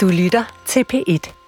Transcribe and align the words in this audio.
Du 0.00 0.08
lytter 0.08 0.44
til 0.66 0.84
P1. 0.92 1.39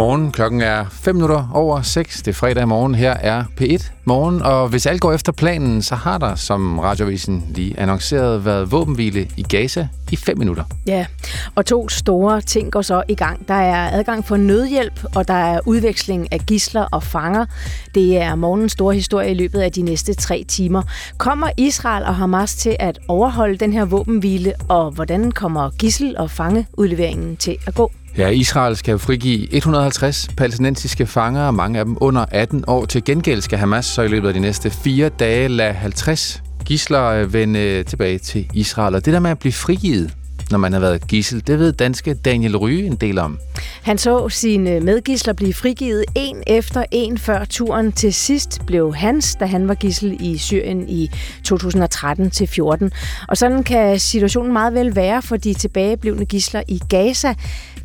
Godmorgen. 0.00 0.32
Klokken 0.32 0.60
er 0.60 0.84
5 0.90 1.14
minutter 1.14 1.50
over 1.54 1.82
6. 1.82 2.16
Det 2.16 2.28
er 2.28 2.34
fredag 2.34 2.68
morgen. 2.68 2.94
Her 2.94 3.10
er 3.10 3.44
P1 3.60 3.90
Morgen. 4.04 4.42
Og 4.42 4.68
hvis 4.68 4.86
alt 4.86 5.00
går 5.00 5.12
efter 5.12 5.32
planen, 5.32 5.82
så 5.82 5.94
har 5.94 6.18
der, 6.18 6.34
som 6.34 6.78
radiovisen 6.78 7.44
lige 7.54 7.80
annonceret, 7.80 8.44
været 8.44 8.72
våbenhvile 8.72 9.28
i 9.36 9.42
Gaza 9.42 9.88
i 10.10 10.16
5 10.16 10.38
minutter. 10.38 10.64
Ja, 10.86 11.06
og 11.54 11.66
to 11.66 11.88
store 11.88 12.40
ting 12.40 12.72
går 12.72 12.82
så 12.82 13.02
i 13.08 13.14
gang. 13.14 13.48
Der 13.48 13.54
er 13.54 13.98
adgang 13.98 14.24
for 14.24 14.36
nødhjælp, 14.36 15.04
og 15.14 15.28
der 15.28 15.34
er 15.34 15.60
udveksling 15.66 16.32
af 16.32 16.40
gisler 16.40 16.86
og 16.92 17.02
fanger. 17.02 17.46
Det 17.94 18.18
er 18.18 18.34
morgens 18.34 18.72
store 18.72 18.94
historie 18.94 19.30
i 19.30 19.34
løbet 19.34 19.60
af 19.60 19.72
de 19.72 19.82
næste 19.82 20.14
tre 20.14 20.44
timer. 20.48 20.82
Kommer 21.18 21.50
Israel 21.56 22.04
og 22.04 22.14
Hamas 22.14 22.54
til 22.54 22.76
at 22.78 22.98
overholde 23.08 23.56
den 23.56 23.72
her 23.72 23.84
våbenhvile, 23.84 24.52
og 24.68 24.90
hvordan 24.90 25.32
kommer 25.32 25.70
gissel- 25.70 26.18
og 26.18 26.30
fangeudleveringen 26.30 27.36
til 27.36 27.56
at 27.66 27.74
gå? 27.74 27.90
Ja, 28.18 28.28
Israel 28.28 28.76
skal 28.76 28.98
frigive 28.98 29.54
150 29.54 30.28
palæstinensiske 30.36 31.06
fanger, 31.06 31.50
mange 31.50 31.78
af 31.78 31.84
dem 31.84 31.96
under 32.00 32.24
18 32.30 32.64
år. 32.66 32.84
Til 32.84 33.04
gengæld 33.04 33.40
skal 33.40 33.58
Hamas 33.58 33.86
så 33.86 34.02
i 34.02 34.08
løbet 34.08 34.28
af 34.28 34.34
de 34.34 34.40
næste 34.40 34.70
fire 34.70 35.08
dage 35.08 35.48
lade 35.48 35.72
50 35.72 36.42
gisler 36.64 37.04
øh, 37.04 37.32
vende 37.32 37.60
øh, 37.60 37.84
tilbage 37.84 38.18
til 38.18 38.50
Israel. 38.54 38.94
Og 38.94 39.04
det 39.04 39.12
der 39.12 39.20
med 39.20 39.30
at 39.30 39.38
blive 39.38 39.52
frigivet, 39.52 40.14
når 40.50 40.58
man 40.58 40.72
har 40.72 40.80
været 40.80 41.06
gissel, 41.06 41.46
det 41.46 41.58
ved 41.58 41.72
danske 41.72 42.14
Daniel 42.14 42.56
Ryge 42.56 42.86
en 42.86 42.96
del 42.96 43.18
om. 43.18 43.38
Han 43.82 43.98
så 43.98 44.28
sine 44.28 44.70
øh, 44.70 44.82
medgisler 44.82 45.32
blive 45.32 45.54
frigivet 45.54 46.04
en 46.14 46.42
efter 46.46 46.84
en 46.90 47.18
før 47.18 47.44
turen. 47.44 47.92
Til 47.92 48.14
sidst 48.14 48.66
blev 48.66 48.94
hans, 48.94 49.34
da 49.34 49.46
han 49.46 49.68
var 49.68 49.74
gissel 49.74 50.16
i 50.20 50.38
Syrien 50.38 50.88
i 50.88 51.10
2013-14. 51.48 52.88
Og 53.28 53.36
sådan 53.36 53.62
kan 53.62 53.98
situationen 53.98 54.52
meget 54.52 54.74
vel 54.74 54.96
være 54.96 55.22
for 55.22 55.36
de 55.36 55.54
tilbageblivende 55.54 56.24
gisler 56.24 56.62
i 56.68 56.80
Gaza. 56.88 57.34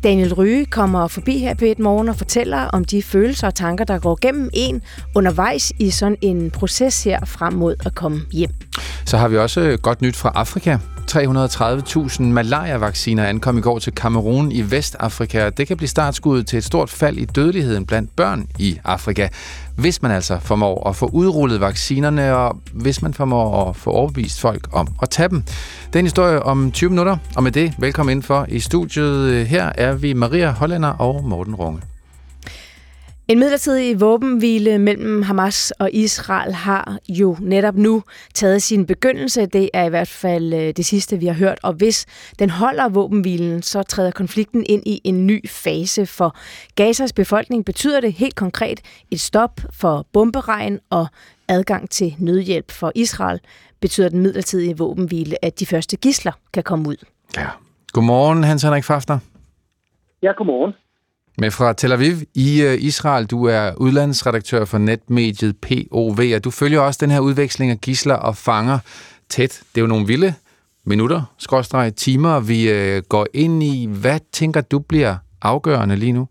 Daniel 0.04 0.34
Ryge 0.34 0.66
kommer 0.66 1.08
forbi 1.08 1.38
her 1.38 1.54
på 1.54 1.64
et 1.64 1.78
morgen 1.78 2.08
og 2.08 2.16
fortæller 2.16 2.58
om 2.58 2.84
de 2.84 3.02
følelser 3.02 3.46
og 3.46 3.54
tanker, 3.54 3.84
der 3.84 3.98
går 3.98 4.18
gennem 4.20 4.50
en 4.52 4.82
undervejs 5.14 5.72
i 5.78 5.90
sådan 5.90 6.16
en 6.20 6.50
proces 6.50 7.04
her 7.04 7.24
frem 7.24 7.52
mod 7.52 7.74
at 7.86 7.94
komme 7.94 8.20
hjem. 8.32 8.50
Så 9.04 9.16
har 9.16 9.28
vi 9.28 9.36
også 9.36 9.60
øh, 9.60 9.78
godt 9.78 10.02
nyt 10.02 10.16
fra 10.16 10.32
Afrika. 10.34 10.78
330.000 11.12 12.22
malaria-vacciner 12.22 13.24
ankom 13.24 13.58
i 13.58 13.60
går 13.60 13.78
til 13.78 13.94
Kamerun 13.94 14.52
i 14.52 14.70
Vestafrika. 14.70 15.50
Det 15.50 15.66
kan 15.66 15.76
blive 15.76 15.88
startskuddet 15.88 16.46
til 16.46 16.56
et 16.56 16.64
stort 16.64 16.90
fald 16.90 17.16
i 17.16 17.24
dødeligheden 17.24 17.86
blandt 17.86 18.16
børn 18.16 18.46
i 18.58 18.78
Afrika, 18.84 19.28
hvis 19.76 20.02
man 20.02 20.10
altså 20.10 20.38
formår 20.38 20.88
at 20.88 20.96
få 20.96 21.06
udrullet 21.06 21.60
vaccinerne, 21.60 22.36
og 22.36 22.56
hvis 22.72 23.02
man 23.02 23.14
formår 23.14 23.68
at 23.68 23.76
få 23.76 23.90
overbevist 23.90 24.40
folk 24.40 24.68
om 24.72 24.88
at 25.02 25.10
tage 25.10 25.28
dem. 25.28 25.42
Den 25.92 26.04
historie 26.04 26.42
om 26.42 26.72
20 26.72 26.90
minutter, 26.90 27.16
og 27.36 27.42
med 27.42 27.52
det, 27.52 27.74
velkommen 27.78 28.10
indenfor 28.10 28.46
i 28.48 28.60
studiet. 28.60 29.46
Her 29.46 29.72
er 29.74 29.92
vi 29.92 30.12
Maria 30.12 30.50
Hollander 30.50 30.88
og 30.90 31.24
Morten 31.24 31.54
Runge. 31.54 31.95
En 33.28 33.38
midlertidig 33.38 34.00
våbenhvile 34.00 34.78
mellem 34.78 35.22
Hamas 35.22 35.70
og 35.70 35.90
Israel 35.92 36.54
har 36.54 36.98
jo 37.08 37.36
netop 37.40 37.74
nu 37.74 38.02
taget 38.34 38.62
sin 38.62 38.86
begyndelse. 38.86 39.46
Det 39.46 39.70
er 39.74 39.84
i 39.84 39.88
hvert 39.88 40.08
fald 40.08 40.54
øh, 40.54 40.72
det 40.76 40.86
sidste, 40.86 41.18
vi 41.18 41.26
har 41.26 41.34
hørt. 41.34 41.58
Og 41.62 41.72
hvis 41.72 42.06
den 42.38 42.50
holder 42.50 42.88
våbenhvilen, 42.88 43.62
så 43.62 43.82
træder 43.82 44.10
konflikten 44.10 44.64
ind 44.68 44.82
i 44.86 45.00
en 45.04 45.26
ny 45.26 45.48
fase. 45.48 46.06
For 46.06 46.36
Gazas 46.74 47.12
befolkning 47.12 47.64
betyder 47.64 48.00
det 48.00 48.12
helt 48.12 48.34
konkret 48.34 48.80
et 49.10 49.20
stop 49.20 49.60
for 49.72 50.06
bomberegn 50.12 50.80
og 50.90 51.06
adgang 51.48 51.90
til 51.90 52.14
nødhjælp 52.18 52.70
for 52.70 52.92
Israel. 52.94 53.40
Betyder 53.80 54.08
den 54.08 54.20
midlertidige 54.20 54.78
våbenhvile, 54.78 55.44
at 55.44 55.60
de 55.60 55.66
første 55.66 55.96
gisler 55.96 56.32
kan 56.52 56.62
komme 56.62 56.88
ud. 56.88 56.96
Ja. 57.36 57.46
Godmorgen, 57.92 58.44
Hans 58.44 58.62
Henrik 58.62 58.84
Fafner. 58.84 59.18
Ja, 60.22 60.32
godmorgen. 60.32 60.72
Med 61.38 61.50
fra 61.50 61.72
Tel 61.72 61.92
Aviv 61.92 62.16
i 62.34 62.62
øh, 62.62 62.82
Israel. 62.90 63.26
Du 63.26 63.44
er 63.44 63.74
udlandsredaktør 63.80 64.64
for 64.64 64.78
netmediet 64.78 65.56
POV, 65.60 66.20
og 66.36 66.44
du 66.44 66.50
følger 66.50 66.80
også 66.80 66.98
den 67.02 67.10
her 67.10 67.20
udveksling 67.20 67.70
af 67.70 67.80
gisler 67.80 68.14
og 68.14 68.36
fanger 68.36 68.78
tæt. 69.28 69.62
Det 69.74 69.78
er 69.78 69.82
jo 69.82 69.86
nogle 69.86 70.06
vilde 70.06 70.34
minutter, 70.84 71.34
skråstrege 71.38 71.90
timer, 71.90 72.40
vi 72.40 72.70
øh, 72.70 73.02
går 73.08 73.26
ind 73.34 73.62
i. 73.62 73.88
Hvad 74.00 74.20
tænker 74.32 74.60
du 74.60 74.78
bliver 74.78 75.16
afgørende 75.42 75.96
lige 75.96 76.12
nu? 76.12 76.28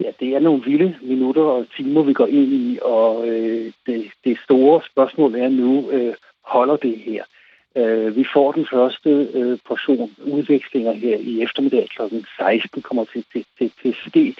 Ja, 0.00 0.10
det 0.20 0.28
er 0.28 0.40
nogle 0.40 0.62
vilde 0.64 0.96
minutter 1.02 1.42
og 1.42 1.66
timer, 1.76 2.02
vi 2.02 2.12
går 2.12 2.26
ind 2.26 2.52
i, 2.52 2.78
og 2.82 3.28
øh, 3.28 3.72
det, 3.86 4.04
det 4.24 4.38
store 4.44 4.80
spørgsmål 4.92 5.34
er 5.34 5.48
nu, 5.48 5.90
øh, 5.90 6.14
holder 6.44 6.76
det 6.76 6.98
her? 7.06 7.22
Øh, 7.76 8.16
vi 8.16 8.24
får 8.32 8.52
den 8.52 8.66
første 8.72 9.10
øh, 9.34 9.58
portion 9.66 10.10
udvekslinger 10.24 10.92
her 10.92 11.16
i 11.16 11.42
eftermiddag 11.42 11.88
kl. 11.88 12.02
16, 12.38 12.82
kommer 12.82 13.04
til, 13.04 13.24
til, 13.32 13.44
til, 13.58 13.72
til 13.82 13.96
ske. 14.06 14.34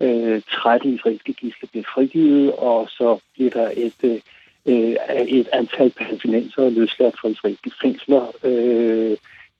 Øh, 0.00 0.42
13 0.50 0.94
israelske 0.94 1.32
gisler 1.32 1.68
bliver 1.70 1.84
frigivet, 1.94 2.52
og 2.52 2.88
så 2.90 3.18
bliver 3.34 3.50
der 3.50 3.70
et, 3.76 4.22
øh, 4.66 4.96
et 5.28 5.48
antal 5.52 5.90
palæstinenser 5.90 6.70
løsladt 6.70 7.14
fra 7.20 7.28
israelske 7.28 7.70
fængsler 7.82 8.26
øh, 8.44 9.16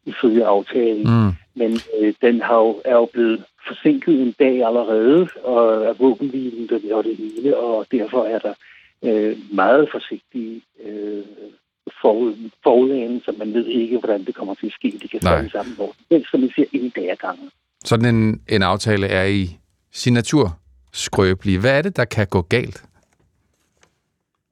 ifølge 0.07 0.45
aftalen. 0.45 1.03
Mm. 1.03 1.33
Men 1.55 1.79
øh, 1.99 2.15
den 2.23 2.41
har 2.41 2.57
jo, 2.57 2.81
er 2.85 2.95
jo 2.95 3.09
blevet 3.13 3.45
forsinket 3.67 4.21
en 4.21 4.35
dag 4.39 4.67
allerede, 4.67 5.29
og 5.45 5.85
er 5.85 5.93
våbenhvilen 5.93 6.71
og 6.93 7.05
det 7.05 7.17
hele, 7.17 7.57
og 7.57 7.87
derfor 7.93 8.25
er 8.25 8.39
der 8.39 8.55
øh, 9.05 9.37
meget 9.53 9.89
forsigtige 9.93 10.63
øh, 10.85 11.25
forud, 12.01 12.51
forudane, 12.63 13.21
så 13.25 13.35
man 13.39 13.55
ved 13.55 13.67
ikke, 13.67 13.99
hvordan 13.99 14.25
det 14.25 14.35
kommer 14.35 14.55
til 14.55 14.67
at 14.67 14.73
ske. 14.73 14.99
Det 15.03 15.11
kan 15.11 15.21
falde 15.21 15.51
sammen, 15.51 15.75
hvor 15.75 15.93
det 16.11 16.27
som 16.31 16.43
vi 16.43 16.53
siger, 16.55 16.67
en 16.73 16.93
dag 16.97 17.11
ad 17.11 17.17
gangen. 17.17 17.51
Sådan 17.85 18.15
en, 18.15 18.41
en 18.49 18.63
aftale 18.63 19.07
er 19.07 19.25
i 19.25 19.57
signatur 19.93 20.59
skrøbelig. 20.93 21.61
Hvad 21.61 21.79
er 21.79 21.83
det, 21.83 21.97
der 21.97 22.05
kan 22.05 22.27
gå 22.27 22.43
galt? 22.43 22.85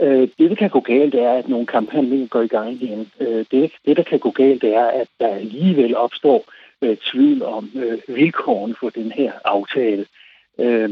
Øh, 0.01 0.29
det, 0.39 0.51
der 0.51 0.57
kan 0.57 0.71
gå 0.71 0.81
galt, 0.81 1.15
er, 1.15 1.33
at 1.33 1.49
nogle 1.49 1.67
kamphandlinger 1.67 2.27
går 2.27 2.41
i 2.41 2.47
gang 2.47 2.73
igen. 2.73 3.11
Øh, 3.21 3.45
det, 3.51 3.73
det, 3.87 3.97
der 3.97 4.03
kan 4.03 4.19
gå 4.19 4.31
galt, 4.31 4.65
er, 4.65 4.85
at 4.85 5.09
der 5.21 5.29
alligevel 5.29 5.97
opstår 5.97 6.45
øh, 6.83 6.97
tvivl 6.97 7.43
om 7.43 7.71
øh, 7.75 8.17
vilkårene 8.17 8.75
for 8.81 8.91
den 8.91 9.13
her 9.13 9.33
aftale. 9.45 10.07
Øh, 10.59 10.91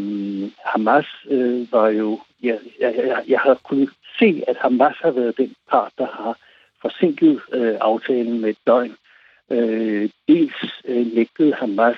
Hamas 0.64 1.06
øh, 1.30 1.72
var 1.72 1.88
jo... 1.88 2.20
Jeg, 2.42 2.58
jeg, 2.80 2.94
jeg, 2.96 3.22
jeg 3.28 3.40
har 3.40 3.60
kunnet 3.64 3.90
se, 4.18 4.42
at 4.48 4.56
Hamas 4.56 4.96
har 5.02 5.10
været 5.10 5.36
den 5.36 5.54
part, 5.70 5.92
der 5.98 6.06
har 6.06 6.38
forsinket 6.82 7.40
øh, 7.52 7.76
aftalen 7.80 8.40
med 8.40 8.50
et 8.50 8.58
døgn. 8.66 8.94
Øh, 9.50 10.10
dels 10.28 10.54
øh, 10.84 11.06
nægtede 11.14 11.54
Hamas, 11.54 11.96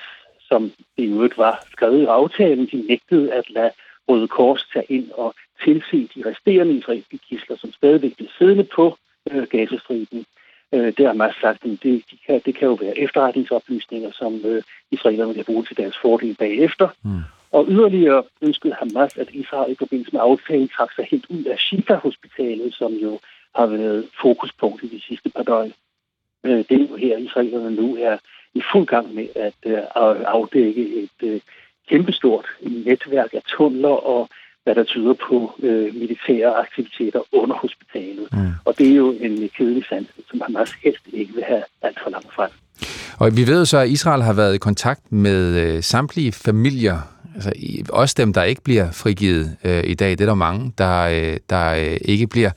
som 0.48 0.62
det 0.96 1.04
i 1.04 1.12
øvrigt 1.12 1.38
var 1.38 1.64
skrevet 1.72 2.02
i 2.02 2.04
aftalen, 2.04 2.66
de 2.66 2.86
nægtede 2.88 3.32
at 3.32 3.50
lade 3.50 3.70
Røde 4.08 4.28
Kors 4.28 4.68
tage 4.72 4.86
ind 4.88 5.10
og 5.10 5.34
tilse 5.64 6.08
de 6.14 6.30
resterende 6.30 6.74
israelske 6.74 7.18
gisler, 7.28 7.56
som 7.56 7.72
stadigvæk 7.72 8.16
blev 8.16 8.28
siddende 8.38 8.64
på 8.64 8.96
øh, 9.30 9.46
Gazastriben. 9.50 10.24
Øh, 10.74 10.86
det 10.86 10.98
har 10.98 11.06
Hamas 11.06 11.34
sagt, 11.40 11.64
at 11.64 11.70
det, 11.82 12.02
de 12.10 12.16
kan, 12.26 12.40
det 12.46 12.54
kan 12.54 12.68
jo 12.68 12.74
være 12.74 12.98
efterretningsoplysninger, 12.98 14.10
som 14.12 14.40
øh, 14.44 14.62
israelerne 14.90 15.34
kan 15.34 15.44
bruge 15.44 15.64
til 15.64 15.76
deres 15.76 15.96
fordel 16.02 16.36
bagefter. 16.36 16.88
Mm. 17.04 17.22
Og 17.52 17.66
yderligere 17.68 18.22
ønskede 18.42 18.74
Hamas, 18.74 19.16
at 19.16 19.28
Israel 19.32 19.72
i 19.72 19.76
forbindelse 19.78 20.12
med 20.12 20.20
aftalen 20.22 20.68
trak 20.68 20.92
sig 20.92 21.06
helt 21.10 21.26
ud 21.30 21.44
af 21.44 21.58
Shifa-hospitalet, 21.58 22.74
som 22.74 22.92
jo 22.92 23.18
har 23.54 23.66
været 23.66 24.06
fokuspunkt 24.22 24.82
i 24.82 24.88
de 24.88 25.00
sidste 25.08 25.30
par 25.36 25.42
døgn. 25.42 25.72
Øh, 26.44 26.58
det 26.68 26.72
er 26.72 26.86
jo 26.90 26.96
her, 26.96 27.16
israelerne 27.16 27.70
nu 27.70 27.96
er 27.96 28.16
i 28.54 28.62
fuld 28.72 28.86
gang 28.86 29.14
med 29.14 29.26
at 29.36 29.54
øh, 29.66 29.78
afdække 30.26 31.02
et 31.02 31.18
øh, 31.22 31.40
kæmpestort 31.88 32.46
netværk 32.62 33.34
af 33.34 33.42
tunneler 33.48 33.88
og 33.88 34.28
hvad 34.64 34.74
der 34.74 34.84
tyder 34.84 35.14
på 35.28 35.52
øh, 35.62 35.94
militære 35.94 36.54
aktiviteter 36.54 37.20
under 37.32 37.56
hospitalet. 37.56 38.28
Mm. 38.32 38.52
Og 38.64 38.78
det 38.78 38.90
er 38.90 38.94
jo 38.94 39.10
en 39.12 39.50
kedelig 39.56 39.84
sandhed, 39.88 40.24
som 40.30 40.40
Hamas 40.40 40.72
helst 40.84 41.02
ikke 41.12 41.34
vil 41.34 41.44
have 41.44 41.62
alt 41.82 41.98
for 42.02 42.10
langt 42.10 42.34
frem. 42.34 42.50
Og 43.18 43.36
vi 43.36 43.46
ved 43.46 43.66
så, 43.66 43.78
at 43.78 43.88
Israel 43.88 44.22
har 44.22 44.32
været 44.32 44.54
i 44.54 44.58
kontakt 44.58 45.12
med 45.12 45.56
øh, 45.56 45.82
samtlige 45.82 46.32
familier 46.32 46.98
altså 47.34 47.52
også 47.88 48.14
dem, 48.18 48.32
der 48.32 48.42
ikke 48.42 48.62
bliver 48.62 48.90
frigivet 48.90 49.56
øh, 49.64 49.84
i 49.84 49.94
dag, 49.94 50.10
det 50.10 50.20
er 50.20 50.26
der 50.26 50.34
mange, 50.34 50.72
der, 50.78 51.00
øh, 51.00 51.36
der 51.50 51.74
øh, 51.74 51.96
ikke 52.02 52.26
bliver. 52.26 52.50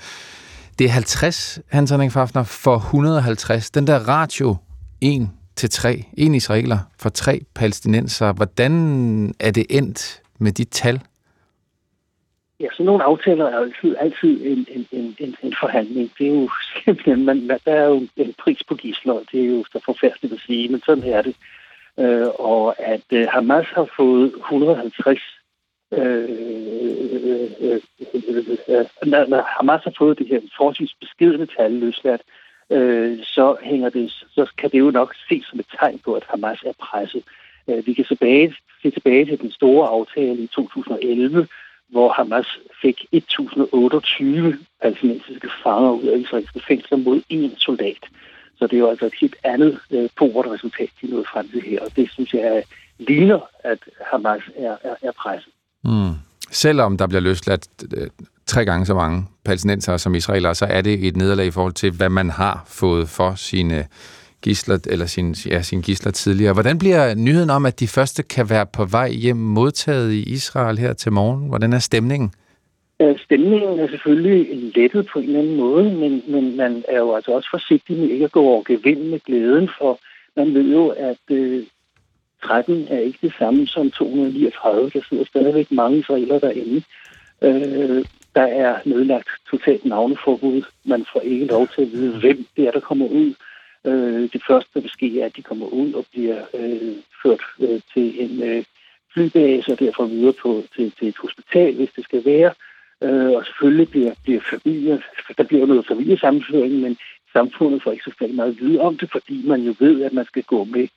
Det 0.80 0.86
er 0.86 0.90
50, 0.90 1.60
Hans 1.72 1.92
Henrik 1.92 2.12
Fafner, 2.12 2.44
for 2.44 2.76
150. 2.76 3.72
Den 3.72 3.88
der 3.88 4.10
ratio 4.10 4.56
1 5.02 5.30
til 5.56 5.70
3, 5.70 6.04
en 6.18 6.36
israeler 6.36 6.78
for 7.00 7.10
tre 7.10 7.42
palæstinenser. 7.56 8.34
Hvordan 8.34 9.36
er 9.40 9.52
det 9.52 9.66
endt 9.70 10.22
med 10.40 10.52
de 10.52 10.64
tal? 10.64 11.02
Ja, 12.60 12.68
sådan 12.72 12.86
nogle 12.86 13.04
aftaler 13.04 13.46
er 13.46 13.60
altid, 13.60 13.96
altid 14.00 14.46
en, 14.46 14.66
en, 14.70 14.88
en, 14.92 15.16
en, 15.20 15.36
en 15.44 15.54
forhandling. 15.60 16.12
Det 16.18 16.28
er 16.28 16.32
jo 16.32 16.50
simpelthen, 16.86 17.26
man, 17.26 17.50
der 17.66 17.74
er 17.74 17.88
jo 17.88 18.08
en 18.16 18.34
pris 18.44 18.64
på 18.68 18.76
gisler, 18.76 19.20
det 19.32 19.42
er 19.42 19.48
jo 19.48 19.66
så 19.72 19.80
forfærdeligt 19.86 20.34
at 20.34 20.40
sige, 20.40 20.70
men 20.70 20.82
sådan 20.86 21.04
er 21.04 21.22
det 21.22 21.30
øh, 21.30 21.63
øh, 22.00 22.28
og 22.40 22.80
at 22.80 23.08
øh, 23.14 23.28
Hamas 23.28 23.66
har 23.68 23.88
fået 23.98 24.34
150 24.36 25.22
øh, 25.94 26.00
øh, 26.02 27.52
øh, 27.60 27.82
øh, 28.68 29.44
Hamas 29.58 29.84
har 29.84 29.94
fået 29.98 30.20
det 30.20 30.28
her 30.28 30.40
forholdsvis 30.58 30.94
beskidende 31.02 31.46
tal 31.46 31.72
løsladt 31.72 32.22
øh, 32.70 33.20
så, 33.24 33.56
hænger 33.62 33.90
det, 33.90 34.12
så 34.12 34.52
kan 34.58 34.70
det 34.70 34.80
jo 34.80 34.92
nok 34.92 35.16
ses 35.30 35.46
som 35.46 35.60
et 35.60 35.66
tegn 35.80 36.00
på, 36.00 36.14
at 36.14 36.24
Hamas 36.30 36.64
er 36.66 36.74
presset. 36.80 37.24
Øh, 37.70 37.88
vi 37.88 37.94
kan 37.94 38.06
tilbage, 38.06 38.56
se 38.82 38.92
tilbage 38.92 39.26
til 39.26 39.42
den 39.42 39.52
store 39.52 39.88
aftale 39.88 40.44
i 40.44 40.48
2011, 40.48 41.48
hvor 41.90 42.10
Hamas 42.10 42.60
fik 42.82 43.06
1028 43.12 44.58
palæstinensiske 44.82 45.50
fanger 45.64 45.92
ud 45.92 46.04
af 46.04 46.18
israelske 46.18 46.60
fængsler 46.68 46.98
mod 46.98 47.22
én 47.34 47.60
soldat. 47.60 48.04
Så 48.64 48.68
det 48.68 48.76
er 48.76 48.80
jo 48.80 48.90
altså 48.90 49.06
et 49.06 49.14
helt 49.22 49.36
andet 49.44 49.80
øh, 49.92 50.10
resultat, 50.22 50.90
de 51.02 51.08
nåede 51.08 51.26
frem 51.34 51.50
til 51.50 51.62
her, 51.62 51.80
og 51.82 51.96
det 51.96 52.10
synes 52.12 52.34
jeg 52.34 52.64
ligner, 53.00 53.40
at 53.64 53.78
Hamas 54.12 54.42
er, 54.56 54.76
er, 54.84 54.96
er 55.02 55.12
presset. 55.24 55.54
Mm. 55.84 56.14
Selvom 56.52 56.98
der 56.98 57.08
bliver 57.08 57.22
løsladt 57.22 57.68
øh, 57.98 58.08
tre 58.46 58.66
gange 58.66 58.86
så 58.86 58.94
mange 58.94 59.26
palæstinensere 59.46 60.00
som 60.00 60.16
israelere, 60.16 60.56
så 60.56 60.66
er 60.66 60.82
det 60.82 61.08
et 61.08 61.18
nederlag 61.18 61.46
i 61.46 61.52
forhold 61.52 61.74
til, 61.74 61.92
hvad 61.92 62.10
man 62.10 62.30
har 62.30 62.64
fået 62.68 63.10
for 63.10 63.36
sine 63.36 63.86
gisler, 64.42 64.78
eller 64.86 65.06
sin, 65.06 65.34
ja, 65.34 65.62
sin 65.62 65.82
gisler 65.82 66.12
tidligere. 66.12 66.54
Hvordan 66.54 66.80
bliver 66.80 67.16
nyheden 67.16 67.50
om, 67.50 67.66
at 67.66 67.80
de 67.80 67.88
første 67.88 68.24
kan 68.24 68.50
være 68.50 68.66
på 68.66 68.86
vej 68.86 69.10
hjem 69.10 69.38
modtaget 69.38 70.12
i 70.12 70.24
Israel 70.24 70.78
her 70.78 70.94
til 70.94 71.12
morgen? 71.12 71.48
Hvordan 71.48 71.74
er 71.74 71.80
stemningen? 71.80 72.34
Øh, 73.02 73.20
stemningen 73.20 73.80
er 73.80 73.88
selvfølgelig 73.88 74.72
lettet 74.76 75.08
på 75.14 75.20
en 75.20 75.26
eller 75.26 75.40
anden 75.40 75.58
måde, 75.58 75.84
men, 75.84 76.24
men 76.28 76.58
man 76.58 76.84
er 76.88 76.98
jo 76.98 77.16
altså 77.16 77.32
også 77.32 77.50
forsigtig 77.52 77.98
med 77.98 78.08
ikke 78.08 78.26
at 78.26 78.32
gå 78.32 78.42
over 78.42 78.64
gevind 78.64 79.02
med 79.02 79.20
glæden, 79.20 79.70
for 79.78 80.00
man 80.36 80.54
ved 80.54 80.72
jo, 80.72 80.88
at 80.88 81.32
øh, 81.32 81.64
13 82.44 82.88
er 82.90 83.00
ikke 83.00 83.20
det 83.22 83.34
samme 83.40 83.68
som 83.68 83.92
239. 83.92 84.90
Der 84.90 85.02
sidder 85.10 85.26
stadigvæk 85.26 85.72
mange 85.72 85.98
israeler 85.98 86.40
derinde. 86.40 86.84
Øh, 87.42 88.06
der 88.36 88.44
er 88.44 88.80
nedlagt 88.86 89.30
totalt 89.52 89.86
navneforbud. 89.86 90.62
Man 90.86 91.06
får 91.14 91.20
ikke 91.20 91.46
lov 91.46 91.68
til 91.68 91.82
at 91.82 91.92
vide, 91.92 92.20
hvem 92.20 92.46
det 92.58 92.68
er, 92.68 92.72
der 92.72 92.80
kommer 92.80 93.08
ud. 93.08 93.34
Øh, 93.86 94.30
det 94.34 94.42
første, 94.48 94.70
der 94.74 94.80
vil 94.80 94.90
ske, 94.90 95.22
er, 95.22 95.26
at 95.26 95.36
de 95.36 95.42
kommer 95.42 95.66
ud 95.66 95.94
og 95.94 96.06
bliver 96.12 96.42
øh, 96.54 96.96
ført 97.24 97.42
øh, 97.60 97.82
til 97.94 98.24
en 98.24 98.44
øh, 98.44 98.64
flybase 99.14 99.72
og 99.72 99.80
derfor 99.80 100.06
videre 100.06 100.34
på, 100.42 100.64
til, 100.76 100.94
til 101.00 101.08
et 101.08 101.18
hospital, 101.18 101.76
hvis 101.76 101.90
det 101.96 102.04
skal 102.04 102.26
være. 102.26 102.54
Øh, 103.04 103.32
og 103.38 103.46
selvfølgelig 103.46 103.90
bliver, 103.90 104.14
bliver 104.24 104.42
familier, 104.50 104.98
der 105.38 105.44
bliver 105.44 105.66
noget 105.66 105.88
familiesammenføring, 105.88 106.74
men 106.74 106.98
samfundet 107.34 107.84
får 107.84 107.92
ikke 107.92 108.04
så 108.04 108.28
meget 108.34 108.50
at 108.50 108.60
vide 108.60 108.80
om 108.80 108.98
det, 108.98 109.10
fordi 109.12 109.48
man 109.48 109.62
jo 109.62 109.76
ved, 109.80 110.02
at 110.02 110.14
man 110.14 110.26
skal 110.26 110.44
gå 110.44 110.64
med 110.64 110.88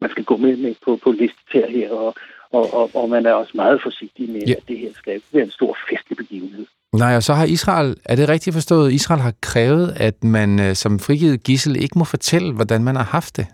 man 0.00 0.10
skal 0.10 0.24
gå 0.24 0.36
med, 0.36 0.56
med 0.56 0.74
på, 0.84 0.98
på 1.04 1.10
listet 1.10 1.64
her, 1.70 1.90
og, 1.90 2.14
og, 2.52 2.74
og, 2.74 2.90
og 2.94 3.08
man 3.08 3.26
er 3.26 3.32
også 3.32 3.52
meget 3.54 3.80
forsigtig 3.82 4.30
med, 4.30 4.40
ja. 4.46 4.52
at 4.52 4.68
det 4.68 4.78
her 4.78 4.90
skal 4.94 5.20
være 5.32 5.44
en 5.44 5.50
stor 5.50 5.76
festlig 5.90 6.16
begivenhed. 6.16 6.66
Nej, 6.92 7.16
og 7.16 7.22
så 7.22 7.34
har 7.34 7.44
Israel, 7.44 7.96
er 8.04 8.16
det 8.16 8.28
rigtigt 8.28 8.54
forstået, 8.54 8.92
Israel 8.92 9.20
har 9.20 9.34
krævet, 9.40 9.94
at 9.96 10.24
man 10.24 10.60
øh, 10.60 10.74
som 10.74 10.98
frigivet 10.98 11.42
gissel 11.42 11.76
ikke 11.76 11.98
må 11.98 12.04
fortælle, 12.04 12.52
hvordan 12.52 12.84
man 12.84 12.96
har 12.96 13.04
haft 13.04 13.36
det? 13.36 13.46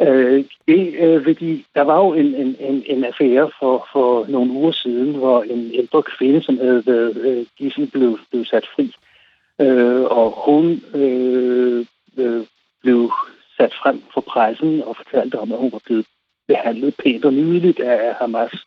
Øh, 0.00 0.44
det 0.68 0.94
øh, 0.94 1.24
fordi 1.24 1.66
der 1.74 1.82
var 1.82 1.98
jo 1.98 2.12
en, 2.14 2.34
en, 2.34 2.56
en, 2.60 2.82
en 2.86 3.04
affære 3.04 3.50
for, 3.58 3.88
for 3.92 4.26
nogle 4.28 4.52
uger 4.52 4.72
siden, 4.72 5.14
hvor 5.14 5.42
en 5.42 5.70
ældre 5.74 6.02
kvinde, 6.02 6.42
som 6.42 6.58
havde 6.58 6.86
været 6.86 7.16
øh, 7.16 7.46
gissel, 7.58 7.86
blev, 7.86 8.18
blev 8.30 8.44
sat 8.44 8.66
fri. 8.74 8.94
Øh, 9.60 10.02
og 10.02 10.44
hun 10.44 10.82
øh, 10.94 11.86
øh, 12.16 12.44
blev 12.82 13.12
sat 13.56 13.74
frem 13.82 14.02
for 14.14 14.20
pressen 14.20 14.82
og 14.82 14.96
fortalte 14.96 15.38
om, 15.38 15.52
at 15.52 15.58
hun 15.58 15.72
var 15.72 15.80
blevet 15.84 16.06
behandlet 16.48 16.94
pænt 17.02 17.24
og 17.24 17.34
nydeligt 17.34 17.80
af 17.80 18.14
Hamas. 18.14 18.66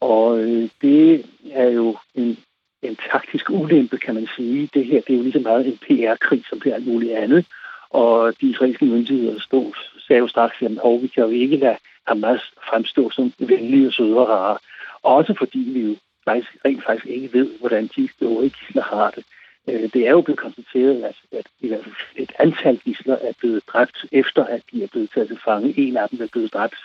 Og 0.00 0.38
øh, 0.38 0.68
det 0.82 1.24
er 1.52 1.70
jo 1.70 1.96
en, 2.14 2.38
en 2.82 2.96
taktisk 3.12 3.50
ulempe, 3.50 3.96
kan 3.98 4.14
man 4.14 4.28
sige. 4.36 4.68
Det 4.74 4.86
her 4.86 5.00
det 5.00 5.12
er 5.12 5.16
jo 5.16 5.22
lige 5.22 5.32
så 5.32 5.38
meget 5.38 5.66
en 5.66 5.78
PR-krig, 5.78 6.44
som 6.48 6.60
det 6.60 6.70
er 6.70 6.74
alt 6.74 6.86
muligt 6.86 7.12
andet. 7.12 7.46
Og 7.90 8.34
de 8.40 8.46
israelske 8.46 8.84
myndigheder 8.84 9.40
stod, 9.40 9.72
sagde 10.06 10.20
jo 10.20 10.28
straks, 10.28 10.62
at 10.62 11.02
vi 11.02 11.06
kan 11.06 11.24
jo 11.24 11.28
ikke 11.28 11.56
lade 11.56 11.76
Hamas 12.06 12.40
fremstå 12.70 13.10
som 13.10 13.32
venlige 13.38 13.86
og 13.86 13.92
søde 13.92 14.18
og 14.18 14.28
rare. 14.28 14.58
Også 15.02 15.34
fordi 15.38 15.58
vi 15.58 15.80
jo 15.80 15.96
faktisk, 16.24 16.56
rent 16.64 16.84
faktisk 16.84 17.06
ikke 17.06 17.32
ved, 17.32 17.58
hvordan 17.58 17.90
de 17.96 18.08
øvrige 18.20 18.50
gisler 18.50 18.82
har 18.82 19.10
det. 19.10 19.24
Øh, 19.68 19.92
det 19.92 20.06
er 20.06 20.10
jo 20.10 20.20
blevet 20.20 20.38
konstateret, 20.38 21.02
at, 21.02 21.16
at 21.38 21.46
i 21.60 21.68
hvert 21.68 21.84
fald 21.84 21.94
et 22.16 22.32
antal 22.38 22.78
gisler 22.78 23.14
er 23.14 23.32
blevet 23.38 23.62
dræbt, 23.66 24.04
efter 24.12 24.44
at 24.44 24.62
de 24.72 24.82
er 24.82 24.88
blevet 24.92 25.10
taget 25.14 25.28
til 25.28 25.38
fange. 25.44 25.74
En 25.78 25.96
af 25.96 26.08
dem 26.08 26.20
er 26.22 26.28
blevet 26.32 26.52
dræbt 26.52 26.76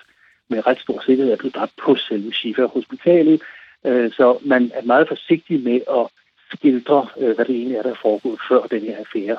med 0.49 0.67
ret 0.67 0.79
stor 0.79 1.01
sikkerhed, 1.05 1.33
er 1.33 1.37
blevet 1.37 1.55
dræbt 1.55 1.73
på 1.83 1.95
selve 1.95 2.33
Shifa 2.33 2.65
Hospitalet. 2.65 3.41
Øh, 3.85 4.11
så 4.11 4.37
man 4.45 4.71
er 4.73 4.81
meget 4.81 5.07
forsigtig 5.07 5.63
med 5.63 5.81
at 5.99 6.07
skildre, 6.53 7.07
øh, 7.17 7.35
hvad 7.35 7.45
det 7.45 7.55
egentlig 7.55 7.77
er, 7.77 7.83
der 7.83 7.91
er 7.91 8.01
foregået, 8.01 8.39
før 8.49 8.61
den 8.61 8.81
her 8.81 8.97
affære 8.97 9.37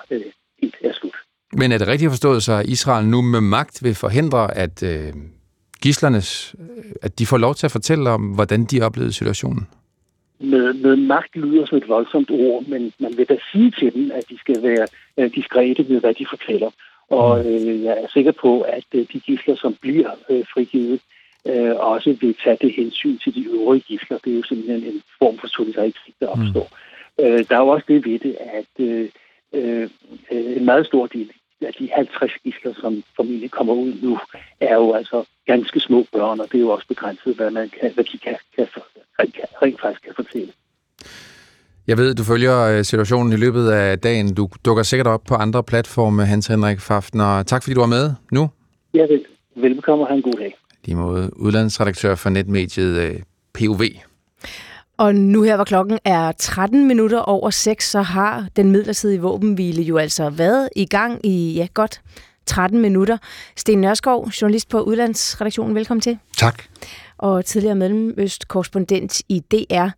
helt 0.62 0.76
er 0.80 0.92
slut. 0.92 1.16
Men 1.52 1.72
er 1.72 1.78
det 1.78 1.88
rigtigt 1.88 2.10
forstået 2.10 2.42
så, 2.42 2.62
Israel 2.64 3.06
nu 3.06 3.22
med 3.22 3.40
magt 3.40 3.84
vil 3.84 3.94
forhindre, 3.94 4.56
at 4.56 4.82
øh, 4.82 5.12
gislernes, 5.82 6.54
at 7.02 7.18
de 7.18 7.26
får 7.26 7.38
lov 7.38 7.54
til 7.54 7.66
at 7.66 7.72
fortælle 7.72 8.10
om, 8.10 8.22
hvordan 8.22 8.64
de 8.64 8.82
oplevede 8.82 9.12
situationen? 9.12 9.66
med, 10.40 10.74
med 10.74 10.96
magt 10.96 11.36
lyder 11.36 11.66
som 11.66 11.78
et 11.78 11.88
voldsomt 11.88 12.30
ord, 12.30 12.64
men 12.66 12.92
man 12.98 13.16
vil 13.16 13.28
da 13.28 13.36
sige 13.52 13.70
til 13.70 13.94
dem, 13.94 14.10
at 14.14 14.24
de 14.30 14.38
skal 14.38 14.62
være 14.62 14.86
øh, 15.16 15.34
diskrete 15.34 15.82
med, 15.88 16.00
hvad 16.00 16.14
de 16.14 16.26
fortæller. 16.30 16.70
Og 17.10 17.38
mm. 17.38 17.50
øh, 17.50 17.82
jeg 17.82 17.98
er 18.02 18.08
sikker 18.08 18.32
på, 18.32 18.60
at 18.60 18.84
øh, 18.94 19.06
de 19.12 19.20
gisler, 19.20 19.56
som 19.56 19.74
bliver 19.80 20.10
øh, 20.30 20.44
frigivet, 20.54 21.00
øh, 21.46 21.74
også 21.76 22.16
vil 22.20 22.36
tage 22.44 22.58
det 22.60 22.72
hensyn 22.76 23.18
til 23.18 23.34
de 23.34 23.44
øvrige 23.44 23.80
gisler. 23.80 24.18
Det 24.18 24.32
er 24.32 24.36
jo 24.36 24.42
simpelthen 24.42 24.94
en 24.94 25.02
form 25.18 25.38
for 25.38 25.46
solidaritet, 25.46 26.14
der 26.20 26.34
mm. 26.34 26.40
opstår. 26.40 26.68
Mm. 27.18 27.24
Øh, 27.24 27.44
der 27.48 27.56
er 27.56 27.60
jo 27.60 27.68
også 27.68 27.84
det 27.88 28.06
ved 28.06 28.18
det, 28.18 28.36
at 28.40 28.84
øh, 28.84 29.08
øh, 29.52 29.88
en 30.30 30.64
meget 30.64 30.86
stor 30.86 31.06
del 31.06 31.30
af 31.66 31.72
de 31.78 31.88
50 31.94 32.32
gisler, 32.44 32.72
som 32.80 33.02
formentlig 33.16 33.50
kommer 33.50 33.74
ud 33.74 33.92
nu, 34.02 34.18
er 34.60 34.74
jo 34.74 34.92
altså 34.92 35.24
ganske 35.46 35.80
små 35.80 36.06
børn, 36.12 36.40
og 36.40 36.46
det 36.52 36.54
er 36.54 36.60
jo 36.60 36.68
også 36.68 36.86
begrænset, 36.88 37.36
hvad, 37.36 37.50
man 37.50 37.70
kan, 37.80 37.92
hvad 37.94 38.04
de 38.04 38.18
kan, 38.18 38.36
kan, 38.56 38.66
rent, 39.20 39.36
rent 39.62 39.80
faktisk 39.80 40.02
kan 40.02 40.12
fortælle. 40.16 40.52
Jeg 41.86 41.98
ved, 41.98 42.14
du 42.14 42.24
følger 42.24 42.60
øh, 42.60 42.84
situationen 42.84 43.32
i 43.32 43.36
løbet 43.36 43.70
af 43.70 43.98
dagen. 43.98 44.34
Du 44.34 44.48
dukker 44.64 44.82
sikkert 44.82 45.06
op 45.06 45.22
på 45.28 45.34
andre 45.34 45.62
platforme, 45.62 46.24
Hans 46.24 46.46
Henrik 46.46 46.80
Fafner. 46.80 47.42
Tak 47.42 47.62
fordi 47.62 47.74
du 47.74 47.80
var 47.80 47.86
med 47.86 48.14
nu. 48.32 48.50
Ja, 48.94 49.02
vel. 49.02 49.24
velbekomme 49.56 50.04
og 50.04 50.08
have 50.08 50.16
en 50.16 50.22
god 50.22 50.32
dag. 50.38 50.56
Lige 50.84 50.96
måde 50.96 51.30
udlandsredaktør 51.36 52.14
for 52.14 52.30
netmediet 52.30 52.98
øh, 52.98 53.20
POV. 53.54 53.82
Og 55.00 55.14
nu 55.14 55.42
her, 55.42 55.56
hvor 55.56 55.64
klokken 55.64 55.98
er 56.04 56.32
13 56.32 56.88
minutter 56.88 57.18
over 57.18 57.50
6, 57.50 57.90
så 57.90 58.02
har 58.02 58.46
den 58.56 58.70
midlertidige 58.70 59.20
våbenhvile 59.20 59.82
jo 59.82 59.98
altså 59.98 60.30
været 60.30 60.68
i 60.76 60.86
gang 60.86 61.26
i 61.26 61.54
ja, 61.54 61.66
godt 61.74 62.00
13 62.46 62.80
minutter. 62.80 63.18
Sten 63.56 63.80
Nørskov, 63.80 64.28
journalist 64.28 64.68
på 64.68 64.80
Udlandsredaktionen, 64.80 65.74
velkommen 65.74 66.00
til. 66.00 66.18
Tak. 66.36 66.62
Og 67.18 67.44
tidligere 67.44 67.74
Mellemøst-korrespondent 67.74 69.22
i 69.28 69.40
DR. 69.50 69.88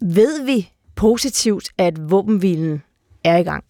Ved 0.00 0.44
vi 0.44 0.70
positivt, 0.96 1.68
at 1.78 2.10
våbenhvilen 2.10 2.82
er 3.24 3.36
i 3.36 3.42
gang? 3.42 3.64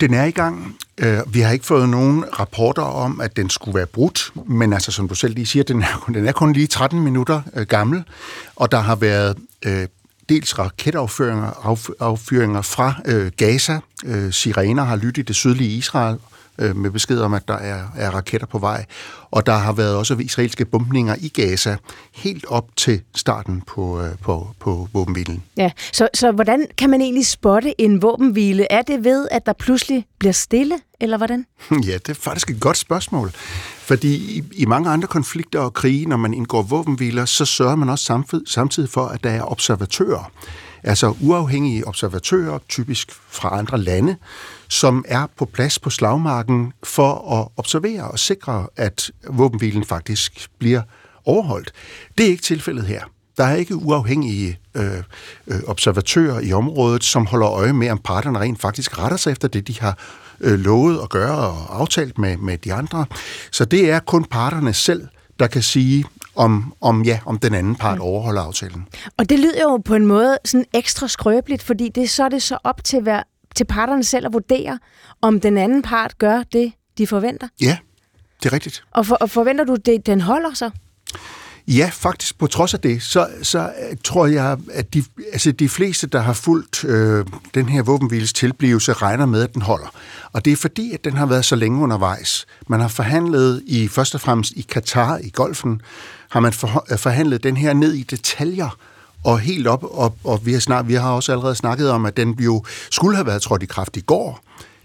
Den 0.00 0.14
er 0.14 0.24
i 0.24 0.30
gang. 0.30 0.76
Øh, 0.98 1.18
vi 1.34 1.40
har 1.40 1.52
ikke 1.52 1.66
fået 1.66 1.88
nogen 1.88 2.24
rapporter 2.40 2.82
om, 2.82 3.20
at 3.20 3.36
den 3.36 3.50
skulle 3.50 3.74
være 3.74 3.86
brudt, 3.86 4.32
men 4.46 4.72
altså, 4.72 4.92
som 4.92 5.08
du 5.08 5.14
selv 5.14 5.34
lige 5.34 5.46
siger, 5.46 5.62
den 5.62 5.82
er, 5.82 6.04
den 6.14 6.26
er 6.26 6.32
kun 6.32 6.52
lige 6.52 6.66
13 6.66 7.00
minutter 7.00 7.42
øh, 7.54 7.66
gammel, 7.66 8.04
og 8.56 8.72
der 8.72 8.78
har 8.78 8.96
været 8.96 9.36
øh, 9.64 9.86
dels 10.28 10.58
raketaffyringer 10.58 11.76
affyringer 12.00 12.62
fra 12.62 12.94
øh, 13.04 13.32
Gaza. 13.36 13.80
Øh, 14.04 14.32
sirener 14.32 14.84
har 14.84 14.96
lyttet 14.96 15.18
i 15.18 15.22
det 15.22 15.36
sydlige 15.36 15.70
Israel, 15.70 16.16
øh, 16.58 16.76
med 16.76 16.90
besked 16.90 17.20
om, 17.20 17.34
at 17.34 17.48
der 17.48 17.54
er, 17.54 17.84
er 17.96 18.10
raketter 18.10 18.46
på 18.46 18.58
vej. 18.58 18.84
Og 19.30 19.46
der 19.46 19.52
har 19.52 19.72
været 19.72 19.96
også 19.96 20.14
israelske 20.14 20.64
bombninger 20.64 21.14
i 21.18 21.28
Gaza 21.28 21.76
helt 22.14 22.44
op 22.48 22.68
til 22.76 23.00
starten 23.14 23.62
på, 23.66 24.00
øh, 24.00 24.10
på, 24.22 24.48
på 24.60 24.88
våbenhvilen. 24.92 25.42
Ja, 25.56 25.70
så, 25.92 26.08
så 26.14 26.32
hvordan 26.32 26.66
kan 26.78 26.90
man 26.90 27.00
egentlig 27.00 27.26
spotte 27.26 27.80
en 27.80 28.02
våbenhvile? 28.02 28.72
Er 28.72 28.82
det 28.82 29.04
ved, 29.04 29.28
at 29.30 29.46
der 29.46 29.52
pludselig 29.52 30.06
bliver 30.18 30.32
stille, 30.32 30.74
eller 31.00 31.16
hvordan? 31.16 31.46
Ja, 31.86 31.92
det 31.92 32.08
er 32.08 32.14
faktisk 32.14 32.50
et 32.50 32.60
godt 32.60 32.76
spørgsmål. 32.76 33.30
Fordi 33.78 34.38
i, 34.38 34.44
i 34.52 34.66
mange 34.66 34.90
andre 34.90 35.08
konflikter 35.08 35.60
og 35.60 35.74
krige, 35.74 36.06
når 36.06 36.16
man 36.16 36.34
indgår 36.34 36.62
våbenhviler, 36.62 37.24
så 37.24 37.44
sørger 37.44 37.76
man 37.76 37.88
også 37.88 38.22
samtidig 38.46 38.90
for, 38.90 39.06
at 39.06 39.24
der 39.24 39.30
er 39.30 39.50
observatører. 39.50 40.30
Altså 40.82 41.14
uafhængige 41.20 41.86
observatører, 41.86 42.58
typisk 42.68 43.12
fra 43.28 43.58
andre 43.58 43.78
lande, 43.78 44.16
som 44.68 45.04
er 45.08 45.26
på 45.36 45.44
plads 45.44 45.78
på 45.78 45.90
slagmarken 45.90 46.72
for 46.82 47.40
at 47.40 47.48
observere 47.56 48.10
og 48.10 48.18
sikre, 48.18 48.66
at 48.76 49.10
våbenhvilen 49.28 49.84
faktisk 49.84 50.48
bliver 50.58 50.82
overholdt. 51.24 51.72
Det 52.18 52.26
er 52.26 52.30
ikke 52.30 52.42
tilfældet 52.42 52.84
her. 52.84 53.02
Der 53.36 53.44
er 53.44 53.54
ikke 53.54 53.76
uafhængige 53.76 54.58
øh, 54.74 55.02
øh, 55.46 55.60
observatører 55.66 56.40
i 56.40 56.52
området, 56.52 57.04
som 57.04 57.26
holder 57.26 57.50
øje 57.50 57.72
med, 57.72 57.90
om 57.90 57.98
parterne 57.98 58.38
rent 58.38 58.60
faktisk 58.60 58.98
retter 58.98 59.16
sig 59.16 59.30
efter 59.30 59.48
det, 59.48 59.68
de 59.68 59.80
har 59.80 59.98
øh, 60.40 60.58
lovet 60.58 61.00
at 61.02 61.08
gøre 61.08 61.36
og 61.36 61.80
aftalt 61.80 62.18
med, 62.18 62.36
med 62.36 62.58
de 62.58 62.74
andre. 62.74 63.06
Så 63.52 63.64
det 63.64 63.90
er 63.90 63.98
kun 63.98 64.24
parterne 64.24 64.74
selv, 64.74 65.08
der 65.38 65.46
kan 65.46 65.62
sige, 65.62 66.04
om, 66.34 66.74
om, 66.80 67.02
ja, 67.02 67.18
om 67.26 67.38
den 67.38 67.54
anden 67.54 67.76
part 67.76 67.98
mm. 67.98 68.02
overholder 68.02 68.42
aftalen. 68.42 68.86
Og 69.18 69.28
det 69.28 69.38
lyder 69.38 69.62
jo 69.62 69.76
på 69.76 69.94
en 69.94 70.06
måde 70.06 70.38
sådan 70.44 70.66
ekstra 70.74 71.08
skrøbeligt, 71.08 71.62
fordi 71.62 71.88
det, 71.88 72.10
så 72.10 72.24
er 72.24 72.28
det 72.28 72.42
så 72.42 72.58
op 72.64 72.84
til 72.84 73.00
hver 73.00 73.22
til 73.56 73.64
parterne 73.64 74.04
selv 74.04 74.26
at 74.26 74.32
vurdere, 74.32 74.78
om 75.22 75.40
den 75.40 75.58
anden 75.58 75.82
part 75.82 76.18
gør 76.18 76.42
det, 76.52 76.72
de 76.98 77.06
forventer? 77.06 77.48
Ja, 77.60 77.78
det 78.42 78.48
er 78.48 78.52
rigtigt. 78.52 78.84
Og, 78.90 79.06
for, 79.06 79.14
og 79.14 79.30
forventer 79.30 79.64
du, 79.64 79.76
det 79.76 80.06
den 80.06 80.20
holder 80.20 80.54
så? 80.54 80.70
Ja, 81.68 81.90
faktisk 81.92 82.38
på 82.38 82.46
trods 82.46 82.74
af 82.74 82.80
det, 82.80 83.02
så, 83.02 83.28
så 83.42 83.58
øh, 83.58 83.96
tror 84.04 84.26
jeg, 84.26 84.58
at 84.72 84.94
de, 84.94 85.04
altså 85.32 85.52
de 85.52 85.68
fleste, 85.68 86.06
der 86.06 86.20
har 86.20 86.32
fulgt 86.32 86.84
øh, 86.84 87.26
den 87.54 87.68
her 87.68 87.82
våbenhviles 87.82 88.32
tilblivelse, 88.32 88.92
regner 88.92 89.26
med, 89.26 89.42
at 89.42 89.54
den 89.54 89.62
holder. 89.62 89.86
Og 90.32 90.44
det 90.44 90.52
er 90.52 90.56
fordi, 90.56 90.92
at 90.92 91.04
den 91.04 91.16
har 91.16 91.26
været 91.26 91.44
så 91.44 91.56
længe 91.56 91.82
undervejs. 91.82 92.46
Man 92.68 92.80
har 92.80 92.88
forhandlet 92.88 93.62
i 93.66 93.88
først 93.88 94.14
og 94.14 94.20
fremmest 94.20 94.52
i 94.56 94.62
Katar, 94.62 95.18
i 95.18 95.30
golfen, 95.30 95.82
har 96.28 96.40
man 96.40 96.52
for, 96.52 96.86
øh, 96.92 96.98
forhandlet 96.98 97.42
den 97.42 97.56
her 97.56 97.72
ned 97.72 97.92
i 97.92 98.02
detaljer, 98.02 98.78
og 99.26 99.38
helt 99.38 99.66
op, 99.66 99.84
og, 99.84 100.16
og 100.24 100.46
vi, 100.46 100.52
har 100.52 100.60
snak, 100.60 100.88
vi 100.88 100.94
har 100.94 101.10
også 101.10 101.32
allerede 101.32 101.54
snakket 101.54 101.90
om, 101.90 102.06
at 102.06 102.16
den 102.16 102.38
jo 102.40 102.64
skulle 102.90 103.16
have 103.16 103.26
været 103.26 103.42
trådt 103.42 103.62
i 103.62 103.66
kraft 103.66 103.96
i 103.96 104.00
går. 104.00 104.40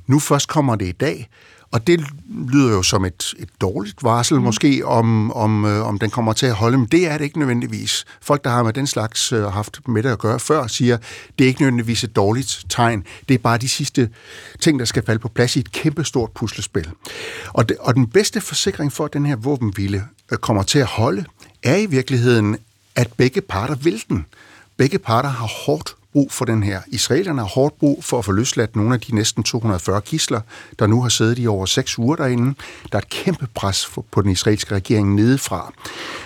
Nu 0.07 0.19
først 0.19 0.47
kommer 0.47 0.75
det 0.75 0.85
i 0.87 0.91
dag. 0.91 1.29
Og 1.71 1.87
det 1.87 2.05
lyder 2.29 2.71
jo 2.71 2.83
som 2.83 3.05
et, 3.05 3.33
et 3.39 3.49
dårligt 3.61 4.03
varsel 4.03 4.37
mm. 4.37 4.43
måske, 4.43 4.85
om, 4.85 5.31
om, 5.31 5.65
øh, 5.65 5.87
om 5.87 5.99
den 5.99 6.09
kommer 6.09 6.33
til 6.33 6.45
at 6.45 6.53
holde, 6.53 6.77
men 6.77 6.87
det 6.87 7.07
er 7.07 7.17
det 7.17 7.25
ikke 7.25 7.39
nødvendigvis. 7.39 8.05
Folk, 8.21 8.43
der 8.43 8.49
har 8.49 8.63
med 8.63 8.73
den 8.73 8.87
slags 8.87 9.31
øh, 9.31 9.43
haft 9.43 9.79
med 9.87 10.03
det 10.03 10.09
at 10.09 10.19
gøre 10.19 10.39
før, 10.39 10.67
siger, 10.67 10.97
det 11.39 11.43
er 11.43 11.47
ikke 11.47 11.61
nødvendigvis 11.61 12.03
et 12.03 12.15
dårligt 12.15 12.65
tegn. 12.69 13.03
Det 13.29 13.33
er 13.33 13.37
bare 13.37 13.57
de 13.57 13.69
sidste 13.69 14.09
ting, 14.59 14.79
der 14.79 14.85
skal 14.85 15.05
falde 15.05 15.19
på 15.19 15.27
plads 15.27 15.55
i 15.55 15.59
et 15.59 15.71
kæmpestort 15.71 16.31
puslespil. 16.31 16.89
Og, 17.47 17.69
det, 17.69 17.77
og 17.79 17.95
den 17.95 18.07
bedste 18.07 18.41
forsikring 18.41 18.93
for, 18.93 19.05
at 19.05 19.13
den 19.13 19.25
her 19.25 19.35
våbenhvile 19.35 20.03
øh, 20.31 20.37
kommer 20.37 20.63
til 20.63 20.79
at 20.79 20.87
holde, 20.87 21.25
er 21.63 21.75
i 21.75 21.85
virkeligheden, 21.85 22.57
at 22.95 23.13
begge 23.17 23.41
parter 23.41 23.75
vil 23.75 24.03
den. 24.09 24.25
Begge 24.77 24.99
parter 24.99 25.29
har 25.29 25.47
hårdt 25.65 25.95
brug 26.13 26.31
for 26.31 26.45
den 26.45 26.63
her. 26.63 26.81
Israelerne 26.87 27.41
har 27.41 27.47
hårdt 27.47 27.79
brug 27.79 28.03
for 28.03 28.19
at 28.19 28.25
få 28.25 28.31
løsladt 28.31 28.75
nogle 28.75 28.93
af 28.93 28.99
de 29.01 29.15
næsten 29.15 29.43
240 29.43 30.01
gisler, 30.01 30.41
der 30.79 30.87
nu 30.87 31.01
har 31.01 31.09
siddet 31.09 31.39
i 31.39 31.47
over 31.47 31.65
seks 31.65 31.99
uger 31.99 32.15
derinde. 32.15 32.55
Der 32.91 32.97
er 32.97 33.01
et 33.01 33.09
kæmpe 33.09 33.47
pres 33.55 33.89
på 34.11 34.21
den 34.21 34.31
israelske 34.31 34.75
regering 34.75 35.15
nedefra. 35.15 35.73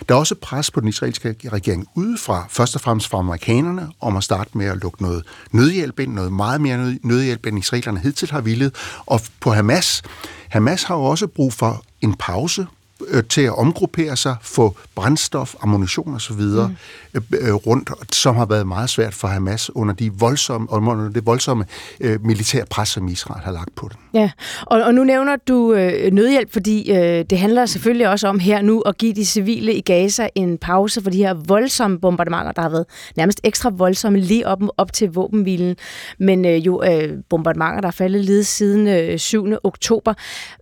Der 0.10 0.16
er 0.16 0.20
også 0.20 0.36
pres 0.36 0.72
på 0.72 0.80
den 0.80 0.90
israelske 0.90 1.36
regering 1.46 1.88
udefra, 1.96 2.46
først 2.50 2.76
og 2.76 2.82
fremmest 2.82 3.08
fra 3.08 3.18
amerikanerne, 3.18 3.92
om 4.02 4.18
at 4.18 4.24
starte 4.24 4.50
med 4.54 4.66
at 4.66 4.78
lukke 4.78 5.02
noget 5.02 5.24
nødhjælp 5.52 6.00
ind, 6.00 6.14
noget 6.14 6.34
meget 6.34 6.62
mere 6.62 6.98
nødhjælp, 7.04 7.46
end 7.46 7.60
israelerne 7.60 8.00
hidtil 8.00 8.32
har 8.32 8.42
villet. 8.42 8.76
Og 9.06 9.22
på 9.40 9.52
Hamas, 9.52 10.04
Hamas 10.50 10.84
har 10.84 10.96
jo 10.96 11.04
også 11.04 11.28
brug 11.28 11.54
for 11.54 11.84
en 12.02 12.14
pause 12.14 12.68
øh, 13.08 13.24
til 13.30 13.42
at 13.42 13.58
omgruppere 13.58 14.18
sig, 14.18 14.36
få 14.42 14.76
brændstof, 14.96 15.56
ammunition 15.62 16.16
osv. 16.16 16.42
Mm. 16.42 16.76
Øh, 17.14 17.22
øh, 17.32 17.54
rundt, 17.54 18.16
som 18.16 18.36
har 18.36 18.46
været 18.46 18.68
meget 18.68 18.90
svært 18.90 19.14
for 19.14 19.28
Hamas 19.28 19.76
under, 19.76 19.94
de 19.94 20.12
voldsomme, 20.14 20.68
under 20.72 21.10
det 21.10 21.26
voldsomme 21.26 21.66
øh, 22.00 22.26
militære 22.26 22.66
pres, 22.70 22.90
som 22.90 23.08
Israel 23.08 23.44
har 23.44 23.52
lagt 23.52 23.76
på 23.76 23.90
den. 23.92 23.98
Ja, 24.22 24.32
og, 24.62 24.82
og 24.82 24.94
nu 24.94 25.04
nævner 25.04 25.36
du 25.48 25.74
øh, 25.74 26.12
nødhjælp, 26.12 26.54
fordi 26.54 26.92
øh, 26.92 27.26
det 27.30 27.40
handler 27.40 27.66
selvfølgelig 27.66 28.10
også 28.10 28.28
om 28.28 28.40
her 28.40 28.62
nu 28.62 28.82
at 28.82 28.98
give 28.98 29.14
de 29.14 29.26
civile 29.26 29.74
i 29.74 29.82
Gaza 29.82 30.28
en 30.36 30.58
pause 30.58 31.02
for 31.02 31.10
de 31.10 31.18
her 31.18 31.34
voldsomme 31.34 32.00
bombardementer, 32.00 32.52
der 32.52 32.62
har 32.62 32.70
været 32.70 32.86
nærmest 33.16 33.42
ekstra 33.44 33.70
voldsomme 33.70 34.20
lige 34.20 34.48
op, 34.48 34.62
op 34.78 34.94
til 34.94 35.10
våbenhvilen, 35.10 35.76
men 36.20 36.46
øh, 36.46 36.66
jo 36.66 36.84
øh, 36.84 37.10
bombardementer, 37.30 37.82
der 37.82 37.88
er 37.88 37.92
faldet 37.92 38.26
lige 38.26 38.44
siden 38.44 38.88
øh, 38.88 39.20
7. 39.20 39.48
oktober. 39.64 40.14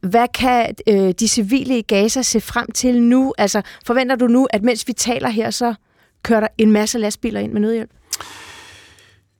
Hvad 0.02 0.28
kan 0.34 0.75
øh, 0.88 1.13
de 1.20 1.28
civile 1.28 1.78
i 1.78 1.82
Gaza 1.82 2.23
se 2.25 2.42
frem 2.42 2.72
til 2.72 3.01
nu? 3.01 3.34
Altså, 3.38 3.62
forventer 3.86 4.15
du 4.15 4.27
nu, 4.27 4.48
at 4.50 4.63
mens 4.63 4.88
vi 4.88 4.94
taler 4.94 5.30
her, 5.30 5.51
så 5.51 5.74
kører 6.24 6.39
der 6.39 6.48
en 6.58 6.72
masse 6.72 6.98
lastbiler 6.98 7.39
ind 7.39 7.51
med 7.51 7.62
nødhjælp? 7.62 7.92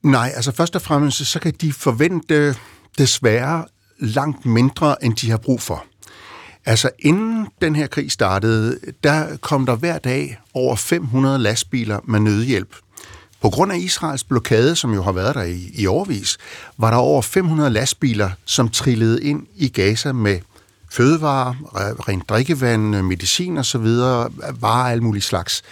Nej, 0.02 0.32
altså 0.34 0.52
først 0.52 0.76
og 0.76 0.82
fremmest, 0.82 1.26
så 1.26 1.40
kan 1.40 1.54
de 1.60 1.72
forvente 1.72 2.56
desværre 2.98 3.64
langt 3.98 4.46
mindre, 4.46 5.04
end 5.04 5.16
de 5.16 5.30
har 5.30 5.38
brug 5.38 5.60
for. 5.60 5.84
Altså 6.66 6.90
inden 6.98 7.46
den 7.62 7.76
her 7.76 7.86
krig 7.86 8.10
startede, 8.10 8.78
der 9.04 9.36
kom 9.36 9.66
der 9.66 9.76
hver 9.76 9.98
dag 9.98 10.40
over 10.54 10.76
500 10.76 11.38
lastbiler 11.38 12.00
med 12.04 12.20
nødhjælp. 12.20 12.76
På 13.40 13.50
grund 13.50 13.72
af 13.72 13.76
Israels 13.76 14.24
blokade, 14.24 14.76
som 14.76 14.94
jo 14.94 15.02
har 15.02 15.12
været 15.12 15.34
der 15.34 15.42
i, 15.42 15.70
i 15.74 15.86
årvis, 15.86 16.38
var 16.78 16.90
der 16.90 16.96
over 16.96 17.22
500 17.22 17.70
lastbiler, 17.70 18.30
som 18.44 18.68
trillede 18.68 19.24
ind 19.24 19.46
i 19.56 19.68
Gaza 19.68 20.12
med 20.12 20.40
fødevarer, 20.94 21.54
rent 22.08 22.28
drikkevand, 22.28 23.02
medicin 23.02 23.58
osv., 23.58 23.86
varer 24.60 24.90
alle 24.90 25.04
mulige 25.04 25.22
slags. 25.22 25.62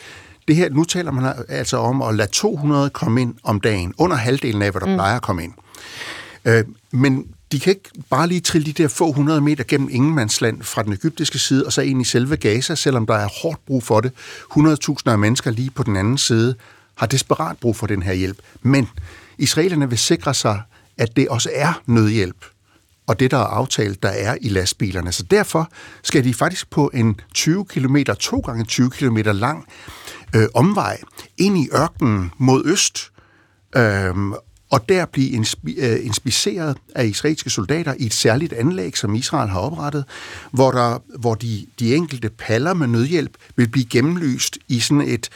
Det 0.48 0.56
her, 0.56 0.70
nu 0.70 0.84
taler 0.84 1.10
man 1.10 1.34
altså 1.48 1.76
om 1.76 2.02
at 2.02 2.14
lade 2.14 2.30
200 2.30 2.90
komme 2.90 3.20
ind 3.20 3.34
om 3.42 3.60
dagen, 3.60 3.94
under 3.98 4.16
halvdelen 4.16 4.62
af, 4.62 4.70
hvad 4.70 4.80
der 4.80 4.86
mm. 4.86 4.94
plejer 4.94 5.16
at 5.16 5.22
komme 5.22 5.44
ind. 5.44 5.52
Øh, 6.44 6.64
men 6.90 7.26
de 7.52 7.60
kan 7.60 7.70
ikke 7.70 7.90
bare 8.10 8.26
lige 8.26 8.40
trille 8.40 8.66
de 8.66 8.82
der 8.82 8.88
få 8.88 9.12
hundrede 9.12 9.40
meter 9.40 9.64
gennem 9.64 9.88
ingenmandsland 9.92 10.62
fra 10.62 10.82
den 10.82 10.92
egyptiske 10.92 11.38
side, 11.38 11.66
og 11.66 11.72
så 11.72 11.80
ind 11.80 12.00
i 12.02 12.04
selve 12.04 12.36
Gaza, 12.36 12.74
selvom 12.74 13.06
der 13.06 13.14
er 13.14 13.28
hårdt 13.42 13.66
brug 13.66 13.82
for 13.82 14.00
det. 14.00 14.12
100.000 14.58 14.96
af 15.06 15.18
mennesker 15.18 15.50
lige 15.50 15.70
på 15.70 15.82
den 15.82 15.96
anden 15.96 16.18
side 16.18 16.54
har 16.94 17.06
desperat 17.06 17.56
brug 17.58 17.76
for 17.76 17.86
den 17.86 18.02
her 18.02 18.12
hjælp. 18.12 18.38
Men 18.62 18.88
israelerne 19.38 19.88
vil 19.88 19.98
sikre 19.98 20.34
sig, 20.34 20.62
at 20.98 21.16
det 21.16 21.28
også 21.28 21.50
er 21.54 21.82
nødhjælp 21.86 22.51
og 23.06 23.20
det, 23.20 23.30
der 23.30 23.36
er 23.36 23.44
aftalt, 23.44 24.02
der 24.02 24.08
er 24.08 24.36
i 24.40 24.48
lastbilerne. 24.48 25.12
Så 25.12 25.22
derfor 25.22 25.72
skal 26.02 26.24
de 26.24 26.34
faktisk 26.34 26.70
på 26.70 26.90
en 26.94 27.20
20 27.34 27.64
km, 27.64 27.96
2 28.20 28.40
gange 28.40 28.64
20 28.64 28.90
km 28.90 29.16
lang 29.16 29.66
øh, 30.36 30.48
omvej 30.54 31.00
ind 31.38 31.58
i 31.58 31.68
ørkenen 31.74 32.32
mod 32.38 32.62
øst, 32.64 33.12
øh, 33.76 34.14
og 34.72 34.88
der 34.88 35.06
blive 35.06 35.40
inspi- 35.40 35.84
øh, 35.84 36.06
inspiceret 36.06 36.76
af 36.94 37.06
israelske 37.06 37.50
soldater 37.50 37.94
i 37.98 38.06
et 38.06 38.14
særligt 38.14 38.52
anlæg, 38.52 38.96
som 38.96 39.14
Israel 39.14 39.48
har 39.48 39.60
oprettet, 39.60 40.04
hvor, 40.50 40.70
der, 40.70 40.98
hvor 41.18 41.34
de, 41.34 41.66
de 41.78 41.94
enkelte 41.94 42.30
paller 42.30 42.74
med 42.74 42.86
nødhjælp 42.86 43.36
vil 43.56 43.68
blive 43.68 43.86
gennemlyst 43.86 44.58
i 44.68 44.80
sådan 44.80 45.08
et... 45.08 45.28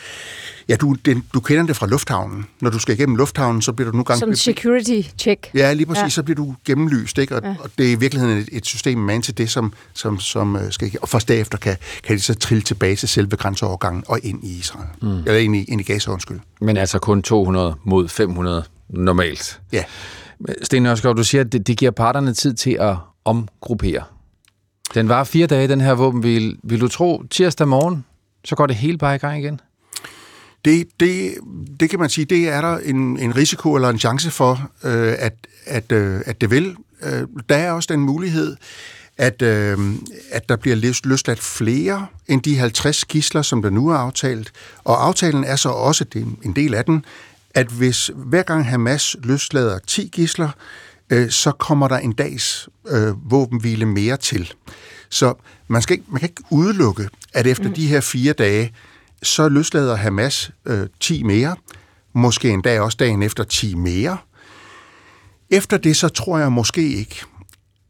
Ja, 0.69 0.77
du, 0.77 0.97
den, 1.05 1.25
du 1.35 1.41
kender 1.41 1.67
det 1.67 1.77
fra 1.77 1.87
lufthavnen. 1.87 2.47
Når 2.61 2.71
du 2.71 2.79
skal 2.79 2.95
igennem 2.95 3.17
lufthavnen, 3.17 3.63
så 3.63 3.73
bliver 3.73 3.91
du 3.91 3.97
nu 3.97 4.03
gang... 4.03 4.19
Som 4.19 4.35
security 4.35 5.01
check. 5.19 5.51
Ja, 5.55 5.73
lige 5.73 5.87
præcis. 5.87 6.03
Ja. 6.03 6.09
Så 6.09 6.23
bliver 6.23 6.37
du 6.37 6.55
gennemlyst, 6.65 7.19
ikke? 7.19 7.37
Og, 7.37 7.43
ja. 7.45 7.55
og 7.61 7.71
det 7.79 7.87
er 7.87 7.91
i 7.91 7.95
virkeligheden 7.95 8.39
et, 8.39 8.49
et 8.53 8.67
system 8.67 8.99
man 8.99 9.23
til 9.23 9.39
det, 9.39 9.51
som, 9.51 9.73
som, 9.95 10.21
som 10.21 10.57
øh, 10.57 10.73
skal... 10.73 10.93
Og 11.03 11.09
først 11.09 11.29
derefter 11.29 11.59
kan, 11.59 11.77
kan 12.03 12.17
de 12.17 12.21
så 12.21 12.35
trille 12.35 12.63
tilbage 12.63 12.97
til 12.97 13.09
selve 13.09 13.37
grænseovergangen 13.37 14.05
og 14.09 14.19
ind 14.23 14.45
i 14.45 14.59
Israel. 14.59 14.89
Mm. 15.03 15.19
Eller 15.19 15.37
ind 15.37 15.57
i, 15.57 15.65
ind 15.65 15.81
i 15.81 15.85
Gaza, 15.85 16.11
undskyld. 16.11 16.41
Men 16.61 16.77
altså 16.77 16.99
kun 16.99 17.23
200 17.23 17.75
mod 17.85 18.09
500 18.09 18.65
normalt. 18.89 19.61
Ja. 19.73 19.85
Sten 20.63 20.87
Ørskov, 20.87 21.17
du 21.17 21.25
siger, 21.25 21.41
at 21.41 21.53
det, 21.53 21.67
det 21.67 21.79
giver 21.79 21.91
parterne 21.91 22.33
tid 22.33 22.55
til 22.55 22.77
at 22.81 22.97
omgruppere. 23.25 24.03
Den 24.95 25.09
var 25.09 25.25
fire 25.25 25.47
dage, 25.47 25.69
den 25.69 25.81
her 25.81 25.95
våbenhvile. 25.95 26.57
Vil 26.63 26.81
du 26.81 26.89
tro, 26.89 27.23
tirsdag 27.31 27.69
morgen, 27.69 28.05
så 28.45 28.55
går 28.55 28.67
det 28.67 28.77
hele 28.77 28.99
bare 28.99 29.15
i 29.15 29.19
gang 29.19 29.39
igen? 29.39 29.61
Det, 30.67 30.89
det, 31.01 31.35
det 31.81 31.91
kan 31.91 31.99
man 31.99 32.11
sige, 32.11 32.25
det 32.25 32.49
er 32.49 32.61
der 32.61 32.79
en, 32.79 33.19
en 33.19 33.37
risiko 33.37 33.75
eller 33.75 33.89
en 33.89 33.99
chance 33.99 34.31
for, 34.31 34.71
øh, 34.85 35.15
at, 35.19 35.35
at, 35.67 35.93
øh, 35.93 36.21
at 36.27 36.41
det 36.41 36.51
vil. 36.51 36.77
Øh, 37.03 37.23
der 37.49 37.57
er 37.57 37.73
også 37.73 37.87
den 37.93 38.01
mulighed, 38.01 38.57
at, 39.19 39.43
øh, 39.43 39.79
at 40.31 40.49
der 40.49 40.57
bliver 40.57 40.77
løsladt 41.05 41.41
flere 41.41 42.07
end 42.29 42.43
de 42.43 42.57
50 42.57 43.05
gisler, 43.05 43.43
som 43.43 43.63
der 43.63 43.71
nu 43.71 43.89
er 43.89 43.97
aftalt. 43.97 44.53
Og 44.85 45.07
aftalen 45.07 45.45
er 45.45 45.57
så 45.57 45.69
også, 45.69 46.05
det 46.05 46.23
er 46.23 46.27
en 46.45 46.53
del 46.57 46.75
af 46.75 46.85
den, 46.85 47.05
at 47.55 47.67
hvis 47.67 48.11
hver 48.15 48.43
gang 48.43 48.67
Hamas 48.67 49.17
løslader 49.23 49.79
10 49.87 50.09
gisler, 50.13 50.51
øh, 51.11 51.31
så 51.31 51.53
kommer 51.53 51.89
der 51.89 51.99
en 51.99 52.13
dags 52.13 52.69
øh, 52.89 53.31
våbenhvile 53.31 53.87
mere 53.87 54.17
til. 54.17 54.53
Så 55.09 55.35
man, 55.69 55.83
skal 55.83 55.95
ikke, 55.95 56.07
man 56.09 56.21
kan 56.21 56.29
ikke 56.29 56.43
udelukke, 56.51 57.09
at 57.35 57.47
efter 57.47 57.69
mm. 57.69 57.75
de 57.75 57.87
her 57.87 58.01
fire 58.01 58.33
dage, 58.33 58.73
så 59.23 59.49
løslader 59.49 59.97
Hamas 59.97 60.51
øh, 60.67 60.87
10 61.01 61.23
mere, 61.23 61.57
måske 62.13 62.51
endda 62.51 62.81
også 62.81 62.97
dagen 63.01 63.23
efter 63.23 63.45
10 63.45 63.75
mere. 63.75 64.19
Efter 65.51 65.77
det, 65.77 65.97
så 65.97 66.09
tror 66.09 66.39
jeg 66.39 66.53
måske 66.53 66.89
ikke, 66.89 67.25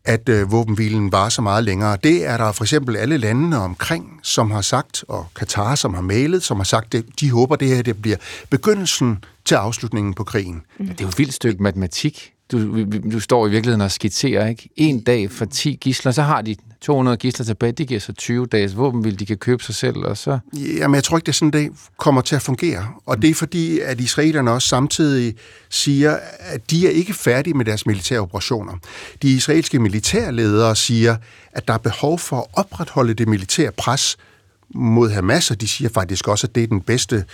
at 0.04 0.28
øh, 0.28 0.52
våbenhvilen 0.52 1.12
var 1.12 1.28
så 1.28 1.42
meget 1.42 1.64
længere. 1.64 1.98
Det 2.04 2.26
er 2.26 2.36
der 2.36 2.52
for 2.52 2.64
eksempel 2.64 2.96
alle 2.96 3.16
landene 3.16 3.58
omkring, 3.58 4.20
som 4.22 4.50
har 4.50 4.60
sagt, 4.60 5.04
og 5.08 5.26
Katar, 5.36 5.74
som 5.74 5.94
har 5.94 6.00
mailet, 6.00 6.42
som 6.42 6.56
har 6.56 6.64
sagt, 6.64 6.94
at 6.94 7.04
de 7.20 7.30
håber, 7.30 7.54
at 7.54 7.60
det 7.60 7.68
her 7.68 7.82
det 7.82 8.02
bliver 8.02 8.16
begyndelsen 8.50 9.24
til 9.44 9.54
afslutningen 9.54 10.14
på 10.14 10.24
krigen. 10.24 10.62
Mm. 10.78 10.86
Det 10.88 11.00
er 11.00 11.04
jo 11.04 11.08
et 11.08 11.18
vildt 11.18 11.34
stykke 11.34 11.62
matematik. 11.62 12.32
Du, 12.52 12.84
du 13.12 13.20
står 13.20 13.46
i 13.46 13.50
virkeligheden 13.50 13.80
og 13.80 13.90
skitserer, 13.90 14.48
ikke? 14.48 14.68
En 14.76 15.00
dag 15.00 15.30
for 15.30 15.44
10 15.44 15.78
gisler, 15.80 16.12
så 16.12 16.22
har 16.22 16.42
de 16.42 16.56
200 16.80 17.16
gisler 17.16 17.46
tilbage, 17.46 17.72
det 17.72 17.88
giver 17.88 18.00
så 18.00 18.12
20 18.12 18.46
dages 18.46 18.76
våbenvild, 18.76 19.16
de 19.16 19.26
kan 19.26 19.36
købe 19.36 19.62
sig 19.62 19.74
selv, 19.74 19.96
og 19.96 20.16
så... 20.16 20.38
Jamen, 20.52 20.94
jeg 20.94 21.04
tror 21.04 21.16
ikke, 21.16 21.26
det 21.26 21.32
er 21.32 21.34
sådan, 21.34 21.50
det 21.50 21.70
kommer 21.96 22.20
til 22.20 22.36
at 22.36 22.42
fungere. 22.42 22.88
Og 23.06 23.22
det 23.22 23.30
er 23.30 23.34
fordi, 23.34 23.80
at 23.80 24.00
israelerne 24.00 24.50
også 24.50 24.68
samtidig 24.68 25.34
siger, 25.68 26.18
at 26.38 26.70
de 26.70 26.86
er 26.86 26.90
ikke 26.90 27.14
færdige 27.14 27.54
med 27.54 27.64
deres 27.64 27.86
militære 27.86 28.20
operationer. 28.20 28.72
De 29.22 29.28
israelske 29.28 29.78
militærledere 29.78 30.76
siger, 30.76 31.16
at 31.52 31.68
der 31.68 31.74
er 31.74 31.78
behov 31.78 32.18
for 32.18 32.36
at 32.36 32.46
opretholde 32.52 33.14
det 33.14 33.28
militære 33.28 33.72
pres 33.72 34.16
mod 34.74 35.10
Hamas, 35.10 35.50
og 35.50 35.60
de 35.60 35.68
siger 35.68 35.90
faktisk 35.94 36.28
også, 36.28 36.46
at 36.46 36.54
det 36.54 36.62
er 36.62 36.66
den 36.66 36.80
bedste, 36.80 37.24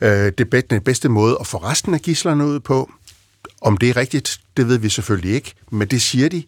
øh, 0.00 0.32
det 0.38 0.50
bedste, 0.50 0.74
den 0.74 0.80
bedste 0.80 1.08
måde 1.08 1.36
at 1.40 1.46
få 1.46 1.56
resten 1.56 1.94
af 1.94 2.00
gislerne 2.00 2.46
ud 2.46 2.60
på. 2.60 2.90
Om 3.60 3.76
det 3.76 3.88
er 3.88 3.96
rigtigt, 3.96 4.40
det 4.56 4.68
ved 4.68 4.78
vi 4.78 4.88
selvfølgelig 4.88 5.34
ikke, 5.34 5.54
men 5.70 5.88
det 5.88 6.02
siger 6.02 6.28
de. 6.28 6.44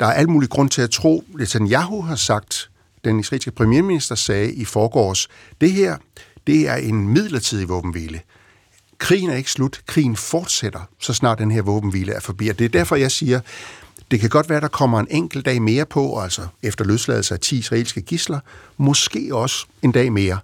Der 0.00 0.06
er 0.06 0.12
al 0.12 0.28
mulig 0.28 0.48
grund 0.48 0.70
til 0.70 0.82
at 0.82 0.90
tro, 0.90 1.24
Netanyahu 1.38 2.02
har 2.02 2.16
sagt, 2.16 2.70
den 3.04 3.20
israelske 3.20 3.50
premierminister 3.50 4.14
sagde 4.14 4.52
i 4.52 4.64
forgårs, 4.64 5.28
det 5.60 5.72
her, 5.72 5.96
det 6.46 6.68
er 6.68 6.74
en 6.74 7.08
midlertidig 7.08 7.68
våbenhvile. 7.68 8.20
Krigen 8.98 9.30
er 9.30 9.36
ikke 9.36 9.50
slut. 9.50 9.80
Krigen 9.86 10.16
fortsætter, 10.16 10.80
så 10.98 11.14
snart 11.14 11.38
den 11.38 11.50
her 11.50 11.62
våbenhvile 11.62 12.12
er 12.12 12.20
forbi. 12.20 12.48
Og 12.48 12.58
det 12.58 12.64
er 12.64 12.68
derfor, 12.68 12.96
jeg 12.96 13.10
siger, 13.10 13.40
det 14.10 14.20
kan 14.20 14.30
godt 14.30 14.48
være, 14.48 14.60
der 14.60 14.68
kommer 14.68 15.00
en 15.00 15.06
enkelt 15.10 15.46
dag 15.46 15.62
mere 15.62 15.86
på, 15.86 16.20
altså 16.20 16.46
efter 16.62 16.84
løsladelse 16.84 17.34
af 17.34 17.40
10 17.40 17.58
israelske 17.58 18.00
gisler, 18.00 18.40
måske 18.76 19.28
også 19.32 19.66
en 19.82 19.92
dag 19.92 20.12
mere. 20.12 20.38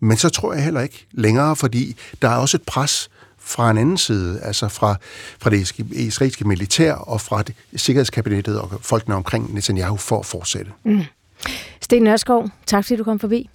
Men 0.00 0.16
så 0.16 0.28
tror 0.28 0.54
jeg 0.54 0.64
heller 0.64 0.80
ikke 0.80 1.06
længere, 1.12 1.56
fordi 1.56 1.96
der 2.22 2.28
er 2.28 2.36
også 2.36 2.56
et 2.56 2.62
pres 2.62 3.10
fra 3.44 3.70
en 3.70 3.78
anden 3.78 3.98
side, 3.98 4.40
altså 4.40 4.68
fra, 4.68 4.96
fra 5.38 5.50
det 5.50 5.72
israelske 5.92 6.48
militær 6.48 6.94
og 6.94 7.20
fra 7.20 7.42
det, 7.42 7.54
sikkerhedskabinettet 7.76 8.60
og 8.60 8.70
folkene 8.80 9.14
omkring 9.14 9.54
Netanyahu 9.54 9.96
for 9.96 10.18
at 10.18 10.26
fortsætte. 10.26 10.70
Mm. 10.84 11.00
Sten 11.80 12.02
Nørskov, 12.02 12.48
tak 12.66 12.84
fordi 12.84 12.96
du 12.96 13.04
kom 13.04 13.18
forbi. 13.18 13.50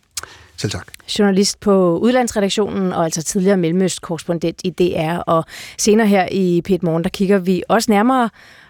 Selv 0.57 0.71
tak. 0.71 0.87
Journalist 1.19 1.59
på 1.59 1.97
Udlandsredaktionen 1.97 2.93
og 2.93 3.03
altså 3.03 3.23
tidligere 3.23 3.57
Mellemøst-korrespondent 3.57 4.61
i 4.63 4.69
DR. 4.69 5.17
Og 5.17 5.45
senere 5.77 6.07
her 6.07 6.27
i 6.31 6.61
p 6.61 6.83
Morgen, 6.83 7.03
der 7.03 7.09
kigger 7.09 7.37
vi 7.37 7.63
også 7.69 7.91
nærmere 7.91 8.29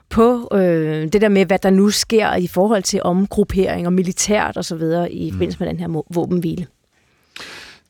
på 0.09 0.49
øh, 0.53 1.13
det 1.13 1.21
der 1.21 1.29
med, 1.29 1.45
hvad 1.45 1.59
der 1.59 1.69
nu 1.69 1.89
sker 1.89 2.35
i 2.35 2.47
forhold 2.47 2.83
til 2.83 3.03
omgruppering 3.03 3.87
og 3.87 3.93
militært 3.93 4.57
osv. 4.57 4.81
i 5.09 5.25
mm. 5.25 5.33
forbindelse 5.33 5.59
med 5.59 5.67
den 5.67 5.79
her 5.79 6.03
våbenhvile. 6.13 6.67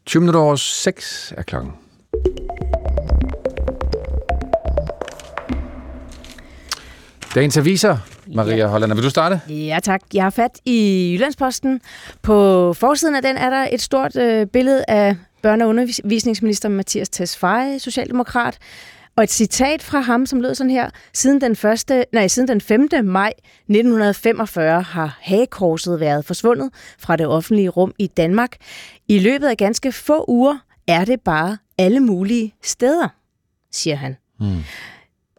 20 0.05 0.21
minutter 0.21 0.39
over 0.39 0.55
6 0.55 1.33
er 1.37 1.43
klokken. 1.43 1.71
Dagens 7.37 7.57
aviser. 7.57 7.97
Maria 8.35 8.55
ja. 8.55 8.67
Hollander, 8.67 8.95
vil 8.95 9.03
du 9.03 9.09
starte? 9.09 9.41
Ja 9.49 9.79
tak. 9.83 10.01
Jeg 10.13 10.23
har 10.23 10.29
fat 10.29 10.59
i 10.65 11.11
Jyllandsposten. 11.13 11.81
På 12.21 12.73
forsiden 12.73 13.15
af 13.15 13.21
den 13.21 13.37
er 13.37 13.49
der 13.49 13.67
et 13.71 13.81
stort 13.81 14.15
øh, 14.15 14.47
billede 14.47 14.85
af 14.87 15.15
børne- 15.47 15.63
og 15.63 15.67
undervisningsminister 15.69 16.69
Mathias 16.69 17.09
Tesfaye, 17.09 17.79
socialdemokrat, 17.79 18.57
og 19.15 19.23
et 19.23 19.31
citat 19.31 19.83
fra 19.83 19.99
ham, 19.99 20.25
som 20.25 20.41
lød 20.41 20.55
sådan 20.55 20.69
her. 20.69 20.89
Siden 21.13 21.41
den, 21.41 21.55
første, 21.55 22.05
nej, 22.13 22.27
siden 22.27 22.47
den 22.47 22.61
5. 22.61 22.89
maj 23.03 23.31
1945 23.69 24.81
har 24.81 25.17
hagekorset 25.21 25.99
været 25.99 26.25
forsvundet 26.25 26.69
fra 26.99 27.15
det 27.15 27.27
offentlige 27.27 27.69
rum 27.69 27.93
i 27.99 28.07
Danmark. 28.07 28.55
I 29.07 29.19
løbet 29.19 29.47
af 29.47 29.57
ganske 29.57 29.91
få 29.91 30.25
uger 30.27 30.57
er 30.87 31.05
det 31.05 31.21
bare 31.21 31.57
alle 31.77 31.99
mulige 31.99 32.53
steder, 32.63 33.07
siger 33.71 33.95
han. 33.95 34.17
Mm. 34.39 34.63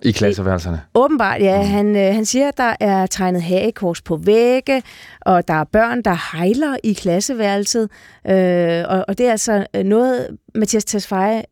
I 0.02 0.10
klasseværelserne? 0.10 0.80
Åbenbart, 0.94 1.40
ja. 1.40 1.62
Mm. 1.62 1.68
Han, 1.68 1.96
øh, 1.96 2.14
han 2.14 2.24
siger, 2.24 2.48
at 2.48 2.56
der 2.56 2.74
er 2.80 3.06
tegnet 3.06 3.42
hagekors 3.42 4.02
på 4.02 4.16
vægge, 4.16 4.82
og 5.20 5.48
der 5.48 5.54
er 5.54 5.64
børn, 5.64 6.02
der 6.02 6.36
hejler 6.36 6.76
i 6.84 6.92
klasseværelset. 6.92 7.88
Øh, 8.26 8.84
og, 8.88 9.04
og 9.08 9.18
det 9.18 9.26
er 9.26 9.30
altså 9.30 9.66
noget, 9.84 10.38
Mathias 10.54 10.84
Tesfaye 10.84 11.42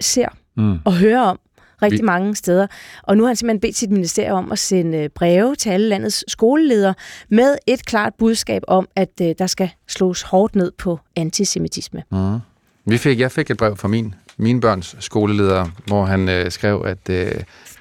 ser 0.00 0.28
mm. 0.56 0.78
og 0.84 0.94
hører 0.94 1.20
om 1.20 1.38
rigtig 1.82 2.00
Vi... 2.00 2.06
mange 2.06 2.34
steder. 2.34 2.66
Og 3.02 3.16
nu 3.16 3.22
har 3.22 3.28
han 3.28 3.36
simpelthen 3.36 3.60
bedt 3.60 3.76
sit 3.76 3.90
ministerium 3.90 4.44
om 4.44 4.52
at 4.52 4.58
sende 4.58 5.08
breve 5.08 5.54
til 5.54 5.70
alle 5.70 5.88
landets 5.88 6.24
skoleledere 6.28 6.94
med 7.28 7.56
et 7.66 7.86
klart 7.86 8.12
budskab 8.18 8.62
om, 8.68 8.88
at 8.96 9.10
øh, 9.22 9.34
der 9.38 9.46
skal 9.46 9.70
slås 9.88 10.22
hårdt 10.22 10.54
ned 10.54 10.72
på 10.78 10.98
antisemitisme. 11.16 12.02
Mm. 12.12 12.38
Vi 12.86 12.98
fik, 12.98 13.20
jeg 13.20 13.32
fik 13.32 13.50
et 13.50 13.56
brev 13.56 13.76
fra 13.76 13.88
min 13.88 14.14
mine 14.36 14.60
børns 14.60 14.96
skoleleder, 15.00 15.66
hvor 15.86 16.04
han 16.04 16.28
øh, 16.28 16.50
skrev, 16.50 16.82
at 16.86 17.08
øh, 17.10 17.32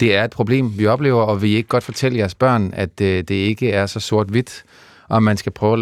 det 0.02 0.16
er 0.16 0.24
et 0.24 0.32
problem, 0.32 0.78
vi 0.78 0.88
oplever, 0.88 1.24
og 1.24 1.42
vi 1.42 1.56
ikke 1.56 1.70
godt 1.70 1.84
fortælle 1.84 2.18
jeres 2.18 2.36
børn, 2.36 2.74
at 2.74 3.02
øh, 3.02 3.24
det 3.24 3.32
ikke 3.32 3.72
er 3.72 3.86
så 3.86 4.00
sort-hvidt, 4.00 4.64
og 5.08 5.24
man 5.24 5.38
skal 5.38 5.52
prøve 5.52 5.78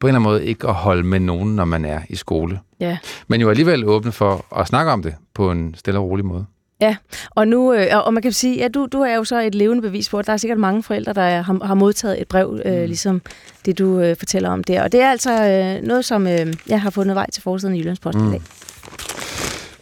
på 0.00 0.06
en 0.06 0.08
eller 0.08 0.20
anden 0.20 0.22
måde 0.22 0.46
ikke 0.46 0.68
at 0.68 0.74
holde 0.74 1.02
med 1.02 1.20
nogen, 1.20 1.56
når 1.56 1.64
man 1.64 1.84
er 1.84 2.00
i 2.08 2.16
skole. 2.16 2.60
Ja. 2.80 2.98
Men 3.28 3.40
jo 3.40 3.50
alligevel 3.50 3.84
åbne 3.84 4.12
for 4.12 4.60
at 4.60 4.66
snakke 4.66 4.92
om 4.92 5.02
det 5.02 5.14
på 5.34 5.50
en 5.50 5.74
stille 5.78 6.00
og 6.00 6.08
rolig 6.08 6.24
måde. 6.24 6.46
Ja, 6.80 6.96
og 7.30 7.48
nu 7.48 7.72
øh, 7.72 7.86
og 8.06 8.14
man 8.14 8.22
kan 8.22 8.32
sige, 8.32 8.54
at 8.54 8.60
ja, 8.60 8.68
du, 8.68 8.88
du 8.92 9.00
er 9.00 9.14
jo 9.14 9.24
så 9.24 9.40
et 9.40 9.54
levende 9.54 9.82
bevis 9.82 10.08
på, 10.08 10.18
at 10.18 10.26
der 10.26 10.32
er 10.32 10.36
sikkert 10.36 10.58
mange 10.58 10.82
forældre, 10.82 11.12
der 11.12 11.42
har, 11.42 11.64
har 11.64 11.74
modtaget 11.74 12.20
et 12.20 12.28
brev, 12.28 12.60
øh, 12.64 12.80
mm. 12.80 12.86
ligesom 12.86 13.22
det 13.66 13.78
du 13.78 14.00
øh, 14.00 14.16
fortæller 14.16 14.50
om 14.50 14.64
der. 14.64 14.82
Og 14.82 14.92
det 14.92 15.00
er 15.00 15.10
altså 15.10 15.30
øh, 15.48 15.86
noget, 15.86 16.04
som 16.04 16.26
øh, 16.26 16.54
jeg 16.66 16.80
har 16.80 16.90
fundet 16.90 17.14
vej 17.14 17.30
til 17.30 17.42
forsiden 17.42 17.74
i 17.74 17.78
Jyllandsposten 17.78 18.24
mm. 18.24 18.28
i 18.28 18.32
dag. 18.32 18.42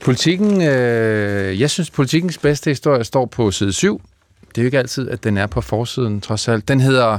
Politikken, 0.04 0.62
øh, 0.62 1.60
jeg 1.60 1.70
synes, 1.70 1.90
politikens 1.90 2.38
bedste 2.38 2.70
historie 2.70 3.04
står 3.04 3.26
på 3.26 3.50
side 3.50 3.72
7. 3.72 4.00
Det 4.48 4.58
er 4.58 4.62
jo 4.62 4.66
ikke 4.66 4.78
altid, 4.78 5.10
at 5.10 5.24
den 5.24 5.36
er 5.36 5.46
på 5.46 5.60
forsiden, 5.60 6.20
trods 6.20 6.48
alt. 6.48 6.68
Den 6.68 6.80
hedder, 6.80 7.18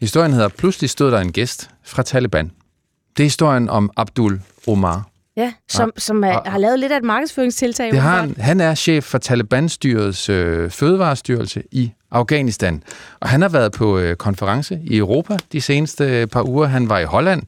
historien 0.00 0.32
hedder, 0.32 0.48
pludselig 0.48 0.90
stod 0.90 1.10
der 1.10 1.18
en 1.20 1.32
gæst 1.32 1.70
fra 1.84 2.02
Taliban. 2.02 2.50
Det 3.16 3.22
er 3.22 3.26
historien 3.26 3.68
om 3.68 3.90
Abdul 3.96 4.40
Omar. 4.66 5.08
Ja, 5.36 5.52
som, 5.68 5.92
ja. 5.96 6.00
som 6.00 6.24
er, 6.24 6.50
har 6.50 6.58
lavet 6.58 6.78
lidt 6.78 6.92
af 6.92 6.96
et 6.96 7.04
markedsføringstiltag. 7.04 7.90
Det 7.92 8.00
har 8.00 8.20
han, 8.20 8.34
han 8.38 8.60
er 8.60 8.74
chef 8.74 9.04
for 9.04 9.18
Taliban-styrets 9.18 10.28
øh, 10.28 10.70
fødevarestyrelse 10.70 11.62
i 11.70 11.92
Afghanistan. 12.10 12.82
Og 13.20 13.28
han 13.28 13.42
har 13.42 13.48
været 13.48 13.72
på 13.72 13.98
øh, 13.98 14.16
konference 14.16 14.80
i 14.84 14.96
Europa 14.96 15.36
de 15.52 15.60
seneste 15.60 16.04
øh, 16.04 16.26
par 16.26 16.48
uger. 16.48 16.66
Han 16.66 16.88
var 16.88 16.98
i 16.98 17.04
Holland. 17.04 17.42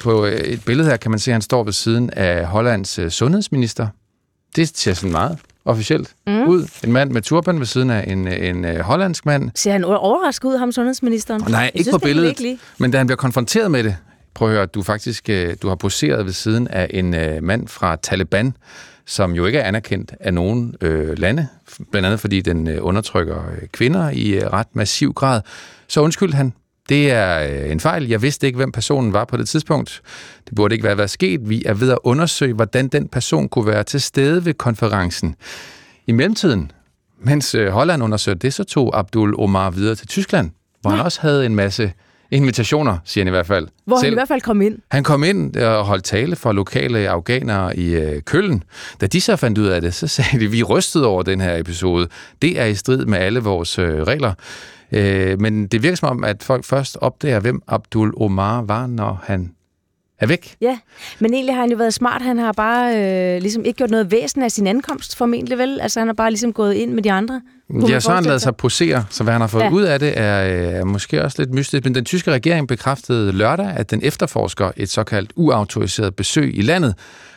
På 0.00 0.26
øh, 0.26 0.32
et 0.32 0.64
billede 0.64 0.88
her 0.88 0.96
kan 0.96 1.10
man 1.10 1.20
se, 1.20 1.30
at 1.30 1.34
han 1.34 1.42
står 1.42 1.64
ved 1.64 1.72
siden 1.72 2.10
af 2.10 2.46
Hollands 2.46 2.98
øh, 2.98 3.10
sundhedsminister. 3.10 3.86
Det 4.56 4.78
ser 4.78 4.94
sådan 4.94 5.12
meget 5.12 5.38
officielt 5.64 6.14
mm. 6.26 6.42
ud. 6.48 6.66
En 6.84 6.92
mand 6.92 7.10
med 7.10 7.22
turban 7.22 7.58
ved 7.58 7.66
siden 7.66 7.90
af 7.90 8.04
en, 8.08 8.28
en, 8.28 8.64
en 8.64 8.80
hollandsk 8.80 9.26
mand. 9.26 9.50
Ser 9.54 9.72
han 9.72 9.84
overrasket 9.84 10.48
ud, 10.48 10.56
ham 10.56 10.72
sundhedsministeren? 10.72 11.42
Nej, 11.48 11.70
ikke 11.74 11.84
synes, 11.84 11.94
på 11.94 11.98
billedet. 11.98 12.58
Men 12.78 12.90
da 12.90 12.98
han 12.98 13.06
bliver 13.06 13.16
konfronteret 13.16 13.70
med 13.70 13.84
det, 13.84 13.96
prøv 14.34 14.48
at 14.48 14.54
høre, 14.54 14.66
du 14.66 14.82
faktisk 14.82 15.28
øh, 15.28 15.56
du 15.62 15.68
har 15.68 15.74
poseret 15.74 16.26
ved 16.26 16.32
siden 16.32 16.68
af 16.68 16.86
en 16.90 17.10
mand 17.44 17.68
fra 17.68 17.96
Taliban, 17.96 18.54
som 19.06 19.32
jo 19.32 19.46
ikke 19.46 19.58
er 19.58 19.68
anerkendt 19.68 20.14
af 20.20 20.34
nogen 20.34 20.74
øh, 20.80 21.18
lande, 21.18 21.48
blandt 21.90 22.06
andet 22.06 22.20
fordi 22.20 22.40
den 22.40 22.68
øh, 22.68 22.78
undertrykker 22.80 23.50
øh, 23.50 23.68
kvinder 23.72 24.10
i 24.10 24.30
øh, 24.30 24.46
ret 24.52 24.66
massiv 24.72 25.12
grad. 25.12 25.40
Så 25.88 26.00
undskyld 26.00 26.32
han. 26.32 26.52
Det 26.90 27.10
er 27.10 27.64
øh, 27.64 27.72
en 27.72 27.80
fejl. 27.80 28.08
Jeg 28.08 28.22
vidste 28.22 28.46
ikke, 28.46 28.56
hvem 28.56 28.72
personen 28.72 29.12
var 29.12 29.24
på 29.24 29.36
det 29.36 29.48
tidspunkt. 29.48 30.02
Det 30.46 30.54
burde 30.54 30.74
ikke 30.74 30.84
være 30.84 30.98
været 30.98 31.10
sket. 31.10 31.48
Vi 31.48 31.62
er 31.66 31.74
ved 31.74 31.90
at 31.90 31.98
undersøge, 32.04 32.54
hvordan 32.54 32.88
den 32.88 33.08
person 33.08 33.48
kunne 33.48 33.66
være 33.66 33.84
til 33.84 34.00
stede 34.00 34.44
ved 34.44 34.54
konferencen. 34.54 35.34
I 36.06 36.12
mellemtiden, 36.12 36.72
mens 37.20 37.54
øh, 37.54 37.68
Holland 37.68 38.02
undersøgte 38.02 38.46
det, 38.46 38.54
så 38.54 38.64
tog 38.64 38.98
Abdul 38.98 39.34
Omar 39.38 39.70
videre 39.70 39.94
til 39.94 40.06
Tyskland, 40.08 40.50
hvor 40.80 40.90
ja. 40.90 40.96
han 40.96 41.04
også 41.04 41.20
havde 41.20 41.46
en 41.46 41.54
masse 41.54 41.92
invitationer, 42.30 42.98
siger 43.04 43.24
han 43.24 43.28
i 43.28 43.30
hvert 43.30 43.46
fald. 43.46 43.68
Hvor 43.84 43.96
Selv. 43.96 44.06
han 44.06 44.12
i 44.12 44.14
hvert 44.14 44.28
fald 44.28 44.40
kom 44.40 44.62
ind. 44.62 44.78
Han 44.90 45.04
kom 45.04 45.24
ind 45.24 45.56
og 45.56 45.84
holdt 45.84 46.04
tale 46.04 46.36
for 46.36 46.52
lokale 46.52 47.08
afghanere 47.08 47.76
i 47.76 47.94
øh, 47.94 48.22
Køln. 48.22 48.62
Da 49.00 49.06
de 49.06 49.20
så 49.20 49.36
fandt 49.36 49.58
ud 49.58 49.66
af 49.66 49.80
det, 49.80 49.94
så 49.94 50.06
sagde 50.06 50.40
de, 50.40 50.50
vi 50.50 50.62
rystede 50.62 51.06
over 51.06 51.22
den 51.22 51.40
her 51.40 51.56
episode. 51.56 52.08
Det 52.42 52.60
er 52.60 52.64
i 52.64 52.74
strid 52.74 53.06
med 53.06 53.18
alle 53.18 53.40
vores 53.40 53.78
øh, 53.78 54.02
regler. 54.02 54.34
Øh, 54.92 55.40
men 55.40 55.66
det 55.66 55.82
virker 55.82 55.96
som 55.96 56.08
om, 56.08 56.24
at 56.24 56.42
folk 56.42 56.64
først 56.64 56.98
opdager, 57.00 57.40
hvem 57.40 57.62
Abdul 57.68 58.14
Omar 58.16 58.62
var, 58.62 58.86
når 58.86 59.20
han 59.24 59.54
er 60.20 60.26
væk. 60.26 60.56
Ja, 60.60 60.78
men 61.18 61.34
egentlig 61.34 61.54
har 61.54 61.60
han 61.60 61.70
jo 61.70 61.76
været 61.76 61.94
smart. 61.94 62.22
Han 62.22 62.38
har 62.38 62.52
bare 62.52 62.96
øh, 62.96 63.42
ligesom 63.42 63.64
ikke 63.64 63.76
gjort 63.76 63.90
noget 63.90 64.10
væsen 64.10 64.42
af 64.42 64.50
sin 64.50 64.66
ankomst, 64.66 65.16
formentlig 65.16 65.58
vel? 65.58 65.80
Altså 65.80 66.00
han 66.00 66.08
har 66.08 66.14
bare 66.14 66.30
ligesom 66.30 66.52
gået 66.52 66.74
ind 66.74 66.92
med 66.92 67.02
de 67.02 67.12
andre. 67.12 67.40
Ja, 67.88 68.00
så 68.00 68.08
har 68.08 68.16
han 68.16 68.24
lavet 68.24 68.42
sig 68.42 68.56
posere, 68.56 69.04
så 69.10 69.24
hvad 69.24 69.32
han 69.32 69.40
har 69.40 69.48
fået 69.48 69.62
ja. 69.62 69.70
ud 69.70 69.82
af 69.82 69.98
det 69.98 70.18
er, 70.18 70.44
øh, 70.44 70.74
er 70.74 70.84
måske 70.84 71.24
også 71.24 71.42
lidt 71.42 71.54
mystisk. 71.54 71.84
Men 71.84 71.94
den 71.94 72.04
tyske 72.04 72.30
regering 72.30 72.68
bekræftede 72.68 73.32
lørdag, 73.32 73.66
at 73.66 73.90
den 73.90 74.00
efterforsker 74.02 74.70
et 74.76 74.88
såkaldt 74.88 75.32
uautoriseret 75.36 76.16
besøg 76.16 76.58
i 76.58 76.62
landet 76.62 76.94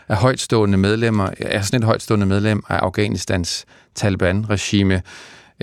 af 0.07 0.17
højtstående 0.17 0.77
medlemmer, 0.77 1.29
er 1.39 1.61
sådan 1.61 1.79
et 1.79 1.85
højtstående 1.85 2.25
medlem 2.25 2.63
af 2.69 2.77
Afghanistans 2.77 3.65
Taliban-regime. 3.95 5.01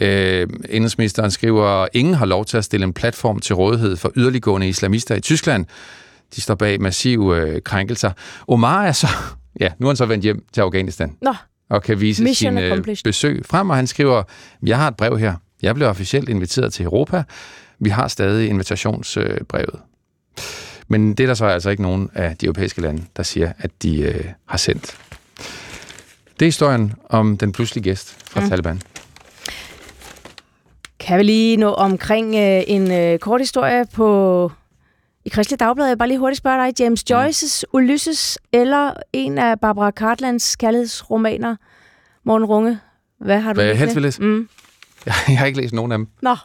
Øh, 0.00 0.48
indrigsministeren 0.68 1.30
skriver, 1.30 1.64
at 1.66 1.88
ingen 1.92 2.14
har 2.14 2.26
lov 2.26 2.44
til 2.44 2.56
at 2.56 2.64
stille 2.64 2.84
en 2.84 2.92
platform 2.92 3.38
til 3.38 3.54
rådighed 3.54 3.96
for 3.96 4.12
yderliggående 4.16 4.68
islamister 4.68 5.14
i 5.14 5.20
Tyskland. 5.20 5.66
De 6.36 6.40
står 6.40 6.54
bag 6.54 6.80
massive 6.80 7.36
øh, 7.36 7.62
krænkelser. 7.62 8.12
Omar 8.48 8.84
er 8.84 8.92
så... 8.92 9.06
Ja, 9.60 9.68
nu 9.78 9.86
er 9.86 9.90
han 9.90 9.96
så 9.96 10.06
vendt 10.06 10.22
hjem 10.22 10.44
til 10.52 10.60
Afghanistan. 10.60 11.16
Nå. 11.22 11.34
Og 11.70 11.82
kan 11.82 12.00
vise 12.00 12.34
sin 12.34 12.58
øh, 12.58 12.84
besøg 13.04 13.42
frem, 13.46 13.70
og 13.70 13.76
han 13.76 13.86
skriver, 13.86 14.22
jeg 14.62 14.78
har 14.78 14.88
et 14.88 14.96
brev 14.96 15.18
her. 15.18 15.34
Jeg 15.62 15.74
blev 15.74 15.88
officielt 15.88 16.28
inviteret 16.28 16.72
til 16.72 16.84
Europa. 16.84 17.22
Vi 17.78 17.90
har 17.90 18.08
stadig 18.08 18.48
invitationsbrevet. 18.48 19.80
Men 20.88 21.14
det 21.14 21.24
er 21.24 21.26
der 21.26 21.34
så 21.34 21.44
altså 21.44 21.70
ikke 21.70 21.82
nogen 21.82 22.10
af 22.14 22.36
de 22.36 22.46
europæiske 22.46 22.80
lande, 22.80 23.02
der 23.16 23.22
siger, 23.22 23.52
at 23.58 23.70
de 23.82 24.00
øh, 24.00 24.24
har 24.46 24.58
sendt. 24.58 24.96
Det 26.40 26.42
er 26.42 26.48
historien 26.48 26.92
om 27.08 27.36
den 27.36 27.52
pludselige 27.52 27.84
gæst 27.84 28.16
fra 28.30 28.40
mm. 28.40 28.48
Taliban. 28.48 28.82
Kan 31.00 31.18
vi 31.18 31.22
lige 31.22 31.56
nå 31.56 31.68
omkring 31.68 32.34
øh, 32.34 32.62
en 32.66 32.92
øh, 32.92 33.18
kort 33.18 33.40
historie 33.40 33.84
på 33.94 34.52
i 35.24 35.28
Kristelig 35.28 35.60
Dagblad? 35.60 35.86
Jeg 35.86 35.98
bare 35.98 36.08
lige 36.08 36.18
hurtigt 36.18 36.38
spørge 36.38 36.66
dig. 36.66 36.80
James 36.80 37.04
mm. 37.10 37.16
Joyce's 37.16 37.62
Ulysses 37.72 38.38
eller 38.52 38.92
en 39.12 39.38
af 39.38 39.60
Barbara 39.60 39.90
Cartlands 39.90 40.56
kærlighedsromaner, 40.56 41.56
Morten 42.24 42.46
Runge. 42.46 42.78
Hvad 43.20 43.40
har 43.40 43.52
du 43.52 43.56
Hvad 43.56 43.64
jeg 43.64 43.74
læst 43.74 43.80
helst 43.80 43.94
vil 43.94 44.02
læse? 44.02 44.22
Mm. 44.22 44.48
Jeg 45.06 45.38
har 45.38 45.46
ikke 45.46 45.60
læst 45.60 45.74
nogen 45.74 45.92
af 45.92 45.98
dem. 45.98 46.08
Nå, 46.22 46.36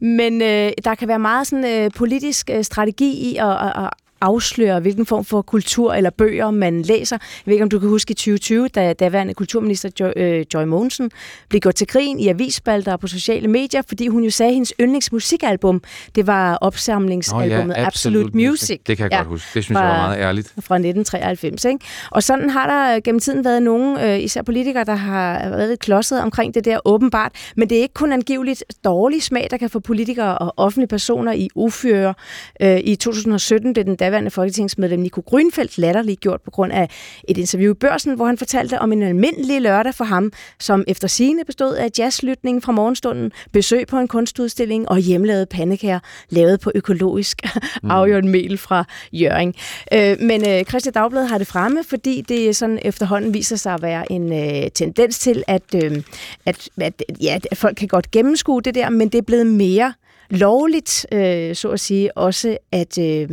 men 0.00 0.42
øh, 0.42 0.72
der 0.84 0.94
kan 0.94 1.08
være 1.08 1.18
meget 1.18 1.46
sådan 1.46 1.84
øh, 1.84 1.90
politisk 1.96 2.50
øh, 2.52 2.64
strategi 2.64 3.30
i 3.30 3.36
at, 3.36 3.50
at, 3.50 3.84
at 3.84 3.90
afsløre, 4.20 4.80
hvilken 4.80 5.06
form 5.06 5.24
for 5.24 5.42
kultur 5.42 5.94
eller 5.94 6.10
bøger 6.10 6.50
man 6.50 6.82
læser. 6.82 7.16
Jeg 7.20 7.42
ved 7.46 7.52
ikke, 7.52 7.62
om 7.62 7.68
du 7.68 7.78
kan 7.78 7.88
huske 7.88 8.10
i 8.10 8.14
2020, 8.14 8.68
da 8.68 8.92
daværende 8.92 9.34
kulturminister 9.34 9.88
Joy, 10.00 10.10
øh, 10.16 10.44
Joy 10.54 10.64
Mogensen 10.64 11.10
blev 11.48 11.60
gjort 11.60 11.74
til 11.74 11.86
grin 11.86 12.20
i 12.20 12.28
avisspalter 12.28 12.92
og 12.92 13.00
på 13.00 13.06
sociale 13.06 13.48
medier, 13.48 13.82
fordi 13.88 14.06
hun 14.08 14.24
jo 14.24 14.30
sagde, 14.30 14.48
at 14.50 14.54
hendes 14.54 14.72
yndlingsmusikalbum, 14.80 15.82
det 16.14 16.26
var 16.26 16.54
opsamlingsalbummet 16.60 17.74
Absolute 17.76 17.86
Absolute 17.86 18.36
Music. 18.36 18.80
Det 18.86 18.96
kan 18.96 19.04
jeg 19.04 19.12
Ja, 19.12 19.16
godt 19.16 19.28
huske. 19.28 19.46
Det 19.54 19.64
synes 19.64 19.74
jeg 19.76 19.82
fra- 19.84 19.88
var 19.88 20.06
meget 20.06 20.18
ærligt. 20.20 20.48
fra 20.48 20.74
1993. 20.78 21.64
Ikke? 21.64 21.78
Og 22.10 22.22
sådan 22.22 22.50
har 22.50 22.66
der 22.66 23.00
gennem 23.00 23.20
tiden 23.20 23.44
været 23.44 23.62
nogen, 23.62 23.98
øh, 24.00 24.20
især 24.20 24.42
politikere, 24.42 24.84
der 24.84 24.94
har 24.94 25.48
været 25.48 25.68
lidt 25.68 25.80
klodset 25.80 26.20
omkring 26.20 26.54
det 26.54 26.64
der 26.64 26.78
åbenbart. 26.84 27.32
Men 27.56 27.68
det 27.70 27.78
er 27.78 27.82
ikke 27.82 27.94
kun 27.94 28.12
angiveligt 28.12 28.64
dårlig 28.84 29.22
smag, 29.22 29.48
der 29.50 29.56
kan 29.56 29.70
få 29.70 29.80
politikere 29.80 30.38
og 30.38 30.54
offentlige 30.56 30.88
personer 30.88 31.32
i 31.32 31.48
uføre. 31.54 32.14
Øh, 32.62 32.80
I 32.84 32.96
2017 32.96 33.72
blev 33.72 33.84
den 33.84 33.96
daværende 34.06 34.30
folketingsmedlem 34.30 35.00
Nico 35.00 35.20
Grønfeldt 35.20 35.78
latterligt 35.78 36.20
gjort 36.20 36.40
på 36.44 36.50
grund 36.50 36.72
af 36.72 36.88
et 37.28 37.38
interview 37.38 37.72
i 37.72 37.74
børsen, 37.74 38.14
hvor 38.14 38.26
han 38.26 38.38
fortalte 38.38 38.78
om 38.78 38.92
en 38.92 39.02
almindelig 39.02 39.60
lørdag 39.62 39.94
for 39.94 40.04
ham, 40.04 40.32
som 40.60 40.84
efter 40.88 41.08
sigende 41.08 41.44
bestod 41.44 41.74
af 41.74 41.90
jazzlytning 41.98 42.62
fra 42.62 42.72
morgenstunden, 42.72 43.32
besøg 43.52 43.86
på 43.86 43.98
en 43.98 44.08
kunstudstilling 44.08 44.88
og 44.88 44.98
hjemlavede 44.98 45.46
pandekager, 45.46 45.98
lavet 46.30 46.60
på 46.60 46.72
økologisk 46.74 47.42
mm. 47.82 47.90
afgjort 47.90 48.24
mel 48.24 48.58
fra 48.58 48.84
Jøring. 49.12 49.54
Øh, 49.92 50.16
men 50.20 50.48
øh, 50.48 50.64
Christian 50.64 50.92
Dagblad 50.92 51.26
har 51.26 51.38
det 51.38 51.46
fremme, 51.46 51.84
fordi 51.84 52.20
det 52.20 52.56
sådan 52.56 52.78
efterhånden 52.82 53.34
viser 53.34 53.56
sig 53.56 53.74
at 53.74 53.82
være 53.82 54.12
en 54.12 54.32
øh, 54.32 54.70
tendens 54.74 55.18
til, 55.18 55.44
at, 55.46 55.74
øh, 55.74 56.02
at, 56.46 56.68
at, 56.80 57.02
ja, 57.22 57.38
at 57.50 57.58
folk 57.58 57.76
kan 57.76 57.88
godt 57.88 58.10
gennemskue 58.10 58.62
det 58.62 58.74
der, 58.74 58.90
men 58.90 59.08
det 59.08 59.18
er 59.18 59.22
blevet 59.22 59.46
mere 59.46 59.92
lovligt, 60.30 61.06
øh, 61.12 61.54
så 61.54 61.68
at 61.68 61.80
sige, 61.80 62.16
også 62.16 62.58
at 62.72 62.98
øh, 62.98 63.28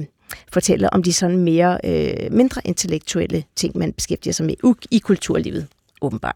fortælle 0.54 0.94
om 0.94 1.04
de 1.04 1.14
sådan 1.14 1.38
mere 1.38 1.78
øh, 1.84 2.32
mindre 2.32 2.62
intellektuelle 2.66 3.44
ting, 3.56 3.78
man 3.78 3.94
beskæftiger 3.94 4.34
sig 4.34 4.46
med 4.46 4.56
u- 4.66 4.88
i 4.92 5.00
kulturlivet, 5.00 5.68
åbenbart. 6.02 6.36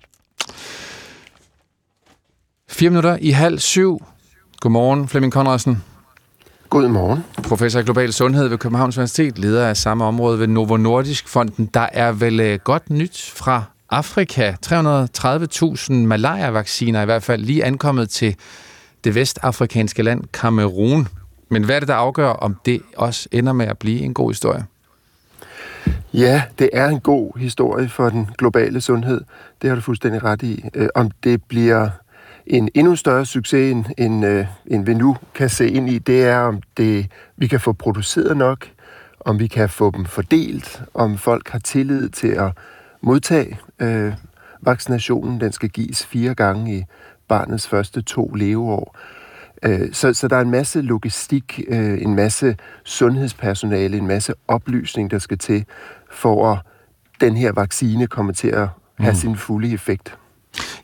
Fire 2.69 2.89
minutter 2.89 3.17
i 3.21 3.29
halv 3.29 3.59
syv. 3.59 4.03
Godmorgen, 4.59 5.07
Flemming 5.07 5.33
Conradsen. 5.33 5.83
God 6.69 6.87
morgen. 6.87 7.23
Professor 7.43 7.79
i 7.79 7.83
global 7.83 8.13
sundhed 8.13 8.47
ved 8.47 8.57
Københavns 8.57 8.97
Universitet, 8.97 9.37
leder 9.37 9.67
af 9.67 9.77
samme 9.77 10.05
område 10.05 10.39
ved 10.39 10.47
Novo 10.47 10.77
Nordisk 10.77 11.27
Fonden. 11.27 11.65
Der 11.73 11.87
er 11.93 12.11
vel 12.11 12.39
øh, 12.39 12.59
godt 12.63 12.89
nyt 12.89 13.31
fra 13.35 13.63
Afrika. 13.89 14.53
330.000 14.65 15.93
malaria-vacciner 15.93 17.01
i 17.01 17.05
hvert 17.05 17.23
fald 17.23 17.43
lige 17.43 17.63
ankommet 17.63 18.09
til 18.09 18.35
det 19.03 19.15
vestafrikanske 19.15 20.03
land 20.03 20.23
Kamerun. 20.33 21.07
Men 21.49 21.63
hvad 21.63 21.75
er 21.75 21.79
det, 21.79 21.87
der 21.87 21.95
afgør, 21.95 22.29
om 22.29 22.55
det 22.65 22.81
også 22.97 23.29
ender 23.31 23.53
med 23.53 23.67
at 23.67 23.77
blive 23.77 23.99
en 23.99 24.13
god 24.13 24.29
historie? 24.29 24.65
Ja, 26.13 26.43
det 26.59 26.69
er 26.73 26.87
en 26.87 26.99
god 26.99 27.39
historie 27.39 27.89
for 27.89 28.09
den 28.09 28.29
globale 28.37 28.81
sundhed. 28.81 29.21
Det 29.61 29.69
har 29.69 29.75
du 29.75 29.81
fuldstændig 29.81 30.23
ret 30.23 30.43
i. 30.43 30.65
Øh, 30.73 30.89
Om 30.95 31.11
det 31.23 31.43
bliver 31.43 31.89
en 32.45 32.69
endnu 32.73 32.95
større 32.95 33.25
succes, 33.25 33.71
end, 33.71 33.85
end, 33.97 34.25
øh, 34.25 34.45
end 34.65 34.85
vi 34.85 34.93
nu 34.93 35.17
kan 35.35 35.49
se 35.49 35.69
ind 35.69 35.89
i, 35.89 35.97
det 35.97 36.23
er, 36.25 36.39
om 36.39 36.61
det, 36.77 37.11
vi 37.37 37.47
kan 37.47 37.59
få 37.59 37.73
produceret 37.73 38.37
nok, 38.37 38.67
om 39.19 39.39
vi 39.39 39.47
kan 39.47 39.69
få 39.69 39.91
dem 39.91 40.05
fordelt, 40.05 40.81
om 40.93 41.17
folk 41.17 41.49
har 41.49 41.59
tillid 41.59 42.09
til 42.09 42.27
at 42.27 42.51
modtage 43.01 43.59
øh, 43.79 44.13
vaccinationen. 44.61 45.41
Den 45.41 45.51
skal 45.51 45.69
gives 45.69 46.05
fire 46.05 46.35
gange 46.35 46.77
i 46.77 46.83
barnets 47.27 47.67
første 47.67 48.01
to 48.01 48.27
leveår. 48.27 48.95
Øh, 49.63 49.93
Så, 49.93 50.13
så 50.13 50.27
der 50.27 50.35
er 50.35 50.41
en 50.41 50.51
masse 50.51 50.81
logistik, 50.81 51.61
øh, 51.67 52.01
en 52.01 52.15
masse 52.15 52.55
sundhedspersonale, 52.83 53.97
en 53.97 54.07
masse 54.07 54.33
oplysning, 54.47 55.11
der 55.11 55.19
skal 55.19 55.37
til, 55.37 55.65
for 56.11 56.51
at 56.51 56.59
den 57.21 57.37
her 57.37 57.51
vaccine 57.51 58.07
kommer 58.07 58.33
til 58.33 58.47
at 58.47 58.67
have 58.97 59.11
mm. 59.11 59.17
sin 59.17 59.35
fulde 59.35 59.73
effekt. 59.73 60.17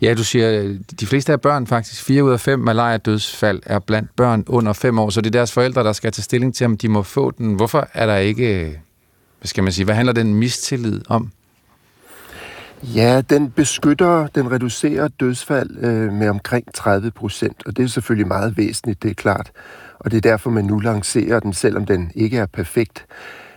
Ja, 0.01 0.13
du 0.13 0.23
siger, 0.23 0.63
øh, 0.63 0.79
de 0.99 1.05
fleste 1.05 1.31
af 1.31 1.41
børn 1.41 1.67
faktisk, 1.67 2.03
4 2.03 2.23
ud 2.23 2.31
af 2.31 2.39
5 2.39 2.59
malaria-dødsfald 2.59 3.61
er 3.65 3.79
blandt 3.79 4.15
børn 4.15 4.43
under 4.47 4.73
5 4.73 4.99
år, 4.99 5.09
så 5.09 5.21
det 5.21 5.27
er 5.27 5.39
deres 5.39 5.51
forældre, 5.51 5.83
der 5.83 5.93
skal 5.93 6.11
tage 6.11 6.23
stilling 6.23 6.55
til, 6.55 6.65
om 6.65 6.77
de 6.77 6.89
må 6.89 7.03
få 7.03 7.31
den. 7.31 7.53
Hvorfor 7.53 7.87
er 7.93 8.05
der 8.05 8.17
ikke, 8.17 8.79
hvad 9.39 9.47
skal 9.47 9.63
man 9.63 9.73
sige, 9.73 9.85
hvad 9.85 9.95
handler 9.95 10.13
den 10.13 10.35
mistillid 10.35 11.01
om? 11.09 11.31
Ja, 12.83 13.21
den 13.29 13.51
beskytter, 13.51 14.27
den 14.27 14.51
reducerer 14.51 15.07
dødsfald 15.07 15.77
øh, 15.77 16.13
med 16.13 16.29
omkring 16.29 16.73
30 16.73 17.11
procent, 17.11 17.63
og 17.65 17.77
det 17.77 17.83
er 17.83 17.87
selvfølgelig 17.87 18.27
meget 18.27 18.57
væsentligt, 18.57 19.03
det 19.03 19.11
er 19.11 19.15
klart. 19.15 19.51
Og 19.99 20.11
det 20.11 20.17
er 20.17 20.21
derfor, 20.21 20.49
man 20.49 20.65
nu 20.65 20.79
lancerer 20.79 21.39
den, 21.39 21.53
selvom 21.53 21.85
den 21.85 22.11
ikke 22.15 22.37
er 22.37 22.45
perfekt. 22.45 23.05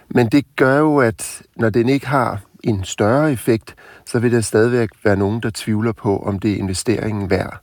Men 0.09 0.29
det 0.29 0.57
gør 0.57 0.79
jo, 0.79 0.99
at 0.99 1.43
når 1.57 1.71
den 1.71 1.89
ikke 1.89 2.07
har 2.07 2.41
en 2.65 2.85
større 2.85 3.33
effekt, 3.33 3.75
så 4.07 4.19
vil 4.19 4.33
der 4.33 4.41
stadigvæk 4.41 4.89
være 5.05 5.17
nogen, 5.17 5.41
der 5.43 5.51
tvivler 5.55 5.93
på, 5.93 6.19
om 6.19 6.39
det 6.39 6.53
er 6.53 6.57
investeringen 6.57 7.31
værd. 7.31 7.61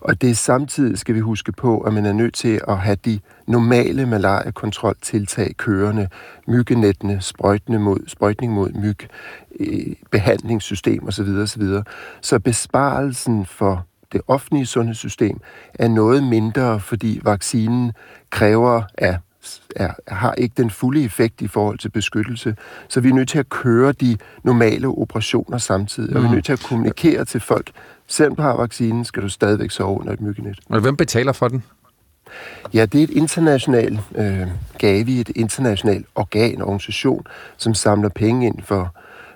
Og 0.00 0.20
det 0.20 0.30
er 0.30 0.34
samtidig, 0.34 0.98
skal 0.98 1.14
vi 1.14 1.20
huske 1.20 1.52
på, 1.52 1.78
at 1.78 1.92
man 1.92 2.06
er 2.06 2.12
nødt 2.12 2.34
til 2.34 2.60
at 2.68 2.78
have 2.78 2.96
de 3.04 3.20
normale 3.46 4.06
malariakontroltiltag 4.06 5.54
kørende, 5.56 6.08
myggenettene, 6.48 7.20
sprøjtende 7.20 7.78
mod, 7.78 7.98
sprøjtning 8.06 8.52
mod 8.52 8.72
myg, 8.72 8.98
øh, 9.60 9.94
behandlingssystem 10.10 11.06
osv. 11.06 11.28
osv. 11.28 11.62
Så 12.20 12.38
besparelsen 12.38 13.46
for 13.46 13.86
det 14.12 14.20
offentlige 14.26 14.66
sundhedssystem 14.66 15.40
er 15.74 15.88
noget 15.88 16.24
mindre, 16.24 16.80
fordi 16.80 17.20
vaccinen 17.24 17.92
kræver 18.30 18.82
af 18.98 19.18
er, 19.76 19.92
har 20.08 20.34
ikke 20.34 20.54
den 20.56 20.70
fulde 20.70 21.04
effekt 21.04 21.40
i 21.40 21.48
forhold 21.48 21.78
til 21.78 21.88
beskyttelse. 21.88 22.56
Så 22.88 23.00
vi 23.00 23.08
er 23.08 23.14
nødt 23.14 23.28
til 23.28 23.38
at 23.38 23.48
køre 23.48 23.92
de 23.92 24.16
normale 24.42 24.88
operationer 24.88 25.58
samtidig, 25.58 26.16
og 26.16 26.22
vi 26.22 26.28
er 26.28 26.32
nødt 26.32 26.44
til 26.44 26.52
at 26.52 26.60
kommunikere 26.60 27.24
til 27.24 27.40
folk. 27.40 27.70
Selvom 28.06 28.36
du 28.36 28.42
har 28.42 28.56
vaccinen, 28.56 29.04
skal 29.04 29.22
du 29.22 29.28
stadigvæk 29.28 29.70
sove 29.70 30.00
under 30.00 30.12
et 30.12 30.20
myggenet. 30.20 30.58
Og 30.68 30.80
hvem 30.80 30.96
betaler 30.96 31.32
for 31.32 31.48
den? 31.48 31.62
Ja, 32.74 32.86
det 32.86 32.98
er 32.98 33.04
et 33.04 33.10
internationalt 33.10 34.00
øh, 34.14 34.46
Gavi, 34.78 35.20
et 35.20 35.30
internationalt 35.36 36.06
organ, 36.14 36.62
organisation, 36.62 37.26
som 37.56 37.74
samler 37.74 38.08
penge 38.08 38.46
ind 38.46 38.62
for 38.62 38.94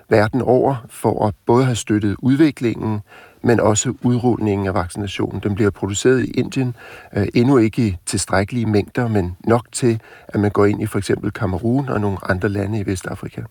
verden 0.09 0.41
over, 0.41 0.85
for 0.89 1.27
at 1.27 1.33
både 1.45 1.65
have 1.65 1.75
støttet 1.75 2.15
udviklingen, 2.19 2.99
men 3.45 3.59
også 3.59 3.93
udrulningen 4.01 4.67
af 4.67 4.73
vaccinationen. 4.73 5.41
Den 5.43 5.55
bliver 5.55 5.69
produceret 5.69 6.25
i 6.25 6.31
Indien, 6.31 6.75
øh, 7.15 7.27
endnu 7.33 7.57
ikke 7.57 7.87
i 7.87 7.97
tilstrækkelige 8.05 8.65
mængder, 8.65 9.07
men 9.07 9.37
nok 9.43 9.65
til, 9.71 9.99
at 10.27 10.39
man 10.39 10.51
går 10.51 10.65
ind 10.65 10.81
i 10.81 10.85
for 10.85 10.97
eksempel 10.97 11.31
Kamerun 11.31 11.89
og 11.89 12.01
nogle 12.01 12.17
andre 12.29 12.49
lande 12.49 12.79
i 12.79 12.85
Vestafrika. 12.85 13.41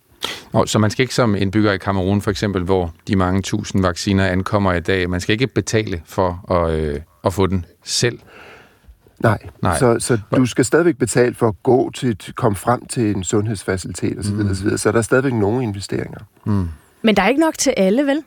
Nå, 0.53 0.67
så 0.67 0.79
man 0.79 0.91
skal 0.91 1.03
ikke 1.03 1.15
som 1.15 1.35
indbygger 1.35 1.73
i 1.73 1.79
Kamerun 1.79 2.21
for 2.21 2.31
eksempel, 2.31 2.63
hvor 2.63 2.95
de 3.09 3.17
mange 3.17 3.43
tusind 3.43 3.83
vacciner 3.83 4.27
ankommer 4.27 4.73
i 4.73 4.81
dag, 4.81 5.11
man 5.11 5.21
skal 5.21 5.33
ikke 5.33 5.47
betale 5.47 6.03
for 6.05 6.53
at, 6.53 6.75
øh, 6.75 7.01
at 7.25 7.33
få 7.33 7.47
den 7.47 7.65
selv. 7.85 8.19
Nej, 9.19 9.39
Nej. 9.63 9.79
Så, 9.79 9.97
så 10.01 10.19
du 10.37 10.47
skal 10.47 10.65
stadigvæk 10.65 10.97
betale 10.97 11.35
for 11.35 11.49
at 11.49 11.63
gå 11.63 11.91
til, 11.91 12.19
komme 12.35 12.57
frem 12.57 12.87
til 12.87 13.17
en 13.17 13.25
sundhedsfacilitet 13.25 14.19
osv. 14.19 14.35
Mm. 14.35 14.51
osv. 14.51 14.77
Så 14.77 14.93
der 14.93 14.99
er 14.99 15.03
stadigvæk 15.03 15.33
nogle 15.33 15.63
investeringer. 15.63 16.21
Men 17.03 17.17
der 17.17 17.23
er 17.23 17.29
ikke 17.29 17.41
nok 17.41 17.59
til 17.59 17.75
alle, 17.77 18.07
vel? 18.07 18.23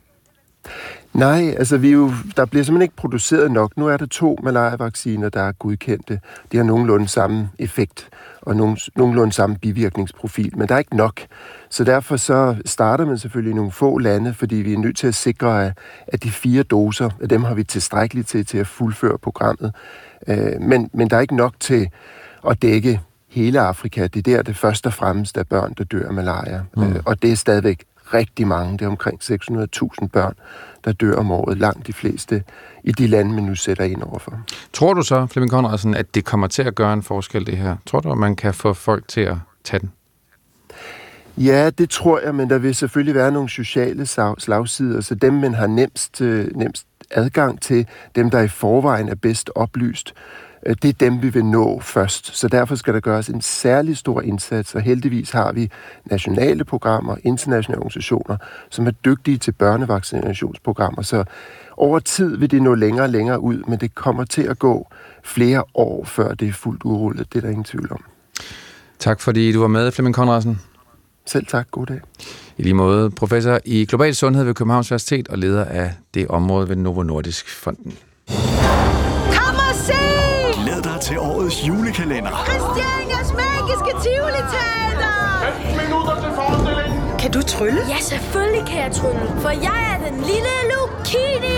Nej, 1.14 1.56
altså 1.58 1.78
vi 1.78 1.92
jo, 1.92 2.12
der 2.38 2.46
bliver 2.46 2.64
simpelthen 2.64 2.82
ikke 2.82 2.96
produceret 2.96 3.52
nok. 3.52 3.78
Nu 3.78 3.88
er 3.88 3.98
der 3.98 4.06
to 4.06 4.38
malaria-vacciner, 4.44 5.30
der 5.30 5.42
er 5.42 5.52
godkendte. 5.52 6.20
De 6.52 6.58
har 6.58 6.64
nogenlunde 6.64 7.08
samme 7.08 7.50
effekt 7.60 8.10
og 8.42 8.56
nogen, 8.56 8.78
nogenlunde 8.96 9.34
samme 9.34 9.58
bivirkningsprofil, 9.58 10.58
men 10.58 10.68
der 10.68 10.76
er 10.76 10.80
ikke 10.80 10.96
nok. 10.96 11.22
Så 11.70 11.84
derfor 11.84 12.18
så 12.18 12.56
starter 12.66 13.06
man 13.06 13.18
selvfølgelig 13.18 13.52
i 13.52 13.56
nogle 13.56 13.72
få 13.72 13.98
lande, 13.98 14.34
fordi 14.34 14.56
vi 14.56 14.74
er 14.74 14.78
nødt 14.78 14.98
til 14.98 15.08
at 15.08 15.16
sikre, 15.16 15.66
at, 15.66 15.78
at 16.08 16.24
de 16.24 16.32
fire 16.32 16.64
doser, 16.64 17.10
at 17.22 17.30
dem 17.30 17.44
har 17.44 17.54
vi 17.54 17.64
tilstrækkeligt 17.64 18.28
til, 18.28 18.46
til 18.46 18.58
at 18.58 18.68
fuldføre 18.68 19.18
programmet. 19.18 19.76
Øh, 20.28 20.62
men, 20.62 20.90
men 20.94 21.10
der 21.10 21.18
er 21.18 21.22
ikke 21.22 21.36
nok 21.36 21.54
til 21.60 21.90
at 22.50 22.62
dække 22.62 23.02
hele 23.30 23.60
Afrika. 23.60 24.08
Det 24.08 24.28
er 24.28 24.36
der, 24.36 24.42
det 24.42 24.58
først 24.58 24.86
og 24.86 24.94
fremmest 24.94 25.38
er 25.38 25.44
børn, 25.44 25.74
der 25.78 25.84
dør 25.84 26.08
af 26.08 26.14
malaria. 26.14 26.62
Mm. 26.78 26.84
Øh, 26.84 27.02
og 27.06 27.22
det 27.22 27.32
er 27.32 27.36
stadigvæk 27.36 27.84
rigtig 28.14 28.48
mange. 28.48 28.78
Det 28.78 28.86
er 28.86 28.90
omkring 28.90 29.20
600.000 29.24 30.08
børn, 30.08 30.34
der 30.86 30.92
dør 30.92 31.16
om 31.16 31.32
året. 31.32 31.58
Langt 31.58 31.88
de 31.88 31.94
fleste 31.94 32.44
i 32.84 32.92
de 32.92 33.08
lande, 33.08 33.34
man 33.34 33.44
nu 33.44 33.56
sætter 33.56 33.84
ind 33.84 34.04
overfor. 34.04 34.40
Tror 34.74 34.94
du 34.94 35.02
så, 35.02 35.28
Flemming 35.28 35.52
Conradsen, 35.52 35.96
at 35.96 36.16
det 36.16 36.26
kommer 36.26 36.48
til 36.48 36.64
at 36.64 36.76
gøre 36.76 36.94
en 36.94 37.04
forskel, 37.04 37.46
det 37.46 37.58
her? 37.58 37.76
Tror 37.86 38.00
du, 38.00 38.12
at 38.12 38.18
man 38.18 38.36
kan 38.36 38.54
få 38.54 38.74
folk 38.74 39.08
til 39.08 39.22
at 39.22 39.36
tage 39.64 39.80
den? 39.80 39.92
Ja, 41.38 41.70
det 41.70 41.90
tror 41.90 42.20
jeg, 42.20 42.36
men 42.36 42.50
der 42.50 42.58
vil 42.58 42.76
selvfølgelig 42.76 43.16
være 43.16 43.32
nogle 43.32 43.50
sociale 43.50 44.06
slag- 44.06 44.42
slagsider, 44.42 45.02
så 45.02 45.16
dem, 45.16 45.34
man 45.34 45.54
har 45.54 45.68
nemst, 45.68 46.22
øh, 46.22 46.56
nemst 46.56 46.88
adgang 47.12 47.62
til, 47.62 47.88
dem, 48.16 48.30
der 48.30 48.40
i 48.40 48.48
forvejen 48.48 49.10
er 49.10 49.16
bedst 49.16 49.50
oplyst, 49.56 50.14
det 50.68 50.86
er 50.86 50.94
dem, 50.94 51.22
vi 51.22 51.30
vil 51.30 51.46
nå 51.46 51.80
først. 51.80 52.38
Så 52.38 52.48
derfor 52.48 52.76
skal 52.76 52.94
der 52.94 53.00
gøres 53.00 53.28
en 53.28 53.42
særlig 53.42 53.98
stor 53.98 54.22
indsats, 54.22 54.76
og 54.76 54.82
heldigvis 54.82 55.32
har 55.32 55.52
vi 55.52 55.72
nationale 56.06 56.64
programmer, 56.64 57.16
internationale 57.24 57.80
organisationer, 57.80 58.38
som 58.70 58.88
er 58.88 58.92
dygtige 58.92 59.38
til 59.38 59.52
børnevaccinationsprogrammer. 59.52 61.02
Så 61.02 61.24
over 61.78 62.00
tid 62.00 62.38
vil 62.38 62.52
det 62.52 62.62
nå 62.62 62.76
længere 62.76 63.06
og 63.06 63.10
længere 63.10 63.40
ud, 63.40 63.64
men 63.68 63.80
det 63.80 63.96
kommer 63.96 64.24
til 64.24 64.42
at 64.42 64.60
gå 64.60 64.88
flere 65.24 65.64
år, 65.74 66.04
før 66.06 66.34
det 66.34 66.48
er 66.48 66.54
fuldt 66.54 66.84
udrullet. 66.84 67.34
Det 67.34 67.38
er 67.38 67.42
der 67.42 67.50
ingen 67.50 67.64
tvivl 67.64 67.92
om. 67.92 68.04
Tak 69.00 69.22
fordi 69.22 69.52
du 69.52 69.60
var 69.60 69.68
med, 69.68 69.92
Flemming 69.92 70.16
Konradsen. 70.16 70.62
Selv 71.26 71.46
tak. 71.46 71.72
God 71.72 71.86
dag. 71.86 72.00
I 72.58 72.64
lige 72.64 72.74
måde 72.74 73.12
professor 73.12 73.60
i 73.66 73.86
global 73.86 74.16
sundhed 74.16 74.44
ved 74.44 74.54
Københavns 74.54 74.92
Universitet 74.92 75.28
og 75.28 75.38
leder 75.38 75.66
af 75.66 75.94
det 76.14 76.28
område 76.28 76.70
ved 76.70 76.76
Novo 76.76 77.04
Nordisk 77.04 77.50
Fonden. 77.50 77.98
Kom 79.32 79.56
og 79.56 79.76
se! 79.76 80.27
Glæd 80.78 80.94
dig 80.94 81.02
til 81.02 81.20
årets 81.20 81.68
julekalender. 81.68 82.32
Christianias 82.50 83.30
magiske 83.44 83.92
tivoli 84.04 84.42
minutter 85.82 86.16
til 86.24 86.32
forestillingen. 86.36 87.20
Kan 87.20 87.32
du 87.32 87.42
trylle? 87.42 87.82
Ja, 87.90 88.00
selvfølgelig 88.00 88.66
kan 88.68 88.78
jeg 88.84 88.92
trylle, 88.92 89.22
for 89.42 89.50
jeg 89.50 89.80
er 89.94 90.10
den 90.10 90.18
lille 90.22 90.54
Lucini. 90.72 91.58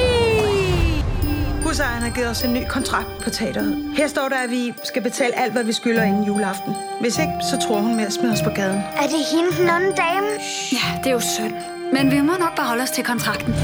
Husejeren 1.63 2.03
har 2.03 2.10
givet 2.10 2.29
os 2.29 2.43
en 2.43 2.53
ny 2.53 2.67
kontrakt 2.67 3.08
på 3.23 3.29
teateret. 3.29 3.93
Her 3.97 4.08
står 4.08 4.29
der, 4.29 4.38
at 4.43 4.49
vi 4.49 4.73
skal 4.84 5.01
betale 5.01 5.39
alt, 5.39 5.53
hvad 5.53 5.63
vi 5.63 5.73
skylder 5.73 6.03
inden 6.03 6.23
juleaften. 6.23 6.75
Hvis 7.01 7.17
ikke, 7.17 7.34
så 7.51 7.67
tror 7.67 7.79
hun 7.79 7.95
med 7.95 8.05
at 8.05 8.13
smide 8.13 8.32
os 8.32 8.41
på 8.41 8.49
gaden. 8.49 8.82
Er 9.03 9.08
det 9.13 9.21
hende, 9.32 9.51
den 9.62 9.69
anden 9.69 9.93
dame? 9.95 10.27
Ja, 10.71 10.99
det 11.03 11.08
er 11.10 11.13
jo 11.13 11.19
synd. 11.19 11.53
Men 11.93 12.12
vi 12.12 12.21
må 12.21 12.34
nok 12.39 12.55
bare 12.55 12.67
holde 12.67 12.84
os 12.84 12.91
til 12.91 13.03
kontrakten. 13.03 13.55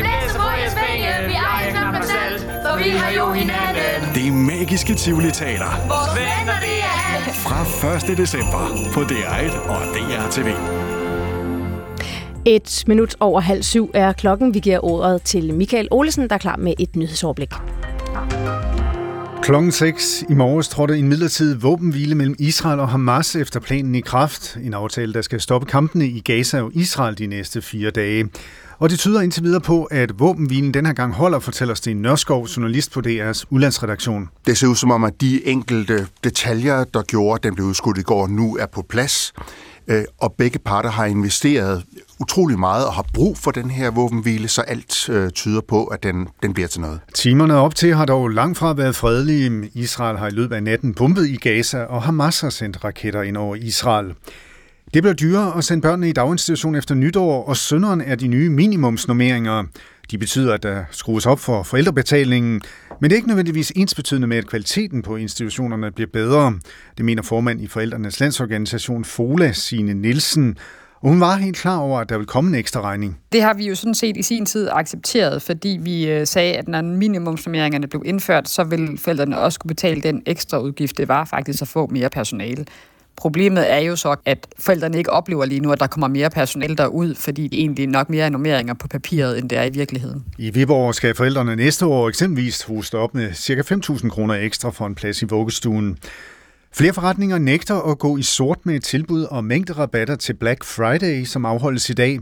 Vi 0.00 0.04
blæser 0.04 0.38
på 0.38 0.48
jeres 0.60 0.74
penge, 0.74 1.08
vi 1.28 1.34
ejer 1.34 1.70
knap 1.70 1.94
nok 1.94 2.04
selv, 2.04 2.40
for 2.40 2.84
vi 2.84 2.90
har 2.90 3.10
jo 3.10 3.32
hinanden. 3.32 4.14
Det 4.14 4.32
magiske 4.32 4.94
Tivoli 4.94 5.30
Teater. 5.30 5.70
Vores 5.88 6.10
venner, 6.20 6.60
det 6.60 6.76
er 6.90 6.96
alt. 7.16 7.36
Fra 7.36 8.12
1. 8.12 8.18
december 8.18 8.62
på 8.94 9.00
DR1 9.00 9.70
og 9.70 9.80
DR 9.94 10.30
TV. 10.30 10.48
Et 12.44 12.84
minut 12.86 13.16
over 13.20 13.40
halv 13.40 13.62
syv 13.62 13.90
er 13.94 14.12
klokken. 14.12 14.54
Vi 14.54 14.58
giver 14.58 14.84
ordet 14.84 15.22
til 15.22 15.54
Michael 15.54 15.88
Olesen, 15.90 16.28
der 16.28 16.34
er 16.34 16.38
klar 16.38 16.56
med 16.56 16.74
et 16.78 16.96
nyhedsoverblik. 16.96 17.50
Klokken 19.42 19.72
6 19.72 20.24
i 20.28 20.34
morges 20.34 20.68
trådte 20.68 20.98
en 20.98 21.08
midlertidig 21.08 21.62
våbenhvile 21.62 22.14
mellem 22.14 22.36
Israel 22.38 22.80
og 22.80 22.88
Hamas 22.88 23.36
efter 23.36 23.60
planen 23.60 23.94
i 23.94 24.00
kraft. 24.00 24.58
En 24.64 24.74
aftale, 24.74 25.12
der 25.12 25.22
skal 25.22 25.40
stoppe 25.40 25.66
kampene 25.66 26.06
i 26.06 26.20
Gaza 26.20 26.60
og 26.62 26.70
Israel 26.74 27.18
de 27.18 27.26
næste 27.26 27.62
fire 27.62 27.90
dage. 27.90 28.28
Og 28.80 28.90
det 28.90 28.98
tyder 28.98 29.20
indtil 29.20 29.42
videre 29.42 29.60
på, 29.60 29.84
at 29.84 30.20
våbenhvilen 30.20 30.74
den 30.74 30.86
her 30.86 30.92
gang 30.92 31.14
holder, 31.14 31.38
fortæller 31.38 31.74
Sten 31.74 31.96
Nørskov, 31.96 32.46
journalist 32.46 32.92
på 32.92 33.00
DR's 33.06 33.44
udlandsredaktion. 33.50 34.28
Det 34.46 34.58
ser 34.58 34.66
ud 34.66 34.76
som 34.76 34.90
om, 34.90 35.04
at 35.04 35.20
de 35.20 35.46
enkelte 35.46 36.06
detaljer, 36.24 36.84
der 36.84 37.02
gjorde, 37.02 37.38
at 37.38 37.42
den 37.42 37.54
blev 37.54 37.66
udskudt 37.66 37.98
i 37.98 38.02
går, 38.02 38.26
nu 38.26 38.56
er 38.56 38.66
på 38.66 38.82
plads. 38.82 39.32
Øh, 39.88 40.04
og 40.18 40.32
begge 40.32 40.58
parter 40.58 40.90
har 40.90 41.04
investeret 41.04 41.84
utrolig 42.20 42.58
meget 42.58 42.86
og 42.86 42.92
har 42.92 43.04
brug 43.14 43.38
for 43.38 43.50
den 43.50 43.70
her 43.70 43.90
våbenhvile, 43.90 44.48
så 44.48 44.60
alt 44.60 45.08
øh, 45.08 45.30
tyder 45.30 45.60
på, 45.60 45.84
at 45.84 46.02
den, 46.02 46.28
den 46.42 46.54
bliver 46.54 46.68
til 46.68 46.80
noget. 46.80 47.00
Timerne 47.14 47.54
op 47.54 47.74
til 47.74 47.94
har 47.94 48.06
dog 48.06 48.28
langt 48.28 48.58
fra 48.58 48.72
været 48.72 48.96
fredelige. 48.96 49.70
Israel 49.74 50.18
har 50.18 50.26
i 50.26 50.30
løbet 50.30 50.56
af 50.56 50.62
natten 50.62 50.94
bombet 50.94 51.28
i 51.28 51.36
Gaza, 51.36 51.82
og 51.82 52.02
Hamas 52.02 52.40
har 52.40 52.50
sendt 52.50 52.84
raketter 52.84 53.22
ind 53.22 53.36
over 53.36 53.56
Israel. 53.56 54.14
Det 54.94 55.02
bliver 55.02 55.14
dyrere 55.14 55.58
at 55.58 55.64
sende 55.64 55.82
børnene 55.82 56.08
i 56.08 56.12
daginstitution 56.12 56.74
efter 56.74 56.94
nytår, 56.94 57.44
og 57.44 57.56
sønderen 57.56 58.00
er 58.00 58.14
de 58.14 58.28
nye 58.28 58.50
minimumsnormeringer. 58.50 59.64
De 60.10 60.18
betyder, 60.18 60.54
at 60.54 60.62
der 60.62 60.84
skrues 60.90 61.26
op 61.26 61.40
for 61.40 61.62
forældrebetalingen, 61.62 62.60
men 63.00 63.10
det 63.10 63.12
er 63.12 63.16
ikke 63.16 63.28
nødvendigvis 63.28 63.72
ensbetydende 63.76 64.26
med, 64.28 64.36
at 64.36 64.46
kvaliteten 64.46 65.02
på 65.02 65.16
institutionerne 65.16 65.90
bliver 65.90 66.10
bedre. 66.12 66.58
Det 66.96 67.04
mener 67.04 67.22
formand 67.22 67.60
i 67.60 67.66
Forældrenes 67.66 68.20
Landsorganisation 68.20 69.04
FOLA, 69.04 69.52
Signe 69.52 69.94
Nielsen, 69.94 70.58
og 71.02 71.08
hun 71.08 71.20
var 71.20 71.36
helt 71.36 71.56
klar 71.56 71.78
over, 71.78 72.00
at 72.00 72.08
der 72.08 72.18
vil 72.18 72.26
komme 72.26 72.48
en 72.48 72.54
ekstra 72.54 72.80
regning. 72.80 73.18
Det 73.32 73.42
har 73.42 73.54
vi 73.54 73.68
jo 73.68 73.74
sådan 73.74 73.94
set 73.94 74.16
i 74.16 74.22
sin 74.22 74.46
tid 74.46 74.68
accepteret, 74.72 75.42
fordi 75.42 75.78
vi 75.82 76.10
øh, 76.10 76.26
sagde, 76.26 76.54
at 76.54 76.68
når 76.68 76.82
minimumsnormeringerne 76.82 77.86
blev 77.86 78.02
indført, 78.06 78.48
så 78.48 78.64
vil 78.64 78.98
forældrene 78.98 79.38
også 79.38 79.54
skulle 79.54 79.74
betale 79.74 80.02
den 80.02 80.22
ekstra 80.26 80.60
udgift, 80.60 80.98
det 80.98 81.08
var 81.08 81.24
faktisk 81.24 81.62
at 81.62 81.68
få 81.68 81.86
mere 81.86 82.10
personale. 82.10 82.64
Problemet 83.20 83.72
er 83.72 83.78
jo 83.78 83.96
så, 83.96 84.16
at 84.26 84.46
forældrene 84.58 84.98
ikke 84.98 85.10
oplever 85.10 85.44
lige 85.44 85.60
nu, 85.60 85.72
at 85.72 85.80
der 85.80 85.86
kommer 85.86 86.08
mere 86.08 86.30
personale 86.30 86.76
derud, 86.76 87.14
fordi 87.14 87.48
det 87.48 87.60
egentlig 87.60 87.86
nok 87.86 88.10
mere 88.10 88.24
er 88.24 88.28
normeringer 88.28 88.74
på 88.74 88.88
papiret, 88.88 89.38
end 89.38 89.48
det 89.48 89.58
er 89.58 89.62
i 89.64 89.70
virkeligheden. 89.70 90.24
I 90.38 90.50
Viborg 90.50 90.94
skal 90.94 91.14
forældrene 91.14 91.56
næste 91.56 91.86
år 91.86 92.08
eksempelvis 92.08 92.62
hoste 92.62 92.98
op 92.98 93.14
med 93.14 93.34
ca. 93.34 93.74
5.000 93.74 94.08
kroner 94.08 94.34
ekstra 94.34 94.70
for 94.70 94.86
en 94.86 94.94
plads 94.94 95.22
i 95.22 95.24
vuggestuen. 95.24 95.98
Flere 96.74 96.92
forretninger 96.92 97.38
nægter 97.38 97.90
at 97.90 97.98
gå 97.98 98.16
i 98.16 98.22
sort 98.22 98.58
med 98.64 98.74
et 98.74 98.84
tilbud 98.84 99.22
og 99.22 99.44
mængderabatter 99.44 100.16
til 100.16 100.34
Black 100.34 100.64
Friday, 100.64 101.24
som 101.24 101.44
afholdes 101.44 101.90
i 101.90 101.94
dag. 101.94 102.18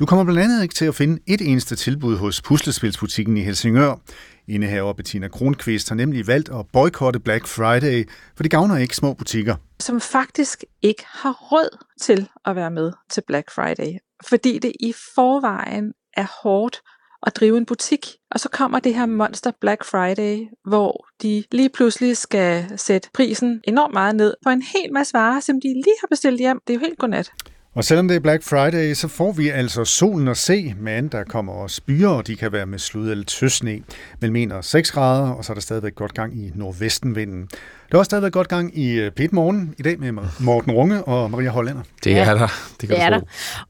Du 0.00 0.06
kommer 0.06 0.24
blandt 0.24 0.40
andet 0.40 0.62
ikke 0.62 0.74
til 0.74 0.84
at 0.84 0.94
finde 0.94 1.18
et 1.26 1.40
eneste 1.40 1.76
tilbud 1.76 2.16
hos 2.16 2.42
puslespilsbutikken 2.42 3.36
i 3.36 3.40
Helsingør. 3.40 4.00
Indehaver 4.48 4.92
Bettina 4.92 5.28
Kronqvist 5.28 5.88
har 5.88 5.96
nemlig 5.96 6.26
valgt 6.26 6.48
at 6.48 6.66
boykotte 6.72 7.20
Black 7.20 7.46
Friday, 7.46 8.08
for 8.36 8.42
det 8.42 8.50
gavner 8.50 8.76
ikke 8.76 8.96
små 8.96 9.14
butikker. 9.14 9.56
Som 9.80 10.00
faktisk 10.00 10.64
ikke 10.82 11.04
har 11.06 11.32
råd 11.32 11.78
til 12.00 12.28
at 12.44 12.56
være 12.56 12.70
med 12.70 12.92
til 13.10 13.22
Black 13.26 13.50
Friday, 13.50 13.98
fordi 14.28 14.58
det 14.58 14.72
i 14.80 14.92
forvejen 15.14 15.92
er 16.16 16.26
hårdt 16.42 16.82
at 17.26 17.36
drive 17.36 17.56
en 17.56 17.66
butik. 17.66 18.06
Og 18.30 18.40
så 18.40 18.48
kommer 18.48 18.78
det 18.78 18.94
her 18.94 19.06
monster 19.06 19.50
Black 19.60 19.84
Friday, 19.84 20.46
hvor 20.64 21.06
de 21.22 21.44
lige 21.52 21.68
pludselig 21.68 22.16
skal 22.16 22.78
sætte 22.78 23.08
prisen 23.14 23.60
enormt 23.64 23.92
meget 23.92 24.16
ned 24.16 24.34
på 24.44 24.50
en 24.50 24.62
hel 24.62 24.92
masse 24.92 25.14
varer, 25.14 25.40
som 25.40 25.60
de 25.60 25.68
lige 25.68 25.96
har 26.00 26.08
bestilt 26.10 26.40
hjem. 26.40 26.60
Det 26.66 26.74
er 26.74 26.78
jo 26.78 26.86
helt 26.86 26.98
godnat. 26.98 27.32
Og 27.74 27.84
selvom 27.84 28.08
det 28.08 28.14
er 28.14 28.20
Black 28.20 28.42
Friday, 28.42 28.94
så 28.94 29.08
får 29.08 29.32
vi 29.32 29.48
altså 29.48 29.84
solen 29.84 30.28
at 30.28 30.36
se, 30.36 30.74
men 30.78 31.08
der 31.08 31.24
kommer 31.24 31.52
også 31.52 31.80
byer, 31.86 32.08
og 32.08 32.26
de 32.26 32.36
kan 32.36 32.52
være 32.52 32.66
med 32.66 32.78
slud 32.78 33.10
eller 33.10 33.24
tøsne. 33.24 33.80
Mellem 34.20 34.36
1 34.36 34.52
og 34.52 34.64
6 34.64 34.92
grader, 34.92 35.30
og 35.30 35.44
så 35.44 35.52
er 35.52 35.54
der 35.54 35.60
stadigvæk 35.60 35.94
godt 35.94 36.14
gang 36.14 36.36
i 36.36 36.50
nordvestenvinden. 36.54 37.48
Der 37.90 37.94
er 37.94 37.98
også 37.98 38.08
stadigvæk 38.08 38.32
godt 38.32 38.48
gang 38.48 38.78
i 38.78 38.90
øh, 38.90 39.10
Pet 39.10 39.32
Morgen 39.32 39.74
i 39.78 39.82
dag 39.82 40.00
med 40.00 40.12
Morten 40.40 40.72
Runge 40.72 41.04
og 41.04 41.30
Maria 41.30 41.50
Hollander. 41.50 41.82
Det 42.04 42.18
er 42.18 42.24
der. 42.34 42.48
Det, 42.80 42.88
kan 42.88 42.98
det 42.98 43.02
er 43.02 43.10
der. 43.10 43.20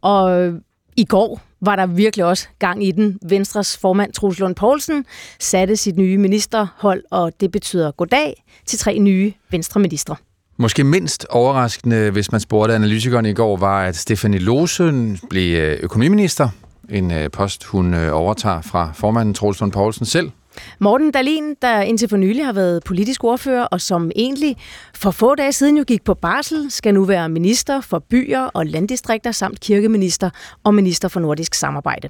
Og 0.02 0.52
i 0.96 1.04
går 1.04 1.40
var 1.60 1.76
der 1.76 1.86
virkelig 1.86 2.24
også 2.24 2.48
gang 2.58 2.84
i 2.84 2.90
den. 2.90 3.18
Venstres 3.28 3.76
formand 3.76 4.12
Troels 4.12 4.38
Lund 4.38 4.54
Poulsen 4.54 5.04
satte 5.40 5.76
sit 5.76 5.96
nye 5.96 6.18
ministerhold, 6.18 7.02
og 7.10 7.32
det 7.40 7.50
betyder 7.50 7.90
goddag 7.90 8.44
til 8.66 8.78
tre 8.78 8.98
nye 8.98 9.32
venstreministre. 9.50 10.16
Måske 10.56 10.84
mindst 10.84 11.26
overraskende, 11.30 12.10
hvis 12.10 12.32
man 12.32 12.40
spurgte 12.40 12.74
analytikerne 12.74 13.30
i 13.30 13.32
går, 13.32 13.56
var, 13.56 13.84
at 13.84 13.96
Stefanie 13.96 14.38
Lose 14.38 15.18
blev 15.30 15.58
øh, 15.58 15.78
økonomiminister. 15.82 16.48
En 16.90 17.10
øh, 17.10 17.30
post, 17.30 17.64
hun 17.64 17.94
øh, 17.94 18.16
overtager 18.16 18.60
fra 18.60 18.90
formanden 18.94 19.34
Troels 19.34 19.60
Lund 19.60 19.72
Poulsen 19.72 20.06
selv. 20.06 20.30
Morten 20.78 21.10
Dalin, 21.10 21.54
der 21.62 21.80
indtil 21.80 22.08
for 22.08 22.16
nylig 22.16 22.46
har 22.46 22.52
været 22.52 22.84
politisk 22.84 23.24
ordfører, 23.24 23.64
og 23.64 23.80
som 23.80 24.10
egentlig 24.16 24.56
for 24.94 25.10
få 25.10 25.34
dage 25.34 25.52
siden 25.52 25.76
jo 25.76 25.84
gik 25.86 26.04
på 26.04 26.14
barsel, 26.14 26.70
skal 26.70 26.94
nu 26.94 27.04
være 27.04 27.28
minister 27.28 27.80
for 27.80 27.98
byer 27.98 28.40
og 28.40 28.66
landdistrikter 28.66 29.32
samt 29.32 29.60
kirkeminister 29.60 30.30
og 30.64 30.74
minister 30.74 31.08
for 31.08 31.20
nordisk 31.20 31.54
samarbejde. 31.54 32.08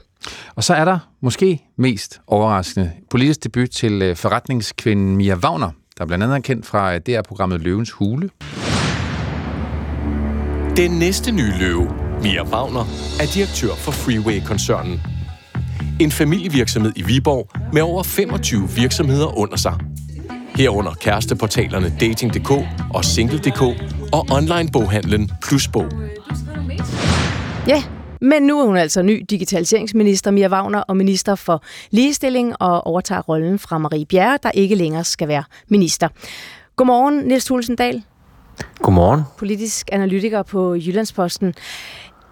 Og 0.54 0.64
så 0.64 0.74
er 0.74 0.84
der 0.84 0.98
måske 1.20 1.62
mest 1.76 2.20
overraskende 2.26 2.92
politisk 3.10 3.44
debut 3.44 3.70
til 3.70 4.16
forretningskvinden 4.16 5.16
Mia 5.16 5.34
Wagner, 5.34 5.70
der 5.98 6.06
blandt 6.06 6.24
andet 6.24 6.36
er 6.36 6.40
kendt 6.40 6.66
fra 6.66 6.98
DR-programmet 6.98 7.60
Løvens 7.60 7.90
Hule. 7.90 8.30
Den 10.76 10.90
næste 10.90 11.32
nye 11.32 11.52
løve, 11.58 11.88
Mia 12.22 12.42
Wagner, 12.44 12.84
er 13.20 13.26
direktør 13.34 13.74
for 13.74 13.92
Freeway-koncernen. 13.92 15.00
En 16.00 16.10
familievirksomhed 16.10 16.92
i 16.96 17.02
Viborg 17.02 17.50
med 17.72 17.82
over 17.82 18.02
25 18.02 18.70
virksomheder 18.70 19.38
under 19.38 19.56
sig. 19.56 19.74
Herunder 20.56 20.94
kæresteportalerne 20.94 21.96
Dating.dk 22.00 22.50
og 22.94 23.04
Single.dk 23.04 23.62
og 24.12 24.26
online-boghandlen 24.32 25.30
Plusbog. 25.42 25.86
Ja, 27.68 27.82
men 28.24 28.42
nu 28.42 28.60
er 28.60 28.66
hun 28.66 28.76
altså 28.76 29.02
ny 29.02 29.24
digitaliseringsminister, 29.30 30.30
Mia 30.30 30.48
Wagner, 30.48 30.80
og 30.80 30.96
minister 30.96 31.34
for 31.34 31.62
ligestilling, 31.90 32.54
og 32.60 32.86
overtager 32.86 33.20
rollen 33.20 33.58
fra 33.58 33.78
Marie 33.78 34.06
Bjerre, 34.06 34.38
der 34.42 34.50
ikke 34.50 34.74
længere 34.74 35.04
skal 35.04 35.28
være 35.28 35.44
minister. 35.68 36.08
Godmorgen, 36.76 37.14
Niels 37.14 37.44
Tulsendal. 37.44 38.02
Godmorgen. 38.82 39.20
Politisk 39.38 39.88
analytiker 39.92 40.42
på 40.42 40.74
Jyllandsposten. 40.74 41.54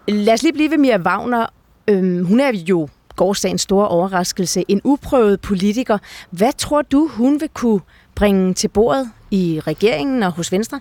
Lad 0.07 0.33
os 0.33 0.43
lige 0.43 0.53
blive 0.53 0.71
ved 0.71 0.77
Mia 0.77 0.97
Wagner. 0.97 1.45
Øhm, 1.87 2.25
hun 2.25 2.39
er 2.39 2.51
jo 2.69 2.87
gårdsdagens 3.15 3.61
store 3.61 3.87
overraskelse. 3.87 4.63
En 4.67 4.81
uprøvet 4.83 5.41
politiker. 5.41 5.97
Hvad 6.29 6.53
tror 6.57 6.81
du, 6.81 7.07
hun 7.07 7.41
vil 7.41 7.49
kunne 7.53 7.81
bringe 8.15 8.53
til 8.53 8.67
bordet 8.67 9.09
i 9.31 9.61
regeringen 9.67 10.23
og 10.23 10.31
hos 10.31 10.51
Venstre? 10.51 10.79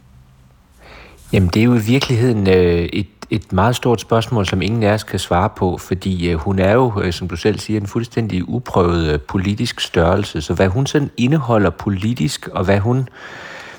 Jamen, 1.32 1.48
det 1.48 1.60
er 1.60 1.64
jo 1.64 1.74
i 1.74 1.80
virkeligheden 1.80 2.48
øh, 2.48 2.88
et 2.92 3.06
et 3.32 3.52
meget 3.52 3.76
stort 3.76 4.00
spørgsmål, 4.00 4.46
som 4.46 4.62
ingen 4.62 4.82
af 4.82 4.92
os 4.92 5.02
kan 5.02 5.18
svare 5.18 5.50
på, 5.56 5.78
fordi 5.78 6.30
øh, 6.30 6.38
hun 6.38 6.58
er 6.58 6.72
jo, 6.72 6.92
øh, 7.02 7.12
som 7.12 7.28
du 7.28 7.36
selv 7.36 7.58
siger, 7.58 7.80
en 7.80 7.86
fuldstændig 7.86 8.48
uprøvet 8.48 9.12
øh, 9.12 9.20
politisk 9.20 9.80
størrelse. 9.80 10.40
Så 10.40 10.54
hvad 10.54 10.68
hun 10.68 10.86
sådan 10.86 11.10
indeholder 11.16 11.70
politisk, 11.70 12.48
og 12.48 12.64
hvad 12.64 12.78
hun 12.78 13.08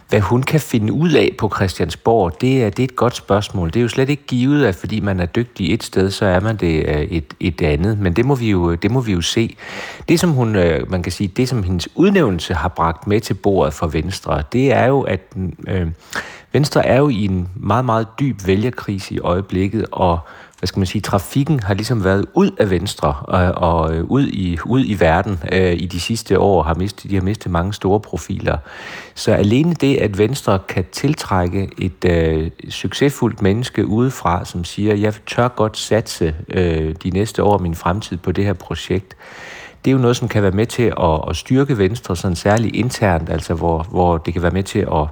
hvad 0.09 0.21
hun 0.21 0.43
kan 0.43 0.59
finde 0.59 0.93
ud 0.93 1.11
af 1.11 1.35
på 1.37 1.51
Christiansborg, 1.55 2.41
det 2.41 2.63
er, 2.63 2.69
det 2.69 2.79
er 2.79 2.83
et 2.83 2.95
godt 2.95 3.15
spørgsmål. 3.15 3.67
Det 3.67 3.75
er 3.75 3.81
jo 3.81 3.87
slet 3.87 4.09
ikke 4.09 4.23
givet, 4.27 4.65
at 4.65 4.75
fordi 4.75 4.99
man 4.99 5.19
er 5.19 5.25
dygtig 5.25 5.73
et 5.73 5.83
sted, 5.83 6.11
så 6.11 6.25
er 6.25 6.39
man 6.39 6.55
det 6.55 6.91
et, 7.15 7.33
et 7.39 7.61
andet. 7.61 7.99
Men 7.99 8.13
det 8.13 8.25
må 8.25 8.35
vi 8.35 8.49
jo, 8.49 8.75
det 8.75 8.91
må 8.91 9.01
vi 9.01 9.11
jo 9.11 9.21
se. 9.21 9.55
Det 10.09 10.19
som 10.19 10.31
hun, 10.31 10.51
man 10.87 11.03
kan 11.03 11.11
sige, 11.11 11.27
det 11.27 11.49
som 11.49 11.63
hendes 11.63 11.89
udnævnelse 11.95 12.53
har 12.53 12.69
bragt 12.69 13.07
med 13.07 13.21
til 13.21 13.33
bordet 13.33 13.73
for 13.73 13.87
Venstre, 13.87 14.43
det 14.53 14.73
er 14.73 14.85
jo, 14.85 15.01
at 15.01 15.21
øh, 15.67 15.87
Venstre 16.53 16.85
er 16.85 16.97
jo 16.97 17.09
i 17.09 17.25
en 17.25 17.49
meget, 17.55 17.85
meget 17.85 18.07
dyb 18.19 18.47
vælgerkrise 18.47 19.13
i 19.13 19.19
øjeblikket, 19.19 19.85
og 19.91 20.19
hvad 20.59 20.67
skal 20.67 20.79
man 20.79 20.87
sige, 20.87 21.01
trafikken 21.01 21.59
har 21.59 21.73
ligesom 21.73 22.03
været 22.03 22.25
ud 22.33 22.51
af 22.59 22.69
Venstre 22.69 23.09
øh, 23.09 23.49
og, 23.49 23.79
og 23.79 24.05
ud, 24.09 24.27
i, 24.27 24.57
ud 24.65 24.83
i 24.85 24.99
verden 24.99 25.39
øh, 25.51 25.73
i 25.73 25.85
de 25.85 25.99
sidste 25.99 26.39
år, 26.39 26.63
har 26.63 26.73
mistet, 26.73 27.11
de 27.11 27.15
har 27.15 27.21
mistet 27.21 27.51
mange 27.51 27.73
store 27.73 27.99
profiler. 27.99 28.57
Så 29.15 29.31
alene 29.31 29.73
det, 29.73 29.97
at 29.97 30.17
Venstre 30.17 30.59
kan 30.67 30.85
tiltrække 30.91 31.69
et 31.77 32.05
øh, 32.05 32.51
succesfuldt 32.69 33.41
menneske 33.41 33.85
udefra, 33.85 34.45
som 34.45 34.63
siger, 34.63 34.95
jeg 34.95 35.13
tør 35.27 35.47
godt 35.47 35.77
satse 35.77 36.35
øh, 36.49 36.95
de 37.03 37.09
næste 37.09 37.43
år 37.43 37.57
min 37.57 37.75
fremtid 37.75 38.17
på 38.17 38.31
det 38.31 38.45
her 38.45 38.53
projekt, 38.53 39.15
det 39.85 39.91
er 39.91 39.95
jo 39.95 40.01
noget, 40.01 40.17
som 40.17 40.27
kan 40.27 40.43
være 40.43 40.51
med 40.51 40.65
til 40.65 40.83
at, 40.83 41.29
at 41.29 41.35
styrke 41.35 41.77
Venstre, 41.77 42.15
sådan 42.15 42.35
særligt 42.35 42.75
internt, 42.75 43.29
altså 43.29 43.53
hvor, 43.53 43.87
hvor 43.89 44.17
det 44.17 44.33
kan 44.33 44.41
være 44.41 44.51
med 44.51 44.63
til 44.63 44.79
at 44.79 45.07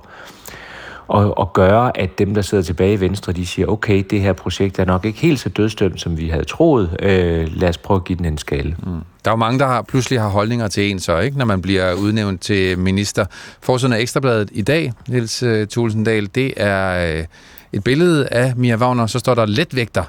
og, 1.12 1.38
og 1.38 1.54
gøre, 1.54 1.98
at 1.98 2.20
dem, 2.20 2.34
der 2.34 2.42
sidder 2.42 2.64
tilbage 2.64 2.94
i 2.94 3.00
Venstre, 3.00 3.34
de 3.34 3.46
siger, 3.46 3.68
okay, 3.68 4.04
det 4.10 4.22
her 4.22 4.34
projekt 4.34 4.80
er 4.80 4.86
nok 4.86 5.06
ikke 5.06 5.20
helt 5.20 5.40
så 5.40 5.50
dødstømt, 5.50 6.02
som 6.02 6.18
vi 6.18 6.30
havde 6.30 6.44
troet. 6.44 6.98
Øh, 7.00 7.48
lad 7.54 7.70
os 7.70 7.78
prøve 7.78 7.96
at 7.96 8.04
give 8.04 8.18
den 8.18 8.26
en 8.26 8.38
skalle. 8.38 8.76
Mm. 8.84 8.92
Der 9.26 9.32
er 9.32 9.34
jo 9.34 9.36
mange, 9.36 9.60
der 9.60 9.68
har, 9.68 9.82
pludselig 9.82 10.22
har 10.22 10.30
holdninger 10.30 10.68
til 10.68 10.92
en 10.92 11.00
så, 11.00 11.20
ikke? 11.20 11.38
når 11.38 11.46
man 11.46 11.62
bliver 11.62 11.94
udnævnt 11.94 12.42
til 12.42 12.80
minister. 12.80 13.26
Forsiden 13.62 13.94
af 13.94 14.00
Ekstrabladet 14.00 14.50
i 14.52 14.62
dag, 14.62 14.94
Niels 15.08 15.44
øh, 15.44 15.68
Tulsendal, 15.68 16.30
det 16.36 16.54
er 16.58 17.18
øh, 17.18 17.26
et 17.74 17.84
billede 17.84 18.28
af 18.28 18.54
Mia 18.56 18.76
Wagner, 18.76 19.08
så 19.08 19.20
står 19.20 19.34
der 19.34 19.46
letvægter, 19.46 20.04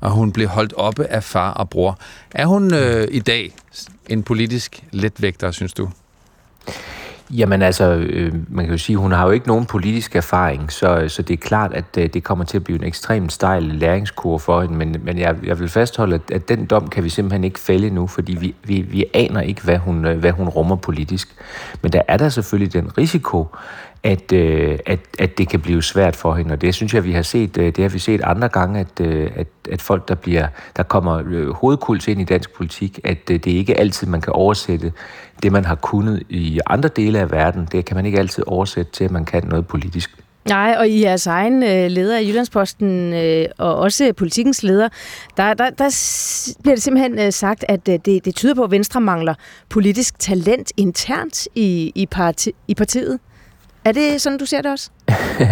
og 0.00 0.10
hun 0.10 0.32
blev 0.32 0.48
holdt 0.48 0.72
oppe 0.76 1.04
af 1.04 1.24
far 1.24 1.52
og 1.52 1.70
bror. 1.70 1.98
Er 2.30 2.46
hun 2.46 2.74
øh, 2.74 3.08
i 3.10 3.18
dag 3.18 3.52
en 4.08 4.22
politisk 4.22 4.84
letvægter, 4.90 5.50
synes 5.50 5.72
du? 5.72 5.88
Jamen 7.30 7.62
altså, 7.62 7.92
øh, 7.94 8.34
man 8.48 8.64
kan 8.64 8.74
jo 8.74 8.78
sige, 8.78 8.96
hun 8.96 9.12
har 9.12 9.24
jo 9.24 9.30
ikke 9.30 9.46
nogen 9.46 9.66
politisk 9.66 10.16
erfaring, 10.16 10.72
så, 10.72 11.04
så 11.08 11.22
det 11.22 11.34
er 11.34 11.38
klart, 11.38 11.72
at 11.72 11.84
øh, 11.98 12.08
det 12.14 12.24
kommer 12.24 12.44
til 12.44 12.56
at 12.56 12.64
blive 12.64 12.78
en 12.78 12.84
ekstremt 12.84 13.32
stejl 13.32 13.62
læringskurve 13.62 14.40
for 14.40 14.60
hende, 14.60 14.76
men, 14.76 14.96
men 15.02 15.18
jeg, 15.18 15.36
jeg 15.44 15.60
vil 15.60 15.68
fastholde, 15.68 16.14
at, 16.14 16.30
at 16.32 16.48
den 16.48 16.66
dom 16.66 16.88
kan 16.88 17.04
vi 17.04 17.08
simpelthen 17.08 17.44
ikke 17.44 17.60
fælde 17.60 17.90
nu, 17.90 18.06
fordi 18.06 18.34
vi, 18.34 18.54
vi, 18.64 18.80
vi 18.80 19.04
aner 19.14 19.40
ikke, 19.40 19.62
hvad 19.62 19.78
hun, 19.78 20.04
øh, 20.04 20.18
hvad 20.18 20.32
hun 20.32 20.48
rummer 20.48 20.76
politisk. 20.76 21.34
Men 21.82 21.92
der 21.92 22.02
er 22.08 22.16
der 22.16 22.28
selvfølgelig 22.28 22.72
den 22.72 22.98
risiko, 22.98 23.46
at, 24.04 24.32
øh, 24.32 24.78
at, 24.86 25.00
at 25.18 25.38
det 25.38 25.48
kan 25.48 25.60
blive 25.60 25.82
svært 25.82 26.16
for 26.16 26.34
hende. 26.34 26.52
Og 26.52 26.60
det 26.60 26.74
synes 26.74 26.94
jeg, 26.94 27.04
vi 27.04 27.12
har 27.12 27.22
set, 27.22 27.58
øh, 27.58 27.66
det 27.66 27.78
har 27.78 27.88
vi 27.88 27.98
set 27.98 28.20
andre 28.24 28.48
gange, 28.48 28.80
at, 28.80 29.00
øh, 29.00 29.30
at, 29.36 29.46
at 29.70 29.82
folk, 29.82 30.08
der, 30.08 30.14
bliver, 30.14 30.46
der 30.76 30.82
kommer 30.82 31.22
øh, 31.26 31.48
hovedkult 31.48 32.08
ind 32.08 32.20
i 32.20 32.24
dansk 32.24 32.56
politik, 32.56 33.00
at 33.04 33.28
det 33.28 33.46
ikke 33.46 33.80
altid, 33.80 34.06
man 34.06 34.20
kan 34.20 34.32
oversætte 34.32 34.92
det, 35.42 35.52
man 35.52 35.64
har 35.64 35.74
kunnet 35.74 36.22
i 36.28 36.60
andre 36.66 36.88
dele 36.88 37.18
af 37.18 37.30
verden. 37.30 37.68
Det 37.72 37.84
kan 37.84 37.96
man 37.96 38.06
ikke 38.06 38.18
altid 38.18 38.44
oversætte 38.46 38.92
til, 38.92 39.04
at 39.04 39.10
man 39.10 39.24
kan 39.24 39.44
noget 39.44 39.66
politisk. 39.66 40.10
Nej, 40.48 40.76
og 40.78 40.88
i 40.88 41.02
jeres 41.02 41.26
egen 41.26 41.62
øh, 41.62 41.90
leder 41.90 42.16
af 42.18 42.22
Jyllandsposten, 42.22 43.14
øh, 43.14 43.46
og 43.58 43.76
også 43.76 44.12
politikens 44.16 44.62
leder, 44.62 44.88
der, 45.36 45.54
der, 45.54 45.70
der 45.70 45.90
bliver 46.62 46.74
det 46.74 46.82
simpelthen 46.82 47.18
øh, 47.18 47.32
sagt, 47.32 47.64
at 47.68 47.88
øh, 47.88 47.98
det, 48.04 48.24
det 48.24 48.34
tyder 48.34 48.54
på, 48.54 48.64
at 48.64 48.70
Venstre 48.70 49.00
mangler 49.00 49.34
politisk 49.68 50.18
talent 50.18 50.72
internt 50.76 51.48
i, 51.54 51.92
i, 51.94 52.06
parti, 52.06 52.52
i 52.68 52.74
partiet. 52.74 53.18
Er 53.84 53.92
det 53.92 54.20
sådan, 54.20 54.38
du 54.38 54.46
ser 54.46 54.62
det 54.62 54.72
også? 54.72 54.90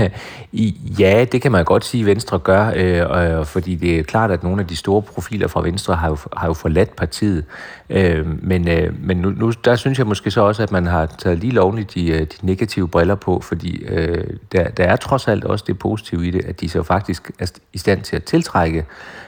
ja, 0.98 1.24
det 1.32 1.42
kan 1.42 1.52
man 1.52 1.64
godt 1.64 1.84
sige, 1.84 2.06
Venstre 2.06 2.38
gør, 2.38 2.72
øh, 2.76 3.46
fordi 3.46 3.74
det 3.74 3.98
er 3.98 4.02
klart, 4.02 4.30
at 4.30 4.42
nogle 4.42 4.60
af 4.60 4.66
de 4.66 4.76
store 4.76 5.02
profiler 5.02 5.48
fra 5.48 5.62
Venstre 5.62 5.94
har 5.94 6.08
jo, 6.08 6.16
har 6.36 6.46
jo 6.46 6.52
forladt 6.52 6.96
partiet. 6.96 7.44
Øh, 7.90 8.42
men 8.42 8.68
øh, 8.68 9.06
men 9.06 9.16
nu, 9.16 9.30
nu, 9.30 9.52
der 9.64 9.76
synes 9.76 9.98
jeg 9.98 10.06
måske 10.06 10.30
så 10.30 10.40
også, 10.40 10.62
at 10.62 10.72
man 10.72 10.86
har 10.86 11.06
taget 11.06 11.38
lige 11.38 11.52
lovligt 11.52 11.94
de, 11.94 12.08
øh, 12.08 12.20
de 12.20 12.26
negative 12.42 12.88
briller 12.88 13.14
på, 13.14 13.40
fordi 13.40 13.76
øh, 13.76 14.24
der, 14.52 14.68
der 14.68 14.84
er 14.84 14.96
trods 14.96 15.28
alt 15.28 15.44
også 15.44 15.64
det 15.68 15.78
positive 15.78 16.26
i 16.26 16.30
det, 16.30 16.44
at 16.44 16.60
de 16.60 16.68
så 16.68 16.82
faktisk 16.82 17.30
er 17.38 17.46
i 17.72 17.78
stand 17.78 18.02
til 18.02 18.16
at 18.16 18.24
tiltrække 18.24 18.86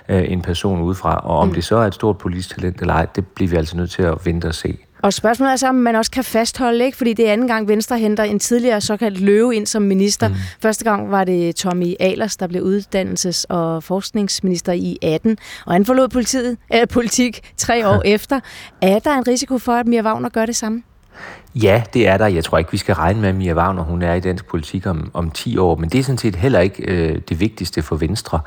øh, 0.09 0.33
en 0.33 0.43
person 0.43 0.81
udefra, 0.81 1.17
og 1.17 1.39
om 1.39 1.49
mm. 1.49 1.55
det 1.55 1.65
så 1.65 1.77
er 1.77 1.87
et 1.87 1.95
stort 1.95 2.19
politisk 2.19 2.55
talent 2.55 2.81
eller 2.81 2.95
ej, 2.95 3.07
det 3.17 3.27
bliver 3.27 3.51
vi 3.51 3.57
altså 3.57 3.77
nødt 3.77 3.91
til 3.91 4.03
at 4.03 4.27
vente 4.27 4.47
og 4.47 4.55
se. 4.55 4.79
Og 5.03 5.13
spørgsmålet 5.13 5.53
er 5.53 5.57
så, 5.57 5.69
om 5.69 5.75
man 5.75 5.97
også 5.97 6.11
kan 6.11 6.25
fastholde, 6.25 6.85
ikke? 6.85 6.97
fordi 6.97 7.13
det 7.13 7.29
er 7.29 7.33
anden 7.33 7.49
gang, 7.49 7.69
Venstre 7.69 7.99
henter 7.99 8.25
en 8.25 8.39
tidligere 8.39 8.81
såkaldt 8.81 9.21
løve 9.21 9.57
ind 9.57 9.67
som 9.67 9.83
minister. 9.83 10.29
Mm. 10.29 10.35
Første 10.63 10.85
gang 10.85 11.11
var 11.11 11.25
det 11.25 11.57
Tommy 11.57 11.95
Alers, 12.01 12.37
der 12.37 12.47
blev 12.47 12.63
uddannelses- 12.63 13.45
og 13.49 13.83
forskningsminister 13.83 14.73
i 14.73 14.99
18, 15.03 15.39
og 15.67 15.73
han 15.73 15.85
forlod 15.85 16.09
politiet, 16.09 16.57
øh, 16.75 16.89
politik 16.89 17.53
tre 17.57 17.89
år 17.89 18.03
efter. 18.15 18.41
Er 18.83 18.99
der 18.99 19.19
en 19.19 19.29
risiko 19.29 19.59
for, 19.59 19.73
at 19.73 19.87
Mia 19.87 20.03
Wagner 20.03 20.29
gør 20.29 20.47
det 20.47 20.57
samme? 20.57 20.83
Ja, 21.55 21.83
det 21.95 22.09
er 22.09 22.17
der. 22.17 22.27
Jeg 22.27 22.45
tror 22.45 22.59
ikke, 22.59 22.71
vi 22.71 22.77
skal 22.77 22.95
regne 22.95 23.21
med, 23.21 23.29
at 23.29 23.35
Mia 23.35 23.55
Wagner 23.55 23.83
hun 23.83 24.03
er 24.03 24.15
i 24.15 24.21
dansk 24.21 24.47
politik 24.47 24.87
om, 24.87 25.11
om 25.15 25.31
10 25.31 25.59
år, 25.59 25.77
men 25.77 25.89
det 25.89 25.99
er 25.99 26.03
sådan 26.03 26.19
set 26.19 26.37
heller 26.37 26.61
ikke 26.61 26.83
øh, 26.83 27.21
det 27.29 27.41
vigtigste 27.41 27.83
for 27.83 27.97
Venstre. 27.97 28.41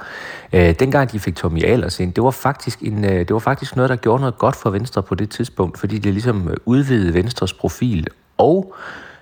Øh, 0.54 0.76
dengang 0.80 1.12
de 1.12 1.20
fik 1.20 1.36
Tommy 1.36 1.64
Ahlers 1.64 2.00
ind, 2.00 2.14
det 2.14 2.24
var, 2.24 2.32
faktisk 2.32 2.82
en, 2.82 3.06
øh, 3.06 3.12
det 3.12 3.34
var 3.34 3.40
faktisk 3.40 3.76
noget, 3.76 3.90
der 3.90 3.96
gjorde 3.96 4.20
noget 4.20 4.38
godt 4.38 4.56
for 4.56 4.70
Venstre 4.70 5.04
på 5.04 5.16
det 5.16 5.30
tidspunkt, 5.30 5.80
fordi 5.80 6.00
det 6.00 6.14
ligesom 6.14 6.48
øh, 6.50 6.58
udvidede 6.66 7.14
Venstres 7.14 7.54
profil, 7.54 8.08
og 8.38 8.76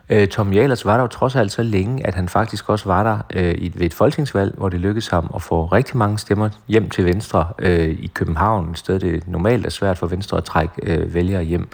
øh, 0.10 0.27
Tommy 0.27 0.58
Ahlers 0.58 0.86
var 0.86 0.93
der 0.93 1.01
jo 1.01 1.08
trods 1.08 1.36
alt 1.36 1.51
så 1.51 1.63
længe, 1.63 2.08
at 2.08 2.15
han 2.15 2.29
faktisk 2.29 2.69
også 2.69 2.86
var 2.86 3.03
der 3.03 3.17
øh, 3.34 3.79
ved 3.79 3.86
et 3.86 3.93
folketingsvalg, 3.93 4.53
hvor 4.58 4.69
det 4.69 4.79
lykkedes 4.79 5.08
ham 5.08 5.32
at 5.36 5.41
få 5.41 5.65
rigtig 5.65 5.97
mange 5.97 6.19
stemmer 6.19 6.49
hjem 6.67 6.89
til 6.89 7.06
Venstre 7.06 7.47
øh, 7.60 7.89
i 7.89 8.12
København, 8.13 8.69
et 8.71 8.77
sted 8.77 8.99
det 8.99 9.27
normalt 9.27 9.65
er 9.65 9.69
svært 9.69 9.97
for 9.97 10.08
Venstre 10.08 10.38
at 10.38 10.43
trække 10.43 10.73
øh, 10.84 11.13
vælgere 11.13 11.43
hjem. 11.43 11.67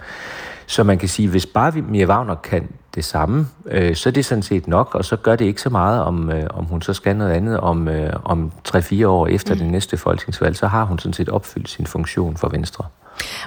Så 0.70 0.84
man 0.84 0.98
kan 0.98 1.08
sige, 1.08 1.28
hvis 1.28 1.46
bare 1.46 1.72
Mia 1.72 2.06
Wagner 2.06 2.34
kan 2.34 2.68
det 2.94 3.04
samme, 3.04 3.46
øh, 3.66 3.96
så 3.96 4.08
er 4.08 4.12
det 4.12 4.24
sådan 4.24 4.42
set 4.42 4.68
nok, 4.68 4.94
og 4.94 5.04
så 5.04 5.16
gør 5.16 5.36
det 5.36 5.44
ikke 5.44 5.60
så 5.60 5.70
meget, 5.70 6.02
om, 6.02 6.30
øh, 6.30 6.46
om 6.50 6.64
hun 6.64 6.82
så 6.82 6.92
skal 6.92 7.16
noget 7.16 7.32
andet 7.32 7.60
om, 7.60 7.88
øh, 7.88 8.12
om 8.24 8.52
3-4 8.68 9.06
år 9.06 9.26
efter 9.26 9.54
mm. 9.54 9.60
det 9.60 9.70
næste 9.70 9.96
folketingsvalg, 9.96 10.56
så 10.56 10.66
har 10.66 10.84
hun 10.84 10.98
sådan 10.98 11.12
set 11.12 11.28
opfyldt 11.28 11.68
sin 11.68 11.86
funktion 11.86 12.36
for 12.36 12.48
Venstre. 12.48 12.84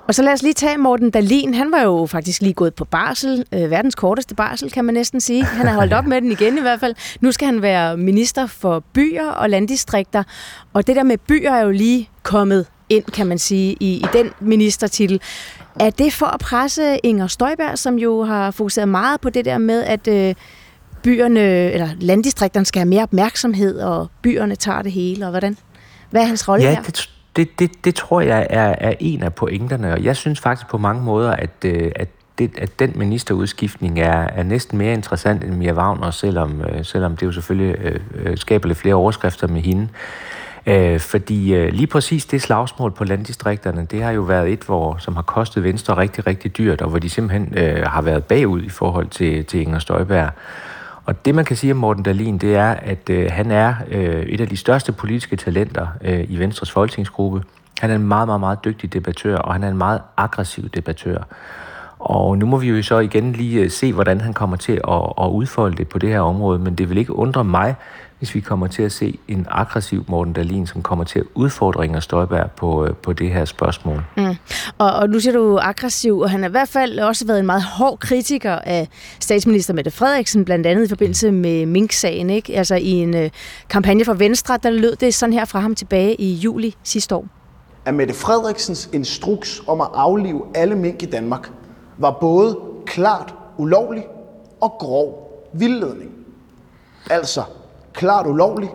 Og 0.08 0.16
så 0.16 0.24
lad 0.24 0.34
os 0.34 0.42
lige 0.42 0.54
tage 0.54 0.78
Morten 0.78 1.12
Dalin. 1.12 1.54
Han 1.54 1.72
var 1.72 1.82
jo 1.82 2.06
faktisk 2.06 2.42
lige 2.42 2.54
gået 2.54 2.74
på 2.74 2.86
barsel. 2.86 3.46
Øh, 3.54 3.72
verdens 3.72 3.96
korteste 3.96 4.36
barsel, 4.36 4.72
kan 4.72 4.86
man 4.86 4.94
næsten 4.94 5.22
sige. 5.22 5.46
Han 5.46 5.68
har 5.68 5.74
holdt 5.76 5.94
op 5.94 6.06
med 6.06 6.22
den 6.22 6.32
igen 6.32 6.58
i 6.58 6.62
hvert 6.62 6.80
fald. 6.80 6.96
Nu 7.22 7.32
skal 7.32 7.46
han 7.46 7.62
være 7.62 7.98
minister 7.98 8.48
for 8.48 8.84
byer 8.94 9.28
og 9.28 9.50
landdistrikter. 9.50 10.24
Og 10.74 10.88
det 10.88 10.96
der 10.96 11.04
med 11.04 11.18
byer 11.18 11.52
er 11.52 11.64
jo 11.64 11.72
lige 11.72 12.10
kommet 12.24 12.66
ind, 12.90 13.04
kan 13.04 13.28
man 13.28 13.40
sige, 13.40 13.78
i, 13.80 13.94
i 13.96 14.06
den 14.14 14.32
ministertitel. 14.40 15.22
Er 15.80 15.90
det 15.90 16.14
for 16.14 16.26
at 16.26 16.40
presse 16.40 16.98
Inger 17.04 17.28
Støjberg, 17.28 17.78
som 17.78 17.96
jo 17.96 18.24
har 18.24 18.52
fokuseret 18.52 18.88
meget 18.88 19.22
på 19.22 19.30
det 19.30 19.46
der 19.46 19.58
med, 19.58 19.84
at 19.84 20.08
øh, 20.08 20.36
byerne, 21.04 21.40
eller 21.72 21.90
landdistrikterne 22.00 22.66
skal 22.66 22.80
have 22.80 22.90
mere 22.90 23.04
opmærksomhed, 23.04 23.80
og 23.80 24.08
byerne 24.22 24.56
tager 24.56 24.82
det 24.82 24.92
hele, 24.92 25.26
og 25.26 25.32
hvordan? 25.32 25.58
Hvad 26.10 26.22
er 26.22 26.26
hans 26.26 26.50
rolle 26.50 26.66
ja, 26.66 26.76
her? 26.76 26.82
Det, 26.82 27.10
det, 27.36 27.60
det, 27.60 27.86
det 27.86 27.96
tror 27.96 28.22
jeg 28.22 28.48
er, 28.50 28.76
er 28.78 28.94
en 29.00 29.24
af 29.24 29.34
pointerne, 29.34 29.94
og 29.94 30.04
jeg 30.04 30.16
synes 30.16 30.40
faktisk 30.40 30.68
på 30.68 30.78
mange 30.78 31.04
måder, 31.04 31.32
at, 31.32 31.50
øh, 31.66 31.92
at 31.96 32.10
det, 32.38 32.52
at 32.58 32.80
den 32.80 32.94
ministerudskiftning 32.96 34.00
er, 34.00 34.28
er 34.28 34.44
næsten 34.44 34.78
mere 34.78 34.94
interessant 34.94 35.44
end 35.44 35.54
Mia 35.54 35.74
Wagner, 35.74 36.12
selvom, 36.12 36.62
øh, 36.62 36.86
selvom 36.86 37.18
det 37.18 37.26
jo 37.26 37.32
selvfølgelig 37.32 37.76
øh, 37.80 38.00
øh 38.16 38.38
skaber 38.38 38.68
lidt 38.68 38.78
flere 38.78 38.96
overskrifter 38.96 39.48
med 39.48 39.62
hende. 39.62 39.88
Øh, 40.66 41.00
fordi 41.00 41.56
øh, 41.56 41.74
lige 41.74 41.88
præcis 41.88 42.26
det 42.26 42.42
slagsmål 42.42 42.92
på 42.92 43.04
landdistrikterne, 43.04 43.88
det 43.92 44.04
har 44.04 44.12
jo 44.12 44.22
været 44.22 44.50
et, 44.50 44.64
hvor, 44.64 44.98
som 45.00 45.16
har 45.16 45.22
kostet 45.22 45.64
Venstre 45.64 45.98
rigtig, 45.98 46.28
rigtig 46.28 46.58
dyrt, 46.58 46.82
og 46.82 46.90
hvor 46.90 47.00
de 47.00 47.10
simpelthen 47.10 47.58
øh, 47.58 47.84
har 47.86 48.02
været 48.02 48.24
bagud 48.24 48.64
i 48.64 48.70
forhold 48.70 49.08
til, 49.08 49.46
til 49.46 49.62
Inger 49.62 49.80
Støjberg. 49.80 50.30
Og 51.06 51.26
det, 51.26 51.36
man 51.36 51.46
kan 51.46 51.56
sige 51.56 51.72
om 51.72 51.78
Morten 51.78 52.04
Dalin, 52.04 52.38
det 52.38 52.56
er, 52.56 52.70
at 52.72 53.10
øh, 53.10 53.32
han 53.32 53.52
er 53.52 53.74
øh, 53.92 54.24
et 54.24 54.42
af 54.42 54.48
de 54.48 54.58
største 54.58 54.92
politiske 54.92 55.36
talenter 55.36 55.88
øh, 56.02 56.26
i 56.30 56.40
Venstres 56.40 56.72
folketingsgruppe. 56.72 57.44
Han 57.80 57.90
er 57.90 57.96
en 57.96 58.08
meget, 58.08 58.28
meget, 58.28 58.40
meget 58.40 58.66
dygtig 58.66 58.94
debattør, 58.94 59.38
og 59.38 59.54
han 59.54 59.64
er 59.64 59.70
en 59.70 59.78
meget 59.78 60.02
aggressiv 60.18 60.70
debattør. 60.70 61.18
Og 62.00 62.38
nu 62.38 62.46
må 62.46 62.58
vi 62.58 62.70
jo 62.70 62.84
så 62.84 63.00
igen 63.00 63.32
lige 63.32 63.62
øh, 63.62 63.70
se, 63.70 63.94
hvordan 63.94 64.22
han 64.22 64.34
kommer 64.34 64.56
til 64.58 64.82
at, 64.88 65.14
at 65.22 65.28
udfolde 65.28 65.78
det 65.78 65.88
på 65.88 66.00
det 66.00 66.10
her 66.10 66.20
område, 66.20 66.60
men 66.60 66.76
det 66.76 66.90
vil 66.90 66.98
ikke 66.98 67.16
undre 67.16 67.44
mig, 67.44 67.76
hvis 68.24 68.36
vi 68.36 68.40
kommer 68.40 68.68
til 68.68 68.84
at 68.84 68.92
se 68.92 69.20
en 69.28 69.48
aggressiv 69.50 70.06
Morten 70.08 70.34
Dahlin, 70.34 70.68
som 70.68 70.82
kommer 70.82 71.06
til 71.06 71.20
at 71.20 71.26
udfordre 71.36 71.86
Inger 71.86 72.00
Støjberg 72.00 72.52
på, 72.52 72.86
øh, 72.86 72.96
på 72.96 73.14
det 73.14 73.30
her 73.30 73.46
spørgsmål. 73.46 74.04
Mm. 74.18 74.36
Og, 74.78 74.94
og 74.94 75.10
nu 75.10 75.20
siger 75.20 75.34
du 75.34 75.60
aggressiv, 75.62 76.20
og 76.20 76.30
han 76.30 76.42
har 76.42 76.50
i 76.50 76.52
hvert 76.52 76.70
fald 76.70 77.00
også 77.00 77.28
været 77.28 77.40
en 77.40 77.46
meget 77.46 77.64
hård 77.64 78.00
kritiker 78.00 78.52
af 78.52 78.88
statsminister 79.20 79.74
Mette 79.74 79.92
Frederiksen, 79.92 80.46
blandt 80.46 80.68
andet 80.68 80.86
i 80.86 80.90
forbindelse 80.90 81.32
med 81.32 81.66
Mink-sagen. 81.66 82.30
Ikke? 82.30 82.58
Altså 82.58 82.76
i 82.76 82.90
en 82.90 83.14
uh, 83.14 83.30
kampagne 83.70 84.06
for 84.06 84.14
Venstre, 84.14 84.58
der 84.64 84.70
lød 84.70 84.96
det 84.96 85.14
sådan 85.14 85.34
her 85.34 85.46
fra 85.46 85.60
ham 85.60 85.76
tilbage 85.76 86.16
i 86.22 86.34
juli 86.34 86.76
sidste 86.84 87.16
år. 87.16 87.26
At 87.86 87.94
Mette 87.94 88.14
Frederiksens 88.14 88.90
instruks 88.94 89.64
om 89.68 89.82
at 89.82 89.88
aflive 89.94 90.42
alle 90.56 90.76
mink 90.76 91.04
i 91.04 91.06
Danmark 91.06 91.52
var 91.98 92.18
både 92.22 92.58
klart 92.86 93.34
ulovlig 93.58 94.04
og 94.62 94.76
grov 94.80 95.30
vildledning. 95.54 96.12
Altså 97.10 97.44
klart 97.94 98.28
ulovlig 98.28 98.70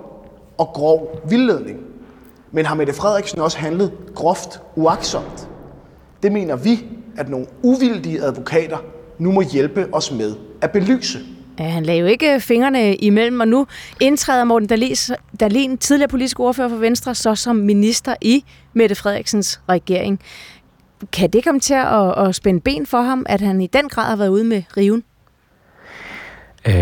og 0.58 0.66
grov 0.66 1.20
vildledning. 1.28 1.78
Men 2.52 2.66
har 2.66 2.74
Mette 2.74 2.92
Frederiksen 2.92 3.40
også 3.40 3.58
handlet 3.58 3.92
groft 4.14 4.60
uaksomt? 4.76 5.48
Det 6.22 6.32
mener 6.32 6.56
vi, 6.56 6.86
at 7.16 7.28
nogle 7.28 7.46
uvildige 7.62 8.22
advokater 8.22 8.78
nu 9.18 9.32
må 9.32 9.40
hjælpe 9.40 9.86
os 9.92 10.12
med 10.12 10.34
at 10.60 10.70
belyse. 10.70 11.18
Ja, 11.58 11.64
han 11.64 11.82
lagde 11.82 12.00
jo 12.00 12.06
ikke 12.06 12.34
øh, 12.34 12.40
fingrene 12.40 12.96
imellem, 12.96 13.40
og 13.40 13.48
nu 13.48 13.66
indtræder 14.00 14.44
Morten 14.44 14.68
Dalin, 15.40 15.78
tidligere 15.78 16.08
politisk 16.08 16.40
ordfører 16.40 16.68
for 16.68 16.76
Venstre, 16.76 17.14
så 17.14 17.34
som 17.34 17.56
minister 17.56 18.14
i 18.20 18.44
Mette 18.72 18.94
Frederiksens 18.94 19.60
regering. 19.68 20.20
Kan 21.12 21.30
det 21.30 21.44
komme 21.44 21.60
til 21.60 21.74
at, 21.74 22.26
at 22.26 22.34
spænde 22.34 22.60
ben 22.60 22.86
for 22.86 23.00
ham, 23.00 23.26
at 23.28 23.40
han 23.40 23.60
i 23.60 23.66
den 23.66 23.88
grad 23.88 24.04
har 24.04 24.16
været 24.16 24.28
ude 24.28 24.44
med 24.44 24.62
riven? 24.76 25.04
Øh, 26.68 26.74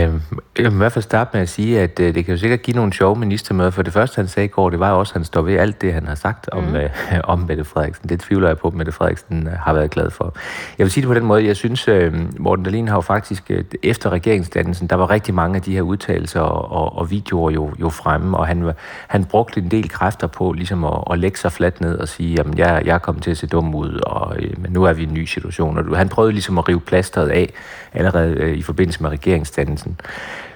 jeg 0.59 0.65
vil 0.65 0.73
i 0.73 0.77
hvert 0.77 0.93
fald 0.93 1.03
starte 1.03 1.31
med 1.33 1.41
at 1.41 1.49
sige, 1.49 1.81
at 1.81 2.01
øh, 2.01 2.15
det 2.15 2.25
kan 2.25 2.35
jo 2.35 2.41
sikkert 2.41 2.63
give 2.63 2.77
nogle 2.77 2.93
sjove 2.93 3.17
ministermøder. 3.17 3.71
For 3.71 3.83
det 3.83 3.93
første, 3.93 4.17
han 4.17 4.29
sagde 4.29 4.45
i 4.45 4.49
går, 4.49 4.71
det 4.71 4.81
var 4.81 4.91
jo 4.91 4.99
også, 4.99 5.11
at 5.11 5.15
han 5.15 5.25
står 5.25 5.43
ved 5.43 5.55
alt 5.55 5.83
det, 5.83 5.93
han 5.93 6.07
har 6.07 6.15
sagt 6.15 6.49
om, 6.53 6.65
mm. 6.65 6.77
øh, 6.77 6.91
om 7.25 7.39
Mette 7.39 7.65
Frederiksen. 7.65 8.09
Det 8.09 8.21
tvivler 8.21 8.49
jeg 8.49 8.59
på, 8.59 8.69
at 8.69 8.75
Mette 8.75 8.93
Frederiksen 8.93 9.49
øh, 9.49 9.53
har 9.53 9.73
været 9.73 9.91
glad 9.91 10.11
for. 10.11 10.37
Jeg 10.79 10.85
vil 10.85 10.91
sige 10.91 11.03
det 11.03 11.09
på 11.09 11.15
den 11.15 11.25
måde, 11.25 11.47
jeg 11.47 11.57
synes, 11.57 11.89
øh, 11.89 12.15
Morten 12.39 12.65
Dahlin 12.65 12.89
har 12.89 12.97
jo 12.97 13.01
faktisk, 13.01 13.51
øh, 13.51 13.65
efter 13.83 14.11
regeringsdannelsen, 14.11 14.87
der 14.87 14.97
var 14.97 15.11
rigtig 15.11 15.35
mange 15.35 15.57
af 15.57 15.63
de 15.63 15.73
her 15.73 15.83
udtalelser 15.83 16.41
og, 16.41 16.73
og, 16.73 16.99
og 16.99 17.11
videoer 17.11 17.51
jo, 17.51 17.71
jo 17.81 17.89
fremme, 17.89 18.37
og 18.37 18.47
han, 18.47 18.73
han 19.09 19.25
brugte 19.25 19.61
en 19.61 19.71
del 19.71 19.89
kræfter 19.89 20.27
på 20.27 20.53
ligesom 20.53 20.85
at, 20.85 21.05
at 21.11 21.19
lægge 21.19 21.39
sig 21.39 21.53
fladt 21.53 21.81
ned 21.81 21.99
og 21.99 22.09
sige, 22.09 22.35
jamen 22.39 22.59
jeg, 22.59 22.83
jeg 22.85 22.95
er 22.95 22.99
kommet 22.99 23.25
til 23.25 23.31
at 23.31 23.37
se 23.37 23.47
dum 23.47 23.75
ud, 23.75 24.01
og, 24.07 24.37
øh, 24.39 24.51
men 24.59 24.73
nu 24.73 24.85
er 24.85 24.93
vi 24.93 25.03
i 25.03 25.07
en 25.07 25.15
ny 25.15 25.25
situation. 25.25 25.91
Og 25.91 25.99
han 25.99 26.09
prøvede 26.09 26.33
ligesom 26.33 26.59
at 26.59 26.69
rive 26.69 26.81
plasteret 26.81 27.29
af 27.29 27.53
allerede 27.93 28.35
øh, 28.35 28.57
i 28.57 28.63
forbindelse 28.63 29.03
med 29.03 29.11
regeringsdannelsen 29.11 29.76
uddannelsen. 29.77 30.01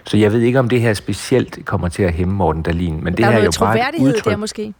Så 0.05 0.17
jeg 0.17 0.33
ved 0.33 0.41
ikke, 0.41 0.59
om 0.59 0.69
det 0.69 0.81
her 0.81 0.95
specielt 0.95 1.65
kommer 1.65 1.89
til 1.89 2.03
at 2.03 2.13
hæmme 2.13 2.35
Morten 2.35 2.63
Dalin. 2.63 3.05
Men 3.05 3.17
det 3.17 3.25
her 3.25 3.33
er 3.33 3.45
jo 3.45 3.53
bare 3.61 3.97
et 3.97 4.03
udtryk. 4.03 4.33
der 4.33 4.37
måske? 4.37 4.75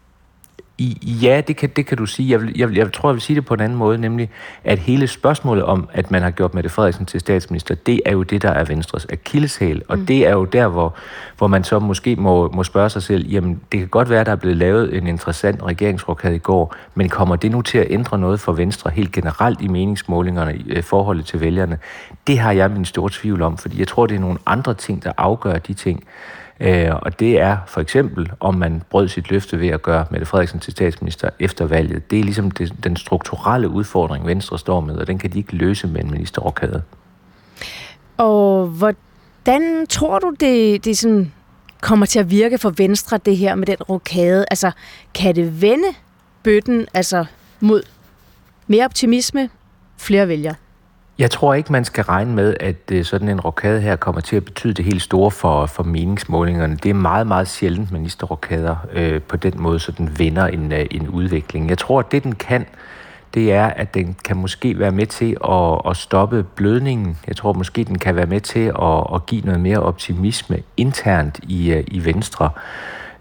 Ja, 1.23 1.41
det 1.49 1.57
kan, 1.57 1.69
det 1.77 1.87
kan 1.87 1.99
du 1.99 2.07
sige. 2.07 2.31
Jeg, 2.31 2.41
vil, 2.41 2.53
jeg, 2.57 2.69
vil, 2.69 2.77
jeg 2.77 2.93
tror, 2.93 3.09
jeg 3.09 3.15
vil 3.15 3.23
sige 3.23 3.37
det 3.37 3.45
på 3.45 3.55
en 3.55 3.61
anden 3.61 3.79
måde, 3.79 3.99
nemlig 3.99 4.31
at 4.65 4.79
hele 4.79 5.07
spørgsmålet 5.07 5.65
om, 5.65 5.89
at 5.93 6.11
man 6.11 6.23
har 6.23 6.31
gjort 6.31 6.55
Mette 6.55 6.71
Frederiksen 6.71 7.07
til 7.07 7.21
statsminister, 7.21 7.75
det 7.75 8.01
er 8.07 8.13
jo 8.13 8.23
det, 8.23 8.43
der 8.43 8.51
er 8.51 8.65
Venstres 8.65 9.07
akilleshæl. 9.13 9.83
Og 9.89 9.99
mm. 9.99 10.07
det 10.07 10.27
er 10.27 10.33
jo 10.33 10.45
der, 10.45 10.69
hvor, 10.69 10.95
hvor 11.39 11.47
man 11.47 11.65
så 11.65 11.79
måske 11.79 12.17
må, 12.17 12.49
må 12.49 12.65
spørge 12.65 12.91
sig 12.91 13.03
selv, 13.03 13.29
jamen 13.29 13.61
det 13.73 13.81
kan 13.81 13.89
godt 13.89 14.11
være, 14.11 14.25
der 14.25 14.33
er 14.33 14.37
blevet 14.37 14.57
lavet 14.57 14.97
en 14.97 15.07
interessant 15.07 15.63
regeringsrokade 15.63 16.35
i 16.35 16.39
går, 16.39 16.75
men 16.95 17.09
kommer 17.09 17.37
det 17.37 17.51
nu 17.51 17.63
til 17.63 17.79
at 17.79 17.87
ændre 17.91 18.19
noget 18.19 18.41
for 18.41 18.53
Venstre 18.53 18.91
helt 18.91 19.13
generelt 19.13 19.61
i 19.61 19.69
meningsmålingerne 19.69 20.57
i 20.57 20.71
øh, 20.71 20.83
forholdet 20.83 21.27
til 21.27 21.41
vælgerne? 21.41 21.79
Det 22.27 22.39
har 22.39 22.53
jeg 22.53 22.71
min 22.71 22.85
store 22.85 23.11
tvivl 23.13 23.43
om, 23.43 23.59
fordi 23.59 23.79
jeg 23.79 23.89
tror, 23.89 24.07
det 24.07 24.17
er 24.17 24.21
nogle 24.21 24.39
andre 24.47 24.75
ting, 24.75 25.05
der 25.05 25.13
afgør 25.17 25.59
de 25.59 25.75
ting. 25.75 26.05
Øh, 26.61 26.95
og 27.03 27.21
det 27.21 27.41
er 27.41 27.59
for 27.67 27.81
eksempel, 27.81 28.33
om 28.41 28.55
man 28.55 28.83
brød 28.91 29.09
sit 29.09 29.31
løfte 29.31 29.61
ved 29.61 29.69
at 29.69 29.83
gøre 29.83 30.07
Mette 30.11 30.27
Frederiksen 30.27 30.61
til 30.61 30.73
statsminister 30.73 31.31
efter 31.39 31.67
valget. 31.67 32.11
Det 32.11 32.19
er 32.19 32.25
ligesom 32.25 32.51
det, 32.51 32.85
den 32.85 32.97
strukturelle 32.97 33.69
udfordring, 33.69 34.27
Venstre 34.27 34.59
står 34.59 34.81
med, 34.81 34.97
og 34.97 35.07
den 35.07 35.19
kan 35.19 35.33
de 35.33 35.39
ikke 35.39 35.57
løse 35.57 35.87
med 35.87 36.05
en 36.05 36.11
ministerrokade. 36.11 36.83
Og 38.17 38.67
hvordan 38.67 39.87
tror 39.87 40.19
du, 40.19 40.35
det, 40.41 40.85
det 40.85 40.99
sådan 40.99 41.33
kommer 41.81 42.07
til 42.07 42.19
at 42.19 42.31
virke 42.31 42.59
for 42.59 42.71
Venstre, 42.71 43.19
det 43.19 43.37
her 43.37 43.55
med 43.55 43.67
den 43.67 43.77
rokade? 43.83 44.47
Altså, 44.51 44.71
kan 45.15 45.37
det 45.37 45.63
vende 45.63 45.89
bøtten 46.43 46.87
altså, 46.95 47.25
mod 47.61 47.83
mere 48.67 48.85
optimisme, 48.85 49.51
flere 49.97 50.29
vælgere? 50.29 50.55
Jeg 51.21 51.31
tror 51.31 51.55
ikke, 51.55 51.73
man 51.73 51.85
skal 51.85 52.05
regne 52.05 52.35
med, 52.35 52.55
at 52.61 52.77
øh, 52.93 53.05
sådan 53.05 53.29
en 53.29 53.41
rokade 53.41 53.81
her 53.81 53.97
kommer 53.97 54.21
til 54.21 54.37
at 54.37 54.45
betyde 54.45 54.75
det 54.75 54.85
helt 54.85 55.03
store 55.03 55.31
for, 55.31 55.67
for 55.67 55.83
meningsmålingerne. 55.83 56.77
Det 56.77 56.91
er 56.91 56.95
meget, 56.95 57.27
meget 57.27 57.49
sjældent, 57.49 57.93
ministerrokader 57.93 58.77
øh, 58.93 59.23
på 59.23 59.37
den 59.37 59.53
måde, 59.57 59.79
så 59.79 59.93
den 59.93 60.19
vinder 60.19 60.47
en, 60.47 60.73
øh, 60.73 60.87
en 60.91 61.09
udvikling. 61.09 61.69
Jeg 61.69 61.79
tror, 61.79 61.99
at 61.99 62.13
det, 62.13 62.25
den 62.25 62.35
kan, 62.35 62.67
det 63.35 63.53
er, 63.53 63.67
at 63.67 63.95
den 63.95 64.17
kan 64.25 64.37
måske 64.37 64.79
være 64.79 64.91
med 64.91 65.07
til 65.07 65.37
at, 65.49 65.91
at 65.91 65.97
stoppe 65.97 66.43
blødningen. 66.43 67.19
Jeg 67.27 67.37
tror 67.37 67.53
måske, 67.53 67.85
den 67.85 67.99
kan 67.99 68.17
være 68.17 68.27
med 68.27 68.41
til 68.41 68.73
at, 68.83 69.15
at 69.15 69.27
give 69.27 69.43
noget 69.45 69.61
mere 69.61 69.79
optimisme 69.79 70.59
internt 70.77 71.41
i, 71.43 71.73
øh, 71.73 71.85
i 71.87 72.05
Venstre. 72.05 72.51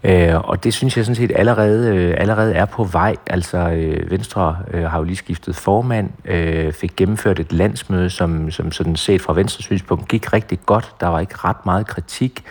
Øh, 0.04 0.48
og 0.48 0.64
det 0.64 0.74
synes 0.74 0.96
jeg 0.96 1.04
sådan 1.04 1.16
set 1.16 1.32
allerede, 1.34 1.96
øh, 1.96 2.14
allerede 2.18 2.54
er 2.54 2.64
på 2.64 2.84
vej. 2.84 3.16
Altså 3.26 3.58
øh, 3.58 4.10
Venstre 4.10 4.56
øh, 4.70 4.84
har 4.84 4.98
jo 4.98 5.04
lige 5.04 5.16
skiftet 5.16 5.56
formand, 5.56 6.10
øh, 6.24 6.72
fik 6.72 6.96
gennemført 6.96 7.40
et 7.40 7.52
landsmøde, 7.52 8.10
som, 8.10 8.50
som 8.50 8.72
sådan 8.72 8.96
set 8.96 9.20
fra 9.20 9.32
Venstres 9.32 9.64
synspunkt 9.64 10.08
gik 10.08 10.32
rigtig 10.32 10.58
godt. 10.66 10.94
Der 11.00 11.06
var 11.06 11.20
ikke 11.20 11.34
ret 11.36 11.66
meget 11.66 11.86
kritik. 11.86 12.44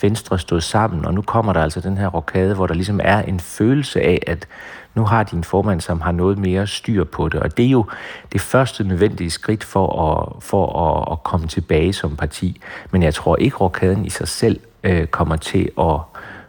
Venstre 0.00 0.38
stod 0.38 0.60
sammen, 0.60 1.04
og 1.04 1.14
nu 1.14 1.22
kommer 1.22 1.52
der 1.52 1.62
altså 1.62 1.80
den 1.80 1.98
her 1.98 2.06
rokade, 2.08 2.54
hvor 2.54 2.66
der 2.66 2.74
ligesom 2.74 3.00
er 3.02 3.22
en 3.22 3.40
følelse 3.40 4.00
af, 4.00 4.22
at 4.26 4.46
nu 4.94 5.04
har 5.04 5.22
de 5.22 5.36
en 5.36 5.44
formand, 5.44 5.80
som 5.80 6.00
har 6.00 6.12
noget 6.12 6.38
mere 6.38 6.66
styr 6.66 7.04
på 7.04 7.28
det. 7.28 7.40
Og 7.40 7.56
det 7.56 7.66
er 7.66 7.70
jo 7.70 7.86
det 8.32 8.40
første 8.40 8.84
nødvendige 8.84 9.30
skridt 9.30 9.64
for 9.64 10.02
at, 10.02 10.42
for 10.42 10.80
at, 10.80 11.12
at 11.12 11.22
komme 11.22 11.46
tilbage 11.46 11.92
som 11.92 12.16
parti. 12.16 12.60
Men 12.90 13.02
jeg 13.02 13.14
tror 13.14 13.36
ikke, 13.36 13.56
rokaden 13.56 14.04
i 14.04 14.10
sig 14.10 14.28
selv 14.28 14.60
øh, 14.84 15.06
kommer 15.06 15.36
til 15.36 15.70
at 15.78 16.00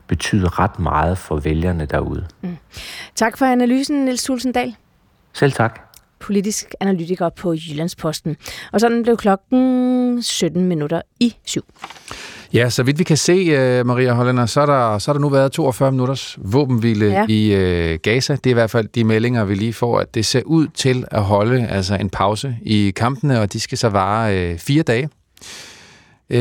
betyde 0.08 0.48
ret 0.48 0.80
meget 0.80 1.18
for 1.18 1.36
vælgerne 1.36 1.86
derude. 1.86 2.28
Mm. 2.42 2.58
Tak 3.16 3.38
for 3.38 3.46
analysen, 3.46 4.06
Niels 4.06 4.24
Tulsendal. 4.24 4.76
Selv 5.34 5.52
tak. 5.52 5.82
Politisk 6.20 6.76
analytiker 6.80 7.30
på 7.30 7.54
Jyllandsposten. 7.54 8.38
Og 8.72 8.82
sådan 8.82 9.04
blev 9.04 9.18
klokken 9.18 10.24
17 10.24 10.66
minutter 10.66 11.02
i 11.20 11.36
syv. 11.46 11.66
Ja, 12.54 12.70
så 12.70 12.84
vidt 12.84 13.00
vi 13.00 13.04
kan 13.04 13.18
se, 13.18 13.80
uh, 13.80 13.88
Maria 13.88 14.14
Hollander, 14.14 14.46
så 14.46 14.62
er, 14.62 14.66
der, 14.66 14.98
så 14.98 15.12
er 15.12 15.14
der 15.14 15.20
nu 15.20 15.30
været 15.30 15.52
42 15.52 15.92
minutters 15.92 16.38
våbenhvile 16.42 17.06
ja. 17.06 17.26
i 17.30 17.94
uh, 17.94 18.00
Gaza. 18.02 18.36
Det 18.36 18.46
er 18.46 18.50
i 18.50 18.54
hvert 18.54 18.72
fald 18.72 18.88
de 18.88 19.04
meldinger, 19.04 19.46
vi 19.46 19.56
lige 19.56 19.74
får, 19.74 20.00
at 20.00 20.16
det 20.16 20.26
ser 20.26 20.42
ud 20.46 20.68
til 20.68 21.06
at 21.12 21.24
holde 21.24 21.68
altså 21.68 21.96
en 21.96 22.10
pause 22.10 22.58
i 22.62 22.94
kampene, 22.96 23.42
og 23.42 23.54
de 23.54 23.60
skal 23.60 23.78
så 23.78 23.90
vare 23.90 24.52
uh, 24.52 24.60
fire 24.60 24.84
dage. 24.84 25.10
Uh, 26.30 26.38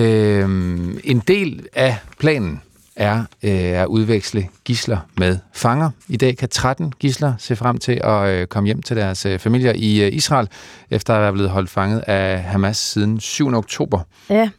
en 1.04 1.22
del 1.28 1.66
af 1.74 1.96
planen 2.18 2.60
er 2.96 3.24
øh, 3.42 3.82
at 3.82 3.86
udveksle 3.86 4.48
gisler 4.64 4.98
med 5.18 5.38
fanger. 5.52 5.90
I 6.08 6.16
dag 6.16 6.36
kan 6.36 6.48
13 6.48 6.92
gisler 6.98 7.32
se 7.38 7.56
frem 7.56 7.78
til 7.78 8.00
at 8.04 8.28
øh, 8.28 8.46
komme 8.46 8.66
hjem 8.66 8.82
til 8.82 8.96
deres 8.96 9.26
øh, 9.26 9.38
familier 9.38 9.72
i 9.76 10.02
øh, 10.02 10.12
Israel, 10.12 10.48
efter 10.90 11.14
at 11.14 11.22
være 11.22 11.32
blevet 11.32 11.50
holdt 11.50 11.70
fanget 11.70 12.00
af 12.06 12.42
Hamas 12.42 12.76
siden 12.76 13.20
7. 13.20 13.54
oktober. 13.54 14.00
Ja, 14.30 14.50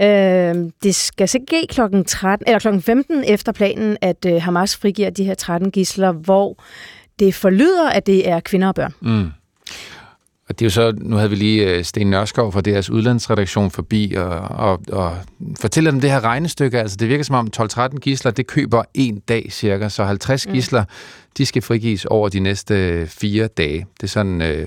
øh, 0.00 0.70
det 0.82 0.94
skal 0.94 1.28
så 1.28 1.38
ske 1.48 1.66
klokken 1.68 2.04
13, 2.04 2.44
eller 2.46 2.58
klokken 2.58 2.82
15 2.82 3.24
efter 3.26 3.52
planen, 3.52 3.96
at 4.00 4.26
øh, 4.26 4.42
Hamas 4.42 4.76
frigiver 4.76 5.10
de 5.10 5.24
her 5.24 5.34
13 5.34 5.70
gisler, 5.70 6.12
hvor 6.12 6.56
det 7.18 7.34
forlyder, 7.34 7.90
at 7.90 8.06
det 8.06 8.28
er 8.28 8.40
kvinder 8.40 8.68
og 8.68 8.74
børn. 8.74 8.94
Mm. 9.00 9.30
Og 10.50 10.58
det 10.58 10.64
er 10.64 10.66
jo 10.66 10.70
så, 10.70 10.92
nu 10.98 11.16
havde 11.16 11.30
vi 11.30 11.36
lige 11.36 11.70
øh, 11.70 11.84
Sten 11.84 12.10
Nørskov 12.10 12.52
fra 12.52 12.60
deres 12.60 12.90
udlandsredaktion 12.90 13.70
forbi 13.70 14.14
og, 14.16 14.38
og, 14.38 14.80
og 14.92 15.16
fortæller 15.60 15.90
dem 15.90 16.00
det 16.00 16.10
her 16.10 16.24
regnestykke. 16.24 16.80
Altså 16.80 16.96
det 16.96 17.08
virker 17.08 17.24
som 17.24 17.34
om 17.34 17.48
12-13 17.56 17.98
gisler, 17.98 18.30
det 18.30 18.46
køber 18.46 18.82
en 18.94 19.18
dag 19.18 19.46
cirka, 19.50 19.88
så 19.88 20.04
50 20.04 20.46
mm. 20.46 20.52
gisler, 20.52 20.84
de 21.38 21.46
skal 21.46 21.62
frigives 21.62 22.04
over 22.04 22.28
de 22.28 22.40
næste 22.40 22.74
øh, 22.74 23.06
fire 23.06 23.46
dage. 23.46 23.86
Det 23.96 24.02
er 24.02 24.08
sådan... 24.08 24.42
Øh, 24.42 24.66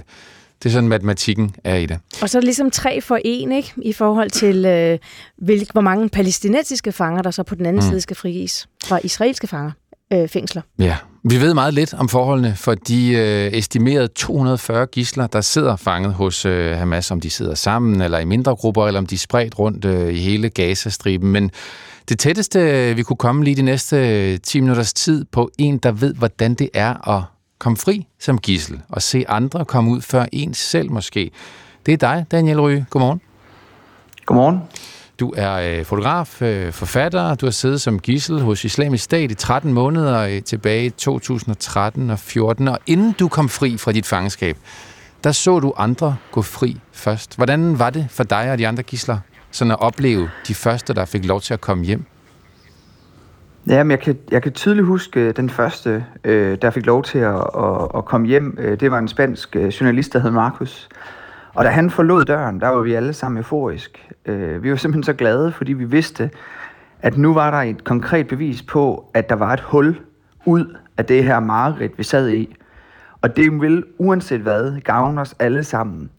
det 0.64 0.70
er 0.70 0.74
sådan, 0.74 0.90
matematikken 0.90 1.56
er 1.64 1.76
i 1.76 1.86
det. 1.86 2.00
Og 2.22 2.30
så 2.30 2.38
er 2.38 2.40
det 2.40 2.46
ligesom 2.46 2.72
tre 2.72 3.02
for 3.02 3.20
en, 3.26 3.52
ikke? 3.52 3.74
I 3.82 3.94
forhold 3.94 4.30
til, 4.30 4.66
øh, 4.66 5.00
hvilke, 5.38 5.72
hvor 5.72 5.82
mange 5.82 6.10
palæstinensiske 6.10 6.92
fanger, 6.92 7.22
der 7.22 7.32
så 7.32 7.44
på 7.44 7.56
den 7.56 7.66
anden 7.66 7.84
mm. 7.84 7.90
side 7.90 8.02
skal 8.02 8.16
frigives 8.16 8.68
fra 8.86 9.00
israelske 9.04 9.48
fanger 9.48 9.72
øh, 10.14 10.28
fængsler. 10.28 10.62
Ja, 10.80 10.98
vi 11.26 11.42
ved 11.42 11.54
meget 11.54 11.74
lidt 11.74 11.94
om 11.94 12.10
forholdene 12.10 12.56
for 12.56 12.76
de 12.76 13.10
øh, 13.10 13.54
estimerede 13.54 14.08
240 14.08 14.86
gisler, 14.86 15.28
der 15.28 15.42
sidder 15.42 15.76
fanget 15.76 16.14
hos 16.14 16.46
øh, 16.46 16.78
Hamas, 16.78 17.12
om 17.12 17.22
de 17.22 17.30
sidder 17.30 17.56
sammen 17.56 18.02
eller 18.02 18.20
i 18.20 18.26
mindre 18.26 18.56
grupper, 18.56 18.88
eller 18.88 19.00
om 19.00 19.06
de 19.06 19.16
er 19.16 19.20
spredt 19.20 19.60
rundt 19.60 19.86
øh, 19.86 20.14
i 20.14 20.18
hele 20.18 20.50
Gazastriben. 20.50 21.32
Men 21.32 21.52
det 22.10 22.20
tætteste, 22.20 22.60
øh, 22.60 22.98
vi 22.98 23.04
kunne 23.04 23.18
komme 23.18 23.44
lige 23.44 23.56
de 23.56 23.62
næste 23.62 23.98
øh, 24.32 24.40
10 24.40 24.62
minutters 24.62 24.94
tid 24.94 25.26
på 25.32 25.52
en, 25.58 25.78
der 25.78 25.92
ved, 25.92 26.14
hvordan 26.14 26.54
det 26.54 26.70
er 26.74 27.10
at 27.18 27.24
komme 27.60 27.78
fri 27.78 28.08
som 28.20 28.38
gissel, 28.38 28.82
og 28.90 29.02
se 29.02 29.26
andre 29.28 29.66
komme 29.66 29.92
ud 29.92 30.02
før 30.02 30.26
en 30.32 30.54
selv 30.54 30.92
måske. 30.92 31.32
Det 31.86 31.94
er 31.94 31.98
dig, 31.98 32.26
Daniel 32.32 32.62
Ryge. 32.62 32.86
Godmorgen. 32.90 33.22
Godmorgen. 34.26 34.60
Du 35.20 35.34
er 35.38 35.80
øh, 35.80 35.86
fotograf, 35.86 36.42
øh, 36.42 36.72
forfatter, 36.72 37.36
du 37.36 37.46
har 37.46 37.52
siddet 37.52 37.82
som 37.82 38.00
gissel 38.00 38.42
hos 38.42 38.66
Islamisk 38.66 39.04
Stat 39.04 39.32
i 39.32 39.34
13 39.34 39.74
måneder 39.74 40.20
øh, 40.20 40.42
tilbage 40.42 40.86
i 40.86 40.90
2013 40.90 42.10
og 42.10 42.20
14, 42.20 42.68
og 42.68 42.80
inden 42.88 43.12
du 43.12 43.28
kom 43.28 43.50
fri 43.50 43.78
fra 43.78 43.92
dit 43.92 44.06
fangenskab, 44.06 44.58
der 45.24 45.32
så 45.32 45.60
du 45.60 45.74
andre 45.78 46.16
gå 46.32 46.42
fri 46.42 46.78
først. 46.92 47.36
Hvordan 47.36 47.80
var 47.80 47.90
det 47.90 48.08
for 48.10 48.24
dig 48.24 48.52
og 48.52 48.58
de 48.58 48.68
andre 48.68 48.84
gisler, 48.84 49.18
sådan 49.52 49.72
at 49.72 49.82
opleve 49.82 50.30
de 50.48 50.56
første, 50.56 50.94
der 50.94 51.06
fik 51.06 51.26
lov 51.26 51.42
til 51.42 51.54
at 51.54 51.62
komme 51.62 51.86
hjem? 51.86 52.06
Ja, 53.68 53.84
men 53.84 53.92
jeg 53.92 54.00
kan, 54.00 54.18
jeg 54.32 54.42
kan 54.42 54.52
tydeligt 54.52 54.88
huske 54.88 55.20
øh, 55.20 55.36
den 55.36 55.50
første, 55.50 56.06
øh, 56.24 56.58
der 56.62 56.70
fik 56.70 56.86
lov 56.86 57.04
til 57.04 57.20
at, 57.20 57.36
at, 57.36 57.88
at 57.96 58.06
komme 58.06 58.28
hjem. 58.28 58.58
Øh, 58.60 58.80
det 58.80 58.92
var 58.92 59.00
en 59.00 59.08
spansk 59.08 59.56
øh, 59.56 59.68
journalist, 59.68 60.14
der 60.14 60.20
hed 60.20 60.32
Markus. 60.32 60.90
Og 61.54 61.66
da 61.66 61.70
han 61.70 61.90
forlod 61.90 62.26
døren, 62.26 62.60
der 62.60 62.68
var 62.68 62.82
vi 62.82 62.94
alle 62.94 63.14
sammen 63.14 63.38
euforisk. 63.38 64.12
Øh, 64.26 64.64
vi 64.64 64.70
var 64.70 64.76
simpelthen 64.76 65.04
så 65.04 65.14
glade, 65.14 65.52
fordi 65.52 65.74
vi 65.74 65.86
vidste, 65.86 66.30
at 67.02 67.18
nu 67.18 67.34
var 67.34 67.52
der 67.52 67.58
et 67.58 67.84
konkret 67.84 68.28
bevis 68.28 68.62
på, 68.62 69.12
at 69.14 69.30
der 69.30 69.36
var 69.36 69.54
et 69.54 69.60
hul 69.60 70.00
ud 70.46 70.78
af 70.98 71.06
det 71.06 71.24
her 71.24 71.40
mareridt, 71.40 71.98
vi 71.98 72.04
sad 72.04 72.30
i. 72.30 72.56
Og 73.22 73.36
det 73.36 73.62
vil 73.62 73.84
uanset 73.98 74.42
hvad 74.42 74.82
gavne 74.82 75.22
os 75.22 75.36
alle 75.40 75.64
sammen. 75.64 76.10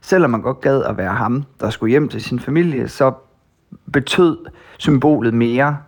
Selvom 0.00 0.30
man 0.30 0.42
godt 0.42 0.60
gad 0.60 0.82
at 0.82 0.96
være 0.96 1.12
ham, 1.14 1.44
der 1.60 1.70
skulle 1.70 1.90
hjem 1.90 2.08
til 2.08 2.22
sin 2.22 2.40
familie, 2.40 2.88
så 2.88 3.12
betød 3.92 4.38
symbolet 4.78 5.34
mere. 5.34 5.78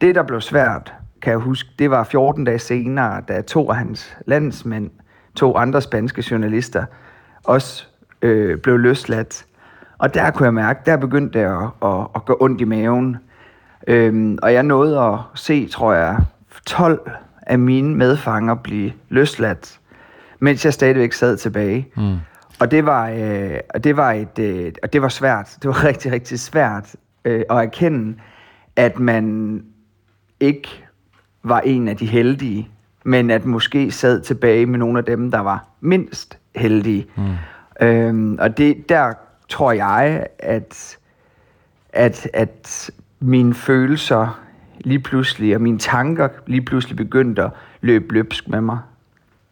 Det, 0.00 0.14
der 0.14 0.22
blev 0.22 0.40
svært, 0.40 0.94
kan 1.22 1.30
jeg 1.30 1.38
huske, 1.38 1.70
det 1.78 1.90
var 1.90 2.04
14 2.04 2.44
dage 2.44 2.58
senere, 2.58 3.22
da 3.28 3.40
to 3.40 3.70
af 3.70 3.76
hans 3.76 4.16
landsmænd, 4.26 4.90
to 5.34 5.56
andre 5.56 5.80
spanske 5.80 6.24
journalister, 6.30 6.84
også 7.44 7.89
øh, 8.22 8.58
blev 8.58 8.78
løsladt. 8.78 9.46
Og 9.98 10.14
der 10.14 10.30
kunne 10.30 10.44
jeg 10.44 10.54
mærke, 10.54 10.80
der 10.86 10.96
begyndte 10.96 11.38
det 11.38 11.44
at, 11.44 11.88
at, 11.90 12.06
at 12.14 12.24
gå 12.24 12.36
ondt 12.40 12.60
i 12.60 12.64
maven. 12.64 13.16
Øhm, 13.86 14.38
og 14.42 14.52
jeg 14.52 14.62
nåede 14.62 15.00
at 15.00 15.18
se, 15.34 15.68
tror 15.68 15.92
jeg, 15.92 16.18
12 16.66 17.10
af 17.42 17.58
mine 17.58 17.96
medfanger 17.96 18.54
blive 18.54 18.92
løsladt 19.08 19.80
mens 20.40 20.64
jeg 20.64 20.74
stadigvæk 20.74 21.12
sad 21.12 21.36
tilbage. 21.36 21.88
Mm. 21.96 22.16
Og 22.60 22.70
det 22.70 22.86
var, 22.86 23.08
øh, 23.08 23.58
og 23.74 23.84
det 23.84 23.96
var 23.96 24.12
et, 24.12 24.38
øh, 24.38 24.72
og 24.82 24.92
det 24.92 25.02
var 25.02 25.08
svært. 25.08 25.56
Det 25.62 25.68
var 25.68 25.84
rigtig, 25.88 26.12
rigtig 26.12 26.40
svært 26.40 26.96
øh, 27.24 27.42
at 27.50 27.56
erkende, 27.56 28.16
at 28.76 28.98
man 28.98 29.64
ikke 30.40 30.84
var 31.42 31.60
en 31.60 31.88
af 31.88 31.96
de 31.96 32.06
heldige, 32.06 32.68
men 33.04 33.30
at 33.30 33.44
måske 33.44 33.90
sad 33.90 34.20
tilbage 34.20 34.66
med 34.66 34.78
nogle 34.78 34.98
af 34.98 35.04
dem, 35.04 35.30
der 35.30 35.40
var 35.40 35.64
mindst 35.80 36.38
heldige. 36.56 37.06
Mm. 37.16 37.22
Øhm, 37.80 38.38
og 38.40 38.58
det 38.58 38.88
der 38.88 39.12
tror 39.48 39.72
jeg, 39.72 40.26
at, 40.38 40.98
at, 41.92 42.28
at 42.32 42.90
mine 43.20 43.54
følelser 43.54 44.40
lige 44.80 44.98
pludselig, 44.98 45.54
og 45.54 45.60
mine 45.60 45.78
tanker 45.78 46.28
lige 46.46 46.62
pludselig 46.62 46.96
begyndte 46.96 47.42
at 47.42 47.50
løbe 47.80 48.14
løbsk 48.14 48.48
med 48.48 48.60
mig. 48.60 48.78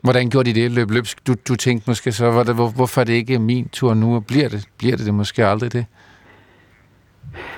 Hvordan 0.01 0.31
gjorde 0.31 0.53
de 0.53 0.61
det, 0.61 0.70
løb 0.70 0.91
løbsk? 0.91 1.26
Du, 1.26 1.35
du 1.49 1.57
tænkte 1.57 1.91
måske 1.91 2.12
så, 2.12 2.31
hvor, 2.31 2.53
hvor, 2.53 2.68
hvorfor 2.68 3.01
er 3.01 3.05
det 3.05 3.12
ikke 3.12 3.39
min 3.39 3.68
tur 3.68 3.95
nu, 3.95 4.14
og 4.14 4.26
bliver 4.26 4.49
det, 4.49 4.68
bliver 4.79 4.97
det, 4.97 5.07
det 5.07 5.14
måske 5.14 5.47
aldrig 5.47 5.72
det? 5.72 5.87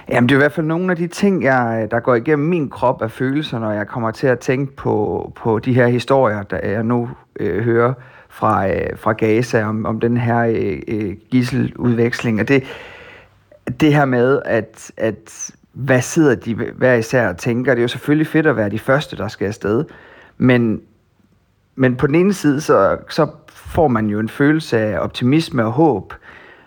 Jamen, 0.09 0.29
det 0.29 0.35
er 0.35 0.39
i 0.39 0.43
hvert 0.43 0.53
fald 0.53 0.67
nogle 0.67 0.91
af 0.91 0.97
de 0.97 1.07
ting, 1.07 1.43
jeg, 1.43 1.89
der 1.91 2.01
går 2.01 2.15
igennem 2.15 2.49
min 2.49 2.71
krop 2.71 3.03
af 3.03 3.11
følelser, 3.11 3.59
når 3.59 3.71
jeg 3.73 3.87
kommer 3.87 4.11
til 4.11 4.27
at 4.27 4.39
tænke 4.39 4.77
på, 4.77 5.33
på 5.37 5.59
de 5.59 5.75
her 5.75 5.87
historier, 5.87 6.43
der 6.43 6.69
jeg 6.69 6.83
nu 6.83 7.09
øh, 7.41 7.65
hører 7.65 7.93
fra, 8.41 8.69
øh, 8.69 8.97
fra 8.97 9.13
Gaza 9.13 9.65
om, 9.65 9.87
om 9.87 10.01
den 10.01 10.17
her 10.17 10.39
øh, 10.39 10.79
øh, 10.89 11.17
gisseludveksling. 11.31 12.41
Og 12.41 12.49
det, 12.49 12.65
det 13.81 13.95
her 13.95 14.05
med, 14.05 14.43
at, 14.45 14.93
at 14.97 15.51
hvad 15.73 16.03
sidder 16.03 16.35
de 16.35 16.55
hver 16.55 16.95
især 16.95 17.29
og 17.29 17.37
tænker, 17.37 17.75
det 17.75 17.81
er 17.81 17.83
jo 17.83 17.89
selvfølgelig 17.89 18.27
fedt 18.27 18.47
at 18.47 18.57
være 18.57 18.71
de 18.71 18.79
første, 18.79 19.17
der 19.17 19.29
skal 19.29 19.47
afsted, 19.47 19.85
men 20.39 20.81
men 21.75 21.97
på 21.97 22.07
den 22.07 22.15
ene 22.15 22.33
side, 22.33 22.61
så, 22.61 22.99
så 23.09 23.27
får 23.49 23.89
man 23.89 24.07
jo 24.07 24.19
en 24.19 24.29
følelse 24.29 24.79
af 24.79 24.99
optimisme 24.99 25.65
og 25.65 25.73
håb, 25.73 26.15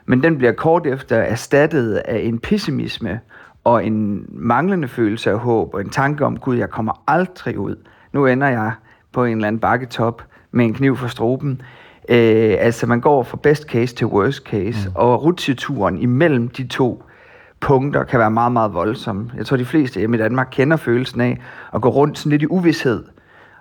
men 0.05 0.23
den 0.23 0.37
bliver 0.37 0.51
kort 0.51 0.87
efter 0.87 1.17
erstattet 1.17 1.95
af 1.95 2.19
en 2.19 2.39
pessimisme 2.39 3.19
og 3.63 3.85
en 3.85 4.25
manglende 4.29 4.87
følelse 4.87 5.31
af 5.31 5.39
håb 5.39 5.73
og 5.73 5.81
en 5.81 5.89
tanke 5.89 6.25
om, 6.25 6.39
gud, 6.39 6.57
jeg 6.57 6.69
kommer 6.69 7.03
aldrig 7.07 7.59
ud. 7.59 7.75
Nu 8.11 8.25
ender 8.25 8.47
jeg 8.47 8.71
på 9.11 9.25
en 9.25 9.37
eller 9.37 9.47
anden 9.47 9.59
bakketop 9.59 10.23
med 10.53 10.65
en 10.65 10.73
kniv 10.73 10.97
for 10.97 11.07
stroben. 11.07 11.61
Øh, 12.09 12.55
altså 12.59 12.87
man 12.87 13.01
går 13.01 13.23
fra 13.23 13.37
best 13.43 13.63
case 13.63 13.95
til 13.95 14.07
worst 14.07 14.43
case, 14.43 14.89
mm. 14.89 14.95
og 14.95 15.23
rutsjeturen 15.23 15.97
imellem 15.97 16.47
de 16.47 16.67
to 16.67 17.03
punkter 17.59 18.03
kan 18.03 18.19
være 18.19 18.31
meget, 18.31 18.51
meget 18.51 18.73
voldsom. 18.73 19.31
Jeg 19.37 19.45
tror, 19.45 19.57
de 19.57 19.65
fleste 19.65 19.99
hjemme 19.99 20.17
i 20.17 20.19
Danmark 20.19 20.47
kender 20.51 20.77
følelsen 20.77 21.21
af 21.21 21.37
at 21.73 21.81
gå 21.81 21.89
rundt 21.89 22.17
sådan 22.17 22.29
lidt 22.29 22.41
i 22.41 22.47
uvidshed. 22.47 23.03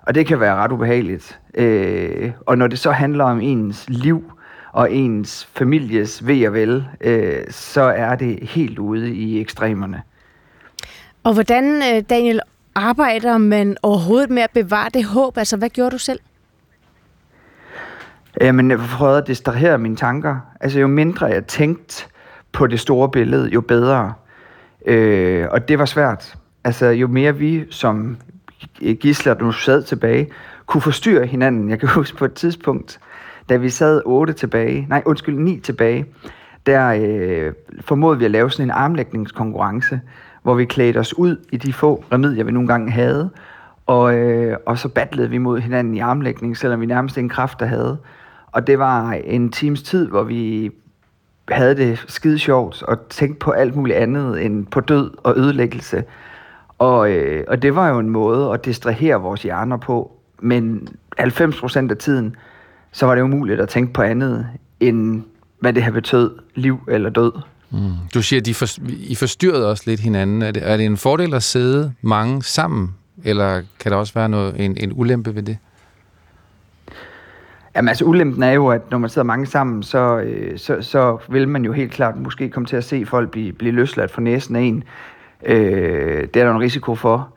Og 0.07 0.15
det 0.15 0.27
kan 0.27 0.41
være 0.41 0.55
ret 0.55 0.73
ubehageligt. 0.73 1.41
Øh, 1.55 2.33
og 2.47 2.59
når 2.59 2.67
det 2.67 2.79
så 2.79 2.91
handler 2.91 3.25
om 3.25 3.41
ens 3.41 3.85
liv 3.89 4.33
og 4.73 4.93
ens 4.93 5.49
families 5.55 6.27
ved 6.27 6.47
og 6.47 6.53
vel, 6.53 6.85
øh, 7.01 7.45
så 7.51 7.83
er 7.83 8.15
det 8.15 8.39
helt 8.43 8.79
ude 8.79 9.15
i 9.15 9.41
ekstremerne. 9.41 10.03
Og 11.25 11.35
hvordan, 11.35 11.65
øh, 11.65 12.03
Daniel, 12.11 12.41
arbejder 12.75 13.39
man 13.39 13.77
overhovedet 13.83 14.31
med 14.31 14.43
at 14.43 14.51
bevare 14.51 14.89
det 14.95 15.05
håb? 15.05 15.39
Altså, 15.39 15.57
hvad 15.57 15.69
gjorde 15.69 15.91
du 15.91 15.99
selv? 15.99 16.21
Øh, 18.41 18.47
Jamen, 18.47 18.71
jeg 18.71 18.79
prøvede 18.79 19.19
at 19.19 19.27
distrahere 19.27 19.79
mine 19.79 19.97
tanker. 19.97 20.37
Altså, 20.61 20.81
jo 20.81 20.87
mindre 20.87 21.27
jeg 21.27 21.47
tænkte 21.47 22.05
på 22.53 22.67
det 22.67 22.81
store 22.81 23.09
billede, 23.09 23.49
jo 23.49 23.61
bedre. 23.61 24.13
Øh, 24.87 25.47
og 25.51 25.69
det 25.69 25.79
var 25.79 25.85
svært. 25.85 26.35
Altså, 26.65 26.87
jo 26.87 27.09
mere 27.09 27.37
vi 27.37 27.65
som 27.71 28.17
gisler, 29.01 29.35
der 29.35 29.45
nu 29.45 29.53
sad 29.53 29.83
tilbage, 29.83 30.29
kunne 30.67 30.81
forstyrre 30.81 31.27
hinanden. 31.27 31.71
Jeg 31.71 31.81
kan 31.81 31.89
huske 31.99 32.17
på 32.17 32.25
et 32.25 32.35
tidspunkt, 32.35 33.01
da 33.49 33.57
vi 33.57 33.71
sad 33.71 34.03
otte 34.05 34.33
tilbage, 34.33 34.87
nej 34.89 35.03
undskyld, 35.07 35.39
ni 35.39 35.61
tilbage, 35.61 36.07
der 36.67 36.89
øh, 36.89 37.53
formåede 37.81 38.19
vi 38.19 38.25
at 38.25 38.31
lave 38.31 38.51
sådan 38.51 38.67
en 38.67 38.71
armlægningskonkurrence, 38.71 40.01
hvor 40.43 40.55
vi 40.55 40.65
klædte 40.65 40.99
os 40.99 41.19
ud 41.19 41.37
i 41.53 41.57
de 41.57 41.73
få 41.73 42.05
remedier, 42.13 42.45
vi 42.45 42.53
nogle 42.53 42.69
gange 42.69 42.91
havde, 42.91 43.31
og, 43.87 44.15
øh, 44.15 44.57
og 44.67 44.79
så 44.79 44.89
battlede 44.89 45.31
vi 45.31 45.39
mod 45.39 45.61
hinanden 45.61 45.95
i 45.95 45.99
armlægning, 45.99 46.57
selvom 46.57 46.81
vi 46.81 46.87
nærmest 46.87 47.17
ingen 47.17 47.29
kraft 47.29 47.61
der 47.61 47.67
havde. 47.67 47.99
Og 48.53 48.67
det 48.67 48.79
var 48.79 49.13
en 49.13 49.51
times 49.51 49.83
tid, 49.83 50.09
hvor 50.09 50.23
vi 50.23 50.71
havde 51.49 51.77
det 51.77 52.05
skide 52.09 52.39
sjovt 52.39 52.83
og 52.83 53.09
tænkte 53.09 53.39
på 53.39 53.51
alt 53.51 53.77
muligt 53.77 53.99
andet 53.99 54.45
end 54.45 54.67
på 54.67 54.81
død 54.81 55.11
og 55.19 55.39
ødelæggelse. 55.39 56.05
Og, 56.79 57.11
øh, 57.11 57.45
og 57.49 57.63
det 57.63 57.75
var 57.75 57.89
jo 57.89 57.99
en 57.99 58.09
måde 58.09 58.53
at 58.53 58.65
distrahere 58.65 59.15
vores 59.15 59.43
hjerner 59.43 59.77
på. 59.77 60.13
Men 60.41 60.89
90% 61.21 61.91
af 61.91 61.97
tiden, 61.97 62.37
så 62.93 63.07
var 63.07 63.15
det 63.15 63.23
umuligt 63.23 63.61
at 63.61 63.69
tænke 63.69 63.93
på 63.93 64.03
andet, 64.03 64.47
end 64.81 65.23
hvad 65.61 65.73
det 65.73 65.83
har 65.83 65.91
betød, 65.91 66.31
liv 66.55 66.81
eller 66.89 67.11
død. 67.11 67.33
Mm. 67.71 67.79
Du 68.15 68.23
siger, 68.23 68.41
at 68.41 68.47
de 68.47 68.55
for, 68.55 68.67
I 68.89 69.15
forstyrrede 69.15 69.71
også 69.71 69.83
lidt 69.87 70.01
hinanden. 70.01 70.43
Er 70.43 70.51
det, 70.51 70.71
er 70.71 70.77
det 70.77 70.87
en 70.87 70.97
fordel 70.97 71.35
at 71.35 71.43
sidde 71.43 71.93
mange 72.03 72.43
sammen, 72.43 72.95
eller 73.25 73.63
kan 73.81 73.93
der 73.93 73.99
også 73.99 74.15
være 74.15 74.29
noget, 74.29 74.55
en, 74.65 74.77
en 74.77 74.93
ulempe 74.95 75.35
ved 75.35 75.43
det? 75.43 75.59
Jamen 77.77 77.89
altså 77.89 78.05
ulempen 78.05 78.43
er 78.43 78.53
jo, 78.53 78.69
at 78.69 78.91
når 78.91 78.99
man 78.99 79.11
sidder 79.11 79.27
mange 79.27 79.47
sammen, 79.47 79.83
så, 79.83 80.19
øh, 80.19 80.59
så, 80.59 80.77
så 80.81 81.19
vil 81.29 81.49
man 81.49 81.65
jo 81.65 81.73
helt 81.73 81.93
klart 81.93 82.17
måske 82.17 82.49
komme 82.49 82.67
til 82.67 82.77
at 82.77 82.85
se 82.85 83.07
folk 83.07 83.31
blive, 83.31 83.53
blive 83.53 83.73
løsladt 83.73 84.11
for 84.11 84.21
næsen 84.21 84.57
af 84.57 84.61
en. 84.61 84.85
Øh, 85.47 86.21
det 86.21 86.37
er 86.37 86.45
der 86.45 86.55
en 86.55 86.61
risiko 86.61 86.95
for. 86.95 87.29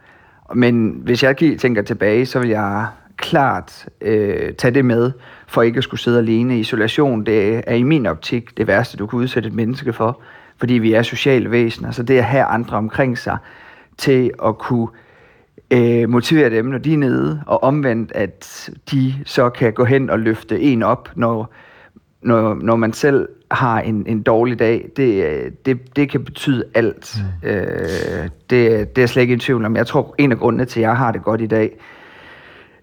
Men 0.55 0.99
hvis 1.03 1.23
jeg 1.23 1.37
tænker 1.37 1.81
tilbage, 1.81 2.25
så 2.25 2.39
vil 2.39 2.49
jeg 2.49 2.87
klart 3.17 3.85
øh, 4.01 4.53
tage 4.53 4.73
det 4.73 4.85
med, 4.85 5.11
for 5.47 5.61
ikke 5.61 5.77
at 5.77 5.83
skulle 5.83 6.01
sidde 6.01 6.19
alene. 6.19 6.59
Isolation, 6.59 7.25
det 7.25 7.63
er 7.67 7.75
i 7.75 7.83
min 7.83 8.05
optik 8.05 8.57
det 8.57 8.67
værste, 8.67 8.97
du 8.97 9.07
kan 9.07 9.19
udsætte 9.19 9.47
et 9.47 9.55
menneske 9.55 9.93
for, 9.93 10.21
fordi 10.57 10.73
vi 10.73 10.93
er 10.93 11.01
sociale 11.01 11.51
væsener. 11.51 11.91
Så 11.91 12.03
det 12.03 12.17
at 12.17 12.23
have 12.23 12.43
andre 12.43 12.77
omkring 12.77 13.17
sig 13.17 13.37
til 13.97 14.31
at 14.45 14.57
kunne 14.57 14.87
øh, 14.93 15.04
motivere 16.07 16.49
dem, 16.49 16.65
når 16.65 16.77
de 16.77 16.93
er 16.93 16.97
nede, 16.97 17.43
og 17.47 17.63
omvendt, 17.63 18.11
at 18.15 18.69
de 18.91 19.13
så 19.25 19.49
kan 19.49 19.73
gå 19.73 19.83
hen 19.83 20.09
og 20.09 20.19
løfte 20.19 20.61
en 20.61 20.83
op, 20.83 21.09
når, 21.15 21.53
når, 22.21 22.53
når 22.53 22.75
man 22.75 22.93
selv 22.93 23.29
har 23.51 23.81
en, 23.81 24.03
en 24.07 24.21
dårlig 24.21 24.59
dag, 24.59 24.89
det, 24.97 25.65
det, 25.65 25.95
det 25.95 26.09
kan 26.09 26.23
betyde 26.23 26.63
alt. 26.73 27.17
Mm. 27.43 27.49
Øh, 27.49 28.29
det, 28.49 28.95
det 28.95 29.03
er 29.03 29.07
slet 29.07 29.21
ikke 29.21 29.33
i 29.33 29.37
tvivl 29.37 29.65
om. 29.65 29.75
Jeg 29.75 29.87
tror, 29.87 30.15
en 30.17 30.31
af 30.31 30.37
grundene 30.37 30.65
til, 30.65 30.79
at 30.79 30.83
jeg 30.83 30.97
har 30.97 31.11
det 31.11 31.23
godt 31.23 31.41
i 31.41 31.47
dag, 31.47 31.79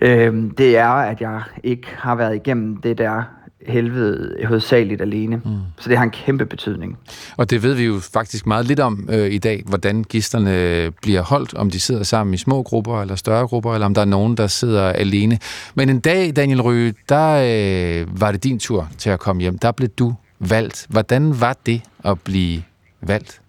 øh, 0.00 0.50
det 0.58 0.78
er, 0.78 0.88
at 0.88 1.20
jeg 1.20 1.42
ikke 1.62 1.88
har 1.96 2.14
været 2.14 2.34
igennem 2.34 2.76
det 2.76 2.98
der 2.98 3.22
helvede 3.66 4.46
hovedsageligt 4.46 5.00
alene. 5.00 5.36
Mm. 5.36 5.50
Så 5.78 5.88
det 5.88 5.96
har 5.96 6.04
en 6.04 6.10
kæmpe 6.10 6.46
betydning. 6.46 6.98
Og 7.36 7.50
det 7.50 7.62
ved 7.62 7.74
vi 7.74 7.84
jo 7.84 7.98
faktisk 8.12 8.46
meget 8.46 8.66
lidt 8.66 8.80
om 8.80 9.08
øh, 9.12 9.30
i 9.32 9.38
dag, 9.38 9.62
hvordan 9.66 10.04
gisterne 10.04 10.90
bliver 11.02 11.22
holdt, 11.22 11.54
om 11.54 11.70
de 11.70 11.80
sidder 11.80 12.02
sammen 12.02 12.34
i 12.34 12.36
små 12.36 12.62
grupper 12.62 13.00
eller 13.00 13.14
større 13.14 13.46
grupper, 13.46 13.74
eller 13.74 13.86
om 13.86 13.94
der 13.94 14.00
er 14.00 14.06
nogen, 14.06 14.36
der 14.36 14.46
sidder 14.46 14.88
alene. 14.88 15.38
Men 15.74 15.88
en 15.88 16.00
dag, 16.00 16.36
Daniel 16.36 16.62
Røge, 16.62 16.94
der 17.08 17.28
øh, 18.02 18.20
var 18.20 18.32
det 18.32 18.44
din 18.44 18.58
tur 18.58 18.88
til 18.98 19.10
at 19.10 19.20
komme 19.20 19.42
hjem. 19.42 19.58
Der 19.58 19.72
blev 19.72 19.88
du 19.88 20.14
valgt. 20.38 20.86
Hvordan 20.88 21.40
var 21.40 21.56
det 21.66 21.82
at 22.04 22.20
blive 22.20 22.62
valgt? 23.00 23.40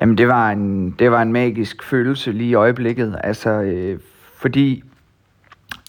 Jamen, 0.00 0.18
det 0.18 0.28
var 0.28 0.50
en, 0.50 0.90
det 0.90 1.10
var 1.10 1.22
en 1.22 1.32
magisk 1.32 1.82
følelse 1.82 2.32
lige 2.32 2.50
i 2.50 2.54
øjeblikket. 2.54 3.16
Altså, 3.24 3.50
øh, 3.50 3.98
fordi 4.38 4.82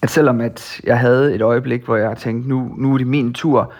at 0.02 0.10
selvom 0.10 0.40
at 0.40 0.80
jeg 0.84 0.98
havde 0.98 1.34
et 1.34 1.42
øjeblik, 1.42 1.84
hvor 1.84 1.96
jeg 1.96 2.16
tænkte, 2.16 2.48
nu, 2.48 2.74
nu 2.76 2.94
er 2.94 2.98
det 2.98 3.06
min 3.06 3.32
tur, 3.32 3.72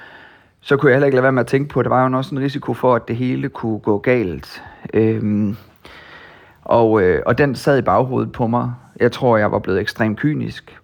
så 0.61 0.77
kunne 0.77 0.91
jeg 0.91 0.97
heller 0.97 1.07
ikke 1.07 1.17
lade 1.17 1.23
være 1.23 1.33
med 1.33 1.41
at 1.41 1.47
tænke 1.47 1.69
på, 1.69 1.81
at 1.81 1.85
der 1.85 1.91
var 1.91 2.09
jo 2.09 2.17
også 2.17 2.35
en 2.35 2.41
risiko 2.41 2.75
for, 2.75 2.95
at 2.95 3.09
det 3.09 3.17
hele 3.17 3.49
kunne 3.49 3.79
gå 3.79 3.99
galt. 3.99 4.63
Øhm, 4.95 5.57
og, 6.63 7.03
øh, 7.03 7.23
og 7.27 7.39
den 7.39 7.55
sad 7.55 7.79
i 7.79 7.83
baghovedet 7.83 8.33
på 8.33 8.47
mig. 8.47 8.73
Jeg 9.01 9.13
tror, 9.13 9.37
jeg 9.37 9.53
var 9.53 9.59
blevet 9.59 9.81
ekstremt 9.81 10.19
kynisk. 10.19 10.79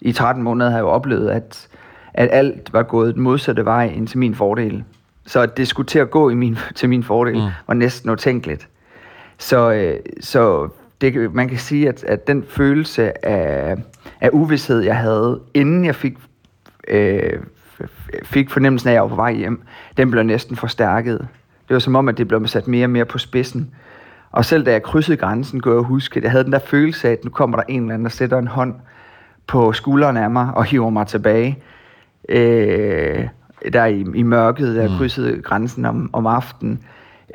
I 0.00 0.12
13 0.12 0.42
måneder 0.42 0.70
har 0.70 0.76
jeg 0.76 0.82
jo 0.82 0.88
oplevet, 0.88 1.30
at, 1.30 1.68
at 2.14 2.28
alt 2.32 2.72
var 2.72 2.82
gået 2.82 3.14
den 3.14 3.22
modsatte 3.22 3.64
vej 3.64 3.86
ind 3.86 4.08
til 4.08 4.18
min 4.18 4.34
fordel. 4.34 4.84
Så 5.26 5.40
at 5.40 5.56
det 5.56 5.68
skulle 5.68 5.86
til 5.86 5.98
at 5.98 6.10
gå 6.10 6.30
i 6.30 6.34
min, 6.34 6.58
til 6.74 6.88
min 6.88 7.02
fordel, 7.02 7.34
mm. 7.34 7.50
var 7.66 7.74
næsten 7.74 8.10
utænkeligt. 8.10 8.68
Så, 9.38 9.72
øh, 9.72 9.98
så 10.20 10.68
det, 11.00 11.34
man 11.34 11.48
kan 11.48 11.58
sige, 11.58 11.88
at, 11.88 12.04
at 12.04 12.26
den 12.26 12.44
følelse 12.48 13.26
af, 13.26 13.76
af 14.20 14.30
uvidshed, 14.32 14.80
jeg 14.80 14.96
havde, 14.96 15.40
inden 15.54 15.84
jeg 15.84 15.94
fik, 15.94 16.18
øh, 16.88 17.40
fik 18.24 18.50
fornemmelsen 18.50 18.88
af, 18.88 18.92
at 18.92 18.94
jeg 18.94 19.02
var 19.02 19.08
på 19.08 19.14
vej 19.14 19.32
hjem, 19.32 19.62
den 19.96 20.10
blev 20.10 20.22
næsten 20.22 20.56
forstærket. 20.56 21.18
Det 21.68 21.74
var 21.74 21.78
som 21.78 21.96
om, 21.96 22.08
at 22.08 22.18
det 22.18 22.28
blev 22.28 22.46
sat 22.46 22.68
mere 22.68 22.86
og 22.86 22.90
mere 22.90 23.04
på 23.04 23.18
spidsen. 23.18 23.70
Og 24.30 24.44
selv 24.44 24.66
da 24.66 24.72
jeg 24.72 24.82
krydsede 24.82 25.16
grænsen, 25.16 25.60
kunne 25.60 25.74
jeg 25.74 25.82
huske, 25.82 26.16
at 26.16 26.22
jeg 26.22 26.30
havde 26.30 26.44
den 26.44 26.52
der 26.52 26.58
følelse 26.58 27.08
af, 27.08 27.12
at 27.12 27.24
nu 27.24 27.30
kommer 27.30 27.56
der 27.56 27.64
en 27.68 27.82
eller 27.82 27.94
anden, 27.94 28.04
der 28.04 28.10
sætter 28.10 28.38
en 28.38 28.46
hånd 28.46 28.74
på 29.46 29.72
skulderen 29.72 30.16
af 30.16 30.30
mig 30.30 30.50
og 30.54 30.64
hiver 30.64 30.90
mig 30.90 31.06
tilbage. 31.06 31.58
Øh, 32.28 33.28
der 33.72 33.84
i, 33.84 34.04
i 34.14 34.22
mørket, 34.22 34.76
da 34.76 34.80
jeg 34.80 34.90
mm. 34.90 34.96
krydsede 34.96 35.42
grænsen 35.42 35.84
om, 35.84 36.10
om 36.12 36.26
aftenen. 36.26 36.80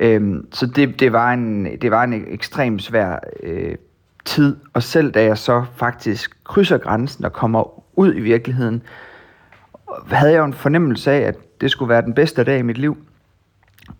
Øhm, 0.00 0.46
så 0.52 0.66
det, 0.66 1.00
det, 1.00 1.12
var 1.12 1.32
en, 1.32 1.80
det 1.80 1.90
var 1.90 2.04
en 2.04 2.24
ekstremt 2.28 2.82
svær 2.82 3.18
øh, 3.42 3.74
tid, 4.24 4.56
og 4.72 4.82
selv 4.82 5.12
da 5.12 5.24
jeg 5.24 5.38
så 5.38 5.64
faktisk 5.76 6.44
krydser 6.44 6.78
grænsen 6.78 7.24
og 7.24 7.32
kommer 7.32 7.82
ud 7.98 8.14
i 8.14 8.20
virkeligheden, 8.20 8.82
havde 10.10 10.32
jeg 10.32 10.38
jo 10.38 10.44
en 10.44 10.52
fornemmelse 10.52 11.12
af, 11.12 11.20
at 11.20 11.36
det 11.60 11.70
skulle 11.70 11.88
være 11.88 12.02
den 12.02 12.14
bedste 12.14 12.44
dag 12.44 12.58
i 12.58 12.62
mit 12.62 12.78
liv. 12.78 12.96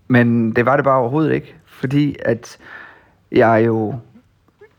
Men 0.08 0.56
det 0.56 0.66
var 0.66 0.76
det 0.76 0.84
bare 0.84 0.98
overhovedet 0.98 1.32
ikke, 1.32 1.54
fordi 1.66 2.16
at 2.24 2.58
jeg 3.32 3.62
jo 3.66 3.94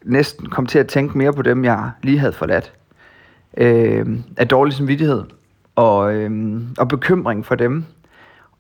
næsten 0.04 0.50
kom 0.50 0.66
til 0.66 0.80
at 0.80 0.88
tænke 0.88 1.18
mere 1.18 1.34
på 1.34 1.42
dem, 1.42 1.66
jeg 1.66 1.92
lige 2.02 2.20
havde 2.20 2.34
forladt. 2.34 2.74
Øh, 3.58 4.20
af 4.38 4.48
dårlig 4.48 4.74
samvittighed 4.74 5.24
og, 5.76 6.16
øh, 6.16 6.62
og 6.78 6.88
bekymring 6.88 7.46
for 7.46 7.56
dem. 7.56 7.86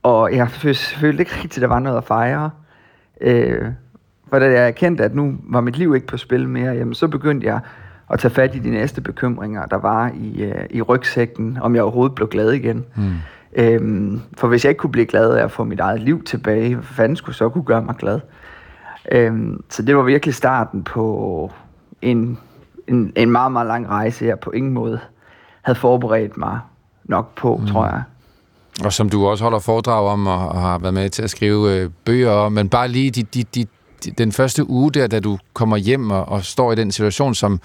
Og 0.03 0.35
jeg 0.35 0.49
følte 0.49 1.19
ikke 1.19 1.35
rigtigt, 1.35 1.57
at 1.57 1.61
der 1.61 1.67
var 1.67 1.79
noget 1.79 1.97
at 1.97 2.03
fejre. 2.03 2.49
Øh, 3.21 3.65
for 4.29 4.39
da 4.39 4.45
jeg 4.45 4.67
erkendte, 4.67 5.03
at 5.03 5.15
nu 5.15 5.37
var 5.43 5.61
mit 5.61 5.77
liv 5.77 5.95
ikke 5.95 6.07
på 6.07 6.17
spil 6.17 6.49
mere, 6.49 6.73
jamen, 6.73 6.93
så 6.93 7.07
begyndte 7.07 7.47
jeg 7.47 7.59
at 8.09 8.19
tage 8.19 8.33
fat 8.33 8.55
i 8.55 8.59
de 8.59 8.69
næste 8.69 9.01
bekymringer, 9.01 9.65
der 9.65 9.77
var 9.77 10.11
i, 10.15 10.43
øh, 10.43 10.65
i 10.69 10.81
rygsækken, 10.81 11.57
om 11.61 11.75
jeg 11.75 11.83
overhovedet 11.83 12.15
blev 12.15 12.27
glad 12.27 12.51
igen. 12.51 12.85
Mm. 12.95 13.13
Øhm, 13.55 14.21
for 14.37 14.47
hvis 14.47 14.65
jeg 14.65 14.69
ikke 14.69 14.79
kunne 14.79 14.91
blive 14.91 15.05
glad 15.05 15.33
af 15.33 15.43
at 15.43 15.51
få 15.51 15.63
mit 15.63 15.79
eget 15.79 16.01
liv 16.01 16.23
tilbage, 16.23 16.75
hvad 16.75 16.83
fanden 16.83 17.15
skulle 17.15 17.35
så 17.35 17.49
kunne 17.49 17.63
gøre 17.63 17.81
mig 17.81 17.95
glad? 17.95 18.19
Øhm, 19.11 19.63
så 19.69 19.81
det 19.81 19.97
var 19.97 20.03
virkelig 20.03 20.35
starten 20.35 20.83
på 20.83 21.51
en, 22.01 22.39
en, 22.87 23.13
en 23.15 23.31
meget, 23.31 23.51
meget 23.51 23.67
lang 23.67 23.89
rejse, 23.89 24.25
jeg 24.25 24.39
på 24.39 24.51
ingen 24.51 24.73
måde 24.73 24.99
havde 25.61 25.79
forberedt 25.79 26.37
mig 26.37 26.59
nok 27.03 27.35
på, 27.35 27.57
mm. 27.57 27.67
tror 27.67 27.85
jeg. 27.85 28.03
Og 28.81 28.93
som 28.93 29.09
du 29.09 29.27
også 29.27 29.43
holder 29.43 29.59
foredrag 29.59 30.07
om, 30.07 30.27
og, 30.27 30.49
og 30.49 30.61
har 30.61 30.77
været 30.77 30.93
med 30.93 31.09
til 31.09 31.23
at 31.23 31.29
skrive 31.29 31.75
øh, 31.75 31.89
bøger 32.05 32.31
om, 32.31 32.51
men 32.51 32.69
bare 32.69 32.87
lige 32.87 33.11
de, 33.11 33.23
de, 33.23 33.43
de, 33.55 33.65
den 34.11 34.31
første 34.31 34.69
uge 34.69 34.91
der, 34.91 35.07
da 35.07 35.19
du 35.19 35.37
kommer 35.53 35.77
hjem 35.77 36.11
og, 36.11 36.29
og 36.29 36.45
står 36.45 36.71
i 36.71 36.75
den 36.75 36.91
situation, 36.91 37.35
som, 37.35 37.59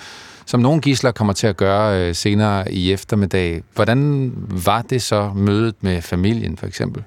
som 0.47 0.61
nogle 0.61 0.81
gisler 0.81 1.11
kommer 1.11 1.33
til 1.33 1.47
at 1.47 1.57
gøre 1.57 2.09
øh, 2.09 2.15
senere 2.15 2.73
i 2.73 2.93
eftermiddag. 2.93 3.63
Hvordan 3.75 4.33
var 4.65 4.83
det 4.83 5.03
så 5.03 5.33
mødet 5.35 5.75
med 5.81 6.03
familien, 6.03 6.57
for 6.57 6.67
eksempel? 6.67 7.03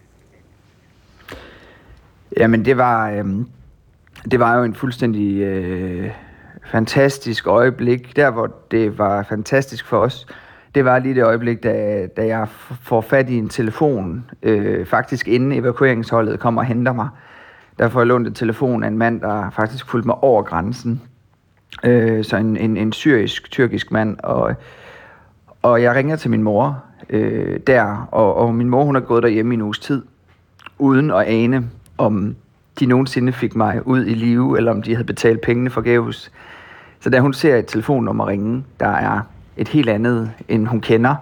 Jamen, 2.38 2.66
det 2.66 2.78
var, 2.78 3.10
øh, 3.10 3.26
det 4.32 4.40
var 4.40 4.58
jo 4.58 4.64
en 4.64 4.76
fuldstændig 4.76 5.42
øh, 5.42 6.12
fantastisk 6.72 7.48
øjeblik. 7.48 8.16
Der, 8.16 8.32
hvor 8.32 8.52
det 8.72 8.98
var 8.98 9.26
fantastisk 9.30 9.86
for 9.86 9.98
os, 9.98 10.28
det 10.76 10.86
var 10.86 11.00
lige 11.00 11.16
det 11.16 11.24
øjeblik, 11.24 11.64
da, 11.64 12.08
da 12.18 12.26
jeg 12.26 12.48
får 12.82 13.02
fat 13.02 13.30
i 13.30 13.38
en 13.38 13.50
telefon, 13.50 14.26
øh, 14.44 14.86
faktisk 14.86 15.28
inden 15.28 15.52
evakueringsholdet 15.52 16.40
kommer 16.40 16.62
og 16.62 16.68
henter 16.68 16.94
mig. 16.94 17.10
Der 17.80 17.90
får 17.90 18.00
jeg 18.00 18.08
lånt 18.08 18.28
en 18.28 18.34
telefon 18.34 18.84
af 18.84 18.88
en 18.88 18.98
mand, 18.98 19.22
der 19.22 19.50
faktisk 19.50 19.90
fulgte 19.90 20.08
mig 20.08 20.16
over 20.16 20.44
grænsen. 20.44 21.02
Øh, 21.84 22.24
så 22.24 22.38
en, 22.38 22.58
en, 22.58 22.78
en 22.78 22.94
syrisk-tyrkisk 22.94 23.92
mand, 23.92 24.18
og, 24.24 24.54
og 25.62 25.82
jeg 25.82 25.96
ringer 25.96 26.16
til 26.16 26.32
min 26.32 26.44
mor 26.44 26.84
øh, 27.10 27.60
der, 27.68 28.08
og, 28.12 28.36
og 28.36 28.56
min 28.56 28.70
mor 28.70 28.84
hun 28.84 28.96
har 28.96 29.02
gået 29.02 29.24
derhjemme 29.24 29.54
i 29.54 29.56
en 29.56 29.62
uges 29.62 29.80
tid, 29.80 30.04
uden 30.80 31.12
at 31.12 31.24
ane, 31.28 31.70
om 31.98 32.36
de 32.80 32.86
nogensinde 32.86 33.32
fik 33.32 33.56
mig 33.56 33.88
ud 33.88 34.06
i 34.06 34.14
live, 34.14 34.58
eller 34.58 34.72
om 34.72 34.82
de 34.82 34.96
havde 34.96 35.06
betalt 35.06 35.42
pengene 35.42 35.70
forgæves. 35.70 36.32
Så 37.00 37.10
da 37.10 37.20
hun 37.20 37.34
ser 37.34 37.56
et 37.56 37.66
telefonnummer 37.66 38.28
ringe, 38.28 38.64
der 38.80 38.90
er 38.90 39.22
et 39.58 39.68
helt 39.68 39.90
andet, 39.90 40.32
end 40.48 40.68
hun 40.68 40.82
kender, 40.82 41.16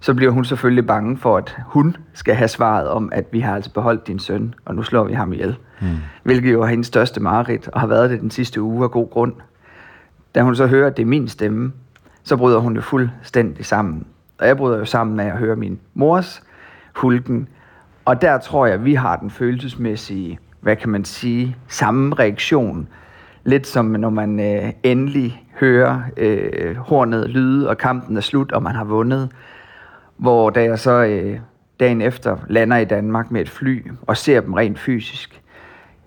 så 0.00 0.14
bliver 0.14 0.32
hun 0.32 0.44
selvfølgelig 0.44 0.86
bange 0.86 1.16
for, 1.16 1.36
at 1.36 1.56
hun 1.66 1.96
skal 2.12 2.34
have 2.34 2.48
svaret 2.48 2.88
om, 2.88 3.08
at 3.12 3.24
vi 3.32 3.40
har 3.40 3.54
altså 3.54 3.72
beholdt 3.72 4.06
din 4.06 4.18
søn, 4.18 4.54
og 4.64 4.74
nu 4.74 4.82
slår 4.82 5.04
vi 5.04 5.12
ham 5.12 5.32
ihjel. 5.32 5.56
Mm. 5.80 5.86
Hvilket 6.22 6.52
jo 6.52 6.62
er 6.62 6.66
hendes 6.66 6.86
største 6.86 7.20
mareridt, 7.20 7.68
og 7.68 7.80
har 7.80 7.86
været 7.86 8.10
det 8.10 8.20
den 8.20 8.30
sidste 8.30 8.62
uge 8.62 8.84
af 8.84 8.90
god 8.90 9.10
grund. 9.10 9.32
Da 10.34 10.42
hun 10.42 10.56
så 10.56 10.66
hører, 10.66 10.86
at 10.86 10.96
det 10.96 11.02
er 11.02 11.06
min 11.06 11.28
stemme, 11.28 11.72
så 12.22 12.36
bryder 12.36 12.58
hun 12.58 12.74
jo 12.74 12.80
fuldstændig 12.80 13.66
sammen. 13.66 14.06
Og 14.38 14.46
jeg 14.46 14.56
bryder 14.56 14.78
jo 14.78 14.84
sammen 14.84 15.16
med 15.16 15.24
at 15.24 15.38
høre 15.38 15.56
min 15.56 15.78
mors 15.94 16.42
hulken. 16.94 17.48
Og 18.04 18.22
der 18.22 18.38
tror 18.38 18.66
jeg, 18.66 18.74
at 18.74 18.84
vi 18.84 18.94
har 18.94 19.16
den 19.16 19.30
følelsesmæssige, 19.30 20.38
hvad 20.60 20.76
kan 20.76 20.88
man 20.88 21.04
sige, 21.04 21.56
samme 21.68 22.14
reaktion. 22.14 22.88
Lidt 23.46 23.66
som 23.66 23.84
når 23.84 24.10
man 24.10 24.40
øh, 24.40 24.72
endelig 24.82 25.44
hører 25.60 26.00
øh, 26.16 26.76
hornet 26.76 27.30
lyde, 27.30 27.68
og 27.68 27.78
kampen 27.78 28.16
er 28.16 28.20
slut, 28.20 28.52
og 28.52 28.62
man 28.62 28.74
har 28.74 28.84
vundet. 28.84 29.28
Hvor 30.16 30.50
da 30.50 30.62
jeg 30.62 30.78
så 30.78 31.04
øh, 31.04 31.38
dagen 31.80 32.00
efter 32.00 32.36
lander 32.48 32.76
i 32.76 32.84
Danmark 32.84 33.30
med 33.30 33.40
et 33.40 33.48
fly, 33.48 33.86
og 34.02 34.16
ser 34.16 34.40
dem 34.40 34.54
rent 34.54 34.78
fysisk, 34.78 35.42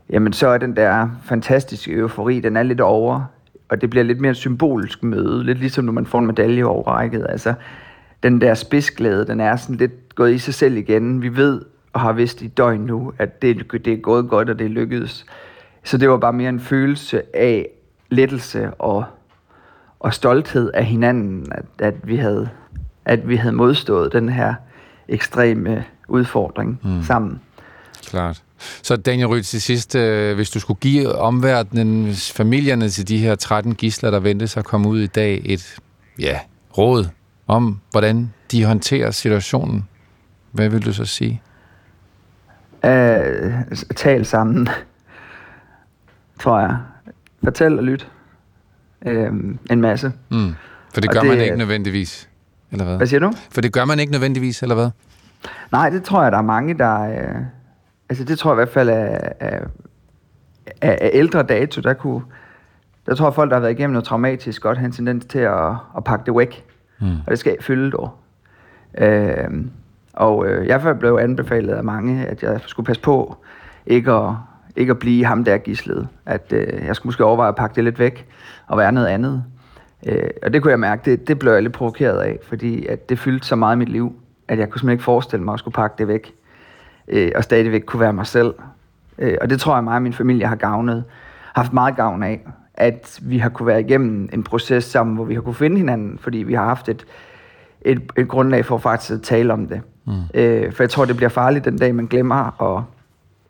jamen 0.09 0.33
så 0.33 0.47
er 0.47 0.57
den 0.57 0.75
der 0.75 1.09
fantastiske 1.23 1.91
eufori, 1.91 2.39
den 2.39 2.57
er 2.57 2.63
lidt 2.63 2.81
over, 2.81 3.23
og 3.69 3.81
det 3.81 3.89
bliver 3.89 4.03
lidt 4.03 4.21
mere 4.21 4.31
et 4.31 4.37
symbolsk 4.37 5.03
møde, 5.03 5.43
lidt 5.43 5.59
ligesom 5.59 5.85
når 5.85 5.93
man 5.93 6.05
får 6.05 6.19
en 6.19 6.27
medalje 6.27 6.63
overrækket. 6.63 7.25
Altså, 7.29 7.53
den 8.23 8.41
der 8.41 8.53
spidsglæde, 8.53 9.27
den 9.27 9.39
er 9.39 9.55
sådan 9.55 9.75
lidt 9.75 10.15
gået 10.15 10.33
i 10.33 10.37
sig 10.37 10.53
selv 10.53 10.77
igen. 10.77 11.21
Vi 11.21 11.35
ved 11.35 11.61
og 11.93 11.99
har 11.99 12.13
vidst 12.13 12.41
i 12.41 12.47
døgn 12.47 12.81
nu, 12.81 13.13
at 13.17 13.41
det, 13.41 13.71
det 13.85 13.93
er 13.93 13.97
gået 13.97 14.29
godt, 14.29 14.49
og 14.49 14.59
det 14.59 14.65
er 14.65 14.69
lykkedes. 14.69 15.25
Så 15.89 15.97
det 15.97 16.09
var 16.09 16.17
bare 16.17 16.33
mere 16.33 16.49
en 16.49 16.59
følelse 16.59 17.35
af 17.35 17.67
lettelse 18.09 18.73
og, 18.73 19.03
og 19.99 20.13
stolthed 20.13 20.71
af 20.73 20.85
hinanden, 20.85 21.51
at, 21.51 21.65
at, 21.79 21.93
vi 22.03 22.15
havde, 22.15 22.49
at 23.05 23.27
vi 23.27 23.35
havde 23.35 23.55
modstået 23.55 24.13
den 24.13 24.29
her 24.29 24.53
ekstreme 25.07 25.85
udfordring 26.07 26.79
mm. 26.83 27.03
sammen. 27.03 27.41
Klart. 28.05 28.43
Så 28.81 28.95
Daniel 28.95 29.27
Rydt, 29.27 29.45
til 29.45 29.61
sidst, 29.61 29.95
øh, 29.95 30.35
hvis 30.35 30.49
du 30.49 30.59
skulle 30.59 30.79
give 30.79 31.15
omverdenen, 31.15 32.13
familierne 32.13 32.89
til 32.89 33.07
de 33.07 33.17
her 33.17 33.35
13 33.35 33.75
gisler, 33.75 34.11
der 34.11 34.19
ventes 34.19 34.57
at 34.57 34.65
komme 34.65 34.89
ud 34.89 34.99
i 34.99 35.07
dag, 35.07 35.41
et 35.45 35.75
ja, 36.19 36.39
råd 36.77 37.05
om, 37.47 37.79
hvordan 37.91 38.33
de 38.51 38.65
håndterer 38.65 39.11
situationen, 39.11 39.87
hvad 40.51 40.69
vil 40.69 40.85
du 40.85 40.93
så 40.93 41.05
sige? 41.05 41.41
Uh, 42.83 42.89
tal 43.95 44.25
sammen, 44.25 44.69
tror 46.39 46.59
jeg. 46.59 46.77
Fortæl 47.43 47.77
og 47.77 47.83
lyt. 47.83 48.11
Uh, 49.05 49.11
en 49.71 49.81
masse. 49.81 50.13
Mm. 50.29 50.53
For 50.93 51.01
det 51.01 51.11
gør 51.11 51.19
det, 51.19 51.29
man 51.29 51.39
ikke 51.39 51.57
nødvendigvis, 51.57 52.29
eller 52.71 52.85
hvad? 52.85 52.97
Hvad 52.97 53.07
siger 53.07 53.19
du? 53.19 53.31
For 53.51 53.61
det 53.61 53.73
gør 53.73 53.85
man 53.85 53.99
ikke 53.99 54.11
nødvendigvis, 54.11 54.61
eller 54.61 54.75
hvad? 54.75 54.89
Nej, 55.71 55.89
det 55.89 56.03
tror 56.03 56.23
jeg, 56.23 56.31
der 56.31 56.37
er 56.37 56.41
mange, 56.41 56.73
der... 56.73 57.07
Uh, 57.07 57.41
altså 58.09 58.23
det 58.23 58.39
tror 58.39 58.51
jeg 58.51 58.55
i 58.55 58.59
hvert 58.59 58.73
fald 58.73 58.89
er, 58.89 59.19
er, 59.39 59.59
er, 60.81 60.91
er 60.91 61.09
ældre 61.13 61.43
dato, 61.43 61.81
der 61.81 61.93
kunne... 61.93 62.21
Der 63.05 63.15
tror 63.15 63.27
jeg, 63.27 63.33
folk, 63.33 63.49
der 63.49 63.55
har 63.55 63.61
været 63.61 63.71
igennem 63.71 63.91
noget 63.93 64.05
traumatisk, 64.05 64.61
godt 64.61 64.77
har 64.77 64.85
en 64.85 64.91
tendens 64.91 65.25
til 65.25 65.39
at, 65.39 65.69
at 65.97 66.03
pakke 66.05 66.25
det 66.25 66.35
væk. 66.35 66.65
Mm. 66.99 67.07
Og 67.07 67.31
det 67.31 67.39
skal 67.39 67.57
fylde 67.61 67.91
dog. 67.91 68.15
Øh, 68.97 69.65
og 70.13 70.47
øh, 70.47 70.67
jeg 70.67 70.97
blev 70.99 71.17
anbefalet 71.21 71.73
af 71.73 71.83
mange, 71.83 72.25
at 72.25 72.43
jeg 72.43 72.59
skulle 72.65 72.85
passe 72.85 73.01
på 73.01 73.37
ikke 73.85 74.11
at, 74.11 74.33
ikke 74.79 74.91
at 74.91 74.99
blive 74.99 75.25
ham 75.25 75.43
der 75.43 75.57
gislet. 75.57 76.07
At 76.25 76.53
øh, 76.55 76.85
jeg 76.85 76.95
skulle 76.95 77.07
måske 77.07 77.25
overveje 77.25 77.49
at 77.49 77.55
pakke 77.55 77.75
det 77.75 77.83
lidt 77.83 77.99
væk 77.99 78.27
og 78.67 78.77
være 78.77 78.91
noget 78.91 79.07
andet. 79.07 79.43
Øh, 80.05 80.29
og 80.43 80.53
det 80.53 80.61
kunne 80.61 80.71
jeg 80.71 80.79
mærke, 80.79 81.11
det, 81.11 81.27
det 81.27 81.39
blev 81.39 81.51
jeg 81.51 81.63
lidt 81.63 81.73
provokeret 81.73 82.19
af, 82.19 82.39
fordi 82.43 82.85
at 82.85 83.09
det 83.09 83.19
fyldte 83.19 83.47
så 83.47 83.55
meget 83.55 83.75
i 83.75 83.79
mit 83.79 83.89
liv, 83.89 84.15
at 84.47 84.59
jeg 84.59 84.69
kunne 84.69 84.79
simpelthen 84.79 84.93
ikke 84.93 85.03
forestille 85.03 85.45
mig 85.45 85.53
at 85.53 85.59
skulle 85.59 85.75
pakke 85.75 85.95
det 85.97 86.07
væk. 86.07 86.33
Øh, 87.07 87.31
og 87.35 87.43
stadigvæk 87.43 87.81
kunne 87.81 87.99
være 87.99 88.13
mig 88.13 88.27
selv. 88.27 88.53
Øh, 89.17 89.37
og 89.41 89.49
det 89.49 89.59
tror 89.59 89.75
jeg 89.75 89.83
mig 89.83 89.95
og 89.95 90.01
min 90.01 90.13
familie 90.13 90.47
har 90.47 90.55
gavnet. 90.55 91.03
haft 91.53 91.73
meget 91.73 91.95
gavn 91.95 92.23
af, 92.23 92.47
at 92.73 93.19
vi 93.21 93.37
har 93.37 93.49
kunne 93.49 93.67
være 93.67 93.79
igennem 93.79 94.29
en 94.33 94.43
proces 94.43 94.83
sammen, 94.83 95.15
hvor 95.15 95.25
vi 95.25 95.33
har 95.33 95.41
kunne 95.41 95.55
finde 95.55 95.77
hinanden, 95.77 96.17
fordi 96.21 96.37
vi 96.37 96.53
har 96.53 96.65
haft 96.65 96.89
et, 96.89 97.05
et, 97.81 98.11
et 98.17 98.27
grundlag 98.27 98.65
for 98.65 98.77
faktisk 98.77 99.11
at 99.11 99.21
tale 99.21 99.53
om 99.53 99.67
det. 99.67 99.81
Mm. 100.05 100.13
Øh, 100.33 100.73
for 100.73 100.83
jeg 100.83 100.89
tror, 100.89 101.05
det 101.05 101.15
bliver 101.15 101.29
farligt 101.29 101.65
den 101.65 101.77
dag, 101.77 101.95
man 101.95 102.05
glemmer 102.05 102.61
at, 102.77 102.83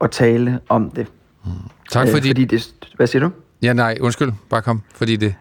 at 0.02 0.12
tale 0.12 0.60
om 0.70 0.90
det. 0.90 1.08
Mm. 1.46 1.52
Tak 1.92 2.08
fordi... 2.08 2.28
Øh, 2.28 2.32
fordi 2.32 2.46
det, 2.46 2.74
hvad 2.96 3.08
siger 3.08 3.24
du? 3.24 3.32
Ja, 3.62 3.74
nej, 3.74 3.98
undskyld, 4.02 4.32
bare 4.50 4.62
kom, 4.62 4.82
fordi 4.96 5.16
det... 5.16 5.36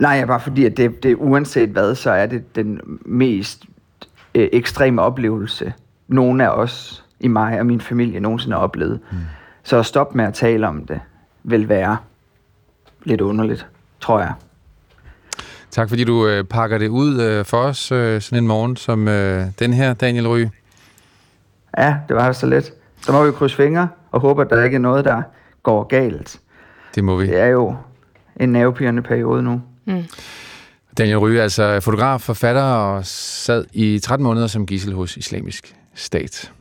Nej, 0.00 0.24
bare 0.24 0.40
fordi, 0.40 0.64
at 0.64 0.76
det, 0.76 1.02
det 1.02 1.16
uanset 1.18 1.68
hvad, 1.68 1.94
så 1.94 2.10
er 2.10 2.26
det 2.26 2.56
den 2.56 2.80
mest 3.06 3.64
øh, 4.34 4.48
ekstreme 4.52 5.02
oplevelse, 5.02 5.72
nogen 6.08 6.40
af 6.40 6.48
os, 6.48 7.04
i 7.20 7.28
mig 7.28 7.60
og 7.60 7.66
min 7.66 7.80
familie, 7.80 8.20
nogensinde 8.20 8.56
har 8.56 8.62
oplevet. 8.62 9.00
Mm. 9.10 9.18
Så 9.62 9.78
at 9.78 9.86
stoppe 9.86 10.16
med 10.16 10.24
at 10.24 10.34
tale 10.34 10.68
om 10.68 10.86
det, 10.86 11.00
vil 11.44 11.68
være 11.68 11.96
lidt 13.04 13.20
underligt, 13.20 13.66
tror 14.00 14.20
jeg. 14.20 14.32
Tak 15.70 15.88
fordi 15.88 16.04
du 16.04 16.26
øh, 16.26 16.44
pakker 16.44 16.78
det 16.78 16.88
ud 16.88 17.20
øh, 17.20 17.44
for 17.44 17.56
os 17.56 17.92
øh, 17.92 18.20
sådan 18.20 18.38
en 18.38 18.48
morgen 18.48 18.76
som 18.76 19.08
øh, 19.08 19.46
den 19.58 19.72
her, 19.72 19.94
Daniel 19.94 20.28
Ry. 20.28 20.46
Ja, 21.78 21.96
det 22.08 22.16
var 22.16 22.32
så 22.32 22.46
let. 22.46 22.72
Så 23.02 23.12
må 23.12 23.24
vi 23.24 23.32
krydse 23.32 23.56
fingre 23.56 23.88
og 24.10 24.20
håbe, 24.20 24.42
at 24.42 24.50
der 24.50 24.64
ikke 24.64 24.74
er 24.74 24.80
noget, 24.80 25.04
der 25.04 25.22
går 25.62 25.84
galt. 25.84 26.40
Det 26.94 27.04
må 27.04 27.16
vi. 27.16 27.26
Det 27.26 27.40
er 27.40 27.46
jo 27.46 27.76
en 28.40 28.48
nervepirrende 28.48 29.02
periode 29.02 29.42
nu. 29.42 29.62
Mm. 29.84 30.04
Daniel 30.98 31.18
Ryge, 31.18 31.42
altså 31.42 31.80
fotograf, 31.80 32.20
forfatter 32.20 32.62
og 32.62 33.06
sad 33.06 33.64
i 33.72 33.98
13 33.98 34.24
måneder 34.24 34.46
som 34.46 34.66
gissel 34.66 34.94
hos 34.94 35.16
Islamisk 35.16 35.76
Stat. 35.94 36.52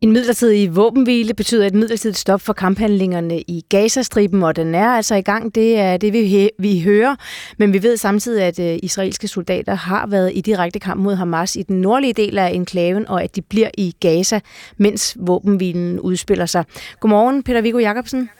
En 0.00 0.12
midlertidig 0.12 0.76
våbenhvile 0.76 1.34
betyder 1.34 1.66
et 1.66 1.74
midlertidigt 1.74 2.18
stop 2.18 2.40
for 2.40 2.52
kamphandlingerne 2.52 3.40
i 3.40 3.64
Gazastriben, 3.68 4.42
og 4.42 4.56
den 4.56 4.74
er 4.74 4.88
altså 4.88 5.14
i 5.14 5.22
gang. 5.22 5.54
Det 5.54 5.78
er 5.78 5.96
det, 5.96 6.12
vi, 6.12 6.50
vi 6.58 6.80
hører. 6.80 7.16
Men 7.58 7.72
vi 7.72 7.82
ved 7.82 7.96
samtidig, 7.96 8.42
at 8.42 8.58
øh, 8.58 8.78
israelske 8.82 9.28
soldater 9.28 9.74
har 9.74 10.06
været 10.06 10.32
i 10.34 10.40
direkte 10.40 10.78
kamp 10.78 11.00
mod 11.00 11.14
Hamas 11.14 11.56
i 11.56 11.62
den 11.62 11.80
nordlige 11.80 12.12
del 12.12 12.38
af 12.38 12.50
enklaven, 12.50 13.08
og 13.08 13.22
at 13.22 13.36
de 13.36 13.42
bliver 13.42 13.70
i 13.78 13.94
Gaza, 14.00 14.40
mens 14.76 15.16
våbenhvilen 15.20 16.00
udspiller 16.00 16.46
sig. 16.46 16.64
Godmorgen, 17.00 17.42
Peter 17.42 17.60
Viggo 17.60 17.78
Jacobsen. 17.78 18.30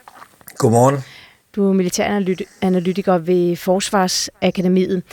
Godmorgen. 0.57 0.95
Du 1.55 1.69
er 1.69 1.73
militæranalytiker 1.73 3.17
ved 3.17 3.55
Forsvarsakademiet. 3.55 5.03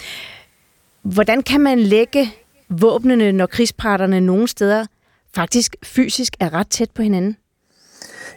Hvordan 1.03 1.42
kan 1.42 1.61
man 1.61 1.78
lægge 1.78 2.30
våbnene, 2.68 3.32
når 3.32 3.47
krigsparterne 3.47 4.20
nogle 4.20 4.49
steder 4.49 4.86
faktisk 5.35 5.76
fysisk 5.82 6.37
er 6.41 6.55
ret 6.55 6.68
tæt 6.68 6.91
på 6.91 7.03
hinanden? 7.03 7.37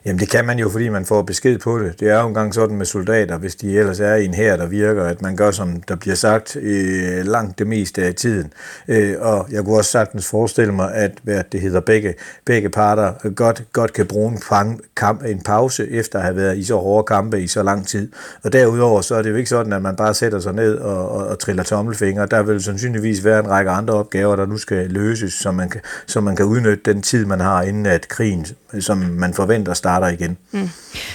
Jamen 0.05 0.19
det 0.19 0.29
kan 0.29 0.45
man 0.45 0.59
jo, 0.59 0.69
fordi 0.69 0.89
man 0.89 1.05
får 1.05 1.21
besked 1.21 1.59
på 1.59 1.79
det. 1.79 1.99
Det 1.99 2.09
er 2.09 2.21
jo 2.21 2.27
engang 2.27 2.53
sådan 2.53 2.77
med 2.77 2.85
soldater, 2.85 3.37
hvis 3.37 3.55
de 3.55 3.79
ellers 3.79 3.99
er 3.99 4.15
i 4.15 4.25
en 4.25 4.33
her, 4.33 4.57
der 4.57 4.67
virker, 4.67 5.03
at 5.03 5.21
man 5.21 5.35
gør, 5.35 5.51
som 5.51 5.81
der 5.81 5.95
bliver 5.95 6.15
sagt, 6.15 6.55
øh, 6.55 7.25
langt 7.25 7.59
det 7.59 7.67
meste 7.67 8.03
af 8.03 8.15
tiden. 8.15 8.53
Øh, 8.87 9.15
og 9.19 9.47
jeg 9.51 9.63
kunne 9.63 9.77
også 9.77 9.91
sagtens 9.91 10.27
forestille 10.27 10.73
mig, 10.73 10.93
at 10.93 11.11
hvad 11.23 11.43
det 11.51 11.61
hedder, 11.61 11.79
begge, 11.79 12.13
begge 12.45 12.69
parter 12.69 13.29
godt, 13.35 13.63
godt 13.73 13.93
kan 13.93 14.05
bruge 14.05 14.31
en, 14.31 14.41
fang, 14.41 14.81
kamp, 14.95 15.25
en 15.25 15.41
pause 15.41 15.89
efter 15.91 16.19
at 16.19 16.25
have 16.25 16.35
været 16.35 16.57
i 16.57 16.63
så 16.63 16.75
hårde 16.75 17.05
kampe 17.05 17.41
i 17.41 17.47
så 17.47 17.63
lang 17.63 17.87
tid. 17.87 18.11
Og 18.43 18.53
derudover 18.53 19.01
så 19.01 19.15
er 19.15 19.21
det 19.21 19.29
jo 19.29 19.35
ikke 19.35 19.49
sådan, 19.49 19.73
at 19.73 19.81
man 19.81 19.95
bare 19.95 20.13
sætter 20.13 20.39
sig 20.39 20.53
ned 20.53 20.77
og, 20.77 21.09
og, 21.09 21.27
og 21.27 21.39
triller 21.39 21.63
tommelfingre. 21.63 22.25
Der 22.25 22.43
vil 22.43 22.63
sandsynligvis 22.63 23.23
være 23.23 23.39
en 23.39 23.49
række 23.49 23.71
andre 23.71 23.93
opgaver, 23.93 24.35
der 24.35 24.45
nu 24.45 24.57
skal 24.57 24.89
løses, 24.89 25.33
så 25.33 25.51
man 25.51 25.69
kan, 25.69 25.81
så 26.05 26.21
man 26.21 26.35
kan 26.35 26.45
udnytte 26.45 26.93
den 26.93 27.01
tid, 27.01 27.25
man 27.25 27.39
har, 27.39 27.61
inden 27.61 27.85
at 27.85 28.07
krigen, 28.07 28.45
som 28.79 28.97
man 28.97 29.33
forventer, 29.33 29.73
starter 29.87 30.07
igen. 30.07 30.37
Mm. 30.51 30.69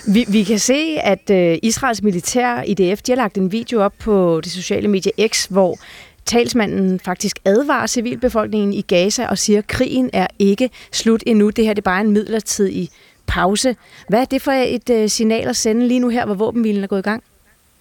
Vi, 0.06 0.24
vi 0.28 0.42
kan 0.42 0.58
se, 0.58 0.98
at 1.02 1.30
øh, 1.30 1.58
Israels 1.62 2.02
militær, 2.02 2.62
IDF, 2.62 3.02
de 3.02 3.12
har 3.12 3.16
lagt 3.16 3.38
en 3.38 3.52
video 3.52 3.82
op 3.82 3.92
på 3.98 4.40
det 4.44 4.52
sociale 4.52 4.88
medie 4.88 5.28
X, 5.28 5.46
hvor 5.46 5.78
talsmanden 6.26 7.00
faktisk 7.00 7.38
advarer 7.44 7.86
civilbefolkningen 7.86 8.72
i 8.72 8.80
Gaza 8.80 9.26
og 9.26 9.38
siger, 9.38 9.58
at 9.58 9.66
krigen 9.66 10.10
er 10.12 10.26
ikke 10.38 10.70
slut 10.92 11.22
endnu. 11.26 11.50
Det 11.50 11.64
her 11.64 11.74
det 11.74 11.80
er 11.80 11.90
bare 11.90 12.00
en 12.00 12.10
midlertidig 12.10 12.88
pause. 13.26 13.76
Hvad 14.08 14.20
er 14.20 14.24
det 14.24 14.42
for 14.42 14.52
et 14.52 14.90
øh, 14.90 15.08
signal 15.08 15.48
at 15.48 15.56
sende 15.56 15.88
lige 15.88 16.00
nu 16.00 16.08
her, 16.08 16.26
hvor 16.26 16.34
våbenhvilen 16.34 16.84
er 16.84 16.88
gået 16.88 16.98
i 16.98 17.02
gang? 17.02 17.22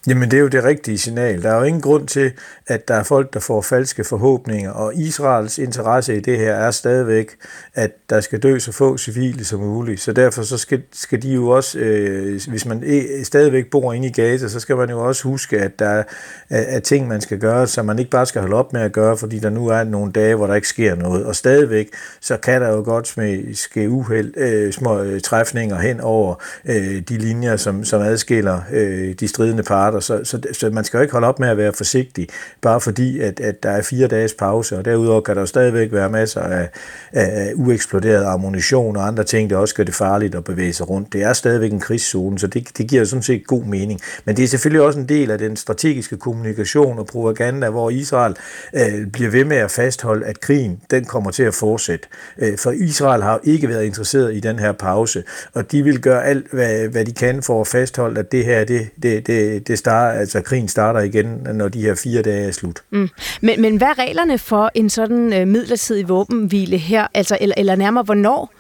Jamen 0.08 0.32
det 0.32 0.38
er 0.38 0.42
jo 0.42 0.48
det 0.48 0.64
rigtige 0.64 0.98
signal. 0.98 1.44
Der 1.44 1.52
er 1.52 1.58
jo 1.58 1.64
ingen 1.64 1.82
grund 1.82 2.08
til, 2.08 2.32
at 2.68 2.88
der 2.88 2.96
er 2.96 3.04
folk, 3.04 3.34
der 3.34 3.40
får 3.40 3.62
falske 3.62 4.04
forhåbninger, 4.04 4.72
og 4.72 4.96
Israels 4.96 5.58
interesse 5.58 6.18
i 6.18 6.20
det 6.20 6.38
her 6.38 6.54
er 6.54 6.72
stadigvæk, 6.72 7.36
at 7.74 7.92
der 8.10 8.22
skal 8.22 8.40
dø 8.40 8.60
så 8.60 8.72
få 8.72 8.98
civile 8.98 9.46
som 9.46 9.60
muligt. 9.60 10.02
Så 10.02 10.14
derfor 10.14 10.42
så 10.42 10.58
skal, 10.58 10.82
skal 10.94 11.22
de 11.22 11.34
jo 11.34 11.48
også, 11.48 11.80
øh, 11.80 12.42
hvis 12.48 12.66
man 12.66 12.84
øh, 12.86 13.24
stadigvæk 13.24 13.70
bor 13.70 13.94
inde 13.94 14.08
i 14.08 14.12
Gaza, 14.12 14.48
så 14.48 14.60
skal 14.60 14.78
man 14.78 14.90
jo 14.90 15.08
også 15.08 15.24
huske, 15.24 15.60
at 15.60 15.80
der 15.80 15.90
er, 15.90 16.04
er 16.50 16.80
ting, 16.80 17.08
man 17.08 17.22
skal 17.22 17.40
gøre, 17.40 17.68
så 17.68 17.84
man 17.84 18.00
ikke 18.00 18.12
bare 18.12 18.26
skal 18.26 18.42
holde 18.42 18.56
op 18.56 18.74
med 18.74 18.82
at 18.82 18.92
gøre, 18.92 19.18
fordi 19.18 19.40
der 19.40 19.50
nu 19.50 19.68
er 19.68 19.84
nogle 19.84 20.12
dage, 20.12 20.36
hvor 20.36 20.48
der 20.48 20.56
ikke 20.56 20.68
sker 20.68 20.96
noget. 20.96 21.26
Og 21.26 21.36
stadigvæk, 21.36 21.90
så 22.22 22.38
kan 22.38 22.62
der 22.62 22.70
jo 22.70 22.82
godt 22.86 23.18
ske 23.58 23.90
uheld, 23.90 24.38
øh, 24.38 24.74
små 24.74 25.02
øh, 25.02 25.22
træfninger 25.22 25.80
hen 25.80 26.00
over 26.00 26.36
øh, 26.66 27.02
de 27.10 27.18
linjer, 27.18 27.56
som, 27.56 27.84
som 27.84 28.02
adskiller 28.02 28.62
øh, 28.72 29.14
de 29.14 29.28
stridende 29.28 29.64
parter. 29.64 29.91
Så, 30.00 30.24
så, 30.24 30.42
så 30.52 30.70
man 30.70 30.84
skal 30.84 30.98
jo 30.98 31.02
ikke 31.02 31.12
holde 31.12 31.28
op 31.28 31.40
med 31.40 31.50
at 31.50 31.58
være 31.58 31.74
forsigtig 31.74 32.28
bare 32.62 32.82
fordi, 32.82 33.20
at, 33.20 33.40
at 33.40 33.64
der 33.64 33.70
er 33.70 33.82
fire 33.82 34.08
dages 34.08 34.34
pause, 34.34 34.78
og 34.78 34.86
derudover 34.86 35.22
kan 35.22 35.36
der 35.36 35.42
jo 35.42 35.46
stadigvæk 35.46 35.92
være 35.92 36.10
masser 36.10 36.42
af, 36.42 36.70
af 37.14 37.52
ueksploderet 37.56 38.26
ammunition 38.26 38.98
og 38.98 39.08
andre 39.08 39.24
ting, 39.24 39.50
der 39.50 39.58
også 39.58 39.76
gør 39.76 39.84
det 39.84 39.96
farligt 39.96 40.36
at 40.36 40.44
bevæge 40.44 40.74
sig 40.74 40.90
rundt. 40.90 41.14
Det 41.14 41.24
er 41.24 41.34
stadigvæk 41.34 41.72
en 41.72 41.80
krigszone, 41.80 42.40
så 42.40 42.48
det, 42.48 42.78
det 42.78 42.88
giver 42.88 43.06
sådan 43.06 43.24
set 43.24 43.48
god 43.48 43.64
mening. 43.64 44.02
Men 44.26 44.38
det 44.38 44.44
er 44.44 44.48
selvfølgelig 44.48 44.82
også 44.82 45.00
en 45.00 45.10
del 45.10 45.32
af 45.32 45.38
den 45.38 45.56
strategiske 45.56 46.18
kommunikation 46.18 47.00
og 47.00 47.06
propaganda, 47.06 47.70
hvor 47.70 47.90
Israel 47.90 48.36
øh, 48.74 49.08
bliver 49.08 49.32
ved 49.32 49.46
med 49.46 49.58
at 49.58 49.72
fastholde, 49.72 50.26
at 50.26 50.40
krigen 50.40 50.82
den 50.92 51.06
kommer 51.06 51.32
til 51.32 51.44
at 51.44 51.54
fortsætte. 51.54 52.08
Øh, 52.38 52.58
for 52.58 52.72
Israel 52.72 53.22
har 53.24 53.40
ikke 53.44 53.70
været 53.70 53.84
interesseret 53.84 54.36
i 54.36 54.40
den 54.40 54.60
her 54.60 54.72
pause, 54.72 55.24
og 55.54 55.72
de 55.72 55.84
vil 55.84 56.02
gøre 56.02 56.26
alt, 56.26 56.52
hvad, 56.52 56.88
hvad 56.88 57.06
de 57.06 57.12
kan 57.12 57.44
for 57.44 57.62
at 57.62 57.68
fastholde, 57.68 58.20
at 58.20 58.32
det 58.32 58.46
her, 58.46 58.64
det, 58.64 58.90
det, 59.04 59.28
det, 59.28 59.68
det 59.68 59.78
start, 59.82 60.18
altså 60.18 60.42
krigen 60.42 60.68
starter 60.68 61.00
igen, 61.00 61.48
når 61.54 61.68
de 61.68 61.82
her 61.82 61.96
fire 61.96 62.22
dage 62.22 62.48
er 62.48 62.52
slut. 62.52 62.84
Mm. 62.90 63.10
Men, 63.42 63.62
men 63.62 63.78
hvad 63.78 63.88
er 63.88 64.00
reglerne 64.00 64.38
for 64.38 64.72
en 64.74 64.90
sådan 64.90 65.34
øh, 65.34 65.48
midlertidig 65.48 66.10
våbenhvile 66.10 66.78
her? 66.78 67.08
Altså, 67.14 67.38
eller, 67.42 67.56
eller 67.58 67.76
nærmere, 67.76 68.04
hvornår 68.04 68.54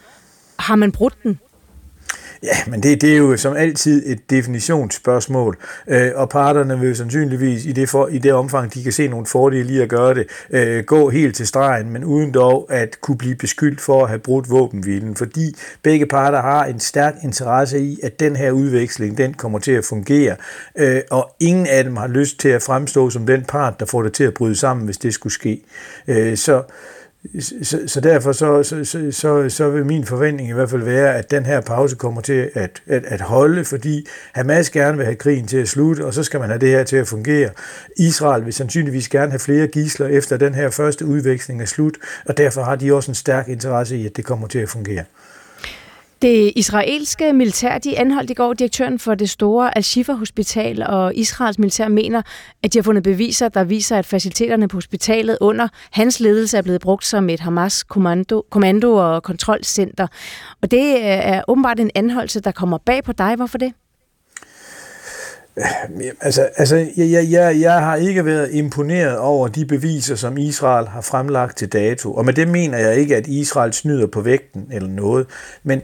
har 0.59 0.75
man 0.75 0.91
brudt 0.91 1.15
den? 1.23 1.39
Ja, 2.43 2.55
men 2.67 2.83
det, 2.83 3.01
det 3.01 3.13
er 3.13 3.17
jo 3.17 3.37
som 3.37 3.55
altid 3.55 4.03
et 4.05 4.29
definitionsspørgsmål, 4.29 5.57
øh, 5.87 6.11
og 6.15 6.29
parterne 6.29 6.79
vil 6.79 6.95
sandsynligvis 6.95 7.65
i 7.65 7.71
det, 7.71 7.89
for, 7.89 8.07
i 8.07 8.17
det 8.17 8.33
omfang, 8.33 8.73
de 8.73 8.83
kan 8.83 8.91
se 8.91 9.07
nogle 9.07 9.25
fordele 9.25 9.73
i 9.73 9.79
at 9.79 9.89
gøre 9.89 10.13
det, 10.13 10.27
øh, 10.49 10.83
gå 10.83 11.09
helt 11.09 11.35
til 11.35 11.47
stregen, 11.47 11.89
men 11.89 12.03
uden 12.03 12.33
dog 12.33 12.67
at 12.69 13.01
kunne 13.01 13.17
blive 13.17 13.35
beskyldt 13.35 13.81
for 13.81 14.03
at 14.03 14.09
have 14.09 14.19
brudt 14.19 14.49
våbenhvilen, 14.49 15.15
fordi 15.15 15.55
begge 15.83 16.05
parter 16.05 16.41
har 16.41 16.65
en 16.65 16.79
stærk 16.79 17.15
interesse 17.23 17.79
i, 17.79 17.99
at 18.03 18.19
den 18.19 18.35
her 18.35 18.51
udveksling, 18.51 19.17
den 19.17 19.33
kommer 19.33 19.59
til 19.59 19.71
at 19.71 19.85
fungere, 19.85 20.35
øh, 20.75 21.01
og 21.11 21.35
ingen 21.39 21.67
af 21.67 21.83
dem 21.83 21.97
har 21.97 22.07
lyst 22.07 22.39
til 22.39 22.49
at 22.49 22.61
fremstå 22.61 23.09
som 23.09 23.25
den 23.25 23.45
part, 23.45 23.79
der 23.79 23.85
får 23.85 24.03
det 24.03 24.13
til 24.13 24.23
at 24.23 24.33
bryde 24.33 24.55
sammen, 24.55 24.85
hvis 24.85 24.97
det 24.97 25.13
skulle 25.13 25.33
ske. 25.33 25.61
Øh, 26.07 26.37
så 26.37 26.63
så, 27.39 27.79
så 27.87 28.01
derfor 28.01 28.31
så, 28.31 28.63
så, 28.63 28.85
så, 28.85 29.11
så, 29.11 29.49
så 29.49 29.69
vil 29.69 29.85
min 29.85 30.05
forventning 30.05 30.49
i 30.49 30.53
hvert 30.53 30.69
fald 30.69 30.83
være, 30.83 31.15
at 31.15 31.31
den 31.31 31.45
her 31.45 31.61
pause 31.61 31.95
kommer 31.95 32.21
til 32.21 32.51
at, 32.53 32.81
at, 32.87 33.05
at 33.05 33.21
holde, 33.21 33.65
fordi 33.65 34.07
Hamas 34.33 34.69
gerne 34.69 34.97
vil 34.97 35.05
have 35.05 35.15
krigen 35.15 35.47
til 35.47 35.57
at 35.57 35.67
slutte, 35.67 36.05
og 36.05 36.13
så 36.13 36.23
skal 36.23 36.39
man 36.39 36.49
have 36.49 36.59
det 36.59 36.69
her 36.69 36.83
til 36.83 36.97
at 36.97 37.07
fungere. 37.07 37.49
Israel 37.97 38.45
vil 38.45 38.53
sandsynligvis 38.53 39.09
gerne 39.09 39.31
have 39.31 39.39
flere 39.39 39.67
gisler 39.67 40.07
efter 40.07 40.37
den 40.37 40.53
her 40.53 40.69
første 40.69 41.05
udveksling 41.05 41.61
er 41.61 41.65
slut, 41.65 41.97
og 42.25 42.37
derfor 42.37 42.63
har 42.63 42.75
de 42.75 42.93
også 42.93 43.11
en 43.11 43.15
stærk 43.15 43.47
interesse 43.47 43.97
i, 43.97 44.05
at 44.05 44.17
det 44.17 44.25
kommer 44.25 44.47
til 44.47 44.59
at 44.59 44.69
fungere. 44.69 45.03
Det 46.21 46.53
israelske 46.55 47.33
militær, 47.33 47.77
de 47.77 47.99
anholdt 47.99 48.29
i 48.29 48.33
går 48.33 48.53
direktøren 48.53 48.99
for 48.99 49.15
det 49.15 49.29
store 49.29 49.77
Al-Shifa-hospital, 49.77 50.83
og 50.87 51.15
Israels 51.15 51.59
militær 51.59 51.87
mener, 51.87 52.21
at 52.63 52.73
de 52.73 52.77
har 52.77 52.83
fundet 52.83 53.03
beviser, 53.03 53.49
der 53.49 53.63
viser, 53.63 53.97
at 53.97 54.05
faciliteterne 54.05 54.67
på 54.67 54.77
hospitalet 54.77 55.37
under 55.41 55.67
hans 55.91 56.19
ledelse 56.19 56.57
er 56.57 56.61
blevet 56.61 56.81
brugt 56.81 57.05
som 57.05 57.29
et 57.29 57.39
Hamas-kommando 57.39 58.41
kommando 58.49 58.93
og 58.93 59.23
kontrolcenter. 59.23 60.07
Og 60.61 60.71
det 60.71 60.95
øh, 60.95 61.01
er 61.03 61.41
åbenbart 61.47 61.79
en 61.79 61.91
anholdelse, 61.95 62.39
der 62.39 62.51
kommer 62.51 62.77
bag 62.77 63.03
på 63.03 63.11
dig. 63.11 63.35
Hvorfor 63.35 63.57
det? 63.57 63.73
Altså, 66.21 66.49
altså 66.55 66.75
jeg, 66.97 67.27
jeg, 67.31 67.61
jeg 67.61 67.79
har 67.79 67.95
ikke 67.95 68.25
været 68.25 68.51
imponeret 68.51 69.17
over 69.17 69.47
de 69.47 69.65
beviser, 69.65 70.15
som 70.15 70.37
Israel 70.37 70.87
har 70.87 71.01
fremlagt 71.01 71.57
til 71.57 71.67
dato. 71.67 72.13
Og 72.13 72.25
med 72.25 72.33
det 72.33 72.47
mener 72.47 72.77
jeg 72.77 72.95
ikke, 72.95 73.15
at 73.15 73.27
Israel 73.27 73.73
snyder 73.73 74.07
på 74.07 74.21
vægten 74.21 74.67
eller 74.71 74.89
noget. 74.89 75.27
Men 75.63 75.81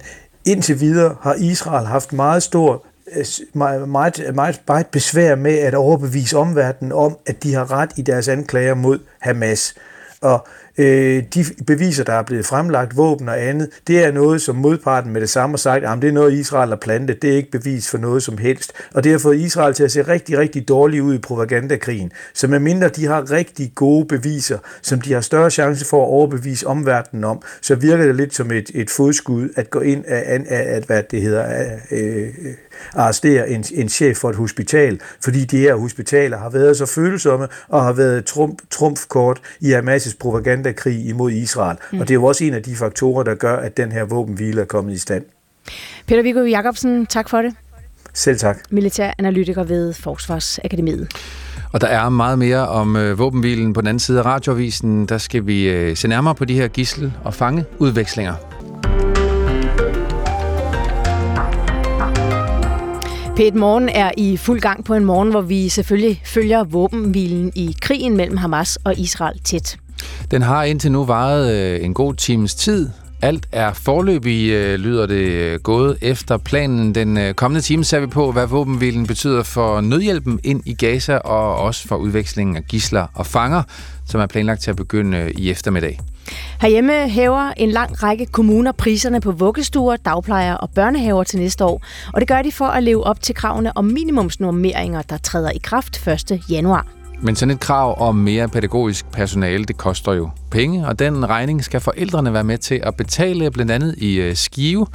Indtil 0.47 0.79
videre 0.79 1.15
har 1.21 1.33
Israel 1.33 1.85
haft 1.85 2.13
meget 2.13 2.43
stor 2.43 2.85
øh, 3.15 3.25
meget, 3.53 3.89
meget, 3.89 4.35
meget, 4.35 4.61
meget 4.67 4.87
besvær 4.87 5.35
med 5.35 5.57
at 5.57 5.73
overbevise 5.73 6.37
omverdenen 6.37 6.91
om, 6.91 7.17
at 7.25 7.43
de 7.43 7.53
har 7.53 7.71
ret 7.71 7.91
i 7.95 8.01
deres 8.01 8.27
anklager 8.27 8.73
mod 8.73 8.99
Hamas. 9.19 9.75
Og 10.21 10.47
øh, 10.77 11.23
de 11.33 11.45
beviser, 11.67 12.03
der 12.03 12.13
er 12.13 12.23
blevet 12.23 12.45
fremlagt, 12.45 12.97
våben 12.97 13.29
og 13.29 13.43
andet, 13.43 13.69
det 13.87 14.03
er 14.03 14.11
noget, 14.11 14.41
som 14.41 14.55
modparten 14.55 15.13
med 15.13 15.21
det 15.21 15.29
samme 15.29 15.53
har 15.53 15.57
sagt, 15.57 15.85
at 15.85 16.01
det 16.01 16.07
er 16.07 16.11
noget, 16.11 16.33
Israel 16.33 16.69
har 16.69 16.75
plantet, 16.75 17.21
det 17.21 17.31
er 17.31 17.35
ikke 17.35 17.51
bevis 17.51 17.89
for 17.89 17.97
noget 17.97 18.23
som 18.23 18.37
helst. 18.37 18.73
Og 18.93 19.03
det 19.03 19.11
har 19.11 19.19
fået 19.19 19.37
Israel 19.37 19.73
til 19.73 19.83
at 19.83 19.91
se 19.91 20.01
rigtig, 20.01 20.37
rigtig 20.37 20.67
dårligt 20.67 21.03
ud 21.03 21.15
i 21.15 21.17
propagandakrigen. 21.17 22.11
Så 22.33 22.47
medmindre 22.47 22.89
de 22.89 23.05
har 23.05 23.31
rigtig 23.31 23.71
gode 23.75 24.05
beviser, 24.05 24.57
som 24.81 25.01
de 25.01 25.13
har 25.13 25.21
større 25.21 25.49
chance 25.49 25.85
for 25.85 26.03
at 26.03 26.07
overbevise 26.07 26.67
omverdenen 26.67 27.23
om, 27.23 27.41
så 27.61 27.75
virker 27.75 28.05
det 28.05 28.15
lidt 28.15 28.35
som 28.35 28.51
et, 28.51 28.71
et 28.73 28.89
fodskud 28.89 29.49
at 29.55 29.69
gå 29.69 29.79
ind 29.79 30.05
af, 30.07 30.23
af, 30.49 30.75
af 30.75 30.81
hvad 30.81 31.03
det 31.11 31.21
hedder, 31.21 31.43
af, 31.43 31.79
øh, 31.91 32.27
arrestere 32.93 33.49
en, 33.49 33.65
en 33.73 33.89
chef 33.89 34.17
for 34.17 34.29
et 34.29 34.35
hospital, 34.35 34.99
fordi 35.23 35.45
de 35.45 35.57
her 35.57 35.75
hospitaler 35.75 36.37
har 36.37 36.49
været 36.49 36.77
så 36.77 36.85
følsomme 36.85 37.47
og 37.67 37.83
har 37.83 37.93
været 37.93 38.25
trumf, 38.25 38.59
trumfkort 38.71 39.41
i 39.59 39.73
Hamas' 39.73 40.17
propaganda 40.19 40.66
propagandakrig 40.73 41.09
imod 41.09 41.31
Israel. 41.31 41.77
Mm. 41.91 41.99
Og 41.99 42.07
det 42.07 42.11
er 42.13 42.15
jo 42.15 42.25
også 42.25 42.43
en 42.43 42.53
af 42.53 42.63
de 42.63 42.75
faktorer, 42.75 43.23
der 43.23 43.35
gør, 43.35 43.55
at 43.55 43.77
den 43.77 43.91
her 43.91 44.03
våbenhvile 44.03 44.61
er 44.61 44.65
kommet 44.65 44.93
i 44.93 44.97
stand. 44.97 45.25
Peter 46.07 46.21
Viggo 46.23 46.43
Jacobsen, 46.43 47.05
tak 47.05 47.29
for 47.29 47.41
det. 47.41 47.55
Selv 48.13 48.37
tak. 48.37 48.57
Militær 48.69 49.11
analytiker 49.17 49.63
ved 49.63 49.93
Forsvarsakademiet. 49.93 51.07
Og 51.73 51.81
der 51.81 51.87
er 51.87 52.09
meget 52.09 52.39
mere 52.39 52.67
om 52.67 52.95
øh, 52.95 53.19
våbenhvilen 53.19 53.73
på 53.73 53.81
den 53.81 53.87
anden 53.87 53.99
side 53.99 54.19
af 54.19 54.25
radioavisen. 54.25 55.05
Der 55.05 55.17
skal 55.17 55.47
vi 55.47 55.69
øh, 55.69 55.97
se 55.97 56.07
nærmere 56.07 56.35
på 56.35 56.45
de 56.45 56.53
her 56.53 56.67
gissel- 56.67 57.13
og 57.23 57.33
fangeudvekslinger. 57.33 58.33
Pet 63.35 63.55
Morgen 63.55 63.89
er 63.89 64.11
i 64.17 64.37
fuld 64.37 64.61
gang 64.61 64.85
på 64.85 64.93
en 64.93 65.05
morgen, 65.05 65.31
hvor 65.31 65.41
vi 65.41 65.69
selvfølgelig 65.69 66.21
følger 66.25 66.63
våbenhvilen 66.63 67.51
i 67.55 67.75
krigen 67.81 68.17
mellem 68.17 68.37
Hamas 68.37 68.77
og 68.83 68.99
Israel 68.99 69.39
tæt. 69.43 69.77
Den 70.31 70.41
har 70.41 70.63
indtil 70.63 70.91
nu 70.91 71.05
varet 71.05 71.55
øh, 71.55 71.85
en 71.85 71.93
god 71.93 72.13
times 72.13 72.55
tid. 72.55 72.89
Alt 73.21 73.47
er 73.51 73.73
forløbig, 73.73 74.49
øh, 74.49 74.79
lyder 74.79 75.05
det, 75.05 75.15
øh, 75.15 75.59
gået 75.59 75.97
efter 76.01 76.37
planen. 76.37 76.95
Den 76.95 77.17
øh, 77.17 77.33
kommende 77.33 77.61
time 77.61 77.83
ser 77.83 77.99
vi 77.99 78.07
på, 78.07 78.31
hvad 78.31 78.47
våbenhvilen 78.47 79.07
betyder 79.07 79.43
for 79.43 79.81
nødhjælpen 79.81 80.39
ind 80.43 80.61
i 80.65 80.73
Gaza, 80.73 81.17
og 81.17 81.55
også 81.55 81.87
for 81.87 81.95
udvekslingen 81.95 82.55
af 82.55 82.63
gisler 82.63 83.07
og 83.13 83.25
fanger, 83.25 83.63
som 84.05 84.21
er 84.21 84.25
planlagt 84.25 84.61
til 84.61 84.69
at 84.69 84.75
begynde 84.75 85.17
øh, 85.17 85.31
i 85.37 85.51
eftermiddag. 85.51 85.99
Herhjemme 86.61 87.09
hæver 87.09 87.51
en 87.57 87.71
lang 87.71 88.03
række 88.03 88.25
kommuner 88.25 88.71
priserne 88.71 89.21
på 89.21 89.31
vuggestuer, 89.31 89.95
dagplejer 89.95 90.53
og 90.53 90.69
børnehaver 90.69 91.23
til 91.23 91.39
næste 91.39 91.65
år, 91.65 91.81
og 92.13 92.21
det 92.21 92.27
gør 92.27 92.41
de 92.41 92.51
for 92.51 92.65
at 92.65 92.83
leve 92.83 93.03
op 93.03 93.21
til 93.21 93.35
kravene 93.35 93.77
om 93.77 93.85
minimumsnormeringer, 93.85 95.01
der 95.01 95.17
træder 95.17 95.51
i 95.51 95.59
kraft 95.63 96.07
1. 96.07 96.41
januar. 96.49 96.96
Men 97.21 97.35
sådan 97.35 97.53
et 97.55 97.59
krav 97.59 98.01
om 98.01 98.15
mere 98.15 98.49
pædagogisk 98.49 99.11
personale, 99.11 99.65
det 99.65 99.77
koster 99.77 100.13
jo 100.13 100.29
penge, 100.51 100.87
og 100.87 100.99
den 100.99 101.29
regning 101.29 101.63
skal 101.63 101.79
forældrene 101.79 102.33
være 102.33 102.43
med 102.43 102.57
til 102.57 102.79
at 102.83 102.95
betale, 102.95 103.51
blandt 103.51 103.71
andet 103.71 103.95
i 103.97 104.15
øh, 104.15 104.35
Skive. 104.35 104.87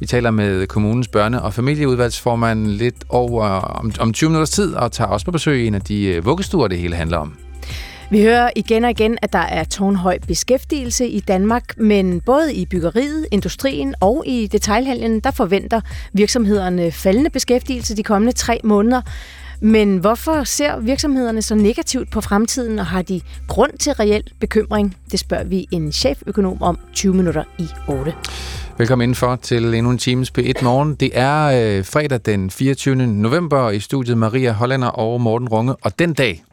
Vi 0.00 0.06
taler 0.06 0.30
med 0.30 0.66
kommunens 0.66 1.08
børne- 1.16 1.40
og 1.40 1.54
familieudvalgsformand 1.54 2.66
lidt 2.66 3.04
over 3.08 3.44
om, 3.46 3.92
om 4.00 4.12
20 4.12 4.30
minutters 4.30 4.50
tid, 4.50 4.74
og 4.74 4.92
tager 4.92 5.08
også 5.08 5.26
på 5.26 5.32
besøg 5.32 5.64
i 5.64 5.66
en 5.66 5.74
af 5.74 5.80
de 5.80 6.04
øh, 6.04 6.24
vuggestuer, 6.24 6.68
det 6.68 6.78
hele 6.78 6.96
handler 6.96 7.18
om. 7.18 7.36
Vi 8.10 8.22
hører 8.22 8.50
igen 8.56 8.84
og 8.84 8.90
igen, 8.90 9.18
at 9.22 9.32
der 9.32 9.38
er 9.38 9.64
tårnhøj 9.64 10.18
beskæftigelse 10.26 11.08
i 11.08 11.20
Danmark, 11.20 11.78
men 11.78 12.20
både 12.20 12.54
i 12.54 12.66
byggeriet, 12.66 13.26
industrien 13.30 13.94
og 14.00 14.22
i 14.26 14.46
detailhandlen, 14.46 15.20
der 15.20 15.30
forventer 15.30 15.80
virksomhederne 16.12 16.90
faldende 16.90 17.30
beskæftigelse 17.30 17.96
de 17.96 18.02
kommende 18.02 18.32
tre 18.32 18.60
måneder. 18.64 19.00
Men 19.64 19.98
hvorfor 19.98 20.44
ser 20.44 20.80
virksomhederne 20.80 21.42
så 21.42 21.54
negativt 21.54 22.10
på 22.10 22.20
fremtiden, 22.20 22.78
og 22.78 22.86
har 22.86 23.02
de 23.02 23.20
grund 23.48 23.70
til 23.78 23.92
reel 23.92 24.22
bekymring? 24.40 24.96
Det 25.10 25.20
spørger 25.20 25.44
vi 25.44 25.66
en 25.72 25.92
cheføkonom 25.92 26.62
om 26.62 26.78
20 26.92 27.14
minutter 27.14 27.44
i 27.58 27.66
8. 27.88 28.14
Velkommen 28.78 29.04
indenfor 29.04 29.36
til 29.36 29.74
endnu 29.74 29.90
en 29.90 29.98
times 29.98 30.32
P1 30.38 30.64
Morgen. 30.64 30.94
Det 30.94 31.10
er 31.12 31.44
øh, 31.78 31.84
fredag 31.84 32.20
den 32.26 32.50
24. 32.50 33.06
november 33.06 33.70
i 33.70 33.80
studiet 33.80 34.18
Maria 34.18 34.52
Hollander 34.52 34.88
og 34.88 35.20
Morten 35.20 35.48
Runge, 35.48 35.76
og 35.82 35.98
den 35.98 36.14
dag, 36.14 36.44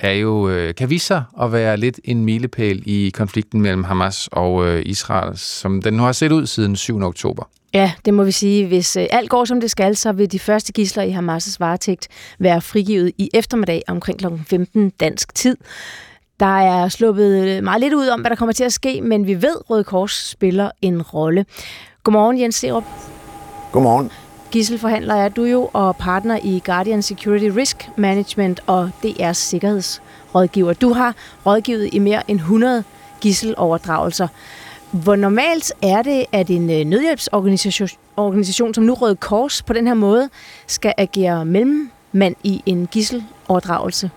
er 0.00 0.12
jo, 0.12 0.48
øh, 0.48 0.74
kan 0.74 0.90
vise 0.90 1.06
sig 1.06 1.22
at 1.42 1.52
være 1.52 1.76
lidt 1.76 2.00
en 2.04 2.24
milepæl 2.24 2.82
i 2.86 3.10
konflikten 3.14 3.60
mellem 3.60 3.84
Hamas 3.84 4.28
og 4.32 4.66
øh, 4.66 4.82
Israel, 4.86 5.38
som 5.38 5.82
den 5.82 5.94
nu 5.94 6.02
har 6.02 6.12
set 6.12 6.32
ud 6.32 6.46
siden 6.46 6.76
7. 6.76 7.02
oktober. 7.02 7.44
Ja, 7.74 7.92
det 8.04 8.14
må 8.14 8.24
vi 8.24 8.32
sige. 8.32 8.66
Hvis 8.66 8.96
øh, 8.96 9.06
alt 9.10 9.30
går 9.30 9.44
som 9.44 9.60
det 9.60 9.70
skal, 9.70 9.96
så 9.96 10.12
vil 10.12 10.32
de 10.32 10.38
første 10.38 10.72
gisler 10.72 11.02
i 11.02 11.12
Hamas' 11.12 11.56
varetægt 11.58 12.08
være 12.38 12.60
frigivet 12.60 13.12
i 13.18 13.30
eftermiddag 13.34 13.82
omkring 13.88 14.18
kl. 14.18 14.26
15 14.46 14.90
dansk 14.90 15.34
tid. 15.34 15.56
Der 16.40 16.58
er 16.60 16.88
sluppet 16.88 17.64
meget 17.64 17.80
lidt 17.80 17.94
ud 17.94 18.08
om, 18.08 18.20
hvad 18.20 18.30
der 18.30 18.36
kommer 18.36 18.52
til 18.52 18.64
at 18.64 18.72
ske, 18.72 19.00
men 19.00 19.26
vi 19.26 19.42
ved, 19.42 19.70
Røde 19.70 19.84
Kors 19.84 20.28
spiller 20.28 20.70
en 20.82 21.02
rolle. 21.02 21.46
Godmorgen, 22.02 22.40
Jens 22.40 22.54
Serup. 22.54 22.84
Godmorgen. 23.72 24.10
Gisselforhandler 24.50 25.14
er 25.14 25.28
du 25.28 25.44
jo, 25.44 25.70
og 25.72 25.96
partner 25.96 26.38
i 26.44 26.62
Guardian 26.64 27.02
Security 27.02 27.44
Risk 27.56 27.88
Management 27.96 28.60
og 28.66 28.90
DR's 29.04 29.32
sikkerhedsrådgiver. 29.32 30.72
Du 30.72 30.92
har 30.92 31.14
rådgivet 31.46 31.88
i 31.92 31.98
mere 31.98 32.30
end 32.30 32.38
100 32.38 32.84
gisseloverdragelser. 33.20 34.28
Hvor 34.92 35.16
normalt 35.16 35.72
er 35.82 36.02
det, 36.02 36.24
at 36.32 36.50
en 36.50 36.70
øh, 36.70 36.84
nødhjælpsorganisation 36.84 37.88
organisation, 38.16 38.74
som 38.74 38.84
nu 38.84 38.94
Røde 38.94 39.16
Kors 39.16 39.62
på 39.62 39.72
den 39.72 39.86
her 39.86 39.94
måde 39.94 40.28
skal 40.66 40.94
agere 40.98 41.44
mellemmand 41.44 42.34
i 42.44 42.62
en 42.66 42.88
gisseloverdragelse? 42.90 44.10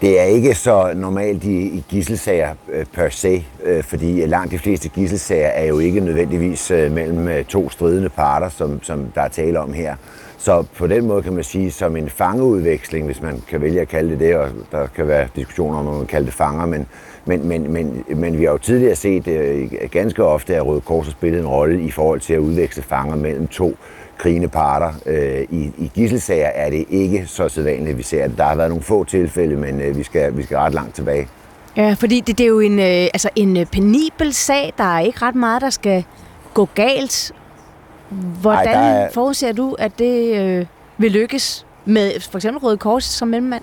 Det 0.00 0.20
er 0.20 0.24
ikke 0.24 0.54
så 0.54 0.92
normalt 0.96 1.44
i, 1.44 1.62
i 1.62 1.84
gisselsager 1.88 2.54
øh, 2.72 2.86
per 2.86 3.08
se, 3.08 3.44
øh, 3.64 3.84
fordi 3.84 4.26
langt 4.26 4.52
de 4.52 4.58
fleste 4.58 4.88
gisselsager 4.88 5.48
er 5.48 5.64
jo 5.64 5.78
ikke 5.78 6.00
nødvendigvis 6.00 6.70
mellem 6.70 7.44
to 7.44 7.70
stridende 7.70 8.08
parter, 8.08 8.48
som, 8.48 8.82
som 8.82 9.06
der 9.14 9.20
er 9.20 9.28
tale 9.28 9.60
om 9.60 9.72
her. 9.72 9.96
Så 10.38 10.64
på 10.76 10.86
den 10.86 11.06
måde 11.06 11.22
kan 11.22 11.32
man 11.32 11.44
sige, 11.44 11.70
som 11.70 11.96
en 11.96 12.08
fangeudveksling, 12.10 13.06
hvis 13.06 13.22
man 13.22 13.42
kan 13.48 13.60
vælge 13.60 13.80
at 13.80 13.88
kalde 13.88 14.10
det 14.10 14.20
det, 14.20 14.36
og 14.36 14.48
der 14.72 14.86
kan 14.86 15.08
være 15.08 15.28
diskussioner 15.36 15.78
om, 15.78 15.86
om 15.86 15.96
man 15.96 16.06
kalde 16.06 16.26
det 16.26 16.34
fanger, 16.34 16.66
men, 16.66 16.86
men, 17.24 17.48
men, 17.48 17.72
men, 17.72 18.04
men 18.08 18.38
vi 18.38 18.44
har 18.44 18.50
jo 18.50 18.58
tidligere 18.58 18.96
set 18.96 19.28
øh, 19.28 19.70
ganske 19.90 20.24
ofte, 20.24 20.56
at 20.56 20.66
Røde 20.66 20.80
Kors 20.80 21.06
har 21.06 21.12
spillet 21.12 21.40
en 21.40 21.46
rolle 21.46 21.82
i 21.82 21.90
forhold 21.90 22.20
til 22.20 22.34
at 22.34 22.38
udveksle 22.38 22.82
fanger 22.82 23.16
mellem 23.16 23.48
to 23.48 23.76
krigende 24.18 24.48
parter. 24.48 24.92
Øh, 25.06 25.42
i, 25.50 25.72
I 25.78 25.90
gisselsager 25.94 26.46
er 26.46 26.70
det 26.70 26.84
ikke 26.88 27.26
så 27.26 27.48
sædvanligt, 27.48 27.98
vi 27.98 28.02
ser 28.02 28.28
det. 28.28 28.38
Der 28.38 28.44
har 28.44 28.54
været 28.56 28.68
nogle 28.68 28.84
få 28.84 29.04
tilfælde, 29.04 29.56
men 29.56 29.80
øh, 29.80 29.96
vi, 29.96 30.02
skal, 30.02 30.36
vi 30.36 30.42
skal 30.42 30.56
ret 30.56 30.74
langt 30.74 30.94
tilbage. 30.94 31.28
Ja, 31.76 31.96
fordi 31.98 32.20
det, 32.20 32.38
det 32.38 32.44
er 32.44 32.48
jo 32.48 32.60
en, 32.60 32.78
øh, 32.78 32.84
altså 32.86 33.28
en 33.36 33.56
øh, 33.56 33.66
penibel 33.66 34.32
sag. 34.32 34.72
Der 34.78 34.84
er 34.84 35.00
ikke 35.00 35.18
ret 35.22 35.34
meget, 35.34 35.62
der 35.62 35.70
skal 35.70 36.04
gå 36.54 36.68
galt. 36.74 37.32
Hvordan 38.40 38.76
Ej, 38.76 39.02
er... 39.02 39.08
forudser 39.14 39.52
du, 39.52 39.76
at 39.78 39.92
det 39.98 40.40
øh, 40.40 40.66
vil 40.98 41.12
lykkes 41.12 41.66
med 41.84 42.20
for 42.30 42.38
eksempel 42.38 42.60
Røde 42.60 42.76
Kors 42.76 43.04
som 43.04 43.28
mellemmand? 43.28 43.62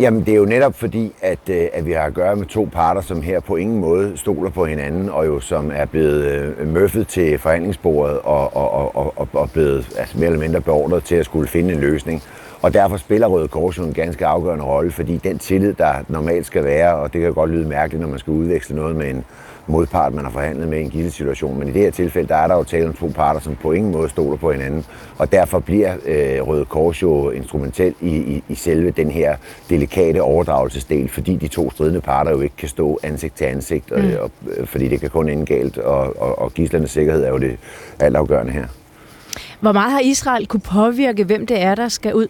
Jamen, 0.00 0.20
det 0.20 0.32
er 0.32 0.36
jo 0.36 0.44
netop 0.44 0.74
fordi, 0.74 1.12
at, 1.22 1.38
øh, 1.50 1.68
at 1.72 1.86
vi 1.86 1.92
har 1.92 2.02
at 2.02 2.14
gøre 2.14 2.36
med 2.36 2.46
to 2.46 2.68
parter, 2.72 3.00
som 3.00 3.22
her 3.22 3.40
på 3.40 3.56
ingen 3.56 3.80
måde 3.80 4.12
stoler 4.16 4.50
på 4.50 4.64
hinanden, 4.64 5.08
og 5.08 5.26
jo 5.26 5.40
som 5.40 5.70
er 5.74 5.84
blevet 5.84 6.24
øh, 6.24 6.68
møffet 6.68 7.08
til 7.08 7.38
forhandlingsbordet 7.38 8.18
og, 8.18 8.56
og, 8.56 8.96
og, 8.96 9.18
og, 9.18 9.28
og 9.32 9.50
blevet 9.50 9.88
altså, 9.98 10.18
mere 10.18 10.26
eller 10.26 10.40
mindre 10.40 10.60
beordret 10.60 11.04
til 11.04 11.14
at 11.14 11.24
skulle 11.24 11.48
finde 11.48 11.74
en 11.74 11.80
løsning. 11.80 12.22
Og 12.62 12.74
derfor 12.74 12.96
spiller 12.96 13.26
Røde 13.26 13.48
Kors 13.48 13.78
jo 13.78 13.82
en 13.82 13.92
ganske 13.92 14.26
afgørende 14.26 14.64
rolle, 14.64 14.90
fordi 14.90 15.16
den 15.16 15.38
tillid, 15.38 15.72
der 15.72 15.94
normalt 16.08 16.46
skal 16.46 16.64
være, 16.64 16.96
og 16.96 17.12
det 17.12 17.20
kan 17.20 17.34
godt 17.34 17.50
lyde 17.50 17.68
mærkeligt, 17.68 18.00
når 18.00 18.08
man 18.08 18.18
skal 18.18 18.30
udveksle 18.32 18.76
noget 18.76 18.96
med 18.96 19.10
en, 19.10 19.24
modpart, 19.70 20.14
man 20.14 20.24
har 20.24 20.32
forhandlet 20.32 20.68
med 20.68 20.78
i 20.78 20.82
en 20.82 20.90
gildesituation. 20.90 21.58
Men 21.58 21.68
i 21.68 21.72
det 21.72 21.82
her 21.82 21.90
tilfælde, 21.90 22.28
der 22.28 22.36
er 22.36 22.46
der 22.46 22.54
jo 22.54 22.64
tale 22.64 22.88
om 22.88 22.94
to 22.94 23.12
parter, 23.14 23.40
som 23.40 23.56
på 23.56 23.72
ingen 23.72 23.92
måde 23.92 24.08
stoler 24.08 24.36
på 24.36 24.52
hinanden. 24.52 24.84
Og 25.18 25.32
derfor 25.32 25.58
bliver 25.58 25.96
øh, 26.06 26.48
Røde 26.48 26.64
Kors 26.64 27.02
jo 27.02 27.30
instrumentel 27.30 27.94
i, 28.00 28.16
i, 28.16 28.44
i 28.48 28.54
selve 28.54 28.90
den 28.90 29.10
her 29.10 29.36
delikate 29.70 30.22
overdragelsesdel, 30.22 31.08
fordi 31.08 31.36
de 31.36 31.48
to 31.48 31.70
stridende 31.70 32.00
parter 32.00 32.30
jo 32.30 32.40
ikke 32.40 32.56
kan 32.56 32.68
stå 32.68 32.98
ansigt 33.02 33.36
til 33.36 33.44
ansigt, 33.44 33.90
mm. 33.90 33.96
og, 33.96 34.22
og, 34.22 34.30
fordi 34.68 34.88
det 34.88 35.00
kan 35.00 35.10
kun 35.10 35.28
ende 35.28 35.46
galt, 35.46 35.78
og, 35.78 36.22
og, 36.22 36.38
og 36.38 36.54
gislernes 36.54 36.90
sikkerhed 36.90 37.24
er 37.24 37.28
jo 37.28 37.38
det 37.38 37.58
altafgørende 37.98 38.52
her. 38.52 38.66
Hvor 39.60 39.72
meget 39.72 39.92
har 39.92 40.00
Israel 40.00 40.46
kunne 40.46 40.60
påvirke, 40.60 41.24
hvem 41.24 41.46
det 41.46 41.60
er, 41.62 41.74
der 41.74 41.88
skal 41.88 42.14
ud? 42.14 42.26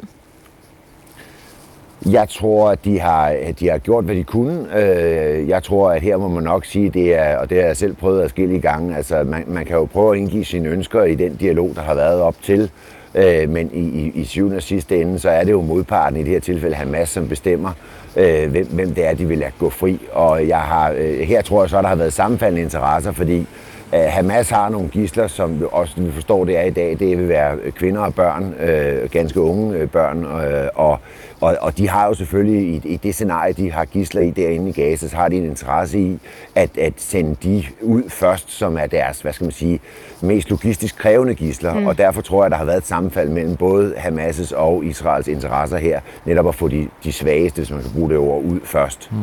Jeg 2.07 2.29
tror, 2.29 2.71
at 2.71 2.85
de 2.85 3.01
har, 3.01 3.27
at 3.27 3.61
de 3.61 3.71
har 3.71 3.79
gjort, 3.79 4.05
hvad 4.05 4.15
de 4.15 4.25
kunne. 4.25 4.79
Øh, 4.79 5.49
jeg 5.49 5.63
tror, 5.63 5.91
at 5.91 6.03
her 6.03 6.17
må 6.17 6.29
man 6.29 6.43
nok 6.43 6.65
sige, 6.65 6.91
det 6.91 7.15
er, 7.15 7.37
og 7.37 7.51
det 7.51 7.59
har 7.59 7.67
jeg 7.67 7.77
selv 7.77 7.97
prøvet 7.97 8.23
at 8.23 8.31
skille 8.31 8.57
i 8.57 8.61
gange, 8.61 8.97
altså 8.97 9.25
man, 9.25 9.45
man 9.47 9.65
kan 9.65 9.77
jo 9.77 9.85
prøve 9.85 10.13
at 10.13 10.19
indgive 10.19 10.45
sine 10.45 10.69
ønsker 10.69 11.05
i 11.05 11.15
den 11.15 11.35
dialog, 11.35 11.73
der 11.75 11.83
har 11.83 11.95
været 11.95 12.21
op 12.21 12.35
til, 12.43 12.71
øh, 13.15 13.49
men 13.49 13.71
i, 13.73 13.81
i, 13.81 14.13
i 14.15 14.25
syvende 14.25 14.57
og 14.57 14.63
sidste 14.63 15.01
ende, 15.01 15.19
så 15.19 15.31
er 15.31 15.45
det 15.45 15.53
jo 15.53 15.61
modparten, 15.61 16.17
i 16.17 16.23
det 16.23 16.29
her 16.29 16.41
tilfælde 16.41 16.77
Hamas, 16.77 17.09
som 17.09 17.29
bestemmer, 17.29 17.71
øh, 18.17 18.51
hvem, 18.51 18.67
hvem 18.67 18.95
det 18.95 19.07
er, 19.07 19.15
de 19.15 19.25
vil 19.25 19.39
lade 19.39 19.53
gå 19.59 19.71
fri. 19.71 20.01
Og 20.13 20.49
jeg 20.49 20.61
har, 20.61 20.93
her 21.25 21.43
tror 21.43 21.63
jeg 21.63 21.71
så, 21.71 21.83
der 21.83 21.89
har 21.89 21.97
været 21.97 22.13
sammenfaldende 22.13 22.63
interesser, 22.63 23.13
fordi 23.13 23.47
Hamas 23.93 24.51
har 24.51 24.69
nogle 24.69 24.89
gisler, 24.89 25.27
som 25.27 25.69
også 25.73 26.01
vi 26.01 26.13
forstår 26.13 26.45
det 26.45 26.59
er 26.59 26.63
i 26.63 26.71
dag, 26.71 26.97
det 26.99 27.19
vil 27.19 27.29
være 27.29 27.57
kvinder 27.71 28.01
og 28.01 28.15
børn, 28.15 28.55
øh, 28.61 29.11
ganske 29.11 29.41
unge 29.41 29.87
børn, 29.87 30.25
øh, 30.25 30.69
og, 30.75 30.99
og, 31.41 31.57
og 31.61 31.79
de 31.79 31.89
har 31.89 32.07
jo 32.07 32.15
selvfølgelig 32.15 32.75
i, 32.75 32.93
i 32.93 32.97
det 32.97 33.15
scenarie, 33.15 33.53
de 33.53 33.73
har 33.73 33.85
gisler 33.85 34.23
i 34.23 34.31
derinde 34.31 34.69
i 34.69 34.73
Gaza, 34.73 35.09
så 35.09 35.17
har 35.17 35.29
de 35.29 35.37
en 35.37 35.45
interesse 35.45 35.99
i 35.99 36.19
at, 36.55 36.79
at 36.79 36.93
sende 36.97 37.37
de 37.43 37.65
ud 37.83 38.03
først, 38.09 38.53
som 38.53 38.79
er 38.79 38.87
deres, 38.87 39.21
hvad 39.21 39.33
skal 39.33 39.45
man 39.45 39.53
sige, 39.53 39.81
mest 40.21 40.51
logistisk 40.51 40.99
krævende 40.99 41.35
gisler, 41.35 41.75
mm. 41.75 41.87
og 41.87 41.99
derfor 41.99 42.21
tror 42.21 42.45
jeg, 42.45 42.51
der 42.51 42.57
har 42.57 42.65
været 42.65 42.79
et 42.79 42.87
sammenfald 42.87 43.29
mellem 43.29 43.57
både 43.57 43.95
Hamas' 43.97 44.57
og 44.57 44.85
Israels 44.85 45.29
interesser 45.29 45.77
her, 45.77 46.01
netop 46.25 46.49
at 46.49 46.55
få 46.55 46.69
de, 46.69 46.89
de 47.05 47.13
svageste, 47.13 47.57
hvis 47.57 47.71
man 47.71 47.83
kan 47.83 47.91
bruge 47.91 48.11
det 48.11 48.19
ord, 48.19 48.43
ud 48.43 48.61
først. 48.65 49.09
Mm. 49.13 49.19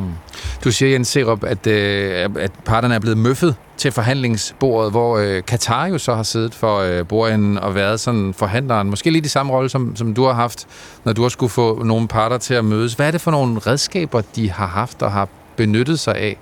Du 0.63 0.71
siger, 0.71 0.91
Jens 0.91 1.07
Serup, 1.07 1.43
at, 1.43 1.67
øh, 1.67 2.29
at 2.39 2.51
parterne 2.65 2.95
er 2.95 2.99
blevet 2.99 3.17
møffet 3.17 3.55
til 3.77 3.91
forhandlingsbordet, 3.91 4.91
hvor 4.91 5.17
øh, 5.17 5.43
Katar 5.43 5.87
jo 5.87 5.97
så 5.97 6.13
har 6.15 6.23
siddet 6.23 6.55
for 6.55 6.77
øh, 6.77 7.07
bordenden 7.07 7.57
og 7.57 7.75
været 7.75 7.99
sådan 7.99 8.33
forhandleren. 8.33 8.89
Måske 8.89 9.09
lidt 9.09 9.25
i 9.25 9.29
samme 9.29 9.53
rolle, 9.53 9.69
som, 9.69 9.95
som 9.95 10.13
du 10.13 10.23
har 10.23 10.33
haft, 10.33 10.67
når 11.03 11.13
du 11.13 11.21
har 11.21 11.29
skulle 11.29 11.49
få 11.49 11.83
nogle 11.83 12.07
parter 12.07 12.37
til 12.37 12.53
at 12.53 12.65
mødes. 12.65 12.93
Hvad 12.93 13.07
er 13.07 13.11
det 13.11 13.21
for 13.21 13.31
nogle 13.31 13.59
redskaber, 13.59 14.21
de 14.35 14.51
har 14.51 14.67
haft 14.67 15.01
og 15.01 15.11
har 15.11 15.27
benyttet 15.55 15.99
sig 15.99 16.15
af? 16.15 16.37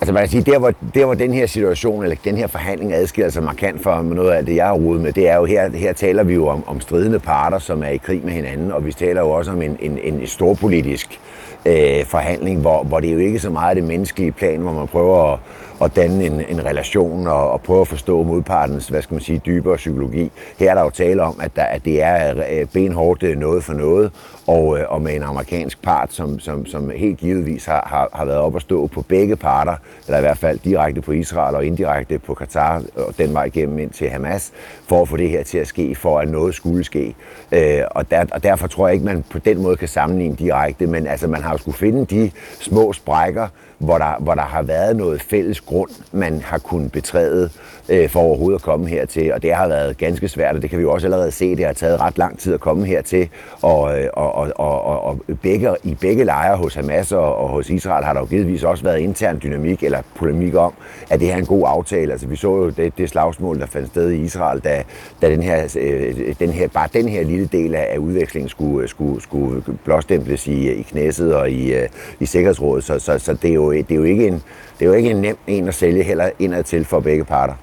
Altså 0.00 0.12
man 0.12 0.22
kan 0.22 0.30
sige, 0.30 0.42
der 0.52 0.58
hvor, 0.58 0.72
der 0.94 1.04
hvor 1.04 1.14
den 1.14 1.32
her 1.34 1.46
situation, 1.46 2.02
eller 2.02 2.16
den 2.24 2.36
her 2.36 2.46
forhandling 2.46 2.92
adskiller 2.92 3.30
sig 3.30 3.42
markant 3.42 3.82
fra 3.82 4.02
noget 4.02 4.30
af 4.30 4.46
det, 4.46 4.56
jeg 4.56 4.66
har 4.66 4.72
rodet 4.72 5.02
med, 5.02 5.12
det 5.12 5.28
er 5.28 5.36
jo 5.36 5.44
her, 5.44 5.70
her 5.76 5.92
taler 5.92 6.22
vi 6.22 6.34
jo 6.34 6.46
om, 6.46 6.64
om 6.66 6.80
stridende 6.80 7.18
parter, 7.18 7.58
som 7.58 7.82
er 7.82 7.88
i 7.88 7.96
krig 7.96 8.24
med 8.24 8.32
hinanden, 8.32 8.72
og 8.72 8.86
vi 8.86 8.92
taler 8.92 9.20
jo 9.20 9.30
også 9.30 9.50
om 9.50 9.62
en, 9.62 9.76
en, 9.80 9.98
en 9.98 10.26
storpolitisk 10.26 11.10
øh, 11.10 11.31
Øh, 11.66 12.06
forhandling, 12.06 12.60
hvor, 12.60 12.82
hvor 12.82 13.00
det 13.00 13.08
er 13.08 13.12
jo 13.12 13.18
ikke 13.18 13.38
så 13.38 13.50
meget 13.50 13.76
det 13.76 13.84
menneskelige 13.84 14.32
plan, 14.32 14.60
hvor 14.60 14.72
man 14.72 14.88
prøver 14.88 15.32
at, 15.32 15.38
at 15.84 15.96
danne 15.96 16.24
en, 16.24 16.44
en 16.48 16.64
relation 16.64 17.26
og, 17.26 17.50
og 17.50 17.60
prøve 17.60 17.80
at 17.80 17.88
forstå 17.88 18.22
modpartens, 18.22 18.88
hvad 18.88 19.02
skal 19.02 19.14
man 19.14 19.22
sige, 19.22 19.42
dybere 19.46 19.76
psykologi. 19.76 20.30
Her 20.58 20.70
er 20.70 20.74
der 20.74 20.82
jo 20.82 20.90
tale 20.90 21.22
om, 21.22 21.40
at, 21.42 21.56
der, 21.56 21.62
at 21.62 21.84
det 21.84 22.02
er 22.02 22.44
øh, 22.50 22.66
benhårdt 22.72 23.38
noget 23.38 23.64
for 23.64 23.72
noget, 23.72 24.10
og, 24.46 24.78
øh, 24.78 24.84
og 24.88 25.02
med 25.02 25.14
en 25.14 25.22
amerikansk 25.22 25.82
part, 25.82 26.12
som, 26.12 26.38
som, 26.38 26.66
som 26.66 26.90
helt 26.90 27.18
givetvis 27.18 27.64
har, 27.64 27.86
har, 27.86 28.08
har 28.12 28.24
været 28.24 28.38
op 28.38 28.56
at 28.56 28.62
stå 28.62 28.86
på 28.86 29.02
begge 29.02 29.36
parter, 29.36 29.76
eller 30.06 30.18
i 30.18 30.20
hvert 30.20 30.38
fald 30.38 30.58
direkte 30.58 31.00
på 31.00 31.12
Israel 31.12 31.54
og 31.56 31.66
indirekte 31.66 32.18
på 32.18 32.34
Katar, 32.34 32.82
og 32.96 33.14
øh, 33.18 33.26
den 33.26 33.34
vej 33.34 33.44
igennem 33.44 33.78
ind 33.78 33.90
til 33.90 34.10
Hamas, 34.10 34.52
for 34.88 35.02
at 35.02 35.08
få 35.08 35.16
det 35.16 35.30
her 35.30 35.42
til 35.42 35.58
at 35.58 35.66
ske, 35.66 35.94
for 35.94 36.18
at 36.18 36.28
noget 36.28 36.54
skulle 36.54 36.84
ske. 36.84 37.14
Øh, 37.52 37.80
og, 37.90 38.10
der, 38.10 38.24
og 38.32 38.42
derfor 38.42 38.66
tror 38.66 38.88
jeg 38.88 38.94
ikke, 38.94 39.06
man 39.06 39.24
på 39.30 39.38
den 39.38 39.62
måde 39.62 39.76
kan 39.76 39.88
sammenligne 39.88 40.36
direkte, 40.36 40.86
men 40.86 41.06
altså, 41.06 41.26
man 41.26 41.42
har 41.42 41.52
jo 41.52 41.58
skulle 41.58 41.76
finde 41.76 42.04
de 42.04 42.30
små 42.60 42.92
sprækker, 42.92 43.48
hvor 43.82 43.98
der, 43.98 44.20
hvor 44.20 44.34
der 44.34 44.42
har 44.42 44.62
været 44.62 44.96
noget 44.96 45.22
fælles 45.22 45.60
grund, 45.60 45.90
man 46.12 46.42
har 46.42 46.58
kunnet 46.58 46.92
betræde 46.92 47.50
øh, 47.92 48.08
for 48.08 48.20
overhovedet 48.20 48.58
at 48.58 48.62
komme 48.62 48.88
hertil. 48.88 49.32
Og 49.32 49.42
det 49.42 49.54
har 49.54 49.68
været 49.68 49.98
ganske 49.98 50.28
svært, 50.28 50.56
og 50.56 50.62
det 50.62 50.70
kan 50.70 50.78
vi 50.78 50.82
jo 50.82 50.92
også 50.92 51.06
allerede 51.06 51.30
se. 51.30 51.56
Det 51.56 51.66
har 51.66 51.72
taget 51.72 52.00
ret 52.00 52.18
lang 52.18 52.38
tid 52.38 52.54
at 52.54 52.60
komme 52.60 52.86
hertil. 52.86 53.28
Og, 53.62 54.00
øh, 54.00 54.08
og, 54.12 54.34
og, 54.34 54.52
og, 54.56 55.04
og 55.04 55.20
begge, 55.42 55.76
i 55.84 55.94
begge 55.94 56.24
lejre 56.24 56.56
hos 56.56 56.74
Hamas 56.74 57.12
og, 57.12 57.36
og 57.36 57.48
hos 57.48 57.70
Israel 57.70 58.04
har 58.04 58.12
der 58.12 58.20
jo 58.20 58.26
givetvis 58.26 58.64
også 58.64 58.84
været 58.84 58.98
intern 58.98 59.40
dynamik 59.42 59.82
eller 59.82 59.98
polemik 60.14 60.54
om, 60.54 60.72
at 61.10 61.20
det 61.20 61.28
her 61.28 61.34
er 61.34 61.38
en 61.38 61.46
god 61.46 61.64
aftale. 61.66 62.12
Altså 62.12 62.26
vi 62.26 62.36
så 62.36 62.48
jo 62.48 62.70
det, 62.70 62.98
det 62.98 63.10
slagsmål, 63.10 63.60
der 63.60 63.66
fandt 63.66 63.88
sted 63.88 64.10
i 64.10 64.20
Israel, 64.20 64.60
da, 64.60 64.82
da 65.22 65.30
den 65.30 65.42
her, 65.42 65.76
øh, 65.80 66.34
den 66.38 66.50
her, 66.50 66.68
bare 66.68 66.88
den 66.92 67.08
her 67.08 67.24
lille 67.24 67.48
del 67.52 67.74
af, 67.74 67.88
af 67.90 67.98
udvekslingen 67.98 68.48
skulle, 68.48 68.82
øh, 68.82 68.88
skulle, 68.88 69.22
skulle 69.22 69.62
blåstemples 69.84 70.46
i, 70.46 70.70
i 70.70 70.82
knæsset 70.82 71.34
og 71.34 71.50
i, 71.50 71.74
øh, 71.74 71.88
i 72.20 72.26
Sikkerhedsrådet. 72.26 72.84
Så, 72.84 72.98
så, 72.98 73.18
så 73.18 73.34
det, 73.34 73.50
er 73.50 73.54
jo, 73.54 73.72
det, 73.72 73.90
er 73.90 73.94
jo 73.94 74.04
ikke 74.04 74.26
en, 74.26 74.42
det 74.82 74.88
er 74.88 74.92
jo 74.92 74.96
ikke 74.96 75.10
en 75.10 75.16
nem 75.16 75.36
en 75.46 75.68
at 75.68 75.74
sælge 75.74 76.02
heller 76.02 76.30
indad 76.38 76.64
til 76.64 76.84
for 76.84 77.00
begge 77.00 77.24
parter. 77.24 77.54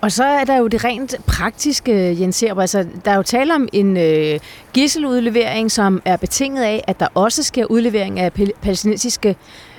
Og 0.00 0.12
så 0.12 0.24
er 0.24 0.44
der 0.44 0.56
jo 0.56 0.66
det 0.66 0.84
rent 0.84 1.16
praktiske, 1.26 2.20
Jens 2.20 2.36
Serber. 2.36 2.60
Altså, 2.60 2.86
der 3.04 3.10
er 3.10 3.16
jo 3.16 3.22
tale 3.22 3.54
om 3.54 3.68
en 3.72 3.96
øh, 3.96 4.40
gisseludlevering, 4.72 5.70
som 5.70 6.02
er 6.04 6.16
betinget 6.16 6.62
af, 6.62 6.84
at 6.86 7.00
der 7.00 7.06
også 7.14 7.42
sker 7.42 7.64
udlevering 7.64 8.20
af 8.20 8.32
palæstinensiske 8.62 9.36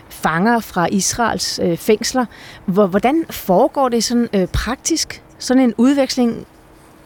fanger 0.09 0.59
fra 0.59 0.87
Israels 0.91 1.59
øh, 1.63 1.77
fængsler. 1.77 2.25
Hvordan 2.65 3.25
foregår 3.29 3.89
det 3.89 4.03
sådan 4.03 4.29
øh, 4.33 4.47
praktisk, 4.47 5.23
sådan 5.37 5.63
en 5.63 5.73
udveksling? 5.77 6.45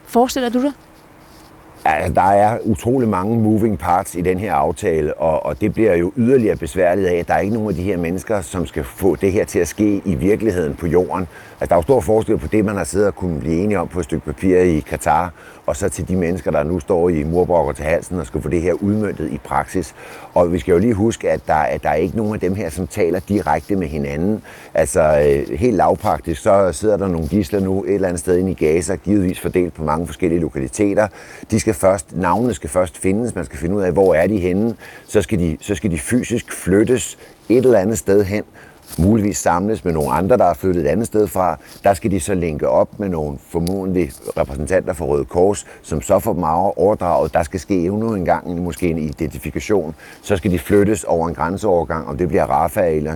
Forestiller 0.06 0.48
du 0.48 0.62
dig? 0.62 0.72
Altså, 1.84 2.12
der 2.12 2.22
er 2.22 2.58
utrolig 2.62 3.08
mange 3.08 3.36
moving 3.36 3.78
parts 3.78 4.14
i 4.14 4.20
den 4.20 4.38
her 4.38 4.54
aftale, 4.54 5.14
og, 5.14 5.46
og 5.46 5.60
det 5.60 5.74
bliver 5.74 5.94
jo 5.94 6.12
yderligere 6.16 6.56
besværligt 6.56 7.08
af, 7.08 7.14
at 7.14 7.28
der 7.28 7.34
er 7.34 7.38
ikke 7.38 7.54
nogen 7.54 7.68
af 7.68 7.74
de 7.74 7.82
her 7.82 7.96
mennesker, 7.96 8.40
som 8.40 8.66
skal 8.66 8.84
få 8.84 9.16
det 9.16 9.32
her 9.32 9.44
til 9.44 9.58
at 9.58 9.68
ske 9.68 10.02
i 10.04 10.14
virkeligheden 10.14 10.74
på 10.74 10.86
jorden. 10.86 11.28
Altså, 11.60 11.68
der 11.68 11.74
er 11.74 11.78
jo 11.78 11.82
stor 11.82 12.00
forskel 12.00 12.38
på 12.38 12.46
det, 12.46 12.64
man 12.64 12.76
har 12.76 12.84
siddet 12.84 13.06
og 13.06 13.14
kunne 13.14 13.40
blive 13.40 13.62
enige 13.62 13.78
om 13.78 13.88
på 13.88 13.98
et 13.98 14.04
stykke 14.04 14.26
papir 14.26 14.58
i 14.58 14.80
Katar, 14.80 15.32
og 15.66 15.76
så 15.76 15.88
til 15.88 16.08
de 16.08 16.16
mennesker, 16.16 16.50
der 16.50 16.62
nu 16.62 16.80
står 16.80 17.08
i 17.08 17.24
murbrokker 17.24 17.72
til 17.72 17.84
halsen 17.84 18.18
og 18.18 18.26
skal 18.26 18.42
få 18.42 18.48
det 18.48 18.62
her 18.62 18.72
udmyndtet 18.72 19.32
i 19.32 19.38
praksis. 19.38 19.94
Og 20.34 20.52
vi 20.52 20.58
skal 20.58 20.72
jo 20.72 20.78
lige 20.78 20.94
huske, 20.94 21.30
at 21.30 21.40
der, 21.46 21.54
at 21.54 21.82
der 21.82 21.88
er 21.88 21.94
ikke 21.94 22.16
nogen 22.16 22.34
af 22.34 22.40
dem 22.40 22.54
her, 22.54 22.70
som 22.70 22.86
taler 22.86 23.20
direkte 23.20 23.76
med 23.76 23.86
hinanden. 23.86 24.42
Altså 24.74 25.00
øh, 25.00 25.58
helt 25.58 25.76
lavpraktisk, 25.76 26.42
så 26.42 26.72
sidder 26.72 26.96
der 26.96 27.08
nogle 27.08 27.28
gisler 27.28 27.60
nu 27.60 27.84
et 27.84 27.94
eller 27.94 28.08
andet 28.08 28.20
sted 28.20 28.36
inde 28.36 28.50
i 28.50 28.54
Gaza, 28.54 28.94
givetvis 28.94 29.40
fordelt 29.40 29.74
på 29.74 29.82
mange 29.82 30.06
forskellige 30.06 30.40
lokaliteter. 30.40 31.08
De 31.50 31.60
skal 31.60 31.74
først, 31.74 32.16
navnene 32.16 32.54
skal 32.54 32.70
først 32.70 32.98
findes, 32.98 33.34
man 33.34 33.44
skal 33.44 33.58
finde 33.58 33.76
ud 33.76 33.82
af, 33.82 33.92
hvor 33.92 34.14
er 34.14 34.26
de 34.26 34.38
henne. 34.38 34.74
Så 35.06 35.22
skal 35.22 35.38
de, 35.38 35.56
så 35.60 35.74
skal 35.74 35.90
de 35.90 35.98
fysisk 35.98 36.52
flyttes 36.52 37.18
et 37.48 37.64
eller 37.64 37.78
andet 37.78 37.98
sted 37.98 38.24
hen, 38.24 38.44
muligvis 38.98 39.38
samles 39.38 39.84
med 39.84 39.92
nogle 39.92 40.10
andre, 40.10 40.36
der 40.36 40.44
er 40.44 40.54
flyttet 40.54 40.84
et 40.84 40.88
andet 40.88 41.06
sted 41.06 41.26
fra. 41.26 41.58
Der 41.84 41.94
skal 41.94 42.10
de 42.10 42.20
så 42.20 42.34
linke 42.34 42.68
op 42.68 43.00
med 43.00 43.08
nogle 43.08 43.38
formodentlig 43.48 44.12
repræsentanter 44.36 44.92
for 44.92 45.04
Røde 45.04 45.24
Kors, 45.24 45.66
som 45.82 46.02
så 46.02 46.18
får 46.18 46.32
dem 46.32 46.42
overdraget. 46.42 47.34
Der 47.34 47.42
skal 47.42 47.60
ske 47.60 47.74
endnu 47.74 48.14
en 48.14 48.24
gang 48.24 48.62
måske 48.62 48.90
en 48.90 48.98
identifikation. 48.98 49.94
Så 50.22 50.36
skal 50.36 50.50
de 50.50 50.58
flyttes 50.58 51.04
over 51.04 51.28
en 51.28 51.34
grænseovergang, 51.34 52.08
om 52.08 52.18
det 52.18 52.28
bliver 52.28 52.44
Rafah 52.44 52.96
eller 52.96 53.14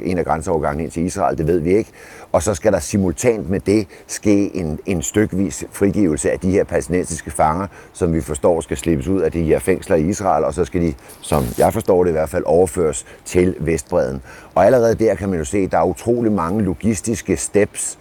en 0.00 0.18
af 0.18 0.24
grænseovergangen 0.24 0.84
ind 0.84 0.90
til 0.90 1.04
Israel, 1.04 1.38
det 1.38 1.46
ved 1.46 1.58
vi 1.58 1.76
ikke. 1.76 1.90
Og 2.32 2.42
så 2.42 2.54
skal 2.54 2.72
der 2.72 2.78
simultant 2.78 3.50
med 3.50 3.60
det 3.60 3.86
ske 4.06 4.56
en, 4.56 4.78
en 4.86 5.02
stykvis 5.02 5.64
frigivelse 5.72 6.30
af 6.30 6.38
de 6.38 6.50
her 6.50 6.64
palæstinensiske 6.64 7.30
fanger, 7.30 7.66
som 7.92 8.14
vi 8.14 8.20
forstår 8.20 8.60
skal 8.60 8.76
slippes 8.76 9.08
ud 9.08 9.20
af 9.20 9.32
de 9.32 9.42
her 9.42 9.58
fængsler 9.58 9.96
i 9.96 10.08
Israel, 10.08 10.44
og 10.44 10.54
så 10.54 10.64
skal 10.64 10.80
de, 10.82 10.94
som 11.20 11.44
jeg 11.58 11.72
forstår 11.72 12.04
det 12.04 12.10
i 12.10 12.12
hvert 12.12 12.28
fald, 12.28 12.44
overføres 12.46 13.06
til 13.24 13.54
Vestbreden. 13.60 14.22
Og 14.54 14.66
allerede 14.66 14.94
der 14.94 15.13
kan 15.16 15.28
man 15.28 15.38
jo 15.38 15.44
se, 15.44 15.58
at 15.58 15.72
der 15.72 15.78
er 15.78 15.84
utrolig 15.84 16.32
mange 16.32 16.62
logistiske 16.62 17.36
steps, 17.36 17.98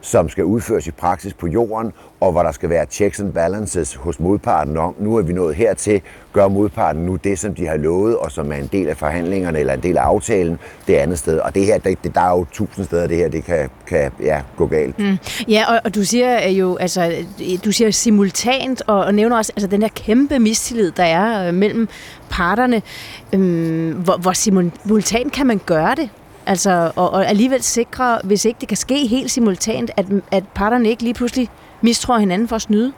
som 0.00 0.28
skal 0.28 0.44
udføres 0.44 0.86
i 0.86 0.90
praksis 0.90 1.34
på 1.34 1.46
jorden, 1.46 1.92
og 2.20 2.32
hvor 2.32 2.42
der 2.42 2.52
skal 2.52 2.70
være 2.70 2.86
checks 2.86 3.20
and 3.20 3.32
balances 3.32 3.94
hos 3.94 4.20
modparten 4.20 4.76
om, 4.76 4.94
nu 4.98 5.16
er 5.16 5.22
vi 5.22 5.32
nået 5.32 5.54
hertil, 5.54 6.00
gør 6.32 6.48
modparten 6.48 7.06
nu 7.06 7.16
det, 7.16 7.38
som 7.38 7.54
de 7.54 7.66
har 7.66 7.76
lovet, 7.76 8.16
og 8.16 8.32
som 8.32 8.52
er 8.52 8.56
en 8.56 8.68
del 8.72 8.88
af 8.88 8.96
forhandlingerne 8.96 9.58
eller 9.58 9.72
en 9.72 9.82
del 9.82 9.98
af 9.98 10.02
aftalen, 10.02 10.58
det 10.86 10.94
andet 10.94 11.18
sted. 11.18 11.38
Og 11.38 11.54
det 11.54 11.64
her, 11.64 11.78
det, 11.78 12.14
der 12.14 12.20
er 12.20 12.30
jo 12.30 12.46
tusind 12.52 12.84
steder, 12.84 13.06
det 13.06 13.16
her, 13.16 13.28
det 13.28 13.44
kan, 13.44 13.70
kan 13.86 14.10
ja, 14.20 14.42
gå 14.56 14.66
galt. 14.66 14.98
Mm. 14.98 15.18
Ja, 15.48 15.64
og, 15.74 15.80
og 15.84 15.94
du 15.94 16.04
siger 16.04 16.48
øh, 16.48 16.58
jo, 16.58 16.76
altså, 16.76 17.12
du 17.64 17.72
siger 17.72 17.90
simultant, 17.90 18.82
og, 18.86 19.04
og 19.04 19.14
nævner 19.14 19.36
også 19.36 19.52
altså, 19.56 19.66
den 19.66 19.82
her 19.82 19.88
kæmpe 19.88 20.38
mistillid, 20.38 20.92
der 20.92 21.04
er 21.04 21.48
øh, 21.48 21.54
mellem 21.54 21.88
parterne. 22.30 22.82
Øhm, 23.32 23.92
hvor, 23.92 24.16
hvor 24.16 24.32
simultant 24.32 25.32
kan 25.32 25.46
man 25.46 25.60
gøre 25.66 25.94
det? 25.94 26.10
Altså, 26.46 26.92
og, 26.96 27.10
og 27.10 27.28
alligevel 27.28 27.62
sikre, 27.62 28.18
hvis 28.24 28.44
ikke 28.44 28.60
det 28.60 28.68
kan 28.68 28.76
ske 28.76 29.06
helt 29.06 29.30
simultant, 29.30 29.90
at, 29.96 30.06
at 30.32 30.44
parterne 30.54 30.88
ikke 30.88 31.02
lige 31.02 31.14
pludselig 31.14 31.48
mistror 31.80 32.18
hinanden 32.18 32.48
for 32.48 32.56
at 32.56 32.62
snyde? 32.62 32.92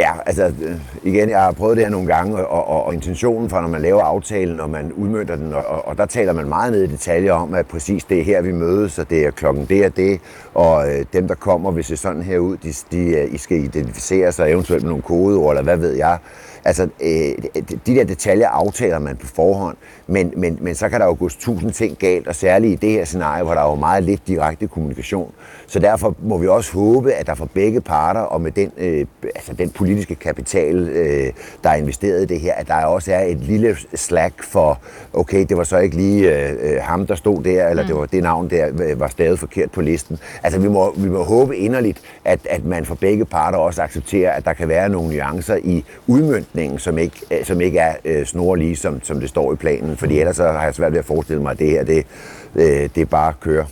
Ja, 0.00 0.12
altså 0.26 0.44
øh, 0.44 0.76
igen, 1.02 1.30
jeg 1.30 1.42
har 1.42 1.52
prøvet 1.52 1.76
det 1.76 1.84
her 1.84 1.90
nogle 1.90 2.14
gange, 2.14 2.46
og, 2.46 2.68
og, 2.68 2.86
og 2.86 2.94
intentionen 2.94 3.50
for, 3.50 3.60
når 3.60 3.68
man 3.68 3.82
laver 3.82 4.02
aftalen, 4.02 4.60
og 4.60 4.70
man 4.70 4.92
udmønter 4.92 5.36
den, 5.36 5.52
og, 5.52 5.88
og 5.88 5.98
der 5.98 6.06
taler 6.06 6.32
man 6.32 6.48
meget 6.48 6.72
ned 6.72 6.82
i 6.82 6.86
detaljer 6.86 7.32
om, 7.32 7.54
at 7.54 7.66
præcis 7.66 8.04
det 8.04 8.18
er 8.18 8.22
her, 8.22 8.42
vi 8.42 8.52
mødes, 8.52 8.98
og 8.98 9.10
det 9.10 9.26
er 9.26 9.30
klokken 9.30 9.66
det 9.66 9.86
og 9.86 9.96
det, 9.96 10.20
og 10.54 10.88
øh, 10.92 11.04
dem, 11.12 11.28
der 11.28 11.34
kommer, 11.34 11.70
hvis 11.70 11.86
det 11.86 11.92
er 11.92 11.98
sådan 11.98 12.22
her 12.22 12.38
ud, 12.38 12.56
de, 12.56 12.72
de, 12.92 12.98
øh, 12.98 13.34
I 13.34 13.38
skal 13.38 13.56
identificere 13.56 14.32
sig 14.32 14.50
eventuelt 14.50 14.82
med 14.82 14.88
nogle 14.88 15.02
kodeord, 15.02 15.52
eller 15.52 15.62
hvad 15.62 15.76
ved 15.76 15.92
jeg. 15.92 16.18
Altså, 16.64 16.88
øh, 17.00 17.62
de 17.86 17.94
der 17.94 18.04
detaljer 18.04 18.48
aftaler 18.48 18.98
man 18.98 19.16
på 19.16 19.26
forhånd, 19.26 19.76
men, 20.06 20.32
men, 20.36 20.58
men 20.60 20.74
så 20.74 20.88
kan 20.88 21.00
der 21.00 21.06
jo 21.06 21.16
gå 21.18 21.28
tusind 21.28 21.72
ting 21.72 21.98
galt, 21.98 22.28
og 22.28 22.34
særligt 22.34 22.72
i 22.72 22.86
det 22.86 22.90
her 22.90 23.04
scenarie, 23.04 23.42
hvor 23.44 23.54
der 23.54 23.60
er 23.60 23.70
jo 23.70 23.74
meget 23.74 24.04
lidt 24.04 24.28
direkte 24.28 24.66
kommunikation. 24.66 25.32
Så 25.66 25.78
derfor 25.78 26.14
må 26.22 26.38
vi 26.38 26.48
også 26.48 26.72
håbe, 26.72 27.12
at 27.12 27.26
der 27.26 27.34
for 27.34 27.48
begge 27.54 27.80
parter, 27.80 28.20
og 28.20 28.40
med 28.40 28.52
den, 28.52 28.72
øh, 28.78 29.06
altså 29.24 29.52
den 29.52 29.70
politiske 29.70 30.14
kapital, 30.14 30.88
øh, 30.88 31.32
der 31.64 31.70
er 31.70 31.74
investeret 31.74 32.22
i 32.22 32.26
det 32.26 32.40
her, 32.40 32.54
at 32.54 32.68
der 32.68 32.74
også 32.74 33.12
er 33.12 33.22
et 33.22 33.38
lille 33.38 33.76
slack 33.94 34.42
for, 34.42 34.78
okay, 35.12 35.46
det 35.48 35.56
var 35.56 35.64
så 35.64 35.78
ikke 35.78 35.96
lige 35.96 36.38
øh, 36.38 36.82
ham, 36.82 37.06
der 37.06 37.14
stod 37.14 37.42
der, 37.42 37.68
eller 37.68 37.82
mm. 37.82 37.86
det 37.86 37.96
var 37.96 38.06
det 38.06 38.22
navn, 38.22 38.50
der 38.50 38.68
øh, 38.82 39.00
var 39.00 39.08
stadig 39.08 39.38
forkert 39.38 39.70
på 39.70 39.80
listen. 39.80 40.18
Altså, 40.42 40.60
vi 40.60 40.68
må, 40.68 40.94
vi 40.96 41.08
må 41.08 41.22
håbe 41.22 41.56
inderligt, 41.56 42.00
at, 42.24 42.40
at 42.50 42.64
man 42.64 42.84
for 42.84 42.94
begge 42.94 43.24
parter 43.24 43.58
også 43.58 43.82
accepterer, 43.82 44.32
at 44.32 44.44
der 44.44 44.52
kan 44.52 44.68
være 44.68 44.88
nogle 44.88 45.16
nuancer 45.16 45.56
i 45.56 45.84
udmyndningen, 46.06 46.78
som 46.78 46.98
ikke, 46.98 47.20
øh, 47.30 47.44
som 47.44 47.60
ikke 47.60 47.78
er 47.78 47.94
øh, 48.04 48.26
snorlige, 48.26 48.76
som, 48.76 49.02
som 49.02 49.20
det 49.20 49.28
står 49.28 49.52
i 49.52 49.56
planen. 49.56 49.93
Fordi 49.96 50.20
ellers 50.20 50.36
så 50.36 50.42
har 50.42 50.64
jeg 50.64 50.74
svært 50.74 50.92
ved 50.92 50.98
at 50.98 51.04
forestille 51.04 51.42
mig, 51.42 51.50
at 51.52 51.58
det 51.58 51.70
her, 51.70 51.84
det, 51.84 52.06
øh, 52.54 52.88
det 52.94 53.08
bare 53.08 53.32
kører. 53.40 53.64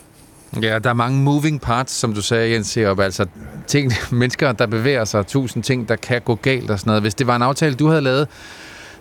Ja, 0.63 0.79
der 0.79 0.91
er 0.91 0.95
mange 0.95 1.19
moving 1.19 1.61
parts, 1.61 1.93
som 1.93 2.15
du 2.15 2.23
sagde, 2.23 2.53
Jens 2.53 2.67
Serup. 2.67 3.01
Altså 3.01 3.27
ting, 3.67 3.93
mennesker, 4.11 4.53
der 4.53 4.67
bevæger 4.67 5.05
sig, 5.05 5.27
tusind 5.27 5.63
ting, 5.63 5.89
der 5.89 5.97
kan 5.97 6.21
gå 6.25 6.35
galt 6.35 6.71
og 6.71 6.79
sådan 6.79 6.91
noget. 6.91 7.03
Hvis 7.03 7.15
det 7.15 7.27
var 7.27 7.37
en 7.37 7.43
aftale, 7.43 7.75
du 7.75 7.89
havde 7.89 8.01
lavet, 8.01 8.29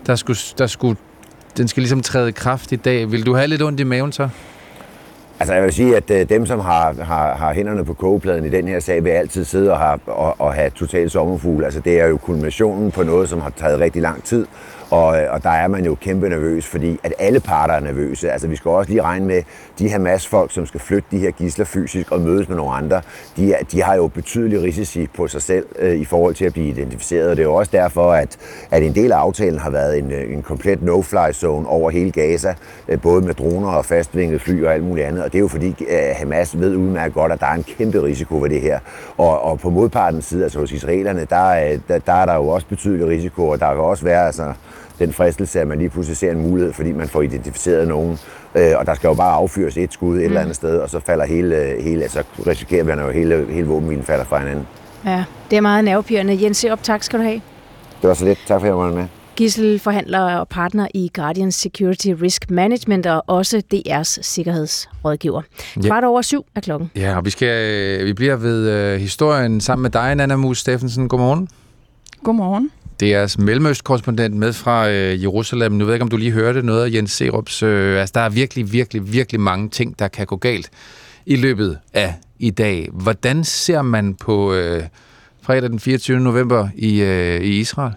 der 0.08 0.16
skulle, 0.16 0.40
der 0.58 0.68
skulle, 0.68 0.98
den 1.58 1.68
skal 1.68 1.82
ligesom 1.82 2.02
træde 2.02 2.30
i 2.30 2.32
kraft 2.32 2.72
i 2.72 2.76
dag, 2.76 3.12
vil 3.12 3.26
du 3.26 3.36
have 3.36 3.48
lidt 3.48 3.62
ondt 3.62 3.80
i 3.80 3.84
maven 3.84 4.12
så? 4.12 4.30
Altså 5.40 5.54
jeg 5.54 5.64
vil 5.64 5.74
sige, 5.74 5.96
at 5.96 6.12
øh, 6.12 6.30
dem, 6.30 6.46
som 6.46 6.60
har, 6.60 6.96
har, 7.04 7.34
har 7.36 7.54
hænderne 7.54 7.86
på 7.86 7.94
kogepladen 7.94 8.46
i 8.46 8.50
den 8.50 8.68
her 8.68 8.80
sag, 8.80 9.04
vil 9.04 9.10
altid 9.10 9.44
sidde 9.46 9.72
og, 9.72 9.80
have, 9.80 10.00
og, 10.06 10.42
og 10.42 10.54
have 10.54 10.70
total 10.70 11.10
sommerfugl. 11.10 11.64
Altså 11.64 11.80
det 11.80 12.00
er 12.00 12.08
jo 12.08 12.18
kulminationen 12.18 12.92
på 12.92 13.04
noget, 13.04 13.30
som 13.30 13.42
har 13.42 13.50
taget 13.50 13.80
rigtig 13.80 14.02
lang 14.02 14.24
tid. 14.24 14.46
Og, 14.92 15.22
øh, 15.22 15.34
og 15.34 15.44
der 15.44 15.50
er 15.50 15.68
man 15.68 15.86
jo 15.86 15.96
kæmpe 15.96 16.30
nervøs, 16.30 16.66
fordi 16.66 17.00
at 17.04 17.14
alle 17.20 17.40
parter 17.40 17.74
er 17.74 17.80
nervøse. 17.80 18.32
Altså 18.32 18.48
vi 18.48 18.56
skal 18.56 18.72
også 18.72 18.92
lige 18.92 19.02
regne 19.02 19.26
med, 19.26 19.44
de 19.80 19.90
her 19.90 19.98
masse 19.98 20.30
folk, 20.30 20.52
som 20.52 20.66
skal 20.66 20.80
flytte 20.80 21.08
de 21.12 21.18
her 21.18 21.32
gisler 21.32 21.66
fysisk 21.66 22.12
og 22.12 22.22
mødes 22.22 22.50
med 22.50 22.58
nogle 22.58 22.74
andre, 22.74 23.02
de, 23.38 23.54
er, 23.54 23.64
de 23.64 23.84
har 23.84 23.96
jo 23.96 24.08
betydelige 24.08 24.62
risici 24.62 25.08
på 25.08 25.28
sig 25.28 25.42
selv 25.42 25.66
øh, 25.80 25.96
i 25.96 26.06
forhold 26.06 26.36
til 26.36 26.46
at 26.46 26.54
blive 26.54 26.68
identificeret. 26.68 27.30
Og 27.30 27.36
det 27.36 27.44
er 27.44 27.48
jo 27.48 27.56
også 27.56 27.72
derfor, 27.72 28.12
at, 28.12 28.38
at 28.72 28.84
en 28.84 28.96
del 28.96 29.12
af 29.12 29.18
aftalen 29.18 29.60
har 29.60 29.70
været 29.70 29.98
en, 29.98 30.12
øh, 30.12 30.34
en 30.34 30.42
komplet 30.42 30.82
no-fly 30.82 31.32
zone 31.32 31.68
over 31.68 31.90
hele 31.90 32.12
Gaza, 32.12 32.54
øh, 32.88 33.02
både 33.02 33.22
med 33.22 33.34
droner 33.34 33.72
og 33.72 33.86
fastvingede 33.86 34.40
fly 34.40 34.64
og 34.64 34.74
alt 34.74 34.84
muligt 34.84 35.08
andet. 35.08 35.24
Og 35.24 35.32
det 35.32 35.38
er 35.38 35.42
jo 35.42 35.48
fordi 35.48 35.76
øh, 35.90 36.16
Hamas 36.16 36.60
ved 36.60 36.76
udmærket 36.76 37.14
godt, 37.14 37.32
at 37.32 37.40
der 37.40 37.46
er 37.46 37.54
en 37.54 37.64
kæmpe 37.64 38.04
risiko 38.04 38.42
ved 38.42 38.50
det 38.50 38.62
her. 38.62 38.80
Og, 39.18 39.42
og 39.42 39.60
på 39.60 39.70
modpartens 39.70 40.26
side, 40.26 40.44
altså 40.44 40.60
hos 40.60 40.72
israelerne, 40.72 41.28
der, 41.30 41.48
øh, 41.50 41.80
der, 41.88 42.00
der 42.00 42.14
er 42.14 42.26
der 42.26 42.36
jo 42.36 42.48
også 42.48 42.68
betydelig 42.68 43.08
risiko, 43.08 43.48
og 43.48 43.60
der 43.60 43.68
kan 43.68 43.84
også 43.84 44.04
være 44.04 44.26
altså, 44.26 44.54
den 45.06 45.14
fristelse, 45.14 45.62
at 45.62 45.68
man 45.68 45.78
lige 45.78 45.90
pludselig 45.90 46.18
ser 46.18 46.32
en 46.32 46.42
mulighed, 46.42 46.74
fordi 46.74 46.92
man 46.92 47.08
får 47.08 47.22
identificeret 47.22 47.88
nogen. 47.88 48.20
Øh, 48.56 48.72
og 48.78 48.86
der 48.86 48.94
skal 48.94 49.08
jo 49.08 49.14
bare 49.14 49.34
affyres 49.34 49.78
et 49.78 49.94
skud 49.94 50.16
et 50.16 50.20
mm. 50.20 50.26
eller 50.26 50.42
andet 50.42 50.56
sted, 50.56 50.78
og 50.78 50.90
så 50.90 51.00
falder 51.00 51.26
hele, 51.26 51.76
hele 51.80 52.10
så 52.10 52.24
risikerer 52.48 52.84
man 52.84 53.00
jo 53.00 53.12
hele, 53.12 53.46
hele 53.50 53.68
våbenhvilen 53.68 54.06
falder 54.06 54.26
fra 54.26 54.40
hinanden. 54.40 54.68
Ja, 55.06 55.24
det 55.50 55.58
er 55.58 55.62
meget 55.62 55.86
nervepirrende. 55.86 56.44
Jens, 56.44 56.64
op, 56.64 56.84
tak 56.84 57.04
skal 57.04 57.20
du 57.20 57.24
have. 57.24 57.42
Det 58.02 58.08
var 58.08 58.14
så 58.14 58.26
lidt. 58.26 58.40
Tak 58.48 58.60
for 58.60 58.68
at 58.68 58.70
jeg 58.70 58.78
var 58.78 58.92
med. 58.92 59.06
Gisselforhandler 59.36 60.20
og 60.20 60.48
partner 60.48 60.88
i 60.94 61.12
Guardian 61.14 61.52
Security 61.52 62.08
Risk 62.22 62.50
Management 62.50 63.06
og 63.06 63.24
også 63.28 63.62
DR's 63.74 64.18
sikkerhedsrådgiver. 64.22 65.42
Ja. 65.78 65.82
Kvart 65.82 66.04
over 66.04 66.22
syv 66.22 66.46
er 66.56 66.62
klokken. 66.62 66.92
Ja, 66.96 67.18
og 67.18 67.26
vi, 67.26 67.30
skal, 67.30 68.06
vi 68.06 68.14
bliver 68.14 68.36
ved 68.36 68.94
uh, 68.94 69.00
historien 69.00 69.62
sammen 69.62 69.82
med 69.82 69.90
dig, 69.90 70.16
Nana 70.16 70.36
Mus 70.36 70.60
Steffensen. 70.60 71.08
Godmorgen. 71.08 71.50
Godmorgen. 72.24 72.72
Det 73.02 73.14
er 73.14 73.18
jeres 73.18 73.38
mellemøstkorrespondent 73.38 74.36
med 74.36 74.54
fra 74.54 74.90
øh, 74.90 75.22
Jerusalem. 75.24 75.72
Nu 75.72 75.86
ved 75.86 75.94
jeg 75.94 75.96
ikke, 75.96 76.04
om 76.04 76.10
du 76.10 76.18
lige 76.18 76.32
hørte 76.32 76.64
noget 76.64 76.86
af 76.86 76.96
Jens 76.96 77.12
Serups. 77.12 77.64
Øh, 77.64 78.00
altså, 78.00 78.14
der 78.16 78.22
er 78.22 78.30
virkelig, 78.30 78.72
virkelig, 78.72 79.14
virkelig 79.14 79.42
mange 79.42 79.70
ting, 79.70 80.00
der 80.00 80.08
kan 80.08 80.26
gå 80.26 80.36
galt 80.36 80.70
i 81.26 81.36
løbet 81.36 81.78
af 81.94 82.16
i 82.40 82.50
dag. 82.50 82.90
Hvordan 82.92 83.44
ser 83.44 83.82
man 83.82 84.14
på 84.14 84.54
øh, 84.54 84.84
fredag 85.42 85.70
den 85.70 85.80
24. 85.80 86.20
november 86.20 86.70
i, 86.76 87.02
øh, 87.02 87.42
i 87.42 87.60
Israel? 87.60 87.94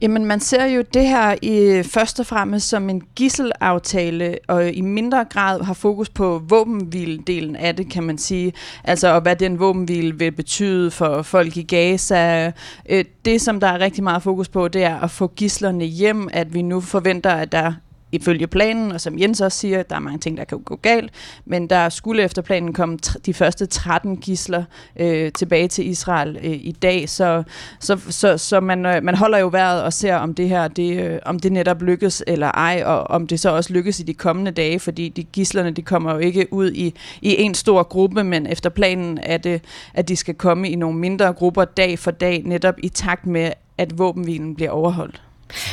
Jamen, 0.00 0.24
man 0.24 0.40
ser 0.40 0.64
jo 0.64 0.84
det 0.94 1.08
her 1.08 1.34
i 1.42 1.82
først 1.82 2.20
og 2.20 2.26
fremmest 2.26 2.68
som 2.68 2.90
en 2.90 3.02
gisselaftale, 3.16 4.38
og 4.48 4.72
i 4.72 4.80
mindre 4.80 5.24
grad 5.24 5.62
har 5.62 5.74
fokus 5.74 6.08
på 6.08 6.42
våbenhvildelen 6.48 7.56
af 7.56 7.76
det, 7.76 7.90
kan 7.90 8.02
man 8.02 8.18
sige. 8.18 8.52
Altså, 8.84 9.08
og 9.08 9.20
hvad 9.20 9.36
den 9.36 9.58
våbenhvile 9.58 10.18
vil 10.18 10.32
betyde 10.32 10.90
for 10.90 11.22
folk 11.22 11.56
i 11.56 11.62
Gaza. 11.62 12.52
Øh, 12.88 13.04
det, 13.24 13.40
som 13.40 13.60
der 13.60 13.66
er 13.66 13.78
rigtig 13.78 14.04
meget 14.04 14.22
fokus 14.22 14.48
på, 14.48 14.68
det 14.68 14.84
er 14.84 15.00
at 15.00 15.10
få 15.10 15.26
gislerne 15.26 15.84
hjem, 15.84 16.28
at 16.32 16.54
vi 16.54 16.62
nu 16.62 16.80
forventer, 16.80 17.30
at 17.30 17.52
der 17.52 17.72
ifølge 18.12 18.46
planen, 18.46 18.92
og 18.92 19.00
som 19.00 19.18
Jens 19.18 19.40
også 19.40 19.58
siger, 19.58 19.82
der 19.82 19.96
er 19.96 20.00
mange 20.00 20.18
ting, 20.18 20.36
der 20.36 20.44
kan 20.44 20.58
gå 20.58 20.76
galt, 20.76 21.12
men 21.44 21.70
der 21.70 21.88
skulle 21.88 22.22
efter 22.22 22.42
planen 22.42 22.72
komme 22.72 22.98
de 23.26 23.34
første 23.34 23.66
13 23.66 24.16
gisler 24.16 24.64
øh, 24.96 25.32
tilbage 25.32 25.68
til 25.68 25.88
Israel 25.88 26.38
øh, 26.42 26.50
i 26.50 26.72
dag, 26.82 27.08
så, 27.08 27.42
så, 27.80 28.00
så, 28.08 28.38
så 28.38 28.60
man, 28.60 28.86
øh, 28.86 29.02
man 29.02 29.14
holder 29.14 29.38
jo 29.38 29.48
vejret 29.48 29.82
og 29.82 29.92
ser, 29.92 30.14
om 30.14 30.34
det 30.34 30.48
her, 30.48 30.68
det, 30.68 31.04
øh, 31.04 31.18
om 31.24 31.38
det 31.38 31.52
netop 31.52 31.82
lykkes 31.82 32.24
eller 32.26 32.50
ej, 32.50 32.82
og 32.86 33.02
om 33.02 33.26
det 33.26 33.40
så 33.40 33.50
også 33.50 33.72
lykkes 33.72 34.00
i 34.00 34.02
de 34.02 34.14
kommende 34.14 34.50
dage, 34.50 34.78
fordi 34.78 35.08
de 35.08 35.24
gislerne, 35.24 35.70
de 35.70 35.82
kommer 35.82 36.12
jo 36.12 36.18
ikke 36.18 36.52
ud 36.52 36.72
i, 36.72 36.94
i 37.22 37.42
en 37.42 37.54
stor 37.54 37.82
gruppe, 37.82 38.24
men 38.24 38.46
efter 38.46 38.70
planen 38.70 39.18
er 39.22 39.36
det, 39.36 39.62
at 39.94 40.08
de 40.08 40.16
skal 40.16 40.34
komme 40.34 40.70
i 40.70 40.74
nogle 40.74 40.98
mindre 40.98 41.32
grupper 41.32 41.64
dag 41.64 41.98
for 41.98 42.10
dag, 42.10 42.42
netop 42.44 42.74
i 42.82 42.88
takt 42.88 43.26
med, 43.26 43.52
at 43.78 43.98
våbenhvilen 43.98 44.54
bliver 44.54 44.70
overholdt. 44.70 45.22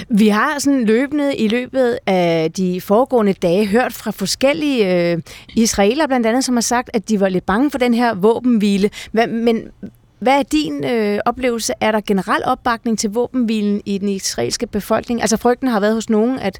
Vi 0.10 0.28
har 0.28 0.60
sådan 0.60 0.86
løbende 0.86 1.36
i 1.36 1.48
løbet 1.48 2.00
af 2.06 2.52
de 2.52 2.82
foregående 2.82 3.34
dage 3.34 3.66
hørt 3.66 3.94
fra 3.94 4.12
forskellige 4.12 5.12
øh, 5.12 5.22
israeler 5.56 6.08
blandt 6.08 6.28
andet, 6.28 6.44
som 6.44 6.56
har 6.56 6.62
sagt, 6.62 6.90
at 6.94 7.10
de 7.10 7.20
var 7.20 7.30
lidt 7.30 7.46
bange 7.46 7.72
for 7.72 7.78
den 7.78 7.94
her 7.94 8.14
våbenhvile. 8.14 8.90
Men 9.14 9.72
hvad 10.20 10.40
er 10.40 10.44
din 10.44 10.84
øh, 10.86 11.20
oplevelse? 11.26 11.74
Er 11.82 11.92
der 11.92 12.02
generel 12.08 12.42
opbakning 12.46 13.00
til 13.00 13.10
våbenhvilen 13.10 13.82
i 13.86 13.98
den 13.98 14.10
israelske 14.10 14.68
befolkning? 14.68 15.22
Altså 15.22 15.38
frygten 15.38 15.68
har 15.68 15.80
været 15.80 15.94
hos 15.94 16.10
nogen, 16.10 16.40
at 16.40 16.60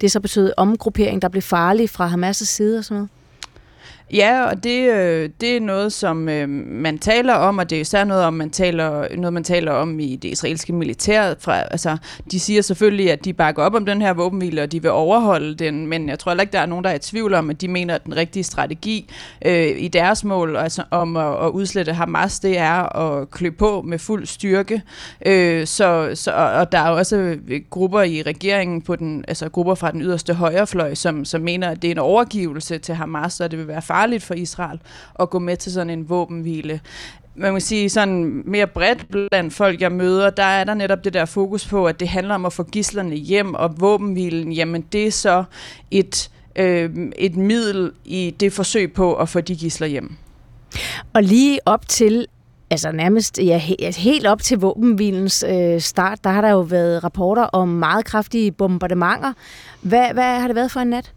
det 0.00 0.12
så 0.12 0.20
betød 0.20 0.52
omgruppering, 0.56 1.22
der 1.22 1.28
blev 1.28 1.42
farlig 1.42 1.90
fra 1.90 2.08
Hamas' 2.08 2.32
side 2.32 2.78
og 2.78 2.84
sådan 2.84 2.94
noget? 2.94 3.10
Ja, 4.14 4.44
og 4.44 4.64
det, 4.64 4.90
øh, 4.90 5.30
det 5.40 5.56
er 5.56 5.60
noget, 5.60 5.92
som 5.92 6.28
øh, 6.28 6.48
man 6.48 6.98
taler 6.98 7.34
om, 7.34 7.58
og 7.58 7.70
det 7.70 7.76
er 7.76 7.80
især 7.80 8.04
noget, 8.04 8.24
om 8.24 8.34
man 8.34 8.50
taler, 8.50 9.16
noget, 9.16 9.32
man 9.32 9.44
taler 9.44 9.72
om 9.72 10.00
i 10.00 10.16
det 10.16 10.28
israelske 10.28 10.72
militær. 10.72 11.34
Fra, 11.40 11.60
altså, 11.60 11.96
de 12.30 12.40
siger 12.40 12.62
selvfølgelig, 12.62 13.12
at 13.12 13.24
de 13.24 13.32
bakker 13.32 13.62
op 13.62 13.74
om 13.74 13.86
den 13.86 14.02
her 14.02 14.12
våbenhvile, 14.12 14.62
og 14.62 14.72
de 14.72 14.82
vil 14.82 14.90
overholde 14.90 15.54
den, 15.54 15.86
men 15.86 16.08
jeg 16.08 16.18
tror 16.18 16.30
heller 16.30 16.42
ikke, 16.42 16.52
der 16.52 16.58
er 16.58 16.66
nogen, 16.66 16.84
der 16.84 16.90
er 16.90 16.94
i 16.94 16.98
tvivl 16.98 17.34
om, 17.34 17.50
at 17.50 17.60
de 17.60 17.68
mener, 17.68 17.94
at 17.94 18.04
den 18.04 18.16
rigtige 18.16 18.42
strategi 18.44 19.10
øh, 19.44 19.68
i 19.78 19.88
deres 19.88 20.24
mål 20.24 20.56
altså, 20.56 20.82
om 20.90 21.16
at, 21.16 21.44
at 21.44 21.50
udslette 21.50 21.92
Hamas, 21.92 22.40
det 22.40 22.58
er 22.58 22.96
at 22.96 23.30
klø 23.30 23.50
på 23.50 23.82
med 23.82 23.98
fuld 23.98 24.26
styrke. 24.26 24.82
Øh, 25.26 25.66
så, 25.66 26.10
så, 26.14 26.32
og 26.32 26.72
der 26.72 26.78
er 26.78 26.90
også 26.90 27.16
øh, 27.16 27.60
grupper 27.70 28.02
i 28.02 28.22
regeringen, 28.22 28.82
på 28.82 28.96
den, 28.96 29.24
altså 29.28 29.48
grupper 29.48 29.74
fra 29.74 29.90
den 29.90 30.02
yderste 30.02 30.34
højrefløj, 30.34 30.94
som, 30.94 31.24
som 31.24 31.40
mener, 31.40 31.68
at 31.68 31.82
det 31.82 31.88
er 31.88 31.92
en 31.92 31.98
overgivelse 31.98 32.78
til 32.78 32.94
Hamas, 32.94 33.40
og 33.40 33.50
det 33.50 33.58
vil 33.58 33.68
være 33.68 33.82
farligt 33.82 34.03
for 34.22 34.34
Israel 34.34 34.78
at 35.20 35.30
gå 35.30 35.38
med 35.38 35.56
til 35.56 35.72
sådan 35.72 35.90
en 35.90 36.08
våbenhvile 36.08 36.80
man 37.36 37.52
må 37.52 37.60
sige 37.60 37.90
sådan 37.90 38.42
mere 38.44 38.66
bredt 38.66 39.06
blandt 39.10 39.54
folk, 39.54 39.80
jeg 39.80 39.92
møder, 39.92 40.30
der 40.30 40.42
er 40.42 40.64
der 40.64 40.74
netop 40.74 41.04
det 41.04 41.14
der 41.14 41.24
fokus 41.24 41.68
på, 41.68 41.86
at 41.86 42.00
det 42.00 42.08
handler 42.08 42.34
om 42.34 42.46
at 42.46 42.52
få 42.52 42.62
gislerne 42.62 43.14
hjem, 43.14 43.54
og 43.54 43.80
våbenhvilen, 43.80 44.52
jamen 44.52 44.82
det 44.92 45.06
er 45.06 45.10
så 45.10 45.44
et, 45.90 46.30
øh, 46.56 46.90
et 47.18 47.36
middel 47.36 47.92
i 48.04 48.34
det 48.40 48.52
forsøg 48.52 48.92
på 48.92 49.14
at 49.14 49.28
få 49.28 49.40
de 49.40 49.56
gisler 49.56 49.86
hjem. 49.86 50.12
Og 51.12 51.22
lige 51.22 51.58
op 51.66 51.88
til, 51.88 52.26
altså 52.70 52.92
nærmest 52.92 53.38
ja, 53.38 53.58
helt 53.96 54.26
op 54.26 54.42
til 54.42 54.58
våbenhvilens 54.58 55.44
øh, 55.48 55.80
start, 55.80 56.24
der 56.24 56.30
har 56.30 56.40
der 56.40 56.50
jo 56.50 56.60
været 56.60 57.04
rapporter 57.04 57.42
om 57.42 57.68
meget 57.68 58.04
kraftige 58.04 58.52
bombardementer. 58.52 59.32
Hvad, 59.80 60.12
hvad 60.12 60.40
har 60.40 60.46
det 60.46 60.56
været 60.56 60.70
for 60.70 60.80
en 60.80 60.88
nat? 60.88 61.12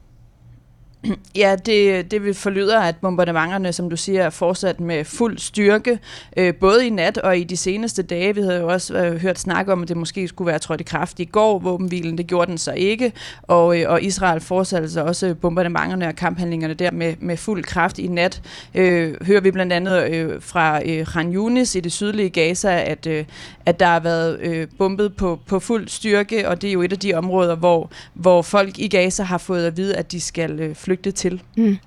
Ja, 1.36 1.56
det, 1.66 2.12
det 2.12 2.24
vil 2.24 2.34
forlyder, 2.34 2.80
at 2.80 2.96
bombardementerne, 3.02 3.74
som 3.74 3.90
du 3.90 3.98
siger, 3.98 4.24
er 4.24 4.30
fortsat 4.30 4.80
med 4.80 5.06
fuld 5.06 5.38
styrke, 5.38 6.00
øh, 6.38 6.54
både 6.56 6.88
i 6.88 6.90
nat 6.90 7.18
og 7.18 7.38
i 7.38 7.44
de 7.44 7.58
seneste 7.58 8.04
dage. 8.04 8.36
Vi 8.36 8.42
havde 8.42 8.60
jo 8.60 8.68
også 8.68 8.98
øh, 8.98 9.22
hørt 9.22 9.40
snak 9.40 9.68
om, 9.68 9.82
at 9.82 9.88
det 9.88 9.98
måske 9.98 10.28
skulle 10.28 10.48
være 10.48 10.60
trådt 10.60 10.82
i 10.82 10.84
kraft 10.84 11.20
i 11.20 11.26
går, 11.26 11.60
våbenhvilen, 11.60 12.18
det 12.18 12.28
gjorde 12.28 12.50
den 12.50 12.58
så 12.58 12.72
ikke, 12.72 13.14
og, 13.44 13.80
øh, 13.80 13.92
og 13.92 14.02
Israel 14.02 14.42
fortsatte 14.42 14.84
altså 14.84 15.04
også 15.04 15.36
bombardementerne 15.36 16.08
og 16.08 16.16
kamphandlingerne 16.16 16.74
der 16.74 16.92
med, 16.92 17.14
med 17.20 17.38
fuld 17.38 17.64
kraft 17.64 18.00
i 18.00 18.08
nat. 18.08 18.42
Øh, 18.76 19.26
hører 19.26 19.42
vi 19.42 19.52
blandt 19.52 19.74
andet 19.74 20.12
øh, 20.12 20.42
fra 20.42 20.82
øh, 20.86 21.06
Khan 21.06 21.34
Yunis 21.34 21.76
i 21.76 21.80
det 21.80 21.92
sydlige 21.92 22.30
Gaza, 22.30 22.82
at, 22.82 23.08
øh, 23.08 23.26
at 23.66 23.80
der 23.80 23.86
har 23.86 24.00
været 24.00 24.40
øh, 24.40 24.68
bombet 24.78 25.16
på, 25.16 25.40
på 25.46 25.60
fuld 25.60 25.88
styrke, 25.88 26.50
og 26.50 26.62
det 26.62 26.68
er 26.68 26.72
jo 26.72 26.82
et 26.82 26.92
af 26.94 27.00
de 27.00 27.14
områder, 27.14 27.56
hvor, 27.56 27.90
hvor 28.14 28.42
folk 28.42 28.80
i 28.80 28.88
Gaza 28.88 29.24
har 29.24 29.38
fået 29.38 29.66
at 29.66 29.78
vide, 29.78 29.96
at 29.96 30.12
de 30.12 30.22
skal 30.22 30.60
øh, 30.60 30.76
flygte 30.87 31.11
til. 31.11 31.43
Mm. 31.57 31.79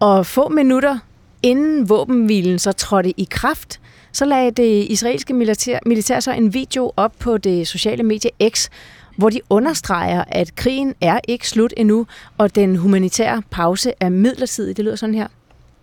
Og 0.00 0.26
få 0.26 0.48
minutter 0.48 0.98
inden 1.42 1.88
våbenhvilen 1.88 2.58
så 2.58 2.72
trådte 2.72 3.20
i 3.20 3.28
kraft, 3.30 3.80
så 4.12 4.24
lagde 4.24 4.50
det 4.50 4.86
israelske 4.90 5.34
militær, 5.34 5.78
militær 5.86 6.20
så 6.20 6.32
en 6.32 6.54
video 6.54 6.92
op 6.96 7.12
på 7.18 7.38
det 7.38 7.68
sociale 7.68 8.02
medie 8.02 8.30
X, 8.48 8.68
hvor 9.16 9.30
de 9.30 9.40
understreger, 9.50 10.24
at 10.28 10.54
krigen 10.54 10.94
er 11.00 11.20
ikke 11.28 11.48
slut 11.48 11.74
endnu, 11.76 12.06
og 12.38 12.54
den 12.54 12.76
humanitære 12.76 13.42
pause 13.50 13.92
er 14.00 14.08
midlertidig. 14.08 14.76
Det 14.76 14.84
lyder 14.84 14.96
sådan 14.96 15.14
her. 15.14 15.26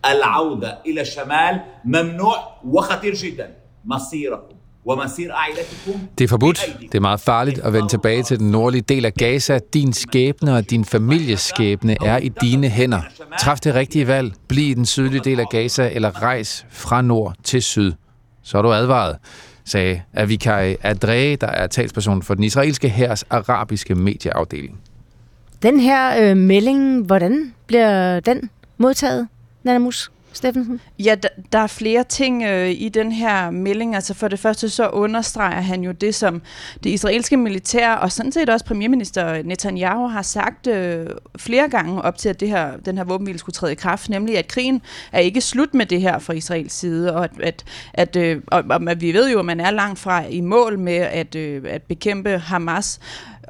العودة 0.06 0.78
إلى 0.86 1.02
الشمال 1.02 1.62
ممنوع 1.86 2.38
وخطير 2.64 3.14
جدا 3.14 3.56
مصيركم 3.86 4.56
det 6.19 6.25
er 6.25 6.29
forbudt. 6.29 6.77
Det 6.81 6.95
er 6.95 7.01
meget 7.01 7.21
farligt 7.21 7.59
at 7.59 7.73
vende 7.73 7.89
tilbage 7.89 8.23
til 8.23 8.39
den 8.39 8.51
nordlige 8.51 8.83
del 8.83 9.05
af 9.05 9.15
Gaza. 9.15 9.59
Din 9.75 9.93
skæbne 9.93 10.55
og 10.57 10.71
din 10.71 10.85
families 10.85 11.41
skæbne 11.41 11.97
er 12.05 12.19
i 12.19 12.29
dine 12.29 12.69
hænder. 12.69 13.01
Træf 13.41 13.61
det 13.61 13.75
rigtige 13.75 14.07
valg. 14.07 14.33
Bliv 14.49 14.71
i 14.71 14.75
den 14.75 14.87
sydlige 14.87 15.21
del 15.25 15.41
af 15.41 15.47
Gaza 15.51 15.91
eller 15.93 16.23
rejs 16.23 16.67
fra 16.71 17.03
nord 17.03 17.35
til 17.45 17.63
syd. 17.63 17.93
Så 18.43 18.59
er 18.59 18.63
du 18.63 18.73
advaret, 18.73 19.17
sagde 19.65 20.03
Avikai 20.15 20.77
Adre, 20.83 21.37
der 21.37 21.47
er 21.47 21.67
talsperson 21.67 22.23
for 22.23 22.35
den 22.35 22.45
israelske 22.45 22.89
hærs 22.89 23.23
arabiske 23.23 23.95
medieafdeling. 23.95 24.81
Den 25.63 25.81
her 25.81 26.31
øh, 26.31 26.37
melding, 26.37 27.07
hvordan 27.07 27.55
bliver 27.67 28.21
den 28.21 28.51
modtaget, 28.79 29.29
Nana 29.63 29.79
Mus? 29.79 30.11
Steffensen? 30.33 30.81
Ja, 30.99 31.15
der, 31.15 31.29
der 31.53 31.59
er 31.59 31.67
flere 31.67 32.05
ting 32.05 32.43
øh, 32.43 32.71
i 32.71 32.89
den 32.89 33.13
her 33.13 33.51
melding. 33.51 33.95
Altså 33.95 34.15
for 34.15 34.29
det 34.29 34.39
første 34.39 34.69
så 34.69 34.89
understreger 34.89 35.61
han 35.61 35.83
jo 35.83 35.93
det, 35.93 36.15
som 36.15 36.43
det 36.85 36.91
israelske 36.91 37.37
militær 37.37 37.93
og 37.93 38.13
sådan 38.13 38.33
set 38.33 38.49
også 38.49 38.65
premierminister 38.65 39.43
Netanyahu 39.43 40.07
har 40.07 40.23
sagt 40.23 40.67
øh, 40.67 41.07
flere 41.39 41.69
gange 41.69 42.03
op 42.03 42.19
til, 42.19 42.29
at 42.29 42.41
det 42.41 42.49
her, 42.49 42.77
den 42.77 42.97
her 42.97 43.05
våbenhvile 43.05 43.39
skulle 43.39 43.55
træde 43.55 43.73
i 43.73 43.75
kraft, 43.75 44.09
nemlig 44.09 44.39
at 44.39 44.49
krigen 44.49 44.83
er 45.13 45.21
ikke 45.21 45.41
slut 45.41 45.75
med 45.75 45.87
det 45.87 46.01
her 46.01 46.19
fra 46.19 46.33
Israels 46.33 46.73
side, 46.73 47.15
og 47.15 47.25
at, 47.25 47.31
at, 47.43 47.65
at, 47.95 48.17
øh, 48.17 48.43
og, 48.47 48.65
og 48.71 48.81
vi 49.01 49.13
ved 49.13 49.31
jo, 49.31 49.39
at 49.39 49.45
man 49.45 49.61
er 49.61 49.71
langt 49.71 49.99
fra 49.99 50.27
i 50.27 50.41
mål 50.41 50.79
med 50.79 50.97
at, 50.97 51.35
øh, 51.35 51.63
at 51.69 51.83
bekæmpe 51.83 52.39
Hamas. 52.39 53.01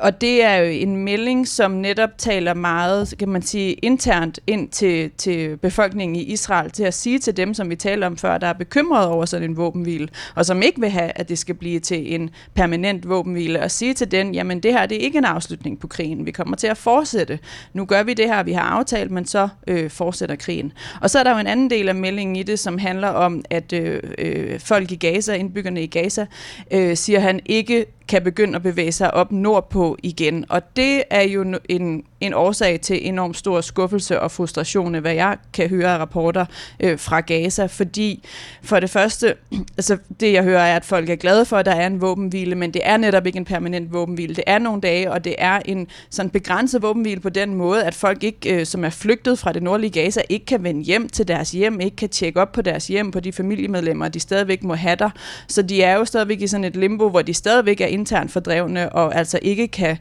Og 0.00 0.20
det 0.20 0.44
er 0.44 0.56
jo 0.56 0.64
en 0.64 0.96
melding, 0.96 1.48
som 1.48 1.70
netop 1.70 2.10
taler 2.18 2.54
meget, 2.54 3.14
kan 3.18 3.28
man 3.28 3.42
sige, 3.42 3.72
internt 3.72 4.40
ind 4.46 4.68
til, 4.68 5.10
til 5.18 5.56
befolkningen 5.56 6.16
i 6.16 6.22
Israel, 6.22 6.70
til 6.70 6.84
at 6.84 6.94
sige 6.94 7.18
til 7.18 7.36
dem, 7.36 7.54
som 7.54 7.70
vi 7.70 7.76
taler 7.76 8.06
om 8.06 8.16
før, 8.16 8.38
der 8.38 8.46
er 8.46 8.52
bekymrede 8.52 9.08
over 9.08 9.24
sådan 9.24 9.50
en 9.50 9.56
våbenhvile, 9.56 10.08
og 10.34 10.46
som 10.46 10.62
ikke 10.62 10.80
vil 10.80 10.90
have, 10.90 11.12
at 11.14 11.28
det 11.28 11.38
skal 11.38 11.54
blive 11.54 11.80
til 11.80 12.14
en 12.14 12.30
permanent 12.54 13.08
våbenhvile, 13.08 13.62
og 13.62 13.70
sige 13.70 13.94
til 13.94 14.10
den, 14.10 14.34
jamen 14.34 14.60
det 14.60 14.72
her 14.72 14.86
det 14.86 14.96
er 14.96 15.00
ikke 15.00 15.18
en 15.18 15.24
afslutning 15.24 15.80
på 15.80 15.86
krigen, 15.86 16.26
vi 16.26 16.30
kommer 16.30 16.56
til 16.56 16.66
at 16.66 16.76
fortsætte. 16.76 17.38
Nu 17.74 17.84
gør 17.84 18.02
vi 18.02 18.14
det 18.14 18.26
her, 18.26 18.42
vi 18.42 18.52
har 18.52 18.62
aftalt, 18.62 19.10
men 19.10 19.26
så 19.26 19.48
øh, 19.66 19.90
fortsætter 19.90 20.36
krigen. 20.36 20.72
Og 21.00 21.10
så 21.10 21.18
er 21.18 21.22
der 21.22 21.32
jo 21.32 21.38
en 21.38 21.46
anden 21.46 21.70
del 21.70 21.88
af 21.88 21.94
meldingen 21.94 22.36
i 22.36 22.42
det, 22.42 22.58
som 22.58 22.78
handler 22.78 23.08
om, 23.08 23.44
at 23.50 23.72
øh, 23.72 24.02
øh, 24.18 24.60
folk 24.60 24.92
i 24.92 24.96
Gaza, 24.96 25.34
indbyggerne 25.34 25.82
i 25.82 25.86
Gaza, 25.86 26.26
øh, 26.70 26.96
siger 26.96 27.20
han 27.20 27.40
ikke 27.46 27.86
kan 28.10 28.22
begynde 28.22 28.56
at 28.56 28.62
bevæge 28.62 28.92
sig 28.92 29.14
op 29.14 29.32
nordpå 29.32 29.96
igen. 30.02 30.44
Og 30.48 30.76
det 30.76 31.02
er 31.10 31.22
jo 31.22 31.54
en, 31.68 32.04
en 32.20 32.34
årsag 32.34 32.80
til 32.80 33.08
enormt 33.08 33.36
stor 33.36 33.60
skuffelse 33.60 34.20
og 34.20 34.30
frustration, 34.30 34.94
hvad 34.94 35.14
jeg 35.14 35.36
kan 35.52 35.68
høre 35.68 35.94
af 35.94 35.98
rapporter 35.98 36.44
øh, 36.80 36.98
fra 36.98 37.20
Gaza, 37.20 37.66
fordi 37.66 38.28
for 38.62 38.80
det 38.80 38.90
første, 38.90 39.34
altså 39.78 39.98
det 40.20 40.32
jeg 40.32 40.42
hører 40.42 40.62
er, 40.62 40.76
at 40.76 40.84
folk 40.84 41.10
er 41.10 41.16
glade 41.16 41.44
for, 41.44 41.56
at 41.56 41.66
der 41.66 41.74
er 41.74 41.86
en 41.86 42.00
våbenhvile, 42.00 42.54
men 42.54 42.74
det 42.74 42.82
er 42.84 42.96
netop 42.96 43.26
ikke 43.26 43.36
en 43.36 43.44
permanent 43.44 43.92
våbenhvile. 43.92 44.34
Det 44.34 44.44
er 44.46 44.58
nogle 44.58 44.80
dage, 44.80 45.12
og 45.12 45.24
det 45.24 45.34
er 45.38 45.60
en 45.64 45.86
sådan 46.10 46.30
begrænset 46.30 46.82
våbenhvile 46.82 47.20
på 47.20 47.28
den 47.28 47.54
måde, 47.54 47.84
at 47.84 47.94
folk 47.94 48.24
ikke, 48.24 48.54
øh, 48.54 48.66
som 48.66 48.84
er 48.84 48.90
flygtet 48.90 49.38
fra 49.38 49.52
det 49.52 49.62
nordlige 49.62 49.90
Gaza, 49.90 50.22
ikke 50.28 50.46
kan 50.46 50.64
vende 50.64 50.84
hjem 50.84 51.08
til 51.08 51.28
deres 51.28 51.50
hjem, 51.50 51.80
ikke 51.80 51.96
kan 51.96 52.08
tjekke 52.08 52.40
op 52.40 52.52
på 52.52 52.62
deres 52.62 52.86
hjem, 52.86 53.10
på 53.10 53.20
de 53.20 53.32
familiemedlemmer, 53.32 54.08
de 54.08 54.20
stadigvæk 54.20 54.62
må 54.62 54.74
have 54.74 54.96
der. 54.96 55.10
Så 55.48 55.62
de 55.62 55.82
er 55.82 55.96
jo 55.96 56.04
stadigvæk 56.04 56.40
i 56.40 56.46
sådan 56.46 56.64
et 56.64 56.76
limbo, 56.76 57.08
hvor 57.08 57.22
de 57.22 57.34
stadigvæk 57.34 57.80
er 57.80 57.86
internt 57.86 58.32
fordrevne, 58.32 58.92
og 58.92 59.14
altså 59.14 59.38
ikke 59.42 59.68
kan 59.68 59.98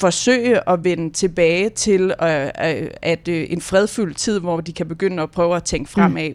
forsøge 0.00 0.68
at 0.68 0.84
vende 0.84 1.12
tilbage 1.12 1.68
til 1.68 2.14
øh, 2.22 2.44
øh, 2.44 2.90
at 3.02 3.28
øh, 3.28 3.46
en 3.50 3.60
fredfyldt 3.60 4.16
tid, 4.16 4.40
hvor 4.40 4.60
de 4.60 4.72
kan 4.72 4.88
begynde 4.88 5.22
at 5.22 5.30
prøve 5.30 5.56
at 5.56 5.64
tænke 5.64 5.90
fremad. 5.90 6.30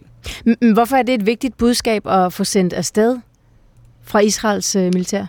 Mm. 0.46 0.74
Hvorfor 0.74 0.96
er 0.96 1.04
det 1.04 1.16
et 1.16 1.26
vigtigt 1.26 1.58
budskab 1.58 2.08
at 2.08 2.34
få 2.34 2.44
sendt 2.44 2.74
afsted 2.74 3.18
fra 4.04 4.20
Israels 4.20 4.76
øh, 4.76 4.84
militær? 4.84 5.26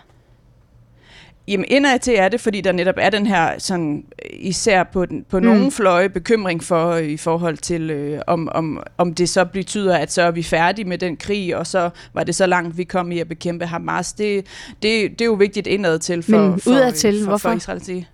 Jamen 1.47 1.65
indad 1.67 1.99
til 1.99 2.13
er 2.17 2.29
det, 2.29 2.41
fordi 2.41 2.61
der 2.61 2.71
netop 2.71 2.95
er 2.97 3.09
den 3.09 3.27
her, 3.27 3.59
sådan, 3.59 4.03
især 4.33 4.83
på, 4.83 5.05
den, 5.05 5.25
på 5.29 5.39
mm. 5.39 5.45
nogle 5.45 5.71
fløje, 5.71 6.09
bekymring 6.09 6.63
for 6.63 6.89
øh, 6.89 7.03
i 7.03 7.17
forhold 7.17 7.57
til, 7.57 7.89
øh, 7.89 8.21
om, 8.27 8.49
om, 8.51 8.83
om 8.97 9.13
det 9.13 9.29
så 9.29 9.45
betyder, 9.45 9.97
at 9.97 10.11
så 10.11 10.21
er 10.21 10.31
vi 10.31 10.43
færdige 10.43 10.85
med 10.85 10.97
den 10.97 11.17
krig, 11.17 11.55
og 11.55 11.67
så 11.67 11.89
var 12.13 12.23
det 12.23 12.35
så 12.35 12.45
langt, 12.45 12.77
vi 12.77 12.83
kom 12.83 13.11
i 13.11 13.19
at 13.19 13.27
bekæmpe 13.27 13.65
Hamas. 13.65 14.13
Det, 14.13 14.45
det, 14.83 15.11
det 15.11 15.21
er 15.21 15.25
jo 15.25 15.33
vigtigt 15.33 15.67
indad 15.67 15.99
til 15.99 16.23
for, 16.23 16.31
Men 16.31 16.61
udad 16.67 16.91
til, 16.91 17.19
for, 17.19 17.29
hvorfor? 17.29 17.49
for 17.49 17.55
Israel 17.55 17.83
sige. 17.83 18.07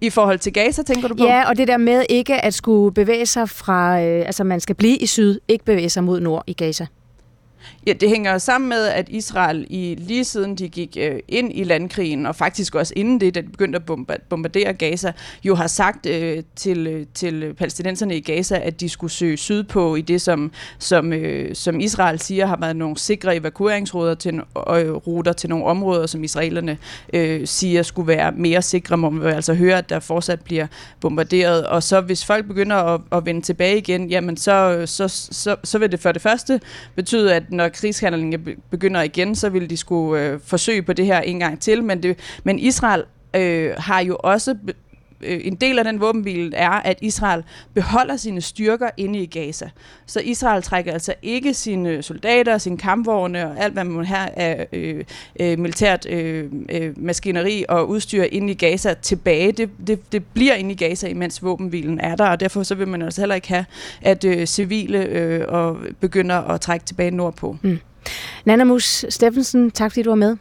I 0.00 0.10
forhold 0.10 0.38
til 0.38 0.52
Gaza, 0.52 0.82
tænker 0.82 1.08
du 1.08 1.14
på? 1.14 1.24
Ja, 1.24 1.48
og 1.48 1.56
det 1.56 1.68
der 1.68 1.76
med 1.76 2.04
ikke 2.08 2.44
at 2.44 2.54
skulle 2.54 2.94
bevæge 2.94 3.26
sig 3.26 3.48
fra, 3.48 4.00
øh, 4.02 4.26
altså 4.26 4.44
man 4.44 4.60
skal 4.60 4.74
blive 4.74 4.96
i 4.96 5.06
syd, 5.06 5.38
ikke 5.48 5.64
bevæge 5.64 5.90
sig 5.90 6.04
mod 6.04 6.20
nord 6.20 6.44
i 6.46 6.52
Gaza. 6.52 6.86
Ja, 7.86 7.92
det 7.92 8.08
hænger 8.08 8.38
sammen 8.38 8.68
med, 8.68 8.86
at 8.86 9.08
Israel 9.08 9.66
i 9.70 9.96
lige 9.98 10.24
siden 10.24 10.54
de 10.54 10.68
gik 10.68 10.96
øh, 11.00 11.20
ind 11.28 11.50
i 11.54 11.64
landkrigen, 11.64 12.26
og 12.26 12.36
faktisk 12.36 12.74
også 12.74 12.92
inden 12.96 13.20
det, 13.20 13.34
da 13.34 13.40
de 13.40 13.48
begyndte 13.48 13.76
at 13.76 14.22
bombardere 14.28 14.72
Gaza, 14.72 15.12
jo 15.44 15.54
har 15.54 15.66
sagt 15.66 16.06
øh, 16.06 16.42
til, 16.56 16.86
øh, 16.86 17.06
til 17.14 17.54
palæstinenserne 17.54 18.16
i 18.16 18.20
Gaza, 18.20 18.58
at 18.58 18.80
de 18.80 18.88
skulle 18.88 19.10
søge 19.10 19.36
sydpå 19.36 19.96
i 19.96 20.00
det, 20.00 20.22
som, 20.22 20.52
som, 20.78 21.12
øh, 21.12 21.54
som 21.54 21.80
Israel 21.80 22.18
siger 22.18 22.46
har 22.46 22.56
været 22.60 22.76
nogle 22.76 22.98
sikre 22.98 23.36
evakueringsruter 23.36 24.14
til, 24.14 24.34
øh, 24.34 24.92
ruter 24.92 25.32
til 25.32 25.50
nogle 25.50 25.64
områder, 25.64 26.06
som 26.06 26.24
israelerne 26.24 26.78
øh, 27.12 27.46
siger 27.46 27.82
skulle 27.82 28.08
være 28.08 28.32
mere 28.32 28.62
sikre, 28.62 28.96
må 28.96 29.10
man 29.10 29.34
altså 29.34 29.54
høre, 29.54 29.78
at 29.78 29.90
der 29.90 30.00
fortsat 30.00 30.40
bliver 30.40 30.66
bombarderet. 31.00 31.66
Og 31.66 31.82
så 31.82 32.00
hvis 32.00 32.24
folk 32.24 32.46
begynder 32.46 32.76
at, 32.76 33.00
at 33.12 33.26
vende 33.26 33.40
tilbage 33.40 33.78
igen, 33.78 34.08
jamen 34.10 34.36
så, 34.36 34.82
så, 34.86 35.08
så, 35.08 35.56
så 35.64 35.78
vil 35.78 35.92
det 35.92 36.00
for 36.00 36.12
det 36.12 36.22
første 36.22 36.60
betyde, 36.94 37.34
at 37.34 37.49
når 37.50 37.68
krigshandlingen 37.68 38.46
begynder 38.70 39.02
igen, 39.02 39.34
så 39.34 39.48
vil 39.48 39.70
de 39.70 39.76
skulle 39.76 40.22
øh, 40.22 40.40
forsøge 40.44 40.82
på 40.82 40.92
det 40.92 41.06
her 41.06 41.20
en 41.20 41.38
gang 41.38 41.60
til. 41.60 41.84
Men, 41.84 42.02
det, 42.02 42.18
men 42.44 42.58
Israel 42.58 43.04
øh, 43.36 43.74
har 43.78 44.00
jo 44.00 44.16
også 44.20 44.56
øh, 45.22 45.40
en 45.44 45.54
del 45.54 45.78
af 45.78 45.84
den 45.84 46.00
våbenhvile 46.00 46.56
er, 46.56 46.70
at 46.70 46.98
Israel 47.02 47.44
beholder 47.74 48.16
sine 48.16 48.40
styrker 48.40 48.90
inde 48.96 49.18
i 49.18 49.26
Gaza. 49.26 49.70
Så 50.06 50.20
Israel 50.20 50.62
trækker 50.62 50.92
altså 50.92 51.14
ikke 51.22 51.54
sine 51.54 52.02
soldater, 52.02 52.58
sine 52.58 52.78
kampvogne 52.78 53.50
og 53.50 53.58
alt, 53.58 53.72
hvad 53.72 53.84
man 53.84 54.04
har 54.04 54.32
af 54.36 54.66
øh, 54.72 55.04
øh, 55.40 55.58
militært 55.58 56.06
øh, 56.06 56.50
øh, 56.68 56.92
maskineri 56.96 57.64
og 57.68 57.88
udstyr 57.88 58.22
inde 58.22 58.52
i 58.52 58.54
Gaza 58.54 58.94
tilbage. 58.94 59.52
Det, 59.52 59.70
det, 59.86 60.12
det 60.12 60.24
bliver 60.24 60.54
inde 60.54 60.72
i 60.72 60.76
Gaza, 60.76 61.08
imens 61.08 61.42
våbenhvilen 61.42 62.00
er 62.00 62.16
der, 62.16 62.28
og 62.28 62.40
derfor 62.40 62.62
så 62.62 62.74
vil 62.74 62.88
man 62.88 63.02
altså 63.02 63.20
heller 63.20 63.34
ikke 63.34 63.48
have, 63.48 63.64
at 64.02 64.24
øh, 64.24 64.46
civile 64.46 65.04
øh, 65.04 65.44
og 65.48 65.76
begynder 66.00 66.36
at 66.36 66.60
trække 66.60 66.86
tilbage 66.86 67.10
nordpå. 67.10 67.56
Mm. 67.62 67.78
Nana 68.44 68.64
Mus 68.64 69.04
Steffensen, 69.08 69.70
tak 69.70 69.92
fordi 69.92 70.02
du 70.02 70.10
var 70.10 70.16
med. 70.16 70.36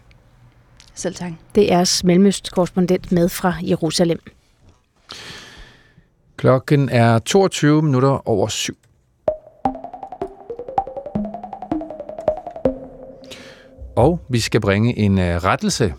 Selv 0.96 1.16
tak. 1.16 1.32
Det 1.56 1.74
er 1.74 2.02
Mellemøst-korrespondent 2.06 3.12
med 3.12 3.30
fra 3.30 3.54
Jerusalem. 3.64 4.20
Klokken 6.38 6.90
er 6.90 7.20
22 7.20 7.82
minutter 7.82 8.28
over 8.30 8.48
syv. 8.48 8.78
Og 13.96 14.20
vi 14.30 14.40
skal 14.40 14.62
bringe 14.62 15.00
en 15.00 15.20
øh, 15.20 15.36
rettelse. 15.36 15.94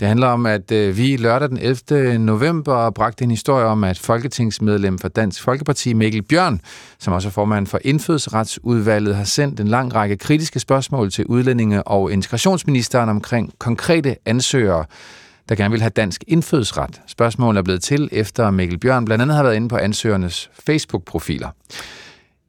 Det 0.00 0.08
handler 0.08 0.26
om, 0.26 0.46
at 0.46 0.72
øh, 0.72 0.96
vi 0.96 1.16
lørdag 1.16 1.48
den 1.48 1.58
11. 1.90 2.18
november 2.18 2.90
bragte 2.90 3.24
en 3.24 3.30
historie 3.30 3.64
om, 3.64 3.84
at 3.84 3.98
folketingsmedlem 3.98 4.98
for 4.98 5.08
Dansk 5.08 5.42
Folkeparti, 5.42 5.92
Mikkel 5.92 6.22
Bjørn, 6.22 6.60
som 6.98 7.12
også 7.12 7.28
er 7.28 7.32
formand 7.32 7.66
for 7.66 7.78
Indfødsretsudvalget, 7.84 9.16
har 9.16 9.24
sendt 9.24 9.60
en 9.60 9.68
lang 9.68 9.94
række 9.94 10.16
kritiske 10.16 10.60
spørgsmål 10.60 11.10
til 11.10 11.26
udlændinge- 11.26 11.82
og 11.82 12.12
integrationsministeren 12.12 13.08
omkring 13.08 13.52
konkrete 13.58 14.16
ansøgere, 14.26 14.84
der 15.48 15.54
gerne 15.54 15.70
vil 15.70 15.80
have 15.80 15.90
dansk 15.90 16.24
indfødsret. 16.26 17.00
Spørgsmålet 17.06 17.58
er 17.58 17.62
blevet 17.62 17.82
til, 17.82 18.08
efter 18.12 18.50
Mikkel 18.50 18.78
Bjørn 18.78 19.04
blandt 19.04 19.22
andet 19.22 19.36
har 19.36 19.42
været 19.42 19.56
inde 19.56 19.68
på 19.68 19.76
ansøgernes 19.76 20.50
Facebook-profiler. 20.66 21.48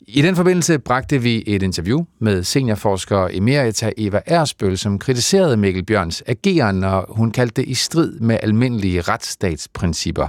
I 0.08 0.22
den 0.22 0.36
forbindelse 0.36 0.80
bragte 0.80 1.22
vi 1.22 1.44
et 1.48 1.64
interview 1.64 2.04
med 2.20 2.44
seniorforsker 2.44 3.28
Emerita 3.32 3.92
Eva 3.98 4.22
Ersbøl, 4.26 4.78
som 4.78 5.00
kritiserede 5.00 5.58
Mikkel 5.58 5.86
Bjørns 5.86 6.24
ageren, 6.28 6.76
når 6.76 7.06
hun 7.10 7.32
kaldte 7.32 7.62
det 7.62 7.70
i 7.70 7.74
strid 7.74 8.20
med 8.20 8.38
almindelige 8.44 9.02
retsstatsprincipper. 9.02 10.28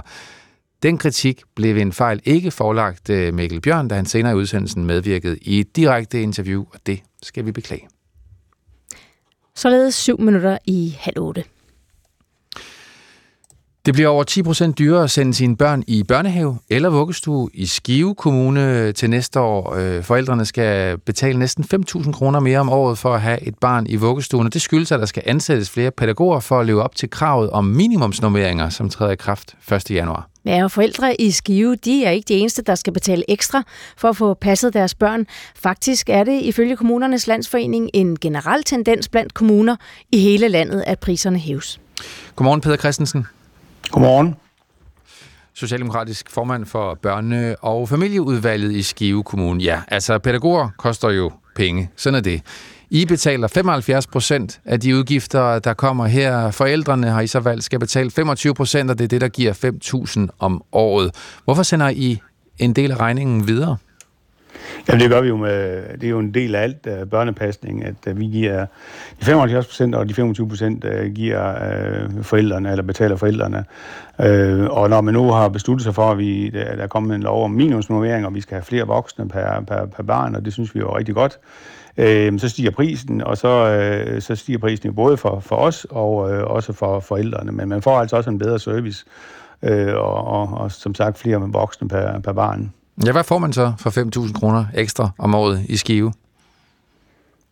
Den 0.83 0.97
kritik 0.97 1.41
blev 1.55 1.77
en 1.77 1.93
fejl 1.93 2.21
ikke 2.23 2.51
forelagt 2.51 3.09
øh, 3.09 3.33
Mikkel 3.33 3.61
Bjørn, 3.61 3.87
da 3.87 3.95
han 3.95 4.05
senere 4.05 4.33
i 4.33 4.35
udsendelsen 4.35 4.85
medvirkede 4.85 5.37
i 5.37 5.59
et 5.59 5.75
direkte 5.75 6.21
interview, 6.21 6.65
og 6.73 6.79
det 6.85 6.99
skal 7.23 7.45
vi 7.45 7.51
beklage. 7.51 7.87
Således 9.55 9.95
syv 9.95 10.19
minutter 10.21 10.57
i 10.65 10.95
halv 10.99 11.19
otte. 11.19 11.43
Det 13.87 13.93
bliver 13.93 14.09
over 14.09 14.23
10 14.23 14.43
procent 14.43 14.77
dyrere 14.77 15.03
at 15.03 15.11
sende 15.11 15.33
sine 15.33 15.57
børn 15.57 15.83
i 15.87 16.03
børnehave 16.03 16.57
eller 16.69 16.89
vuggestue 16.89 17.49
i 17.53 17.65
Skive 17.65 18.15
Kommune 18.15 18.91
til 18.91 19.09
næste 19.09 19.39
år. 19.39 19.75
Øh, 19.75 20.03
forældrene 20.03 20.45
skal 20.45 20.97
betale 20.97 21.39
næsten 21.39 21.65
5.000 21.73 22.11
kroner 22.11 22.39
mere 22.39 22.59
om 22.59 22.69
året 22.69 22.97
for 22.97 23.13
at 23.13 23.21
have 23.21 23.43
et 23.43 23.57
barn 23.57 23.87
i 23.89 23.95
vuggestuen, 23.95 24.47
og 24.47 24.53
det 24.53 24.61
skyldes, 24.61 24.91
at 24.91 24.99
der 24.99 25.05
skal 25.05 25.23
ansættes 25.25 25.69
flere 25.69 25.91
pædagoger 25.91 26.39
for 26.39 26.59
at 26.59 26.65
leve 26.65 26.83
op 26.83 26.95
til 26.95 27.09
kravet 27.09 27.49
om 27.49 27.65
minimumsnormeringer, 27.65 28.69
som 28.69 28.89
træder 28.89 29.11
i 29.11 29.15
kraft 29.15 29.55
1. 29.71 29.91
januar. 29.91 30.29
Ja, 30.45 30.63
og 30.63 30.71
forældre 30.71 31.21
i 31.21 31.31
Skive, 31.31 31.75
de 31.75 32.05
er 32.05 32.11
ikke 32.11 32.27
de 32.27 32.33
eneste, 32.33 32.61
der 32.61 32.75
skal 32.75 32.93
betale 32.93 33.23
ekstra 33.27 33.63
for 33.97 34.09
at 34.09 34.17
få 34.17 34.33
passet 34.33 34.73
deres 34.73 34.95
børn. 34.95 35.25
Faktisk 35.55 36.09
er 36.09 36.23
det 36.23 36.41
ifølge 36.41 36.75
kommunernes 36.75 37.27
landsforening 37.27 37.89
en 37.93 38.19
generel 38.19 38.63
tendens 38.63 39.09
blandt 39.09 39.33
kommuner 39.33 39.75
i 40.11 40.19
hele 40.19 40.47
landet, 40.47 40.83
at 40.87 40.99
priserne 40.99 41.39
hæves. 41.39 41.79
Godmorgen, 42.35 42.61
Peter 42.61 42.77
Christensen. 42.77 43.25
Godmorgen. 43.91 44.35
Socialdemokratisk 45.53 46.31
formand 46.31 46.65
for 46.65 46.97
børne- 47.07 47.55
og 47.61 47.89
familieudvalget 47.89 48.71
i 48.71 48.81
Skive 48.81 49.23
Kommune. 49.23 49.63
Ja, 49.63 49.81
altså 49.87 50.19
pædagoger 50.19 50.69
koster 50.77 51.09
jo 51.09 51.31
penge. 51.55 51.89
Sådan 51.95 52.15
er 52.17 52.21
det. 52.21 52.41
I 52.89 53.05
betaler 53.05 53.47
75 53.47 54.07
procent 54.07 54.59
af 54.65 54.79
de 54.79 54.95
udgifter, 54.95 55.59
der 55.59 55.73
kommer 55.73 56.05
her. 56.07 56.51
Forældrene 56.51 57.09
har 57.09 57.21
I 57.21 57.27
så 57.27 57.39
valgt 57.39 57.63
skal 57.63 57.79
betale 57.79 58.11
25 58.11 58.53
procent, 58.53 58.91
og 58.91 58.97
det 58.97 59.03
er 59.03 59.07
det, 59.07 59.21
der 59.21 59.27
giver 59.27 59.53
5.000 60.27 60.35
om 60.39 60.63
året. 60.71 61.11
Hvorfor 61.43 61.63
sender 61.63 61.89
I 61.89 62.21
en 62.57 62.73
del 62.73 62.91
af 62.91 62.99
regningen 62.99 63.47
videre? 63.47 63.77
Jamen 64.87 65.01
det 65.01 65.09
gør 65.09 65.21
vi 65.21 65.27
jo 65.27 65.37
med, 65.37 65.83
det 65.93 66.03
er 66.03 66.09
jo 66.09 66.19
en 66.19 66.33
del 66.33 66.55
af 66.55 66.61
alt 66.61 66.87
uh, 66.87 67.09
børnepasning, 67.09 67.85
at 67.85 67.95
uh, 68.09 68.19
vi 68.19 68.25
giver 68.25 68.65
de 69.19 69.25
75 69.25 69.67
procent 69.67 69.95
og 69.95 70.09
de 70.09 70.13
25 70.13 70.49
procent 70.49 70.85
uh, 70.85 71.05
giver 71.05 71.53
uh, 71.53 72.23
forældrene, 72.23 72.71
eller 72.71 72.83
betaler 72.83 73.15
forældrene. 73.15 73.65
Uh, 74.19 74.77
og 74.77 74.89
når 74.89 75.01
man 75.01 75.13
nu 75.13 75.31
har 75.31 75.49
besluttet 75.49 75.83
sig 75.83 75.95
for, 75.95 76.11
at 76.11 76.17
vi, 76.17 76.49
der, 76.49 76.59
er 76.59 76.87
kommet 76.87 77.15
en 77.15 77.23
lov 77.23 77.43
om 77.43 77.51
minimumsnummering, 77.51 78.25
og 78.25 78.35
vi 78.35 78.41
skal 78.41 78.55
have 78.55 78.63
flere 78.63 78.87
voksne 78.87 79.29
per, 79.29 79.61
per, 79.67 79.85
per 79.85 80.03
barn, 80.03 80.35
og 80.35 80.45
det 80.45 80.53
synes 80.53 80.75
vi 80.75 80.79
jo 80.79 80.97
rigtig 80.97 81.15
godt, 81.15 81.39
uh, 81.97 82.39
så 82.39 82.49
stiger 82.49 82.71
prisen, 82.71 83.21
og 83.21 83.37
så, 83.37 83.79
uh, 84.15 84.21
så 84.21 84.35
stiger 84.35 84.59
prisen 84.59 84.87
jo 84.87 84.93
både 84.93 85.17
for, 85.17 85.39
for 85.39 85.55
os 85.55 85.85
og 85.89 86.15
uh, 86.15 86.29
også 86.29 86.73
for 86.73 86.99
forældrene. 86.99 87.51
Men 87.51 87.69
man 87.69 87.81
får 87.81 87.99
altså 87.99 88.15
også 88.15 88.29
en 88.29 88.39
bedre 88.39 88.59
service, 88.59 89.05
uh, 89.61 89.93
og, 89.93 90.27
og, 90.27 90.49
og 90.53 90.71
som 90.71 90.95
sagt 90.95 91.17
flere 91.17 91.39
voksne 91.39 91.87
per, 91.87 92.19
per 92.19 92.33
barn. 92.33 92.73
Ja, 93.05 93.11
hvad 93.11 93.23
får 93.23 93.37
man 93.37 93.53
så 93.53 93.73
for 93.77 93.89
5.000 94.25 94.33
kroner 94.33 94.65
ekstra 94.73 95.09
om 95.17 95.35
året 95.35 95.65
i 95.69 95.77
Skive? 95.77 96.13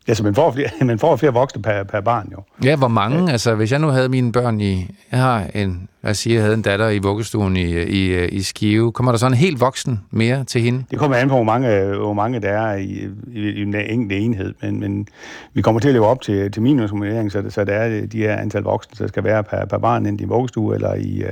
Ja, 0.07 0.13
så 0.13 0.23
man 0.23 0.35
får 0.35 0.51
flere, 0.51 0.69
man 0.85 0.99
får 0.99 1.15
flere 1.15 1.34
voksne 1.34 1.61
per, 1.61 1.84
per 1.84 2.01
barn 2.01 2.30
jo. 2.31 2.38
Ja, 2.63 2.76
hvor 2.76 2.88
mange? 2.88 3.26
Ja. 3.26 3.31
Altså, 3.31 3.55
hvis 3.55 3.72
jeg 3.72 3.80
nu 3.80 3.88
havde 3.88 4.09
mine 4.09 4.31
børn 4.31 4.61
i... 4.61 4.88
Jeg 5.11 5.19
har 5.19 5.45
en... 5.55 5.89
Lad 6.03 6.11
os 6.11 6.17
sige, 6.17 6.35
jeg 6.35 6.43
havde 6.43 6.53
en 6.53 6.61
datter 6.61 6.89
i 6.89 6.99
vuggestuen 6.99 7.57
i, 7.57 7.81
i, 7.84 8.26
i 8.26 8.41
Skive. 8.41 8.91
Kommer 8.91 9.11
der 9.11 9.19
så 9.19 9.27
en 9.27 9.34
helt 9.34 9.59
voksen 9.59 10.01
mere 10.11 10.43
til 10.43 10.61
hende? 10.61 10.84
Det 10.91 10.99
kommer 10.99 11.17
an 11.17 11.30
på, 11.30 11.35
hvor 11.35 11.43
mange, 11.43 11.85
hvor 11.85 12.13
mange 12.13 12.39
der 12.39 12.49
er 12.49 12.76
i, 12.76 13.09
i, 13.34 13.39
i 13.39 13.61
en 13.61 13.76
enkelt 13.76 14.11
enhed. 14.11 14.53
Men, 14.61 14.80
men 14.80 15.07
vi 15.53 15.61
kommer 15.61 15.81
til 15.81 15.88
at 15.88 15.93
leve 15.93 16.05
op 16.05 16.22
til, 16.22 16.51
til 16.51 16.61
minimumsnummering, 16.61 17.31
så, 17.31 17.43
så 17.49 17.63
der 17.63 17.73
er 17.73 18.05
de 18.05 18.17
her 18.17 18.35
antal 18.35 18.61
voksne, 18.61 18.95
der 18.99 19.07
skal 19.07 19.23
være 19.23 19.43
per, 19.43 19.65
per 19.65 19.77
barn, 19.77 20.05
enten 20.05 20.26
i 20.26 20.30
vuggestue 20.30 20.76
eller 20.76 20.93
i, 20.93 21.23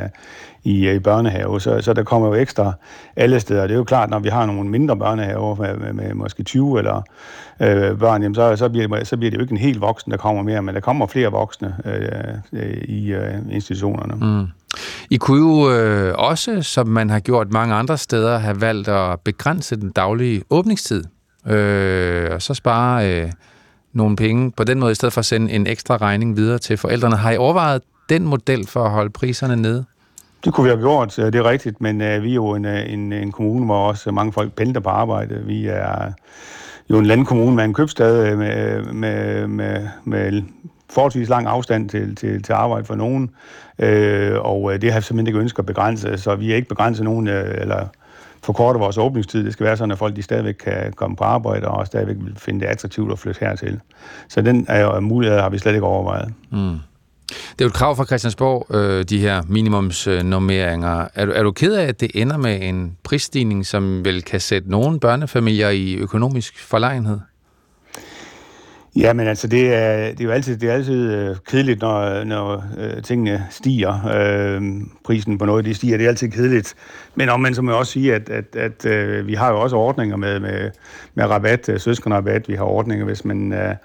i, 0.64 0.88
øh, 0.88 0.96
i 0.96 1.00
børnehave, 1.00 1.62
så, 1.62 1.82
så 1.82 1.94
der 1.94 2.04
kommer 2.04 2.28
jo 2.28 2.34
ekstra 2.34 2.74
alle 3.16 3.40
steder. 3.40 3.62
Det 3.62 3.72
er 3.72 3.78
jo 3.78 3.84
klart, 3.84 4.10
når 4.10 4.20
vi 4.20 4.30
har 4.30 4.46
nogle 4.46 4.70
mindre 4.70 4.98
børnehaver 4.98 5.56
med, 5.56 5.78
med, 5.78 5.94
med 5.94 6.14
måske 6.14 6.44
20 6.44 6.80
eller 6.80 7.02
øh, 7.60 7.98
børn, 7.98 8.22
jamen 8.22 8.36
så, 8.36 8.56
så, 8.56 8.70
bliver, 8.70 9.04
så 9.04 9.18
bliver 9.18 9.32
det 9.32 9.38
jo 9.38 9.42
ikke 9.42 9.52
en 9.52 9.58
helt 9.58 9.82
voksen, 9.82 10.12
der 10.12 10.18
kommer 10.18 10.44
mere, 10.44 10.62
men 10.62 10.76
der 10.76 10.82
kommer 10.82 11.08
flere 11.08 11.32
voksne 11.32 11.76
øh, 11.86 12.62
øh, 12.62 12.78
i 12.78 13.14
øh, 13.14 13.34
institutionerne. 13.52 14.42
Mm. 14.42 14.48
I 15.10 15.18
kunne 15.18 15.40
jo 15.40 15.72
øh, 15.72 16.14
også, 16.18 16.62
som 16.62 16.88
man 16.88 17.10
har 17.10 17.20
gjort 17.20 17.52
mange 17.52 17.76
andre 17.76 17.98
steder, 17.98 18.38
have 18.38 18.62
valgt 18.62 18.88
at 18.88 19.20
begrænse 19.20 19.76
den 19.76 19.92
daglige 19.92 20.44
åbningstid, 20.50 21.04
øh, 21.48 22.30
og 22.32 22.42
så 22.42 22.54
spare 22.54 23.10
øh, 23.10 23.32
nogle 23.94 24.16
penge 24.16 24.52
på 24.52 24.64
den 24.64 24.80
måde, 24.80 24.92
i 24.92 24.96
stedet 24.96 25.14
for 25.14 25.20
at 25.20 25.26
sende 25.26 25.52
en 25.52 25.68
ekstra 25.68 25.98
regning 25.98 26.38
videre 26.38 26.58
til 26.58 26.78
forældrene. 26.78 27.16
Har 27.16 27.32
I 27.32 27.38
overvejet 27.38 27.82
den 28.10 28.26
model 28.26 28.68
for 28.68 28.84
at 28.84 28.92
holde 28.92 29.10
priserne 29.10 29.56
nede? 29.56 29.86
Det 30.46 30.54
kunne 30.54 30.64
vi 30.64 30.70
have 30.70 30.82
gjort, 30.82 31.16
det 31.16 31.36
er 31.36 31.50
rigtigt, 31.50 31.82
men 31.82 32.02
øh, 32.02 32.24
vi 32.24 32.30
er 32.30 32.36
jo 32.36 32.50
en, 32.50 32.66
øh, 32.66 32.94
en, 32.94 33.14
en 33.14 33.32
kommune, 33.32 33.66
hvor 33.66 33.88
også 33.88 34.12
mange 34.12 34.34
folk 34.34 34.54
pendler 34.54 34.80
på 34.80 34.90
arbejde. 34.90 35.42
Vi 35.46 35.68
er 35.68 36.12
jo 36.90 36.98
en 36.98 37.06
landkommune 37.06 37.56
med 37.56 37.64
en 37.64 37.74
købstad 37.74 38.28
øh, 38.28 38.38
med, 38.38 38.84
med, 38.84 39.48
med, 39.48 39.88
med 40.04 40.42
forholdsvis 40.90 41.30
lang 41.30 41.48
afstand 41.48 41.90
til, 41.90 42.16
til, 42.16 42.44
til 42.44 42.54
arbejde 42.54 42.86
for 42.86 42.96
nogen, 42.96 43.24
uh, 43.80 44.40
og 44.40 44.82
det 44.82 44.92
har 44.92 45.00
vi 45.00 45.04
simpelthen 45.04 45.28
ikke 45.28 45.40
ønsket 45.40 45.60
at 45.60 45.66
begrænse, 45.66 46.18
så 46.18 46.36
vi 46.36 46.52
er 46.52 46.56
ikke 46.56 46.68
begrænset 46.68 47.06
nogen, 47.06 47.28
eller 47.28 47.88
forkorte 48.44 48.80
vores 48.80 48.98
åbningstid. 48.98 49.46
Det 49.46 49.54
skal 49.54 49.66
være 49.66 49.78
sådan, 49.78 49.92
at 49.92 49.98
folk 49.98 50.16
de 50.16 50.22
stadigvæk 50.22 50.54
kan 50.54 50.94
komme 50.96 51.16
på 51.16 51.24
arbejde 51.24 51.68
og 51.68 51.88
stadigvæk 51.88 52.16
vil 52.20 52.36
finde 52.38 52.60
det 52.60 52.66
attraktivt 52.66 53.12
at 53.12 53.20
flytte 53.20 53.40
hertil. 53.40 53.80
Så 54.28 54.42
den 54.42 54.66
er 54.70 54.82
jo, 54.82 55.00
mulighed 55.00 55.40
har 55.40 55.50
vi 55.50 55.58
slet 55.58 55.74
ikke 55.74 55.86
overvejet. 55.86 56.34
Mm. 56.52 56.78
Det 57.52 57.62
er 57.62 57.66
jo 57.66 57.68
et 57.68 57.74
krav 57.74 57.96
fra 57.96 58.06
Christiansborg, 58.06 58.76
øh, 58.76 59.04
de 59.04 59.20
her 59.20 59.42
minimumsnormeringer. 59.48 61.08
Er 61.16 61.26
du, 61.26 61.32
er 61.36 61.44
du 61.44 61.52
ked 61.52 61.74
af, 61.74 61.86
at 61.86 62.02
det 62.02 62.12
ender 62.14 62.38
med 62.38 62.60
en 62.62 62.98
prisstigning, 63.04 63.66
som 63.66 64.06
vel 64.06 64.22
kan 64.22 64.40
sætte 64.40 64.72
nogle 64.72 65.00
børnefamilier 65.00 65.70
i 65.70 65.96
økonomisk 65.96 66.68
forlegenhed? 66.68 67.20
Ja, 68.96 69.14
men 69.14 69.28
altså, 69.28 69.48
det 69.48 69.74
er, 69.74 70.12
det 70.12 70.20
er 70.20 70.24
jo 70.24 70.32
altid, 70.32 70.58
det 70.58 70.70
er 70.70 70.74
altid 70.74 71.14
øh, 71.14 71.36
kedeligt, 71.48 71.82
når, 71.82 72.24
når 72.24 72.64
øh, 72.78 73.04
tingene 73.04 73.46
stiger. 73.50 74.08
Øh, 74.16 74.62
prisen 75.06 75.38
på 75.38 75.46
noget, 75.46 75.66
de 75.66 75.74
stiger, 75.74 75.98
det 75.98 76.06
er 76.06 76.10
altid 76.10 76.30
kedeligt. 76.30 76.76
Men 77.16 77.30
om 77.30 77.40
man 77.40 77.56
så 77.56 77.62
må 77.62 77.72
jeg 77.72 77.80
også 77.80 77.92
sige, 77.92 78.16
at, 78.16 78.30
at, 78.30 78.56
at 78.56 78.86
øh, 78.86 79.28
vi 79.28 79.34
har 79.34 79.52
jo 79.52 79.62
også 79.62 79.76
ordninger 79.76 80.16
med, 80.18 80.40
med, 80.40 80.72
med 81.16 81.26
rabat, 81.26 81.70
øh, 81.70 81.80
søskenrabat. 81.80 82.50
Vi 82.50 82.54
har 82.54 82.64
ordninger, 82.64 83.06
hvis 83.06 83.26
man... 83.26 83.54
Øh, 83.54 83.76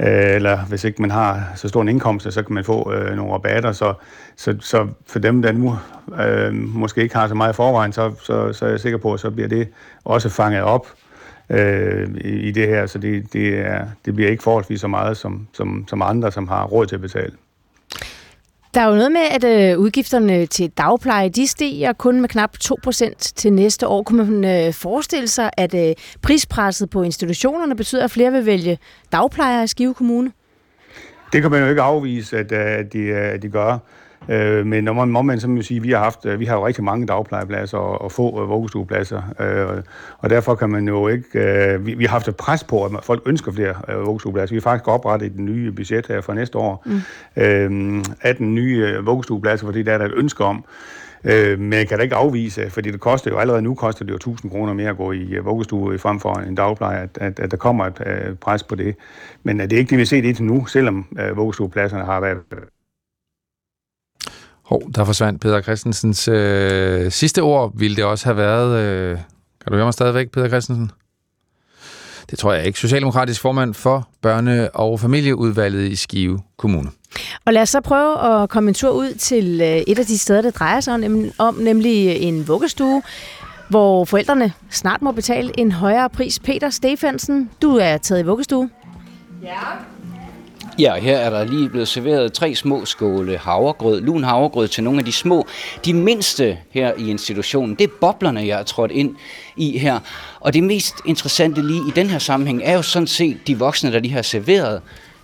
Øh, 0.00 0.34
eller 0.34 0.58
hvis 0.58 0.84
ikke 0.84 1.02
man 1.02 1.10
har 1.10 1.52
så 1.56 1.68
stor 1.68 1.82
en 1.82 1.88
indkomst, 1.88 2.32
så 2.32 2.42
kan 2.42 2.54
man 2.54 2.64
få 2.64 2.92
øh, 2.92 3.16
nogle 3.16 3.32
rabatter. 3.32 3.72
Så, 3.72 3.94
så, 4.36 4.56
så 4.60 4.88
for 5.06 5.18
dem, 5.18 5.42
der 5.42 5.52
nu 5.52 5.76
øh, 6.20 6.54
måske 6.54 7.02
ikke 7.02 7.16
har 7.16 7.28
så 7.28 7.34
meget 7.34 7.52
i 7.52 7.56
forvejen, 7.56 7.92
så, 7.92 8.14
så, 8.22 8.52
så 8.52 8.66
er 8.66 8.70
jeg 8.70 8.80
sikker 8.80 8.98
på, 8.98 9.12
at 9.12 9.20
så 9.20 9.30
bliver 9.30 9.48
det 9.48 9.68
også 10.04 10.28
fanget 10.28 10.62
op 10.62 10.86
øh, 11.50 12.08
i, 12.14 12.28
i 12.28 12.50
det 12.50 12.66
her. 12.68 12.86
Så 12.86 12.98
det, 12.98 13.32
det, 13.32 13.58
er, 13.58 13.86
det 14.04 14.14
bliver 14.14 14.30
ikke 14.30 14.42
forholdsvis 14.42 14.80
så 14.80 14.88
meget 14.88 15.16
som, 15.16 15.48
som, 15.52 15.84
som 15.88 16.02
andre, 16.02 16.32
som 16.32 16.48
har 16.48 16.64
råd 16.64 16.86
til 16.86 16.94
at 16.94 17.00
betale. 17.00 17.32
Der 18.78 18.84
er 18.84 18.88
jo 18.88 18.94
noget 18.94 19.12
med, 19.12 19.20
at 19.20 19.44
øh, 19.44 19.78
udgifterne 19.78 20.46
til 20.46 20.70
dagpleje, 20.70 21.28
de 21.28 21.46
stiger 21.46 21.92
kun 21.92 22.20
med 22.20 22.28
knap 22.28 22.56
2% 22.64 23.14
til 23.18 23.52
næste 23.52 23.86
år. 23.86 24.02
Kunne 24.02 24.24
man 24.24 24.66
øh, 24.66 24.72
forestille 24.72 25.28
sig, 25.28 25.50
at 25.56 25.74
øh, 25.74 25.94
prispresset 26.22 26.90
på 26.90 27.02
institutionerne 27.02 27.76
betyder, 27.76 28.04
at 28.04 28.10
flere 28.10 28.32
vil 28.32 28.46
vælge 28.46 28.78
dagplejere 29.12 29.64
i 29.64 29.66
Skive 29.66 29.94
Kommune? 29.94 30.32
Det 31.32 31.42
kan 31.42 31.50
man 31.50 31.62
jo 31.62 31.68
ikke 31.68 31.82
afvise, 31.82 32.38
at, 32.38 32.52
øh, 32.52 32.58
at, 32.60 32.92
de, 32.92 32.98
øh, 32.98 33.32
at 33.32 33.42
de 33.42 33.48
gør. 33.48 33.78
Øh, 34.28 34.66
men 34.66 34.84
når 34.84 34.92
man, 34.92 35.08
må 35.08 35.22
man 35.22 35.62
sige, 35.62 35.82
vi 35.82 35.90
har 35.90 35.98
haft, 35.98 36.26
vi 36.38 36.44
har 36.44 36.56
jo 36.56 36.66
rigtig 36.66 36.84
mange 36.84 37.06
dagplejepladser 37.06 37.78
og, 37.78 38.00
og 38.00 38.12
få 38.12 38.42
øh, 38.42 38.48
vuggestuepladser, 38.48 39.22
øh, 39.40 39.82
og 40.18 40.30
derfor 40.30 40.54
kan 40.54 40.70
man 40.70 40.88
jo 40.88 41.08
ikke, 41.08 41.28
øh, 41.34 41.86
vi, 41.86 41.94
vi 41.94 42.04
har 42.04 42.10
haft 42.10 42.28
et 42.28 42.36
pres 42.36 42.64
på, 42.64 42.84
at 42.84 42.90
folk 43.02 43.22
ønsker 43.26 43.52
flere 43.52 43.74
øh, 43.88 44.06
vuggestuepladser. 44.06 44.54
Vi 44.54 44.56
har 44.56 44.70
faktisk 44.70 44.88
oprettet 44.88 45.32
den 45.32 45.44
nye 45.44 45.72
budget 45.72 46.06
her 46.06 46.20
for 46.20 46.32
næste 46.32 46.58
år, 46.58 46.86
mm. 46.86 47.42
øh, 47.42 48.04
18 48.20 48.54
nye 48.54 48.86
øh, 48.86 49.06
vuggestuepladser, 49.06 49.66
fordi 49.66 49.82
der 49.82 49.92
er 49.92 49.98
der 49.98 50.04
et 50.04 50.14
ønske 50.16 50.44
om. 50.44 50.64
Øh, 51.24 51.58
men 51.58 51.72
jeg 51.72 51.88
kan 51.88 51.98
da 51.98 52.02
ikke 52.02 52.14
afvise, 52.14 52.70
fordi 52.70 52.90
det 52.90 53.00
koster 53.00 53.30
jo 53.30 53.38
allerede 53.38 53.62
nu 53.62 53.74
koster 53.74 54.04
det 54.04 54.10
jo 54.10 54.16
1000 54.16 54.50
kroner 54.50 54.72
mere 54.72 54.90
at 54.90 54.96
gå 54.96 55.12
i 55.12 55.34
øh, 55.34 55.44
vuggestue 55.44 55.98
frem 55.98 56.20
for 56.20 56.34
en 56.34 56.54
dagpleje, 56.54 57.02
at, 57.02 57.18
at, 57.20 57.40
at 57.40 57.50
der 57.50 57.56
kommer 57.56 57.86
et 57.86 58.02
øh, 58.06 58.34
pres 58.34 58.62
på 58.62 58.74
det. 58.74 58.96
Men 59.42 59.60
det 59.60 59.72
er 59.72 59.78
ikke 59.78 59.90
det, 59.90 59.96
vi 59.96 60.02
har 60.02 60.06
set 60.06 60.24
indtil 60.24 60.44
nu, 60.44 60.66
selvom 60.66 61.06
øh, 61.18 61.36
vuggestuepladserne 61.36 62.04
har 62.04 62.20
været 62.20 62.38
Hov, 64.68 64.82
der 64.94 65.04
forsvandt 65.04 65.40
Peter 65.40 65.62
Christensens 65.62 66.28
øh, 66.28 67.10
sidste 67.10 67.42
ord. 67.42 67.72
Ville 67.74 67.96
det 67.96 68.04
også 68.04 68.24
have 68.24 68.36
været... 68.36 68.78
Øh, 68.78 69.16
kan 69.16 69.72
du 69.72 69.74
høre 69.74 69.84
mig 69.84 69.92
stadigvæk, 69.92 70.30
Peter 70.30 70.48
Christensen? 70.48 70.90
Det 72.30 72.38
tror 72.38 72.52
jeg 72.52 72.66
ikke. 72.66 72.78
Socialdemokratisk 72.78 73.40
formand 73.40 73.74
for 73.74 74.08
børne- 74.26 74.70
og 74.74 75.00
familieudvalget 75.00 75.88
i 75.88 75.96
Skive 75.96 76.40
Kommune. 76.56 76.90
Og 77.44 77.52
lad 77.52 77.62
os 77.62 77.68
så 77.68 77.80
prøve 77.80 78.42
at 78.42 78.48
komme 78.48 78.68
en 78.68 78.74
tur 78.74 78.90
ud 78.90 79.12
til 79.12 79.60
øh, 79.60 79.66
et 79.66 79.98
af 79.98 80.06
de 80.06 80.18
steder, 80.18 80.42
det 80.42 80.58
drejer 80.58 80.80
sig 80.80 81.22
om, 81.38 81.54
nemlig 81.54 82.08
en 82.08 82.48
vuggestue, 82.48 83.02
hvor 83.68 84.04
forældrene 84.04 84.52
snart 84.70 85.02
må 85.02 85.12
betale 85.12 85.52
en 85.58 85.72
højere 85.72 86.10
pris. 86.10 86.38
Peter 86.38 86.70
Stefansen, 86.70 87.50
du 87.62 87.76
er 87.76 87.96
taget 87.96 88.22
i 88.22 88.24
vuggestue. 88.24 88.70
Ja. 89.42 89.58
Ja, 90.78 90.94
her 90.94 91.16
er 91.16 91.30
der 91.30 91.44
lige 91.44 91.68
blevet 91.68 91.88
serveret 91.88 92.32
tre 92.32 92.54
små 92.54 92.84
skåle 92.84 93.38
havregrød, 93.38 94.00
lun 94.00 94.24
havregrød 94.24 94.68
til 94.68 94.84
nogle 94.84 94.98
af 94.98 95.04
de 95.04 95.12
små. 95.12 95.46
De 95.84 95.94
mindste 95.94 96.58
her 96.70 96.92
i 96.98 97.10
institutionen, 97.10 97.74
det 97.74 97.84
er 97.84 97.92
boblerne, 98.00 98.46
jeg 98.46 98.60
er 98.60 98.62
trådt 98.62 98.90
ind 98.90 99.16
i 99.56 99.78
her. 99.78 99.98
Og 100.40 100.54
det 100.54 100.62
mest 100.62 100.94
interessante 101.06 101.66
lige 101.66 101.80
i 101.88 101.92
den 101.96 102.06
her 102.06 102.18
sammenhæng 102.18 102.62
er 102.64 102.72
jo 102.72 102.82
sådan 102.82 103.06
set 103.06 103.36
de 103.46 103.58
voksne, 103.58 103.92
der 103.92 103.98
lige 103.98 104.12
har 104.12 104.22
serveret 104.22 104.80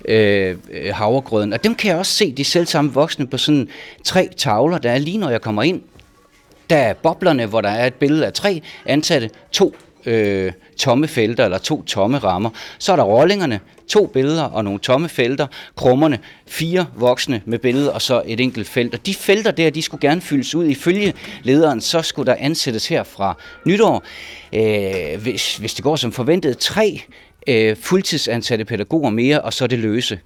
øh, 0.09 0.56
øh 0.72 0.94
havregrøden. 0.94 1.52
Og 1.52 1.64
dem 1.64 1.74
kan 1.74 1.90
jeg 1.90 1.98
også 1.98 2.12
se, 2.12 2.32
de 2.32 2.44
selv 2.44 2.66
samme 2.66 2.93
voksne, 2.93 3.26
på 3.26 3.39
sådan 3.39 3.68
tre 4.05 4.28
tavler, 4.36 4.78
der 4.78 4.90
er 4.90 4.98
lige 4.98 5.18
når 5.18 5.31
jeg 5.31 5.40
kommer 5.40 5.62
ind. 5.62 5.82
Der 6.70 6.76
er 6.76 6.93
boblerne, 6.93 7.47
hvor 7.47 7.60
der 7.60 7.70
er 7.70 7.86
et 7.86 7.94
billede 7.94 8.26
af 8.26 8.32
tre 8.32 8.62
ansatte, 8.86 9.31
to 9.52 9.74
øh, 10.06 10.52
tomme 10.78 11.09
felter 11.09 11.44
eller 11.44 11.59
to 11.59 11.82
tomme 11.82 12.18
rammer. 12.18 12.51
Så 12.78 12.93
er 12.93 12.97
der 12.97 13.02
rollingerne, 13.02 13.60
to 13.89 14.06
billeder 14.06 14.43
og 14.43 14.65
nogle 14.65 14.81
tomme 14.81 15.09
felter, 15.09 15.47
krummerne, 15.77 16.19
fire 16.47 16.86
voksne 16.97 17.43
med 17.44 17.59
billeder 17.59 17.90
og 17.90 18.02
så 18.02 18.23
et 18.27 18.40
enkelt 18.40 18.69
felt. 18.69 18.94
Og 18.94 19.06
de 19.06 19.15
felter 19.15 19.51
der, 19.51 19.70
de 19.70 19.82
skulle 19.82 20.09
gerne 20.09 20.20
fyldes 20.20 20.55
ud. 20.55 20.66
Ifølge 20.66 21.15
lederen, 21.43 21.81
så 21.81 22.02
skulle 22.02 22.27
der 22.27 22.36
ansættes 22.39 22.89
her 22.89 23.02
fra 23.02 23.36
nytår, 23.66 24.02
øh, 24.52 25.23
hvis, 25.23 25.56
hvis 25.56 25.74
det 25.74 25.85
går 25.85 25.97
som 25.97 26.12
forventet, 26.12 26.59
tre 26.59 27.01
øh, 27.47 27.77
fuldtidsansatte 27.77 28.65
pædagoger 28.65 29.11
mere, 29.11 29.40
og 29.40 29.52
så 29.52 29.66
det 29.66 29.78
løse 29.78 30.19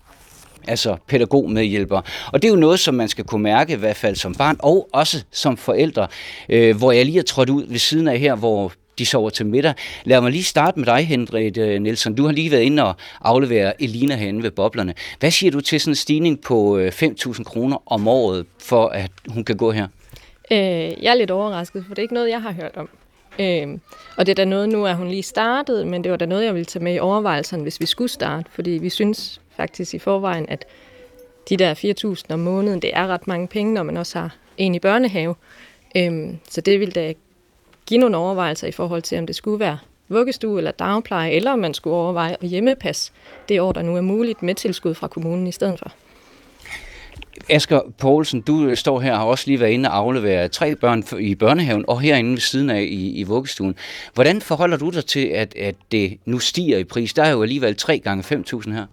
altså 0.69 0.97
pædagogmedhjælper. 1.09 2.01
Og 2.33 2.43
det 2.43 2.49
er 2.49 2.53
jo 2.53 2.59
noget, 2.59 2.81
som 2.81 2.95
man 2.95 3.09
skal 3.09 3.25
kunne 3.25 3.43
mærke, 3.43 3.73
i 3.73 3.77
hvert 3.77 3.97
fald 3.97 4.17
som 4.17 4.35
barn, 4.35 4.57
og 4.59 4.89
også 4.93 5.25
som 5.33 5.57
forældre, 5.57 6.07
øh, 6.49 6.77
hvor 6.77 6.93
jeg 6.93 7.07
lige 7.07 7.19
er 7.19 7.23
trådt 7.23 7.51
ud 7.51 7.65
ved 7.69 7.79
siden 7.79 8.09
af 8.09 8.19
her, 8.19 8.35
hvor 8.35 8.73
de 8.99 9.07
sover 9.07 9.31
til 9.31 9.47
middag. 9.47 9.75
Lad 10.05 10.21
mig 10.21 10.33
lige 10.33 10.45
starte 10.45 10.79
med 10.79 10.87
dig, 10.87 11.07
Hendrik 11.07 11.59
øh, 11.59 11.81
Nielsen. 11.81 12.15
Du 12.15 12.25
har 12.25 12.33
lige 12.33 12.51
været 12.51 12.63
inde 12.63 12.85
og 12.85 12.95
aflevere 13.21 13.83
Elina 13.83 14.17
herinde 14.17 14.43
ved 14.43 14.51
boblerne. 14.51 14.95
Hvad 15.21 15.31
siger 15.31 15.51
du 15.51 15.61
til 15.61 15.81
sådan 15.81 15.91
en 15.91 15.97
stigning 15.97 16.41
på 16.41 16.79
øh, 16.79 16.93
5.000 17.03 17.43
kroner 17.45 17.83
om 17.87 18.09
året, 18.09 18.47
for 18.59 18.87
at 18.87 19.11
hun 19.29 19.45
kan 19.45 19.57
gå 19.57 19.71
her? 19.71 19.89
Øh, 20.51 20.59
jeg 21.03 21.11
er 21.11 21.15
lidt 21.15 21.31
overrasket, 21.31 21.85
for 21.87 21.95
det 21.95 21.99
er 21.99 22.03
ikke 22.03 22.15
noget, 22.15 22.31
jeg 22.31 22.43
har 22.43 22.53
hørt 22.53 22.77
om. 22.77 22.89
Øh, 23.39 23.79
og 24.17 24.27
det 24.27 24.33
er 24.33 24.35
da 24.35 24.45
noget, 24.45 24.69
nu 24.69 24.85
er 24.85 24.95
hun 24.95 25.09
lige 25.09 25.23
startet, 25.23 25.87
men 25.87 26.05
det 26.05 26.11
var 26.11 26.17
da 26.17 26.27
noget, 26.27 26.45
jeg 26.45 26.55
ville 26.55 26.65
tage 26.65 26.85
med 26.85 26.95
i 26.95 26.99
overvejelserne, 26.99 27.63
hvis 27.63 27.81
vi 27.81 27.87
skulle 27.87 28.11
starte, 28.11 28.51
fordi 28.53 28.71
vi 28.71 28.89
synes 28.89 29.41
faktisk 29.57 29.95
i 29.95 29.99
forvejen, 29.99 30.47
at 30.49 30.65
de 31.49 31.57
der 31.57 31.75
4.000 32.29 32.35
om 32.35 32.41
måneden, 32.41 32.83
det 32.83 32.91
er 32.95 33.07
ret 33.07 33.27
mange 33.27 33.49
penge, 33.49 33.75
når 33.75 33.83
man 33.83 33.97
også 33.97 34.19
har 34.19 34.37
en 34.57 34.75
i 34.75 34.79
børnehave. 34.79 35.35
Øhm, 35.97 36.39
så 36.49 36.61
det 36.61 36.81
vil 36.81 36.95
da 36.95 37.13
give 37.89 38.01
nogle 38.01 38.17
overvejelser 38.17 38.67
i 38.67 38.73
forhold 38.73 39.03
til, 39.03 39.19
om 39.19 39.27
det 39.27 39.37
skulle 39.37 39.61
være 39.61 39.79
vuggestue 40.09 40.59
eller 40.59 40.71
dagpleje, 40.71 41.31
eller 41.31 41.53
om 41.53 41.59
man 41.59 41.75
skulle 41.75 41.97
overveje 41.97 42.37
at 42.41 42.49
hjemmepasse 42.49 43.13
det 43.49 43.61
år, 43.61 43.73
der 43.73 43.83
nu 43.83 43.97
er 43.97 44.01
muligt 44.01 44.43
med 44.43 44.55
tilskud 44.55 44.95
fra 44.95 45.09
kommunen 45.09 45.47
i 45.47 45.53
stedet 45.53 45.79
for. 45.79 45.93
Asger 47.51 47.81
Poulsen, 47.99 48.41
du 48.41 48.75
står 48.75 49.01
her 49.01 49.13
og 49.13 49.19
har 49.19 49.25
også 49.25 49.45
lige 49.47 49.61
været 49.61 49.71
inde 49.71 49.89
og 49.89 49.97
aflevere 49.97 50.49
tre 50.49 50.75
børn 50.75 51.05
i 51.19 51.35
børnehaven 51.35 51.85
og 51.89 52.01
herinde 52.01 52.31
ved 52.31 52.39
siden 52.39 52.71
af 52.71 52.81
i, 52.81 53.21
i 53.21 53.23
vuggestuen. 53.23 53.75
Hvordan 54.15 54.41
forholder 54.41 54.77
du 54.77 54.91
dig 54.91 55.05
til, 55.05 55.27
at, 55.27 55.57
at 55.57 55.75
det 55.93 56.19
nu 56.25 56.39
stiger 56.39 56.79
i 56.79 56.85
pris? 56.85 57.15
Der 57.15 57.23
er 57.23 57.31
jo 57.31 57.43
alligevel 57.43 57.77
3 57.77 57.99
gange 57.99 58.37
5.000 58.37 58.73
her. 58.73 58.87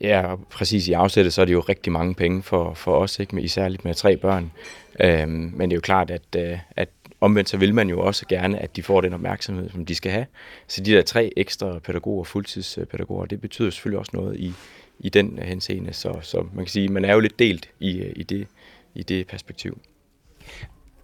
Ja, 0.00 0.34
præcis 0.50 0.88
i 0.88 0.92
afsættet, 0.92 1.32
så 1.32 1.40
er 1.40 1.44
det 1.44 1.52
jo 1.52 1.60
rigtig 1.60 1.92
mange 1.92 2.14
penge 2.14 2.42
for, 2.42 2.74
for 2.74 2.96
os, 2.96 3.18
ikke? 3.18 3.34
Med, 3.34 3.42
især 3.42 3.68
lidt 3.68 3.84
med 3.84 3.94
tre 3.94 4.16
børn. 4.16 4.52
Øhm, 5.00 5.52
men 5.54 5.70
det 5.70 5.74
er 5.74 5.76
jo 5.76 5.80
klart, 5.80 6.10
at, 6.10 6.22
øh, 6.36 6.58
at 6.76 6.88
omvendt 7.24 7.48
så 7.48 7.56
vil 7.56 7.74
man 7.74 7.88
jo 7.88 8.00
også 8.00 8.26
gerne, 8.26 8.58
at 8.58 8.76
de 8.76 8.82
får 8.82 9.00
den 9.00 9.14
opmærksomhed, 9.14 9.70
som 9.70 9.86
de 9.86 9.94
skal 9.94 10.12
have. 10.12 10.26
Så 10.68 10.82
de 10.82 10.92
der 10.92 11.02
tre 11.02 11.32
ekstra 11.36 11.78
pædagoger, 11.78 12.24
fuldtidspædagoger, 12.24 13.26
det 13.26 13.40
betyder 13.40 13.70
selvfølgelig 13.70 13.98
også 13.98 14.12
noget 14.14 14.36
i, 14.40 14.52
i 15.00 15.08
den 15.08 15.38
henseende. 15.42 15.92
Så, 15.92 16.18
så 16.22 16.46
man 16.54 16.64
kan 16.64 16.72
sige, 16.72 16.88
man 16.88 17.04
er 17.04 17.12
jo 17.12 17.20
lidt 17.20 17.38
delt 17.38 17.68
i, 17.80 18.02
i, 18.16 18.22
det, 18.22 18.46
i 18.94 19.02
det 19.02 19.26
perspektiv. 19.26 19.78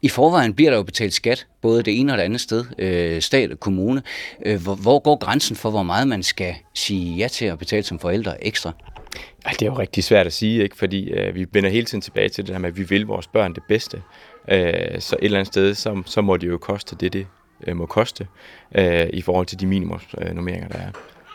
I 0.02 0.08
forvejen 0.08 0.54
bliver 0.54 0.70
der 0.70 0.76
jo 0.76 0.82
betalt 0.82 1.12
skat, 1.12 1.46
både 1.60 1.82
det 1.82 2.00
ene 2.00 2.12
og 2.12 2.18
det 2.18 2.24
andet 2.24 2.40
sted, 2.40 2.64
øh, 2.78 3.22
stat 3.22 3.52
og 3.52 3.60
kommune. 3.60 4.02
Øh, 4.46 4.62
hvor, 4.62 4.74
hvor 4.74 4.98
går 4.98 5.16
grænsen 5.16 5.56
for, 5.56 5.70
hvor 5.70 5.82
meget 5.82 6.08
man 6.08 6.22
skal 6.22 6.54
sige 6.74 7.16
ja 7.16 7.28
til 7.28 7.44
at 7.44 7.58
betale 7.58 7.82
som 7.82 7.98
forældre 7.98 8.44
ekstra? 8.44 8.72
Ej, 9.44 9.52
det 9.52 9.62
er 9.62 9.66
jo 9.66 9.78
rigtig 9.78 10.04
svært 10.04 10.26
at 10.26 10.32
sige, 10.32 10.62
ikke? 10.62 10.76
fordi 10.76 11.10
øh, 11.10 11.34
vi 11.34 11.46
vender 11.52 11.70
hele 11.70 11.86
tiden 11.86 12.02
tilbage 12.02 12.28
til 12.28 12.46
det 12.46 12.54
her 12.54 12.60
med, 12.60 12.68
at 12.68 12.76
vi 12.76 12.82
vil 12.82 13.06
vores 13.06 13.26
børn 13.26 13.54
det 13.54 13.62
bedste. 13.68 14.02
Øh, 14.48 15.00
så 15.00 15.16
et 15.16 15.24
eller 15.24 15.38
andet 15.38 15.52
sted, 15.52 15.74
så, 15.74 16.02
så 16.06 16.20
må 16.20 16.36
det 16.36 16.48
jo 16.48 16.58
koste 16.58 16.96
det, 16.96 17.12
det 17.12 17.26
øh, 17.66 17.76
må 17.76 17.86
koste, 17.86 18.26
øh, 18.74 19.06
i 19.12 19.22
forhold 19.22 19.46
til 19.46 19.60
de 19.60 19.66
minimumsnummeringer, 19.66 20.68
der 20.68 20.78
er. 20.78 20.90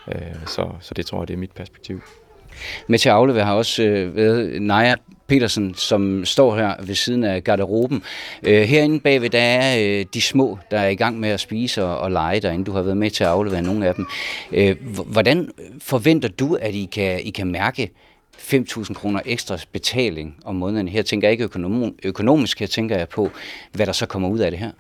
Øh, 0.07 0.48
så, 0.48 0.69
så 0.82 0.94
det 0.94 1.06
tror 1.06 1.22
jeg, 1.22 1.27
det 1.27 1.34
er 1.34 1.38
mit 1.38 1.52
perspektiv. 1.52 2.02
Med 2.88 2.99
til 2.99 3.10
at 3.10 3.15
aflevere 3.15 3.45
har 3.45 3.53
også 3.53 3.84
øh, 3.84 4.15
været 4.15 4.61
Naja 4.61 4.95
Petersen, 5.27 5.73
som 5.76 6.26
står 6.26 6.56
her 6.56 6.73
ved 6.84 6.95
siden 6.95 7.23
af 7.23 7.44
garderoben. 7.44 8.03
Øh, 8.44 8.61
herinde 8.61 8.99
bagved, 8.99 9.30
der 9.30 9.40
er 9.40 9.99
øh, 9.99 10.06
de 10.14 10.22
små, 10.22 10.60
der 10.72 10.80
er 10.80 10.88
i 10.88 10.95
gang 10.95 11.19
med 11.19 11.30
at 11.30 11.40
spise 11.40 11.84
og, 11.84 11.98
og 11.98 12.11
lege 12.11 12.40
derinde. 12.40 12.65
Du 12.65 12.72
har 12.72 12.82
været 12.82 12.98
med 12.98 13.11
til 13.11 13.23
at 13.23 13.30
aflevere 13.30 13.61
nogle 13.61 13.88
af 13.88 13.95
dem. 13.95 14.06
Øh, 14.53 14.76
hvordan 15.06 15.52
forventer 15.82 16.30
du, 16.30 16.56
at 16.56 16.73
I 16.73 16.90
kan, 16.91 17.19
I 17.19 17.30
kan 17.30 17.52
mærke 17.52 17.91
5.000 18.38 18.94
kroner 18.94 19.22
ekstra 19.26 19.57
betaling 19.72 20.38
om 20.45 20.56
måneden? 20.56 20.88
Her 20.88 21.02
tænker 21.02 21.28
jeg 21.28 21.32
ikke 21.32 21.44
økonom, 21.44 21.95
økonomisk, 22.03 22.60
her 22.60 22.68
tænker 22.68 22.98
jeg 22.98 23.10
på, 23.10 23.32
hvad 23.72 23.86
der 23.86 23.91
så 23.91 24.06
kommer 24.06 24.30
ud 24.30 24.40
af 24.40 24.52
det 24.52 24.60
her. 24.60 24.72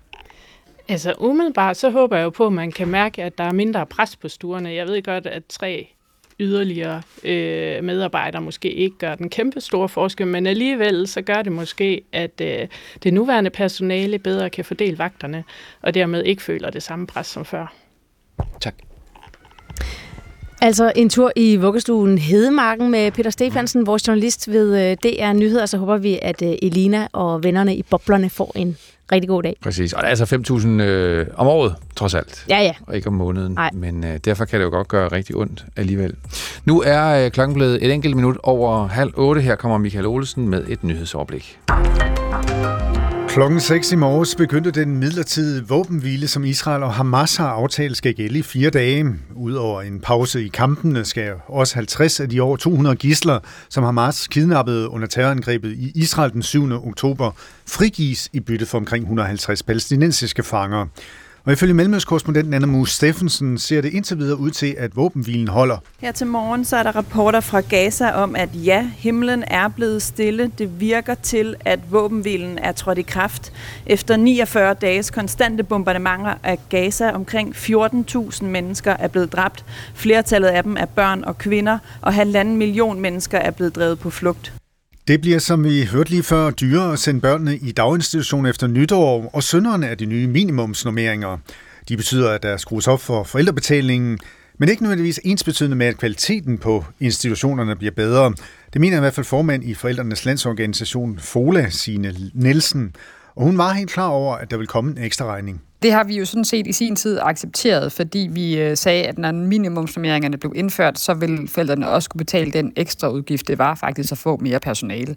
Altså 0.87 1.13
umiddelbart, 1.17 1.77
så 1.77 1.89
håber 1.89 2.17
jeg 2.17 2.23
jo 2.23 2.29
på, 2.29 2.47
at 2.47 2.53
man 2.53 2.71
kan 2.71 2.87
mærke, 2.87 3.23
at 3.23 3.37
der 3.37 3.43
er 3.43 3.51
mindre 3.51 3.85
pres 3.85 4.15
på 4.15 4.29
stuerne. 4.29 4.73
Jeg 4.73 4.87
ved 4.87 5.03
godt, 5.03 5.27
at 5.27 5.43
tre 5.49 5.95
yderligere 6.39 7.01
øh, 7.23 7.83
medarbejdere 7.83 8.41
måske 8.41 8.71
ikke 8.71 8.97
gør 8.97 9.15
den 9.15 9.29
kæmpe 9.29 9.61
store 9.61 9.89
forskel, 9.89 10.27
men 10.27 10.47
alligevel 10.47 11.07
så 11.07 11.21
gør 11.21 11.41
det 11.41 11.51
måske, 11.51 12.01
at 12.11 12.41
øh, 12.41 12.67
det 13.03 13.13
nuværende 13.13 13.49
personale 13.49 14.19
bedre 14.19 14.49
kan 14.49 14.65
fordele 14.65 14.97
vagterne, 14.97 15.43
og 15.81 15.93
dermed 15.93 16.23
ikke 16.23 16.41
føler 16.41 16.69
det 16.69 16.83
samme 16.83 17.07
pres 17.07 17.27
som 17.27 17.45
før. 17.45 17.73
Tak. 18.61 18.75
Altså 20.65 20.91
en 20.95 21.09
tur 21.09 21.31
i 21.35 21.55
vuggestuen 21.55 22.17
Hedemarken 22.17 22.91
med 22.91 23.11
Peter 23.11 23.29
Stefansen, 23.29 23.87
vores 23.87 24.07
journalist 24.07 24.51
ved 24.51 24.91
øh, 24.91 24.97
DR 25.03 25.33
Nyheder, 25.33 25.65
så 25.65 25.77
håber 25.77 25.97
vi, 25.97 26.19
at 26.21 26.41
øh, 26.41 26.53
Elina 26.61 27.07
og 27.13 27.43
vennerne 27.43 27.75
i 27.75 27.83
boblerne 27.83 28.29
får 28.29 28.51
en 28.55 28.77
rigtig 29.11 29.29
god 29.29 29.43
dag. 29.43 29.55
Præcis, 29.61 29.93
og 29.93 30.03
det 30.03 30.05
er 30.05 30.09
altså 30.09 30.35
5.000 30.53 30.67
øh, 30.67 31.27
om 31.35 31.47
året, 31.47 31.75
trods 31.95 32.13
alt. 32.13 32.45
Ja, 32.49 32.59
ja. 32.61 32.73
Og 32.87 32.95
ikke 32.95 33.07
om 33.07 33.13
måneden, 33.13 33.53
Nej. 33.53 33.69
men 33.73 34.03
øh, 34.03 34.17
derfor 34.25 34.45
kan 34.45 34.59
det 34.59 34.65
jo 34.65 34.69
godt 34.69 34.87
gøre 34.87 35.07
rigtig 35.07 35.35
ondt 35.35 35.65
alligevel. 35.75 36.15
Nu 36.65 36.81
er 36.85 37.25
øh, 37.25 37.31
klokken 37.31 37.53
blevet 37.53 37.85
et 37.85 37.91
enkelt 37.91 38.15
minut 38.15 38.37
over 38.43 38.87
halv 38.87 39.11
otte. 39.15 39.41
Her 39.41 39.55
kommer 39.55 39.77
Michael 39.77 40.05
Olsen 40.05 40.49
med 40.49 40.65
et 40.67 40.83
nyhedsoverblik. 40.83 41.59
Klokken 43.35 43.59
6 43.59 43.91
i 43.91 43.95
morges 43.95 44.35
begyndte 44.35 44.71
den 44.71 44.97
midlertidige 44.97 45.67
våbenhvile, 45.67 46.27
som 46.27 46.43
Israel 46.43 46.83
og 46.83 46.93
Hamas 46.93 47.35
har 47.35 47.47
aftalt 47.47 47.97
skal 47.97 48.13
gælde 48.13 48.39
i 48.39 48.41
fire 48.41 48.69
dage. 48.69 49.05
Udover 49.35 49.81
en 49.81 49.99
pause 49.99 50.45
i 50.45 50.47
kampene 50.47 51.05
skal 51.05 51.33
også 51.47 51.75
50 51.75 52.19
af 52.19 52.29
de 52.29 52.41
over 52.41 52.57
200 52.57 52.95
gisler, 52.95 53.39
som 53.69 53.83
Hamas 53.83 54.27
kidnappede 54.27 54.89
under 54.89 55.07
terrorangrebet 55.07 55.71
i 55.71 55.91
Israel 55.95 56.33
den 56.33 56.43
7. 56.43 56.71
oktober, 56.71 57.31
frigives 57.67 58.29
i 58.33 58.39
bytte 58.39 58.65
for 58.65 58.77
omkring 58.77 59.03
150 59.03 59.63
palæstinensiske 59.63 60.43
fanger. 60.43 60.85
Og 61.45 61.53
ifølge 61.53 61.73
Mellemøstkorrespondenten 61.73 62.53
Anna 62.53 62.67
Mus 62.67 62.91
Steffensen 62.91 63.57
ser 63.57 63.81
det 63.81 63.93
indtil 63.93 64.17
videre 64.17 64.39
ud 64.39 64.51
til, 64.51 64.75
at 64.77 64.95
våbenhvilen 64.95 65.47
holder. 65.47 65.77
Her 65.99 66.11
til 66.11 66.27
morgen 66.27 66.65
så 66.65 66.77
er 66.77 66.83
der 66.83 66.91
rapporter 66.91 67.39
fra 67.39 67.61
Gaza 67.61 68.11
om, 68.11 68.35
at 68.35 68.49
ja, 68.53 68.89
himlen 68.97 69.43
er 69.47 69.67
blevet 69.67 70.01
stille. 70.01 70.51
Det 70.57 70.79
virker 70.79 71.15
til, 71.15 71.55
at 71.59 71.79
våbenhvilen 71.91 72.57
er 72.57 72.71
trådt 72.71 72.97
i 72.97 73.01
kraft. 73.01 73.53
Efter 73.85 74.17
49 74.17 74.73
dages 74.73 75.11
konstante 75.11 75.63
bombardementer 75.63 76.33
af 76.43 76.59
Gaza, 76.69 77.11
omkring 77.11 77.55
14.000 77.55 78.45
mennesker 78.45 78.91
er 78.91 79.07
blevet 79.07 79.33
dræbt. 79.33 79.65
Flertallet 79.93 80.47
af 80.47 80.63
dem 80.63 80.77
er 80.79 80.85
børn 80.85 81.23
og 81.23 81.37
kvinder, 81.37 81.77
og 82.01 82.13
halvanden 82.13 82.57
million 82.57 82.99
mennesker 82.99 83.37
er 83.37 83.51
blevet 83.51 83.75
drevet 83.75 83.99
på 83.99 84.09
flugt. 84.09 84.53
Det 85.07 85.21
bliver, 85.21 85.39
som 85.39 85.63
vi 85.63 85.85
hørte 85.85 86.09
lige 86.09 86.23
før, 86.23 86.51
dyrere 86.51 86.93
at 86.93 86.99
sende 86.99 87.21
børnene 87.21 87.57
i 87.57 87.71
daginstitution 87.71 88.45
efter 88.45 88.67
nytår, 88.67 89.29
og 89.33 89.43
sønderne 89.43 89.87
er 89.87 89.95
de 89.95 90.05
nye 90.05 90.27
minimumsnormeringer. 90.27 91.37
De 91.89 91.97
betyder, 91.97 92.31
at 92.31 92.43
der 92.43 92.57
skrues 92.57 92.87
op 92.87 93.01
for 93.01 93.23
forældrebetalingen, 93.23 94.19
men 94.57 94.69
ikke 94.69 94.83
nødvendigvis 94.83 95.19
ensbetydende 95.23 95.77
med, 95.77 95.87
at 95.87 95.97
kvaliteten 95.97 96.57
på 96.57 96.85
institutionerne 96.99 97.75
bliver 97.75 97.91
bedre. 97.91 98.33
Det 98.73 98.81
mener 98.81 98.97
i 98.97 98.99
hvert 98.99 99.13
fald 99.13 99.25
formand 99.25 99.63
i 99.63 99.73
Forældrenes 99.73 100.25
Landsorganisation 100.25 101.19
FOLA, 101.19 101.69
Signe 101.69 102.15
Nielsen. 102.33 102.95
Og 103.35 103.43
hun 103.43 103.57
var 103.57 103.73
helt 103.73 103.89
klar 103.89 104.07
over, 104.07 104.35
at 104.35 104.51
der 104.51 104.57
vil 104.57 104.67
komme 104.67 104.91
en 104.91 104.97
ekstra 104.97 105.25
regning. 105.25 105.61
Det 105.83 105.91
har 105.91 106.03
vi 106.03 106.17
jo 106.17 106.25
sådan 106.25 106.45
set 106.45 106.67
i 106.67 106.71
sin 106.71 106.95
tid 106.95 107.19
accepteret, 107.21 107.91
fordi 107.91 108.29
vi 108.31 108.57
øh, 108.59 108.77
sagde, 108.77 109.03
at 109.03 109.17
når 109.17 109.31
minimumsnormeringerne 109.31 110.37
blev 110.37 110.53
indført, 110.55 110.99
så 110.99 111.13
vil 111.13 111.47
forældrene 111.47 111.89
også 111.89 112.05
skulle 112.05 112.25
betale 112.25 112.51
den 112.51 112.73
ekstra 112.75 113.09
udgift, 113.09 113.47
det 113.47 113.57
var 113.57 113.75
faktisk 113.75 114.11
at 114.11 114.17
få 114.17 114.37
mere 114.37 114.59
personale. 114.59 115.15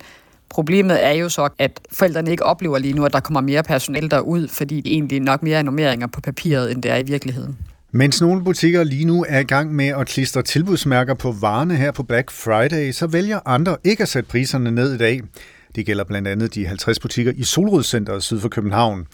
Problemet 0.51 1.07
er 1.07 1.11
jo 1.11 1.29
så, 1.29 1.49
at 1.59 1.81
forældrene 1.93 2.31
ikke 2.31 2.45
oplever 2.45 2.79
lige 2.79 2.95
nu, 2.95 3.05
at 3.05 3.13
der 3.13 3.21
kommer 3.21 3.41
mere 3.41 3.63
personale 3.63 4.09
derud, 4.09 4.49
fordi 4.49 4.81
det 4.81 4.93
egentlig 4.93 5.21
nok 5.21 5.43
mere 5.43 5.59
er 5.59 5.63
normeringer 5.63 6.07
på 6.07 6.21
papiret, 6.21 6.73
end 6.73 6.83
det 6.83 6.91
er 6.91 6.97
i 6.97 7.03
virkeligheden. 7.03 7.59
Mens 7.93 8.21
nogle 8.21 8.45
butikker 8.45 8.85
lige 8.85 9.05
nu 9.05 9.25
er 9.29 9.39
i 9.39 9.45
gang 9.45 9.75
med 9.75 9.87
at 9.87 10.07
klistre 10.07 10.43
tilbudsmærker 10.43 11.15
på 11.15 11.33
varerne 11.33 11.77
her 11.77 11.91
på 11.91 12.03
Black 12.03 12.31
Friday, 12.31 12.93
så 12.93 13.07
vælger 13.07 13.41
andre 13.45 13.77
ikke 13.85 14.03
at 14.03 14.09
sætte 14.09 14.29
priserne 14.29 14.71
ned 14.71 14.95
i 14.95 14.99
dag. 14.99 15.21
Det 15.79 15.87
gælder 15.87 16.05
blandt 16.05 16.29
andet 16.29 16.55
de 16.55 16.67
50 16.67 17.01
butikker 17.01 17.33
i 17.37 17.43
Solrødcenteret 17.43 18.23
syd 18.23 18.41
for 18.41 18.49
København. 18.49 19.07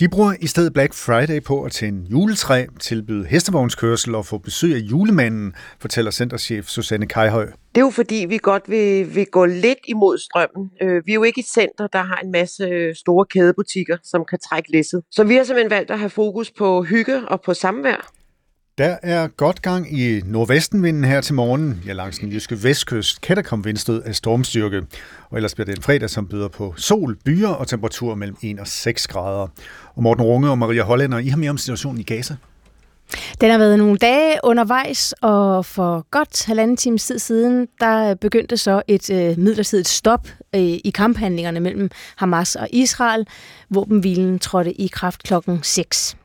De 0.00 0.08
bruger 0.08 0.34
i 0.40 0.46
stedet 0.46 0.72
Black 0.72 0.94
Friday 0.94 1.42
på 1.42 1.62
at 1.62 1.72
tænde 1.72 2.06
juletræ, 2.10 2.66
tilbyde 2.80 3.26
hestevognskørsel 3.26 4.14
og 4.14 4.26
få 4.26 4.38
besøg 4.38 4.74
af 4.74 4.78
julemanden, 4.78 5.54
fortæller 5.80 6.10
centerchef 6.10 6.66
Susanne 6.66 7.06
Kajhøj. 7.06 7.46
Det 7.46 7.80
er 7.80 7.80
jo 7.80 7.90
fordi, 7.90 8.26
vi 8.28 8.38
godt 8.42 8.62
vil, 8.68 9.14
vil 9.14 9.26
gå 9.26 9.44
lidt 9.44 9.78
imod 9.88 10.18
strømmen. 10.18 10.70
Øh, 10.82 11.02
vi 11.06 11.12
er 11.12 11.14
jo 11.14 11.22
ikke 11.22 11.40
et 11.40 11.46
center, 11.46 11.86
der 11.86 12.02
har 12.02 12.20
en 12.24 12.32
masse 12.32 12.64
øh, 12.64 12.94
store 12.94 13.26
kædebutikker, 13.26 13.96
som 14.04 14.24
kan 14.30 14.38
trække 14.48 14.72
læsset. 14.72 15.02
Så 15.10 15.24
vi 15.24 15.34
har 15.34 15.44
simpelthen 15.44 15.70
valgt 15.70 15.90
at 15.90 15.98
have 15.98 16.10
fokus 16.10 16.50
på 16.50 16.82
hygge 16.82 17.28
og 17.28 17.40
på 17.42 17.54
samvær. 17.54 18.10
Der 18.78 18.96
er 19.02 19.26
godt 19.26 19.62
gang 19.62 19.98
i 19.98 20.20
nordvestenvinden 20.24 21.04
her 21.04 21.20
til 21.20 21.34
morgen. 21.34 21.82
Ja, 21.86 21.92
langs 21.92 22.18
den 22.18 22.32
jyske 22.32 22.62
vestkyst 22.62 23.20
kan 23.20 23.36
der 23.36 23.42
komme 23.42 23.64
vindstød 23.64 24.02
af 24.02 24.14
stormstyrke. 24.14 24.82
Og 25.30 25.36
ellers 25.36 25.54
bliver 25.54 25.64
det 25.64 25.76
en 25.76 25.82
fredag, 25.82 26.10
som 26.10 26.28
byder 26.28 26.48
på 26.48 26.74
sol, 26.76 27.16
byer 27.24 27.48
og 27.48 27.68
temperaturer 27.68 28.14
mellem 28.14 28.36
1 28.42 28.60
og 28.60 28.66
6 28.66 29.06
grader. 29.06 29.48
Og 29.94 30.02
Morten 30.02 30.24
Runge 30.24 30.50
og 30.50 30.58
Maria 30.58 30.82
Hollander, 30.82 31.18
I 31.18 31.28
har 31.28 31.36
mere 31.36 31.50
om 31.50 31.58
situationen 31.58 32.00
i 32.00 32.02
Gaza. 32.02 32.36
Den 33.40 33.50
har 33.50 33.58
været 33.58 33.78
nogle 33.78 33.98
dage 33.98 34.36
undervejs, 34.44 35.12
og 35.12 35.66
for 35.66 36.06
godt 36.10 36.46
halvanden 36.46 36.76
times 36.76 37.06
tid 37.06 37.18
siden, 37.18 37.68
der 37.80 38.14
begyndte 38.14 38.56
så 38.56 38.82
et 38.88 39.10
øh, 39.10 39.38
midlertidigt 39.38 39.88
stop 39.88 40.28
øh, 40.54 40.60
i 40.60 40.92
kamphandlingerne 40.94 41.60
mellem 41.60 41.90
Hamas 42.16 42.56
og 42.56 42.68
Israel. 42.70 43.26
Våbenhvilen 43.70 44.38
trådte 44.38 44.72
i 44.72 44.86
kraft 44.86 45.22
klokken 45.22 45.60
6. 45.62 46.16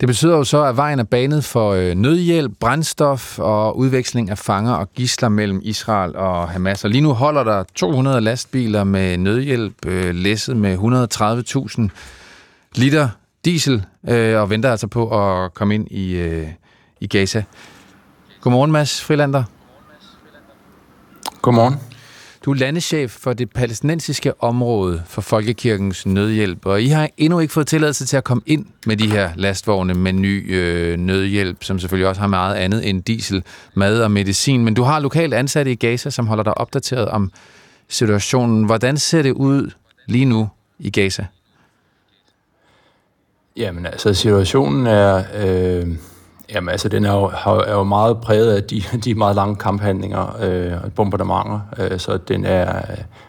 Det 0.00 0.06
betyder 0.06 0.36
jo 0.36 0.44
så, 0.44 0.64
at 0.64 0.76
vejen 0.76 0.98
er 0.98 1.04
banet 1.04 1.44
for 1.44 1.72
øh, 1.72 1.94
nødhjælp, 1.94 2.52
brændstof 2.60 3.38
og 3.38 3.78
udveksling 3.78 4.30
af 4.30 4.38
fanger 4.38 4.72
og 4.72 4.92
gisler 4.92 5.28
mellem 5.28 5.60
Israel 5.62 6.16
og 6.16 6.48
Hamas. 6.48 6.84
Og 6.84 6.90
lige 6.90 7.00
nu 7.00 7.12
holder 7.12 7.44
der 7.44 7.64
200 7.74 8.20
lastbiler 8.20 8.84
med 8.84 9.18
nødhjælp, 9.18 9.86
øh, 9.86 10.14
læsset 10.14 10.56
med 10.56 10.78
130.000 10.78 11.88
liter 12.74 13.08
diesel 13.44 13.84
øh, 14.08 14.40
og 14.40 14.50
venter 14.50 14.70
altså 14.70 14.86
på 14.86 15.34
at 15.34 15.54
komme 15.54 15.74
ind 15.74 15.88
i, 15.90 16.12
øh, 16.12 16.48
i 17.00 17.06
Gaza. 17.06 17.44
Godmorgen, 18.40 18.72
Mads 18.72 19.02
Frilander. 19.02 19.44
Godmorgen. 21.42 21.89
Du 22.44 22.50
er 22.50 22.54
landeschef 22.54 23.10
for 23.10 23.32
det 23.32 23.50
palæstinensiske 23.50 24.42
område 24.42 25.02
for 25.06 25.20
Folkekirkens 25.20 26.06
Nødhjælp, 26.06 26.66
og 26.66 26.82
I 26.82 26.88
har 26.88 27.08
endnu 27.16 27.38
ikke 27.38 27.52
fået 27.52 27.66
tilladelse 27.66 28.06
til 28.06 28.16
at 28.16 28.24
komme 28.24 28.42
ind 28.46 28.66
med 28.86 28.96
de 28.96 29.10
her 29.10 29.30
lastvogne 29.36 29.94
med 29.94 30.12
ny 30.12 30.54
øh, 30.54 30.98
nødhjælp, 30.98 31.64
som 31.64 31.78
selvfølgelig 31.78 32.08
også 32.08 32.20
har 32.20 32.28
meget 32.28 32.54
andet 32.54 32.88
end 32.88 33.02
diesel, 33.02 33.44
mad 33.74 34.02
og 34.02 34.10
medicin. 34.10 34.64
Men 34.64 34.74
du 34.74 34.82
har 34.82 35.00
lokalt 35.00 35.34
ansatte 35.34 35.72
i 35.72 35.74
Gaza, 35.74 36.10
som 36.10 36.26
holder 36.26 36.44
dig 36.44 36.58
opdateret 36.58 37.08
om 37.08 37.32
situationen. 37.88 38.64
Hvordan 38.64 38.96
ser 38.96 39.22
det 39.22 39.32
ud 39.32 39.70
lige 40.06 40.24
nu 40.24 40.48
i 40.78 40.90
Gaza? 40.90 41.26
Jamen 43.56 43.86
altså, 43.86 44.14
situationen 44.14 44.86
er... 44.86 45.24
Øh 45.34 45.88
Jamen 46.54 46.68
altså, 46.68 46.88
den 46.88 47.04
er 47.04 47.12
jo, 47.12 47.24
er 47.60 47.72
jo 47.72 47.84
meget 47.84 48.20
præget 48.20 48.52
af 48.52 48.64
de, 48.64 48.82
de 49.04 49.14
meget 49.14 49.36
lange 49.36 49.56
kamphandlinger 49.56 50.36
øh, 50.42 50.84
og 50.84 50.92
bombardementer, 50.92 51.60
øh, 51.78 51.98
så 51.98 52.16
den 52.16 52.44
er, 52.44 52.82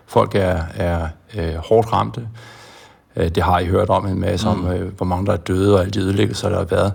folk 0.05 0.35
er, 0.35 0.63
er 0.75 1.07
øh, 1.37 1.55
hårdt 1.55 1.93
ramte. 1.93 2.27
Øh, 3.15 3.29
det 3.29 3.43
har 3.43 3.59
I 3.59 3.65
hørt 3.65 3.89
om 3.89 4.07
en 4.07 4.19
masse 4.19 4.49
mm. 4.49 4.65
om, 4.65 4.73
øh, 4.73 4.97
hvor 4.97 5.05
mange 5.05 5.25
der 5.25 5.33
er 5.33 5.37
døde 5.37 5.75
og 5.75 5.79
alle 5.79 5.91
de 5.91 5.99
ødelæggelser, 5.99 6.49
der 6.49 6.57
har 6.57 6.65
været. 6.65 6.93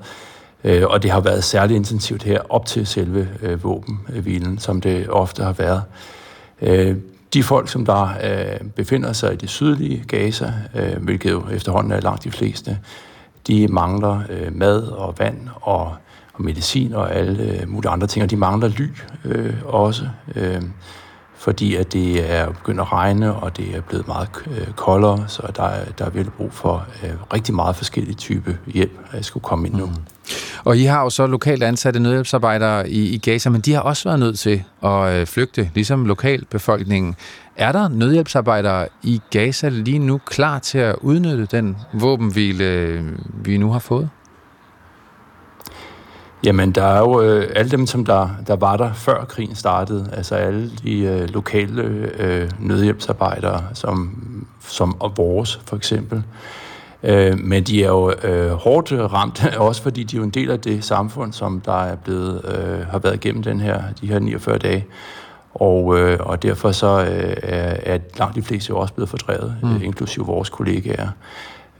Øh, 0.65 0.83
og 0.87 1.03
det 1.03 1.11
har 1.11 1.21
været 1.21 1.45
særligt 1.45 1.77
intensivt 1.77 2.23
her 2.23 2.41
op 2.49 2.67
til 2.67 2.87
selve 2.87 3.29
øh, 3.43 3.65
våbenhvilen, 3.65 4.59
som 4.59 4.81
det 4.81 5.09
ofte 5.09 5.43
har 5.43 5.53
været. 5.53 5.83
Øh, 6.63 6.97
de 7.35 7.43
folk, 7.43 7.69
som 7.69 7.87
der 7.87 8.09
øh, 8.25 8.69
befinder 8.77 9.13
sig 9.13 9.33
i 9.33 9.37
det 9.37 9.51
sydlige 9.51 10.05
Gaza, 10.09 10.53
øh, 10.75 11.03
hvilket 11.03 11.31
jo 11.31 11.43
efterhånden 11.53 11.93
er 11.93 12.01
langt 12.01 12.25
de 12.25 12.31
fleste, 12.31 12.79
de 13.47 13.69
mangler 13.69 14.21
øh, 14.31 14.57
mad 14.57 14.83
og 14.83 15.15
vand 15.19 15.49
og 15.61 15.95
og 16.37 16.45
medicin 16.45 16.95
og 16.95 17.15
alle 17.15 17.43
øh, 17.43 17.69
mulige 17.69 17.91
andre 17.91 18.07
ting, 18.07 18.23
og 18.23 18.31
de 18.31 18.37
mangler 18.37 18.69
ly 18.69 18.89
øh, 19.25 19.55
også, 19.65 20.09
øh, 20.35 20.63
fordi 21.39 21.75
at 21.77 21.93
det 21.93 22.33
er 22.33 22.47
begyndt 22.47 22.81
at 22.81 22.93
regne, 22.93 23.35
og 23.35 23.57
det 23.57 23.77
er 23.77 23.81
blevet 23.81 24.09
meget 24.09 24.29
øh, 24.47 24.67
koldere, 24.77 25.25
så 25.29 25.43
der 25.57 25.71
der 25.99 26.05
er 26.05 26.11
virkelig 26.11 26.33
brug 26.33 26.53
for 26.53 26.87
øh, 27.05 27.11
rigtig 27.33 27.55
meget 27.55 27.77
forskellige 27.77 28.15
type 28.15 28.59
hjælp, 28.67 28.99
at 29.13 29.25
skulle 29.25 29.45
komme 29.45 29.69
ind 29.69 29.77
nu. 29.77 29.87
Mm. 29.87 29.93
Og 30.65 30.77
I 30.77 30.85
har 30.85 31.03
jo 31.03 31.11
så 31.11 31.27
lokalt 31.27 31.63
ansatte 31.63 32.01
nødhjælpsarbejdere 32.01 32.91
i, 32.91 33.15
i 33.15 33.19
Gaza, 33.19 33.51
men 33.51 33.61
de 33.61 33.73
har 33.73 33.81
også 33.81 34.09
været 34.09 34.21
nødt 34.21 34.39
til 34.39 34.63
at 34.83 35.15
øh, 35.15 35.27
flygte, 35.27 35.71
ligesom 35.75 36.07
lokalbefolkningen. 36.07 37.15
Er 37.57 37.73
der 37.73 37.89
nødhjælpsarbejdere 37.89 38.89
i 39.03 39.21
Gaza 39.31 39.69
lige 39.69 39.99
nu 39.99 40.21
klar 40.27 40.59
til 40.59 40.79
at 40.79 40.97
udnytte 41.01 41.47
den 41.47 41.77
våbenhvile, 41.93 42.65
øh, 42.65 43.05
vi 43.45 43.59
nu 43.59 43.73
har 43.73 43.79
fået? 43.79 44.09
Jamen, 46.45 46.73
der 46.73 46.83
er 46.83 46.99
jo 46.99 47.23
øh, 47.23 47.51
alle 47.55 47.71
dem, 47.71 47.87
som 47.87 48.05
der, 48.05 48.29
der 48.47 48.57
var 48.57 48.77
der 48.77 48.93
før 48.93 49.25
krigen 49.25 49.55
startede, 49.55 50.11
altså 50.13 50.35
alle 50.35 50.71
de 50.83 51.01
øh, 51.01 51.29
lokale 51.29 51.83
øh, 52.19 52.51
nødhjælpsarbejdere, 52.59 53.63
som, 53.75 54.23
som 54.61 55.01
og 55.01 55.13
vores 55.17 55.61
for 55.65 55.77
eksempel. 55.77 56.23
Øh, 57.03 57.39
men 57.39 57.65
de 57.65 57.85
er 57.85 57.89
jo 57.89 58.13
øh, 58.25 58.51
hårdt 58.51 58.93
ramt, 58.93 59.47
også 59.57 59.83
fordi 59.83 60.03
de 60.03 60.17
er 60.17 60.19
jo 60.19 60.25
en 60.25 60.31
del 60.31 60.51
af 60.51 60.61
det 60.61 60.85
samfund, 60.85 61.33
som 61.33 61.61
der 61.61 61.83
er 61.83 61.97
blevet, 61.97 62.41
øh, 62.45 62.87
har 62.87 62.99
været 62.99 63.15
igennem 63.15 63.43
den 63.43 63.61
her, 63.61 63.83
de 64.01 64.07
her 64.07 64.19
49 64.19 64.59
dage. 64.59 64.87
Og, 65.55 65.99
øh, 65.99 66.19
og 66.21 66.43
derfor 66.43 66.73
så 66.73 66.87
øh, 66.87 67.37
er 67.43 67.99
langt 68.19 68.35
de 68.37 68.43
fleste 68.43 68.71
jo 68.71 68.79
også 68.79 68.95
blevet 68.95 69.09
fordrevet, 69.09 69.57
mm. 69.63 69.83
inklusive 69.83 70.27
vores 70.27 70.49
kollegaer. 70.49 71.09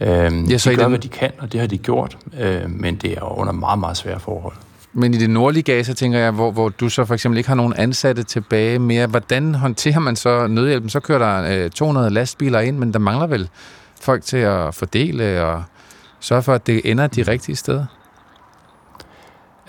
Øh, 0.01 0.51
ja, 0.51 0.59
så 0.59 0.71
de 0.71 0.77
gør, 0.77 0.83
den... 0.83 0.91
hvad 0.91 0.99
de 0.99 1.09
kan, 1.09 1.31
og 1.39 1.53
det 1.53 1.61
har 1.61 1.67
de 1.67 1.79
gjort, 1.79 2.19
øh, 2.41 2.71
men 2.71 2.97
det 2.97 3.13
er 3.13 3.39
under 3.39 3.53
meget, 3.53 3.79
meget 3.79 3.97
svære 3.97 4.21
forhold. 4.21 4.55
Men 4.99 5.15
i 5.15 5.17
det 5.17 5.31
nordlige 5.31 5.63
Gaza, 5.63 5.93
tænker 5.93 6.19
jeg, 6.19 6.31
hvor, 6.31 6.51
hvor 6.51 6.69
du 6.69 6.89
så 6.89 7.05
for 7.05 7.15
eksempel 7.15 7.39
ikke 7.39 7.49
har 7.49 7.55
nogen 7.55 7.73
ansatte 7.77 8.23
tilbage 8.23 8.79
mere, 8.79 9.07
hvordan 9.07 9.55
håndterer 9.55 9.99
man 9.99 10.17
så 10.17 10.47
nødhjælpen? 10.47 10.91
Så 10.91 11.01
kører 11.01 11.19
der 11.19 11.65
øh, 11.65 11.71
200 11.71 12.11
lastbiler 12.11 12.61
ind, 12.61 12.79
men 12.79 12.93
der 12.93 12.99
mangler 12.99 13.27
vel 13.27 13.49
folk 14.01 14.25
til 14.25 14.37
at 14.37 14.75
fordele 14.75 15.45
og 15.45 15.63
sørge 16.21 16.43
for, 16.43 16.55
at 16.55 16.67
det 16.67 16.81
ender 16.85 17.07
de 17.07 17.23
rigtige 17.23 17.57
steder? 17.57 17.87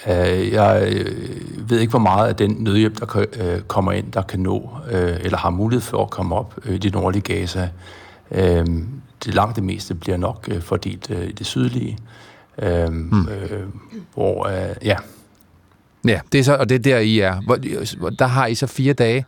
Uh, 0.06 0.52
jeg 0.52 0.90
øh, 0.91 1.70
ved 1.70 1.80
ikke, 1.80 1.91
hvor 1.91 1.99
meget 1.99 2.28
af 2.28 2.36
den 2.36 2.56
nødhjælp, 2.60 2.99
der 2.99 3.20
uh, 3.20 3.62
kommer 3.62 3.91
ind, 3.91 4.12
der 4.12 4.22
kan 4.22 4.40
nå, 4.40 4.70
eller 4.91 5.38
har 5.38 5.49
mulighed 5.49 5.82
for 5.82 6.04
at 6.04 6.10
komme 6.10 6.36
op 6.36 6.60
i 6.66 6.78
det 6.78 6.94
nordlige 6.94 7.22
Gaza. 7.22 7.70
Det 9.26 9.34
langt 9.34 9.56
det 9.56 9.64
meste 9.64 9.95
bliver 9.95 10.18
nok 10.18 10.49
øh, 10.52 10.61
fordelt 10.61 11.11
øh, 11.11 11.27
i 11.27 11.31
det 11.31 11.45
sydlige, 11.45 11.98
øh, 12.61 12.88
hmm. 12.88 13.27
øh, 13.27 13.64
hvor, 14.14 14.48
øh, 14.48 14.76
ja. 14.84 14.98
Ja, 16.07 16.19
det 16.31 16.39
er 16.39 16.44
så, 16.44 16.56
og 16.56 16.69
det 16.69 16.76
er 16.76 16.80
der, 16.80 16.98
I 16.98 17.19
er. 17.19 17.41
Hvor, 17.98 18.10
der 18.10 18.27
har 18.27 18.48
I 18.48 18.56
så 18.56 18.68
fire 18.68 18.94
dage 18.94 19.26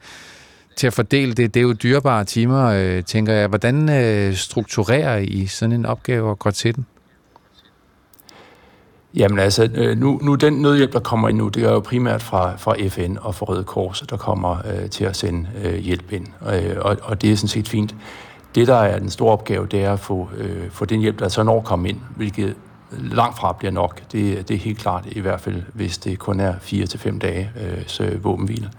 til 0.75 0.87
at 0.87 0.93
fordele 0.93 1.33
det. 1.33 1.53
Det 1.53 1.59
er 1.59 1.63
jo 1.63 1.73
dyrebare 1.73 2.25
timer, 2.25 2.65
øh, 2.65 3.03
tænker 3.03 3.33
jeg. 3.33 3.47
Hvordan 3.47 3.89
øh, 3.89 4.35
strukturerer 4.35 5.17
I 5.17 5.45
sådan 5.45 5.71
en 5.71 5.85
opgave 5.85 6.29
og 6.29 6.39
går 6.39 6.51
til 6.51 6.75
den? 6.75 6.85
Jamen 9.15 9.39
altså, 9.39 9.69
øh, 9.75 9.97
nu, 9.97 10.19
nu 10.23 10.35
den 10.35 10.53
nødhjælp, 10.53 10.93
der 10.93 10.99
kommer 10.99 11.29
ind 11.29 11.37
nu, 11.37 11.47
det 11.47 11.63
er 11.63 11.71
jo 11.71 11.79
primært 11.79 12.23
fra, 12.23 12.55
fra 12.55 12.75
FN 12.89 13.17
og 13.21 13.35
fra 13.35 13.45
Røde 13.45 13.63
Kors, 13.63 14.03
der 14.09 14.17
kommer 14.17 14.57
øh, 14.67 14.89
til 14.89 15.05
at 15.05 15.17
sende 15.17 15.49
øh, 15.63 15.75
hjælp 15.75 16.11
ind. 16.11 16.27
Øh, 16.53 16.75
og, 16.77 16.97
og 17.01 17.21
det 17.21 17.31
er 17.31 17.35
sådan 17.35 17.47
set 17.47 17.67
fint. 17.67 17.95
Det, 18.55 18.67
der 18.67 18.75
er 18.75 18.99
den 18.99 19.09
store 19.09 19.31
opgave, 19.33 19.67
det 19.67 19.83
er 19.83 19.93
at 19.93 19.99
få, 19.99 20.29
øh, 20.37 20.71
få 20.71 20.85
den 20.85 20.99
hjælp, 20.99 21.19
der 21.19 21.27
så 21.27 21.43
når 21.43 21.61
komme 21.61 21.89
ind, 21.89 21.99
hvilket 22.15 22.55
langt 22.91 23.37
fra 23.37 23.53
bliver 23.53 23.71
nok. 23.71 24.01
Det, 24.11 24.47
det 24.47 24.55
er 24.55 24.59
helt 24.59 24.79
klart, 24.79 25.05
i 25.05 25.19
hvert 25.19 25.41
fald 25.41 25.63
hvis 25.73 25.97
det 25.97 26.19
kun 26.19 26.39
er 26.39 26.53
4 26.61 26.85
til 26.85 26.99
fem 26.99 27.19
dage 27.19 27.51
øh, 27.61 27.83
så 27.87 28.03
øh, 28.03 28.23
våbenhvile. 28.23 28.71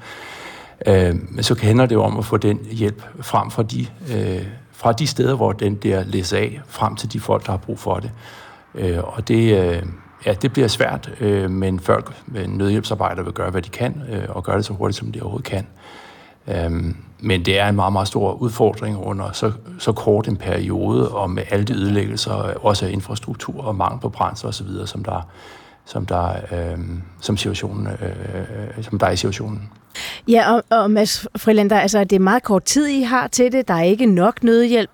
Øh, 0.87 1.15
men 1.29 1.43
så 1.43 1.57
handler 1.63 1.87
det 1.87 1.95
jo 1.95 2.03
om 2.03 2.19
at 2.19 2.25
få 2.25 2.37
den 2.37 2.59
hjælp 2.71 3.03
frem 3.21 3.51
fra 3.51 3.63
de, 3.63 3.87
øh, 4.13 4.47
fra 4.73 4.93
de 4.93 5.07
steder, 5.07 5.35
hvor 5.35 5.53
den 5.53 5.75
der 5.75 6.05
læser 6.05 6.39
af, 6.39 6.61
frem 6.67 6.97
til 6.97 7.13
de 7.13 7.21
folk, 7.21 7.47
der 7.47 7.51
har 7.51 7.59
brug 7.59 7.79
for 7.79 7.95
det. 7.95 8.11
Øh, 8.75 8.99
og 9.03 9.29
det, 9.29 9.59
øh, 9.59 9.83
ja, 10.27 10.33
det 10.33 10.53
bliver 10.53 10.69
svært, 10.69 11.11
øh, 11.21 11.51
men 11.51 11.81
folk, 11.81 12.13
øh, 12.37 12.47
nødhjælpsarbejdere 12.47 13.25
vil 13.25 13.35
gøre, 13.35 13.51
hvad 13.51 13.63
de 13.63 13.71
kan, 13.71 14.03
øh, 14.11 14.25
og 14.29 14.45
gøre 14.45 14.57
det 14.57 14.65
så 14.65 14.73
hurtigt, 14.73 14.99
som 14.99 15.13
de 15.13 15.21
overhovedet 15.21 15.47
kan. 15.47 15.67
Øh, 16.49 16.95
men 17.23 17.45
det 17.45 17.59
er 17.59 17.69
en 17.69 17.77
meget, 17.77 17.93
meget 17.93 18.09
stor 18.09 18.33
udfordring 18.33 18.99
under 18.99 19.33
så, 19.33 19.53
så 19.79 19.93
kort 19.93 20.29
en 20.29 20.37
periode, 20.37 21.09
og 21.09 21.31
med 21.31 21.43
alle 21.51 21.65
de 21.65 21.73
ødelæggelser, 21.73 22.33
også 22.65 22.87
af 22.87 22.91
infrastruktur 22.91 23.65
og 23.65 23.77
mangel 23.77 24.01
på 24.01 24.09
brændstof 24.09 24.49
osv., 24.49 24.87
som 24.87 25.05
der, 25.05 25.29
som 25.85 26.07
der, 26.07 26.33
øh, 26.53 26.79
som 27.21 27.37
situationen, 27.37 27.87
øh, 27.87 28.85
som 28.85 28.99
der 28.99 29.07
er 29.07 29.11
i 29.11 29.17
situationen. 29.17 29.71
Ja, 30.29 30.53
og, 30.53 30.65
og 30.71 30.91
Mads 30.91 31.27
Frilander, 31.37 31.81
altså 31.81 32.05
det 32.05 32.17
er 32.17 32.21
meget 32.21 32.43
kort 32.43 32.65
tid, 32.65 32.87
I 32.87 33.03
har 33.03 33.27
til 33.27 33.53
det. 33.53 33.69
Der 33.69 33.75
er 33.75 33.83
ikke 33.83 34.07
nok 34.07 34.43
nødhjælp, 34.43 34.91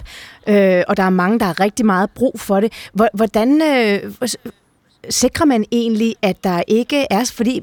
øh, 0.47 0.83
og 0.89 0.97
der 0.97 1.03
er 1.03 1.11
mange, 1.11 1.39
der 1.39 1.45
har 1.45 1.61
rigtig 1.61 1.87
meget 1.87 2.11
brug 2.11 2.41
for 2.41 2.61
det. 2.61 2.73
Hvordan 3.13 3.63
øh, 3.63 4.13
sikrer 5.11 5.47
man 5.47 5.65
egentlig, 5.73 6.15
at 6.23 6.45
der 6.45 6.63
ikke 6.69 7.07
er, 7.11 7.33
fordi 7.35 7.61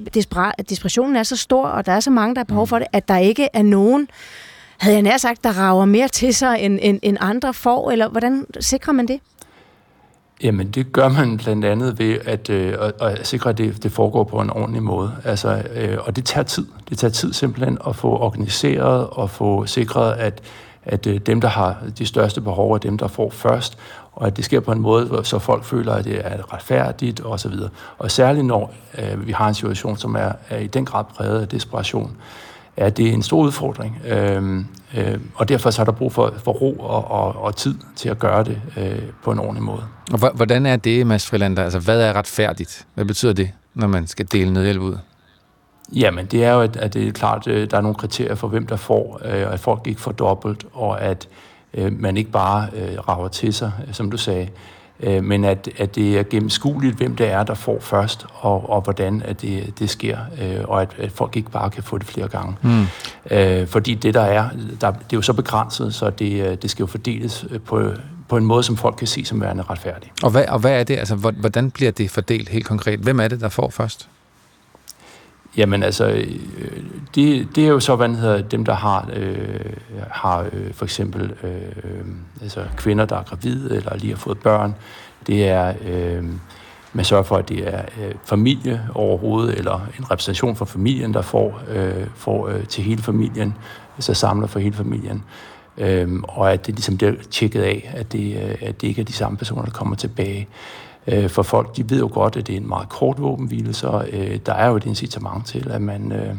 desperationen 0.70 1.16
er 1.16 1.24
så 1.24 1.36
stor, 1.36 1.68
og 1.68 1.86
der 1.86 1.92
er 1.92 2.00
så 2.00 2.12
mange, 2.12 2.36
der 2.36 2.40
har 2.40 2.46
behov 2.46 2.68
for 2.68 2.80
det, 2.80 2.88
at 2.94 3.08
der 3.08 3.18
ikke 3.18 3.48
er 3.54 3.64
nogen, 3.64 4.08
havde 4.84 4.96
jeg 4.96 5.04
nær 5.04 5.18
sagt, 5.18 5.44
der 5.44 5.50
rager 5.50 5.86
mere 5.86 6.08
til 6.08 6.34
sig, 6.34 6.58
end, 6.60 6.80
end, 6.82 7.00
end 7.04 7.18
andre 7.20 7.54
får, 7.54 7.92
eller 7.92 8.10
hvordan 8.10 8.46
sikrer 8.60 8.94
man 8.94 9.08
det? 9.08 9.20
Jamen, 10.44 10.70
det 10.72 10.92
gør 10.92 11.10
man 11.10 11.38
blandt 11.38 11.66
andet 11.66 12.00
ved 12.00 12.18
at, 12.26 12.50
øh, 12.50 12.74
at, 12.80 12.94
at 13.02 13.28
sikre, 13.28 13.50
at 13.50 13.58
det, 13.58 13.84
det 13.84 13.92
foregår 13.92 14.24
på 14.24 14.40
en 14.40 14.50
ordentlig 14.50 14.84
måde. 14.84 15.12
Altså, 15.26 15.64
øh, 15.76 15.98
og 16.02 16.16
det 16.16 16.26
tager 16.26 16.44
tid. 16.44 16.68
Det 16.90 16.98
tager 16.98 17.12
tid 17.12 17.34
simpelthen 17.34 17.78
at 17.88 17.96
få 17.96 18.08
organiseret 18.08 19.08
og 19.08 19.30
få 19.30 19.66
sikret, 19.66 20.14
at, 20.14 20.42
at 20.84 21.08
øh, 21.08 21.18
dem, 21.18 21.42
der 21.42 21.48
har 21.48 21.78
de 21.98 22.06
største 22.06 22.42
behov, 22.42 22.72
er 22.72 22.78
dem, 22.78 22.98
der 22.98 23.08
får 23.08 23.30
først, 23.30 23.78
og 24.14 24.28
at 24.28 24.38
det 24.38 24.46
sker 24.46 24.60
på 24.60 24.72
en 24.72 24.80
måde, 24.80 25.22
så 25.24 25.40
folk 25.40 25.64
føler, 25.64 25.94
at 25.94 26.06
det 26.06 26.22
er 26.26 26.54
retfærdigt 26.54 27.26
osv. 27.26 27.54
Og, 27.54 27.70
og 27.98 28.12
særligt 28.12 28.46
når 28.46 28.74
øh, 28.98 29.28
vi 29.28 29.32
har 29.32 29.48
en 29.48 29.54
situation, 29.54 29.98
som 29.98 30.16
er, 30.16 30.32
er 30.50 30.58
i 30.58 30.68
den 30.68 30.86
grad 30.86 31.04
præget 31.04 31.42
af 31.42 31.48
desperation, 31.48 32.18
er 32.78 32.90
det 32.90 33.14
en 33.14 33.24
stor 33.24 33.42
udfordring. 33.42 34.02
Øh, 34.08 34.66
øh, 34.98 35.20
og 35.36 35.50
derfor 35.50 35.70
så 35.70 35.82
er 35.82 35.86
der 35.86 35.92
brug 35.92 36.14
for, 36.14 36.34
for 36.44 36.52
ro 36.52 36.76
og, 36.80 37.12
og, 37.12 37.44
og 37.44 37.56
tid 37.56 37.76
til 37.96 38.10
at 38.10 38.20
gøre 38.20 38.44
det 38.44 38.62
øh, 38.78 39.00
på 39.24 39.32
en 39.32 39.40
ordentlig 39.40 39.64
måde. 39.64 39.84
Og 40.12 40.32
hvordan 40.34 40.66
er 40.66 40.76
det, 40.76 41.08
Mads 41.08 41.28
Frilander? 41.28 41.64
Altså, 41.64 41.80
hvad 41.80 42.02
er 42.02 42.14
retfærdigt? 42.14 42.88
Hvad 42.94 43.06
betyder 43.06 43.34
det, 43.34 43.52
når 43.74 43.88
man 43.88 44.08
skal 44.08 44.28
dele 44.32 44.54
nødhjælp 44.54 44.82
ud? 44.82 44.98
Jamen, 45.96 46.26
det 46.26 46.44
er 46.44 46.54
jo, 46.54 46.62
at, 46.62 46.76
at 46.76 46.94
det 46.94 47.08
er 47.08 47.12
klart, 47.12 47.48
øh, 47.48 47.72
der 47.72 47.78
er 47.78 47.82
nogle 47.82 47.96
kriterier 47.96 48.36
for, 48.36 48.48
hvem 48.48 48.68
der 48.68 48.76
får, 48.76 49.22
øh, 49.26 49.54
at 49.54 49.60
folk 49.60 49.88
ikke 49.88 50.02
får 50.02 50.12
dobbelt, 50.12 50.66
og 50.74 51.02
at 51.02 51.28
øh, 51.74 52.00
man 52.00 52.18
ikke 52.18 52.32
bare 52.32 52.68
øh, 52.76 53.00
rager 53.08 53.28
til 53.28 53.54
sig, 53.54 53.72
som 53.92 54.12
du 54.12 54.18
sagde, 54.18 54.50
øh, 55.00 55.24
men 55.24 55.44
at, 55.44 55.70
at 55.78 55.96
det 55.96 56.20
er 56.20 56.24
gennemskueligt, 56.24 56.96
hvem 56.96 57.16
det 57.16 57.32
er, 57.32 57.44
der 57.44 57.54
får 57.54 57.80
først, 57.80 58.26
og, 58.34 58.70
og 58.70 58.82
hvordan 58.82 59.22
at 59.26 59.42
det, 59.42 59.80
det 59.80 59.90
sker, 59.90 60.18
øh, 60.42 60.60
og 60.64 60.82
at, 60.82 60.90
at 60.98 61.12
folk 61.12 61.38
ikke 61.38 61.52
bare 61.52 61.70
kan 61.70 61.84
få 61.84 61.98
det 61.98 62.08
flere 62.08 62.28
gange. 62.28 62.56
Mm. 62.62 62.86
Øh, 63.32 63.68
fordi 63.68 63.94
det, 63.94 64.14
der 64.14 64.22
er, 64.22 64.50
der, 64.82 64.92
det 64.92 65.00
er 65.00 65.18
jo 65.18 65.22
så 65.22 65.34
begrænset, 65.34 65.94
så 65.94 66.10
det, 66.10 66.48
øh, 66.48 66.58
det 66.62 66.70
skal 66.70 66.84
jo 66.84 66.88
fordeles 66.88 67.46
øh, 67.50 67.60
på 67.60 67.92
på 68.28 68.38
en 68.38 68.46
måde, 68.46 68.64
som 68.64 68.78
folk 68.78 68.96
kan 68.96 69.08
se 69.08 69.26
som 69.26 69.42
værende 69.42 69.64
retfærdig. 69.70 70.12
Og 70.24 70.32
hvad, 70.32 70.46
og 70.46 70.60
hvad 70.60 70.80
er 70.80 70.84
det? 70.84 70.98
Altså, 70.98 71.16
hvordan 71.16 71.72
bliver 71.72 71.92
det 71.92 72.12
fordelt 72.12 72.50
helt 72.50 72.66
konkret? 72.66 73.00
Hvem 73.00 73.20
er 73.20 73.28
det, 73.28 73.42
der 73.42 73.50
får 73.50 73.70
først? 73.70 74.10
Jamen 75.58 75.84
altså, 75.84 76.06
øh, 76.08 76.28
det, 77.16 77.48
det 77.56 77.64
er 77.64 77.68
jo 77.68 77.80
så, 77.80 77.96
hvad 77.96 78.10
hedder, 78.10 78.42
dem, 78.42 78.66
der 78.66 78.74
har, 78.74 79.10
øh, 79.14 79.74
har 80.12 80.50
øh, 80.54 80.74
for 80.74 80.86
eksempel 80.86 81.34
øh, 81.44 82.06
altså 82.42 82.64
kvinder, 82.78 83.06
der 83.06 83.16
er 83.16 83.24
gravide 83.24 83.76
eller 83.76 83.98
lige 83.98 84.12
har 84.12 84.18
fået 84.18 84.40
børn. 84.40 84.76
Det 85.28 85.48
er, 85.48 85.74
øh, 85.86 86.24
man 86.94 87.06
sørger 87.06 87.24
for, 87.24 87.36
at 87.36 87.50
det 87.50 87.68
er 87.74 87.82
øh, 87.82 88.14
familie 88.24 88.82
overhovedet, 88.96 89.58
eller 89.58 89.88
en 90.00 90.12
repræsentation 90.12 90.56
for 90.56 90.66
familien, 90.66 91.14
der 91.14 91.22
får, 91.22 91.62
øh, 91.70 92.08
får 92.16 92.48
øh, 92.48 92.68
til 92.68 92.84
hele 92.84 93.02
familien, 93.02 93.56
altså 93.98 94.14
samler 94.14 94.48
for 94.48 94.60
hele 94.60 94.76
familien. 94.76 95.24
Øh, 95.78 96.10
og 96.24 96.54
at 96.54 96.68
det 96.68 96.76
ligesom 96.76 96.98
bliver 96.98 97.14
tjekket 97.32 97.62
af, 97.62 97.92
at 97.94 98.12
det, 98.12 98.36
øh, 98.44 98.56
at 98.62 98.82
det 98.82 98.88
ikke 98.88 99.02
er 99.02 99.06
de 99.06 99.14
samme 99.14 99.38
personer, 99.38 99.64
der 99.64 99.72
kommer 99.72 99.96
tilbage. 99.96 100.48
Øh, 101.08 101.30
for 101.30 101.44
folk, 101.44 101.78
de 101.78 101.90
ved 101.90 102.00
jo 102.00 102.10
godt, 102.14 102.36
at 102.36 102.48
det 102.48 102.54
er 102.54 102.58
en 102.58 102.68
meget 102.68 102.90
kort 102.90 103.22
våbenhvile, 103.22 103.74
så 103.74 104.06
øh, 104.12 104.40
der 104.46 104.54
er 104.54 104.68
jo 104.68 104.76
et 104.76 104.86
incitament 104.86 105.46
til, 105.46 105.70
at 105.72 105.82
man, 105.82 106.12
øh, 106.12 106.36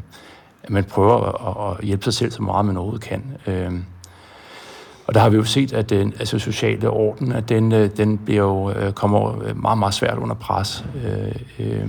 at 0.62 0.70
man 0.70 0.85
prøver 0.85 1.49
at, 1.49 1.78
at 1.78 1.85
hjælpe 1.85 2.05
sig 2.05 2.15
selv 2.15 2.31
så 2.31 2.43
meget, 2.43 2.66
man 2.66 2.77
overhovedet 2.77 3.05
kan. 3.09 3.23
Øh, 3.47 3.73
og 5.07 5.15
der 5.15 5.20
har 5.20 5.28
vi 5.28 5.36
jo 5.36 5.45
set, 5.45 5.73
at 5.73 5.91
den 5.91 6.15
altså 6.19 6.39
sociale 6.39 6.91
orden, 6.91 7.32
at 7.32 7.49
den, 7.49 7.73
øh, 7.73 7.91
den 7.97 8.19
bliver 8.19 8.43
jo, 8.43 8.70
øh, 8.70 8.93
kommer 8.93 9.55
meget, 9.55 9.78
meget 9.78 9.95
svært 9.95 10.19
under 10.19 10.35
pres. 10.35 10.85
Øh, 11.05 11.35
øh, 11.59 11.89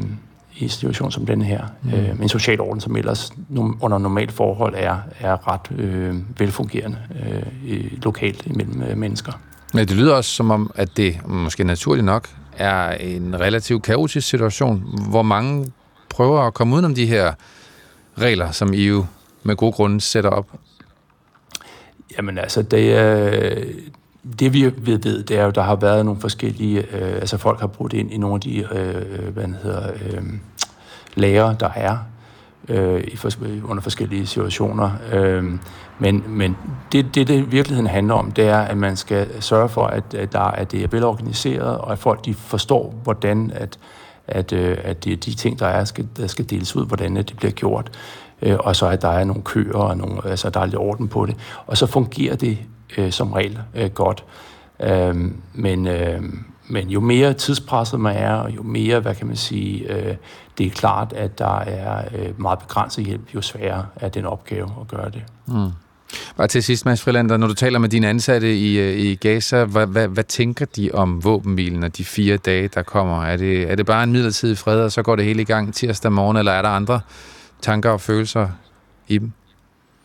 i 0.58 0.64
en 0.64 0.70
situation 0.70 1.12
som 1.12 1.26
den 1.26 1.42
her. 1.42 1.64
Mm. 1.84 1.94
Øh, 1.94 2.10
en 2.22 2.30
social 2.30 2.62
orden, 2.62 2.82
som 2.82 2.96
ellers 2.96 3.34
under 3.82 3.98
normalt 3.98 4.32
forhold 4.32 4.74
er, 4.78 4.98
er 5.20 5.48
ret 5.48 5.80
øh, 5.80 6.16
velfungerende 6.40 6.98
øh, 7.68 7.92
lokalt 8.04 8.46
imellem 8.46 8.84
øh, 8.84 8.98
mennesker. 8.98 9.32
Men 9.74 9.88
det 9.88 9.96
lyder 9.96 10.14
også 10.14 10.30
som 10.30 10.52
om, 10.52 10.72
at 10.76 10.98
det 10.98 11.28
måske 11.28 11.64
naturligt 11.64 12.06
nok 12.06 12.30
er 12.58 12.90
en 12.92 13.40
relativt 13.40 13.84
kaotisk 13.84 14.28
situation, 14.28 15.00
hvor 15.10 15.22
mange 15.22 15.72
prøver 16.10 16.42
at 16.42 16.54
komme 16.54 16.76
udenom 16.76 16.96
de 16.96 17.06
her 17.06 17.34
regler, 18.18 18.52
som 18.52 18.72
EU 18.74 19.06
med 19.44 19.56
god 19.56 19.74
grund 19.74 20.02
sætter 20.02 20.30
op. 20.30 20.48
Jamen 22.18 22.38
altså, 22.38 22.62
det 22.62 22.94
er, 22.94 23.64
det 24.40 24.54
vi 24.54 24.64
ved, 24.64 24.98
ved, 24.98 25.24
det 25.24 25.38
er 25.38 25.44
jo, 25.44 25.50
der 25.50 25.62
har 25.62 25.76
været 25.76 26.06
nogle 26.06 26.22
forskellige, 26.22 26.80
øh, 26.80 27.16
altså 27.16 27.38
folk 27.38 27.60
har 27.60 27.68
brugt 27.68 27.94
ind 27.94 28.12
i 28.12 28.18
nogle 28.18 28.36
af 28.36 28.42
de, 28.42 28.58
øh, 28.58 28.96
øh 28.96 29.34
hvad 29.34 29.48
hedder, 29.64 29.92
øh, 29.94 30.24
lager, 31.16 31.54
der 31.54 31.70
er 31.76 31.98
øh, 32.70 33.04
i 33.08 33.16
for, 33.16 33.30
under 33.64 33.82
forskellige 33.82 34.28
situationer. 34.28 34.92
Øh, 35.14 35.44
men 36.00 36.24
men 36.28 36.58
det, 36.92 37.16
det, 37.16 37.28
det 37.28 37.52
virkeligheden 37.52 37.90
handler 37.90 38.14
om, 38.14 38.32
det 38.32 38.48
er, 38.48 38.58
at 38.60 38.78
man 38.78 38.96
skal 38.96 39.42
sørge 39.42 39.70
for, 39.70 39.86
at, 39.86 40.14
at, 40.14 40.34
der, 40.34 40.40
at 40.40 40.72
det 40.72 40.84
er 40.84 40.88
velorganiseret, 40.88 41.78
og 41.78 41.92
at 41.92 42.00
folk 42.00 42.26
de 42.26 42.34
forstår, 42.34 42.96
hvordan 43.04 43.52
at, 43.56 43.80
at, 44.28 44.54
øh, 44.54 44.78
at 44.84 45.04
det, 45.04 45.26
de 45.26 45.34
ting, 45.34 45.60
der 45.60 45.68
er, 45.68 45.84
skal, 45.84 46.08
der 46.18 46.28
skal 46.28 46.50
deles 46.50 46.76
ud, 46.76 46.86
hvordan 46.86 47.16
det 47.16 47.34
bliver 47.38 47.52
gjort. 47.52 47.92
Øh, 48.42 48.58
og 48.60 48.76
så 48.76 48.88
at 48.88 49.02
der 49.02 49.10
er 49.10 49.24
nogle 49.24 49.42
køer, 49.44 49.78
og 49.78 49.98
nogle, 49.98 50.26
altså 50.26 50.50
der 50.50 50.60
er 50.60 50.66
lidt 50.66 50.76
orden 50.76 51.08
på 51.08 51.26
det. 51.26 51.36
Og 51.68 51.78
så 51.78 51.86
fungerer 51.86 52.36
det 52.36 52.58
øh, 52.98 53.12
som 53.12 53.34
regel 53.34 53.60
øh, 53.76 53.90
godt. 53.90 54.24
Øh, 54.80 55.16
men, 55.54 55.88
øh, 55.88 56.22
men 56.68 56.90
jo 56.90 57.00
mere 57.00 57.34
tidspresset 57.34 58.00
man 58.00 58.16
er, 58.16 58.34
og 58.34 58.56
jo 58.56 58.64
mere, 58.64 59.00
hvad 59.00 59.16
kan 59.16 59.28
man 59.28 59.36
sige, 59.36 59.94
øh, 59.94 60.16
det 60.58 60.66
er 60.66 60.70
klart, 60.70 61.14
at 61.14 61.40
der 61.40 61.60
er 61.60 62.06
øh, 62.16 62.42
meget 62.42 62.60
begrænset 62.60 63.06
hjælp, 63.06 63.36
jo 63.36 63.42
sværere 63.42 63.86
er 63.96 64.10
den 64.10 64.26
opgave 64.26 64.70
at 64.82 64.88
gøre 64.88 65.10
det. 65.10 65.24
Mm. 65.46 65.72
Bare 66.38 66.48
til 66.48 66.64
sidst, 66.64 66.86
Mads 66.86 67.02
Frilander, 67.02 67.38
når 67.38 67.48
du 67.48 67.54
taler 67.54 67.80
med 67.80 67.90
dine 67.90 68.10
ansatte 68.10 68.58
i, 68.58 68.80
øh, 68.80 69.00
i 69.00 69.16
Gaza, 69.16 69.64
hvad, 69.64 69.88
hvad, 69.88 70.08
hvad 70.08 70.24
tænker 70.24 70.66
de 70.66 70.90
om 70.94 71.24
våbenhvilen 71.24 71.84
og 71.84 71.98
de 71.98 72.06
fire 72.06 72.38
dage, 72.38 72.68
der 72.68 72.84
kommer? 72.84 73.24
Er 73.24 73.38
det, 73.38 73.72
er 73.72 73.76
det 73.76 73.86
bare 73.86 74.04
en 74.04 74.12
midlertidig 74.12 74.58
fred, 74.58 74.82
og 74.82 74.92
så 74.92 75.02
går 75.02 75.16
det 75.16 75.26
hele 75.26 75.42
i 75.42 75.46
gang 75.46 75.74
tirsdag 75.74 76.12
morgen, 76.12 76.38
eller 76.38 76.52
er 76.52 76.62
der 76.62 76.70
andre 76.70 77.00
tanker 77.62 77.90
og 77.90 78.02
følelser 78.02 78.50
i 79.08 79.18
dem? 79.18 79.32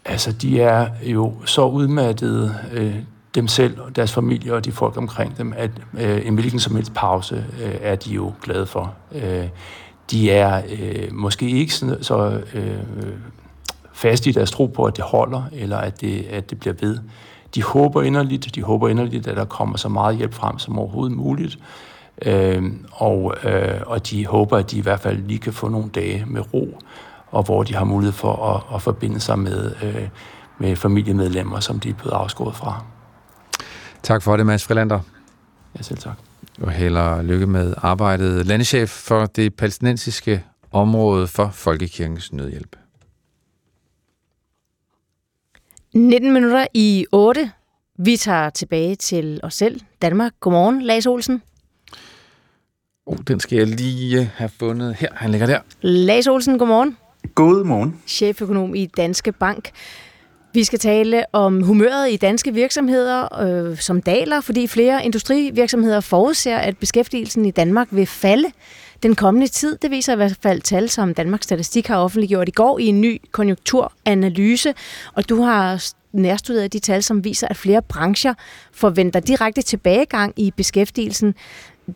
Altså, 0.04 0.32
de 0.32 0.60
er 0.60 0.88
jo 1.02 1.34
så 1.44 1.66
udmattede, 1.66 2.54
øh, 2.72 2.94
dem 3.34 3.48
selv, 3.48 3.80
og 3.80 3.96
deres 3.96 4.12
familie 4.12 4.54
og 4.54 4.64
de 4.64 4.72
folk 4.72 4.96
omkring 4.96 5.38
dem, 5.38 5.52
at 5.56 5.70
øh, 5.98 6.26
en 6.26 6.34
hvilken 6.34 6.60
som 6.60 6.76
helst 6.76 6.94
pause 6.94 7.44
øh, 7.62 7.74
er 7.80 7.94
de 7.94 8.10
jo 8.10 8.32
glade 8.42 8.66
for. 8.66 8.94
Øh, 9.14 9.48
de 10.10 10.30
er 10.30 10.62
øh, 10.70 11.12
måske 11.12 11.50
ikke 11.50 11.74
sådan, 11.74 12.02
så 12.02 12.42
øh, 12.54 12.78
fast 14.00 14.26
i 14.26 14.32
deres 14.32 14.50
tro 14.50 14.66
på, 14.66 14.84
at 14.84 14.96
det 14.96 15.04
holder, 15.04 15.42
eller 15.52 15.76
at 15.76 16.00
det, 16.00 16.26
at 16.30 16.50
det 16.50 16.60
bliver 16.60 16.74
ved. 16.80 16.98
De 17.54 17.62
håber 17.62 18.02
inderligt, 18.02 18.54
de 18.54 18.62
håber 18.62 18.88
inderligt, 18.88 19.26
at 19.26 19.36
der 19.36 19.44
kommer 19.44 19.76
så 19.76 19.88
meget 19.88 20.16
hjælp 20.16 20.34
frem 20.34 20.58
som 20.58 20.78
overhovedet 20.78 21.16
muligt. 21.16 21.58
Øh, 22.22 22.62
og, 22.92 23.34
øh, 23.44 23.80
og 23.86 24.10
de 24.10 24.26
håber, 24.26 24.56
at 24.56 24.70
de 24.70 24.78
i 24.78 24.80
hvert 24.80 25.00
fald 25.00 25.22
lige 25.22 25.38
kan 25.38 25.52
få 25.52 25.68
nogle 25.68 25.88
dage 25.94 26.24
med 26.26 26.54
ro, 26.54 26.78
og 27.30 27.42
hvor 27.42 27.62
de 27.62 27.74
har 27.74 27.84
mulighed 27.84 28.12
for 28.12 28.54
at, 28.54 28.74
at 28.74 28.82
forbinde 28.82 29.20
sig 29.20 29.38
med, 29.38 29.72
øh, 29.82 30.08
med 30.58 30.76
familiemedlemmer, 30.76 31.60
som 31.60 31.80
de 31.80 31.88
er 31.88 31.94
blevet 31.94 32.12
afskåret 32.12 32.56
fra. 32.56 32.84
Tak 34.02 34.22
for 34.22 34.36
det, 34.36 34.46
Mads 34.46 34.64
Frilander. 34.64 35.00
Ja, 35.76 35.82
selv 35.82 35.98
tak. 35.98 36.16
Og 36.62 36.70
heller 36.70 37.22
lykke 37.22 37.46
med 37.46 37.74
arbejdet. 37.76 38.46
Landeschef 38.46 38.90
for 38.90 39.26
det 39.26 39.54
palæstinensiske 39.54 40.44
område 40.72 41.26
for 41.26 41.50
Folkekirkens 41.52 42.32
Nødhjælp. 42.32 42.79
19 45.94 46.32
minutter 46.32 46.66
i 46.74 47.06
8. 47.12 47.50
Vi 47.98 48.16
tager 48.16 48.50
tilbage 48.50 48.96
til 48.96 49.40
os 49.42 49.54
selv. 49.54 49.80
Danmark. 50.02 50.32
Godmorgen, 50.40 50.82
Lars 50.82 51.06
Olsen. 51.06 51.42
Oh, 53.06 53.18
den 53.28 53.40
skal 53.40 53.58
jeg 53.58 53.66
lige 53.66 54.30
have 54.34 54.50
fundet 54.58 54.94
her. 54.94 55.08
Han 55.12 55.30
ligger 55.30 55.46
der. 55.46 55.60
Lars 55.80 56.26
Olsen, 56.26 56.58
godmorgen. 56.58 56.96
Godmorgen. 57.34 58.00
Cheføkonom 58.06 58.74
i 58.74 58.86
Danske 58.86 59.32
Bank. 59.32 59.70
Vi 60.54 60.64
skal 60.64 60.78
tale 60.78 61.24
om 61.32 61.62
humøret 61.62 62.12
i 62.12 62.16
danske 62.16 62.54
virksomheder, 62.54 63.42
øh, 63.42 63.78
som 63.78 64.02
daler, 64.02 64.40
fordi 64.40 64.66
flere 64.66 65.04
industrivirksomheder 65.04 66.00
forudser, 66.00 66.56
at 66.56 66.78
beskæftigelsen 66.78 67.44
i 67.44 67.50
Danmark 67.50 67.88
vil 67.90 68.06
falde 68.06 68.52
den 69.02 69.14
kommende 69.14 69.48
tid. 69.48 69.78
Det 69.82 69.90
viser 69.90 70.12
i 70.12 70.16
hvert 70.16 70.38
fald 70.42 70.60
tal, 70.60 70.88
som 70.88 71.14
Danmarks 71.14 71.44
Statistik 71.44 71.86
har 71.86 71.96
offentliggjort 71.96 72.48
i 72.48 72.52
går 72.52 72.78
i 72.78 72.86
en 72.86 73.00
ny 73.00 73.20
konjunkturanalyse. 73.30 74.74
Og 75.14 75.28
du 75.28 75.42
har 75.42 75.92
nærstuderet 76.12 76.72
de 76.72 76.78
tal, 76.78 77.02
som 77.02 77.24
viser, 77.24 77.48
at 77.48 77.56
flere 77.56 77.82
brancher 77.82 78.34
forventer 78.72 79.20
direkte 79.20 79.62
tilbagegang 79.62 80.32
i 80.36 80.52
beskæftigelsen 80.56 81.34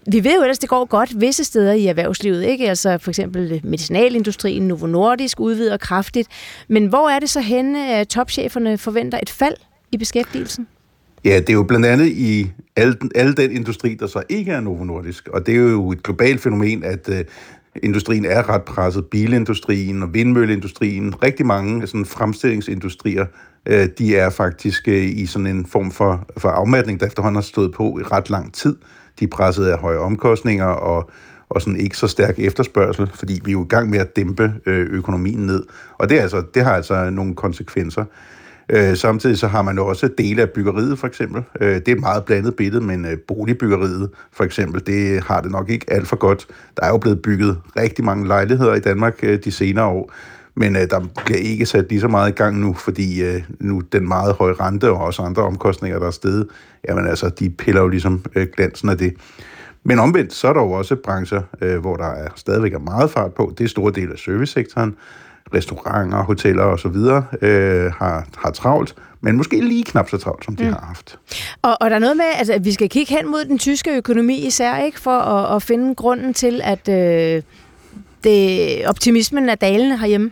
vi 0.06 0.24
ved 0.24 0.36
jo 0.36 0.42
ellers, 0.42 0.58
det 0.58 0.68
går 0.68 0.84
godt 0.84 1.20
visse 1.20 1.44
steder 1.44 1.72
i 1.72 1.86
erhvervslivet, 1.86 2.44
ikke? 2.44 2.68
Altså 2.68 2.98
for 2.98 3.10
eksempel 3.10 3.60
medicinalindustrien, 3.64 4.68
Novo 4.68 4.86
Nordisk 4.86 5.40
udvider 5.40 5.76
kraftigt. 5.76 6.28
Men 6.68 6.86
hvor 6.86 7.08
er 7.08 7.18
det 7.18 7.30
så 7.30 7.40
henne, 7.40 7.94
at 7.94 8.08
topcheferne 8.08 8.78
forventer 8.78 9.18
et 9.22 9.30
fald 9.30 9.56
i 9.92 9.96
beskæftigelsen? 9.96 10.66
Ja, 11.24 11.38
det 11.40 11.48
er 11.48 11.52
jo 11.52 11.62
blandt 11.62 11.86
andet 11.86 12.06
i 12.06 12.50
al, 12.76 12.96
al 13.14 13.36
den 13.36 13.50
industri, 13.50 13.94
der 13.94 14.06
så 14.06 14.22
ikke 14.28 14.52
er 14.52 14.60
Novo 14.60 14.84
Nordisk. 14.84 15.28
Og 15.28 15.46
det 15.46 15.54
er 15.54 15.58
jo 15.60 15.90
et 15.90 16.02
globalt 16.02 16.40
fænomen, 16.40 16.84
at 16.84 17.08
øh, 17.08 17.24
industrien 17.82 18.24
er 18.24 18.48
ret 18.48 18.62
presset. 18.62 19.06
Bilindustrien 19.06 20.02
og 20.02 20.14
vindmølleindustrien, 20.14 21.22
rigtig 21.22 21.46
mange 21.46 21.86
sådan 21.86 22.06
fremstillingsindustrier, 22.06 23.26
øh, 23.66 23.88
de 23.98 24.16
er 24.16 24.30
faktisk 24.30 24.88
øh, 24.88 25.04
i 25.04 25.26
sådan 25.26 25.46
en 25.46 25.66
form 25.66 25.90
for, 25.90 26.26
for 26.36 26.48
afmatning, 26.48 27.00
der 27.00 27.06
efterhånden 27.06 27.36
har 27.36 27.42
stået 27.42 27.72
på 27.72 27.98
i 27.98 28.02
ret 28.02 28.30
lang 28.30 28.54
tid. 28.54 28.76
De 29.20 29.24
er 29.24 29.28
presset 29.28 29.66
af 29.66 29.78
høje 29.78 29.98
omkostninger 29.98 30.66
og, 30.66 31.10
og 31.48 31.62
sådan 31.62 31.80
ikke 31.80 31.96
så 31.96 32.06
stærk 32.08 32.38
efterspørgsel, 32.38 33.10
fordi 33.14 33.40
vi 33.44 33.50
er 33.50 33.52
jo 33.52 33.64
i 33.64 33.68
gang 33.68 33.90
med 33.90 33.98
at 33.98 34.16
dæmpe 34.16 34.52
øh, 34.66 34.86
økonomien 34.90 35.46
ned. 35.46 35.62
Og 35.98 36.08
det, 36.08 36.18
er 36.18 36.22
altså, 36.22 36.42
det 36.54 36.64
har 36.64 36.72
altså 36.72 37.10
nogle 37.10 37.34
konsekvenser. 37.34 38.04
Øh, 38.70 38.96
samtidig 38.96 39.38
så 39.38 39.46
har 39.46 39.62
man 39.62 39.78
også 39.78 40.08
dele 40.18 40.42
af 40.42 40.50
byggeriet, 40.50 40.98
for 40.98 41.06
eksempel. 41.06 41.42
Øh, 41.60 41.74
det 41.74 41.88
er 41.88 41.92
et 41.92 42.00
meget 42.00 42.24
blandet 42.24 42.56
billede, 42.56 42.84
men 42.84 43.04
øh, 43.04 43.18
boligbyggeriet, 43.28 44.10
for 44.32 44.44
eksempel, 44.44 44.86
det 44.86 45.22
har 45.22 45.40
det 45.40 45.50
nok 45.50 45.70
ikke 45.70 45.86
alt 45.88 46.08
for 46.08 46.16
godt. 46.16 46.46
Der 46.76 46.86
er 46.86 46.88
jo 46.88 46.98
blevet 46.98 47.22
bygget 47.22 47.58
rigtig 47.76 48.04
mange 48.04 48.26
lejligheder 48.26 48.74
i 48.74 48.80
Danmark 48.80 49.18
øh, 49.22 49.38
de 49.44 49.52
senere 49.52 49.86
år, 49.86 50.12
men 50.56 50.76
øh, 50.76 50.82
der 50.90 51.00
bliver 51.24 51.38
ikke 51.38 51.66
sat 51.66 51.88
lige 51.88 52.00
så 52.00 52.08
meget 52.08 52.28
i 52.28 52.34
gang 52.34 52.60
nu, 52.60 52.74
fordi 52.74 53.22
øh, 53.22 53.42
nu 53.60 53.80
den 53.80 54.08
meget 54.08 54.34
høje 54.34 54.54
rente 54.54 54.90
og 54.90 54.98
også 54.98 55.22
andre 55.22 55.42
omkostninger, 55.42 55.98
der 55.98 56.06
er 56.06 56.10
steget, 56.10 56.46
jamen 56.88 57.06
altså, 57.06 57.28
de 57.28 57.50
piller 57.50 57.80
jo 57.80 57.88
ligesom 57.88 58.24
øh, 58.34 58.46
glansen 58.56 58.88
af 58.88 58.98
det. 58.98 59.14
Men 59.84 59.98
omvendt, 59.98 60.32
så 60.32 60.48
er 60.48 60.52
der 60.52 60.60
jo 60.60 60.70
også 60.70 60.96
brancher, 60.96 61.42
øh, 61.60 61.80
hvor 61.80 61.96
der 61.96 62.06
er 62.06 62.28
stadigvæk 62.36 62.72
er 62.72 62.78
meget 62.78 63.10
fart 63.10 63.34
på. 63.34 63.54
Det 63.58 63.64
er 63.64 63.68
store 63.68 63.92
dele 63.92 64.12
af 64.12 64.18
servicesektoren. 64.18 64.96
Restauranter, 65.54 66.22
hoteller 66.22 66.62
osv. 66.62 66.96
Øh, 67.42 67.92
har, 67.92 68.26
har 68.36 68.50
travlt, 68.50 68.94
men 69.20 69.36
måske 69.36 69.60
lige 69.60 69.84
knap 69.84 70.10
så 70.10 70.16
travlt, 70.16 70.44
som 70.44 70.56
de 70.56 70.64
mm. 70.64 70.72
har 70.72 70.84
haft. 70.86 71.18
Og, 71.62 71.76
og 71.80 71.90
der 71.90 71.96
er 71.96 72.00
noget 72.00 72.16
med, 72.16 72.24
altså, 72.34 72.52
at 72.52 72.64
vi 72.64 72.72
skal 72.72 72.88
kigge 72.88 73.16
hen 73.16 73.30
mod 73.30 73.44
den 73.44 73.58
tyske 73.58 73.96
økonomi 73.96 74.46
især, 74.46 74.78
ikke, 74.78 75.00
for 75.00 75.18
at, 75.18 75.56
at 75.56 75.62
finde 75.62 75.94
grunden 75.94 76.34
til, 76.34 76.60
at 76.64 76.88
øh, 76.88 77.42
det, 78.24 78.86
optimismen 78.86 79.48
er 79.48 79.54
dalende 79.54 79.98
herhjemme. 79.98 80.30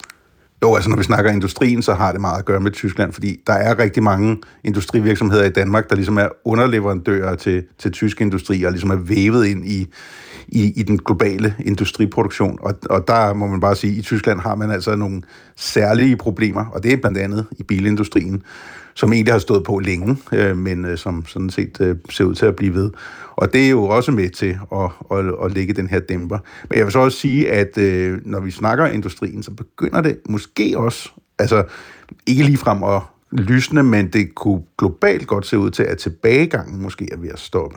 Jo, 0.62 0.74
altså 0.74 0.90
når 0.90 0.96
vi 0.96 1.02
snakker 1.02 1.30
industrien, 1.30 1.82
så 1.82 1.94
har 1.94 2.12
det 2.12 2.20
meget 2.20 2.38
at 2.38 2.44
gøre 2.44 2.60
med 2.60 2.70
Tyskland, 2.70 3.12
fordi 3.12 3.40
der 3.46 3.52
er 3.52 3.78
rigtig 3.78 4.02
mange 4.02 4.36
industrivirksomheder 4.64 5.44
i 5.44 5.50
Danmark, 5.50 5.90
der 5.90 5.96
ligesom 5.96 6.18
er 6.18 6.28
underleverandører 6.44 7.34
til, 7.34 7.64
til 7.78 7.92
tysk 7.92 8.20
industri, 8.20 8.62
og 8.64 8.72
ligesom 8.72 8.90
er 8.90 8.96
vævet 8.96 9.46
ind 9.46 9.66
i, 9.66 9.86
i, 10.48 10.72
i 10.76 10.82
den 10.82 10.98
globale 10.98 11.54
industriproduktion. 11.64 12.58
Og, 12.60 12.74
og 12.90 13.08
der 13.08 13.34
må 13.34 13.46
man 13.46 13.60
bare 13.60 13.76
sige, 13.76 13.92
at 13.92 13.98
i 13.98 14.02
Tyskland 14.02 14.40
har 14.40 14.54
man 14.54 14.70
altså 14.70 14.96
nogle 14.96 15.22
særlige 15.56 16.16
problemer, 16.16 16.64
og 16.66 16.82
det 16.82 16.92
er 16.92 16.96
blandt 16.96 17.18
andet 17.18 17.46
i 17.58 17.62
bilindustrien, 17.62 18.42
som 18.94 19.12
egentlig 19.12 19.34
har 19.34 19.38
stået 19.38 19.64
på 19.64 19.78
længe, 19.78 20.16
øh, 20.32 20.56
men 20.56 20.84
øh, 20.84 20.98
som 20.98 21.26
sådan 21.26 21.50
set 21.50 21.80
øh, 21.80 21.96
ser 22.10 22.24
ud 22.24 22.34
til 22.34 22.46
at 22.46 22.56
blive 22.56 22.74
ved. 22.74 22.90
Og 23.36 23.52
det 23.52 23.66
er 23.66 23.70
jo 23.70 23.84
også 23.84 24.12
med 24.12 24.30
til 24.30 24.58
at, 24.72 25.18
at, 25.18 25.24
at 25.44 25.54
lægge 25.54 25.74
den 25.74 25.88
her 25.88 26.00
dæmper. 26.00 26.38
Men 26.68 26.78
jeg 26.78 26.84
vil 26.84 26.92
så 26.92 26.98
også 26.98 27.18
sige, 27.18 27.50
at 27.50 27.78
øh, 27.78 28.18
når 28.24 28.40
vi 28.40 28.50
snakker 28.50 28.86
industrien, 28.86 29.42
så 29.42 29.50
begynder 29.50 30.00
det 30.00 30.18
måske 30.28 30.78
også, 30.78 31.10
altså 31.38 31.64
ikke 32.26 32.42
lige 32.42 32.56
frem 32.56 32.82
at 32.82 33.02
lysne, 33.32 33.82
men 33.82 34.08
det 34.08 34.34
kunne 34.34 34.62
globalt 34.78 35.26
godt 35.26 35.46
se 35.46 35.58
ud 35.58 35.70
til, 35.70 35.82
at 35.82 35.98
tilbagegangen 35.98 36.82
måske 36.82 37.08
er 37.12 37.16
ved 37.16 37.28
at 37.28 37.38
stoppe. 37.38 37.76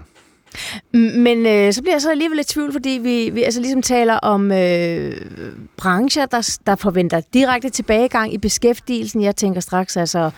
Men 0.94 1.45
øh, 1.45 1.73
så 1.73 1.82
bliver 1.82 1.94
jeg 1.94 2.02
så 2.02 2.11
alligevel 2.11 2.36
lidt 2.36 2.48
tvivl, 2.48 2.72
fordi 2.72 2.99
vi, 3.03 3.30
vi 3.30 3.44
altså 3.44 3.61
ligesom 3.61 3.82
taler 3.82 4.14
om 4.14 4.52
øh, 4.52 5.14
brancher, 5.77 6.26
der, 6.26 6.57
der 6.68 6.76
forventer 6.76 7.22
direkte 7.34 7.69
tilbagegang 7.69 8.34
i 8.34 8.38
beskæftigelsen. 8.38 9.22
Jeg 9.22 9.36
tænker 9.36 9.61
straks, 9.61 9.98
altså 9.98 10.32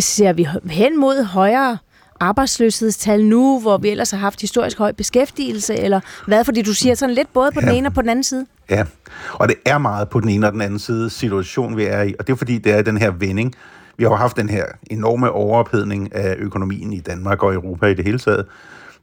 ser 0.00 0.32
vi 0.32 0.48
hen 0.70 1.00
mod 1.00 1.24
højere 1.24 1.78
arbejdsløshedstal 2.20 3.24
nu, 3.24 3.60
hvor 3.60 3.78
vi 3.78 3.88
ellers 3.88 4.10
har 4.10 4.18
haft 4.18 4.40
historisk 4.40 4.78
høj 4.78 4.92
beskæftigelse, 4.92 5.74
eller 5.74 6.00
hvad? 6.26 6.44
Fordi 6.44 6.62
du 6.62 6.74
siger 6.74 6.94
sådan 6.94 7.14
lidt 7.14 7.32
både 7.32 7.50
på 7.52 7.60
ja. 7.62 7.66
den 7.66 7.76
ene 7.76 7.88
og 7.88 7.94
på 7.94 8.00
den 8.00 8.10
anden 8.10 8.22
side. 8.22 8.46
Ja, 8.70 8.84
og 9.32 9.48
det 9.48 9.56
er 9.66 9.78
meget 9.78 10.08
på 10.08 10.20
den 10.20 10.28
ene 10.28 10.46
og 10.46 10.52
den 10.52 10.60
anden 10.60 10.78
side 10.78 11.10
situation, 11.10 11.76
vi 11.76 11.84
er 11.84 12.02
i, 12.02 12.14
og 12.18 12.26
det 12.26 12.32
er 12.32 12.36
fordi, 12.36 12.58
det 12.58 12.72
er 12.72 12.82
den 12.82 12.96
her 12.96 13.10
vending. 13.10 13.54
Vi 13.96 14.04
har 14.04 14.10
jo 14.10 14.16
haft 14.16 14.36
den 14.36 14.48
her 14.48 14.64
enorme 14.90 15.30
overophedning 15.30 16.14
af 16.14 16.34
økonomien 16.38 16.92
i 16.92 17.00
Danmark 17.00 17.42
og 17.42 17.54
Europa 17.54 17.86
i 17.86 17.94
det 17.94 18.04
hele 18.04 18.18
taget, 18.18 18.46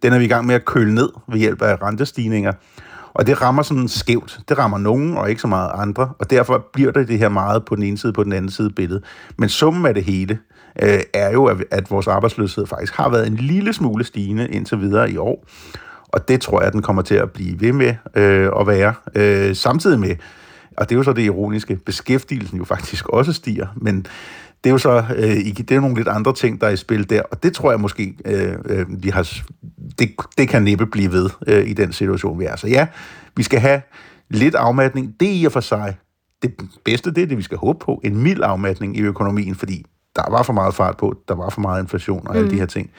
den 0.03 0.14
er 0.14 0.18
vi 0.18 0.26
i 0.26 0.28
gang 0.28 0.45
med 0.45 0.56
at 0.56 0.65
køle 0.65 0.94
ned 0.94 1.10
ved 1.28 1.40
hjælp 1.40 1.61
af 1.61 1.82
rentestigninger. 1.82 2.53
Og 3.14 3.28
det 3.28 3.41
rammer 3.41 3.64
sådan 3.64 3.88
skævt. 3.88 4.40
Det 4.49 4.57
rammer 4.57 4.78
nogen, 4.78 5.18
og 5.18 5.30
ikke 5.30 5.41
så 5.41 5.48
meget 5.48 5.72
andre. 5.73 6.10
Og 6.19 6.30
derfor 6.30 6.68
bliver 6.73 6.91
det 6.91 7.07
det 7.07 7.19
her 7.19 7.30
meget 7.30 7.65
på 7.65 7.76
den 7.76 7.84
ene 7.84 7.98
side, 7.98 8.14
på 8.14 8.23
den 8.23 8.34
anden 8.34 8.52
side 8.52 8.69
billede. 8.69 9.02
Men 9.38 9.49
summen 9.49 9.86
af 9.86 9.94
det 9.94 10.03
hele 10.03 10.40
øh, 10.84 10.99
er 11.14 11.32
jo, 11.32 11.45
at 11.72 11.91
vores 11.91 12.07
arbejdsløshed 12.07 12.65
faktisk 12.65 12.94
har 12.94 13.10
været 13.10 13.28
en 13.28 13.36
lille 13.36 13.73
smule 13.73 14.03
stigende 14.03 14.48
indtil 14.49 14.80
videre 14.80 15.11
i 15.11 15.18
år. 15.18 15.45
Og 16.07 16.28
det 16.28 16.41
tror 16.41 16.61
jeg, 16.61 16.73
den 16.73 16.82
kommer 16.82 17.02
til 17.02 17.15
at 17.15 17.32
blive 17.32 17.61
ved 17.61 17.73
med 17.73 17.95
øh, 18.15 18.49
at 18.60 18.68
være. 18.68 18.94
Øh, 19.15 19.56
samtidig 19.56 19.99
med, 19.99 20.15
og 20.78 20.90
det 20.90 20.95
er 20.95 20.98
jo 20.98 21.03
så 21.03 21.14
det 21.14 21.22
ironiske, 21.22 21.76
beskæftigelsen 21.76 22.57
jo 22.57 22.64
faktisk 22.64 23.10
også 23.10 23.34
stiger, 23.34 23.68
men 23.76 24.06
det 24.64 24.70
er 24.70 24.72
jo 24.72 24.78
så 24.78 25.04
øh, 25.16 25.36
det 25.58 25.72
er 25.72 25.80
nogle 25.80 25.96
lidt 25.96 26.08
andre 26.08 26.34
ting, 26.34 26.62
der 26.62 26.68
er 26.68 26.72
i 26.72 26.78
spil 26.78 27.10
der, 27.10 27.22
og 27.32 27.44
det 27.44 27.54
tror 27.54 27.72
jeg 27.72 27.80
måske, 27.80 28.14
øh, 28.26 28.54
øh, 28.66 29.04
vi 29.04 29.10
har, 29.10 29.42
det, 30.00 30.16
det 30.38 30.50
kan 30.50 30.64
næppe 30.64 30.86
blive 30.86 31.12
ved 31.12 31.30
øh, 31.48 31.70
i 31.70 31.74
den 31.74 31.94
situation, 31.94 32.40
vi 32.40 32.46
er. 32.46 32.56
Så 32.56 32.68
ja, 32.68 32.88
vi 33.36 33.44
skal 33.44 33.60
have 33.60 33.82
lidt 34.30 34.56
afmatning. 34.56 35.16
Det 35.20 35.28
er 35.28 35.34
i 35.34 35.46
og 35.46 35.52
for 35.52 35.60
sig 35.60 35.96
det 36.42 36.54
bedste, 36.86 37.14
det 37.14 37.24
er 37.24 37.28
det, 37.28 37.38
vi 37.38 37.44
skal 37.44 37.58
håbe 37.58 37.80
på. 37.80 38.02
En 38.04 38.24
mild 38.24 38.42
afmatning 38.44 38.98
i 38.98 39.02
økonomien, 39.02 39.56
fordi 39.56 39.86
der 40.16 40.32
var 40.32 40.44
for 40.44 40.54
meget 40.54 40.74
fart 40.74 40.98
på, 40.98 41.16
der 41.28 41.36
var 41.36 41.50
for 41.50 41.62
meget 41.62 41.82
inflation 41.82 42.28
og 42.28 42.36
alle 42.36 42.46
mm. 42.46 42.54
de 42.54 42.60
her 42.60 42.66
ting. 42.66 42.90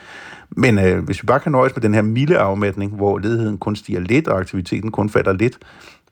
Men 0.57 0.79
øh, 0.79 1.05
hvis 1.05 1.23
vi 1.23 1.27
bare 1.27 1.41
kan 1.41 1.53
nøjes 1.53 1.77
med 1.77 1.83
den 1.83 1.95
her 1.95 2.03
milde 2.03 2.39
afmatning, 2.39 2.93
hvor 2.95 3.19
ledigheden 3.19 3.59
kun 3.59 3.77
stiger 3.77 4.01
lidt, 4.01 4.29
og 4.29 4.41
aktiviteten 4.41 4.91
kun 4.91 5.09
falder 5.09 5.33
lidt, 5.33 5.59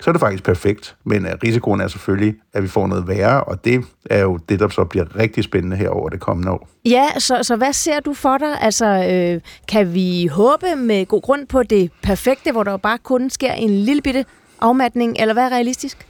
så 0.01 0.11
er 0.11 0.13
det 0.13 0.21
faktisk 0.21 0.45
perfekt. 0.45 0.97
Men 1.05 1.25
uh, 1.25 1.31
risikoen 1.45 1.81
er 1.81 1.89
selvfølgelig, 1.89 2.35
at 2.53 2.63
vi 2.63 2.69
får 2.69 2.87
noget 2.87 3.09
værre, 3.09 3.45
og 3.45 3.65
det 3.65 3.85
er 4.11 4.21
jo 4.21 4.37
det, 4.37 4.61
der 4.61 4.69
så 4.69 4.85
bliver 4.85 5.17
rigtig 5.17 5.45
spændende 5.45 5.77
her 5.77 5.89
over 5.89 6.09
det 6.09 6.21
kommende 6.21 6.53
år. 6.53 6.69
Ja, 6.85 7.07
så, 7.19 7.43
så 7.43 7.57
hvad 7.57 7.73
ser 7.73 8.01
du 8.01 8.15
for 8.15 8.39
dig? 8.39 8.61
Altså, 8.61 8.87
øh, 8.87 9.41
kan 9.69 9.95
vi 9.95 10.27
håbe 10.27 10.67
med 10.77 11.07
god 11.07 11.23
grund 11.23 11.47
på 11.47 11.63
det 11.63 11.91
perfekte, 12.03 12.53
hvor 12.53 12.63
der 12.63 12.77
bare 12.77 12.99
kun 12.99 13.31
sker 13.31 13.53
en 13.53 13.71
lille 13.71 14.03
bitte 14.03 14.25
afmatning, 14.61 15.17
eller 15.21 15.35
hvad 15.35 15.45
er 15.45 15.51
realistisk? 15.51 16.07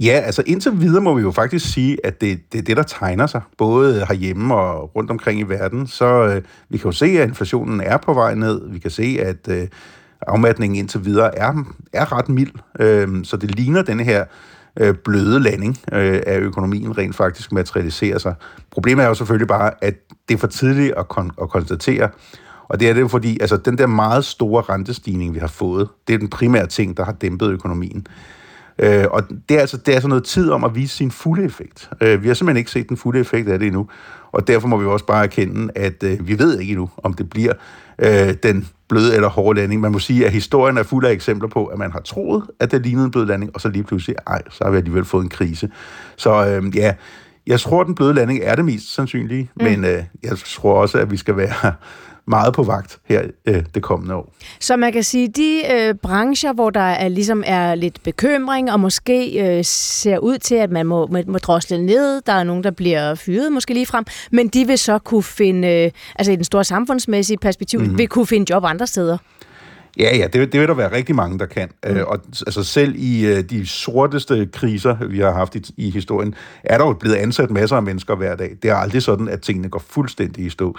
Ja, 0.00 0.22
altså 0.24 0.42
indtil 0.46 0.80
videre 0.80 1.02
må 1.02 1.14
vi 1.14 1.22
jo 1.22 1.30
faktisk 1.30 1.72
sige, 1.72 2.06
at 2.06 2.20
det, 2.20 2.52
det 2.52 2.58
er 2.58 2.62
det, 2.62 2.76
der 2.76 2.82
tegner 2.82 3.26
sig, 3.26 3.40
både 3.58 4.06
herhjemme 4.08 4.54
og 4.54 4.96
rundt 4.96 5.10
omkring 5.10 5.40
i 5.40 5.42
verden. 5.42 5.86
Så 5.86 6.04
øh, 6.04 6.42
vi 6.68 6.78
kan 6.78 6.84
jo 6.84 6.92
se, 6.92 7.06
at 7.06 7.28
inflationen 7.28 7.80
er 7.80 7.96
på 7.96 8.14
vej 8.14 8.34
ned. 8.34 8.70
Vi 8.70 8.78
kan 8.78 8.90
se, 8.90 9.18
at 9.20 9.48
øh, 9.48 9.68
afmatningen 10.26 10.78
indtil 10.78 11.04
videre 11.04 11.38
er, 11.38 11.64
er 11.92 12.12
ret 12.12 12.28
mild. 12.28 12.52
Øh, 12.80 13.24
så 13.24 13.36
det 13.36 13.54
ligner 13.54 13.82
den 13.82 14.00
her 14.00 14.24
øh, 14.80 14.94
bløde 14.94 15.40
landing 15.40 15.78
øh, 15.92 16.20
af 16.26 16.38
økonomien 16.38 16.98
rent 16.98 17.16
faktisk 17.16 17.52
materialiserer 17.52 18.18
sig. 18.18 18.34
Problemet 18.70 19.04
er 19.04 19.08
jo 19.08 19.14
selvfølgelig 19.14 19.48
bare, 19.48 19.70
at 19.82 19.94
det 20.28 20.34
er 20.34 20.38
for 20.38 20.46
tidligt 20.46 20.94
at, 20.96 21.04
kon- 21.12 21.42
at 21.42 21.50
konstatere, 21.50 22.08
og 22.68 22.80
det 22.80 22.88
er 22.88 22.94
det 22.94 23.00
jo 23.00 23.08
fordi, 23.08 23.38
altså 23.40 23.56
den 23.56 23.78
der 23.78 23.86
meget 23.86 24.24
store 24.24 24.62
rentestigning, 24.62 25.34
vi 25.34 25.38
har 25.38 25.46
fået, 25.46 25.88
det 26.08 26.14
er 26.14 26.18
den 26.18 26.28
primære 26.28 26.66
ting, 26.66 26.96
der 26.96 27.04
har 27.04 27.12
dæmpet 27.12 27.50
økonomien. 27.50 28.06
Øh, 28.78 29.04
og 29.10 29.22
det 29.48 29.56
er, 29.56 29.60
altså, 29.60 29.76
det 29.76 29.88
er 29.88 29.92
altså 29.94 30.08
noget 30.08 30.24
tid 30.24 30.50
om 30.50 30.64
at 30.64 30.74
vise 30.74 30.96
sin 30.96 31.10
fulde 31.10 31.44
effekt. 31.44 31.90
Øh, 32.00 32.22
vi 32.22 32.28
har 32.28 32.34
simpelthen 32.34 32.56
ikke 32.56 32.70
set 32.70 32.88
den 32.88 32.96
fulde 32.96 33.20
effekt 33.20 33.48
af 33.48 33.58
det 33.58 33.66
endnu, 33.66 33.88
og 34.32 34.46
derfor 34.46 34.68
må 34.68 34.76
vi 34.76 34.86
også 34.86 35.06
bare 35.06 35.24
erkende, 35.24 35.72
at 35.74 36.02
øh, 36.02 36.28
vi 36.28 36.38
ved 36.38 36.58
ikke 36.58 36.70
endnu, 36.70 36.90
om 36.96 37.14
det 37.14 37.30
bliver 37.30 37.52
øh, 37.98 38.34
den 38.42 38.68
bløde 38.92 39.14
eller 39.14 39.28
hårde 39.28 39.60
landing. 39.60 39.80
Man 39.80 39.92
må 39.92 39.98
sige, 39.98 40.26
at 40.26 40.32
historien 40.32 40.78
er 40.78 40.82
fuld 40.82 41.04
af 41.06 41.12
eksempler 41.12 41.48
på, 41.48 41.66
at 41.66 41.78
man 41.78 41.92
har 41.92 42.00
troet, 42.00 42.44
at 42.60 42.70
det 42.70 42.82
lignede 42.82 43.04
en 43.04 43.10
blød 43.10 43.26
landing, 43.26 43.50
og 43.54 43.60
så 43.60 43.68
lige 43.68 43.84
pludselig, 43.84 44.16
ej, 44.26 44.42
så 44.50 44.64
har 44.64 44.70
vi 44.70 44.76
alligevel 44.76 45.04
fået 45.04 45.22
en 45.22 45.28
krise. 45.28 45.70
Så 46.16 46.46
øh, 46.46 46.76
ja, 46.76 46.94
jeg 47.46 47.60
tror, 47.60 47.80
at 47.80 47.86
den 47.86 47.94
bløde 47.94 48.14
landing 48.14 48.40
er 48.42 48.54
det 48.54 48.64
mest 48.64 48.94
sandsynlige, 48.94 49.50
mm. 49.56 49.64
men 49.64 49.84
øh, 49.84 50.04
jeg 50.22 50.38
tror 50.38 50.74
også, 50.74 50.98
at 50.98 51.10
vi 51.10 51.16
skal 51.16 51.36
være 51.36 51.72
meget 52.26 52.54
på 52.54 52.62
vagt 52.62 52.98
her 53.04 53.22
øh, 53.46 53.62
det 53.74 53.82
kommende 53.82 54.14
år. 54.14 54.32
Så 54.60 54.76
man 54.76 54.92
kan 54.92 55.02
sige, 55.02 55.28
de 55.28 55.62
øh, 55.72 55.94
brancher, 55.94 56.52
hvor 56.52 56.70
der 56.70 56.80
er, 56.80 57.08
ligesom 57.08 57.42
er 57.46 57.74
lidt 57.74 58.02
bekymring, 58.02 58.72
og 58.72 58.80
måske 58.80 59.48
øh, 59.58 59.64
ser 59.64 60.18
ud 60.18 60.38
til, 60.38 60.54
at 60.54 60.70
man 60.70 60.86
må, 60.86 61.06
må, 61.06 61.18
må 61.26 61.38
drosle 61.38 61.86
ned, 61.86 62.20
der 62.26 62.32
er 62.32 62.44
nogen, 62.44 62.64
der 62.64 62.70
bliver 62.70 63.14
fyret 63.14 63.52
måske 63.52 63.74
lige 63.74 63.86
frem, 63.86 64.04
men 64.32 64.48
de 64.48 64.66
vil 64.66 64.78
så 64.78 64.98
kunne 64.98 65.22
finde, 65.22 65.68
øh, 65.68 65.90
altså 66.16 66.32
i 66.32 66.36
den 66.36 66.44
store 66.44 66.64
samfundsmæssige 66.64 67.38
perspektiv, 67.38 67.80
mm-hmm. 67.80 67.98
vil 67.98 68.08
kunne 68.08 68.26
finde 68.26 68.52
job 68.52 68.64
andre 68.64 68.86
steder. 68.86 69.18
Ja, 69.98 70.16
ja, 70.16 70.26
det, 70.26 70.52
det 70.52 70.60
vil 70.60 70.68
der 70.68 70.74
være 70.74 70.92
rigtig 70.92 71.14
mange, 71.14 71.38
der 71.38 71.46
kan. 71.46 71.68
Mm. 71.84 71.90
Øh, 71.90 72.06
og 72.06 72.18
altså 72.46 72.64
selv 72.64 72.94
i 72.96 73.26
øh, 73.26 73.42
de 73.50 73.66
sorteste 73.66 74.48
kriser, 74.52 74.96
vi 75.06 75.18
har 75.18 75.32
haft 75.32 75.54
i, 75.54 75.62
i 75.76 75.90
historien, 75.90 76.34
er 76.64 76.78
der 76.78 76.86
jo 76.86 76.92
blevet 76.92 77.16
ansat 77.16 77.50
masser 77.50 77.76
af 77.76 77.82
mennesker 77.82 78.14
hver 78.16 78.36
dag. 78.36 78.56
Det 78.62 78.70
er 78.70 78.74
aldrig 78.74 79.02
sådan, 79.02 79.28
at 79.28 79.40
tingene 79.40 79.68
går 79.68 79.82
fuldstændig 79.88 80.46
i 80.46 80.50
stå. 80.50 80.76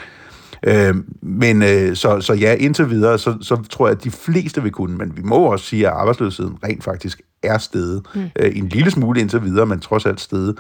Øh, 0.63 0.95
men 1.21 1.63
øh, 1.63 1.95
så, 1.95 2.21
så 2.21 2.33
ja, 2.33 2.53
indtil 2.53 2.89
videre, 2.89 3.19
så, 3.19 3.37
så 3.41 3.55
tror 3.69 3.87
jeg, 3.87 3.97
at 3.97 4.03
de 4.03 4.11
fleste 4.11 4.63
vil 4.63 4.71
kunne, 4.71 4.97
men 4.97 5.17
vi 5.17 5.21
må 5.21 5.35
også 5.35 5.65
sige, 5.65 5.87
at 5.87 5.93
arbejdsløsheden 5.93 6.57
rent 6.63 6.83
faktisk 6.83 7.21
er 7.43 7.57
steget. 7.57 8.01
Mm. 8.15 8.21
Øh, 8.39 8.57
en 8.57 8.69
lille 8.69 8.91
smule 8.91 9.21
indtil 9.21 9.43
videre, 9.43 9.65
men 9.65 9.79
trods 9.79 10.05
alt 10.05 10.21
steget. 10.21 10.57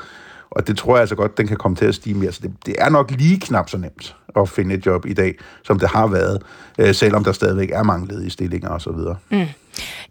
Og 0.51 0.67
det 0.67 0.77
tror 0.77 0.95
jeg 0.95 1.01
altså 1.01 1.15
godt, 1.15 1.37
den 1.37 1.47
kan 1.47 1.57
komme 1.57 1.75
til 1.75 1.85
at 1.85 1.95
stige 1.95 2.13
mere. 2.13 2.31
Så 2.31 2.39
det, 2.43 2.51
det 2.65 2.75
er 2.77 2.89
nok 2.89 3.11
lige 3.11 3.39
knap 3.39 3.69
så 3.69 3.77
nemt 3.77 4.15
at 4.35 4.49
finde 4.49 4.75
et 4.75 4.85
job 4.85 5.05
i 5.05 5.13
dag, 5.13 5.35
som 5.63 5.79
det 5.79 5.89
har 5.89 6.07
været, 6.07 6.41
øh, 6.79 6.95
selvom 6.95 7.23
der 7.23 7.31
stadigvæk 7.31 7.71
er 7.71 7.83
mange 7.83 8.07
ledige 8.07 8.29
stillinger 8.29 8.69
osv. 8.69 8.91
Mm. 9.29 9.45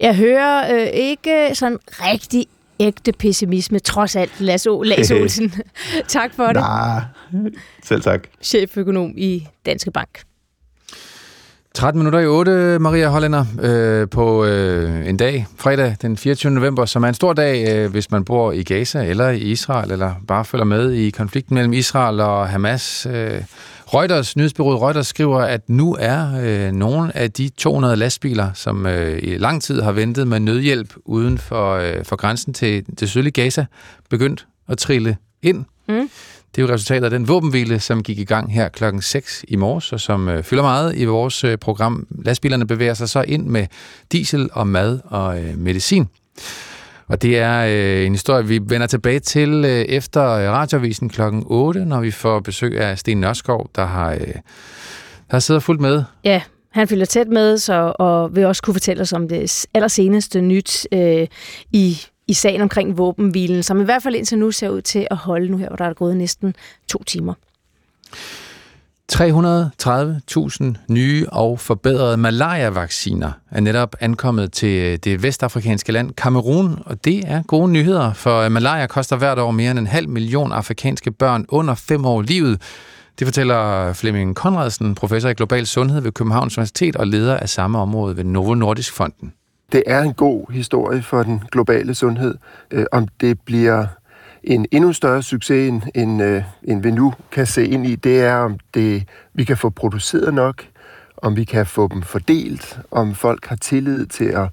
Jeg 0.01 0.16
hører 0.16 0.74
øh, 0.74 0.89
ikke 0.93 1.51
sådan 1.55 1.78
rigtig 1.89 2.47
ægte 2.80 3.12
pessimisme, 3.12 3.78
trods 3.78 4.16
alt, 4.16 4.40
Lasse, 4.40 4.70
Lasse 4.84 5.14
Olsen. 5.22 5.52
tak 6.08 6.34
for 6.34 6.46
det. 6.46 6.54
Nej, 6.54 7.00
selv 7.84 8.02
tak. 8.02 8.26
Cheføkonom 8.42 9.12
i 9.16 9.46
Danske 9.66 9.90
Bank. 9.90 10.22
13 11.74 11.98
minutter 11.98 12.18
i 12.18 12.26
8, 12.26 12.78
Maria 12.78 13.08
Hollænder, 13.08 13.44
øh, 13.62 14.08
på 14.08 14.44
øh, 14.44 15.08
en 15.08 15.16
dag, 15.16 15.46
fredag 15.56 15.96
den 16.02 16.16
24. 16.16 16.52
november, 16.52 16.84
som 16.84 17.04
er 17.04 17.08
en 17.08 17.14
stor 17.14 17.32
dag, 17.32 17.74
øh, 17.74 17.90
hvis 17.90 18.10
man 18.10 18.24
bor 18.24 18.52
i 18.52 18.62
Gaza 18.62 19.04
eller 19.04 19.28
i 19.28 19.38
Israel, 19.38 19.90
eller 19.92 20.14
bare 20.28 20.44
følger 20.44 20.64
med 20.64 20.92
i 20.92 21.10
konflikten 21.10 21.54
mellem 21.54 21.72
Israel 21.72 22.20
og 22.20 22.48
Hamas. 22.48 23.06
Øh, 23.10 23.42
Reuters, 23.94 24.36
nyhedsbyrået 24.36 24.80
Reuters 24.80 25.06
skriver, 25.06 25.40
at 25.40 25.68
nu 25.68 25.96
er 26.00 26.40
øh, 26.42 26.72
nogle 26.72 27.16
af 27.16 27.32
de 27.32 27.48
200 27.48 27.96
lastbiler, 27.96 28.50
som 28.54 28.86
øh, 28.86 29.18
i 29.22 29.38
lang 29.38 29.62
tid 29.62 29.80
har 29.80 29.92
ventet 29.92 30.28
med 30.28 30.40
nødhjælp 30.40 30.94
uden 31.04 31.38
for, 31.38 31.74
øh, 31.74 32.04
for 32.04 32.16
grænsen 32.16 32.54
til 32.54 32.84
det 33.00 33.10
sydlige 33.10 33.32
Gaza, 33.32 33.64
begyndt 34.10 34.46
at 34.68 34.78
trille 34.78 35.16
ind. 35.42 35.64
Mm. 35.88 36.01
Det 36.54 36.62
er 36.62 36.66
jo 36.66 36.74
resultatet 36.74 37.04
af 37.04 37.10
den 37.10 37.28
våbenhvile, 37.28 37.80
som 37.80 38.02
gik 38.02 38.18
i 38.18 38.24
gang 38.24 38.54
her 38.54 38.68
klokken 38.68 39.02
6 39.02 39.44
i 39.48 39.56
morges, 39.56 39.92
og 39.92 40.00
som 40.00 40.28
øh, 40.28 40.42
fylder 40.42 40.62
meget 40.62 40.96
i 40.96 41.04
vores 41.04 41.44
øh, 41.44 41.58
program. 41.58 42.06
Lastbilerne 42.24 42.66
bevæger 42.66 42.94
sig 42.94 43.08
så 43.08 43.24
ind 43.28 43.46
med 43.46 43.66
diesel 44.12 44.48
og 44.52 44.66
mad 44.66 45.00
og 45.04 45.40
øh, 45.40 45.58
medicin. 45.58 46.08
Og 47.06 47.22
det 47.22 47.38
er 47.38 47.64
øh, 47.68 48.06
en 48.06 48.12
historie, 48.12 48.46
vi 48.46 48.60
vender 48.66 48.86
tilbage 48.86 49.20
til 49.20 49.64
øh, 49.64 49.70
efter 49.70 50.30
øh, 50.30 50.50
radiovisen 50.50 51.08
klokken 51.08 51.42
8, 51.46 51.84
når 51.84 52.00
vi 52.00 52.10
får 52.10 52.40
besøg 52.40 52.80
af 52.80 52.98
Sten 52.98 53.20
Nørskov, 53.20 53.70
der 53.76 53.84
har, 53.84 54.12
øh, 54.12 54.18
der 54.20 55.30
har 55.30 55.38
siddet 55.38 55.62
fuldt 55.62 55.80
med. 55.80 56.04
Ja, 56.24 56.42
han 56.70 56.88
følger 56.88 57.04
tæt 57.04 57.28
med, 57.28 57.58
så, 57.58 57.92
og 57.98 58.36
vil 58.36 58.46
også 58.46 58.62
kunne 58.62 58.74
fortælle 58.74 59.00
os 59.00 59.12
om 59.12 59.28
det 59.28 59.66
allerseneste 59.74 60.40
nyt 60.40 60.86
øh, 60.92 61.26
i 61.72 61.98
i 62.28 62.32
sagen 62.32 62.60
omkring 62.60 62.98
våbenhvilen, 62.98 63.62
som 63.62 63.80
i 63.80 63.84
hvert 63.84 64.02
fald 64.02 64.14
indtil 64.14 64.38
nu 64.38 64.50
ser 64.50 64.68
ud 64.68 64.82
til 64.82 65.06
at 65.10 65.16
holde 65.16 65.48
nu 65.48 65.56
her, 65.56 65.68
hvor 65.68 65.76
der 65.76 65.84
er 65.84 65.92
gået 65.92 66.16
næsten 66.16 66.54
to 66.88 67.02
timer. 67.04 67.34
330.000 69.12 70.64
nye 70.88 71.26
og 71.32 71.60
forbedrede 71.60 72.16
malaria-vacciner 72.16 73.32
er 73.50 73.60
netop 73.60 73.96
ankommet 74.00 74.52
til 74.52 74.82
øh, 74.82 74.98
det 75.04 75.22
vestafrikanske 75.22 75.92
land 75.92 76.10
Kamerun, 76.10 76.82
og 76.86 77.04
det 77.04 77.22
er 77.26 77.42
gode 77.42 77.72
nyheder, 77.72 78.12
for 78.12 78.40
øh, 78.40 78.52
malaria 78.52 78.86
koster 78.86 79.16
hvert 79.16 79.38
år 79.38 79.50
mere 79.50 79.70
end 79.70 79.78
en 79.78 79.86
halv 79.86 80.08
million 80.08 80.52
afrikanske 80.52 81.10
børn 81.10 81.44
under 81.48 81.74
fem 81.74 82.04
år 82.04 82.22
livet. 82.22 82.62
Det 83.18 83.26
fortæller 83.26 83.92
Flemming 83.92 84.36
Konradsen, 84.36 84.94
professor 84.94 85.28
i 85.28 85.34
global 85.34 85.66
sundhed 85.66 86.00
ved 86.00 86.12
Københavns 86.12 86.58
Universitet 86.58 86.96
og 86.96 87.06
leder 87.06 87.36
af 87.36 87.48
samme 87.48 87.78
område 87.78 88.16
ved 88.16 88.24
Novo 88.24 88.54
Nordisk 88.54 88.92
Fonden. 88.92 89.32
Det 89.72 89.82
er 89.86 90.00
en 90.00 90.14
god 90.14 90.52
historie 90.52 91.02
for 91.02 91.22
den 91.22 91.42
globale 91.52 91.94
sundhed. 91.94 92.34
Øh, 92.70 92.84
om 92.92 93.08
det 93.20 93.40
bliver 93.40 93.86
en 94.42 94.66
endnu 94.70 94.92
større 94.92 95.22
succes, 95.22 95.68
end, 95.68 95.82
end, 95.94 96.22
øh, 96.22 96.42
end 96.62 96.82
vi 96.82 96.90
nu 96.90 97.14
kan 97.30 97.46
se 97.46 97.66
ind 97.66 97.86
i, 97.86 97.94
det 97.94 98.20
er, 98.20 98.36
om 98.36 98.58
det, 98.74 99.08
vi 99.34 99.44
kan 99.44 99.56
få 99.56 99.70
produceret 99.70 100.34
nok, 100.34 100.64
om 101.16 101.36
vi 101.36 101.44
kan 101.44 101.66
få 101.66 101.88
dem 101.88 102.02
fordelt, 102.02 102.80
om 102.90 103.14
folk 103.14 103.46
har 103.46 103.56
tillid 103.56 104.06
til 104.06 104.24
at 104.24 104.48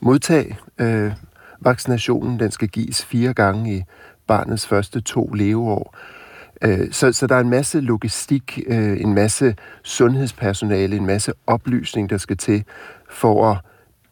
modtage 0.00 0.58
øh, 0.78 1.12
vaccinationen. 1.60 2.40
Den 2.40 2.50
skal 2.50 2.68
gives 2.68 3.04
fire 3.04 3.34
gange 3.34 3.76
i 3.76 3.82
barnets 4.26 4.66
første 4.66 5.00
to 5.00 5.24
leveår. 5.24 5.96
Øh, 6.62 6.92
så, 6.92 7.12
så 7.12 7.26
der 7.26 7.36
er 7.36 7.40
en 7.40 7.50
masse 7.50 7.80
logistik, 7.80 8.60
øh, 8.66 9.00
en 9.00 9.14
masse 9.14 9.56
sundhedspersonale, 9.82 10.96
en 10.96 11.06
masse 11.06 11.32
oplysning, 11.46 12.10
der 12.10 12.18
skal 12.18 12.36
til, 12.36 12.64
for 13.10 13.50
at 13.50 13.56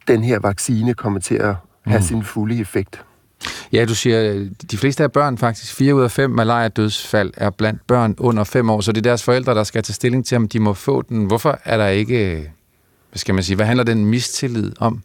den 0.08 0.24
her 0.24 0.38
vaccine 0.38 0.94
kommer 0.94 1.20
til 1.20 1.34
at 1.34 1.54
have 1.84 1.98
mm. 1.98 2.06
sin 2.06 2.24
fulde 2.24 2.60
effekt. 2.60 3.04
Ja, 3.72 3.84
du 3.84 3.94
siger, 3.94 4.48
de 4.70 4.78
fleste 4.78 5.02
af 5.02 5.12
børn 5.12 5.38
faktisk, 5.38 5.74
4 5.74 5.94
ud 5.94 6.02
af 6.02 6.10
5 6.10 6.30
malaria-dødsfald 6.30 7.32
er 7.36 7.50
blandt 7.50 7.86
børn 7.86 8.14
under 8.18 8.44
5 8.44 8.70
år, 8.70 8.80
så 8.80 8.92
det 8.92 8.98
er 8.98 9.02
deres 9.02 9.22
forældre, 9.22 9.54
der 9.54 9.64
skal 9.64 9.82
tage 9.82 9.94
stilling 9.94 10.26
til, 10.26 10.36
om 10.36 10.48
de 10.48 10.60
må 10.60 10.74
få 10.74 11.02
den. 11.02 11.24
Hvorfor 11.24 11.58
er 11.64 11.76
der 11.76 11.88
ikke, 11.88 12.50
hvad 13.10 13.18
skal 13.18 13.34
man 13.34 13.44
sige, 13.44 13.56
hvad 13.56 13.66
handler 13.66 13.84
den 13.84 14.06
mistillid 14.06 14.72
om? 14.80 15.02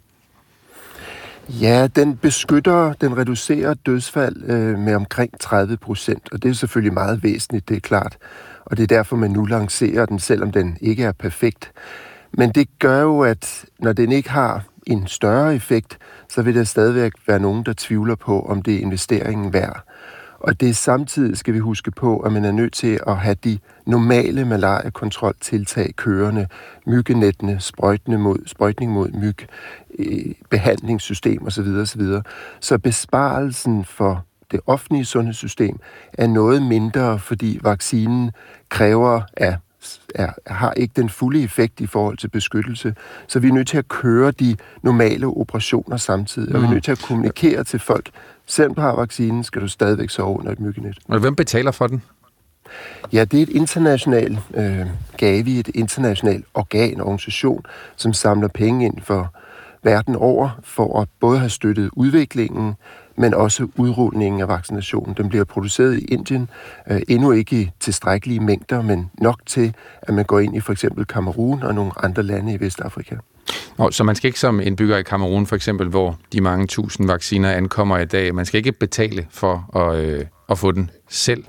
Ja, 1.49 1.87
den 1.95 2.17
beskytter, 2.17 2.93
den 2.93 3.17
reducerer 3.17 3.73
dødsfald 3.73 4.43
øh, 4.43 4.79
med 4.79 4.95
omkring 4.95 5.39
30 5.39 5.77
procent, 5.77 6.29
og 6.31 6.43
det 6.43 6.49
er 6.49 6.53
selvfølgelig 6.53 6.93
meget 6.93 7.23
væsentligt, 7.23 7.69
det 7.69 7.77
er 7.77 7.81
klart. 7.81 8.17
Og 8.65 8.77
det 8.77 8.83
er 8.83 8.87
derfor, 8.87 9.15
man 9.15 9.31
nu 9.31 9.45
lancerer 9.45 10.05
den, 10.05 10.19
selvom 10.19 10.51
den 10.51 10.77
ikke 10.81 11.03
er 11.03 11.11
perfekt. 11.11 11.71
Men 12.33 12.51
det 12.51 12.67
gør 12.79 13.01
jo, 13.01 13.21
at 13.21 13.65
når 13.79 13.93
den 13.93 14.11
ikke 14.11 14.29
har 14.29 14.63
en 14.87 15.07
større 15.07 15.55
effekt, 15.55 15.97
så 16.29 16.41
vil 16.41 16.55
der 16.55 16.63
stadigvæk 16.63 17.11
være 17.27 17.39
nogen, 17.39 17.63
der 17.63 17.73
tvivler 17.77 18.15
på, 18.15 18.41
om 18.41 18.61
det 18.61 18.75
er 18.75 18.79
investeringen 18.79 19.53
værd. 19.53 19.83
Og 20.39 20.59
det 20.59 20.69
er 20.69 20.73
samtidig, 20.73 21.37
skal 21.37 21.53
vi 21.53 21.59
huske 21.59 21.91
på, 21.91 22.19
at 22.19 22.31
man 22.31 22.45
er 22.45 22.51
nødt 22.51 22.73
til 22.73 22.99
at 23.07 23.17
have 23.17 23.35
de 23.43 23.59
normale 23.85 24.45
malariakontroltiltag 24.45 25.93
kørende, 25.95 26.47
myggenettene, 26.87 27.59
sprøjtning 27.59 28.21
mod, 28.21 28.37
sprøjtning 28.45 28.91
mod 28.91 29.11
myg, 29.11 29.37
øh, 29.99 30.33
behandlingssystem 30.49 31.45
osv. 31.45 31.67
osv. 31.81 32.01
Så 32.59 32.77
besparelsen 32.77 33.85
for 33.85 34.25
det 34.51 34.59
offentlige 34.65 35.05
sundhedssystem 35.05 35.79
er 36.13 36.27
noget 36.27 36.61
mindre, 36.61 37.19
fordi 37.19 37.59
vaccinen 37.63 38.31
kræver 38.69 39.21
af 39.37 39.57
er, 40.15 40.29
har 40.47 40.73
ikke 40.73 40.93
den 40.95 41.09
fulde 41.09 41.43
effekt 41.43 41.79
i 41.79 41.87
forhold 41.87 42.17
til 42.17 42.27
beskyttelse. 42.27 42.95
Så 43.27 43.39
vi 43.39 43.47
er 43.47 43.53
nødt 43.53 43.67
til 43.67 43.77
at 43.77 43.87
køre 43.87 44.31
de 44.31 44.55
normale 44.81 45.27
operationer 45.27 45.97
samtidig, 45.97 46.55
og 46.55 46.61
vi 46.61 46.65
er 46.65 46.67
mm. 46.67 46.73
nødt 46.73 46.83
til 46.83 46.91
at 46.91 46.99
kommunikere 46.99 47.63
til 47.63 47.79
folk. 47.79 48.09
Selvom 48.45 48.75
du 48.75 48.81
har 48.81 48.95
vaccinen, 48.95 49.43
skal 49.43 49.61
du 49.61 49.67
stadigvæk 49.67 50.09
sove 50.09 50.39
under 50.39 50.51
et 50.51 50.59
myggenet. 50.59 50.97
Og 51.07 51.19
hvem 51.19 51.35
betaler 51.35 51.71
for 51.71 51.87
den? 51.87 52.01
Ja, 53.13 53.25
det 53.25 53.37
er 53.39 53.43
et 53.43 53.49
internationalt 53.49 54.39
øh, 54.53 54.85
Gavi, 55.17 55.59
et 55.59 55.67
internationalt 55.75 56.45
organ, 56.53 57.01
organisation, 57.01 57.65
som 57.95 58.13
samler 58.13 58.47
penge 58.47 58.85
ind 58.85 59.01
for 59.01 59.33
verden 59.83 60.15
over, 60.15 60.59
for 60.63 61.01
at 61.01 61.07
både 61.19 61.39
have 61.39 61.49
støttet 61.49 61.89
udviklingen, 61.93 62.73
men 63.17 63.33
også 63.33 63.67
udrulningen 63.75 64.41
af 64.41 64.47
vaccinationen. 64.47 65.15
Den 65.17 65.29
bliver 65.29 65.43
produceret 65.43 65.99
i 65.99 66.05
Indien, 66.05 66.49
øh, 66.89 67.01
endnu 67.07 67.31
ikke 67.31 67.61
i 67.61 67.69
tilstrækkelige 67.79 68.39
mængder, 68.39 68.81
men 68.81 69.11
nok 69.21 69.39
til, 69.45 69.75
at 70.01 70.13
man 70.13 70.25
går 70.25 70.39
ind 70.39 70.55
i 70.55 70.59
for 70.59 70.71
eksempel 70.71 71.05
Kamerun 71.05 71.63
og 71.63 71.75
nogle 71.75 71.91
andre 72.03 72.23
lande 72.23 72.53
i 72.53 72.59
Vestafrika. 72.59 73.15
Nå, 73.77 73.91
så 73.91 74.03
man 74.03 74.15
skal 74.15 74.27
ikke 74.27 74.39
som 74.39 74.59
indbygger 74.59 74.97
i 74.97 75.03
Kamerun 75.03 75.45
for 75.45 75.55
eksempel, 75.55 75.87
hvor 75.87 76.19
de 76.33 76.41
mange 76.41 76.67
tusind 76.67 77.07
vacciner 77.07 77.51
ankommer 77.51 77.97
i 77.97 78.05
dag, 78.05 78.35
man 78.35 78.45
skal 78.45 78.57
ikke 78.57 78.71
betale 78.71 79.27
for 79.29 79.77
at, 79.77 79.99
øh, 79.99 80.25
at 80.49 80.57
få 80.57 80.71
den 80.71 80.89
selv? 81.09 81.43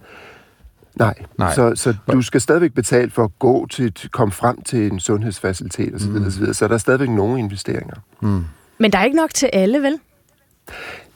Nej, 0.94 1.14
Nej. 1.38 1.54
Så, 1.54 1.72
så 1.74 1.94
du 2.12 2.22
skal 2.22 2.40
stadigvæk 2.40 2.72
betale 2.72 3.10
for 3.10 3.24
at 3.24 3.38
gå 3.38 3.66
til, 3.66 3.92
komme 4.10 4.32
frem 4.32 4.62
til 4.62 4.92
en 4.92 5.00
sundhedsfacilitet 5.00 5.94
osv. 5.94 6.10
Mm. 6.10 6.26
osv. 6.26 6.52
Så 6.52 6.68
der 6.68 6.74
er 6.74 6.78
stadigvæk 6.78 7.08
nogle 7.08 7.38
investeringer. 7.38 7.94
Mm. 8.20 8.44
Men 8.78 8.92
der 8.92 8.98
er 8.98 9.04
ikke 9.04 9.16
nok 9.16 9.34
til 9.34 9.50
alle, 9.52 9.82
vel? 9.82 9.98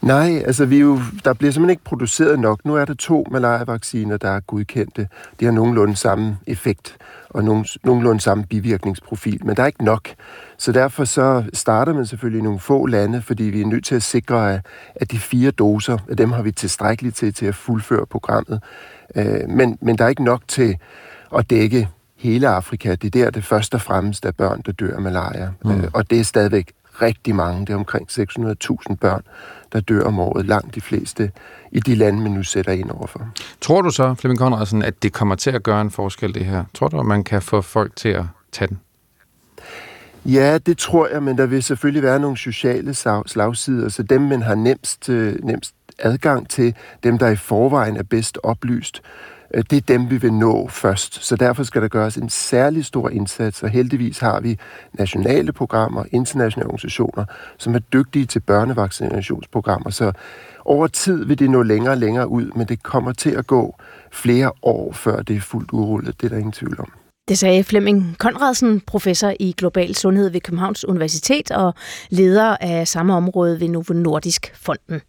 Nej, 0.03 0.43
altså 0.45 0.65
vi 0.65 0.79
jo, 0.79 0.99
der 1.25 1.33
bliver 1.33 1.51
simpelthen 1.51 1.69
ikke 1.69 1.83
produceret 1.83 2.39
nok. 2.39 2.65
Nu 2.65 2.75
er 2.75 2.85
der 2.85 2.93
to 2.93 3.25
malaria-vacciner, 3.31 4.17
der 4.17 4.29
er 4.29 4.39
godkendte. 4.39 5.07
De 5.39 5.45
har 5.45 5.51
nogenlunde 5.51 5.95
samme 5.95 6.37
effekt 6.47 6.97
og 7.29 7.43
nogen, 7.43 7.65
nogenlunde 7.83 8.21
samme 8.21 8.45
bivirkningsprofil, 8.45 9.45
men 9.45 9.55
der 9.55 9.63
er 9.63 9.67
ikke 9.67 9.83
nok. 9.83 10.09
Så 10.57 10.71
derfor 10.71 11.05
så 11.05 11.43
starter 11.53 11.93
man 11.93 12.05
selvfølgelig 12.05 12.39
i 12.39 12.43
nogle 12.43 12.59
få 12.59 12.85
lande, 12.85 13.21
fordi 13.21 13.43
vi 13.43 13.61
er 13.61 13.65
nødt 13.65 13.85
til 13.85 13.95
at 13.95 14.03
sikre, 14.03 14.61
at 14.95 15.11
de 15.11 15.19
fire 15.19 15.51
doser, 15.51 15.97
af 16.09 16.17
dem 16.17 16.31
har 16.31 16.41
vi 16.41 16.51
tilstrækkeligt 16.51 17.15
til, 17.15 17.33
til 17.33 17.45
at 17.45 17.55
fuldføre 17.55 18.05
programmet. 18.05 18.63
Øh, 19.15 19.49
men, 19.49 19.77
men 19.81 19.97
der 19.97 20.05
er 20.05 20.09
ikke 20.09 20.23
nok 20.23 20.41
til 20.47 20.77
at 21.37 21.49
dække 21.49 21.89
hele 22.17 22.47
Afrika. 22.47 22.95
Det 22.95 23.15
er 23.15 23.23
der, 23.23 23.29
det 23.31 23.43
først 23.43 23.73
og 23.73 23.81
fremmest 23.81 24.25
er 24.25 24.31
børn, 24.31 24.61
der 24.65 24.71
dør 24.71 24.95
af 24.95 25.01
malaria. 25.01 25.51
Mm. 25.65 25.71
Øh, 25.71 25.89
og 25.93 26.09
det 26.09 26.19
er 26.19 26.23
stadigvæk 26.23 26.73
rigtig 27.01 27.35
mange. 27.35 27.65
Det 27.65 27.69
er 27.69 27.77
omkring 27.77 28.07
600.000 28.11 28.95
børn, 28.95 29.21
der 29.73 29.79
dør 29.79 30.03
om 30.03 30.19
året. 30.19 30.45
Langt 30.45 30.75
de 30.75 30.81
fleste 30.81 31.31
i 31.71 31.79
de 31.79 31.95
lande, 31.95 32.21
man 32.21 32.31
nu 32.31 32.43
sætter 32.43 32.71
ind 32.71 32.89
overfor. 32.91 33.27
Tror 33.61 33.81
du 33.81 33.89
så, 33.89 34.13
Flemming 34.13 34.39
Conradsen, 34.39 34.83
at 34.83 35.03
det 35.03 35.13
kommer 35.13 35.35
til 35.35 35.51
at 35.51 35.63
gøre 35.63 35.81
en 35.81 35.91
forskel, 35.91 36.33
det 36.33 36.45
her? 36.45 36.63
Tror 36.73 36.87
du, 36.87 36.99
at 36.99 37.05
man 37.05 37.23
kan 37.23 37.41
få 37.41 37.61
folk 37.61 37.95
til 37.95 38.09
at 38.09 38.23
tage 38.51 38.67
den? 38.67 38.79
Ja, 40.25 40.57
det 40.57 40.77
tror 40.77 41.07
jeg, 41.07 41.23
men 41.23 41.37
der 41.37 41.45
vil 41.45 41.63
selvfølgelig 41.63 42.03
være 42.03 42.19
nogle 42.19 42.37
sociale 42.37 42.93
slagsider, 43.25 43.89
så 43.89 44.03
dem, 44.03 44.21
man 44.21 44.41
har 44.41 44.55
nemst, 44.55 45.09
øh, 45.09 45.35
nemst 45.43 45.75
adgang 45.99 46.49
til, 46.49 46.75
dem, 47.03 47.17
der 47.17 47.27
i 47.27 47.35
forvejen 47.35 47.97
er 47.97 48.03
bedst 48.03 48.37
oplyst, 48.43 49.01
Øh, 49.53 49.63
det 49.69 49.77
er 49.77 49.81
dem, 49.81 50.09
vi 50.09 50.17
vil 50.17 50.33
nå 50.33 50.67
først. 50.67 51.23
Så 51.25 51.35
derfor 51.35 51.63
skal 51.63 51.81
der 51.81 51.87
gøres 51.87 52.15
en 52.15 52.29
særlig 52.29 52.85
stor 52.85 53.09
indsats, 53.09 53.63
og 53.63 53.69
heldigvis 53.69 54.19
har 54.19 54.39
vi 54.39 54.59
nationale 54.93 55.51
programmer, 55.51 56.03
internationale 56.11 56.67
organisationer, 56.67 57.25
som 57.57 57.75
er 57.75 57.79
dygtige 57.79 58.25
til 58.25 58.39
børnevaccinationsprogrammer. 58.39 59.89
Så 59.89 60.11
over 60.65 60.87
tid 60.87 61.25
vil 61.25 61.39
det 61.39 61.49
nå 61.49 61.63
længere 61.63 61.93
og 61.93 61.97
længere 61.97 62.27
ud, 62.27 62.51
men 62.55 62.67
det 62.67 62.83
kommer 62.83 63.13
til 63.13 63.29
at 63.29 63.47
gå 63.47 63.75
flere 64.11 64.51
år, 64.61 64.91
før 64.91 65.21
det 65.21 65.35
er 65.35 65.41
fuldt 65.41 65.71
udrullet. 65.71 66.21
Det 66.21 66.25
er 66.25 66.29
der 66.29 66.37
ingen 66.37 66.51
tvivl 66.51 66.79
om. 66.79 66.91
Det 67.27 67.37
sagde 67.37 67.63
Flemming 67.63 68.15
Konradsen, 68.17 68.81
professor 68.81 69.33
i 69.39 69.53
global 69.57 69.95
sundhed 69.95 70.29
ved 70.29 70.41
Københavns 70.41 70.85
Universitet 70.85 71.51
og 71.51 71.73
leder 72.09 72.57
af 72.61 72.87
samme 72.87 73.13
område 73.13 73.59
ved 73.59 73.69
Novo 73.69 73.93
Nordisk 73.93 74.51
Fonden. 74.55 75.01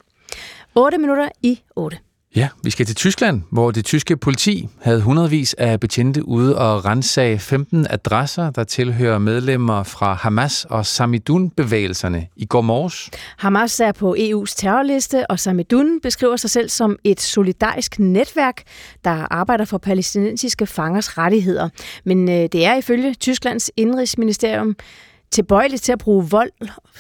8 0.75 0.99
minutter 0.99 1.29
i 1.43 1.61
8. 1.77 1.99
Ja, 2.37 2.49
vi 2.63 2.71
skal 2.71 2.87
til 2.87 2.97
Tyskland, 2.97 3.43
hvor 3.51 3.71
det 3.71 3.85
tyske 3.85 4.17
politi 4.17 4.69
havde 4.83 5.01
hundredvis 5.01 5.55
af 5.55 5.81
betjente 5.81 6.29
ude 6.29 6.59
og 6.59 6.85
rensage 6.85 7.39
15 7.39 7.87
adresser, 7.91 8.51
der 8.51 8.65
tilhører 8.65 9.19
medlemmer 9.19 9.83
fra 9.83 10.15
Hamas 10.15 10.67
og 10.71 10.87
Samidun-bevægelserne 10.87 12.27
i 12.37 12.47
går 12.47 12.61
morges. 12.61 13.11
Hamas 13.37 13.81
er 13.81 13.93
på 13.93 14.17
EU's 14.19 14.55
terrorliste, 14.57 15.31
og 15.31 15.41
Samidun 15.41 16.01
beskriver 16.01 16.37
sig 16.37 16.51
selv 16.51 16.69
som 16.69 16.99
et 17.05 17.21
solidarisk 17.21 17.99
netværk, 17.99 18.63
der 19.05 19.33
arbejder 19.33 19.65
for 19.65 19.79
palæstinensiske 19.79 20.67
fangers 20.67 21.19
rettigheder. 21.19 21.69
Men 22.05 22.29
øh, 22.29 22.35
det 22.35 22.67
er 22.67 22.75
ifølge 22.75 23.15
Tysklands 23.15 23.71
indrigsministerium 23.77 24.77
tilbøjeligt 25.35 25.83
til 25.83 25.93
at 25.93 25.99
bruge 25.99 26.31
vold, 26.31 26.51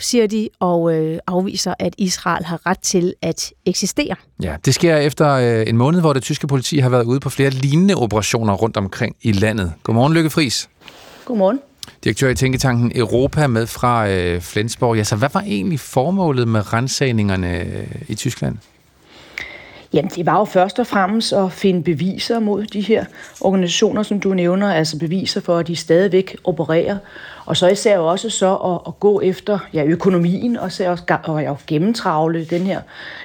siger 0.00 0.26
de, 0.26 0.48
og 0.60 0.94
øh, 0.94 1.18
afviser, 1.26 1.74
at 1.78 1.94
Israel 1.98 2.44
har 2.44 2.66
ret 2.66 2.78
til 2.78 3.14
at 3.22 3.52
eksistere. 3.66 4.16
Ja, 4.42 4.56
det 4.64 4.74
sker 4.74 4.96
efter 4.96 5.30
øh, 5.30 5.68
en 5.68 5.76
måned, 5.76 6.00
hvor 6.00 6.12
det 6.12 6.22
tyske 6.22 6.46
politi 6.46 6.78
har 6.78 6.88
været 6.88 7.04
ude 7.04 7.20
på 7.20 7.30
flere 7.30 7.50
lignende 7.50 7.94
operationer 7.94 8.52
rundt 8.54 8.76
omkring 8.76 9.16
i 9.22 9.32
landet. 9.32 9.72
Godmorgen, 9.82 10.14
Lykke 10.14 10.30
Friis. 10.30 10.68
Godmorgen. 11.24 11.60
Direktør 12.04 12.28
i 12.28 12.34
Tænketanken 12.34 12.92
Europa 12.94 13.46
med 13.46 13.66
fra 13.66 14.08
øh, 14.08 14.40
Flensborg. 14.40 14.96
Ja, 14.96 15.04
så 15.04 15.16
hvad 15.16 15.28
var 15.32 15.40
egentlig 15.40 15.80
formålet 15.80 16.48
med 16.48 16.72
rensagningerne 16.72 17.60
øh, 17.60 17.86
i 18.08 18.14
Tyskland? 18.14 18.56
Jamen, 19.92 20.10
det 20.10 20.26
var 20.26 20.38
jo 20.38 20.44
først 20.44 20.78
og 20.78 20.86
fremmest 20.86 21.32
at 21.32 21.52
finde 21.52 21.82
beviser 21.82 22.38
mod 22.38 22.64
de 22.64 22.80
her 22.80 23.04
organisationer, 23.40 24.02
som 24.02 24.20
du 24.20 24.34
nævner, 24.34 24.72
altså 24.72 24.98
beviser 24.98 25.40
for, 25.40 25.58
at 25.58 25.66
de 25.66 25.76
stadigvæk 25.76 26.36
opererer. 26.44 26.98
Og 27.46 27.56
så 27.56 27.68
især 27.68 27.98
også 27.98 28.30
så 28.30 28.56
at, 28.56 28.80
at 28.86 29.00
gå 29.00 29.20
efter 29.20 29.58
ja, 29.72 29.84
økonomien, 29.84 30.56
og 30.56 30.72
så 30.72 30.90
også 30.90 31.04
og, 31.24 31.42
ja, 31.42 31.54
gennemtravle 31.66 32.44
den 32.44 32.62
her, 32.62 32.80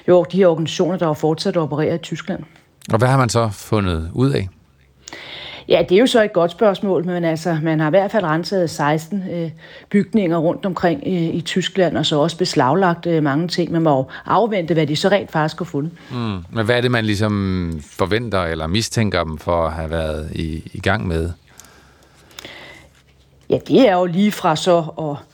jo, 0.08 0.26
de 0.32 0.38
her 0.38 0.48
organisationer, 0.48 0.98
der 0.98 1.06
har 1.06 1.14
fortsat 1.14 1.56
at 1.56 1.62
operere 1.62 1.96
i 1.96 1.98
Tyskland. 1.98 2.44
Og 2.92 2.98
hvad 2.98 3.08
har 3.08 3.18
man 3.18 3.30
så 3.30 3.50
fundet 3.52 4.12
ud 4.14 4.32
af? 4.32 4.50
Ja, 5.70 5.84
det 5.90 5.96
er 5.96 6.00
jo 6.00 6.08
så 6.08 6.24
et 6.24 6.34
godt 6.34 6.52
spørgsmål, 6.52 7.06
men 7.06 7.26
altså, 7.26 7.58
man 7.64 7.80
har 7.80 7.88
i 7.88 7.90
hvert 7.90 8.12
fald 8.12 8.24
renset 8.24 8.70
16 8.70 9.24
øh, 9.32 9.52
bygninger 9.90 10.38
rundt 10.38 10.66
omkring 10.66 11.04
øh, 11.06 11.14
i 11.14 11.42
Tyskland, 11.42 11.98
og 11.98 12.06
så 12.06 12.20
også 12.20 12.38
beslaglagt 12.38 13.06
øh, 13.06 13.24
mange 13.24 13.48
ting. 13.48 13.72
Man 13.72 13.82
må 13.82 13.98
jo 13.98 14.06
afvente, 14.26 14.74
hvad 14.74 14.88
de 14.88 14.96
så 14.96 15.10
rent 15.10 15.32
faktisk 15.32 15.58
har 15.58 15.66
fundet. 15.66 15.92
Mm. 16.12 16.18
Men 16.50 16.66
hvad 16.66 16.78
er 16.78 16.82
det, 16.82 16.92
man 16.92 17.06
ligesom 17.06 17.82
forventer 17.92 18.44
eller 18.44 18.68
mistænker 18.68 19.24
dem 19.24 19.38
for 19.38 19.66
at 19.66 19.74
have 19.74 19.90
været 19.90 20.32
i, 20.36 20.72
i 20.74 20.80
gang 20.80 21.08
med? 21.08 21.32
Ja, 23.50 23.58
det 23.68 23.90
er 23.90 23.94
jo 23.94 24.06
lige 24.06 24.32
fra 24.32 24.56
så 24.56 24.78
at 24.78 25.26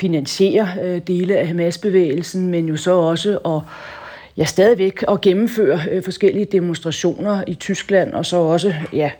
finansiere 0.00 0.68
øh, 0.82 1.00
dele 1.06 1.36
af 1.36 1.46
Hamas-bevægelsen, 1.46 2.46
men 2.46 2.68
jo 2.68 2.76
så 2.76 2.92
også 2.94 3.38
at 3.38 3.60
ja, 4.36 4.44
stadigvæk 4.44 5.04
at 5.08 5.20
gennemføre 5.20 5.80
øh, 5.90 6.04
forskellige 6.04 6.44
demonstrationer 6.44 7.44
i 7.46 7.54
Tyskland, 7.54 8.12
og 8.12 8.26
så 8.26 8.36
også 8.36 8.74
ja, 8.92 9.10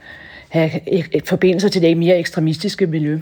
have 0.49 0.71
et 1.15 1.29
forbindelse 1.29 1.69
til 1.69 1.83
det 1.83 1.97
mere 1.97 2.19
ekstremistiske 2.19 2.87
miljø. 2.87 3.19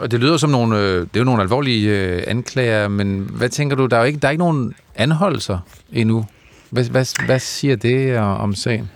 Og 0.00 0.10
det 0.10 0.20
lyder 0.20 0.36
som 0.36 0.50
nogle, 0.50 0.78
øh, 0.78 1.00
det 1.00 1.16
er 1.16 1.20
jo 1.20 1.24
nogle 1.24 1.42
alvorlige 1.42 1.90
øh, 1.90 2.22
anklager, 2.26 2.88
men 2.88 3.30
hvad 3.32 3.48
tænker 3.48 3.76
du, 3.76 3.86
der 3.86 3.96
er 3.96 4.00
jo 4.00 4.06
ikke, 4.06 4.18
der 4.18 4.28
er 4.28 4.32
ikke 4.32 4.44
nogen 4.44 4.74
anholdelser 4.96 5.58
endnu. 5.92 6.24
Hvad, 6.70 6.84
hvad, 6.84 7.26
hvad 7.26 7.38
siger 7.38 7.76
det 7.76 8.18
om 8.18 8.54
sagen? 8.54 8.90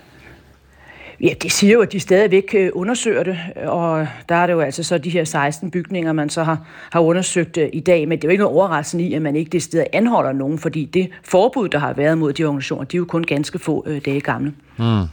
Ja, 1.21 1.33
de 1.43 1.49
siger 1.49 1.73
jo, 1.73 1.81
at 1.81 1.91
de 1.91 1.99
stadigvæk 1.99 2.55
øh, 2.57 2.69
undersøger 2.73 3.23
det, 3.23 3.37
og 3.55 4.07
der 4.29 4.35
er 4.35 4.45
det 4.45 4.53
jo 4.53 4.59
altså 4.59 4.83
så 4.83 4.97
de 4.97 5.09
her 5.09 5.23
16 5.23 5.71
bygninger, 5.71 6.13
man 6.13 6.29
så 6.29 6.43
har, 6.43 6.59
har 6.91 6.99
undersøgt 6.99 7.57
øh, 7.57 7.69
i 7.73 7.79
dag, 7.79 8.07
men 8.07 8.17
det 8.17 8.23
er 8.23 8.27
jo 8.27 8.31
ikke 8.31 8.43
noget 8.43 8.55
overraskende 8.55 9.03
i, 9.03 9.13
at 9.13 9.21
man 9.21 9.35
ikke 9.35 9.49
det 9.49 9.63
sted 9.63 9.83
anholder 9.93 10.31
nogen, 10.31 10.59
fordi 10.59 10.85
det 10.85 11.09
forbud, 11.23 11.69
der 11.69 11.79
har 11.79 11.93
været 11.93 12.17
mod 12.17 12.33
de 12.33 12.43
organisationer, 12.43 12.83
de 12.83 12.97
er 12.97 12.99
jo 12.99 13.05
kun 13.05 13.23
ganske 13.23 13.59
få 13.59 13.83
øh, 13.87 14.01
dage 14.05 14.21
gamle. 14.21 14.53
Mm. 14.77 15.03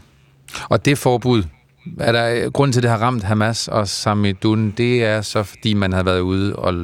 Og 0.68 0.84
det 0.84 0.98
forbud, 0.98 1.42
er 2.00 2.12
der 2.12 2.50
grund 2.50 2.72
til, 2.72 2.80
at 2.80 2.82
det 2.82 2.90
har 2.90 2.98
ramt 2.98 3.22
Hamas 3.22 3.68
og 3.68 3.88
Samidun, 3.88 4.70
det 4.70 5.04
er 5.04 5.20
så, 5.20 5.42
fordi 5.42 5.74
man 5.74 5.92
har 5.92 6.02
været 6.02 6.20
ude 6.20 6.56
og 6.56 6.74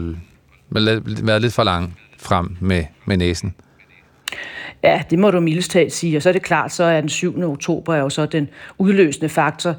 været 0.70 1.42
lidt 1.42 1.52
for 1.52 1.64
lang 1.64 1.96
frem 2.18 2.56
med, 2.60 2.84
med 3.06 3.16
næsen? 3.16 3.54
Ja, 4.82 5.02
det 5.10 5.18
må 5.18 5.30
du 5.30 5.40
mildest 5.40 5.70
talt 5.70 5.92
sige. 5.92 6.16
Og 6.16 6.22
så 6.22 6.28
er 6.28 6.32
det 6.32 6.42
klart, 6.42 6.72
så 6.72 6.84
er 6.84 7.00
den 7.00 7.08
7. 7.08 7.42
oktober 7.42 7.96
jo 7.96 8.10
så 8.10 8.26
den 8.26 8.48
udløsende 8.78 9.28
faktor 9.28 9.74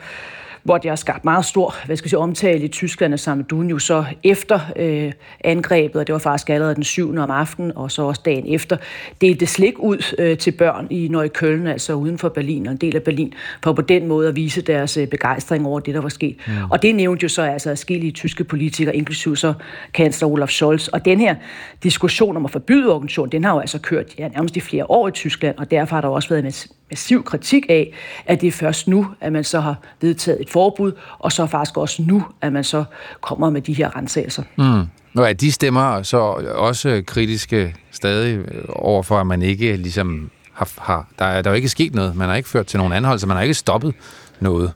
hvor 0.64 0.77
det 0.77 0.90
har 0.90 0.95
skabt 0.95 1.26
meget 1.26 1.45
stor 1.45 1.76
hvad 1.86 1.95
skal 1.95 2.06
jeg 2.06 2.10
sige, 2.10 2.19
omtale 2.19 2.64
i 2.64 2.68
Tyskland 2.68 3.14
af 3.14 3.19
Samadun 3.19 3.69
jo 3.69 3.80
så 3.80 4.06
efter 4.23 4.60
øh, 4.76 5.11
angrebet, 5.44 5.95
og 5.95 6.07
det 6.07 6.14
var 6.14 6.19
faktisk 6.19 6.49
allerede 6.49 6.76
den 6.76 6.84
7. 6.84 7.18
om 7.18 7.31
aftenen, 7.31 7.72
og 7.76 7.91
så 7.91 8.02
også 8.02 8.22
dagen 8.26 8.53
efter, 8.53 8.77
delte 9.22 9.45
slik 9.45 9.80
ud 9.80 10.15
øh, 10.19 10.38
til 10.38 10.52
børn 10.52 10.88
i 10.90 11.07
Neukölln, 11.07 11.68
altså 11.68 11.94
uden 11.94 12.18
for 12.18 12.30
Berlin, 12.30 12.68
og 12.68 12.72
en 12.72 12.77
del 12.77 12.95
af 12.95 13.03
Berlin, 13.03 13.34
for 13.64 13.73
på 13.73 13.81
den 13.81 14.07
måde 14.07 14.27
at 14.27 14.36
vise 14.36 14.61
deres 14.61 14.98
øh, 14.98 15.07
begejstring 15.07 15.68
over 15.68 15.80
det, 15.80 15.94
der 15.94 16.02
var 16.02 16.10
sket. 16.10 16.36
Mm. 16.48 16.53
Og 16.72 16.81
det 16.81 16.95
nævnte 16.95 17.23
jo 17.23 17.30
så 17.30 17.41
altså 17.41 17.69
forskellige 17.69 18.11
tyske 18.11 18.44
politikere, 18.44 18.95
inklusive 18.95 19.38
så 19.38 19.53
kansler 19.94 20.27
Olaf 20.27 20.49
Scholz. 20.49 20.88
Og 20.88 21.06
den 21.06 21.19
her 21.19 21.36
diskussion 21.84 22.38
om 22.38 22.45
at 22.45 22.52
forbyde 22.52 22.94
organisationen, 22.94 23.31
den 23.31 23.44
har 23.44 23.53
jo 23.53 23.60
altså 23.60 23.80
kørt 23.80 24.06
ja, 24.18 24.27
nærmest 24.27 24.57
i 24.57 24.60
flere 24.60 24.86
år 24.90 25.07
i 25.07 25.11
Tyskland, 25.11 25.57
og 25.57 25.72
derfor 25.72 25.95
har 25.95 26.02
der 26.02 26.07
også 26.07 26.30
været 26.30 26.69
massiv 26.91 27.24
kritik 27.24 27.66
af, 27.70 27.94
at 28.26 28.41
det 28.41 28.48
er 28.48 28.52
først 28.52 28.88
nu, 28.88 29.07
at 29.22 29.32
man 29.32 29.44
så 29.44 29.60
har 29.60 29.76
vedtaget 30.02 30.41
et 30.41 30.49
forbud, 30.49 30.91
og 31.20 31.32
så 31.32 31.45
faktisk 31.45 31.78
også 31.78 32.02
nu, 32.02 32.26
at 32.41 32.53
man 32.53 32.64
så 32.64 32.84
kommer 33.22 33.49
med 33.49 33.61
de 33.61 33.74
her 33.74 33.98
rensagelser. 33.98 34.44
Mm. 34.57 34.88
Nå 35.14 35.26
ja, 35.26 35.34
de 35.34 35.52
stemmer 35.52 36.03
så 36.03 36.18
også 36.56 37.03
kritiske 37.07 37.76
stadig 37.91 38.38
øh, 38.38 38.64
overfor, 38.70 39.20
at 39.20 39.28
man 39.28 39.41
ikke 39.41 39.76
ligesom 39.76 40.32
har, 40.53 40.70
har 40.78 41.07
der, 41.20 41.26
er, 41.26 41.41
der 41.41 41.49
er 41.49 41.53
jo 41.53 41.56
ikke 41.56 41.70
sket 41.70 41.95
noget. 41.95 42.16
Man 42.16 42.30
har 42.30 42.36
ikke 42.36 42.49
ført 42.49 42.66
til 42.66 42.78
nogen 42.78 42.94
anholdelse, 42.94 43.28
man 43.28 43.38
har 43.38 43.44
ikke 43.44 43.53
stoppet 43.53 43.94
noget. 44.40 44.74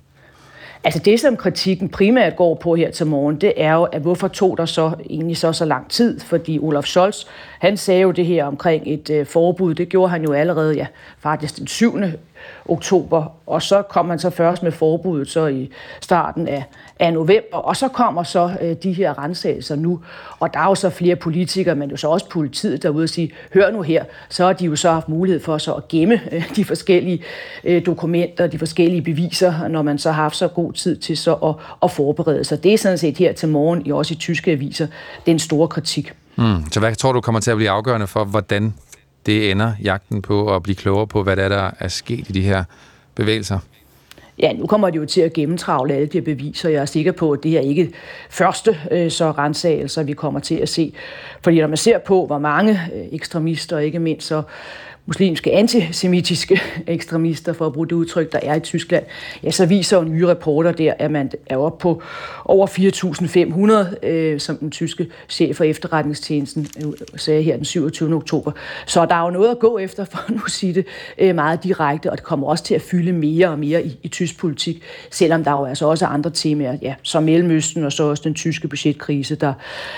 Altså 0.86 1.00
det, 1.00 1.20
som 1.20 1.38
kritikken 1.38 1.90
primært 1.90 2.36
går 2.36 2.56
på 2.56 2.76
her 2.76 2.92
til 2.92 3.08
morgen, 3.08 3.36
det 3.42 3.54
er 3.58 3.74
jo, 3.74 3.84
at 3.84 4.02
hvorfor 4.02 4.28
tog 4.28 4.58
der 4.58 4.66
så 4.66 4.92
egentlig 5.10 5.38
så 5.38 5.54
så 5.54 5.66
lang 5.66 5.90
tid? 5.90 6.20
Fordi 6.20 6.60
Olaf 6.60 6.84
Scholz, 6.84 7.26
han 7.60 7.78
sagde 7.78 8.02
jo 8.02 8.12
det 8.12 8.26
her 8.26 8.46
omkring 8.46 8.84
et 8.86 9.10
øh, 9.10 9.26
forbud, 9.26 9.74
det 9.74 9.90
gjorde 9.90 10.10
han 10.10 10.24
jo 10.24 10.34
allerede, 10.34 10.76
ja, 10.76 10.88
faktisk 11.20 11.58
den 11.58 11.68
7 11.68 11.98
oktober, 12.66 13.26
og 13.48 13.62
så 13.62 13.82
kom 13.82 14.06
man 14.06 14.20
så 14.20 14.30
først 14.30 14.64
med 14.64 14.72
forbuddet 14.72 15.30
så 15.30 15.48
i 15.48 15.72
starten 16.02 16.48
af, 16.48 16.64
af 17.00 17.14
november, 17.14 17.58
og 17.58 17.78
så 17.78 17.88
kommer 17.88 18.24
så 18.24 18.52
øh, 18.62 18.76
de 18.84 18.94
her 18.94 19.24
rensagelser 19.24 19.76
nu, 19.76 20.00
og 20.40 20.54
der 20.54 20.60
er 20.60 20.66
jo 20.66 20.76
så 20.76 20.90
flere 20.90 21.16
politikere, 21.16 21.76
men 21.76 21.90
jo 21.90 21.98
så 21.98 22.08
også 22.08 22.30
politiet 22.30 22.84
derude 22.84 23.04
og 23.04 23.10
sige, 23.10 23.32
hør 23.54 23.72
nu 23.72 23.82
her, 23.82 24.04
så 24.30 24.46
har 24.46 24.54
de 24.54 24.66
jo 24.66 24.76
så 24.76 24.92
haft 24.92 25.10
mulighed 25.10 25.42
for 25.42 25.58
så 25.58 25.74
at 25.74 25.88
gemme 25.88 26.22
øh, 26.32 26.56
de 26.56 26.66
forskellige 26.66 27.24
øh, 27.64 27.86
dokumenter, 27.86 28.48
de 28.48 28.60
forskellige 28.60 29.02
beviser, 29.02 29.68
når 29.68 29.82
man 29.82 29.98
så 29.98 30.12
har 30.12 30.22
haft 30.22 30.36
så 30.36 30.48
god 30.48 30.74
tid 30.74 30.98
til 30.98 31.18
så 31.18 31.34
at, 31.34 31.56
at 31.84 31.92
forberede 31.92 32.44
sig. 32.44 32.64
Det 32.64 32.74
er 32.74 32.78
sådan 32.78 32.98
set 32.98 33.18
her 33.18 33.34
til 33.34 33.50
morgen, 33.50 33.86
i 33.86 33.92
også 33.92 34.14
i 34.14 34.18
tyske 34.18 34.52
aviser, 34.52 34.88
den 35.26 35.40
store 35.40 35.68
kritik. 35.68 36.14
Mm. 36.36 36.72
Så 36.72 36.80
hvad 36.80 36.96
tror 36.96 37.12
du 37.12 37.22
kommer 37.22 37.42
til 37.42 37.52
at 37.52 37.58
blive 37.58 37.70
afgørende 37.70 38.08
for, 38.08 38.26
hvordan 38.26 38.74
det 39.26 39.52
ender 39.52 39.74
jagten 39.84 40.22
på 40.22 40.56
at 40.56 40.64
blive 40.64 40.76
klogere 40.76 41.08
på, 41.08 41.24
hvad 41.24 41.36
der 41.36 41.44
er, 41.44 41.50
der 41.50 41.72
er 41.80 41.88
sket 41.88 42.30
i 42.30 42.32
de 42.32 42.42
her 42.42 42.64
bevægelser? 43.16 43.60
Ja, 44.40 44.54
nu 44.54 44.68
kommer 44.68 44.90
det 44.90 45.00
jo 45.00 45.06
til 45.06 45.22
at 45.22 45.34
gennemtravle 45.34 45.94
alle 45.94 46.08
de 46.08 46.18
her 46.18 46.26
beviser. 46.26 46.70
Jeg 46.70 46.82
er 46.82 46.86
sikker 46.86 47.12
på, 47.12 47.32
at 47.32 47.44
det 47.44 47.58
er 47.58 47.62
ikke 47.62 47.92
første 48.30 48.78
øh, 48.92 49.12
så 49.12 49.32
rensagelser, 49.32 50.04
vi 50.04 50.14
kommer 50.14 50.40
til 50.40 50.56
at 50.56 50.70
se. 50.70 50.94
Fordi 51.42 51.62
når 51.62 51.68
man 51.68 51.78
ser 51.78 51.98
på, 51.98 52.26
hvor 52.26 52.40
mange 52.40 52.80
øh, 52.96 53.06
ekstremister, 53.12 53.80
ikke 53.80 54.00
mindst 54.00 54.28
så 54.28 54.42
muslimske 55.06 55.52
antisemitiske 55.52 56.62
ekstremister, 56.88 57.54
for 57.54 57.66
at 57.66 57.74
bruge 57.74 57.88
det 57.88 57.96
udtryk, 57.96 58.32
der 58.32 58.40
er 58.44 58.56
i 58.56 58.60
Tyskland, 58.60 59.04
ja, 59.44 59.52
så 59.52 59.66
viser 59.66 59.98
jo 59.98 60.04
nye 60.04 60.28
rapporter 60.28 60.72
der, 60.72 60.94
at 61.00 61.12
man 61.12 61.32
er 61.46 61.58
oppe 61.58 61.82
på 61.82 62.02
over 62.46 62.68
4.500, 64.02 64.08
øh, 64.08 64.40
som 64.40 64.58
den 64.58 64.72
tyske 64.72 65.08
chef 65.30 65.58
for 65.58 65.64
efterretningstjenesten 65.64 66.68
øh, 66.86 66.94
sagde 67.16 67.42
her 67.42 67.56
den 67.56 67.66
27. 67.66 68.16
oktober. 68.16 68.52
Så 68.86 69.06
der 69.06 69.16
er 69.16 69.26
jo 69.26 69.30
noget 69.30 69.50
at 69.50 69.60
gå 69.60 69.78
efter, 69.78 70.06
for 70.06 70.18
at 70.18 70.30
nu 70.30 70.48
sige 70.48 70.74
det 70.74 70.86
øh, 71.18 71.36
meget 71.36 71.64
direkte, 71.64 72.12
og 72.12 72.18
det 72.18 72.26
kommer 72.26 72.48
også 72.48 72.64
til 72.64 72.76
at 72.76 72.82
fylde 72.82 73.12
mere 73.12 73.50
og 73.50 73.60
mere 73.60 73.86
i, 73.86 74.00
i 74.04 74.08
tysk 74.08 74.38
politik, 74.38 74.84
selvom 75.12 75.44
der 75.44 75.52
jo 75.52 75.66
altså 75.66 75.86
også 75.88 76.06
er 76.06 76.10
andre 76.10 76.30
temaer, 76.30 76.78
ja, 76.82 76.96
som 77.02 77.24
Mellemøsten 77.24 77.84
og 77.84 77.92
så 77.92 78.04
også 78.04 78.24
den 78.24 78.34
tyske 78.34 78.68
budgetkrise, 78.68 79.36
der, 79.36 79.54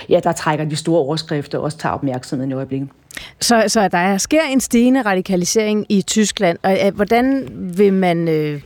ja, 0.10 0.20
der 0.24 0.32
trækker 0.32 0.66
de 0.66 0.76
store 0.76 1.00
overskrifter 1.00 1.58
og 1.58 1.64
også 1.64 1.78
tager 1.78 1.94
opmærksomheden 1.94 2.52
i 2.52 2.54
øjeblikket. 2.54 2.90
Så, 3.40 3.64
så 3.68 3.88
der 3.88 4.18
sker 4.18 4.42
en 4.42 4.60
stigende 4.60 5.02
radikalisering 5.02 5.86
i 5.90 6.02
Tyskland, 6.02 6.58
og 6.64 6.78
øh, 6.86 6.96
hvordan 6.96 7.48
vil 7.78 7.94
man 7.94 8.28
øh, 8.28 8.62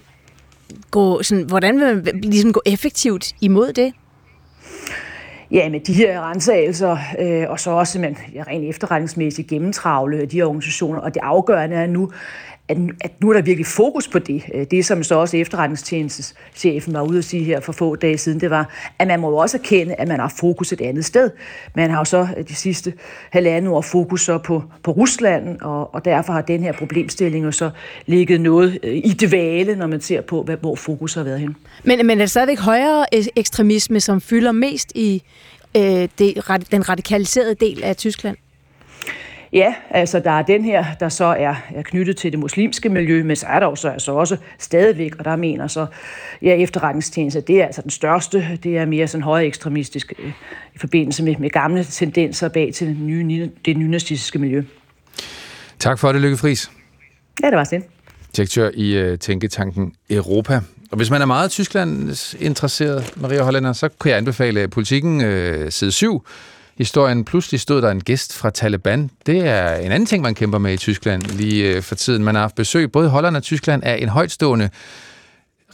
gå, 0.92 1.24
sådan, 1.24 1.44
hvordan 1.44 1.80
vil 1.80 1.96
man 1.96 2.22
ligesom 2.24 2.54
gå 2.54 2.62
effektivt 2.66 3.34
imod 3.42 3.74
det? 3.74 3.94
Ja, 5.52 5.70
med 5.70 5.80
de 5.80 5.94
her 5.94 6.30
rensagelser, 6.30 6.98
øh, 7.20 7.50
og 7.50 7.60
så 7.60 7.72
også 7.72 8.00
man, 8.00 8.18
ja, 8.34 8.44
rent 8.48 8.70
efterretningsmæssigt 8.70 9.48
gennemtravle 9.48 10.26
de 10.26 10.38
her 10.38 10.46
organisationer, 10.46 11.00
og 11.00 11.14
det 11.14 11.20
afgørende 11.24 11.76
er 11.76 11.88
nu, 11.88 12.12
at, 12.70 12.78
at 13.02 13.12
nu 13.22 13.30
er 13.30 13.34
der 13.34 13.42
virkelig 13.42 13.66
fokus 13.66 14.08
på 14.08 14.20
det. 14.20 14.44
Øh, 14.54 14.66
det, 14.72 14.86
som 14.86 15.04
så 15.04 15.16
også 15.16 15.38
efterretningstjenesteschefen 15.38 16.94
var 16.94 17.02
ude 17.02 17.18
at 17.18 17.24
sige 17.24 17.44
her 17.44 17.60
for 17.60 17.72
få 17.72 17.96
dage 17.96 18.18
siden, 18.18 18.40
det 18.40 18.50
var, 18.50 18.74
at 19.00 19.08
man 19.08 19.20
må 19.20 19.30
jo 19.30 19.38
også 19.38 19.58
erkende, 19.58 19.94
at 19.94 20.08
man 20.08 20.20
har 20.20 20.34
fokus 20.40 20.74
et 20.74 20.82
andet 20.82 21.06
sted. 21.06 21.32
Man 21.76 21.90
har 21.90 21.98
jo 21.98 22.06
så 22.06 22.28
øh, 22.38 22.48
de 22.48 22.56
sidste 22.56 22.94
halvandet 23.32 23.74
år 23.74 23.82
fokus 23.82 24.22
så 24.22 24.38
på, 24.38 24.64
på 24.84 24.92
Rusland, 24.92 25.62
og, 25.62 25.96
og 25.96 26.06
derfor 26.06 26.34
har 26.34 26.42
den 26.42 26.64
her 26.64 26.72
problemstilling 26.72 27.46
jo 27.46 27.52
så 27.52 27.70
ligget 28.06 28.42
noget 28.42 28.80
øh, 28.84 28.96
i 28.96 29.14
dvale, 29.14 29.76
når 29.76 29.88
man 29.88 30.02
ser 30.02 30.22
på, 30.22 30.44
hvad, 30.44 30.58
hvor 30.58 30.76
fokus 30.76 31.14
har 31.14 31.24
været 31.24 31.40
hen. 31.40 31.56
Men, 31.84 32.08
men 32.08 32.18
er 32.18 32.24
det 32.24 32.30
stadigvæk 32.30 32.60
højere 32.60 33.06
ekstremisme, 33.36 34.00
som 34.00 34.22
fylder 34.22 34.52
mest 34.52 34.92
i 34.96 35.24
øh, 35.78 36.08
det, 36.20 36.44
den 36.72 36.90
radikaliserede 36.90 37.56
del 37.56 37.84
af 37.84 37.96
Tyskland? 37.96 38.38
Ja, 39.54 39.76
altså 39.90 40.20
der 40.20 40.32
er 40.32 40.42
den 40.42 40.64
her, 40.64 40.86
der 41.00 41.10
så 41.10 41.26
er, 41.26 41.56
er 41.76 41.82
knyttet 41.82 42.18
til 42.18 42.32
det 42.32 42.40
muslimske 42.40 42.90
miljø, 42.90 43.24
men 43.24 43.36
så 43.36 43.46
er 43.46 43.60
der 43.60 43.68
jo 43.68 43.76
så 43.76 43.90
altså 43.90 44.12
også 44.12 44.38
stadigvæk, 44.60 45.16
og 45.16 45.26
der 45.26 45.36
mener 45.36 45.68
så 45.68 45.86
ja, 46.42 46.56
efterretningstjeneste, 46.56 47.42
det 47.42 47.62
er 47.62 47.66
altså 47.66 47.82
den 47.82 47.90
største, 47.90 48.60
det 48.64 48.78
er 48.78 48.86
mere 48.86 49.08
sådan 49.08 49.24
højere 49.24 49.48
ekstremistisk 49.48 50.14
øh, 50.20 50.32
i 50.76 50.78
forbindelse 50.78 51.24
med, 51.24 51.36
med 51.40 51.50
gamle 51.50 51.84
tendenser 51.84 52.50
bag 52.50 52.74
til 52.74 52.88
det, 52.88 52.98
nye, 53.00 53.50
det 53.66 53.78
nynazistiske 53.78 54.40
miljø. 54.40 54.64
Tak 55.80 56.00
for 56.00 56.12
det, 56.12 56.22
Lykke 56.22 56.38
Friis. 56.38 56.72
Ja, 57.44 57.48
det 57.48 57.58
var 57.58 57.64
det. 57.64 57.84
Direktør 58.38 58.72
i 58.74 59.12
uh, 59.12 59.20
Tænketanken 59.20 59.94
Europa. 60.10 60.62
Og 60.92 60.98
hvis 60.98 61.10
man 61.10 61.22
er 61.22 61.26
meget 61.26 61.52
Tysklands 61.52 62.36
interesseret, 62.40 63.14
Maria 63.16 63.44
Hollænder, 63.44 63.74
så 63.74 63.90
kan 64.02 64.10
jeg 64.10 64.18
anbefale 64.18 64.68
politikken 64.68 65.22
uh, 65.22 65.70
side 65.70 65.92
7 65.92 66.26
historien. 66.80 67.26
Pludselig 67.26 67.60
stod 67.60 67.82
der 67.82 67.92
en 67.92 68.04
gæst 68.04 68.38
fra 68.38 68.50
Taliban. 68.50 69.10
Det 69.26 69.48
er 69.48 69.76
en 69.76 69.92
anden 69.92 70.06
ting, 70.06 70.24
man 70.24 70.36
kæmper 70.36 70.58
med 70.58 70.74
i 70.74 70.78
Tyskland 70.78 71.22
lige 71.22 71.76
øh, 71.76 71.82
for 71.82 71.96
tiden. 71.96 72.24
Man 72.24 72.36
har 72.36 72.42
haft 72.42 72.56
besøg, 72.56 72.92
både 72.92 73.10
Holland 73.10 73.38
og 73.38 73.44
Tyskland, 73.44 73.84
af 73.84 73.98
en 74.02 74.10
højtstående 74.10 74.70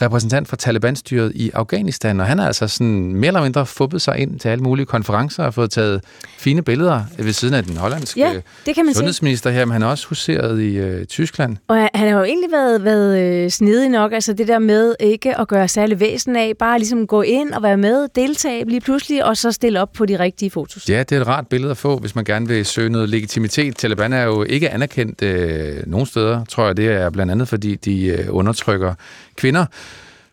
repræsentant 0.02 0.48
for 0.48 0.56
Taliban-styret 0.56 1.32
i 1.36 1.52
Afghanistan, 1.54 2.20
og 2.20 2.26
han 2.26 2.40
har 2.40 2.48
altså 2.48 2.68
sådan 2.68 3.16
mere 3.16 3.28
eller 3.28 3.44
mindre 3.44 3.66
fubbet 3.66 4.02
sig 4.02 4.18
ind 4.18 4.40
til 4.40 4.50
alle 4.50 4.64
mulige 4.64 4.86
konferencer 4.86 5.44
og 5.44 5.54
fået 5.54 5.72
taget 5.72 6.02
fine 6.38 6.62
billeder 6.62 7.02
ved 7.18 7.34
siden 7.34 7.54
af 7.54 7.64
den 7.64 7.78
hollandske 7.78 8.20
Ja, 8.20 8.34
det 8.66 8.76
kan 8.76 8.86
man 8.86 8.94
sundhedsminister 8.94 9.50
her, 9.50 9.66
men 9.66 9.72
han 9.72 9.82
har 9.82 9.90
også 9.90 10.08
huseret 10.08 10.62
i 10.62 10.78
øh, 10.78 11.06
Tyskland. 11.06 11.58
Og 11.68 11.90
han 11.94 12.06
han 12.06 12.14
har 12.14 12.20
jo 12.20 12.26
egentlig 12.26 12.52
været, 12.52 12.84
været 12.84 13.20
øh, 13.20 13.50
snedig 13.50 13.90
nok, 13.90 14.14
altså 14.14 14.34
det 14.34 14.48
der 14.48 14.60
med 14.60 14.96
ikke 15.00 15.40
at 15.40 15.48
gøre 15.48 15.68
særlig 15.68 16.00
væsen 16.00 16.36
af, 16.36 16.54
bare 16.60 16.80
ligesom 16.80 17.08
gå 17.08 17.22
ind 17.22 17.54
og 17.54 17.64
være 17.64 17.78
med, 17.78 18.08
deltage 18.16 18.66
lige 18.66 18.82
pludselig, 18.82 19.26
og 19.26 19.38
så 19.38 19.52
stille 19.52 19.82
op 19.82 19.94
på 19.94 20.06
de 20.06 20.20
rigtige 20.20 20.52
fotos. 20.52 20.90
Ja, 20.90 21.00
det 21.00 21.12
er 21.12 21.22
et 21.22 21.28
rart 21.28 21.48
billede 21.48 21.72
at 21.72 21.78
få, 21.78 21.98
hvis 21.98 22.16
man 22.16 22.26
gerne 22.26 22.48
vil 22.48 22.66
søge 22.66 22.90
noget 22.90 23.10
legitimitet. 23.10 23.76
Taliban 23.76 24.14
er 24.14 24.24
jo 24.24 24.44
ikke 24.44 24.70
anerkendt 24.70 25.22
øh, 25.24 25.76
nogen 25.88 26.06
steder, 26.06 26.46
tror 26.46 26.66
jeg. 26.66 26.78
Det 26.78 26.88
er 26.88 27.10
blandt 27.10 27.32
andet, 27.32 27.48
fordi 27.48 27.76
de 27.76 28.06
øh, 28.06 28.26
undertrykker 28.30 28.94
kvinder. 29.36 29.66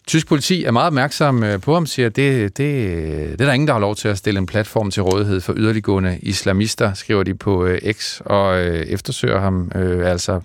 Tysk 0.07 0.29
politi 0.29 0.65
er 0.65 0.71
meget 0.71 0.87
opmærksom 0.87 1.43
øh, 1.43 1.61
på 1.61 1.75
ham, 1.75 1.87
siger, 1.87 2.09
det, 2.09 2.43
det, 2.59 2.59
det 2.59 3.41
er 3.41 3.45
der 3.45 3.53
ingen, 3.53 3.67
der 3.67 3.73
har 3.73 3.81
lov 3.81 3.97
til 3.97 4.09
at 4.09 4.19
stille 4.19 4.39
en 4.39 4.47
platform 4.47 4.91
til 4.91 5.03
rådighed 5.03 5.41
for 5.41 5.55
yderliggående 5.57 6.19
islamister, 6.23 6.95
skriver 6.95 7.23
de 7.23 7.35
på 7.35 7.65
øh, 7.67 7.93
X, 7.93 8.21
og 8.25 8.59
øh, 8.59 8.87
eftersøger 8.87 9.41
ham 9.41 9.73
øh, 9.75 10.11
altså. 10.11 10.41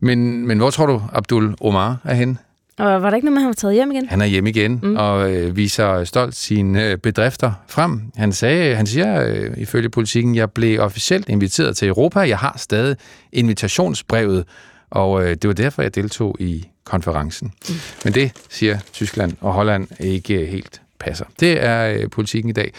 Men, 0.00 0.46
men 0.46 0.58
hvor 0.58 0.70
tror 0.70 0.86
du, 0.86 1.02
Abdul 1.12 1.54
Omar 1.60 1.96
er 2.04 2.14
henne? 2.14 2.36
Og 2.78 3.02
var 3.02 3.10
der 3.10 3.16
ikke 3.16 3.26
noget 3.26 3.32
med, 3.32 3.40
at 3.40 3.42
han 3.42 3.48
var 3.48 3.52
taget 3.52 3.74
hjem 3.74 3.90
igen? 3.90 4.08
Han 4.08 4.20
er 4.20 4.26
hjemme 4.26 4.50
igen 4.50 4.80
mm. 4.82 4.96
og 4.96 5.32
øh, 5.32 5.56
viser 5.56 6.04
stolt 6.04 6.34
sine 6.34 6.90
øh, 6.90 6.98
bedrifter 6.98 7.52
frem. 7.68 8.02
Han 8.16 8.32
sagde, 8.32 8.76
han 8.76 8.86
siger 8.86 9.24
øh, 9.24 9.50
ifølge 9.56 9.88
politikken, 9.88 10.34
jeg 10.34 10.50
blev 10.50 10.80
officielt 10.80 11.28
inviteret 11.28 11.76
til 11.76 11.88
Europa. 11.88 12.20
Jeg 12.20 12.38
har 12.38 12.54
stadig 12.58 12.96
invitationsbrevet, 13.32 14.44
og 14.90 15.24
øh, 15.24 15.30
det 15.30 15.48
var 15.48 15.54
derfor, 15.54 15.82
jeg 15.82 15.94
deltog 15.94 16.36
i 16.40 16.64
konferencen. 16.84 17.52
Mm. 17.68 17.74
Men 18.04 18.14
det 18.14 18.32
siger 18.50 18.78
Tyskland 18.92 19.32
og 19.40 19.52
Holland 19.52 19.88
ikke 20.00 20.46
helt 20.46 20.80
passer. 20.98 21.24
Det 21.40 21.64
er 21.64 21.88
øh, 21.88 22.10
politikken 22.10 22.50
i 22.50 22.52
dag. 22.52 22.72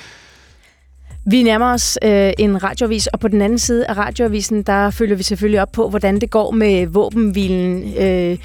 Vi 1.27 1.43
nærmer 1.43 1.73
os 1.73 1.97
øh, 2.03 2.33
en 2.37 2.63
radioavis, 2.63 3.07
og 3.07 3.19
på 3.19 3.27
den 3.27 3.41
anden 3.41 3.59
side 3.59 3.87
af 3.87 3.97
radioavisen, 3.97 4.63
der 4.63 4.89
følger 4.89 5.15
vi 5.15 5.23
selvfølgelig 5.23 5.61
op 5.61 5.71
på, 5.71 5.89
hvordan 5.89 6.21
det 6.21 6.29
går 6.29 6.51
med 6.51 6.87
våbenhvilen 6.87 7.93
øh, 7.97 8.37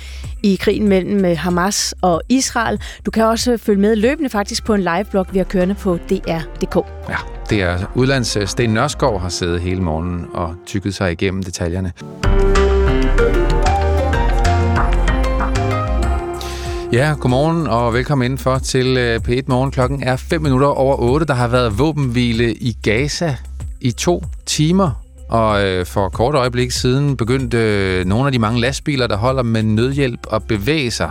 i 0.42 0.56
krigen 0.60 0.88
mellem 0.88 1.24
øh, 1.24 1.38
Hamas 1.38 1.94
og 2.02 2.22
Israel. 2.28 2.80
Du 3.06 3.10
kan 3.10 3.24
også 3.24 3.56
følge 3.56 3.80
med 3.80 3.96
løbende 3.96 4.30
faktisk 4.30 4.64
på 4.64 4.74
en 4.74 4.80
live-blog, 4.80 5.26
vi 5.32 5.38
har 5.38 5.44
kørende 5.44 5.74
på 5.74 5.98
dr.dk. 6.10 6.86
Ja, 7.08 7.16
det 7.50 7.62
er 7.62 7.92
udlands 7.94 8.36
øh, 8.36 8.46
Sten 8.46 8.70
Nørskov 8.70 9.20
har 9.20 9.28
siddet 9.28 9.60
hele 9.60 9.80
morgenen 9.80 10.26
og 10.34 10.54
tykket 10.66 10.94
sig 10.94 11.12
igennem 11.12 11.42
detaljerne. 11.42 11.92
Ja, 16.92 17.14
godmorgen 17.20 17.66
og 17.66 17.94
velkommen 17.94 18.24
indenfor 18.24 18.58
til 18.58 18.96
øh, 18.96 19.20
P1 19.28 19.42
Morgen. 19.46 19.70
Klokken 19.70 20.02
er 20.02 20.16
5 20.16 20.42
minutter 20.42 20.66
over 20.66 20.96
8. 20.96 21.26
Der 21.26 21.34
har 21.34 21.48
været 21.48 21.78
våbenhvile 21.78 22.54
i 22.54 22.76
Gaza 22.82 23.36
i 23.80 23.90
to 23.90 24.24
timer. 24.46 25.04
Og 25.28 25.66
øh, 25.66 25.86
for 25.86 26.08
kort 26.08 26.34
øjeblik 26.34 26.70
siden 26.70 27.16
begyndte 27.16 27.58
øh, 27.58 28.04
nogle 28.04 28.26
af 28.26 28.32
de 28.32 28.38
mange 28.38 28.60
lastbiler, 28.60 29.06
der 29.06 29.16
holder 29.16 29.42
med 29.42 29.62
nødhjælp, 29.62 30.20
at 30.32 30.42
bevæge 30.44 30.90
sig. 30.90 31.10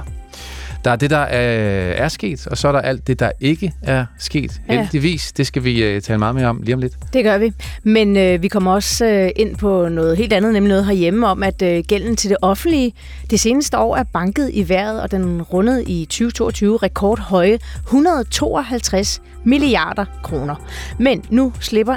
Der 0.85 0.91
er 0.91 0.95
det, 0.95 1.09
der 1.09 1.17
er, 1.17 1.91
er 1.91 2.07
sket, 2.07 2.47
og 2.47 2.57
så 2.57 2.67
er 2.67 2.71
der 2.71 2.79
alt 2.79 3.07
det, 3.07 3.19
der 3.19 3.31
ikke 3.39 3.73
er 3.81 4.05
sket. 4.19 4.61
Ja. 4.69 4.73
Heldigvis. 4.73 5.31
Det 5.31 5.47
skal 5.47 5.63
vi 5.63 5.83
øh, 5.83 6.01
tale 6.01 6.19
meget 6.19 6.35
mere 6.35 6.47
om 6.47 6.61
lige 6.61 6.75
om 6.75 6.81
lidt. 6.81 6.93
Det 7.13 7.23
gør 7.23 7.37
vi. 7.37 7.53
Men 7.83 8.17
øh, 8.17 8.41
vi 8.41 8.47
kommer 8.47 8.73
også 8.73 9.05
øh, 9.05 9.29
ind 9.35 9.55
på 9.55 9.89
noget 9.89 10.17
helt 10.17 10.33
andet, 10.33 10.53
nemlig 10.53 10.69
noget 10.69 10.85
herhjemme 10.85 11.27
om, 11.27 11.43
at 11.43 11.61
øh, 11.61 11.83
gælden 11.87 12.15
til 12.15 12.29
det 12.29 12.37
offentlige 12.41 12.93
det 13.29 13.39
seneste 13.39 13.77
år 13.77 13.95
er 13.95 14.03
banket 14.03 14.49
i 14.53 14.69
vejret, 14.69 15.01
og 15.01 15.11
den 15.11 15.41
rundede 15.41 15.83
i 15.83 16.05
2022 16.05 16.77
rekordhøje 16.77 17.59
152 17.85 19.21
milliarder 19.43 20.05
kroner. 20.23 20.55
Men 20.99 21.23
nu 21.29 21.53
slipper 21.59 21.95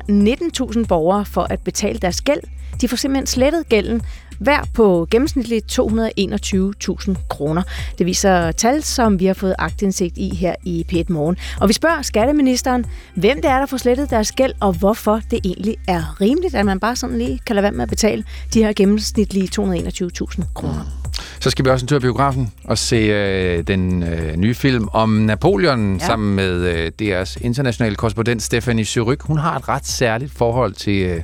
19.000 0.79 0.87
borgere 0.87 1.25
for 1.25 1.47
at 1.51 1.61
betale 1.61 1.99
deres 1.99 2.21
gæld. 2.21 2.41
De 2.81 2.89
får 2.89 2.97
simpelthen 2.97 3.27
slettet 3.27 3.69
gælden 3.69 4.03
hver 4.43 4.61
på 4.75 5.07
gennemsnitligt 5.11 5.79
221.000 5.81 7.15
kroner. 7.29 7.63
Det 7.99 8.07
viser 8.07 8.53
tal, 8.53 8.83
som 8.83 9.21
vi 9.21 9.27
har 9.27 9.35
fået 9.35 9.55
agtindsigt 9.59 10.19
i 10.19 10.35
her 10.35 10.55
i 10.65 10.87
P1 10.93 11.13
Morgen. 11.13 11.37
Og 11.61 11.69
vi 11.69 11.73
spørger 11.73 12.03
skatteministeren, 12.03 12.87
hvem 13.17 13.43
det 13.43 13.51
er, 13.51 13.59
der 13.59 13.67
får 13.67 13.77
slettet 13.77 14.11
deres 14.11 14.33
gæld, 14.33 14.53
og 14.61 14.73
hvorfor 14.73 15.21
det 15.31 15.41
egentlig 15.45 15.77
er 15.89 16.21
rimeligt, 16.21 16.55
at 16.55 16.67
man 16.67 16.81
bare 16.81 16.97
sådan 16.97 17.19
lige 17.19 17.41
kan 17.47 17.57
lade 17.57 17.63
være 17.63 17.73
med 17.73 17.83
at 17.83 17.89
betale 17.89 18.25
de 18.55 18.65
her 18.65 18.73
gennemsnitlige 18.73 19.49
221.000 19.61 20.55
kroner. 20.55 21.03
Så 21.41 21.51
skal 21.51 21.65
vi 21.65 21.71
også 21.71 21.85
en 21.85 21.89
tur 21.89 21.97
i 21.97 22.01
biografen 22.01 22.53
og 22.65 22.79
se 22.79 22.97
øh, 22.97 23.67
den 23.67 24.03
øh, 24.03 24.37
nye 24.37 24.55
film 24.55 24.89
om 24.93 25.09
Napoleon 25.09 25.97
ja. 25.97 26.07
sammen 26.07 26.37
med 26.37 26.53
øh, 26.53 26.91
DR's 27.03 27.37
internationale 27.41 27.97
korrespondent 27.97 28.43
Stephanie 28.43 28.85
Suryk. 28.85 29.23
Hun 29.23 29.39
har 29.39 29.57
et 29.57 29.69
ret 29.69 29.87
særligt 29.87 30.33
forhold 30.33 30.73
til 30.73 31.03
øh, 31.03 31.21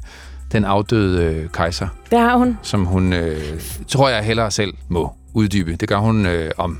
den 0.53 0.65
afdøde 0.65 1.25
øh, 1.25 1.49
kejser. 1.51 1.89
Det 2.11 2.19
har 2.19 2.37
hun. 2.37 2.59
Som 2.63 2.85
hun, 2.85 3.13
øh, 3.13 3.61
tror 3.89 4.09
jeg, 4.09 4.25
hellere 4.25 4.51
selv 4.51 4.75
må 4.89 5.13
uddybe. 5.35 5.77
Det 5.77 5.89
gør 5.89 5.99
hun 5.99 6.27
øh, 6.27 6.51
om 6.59 6.79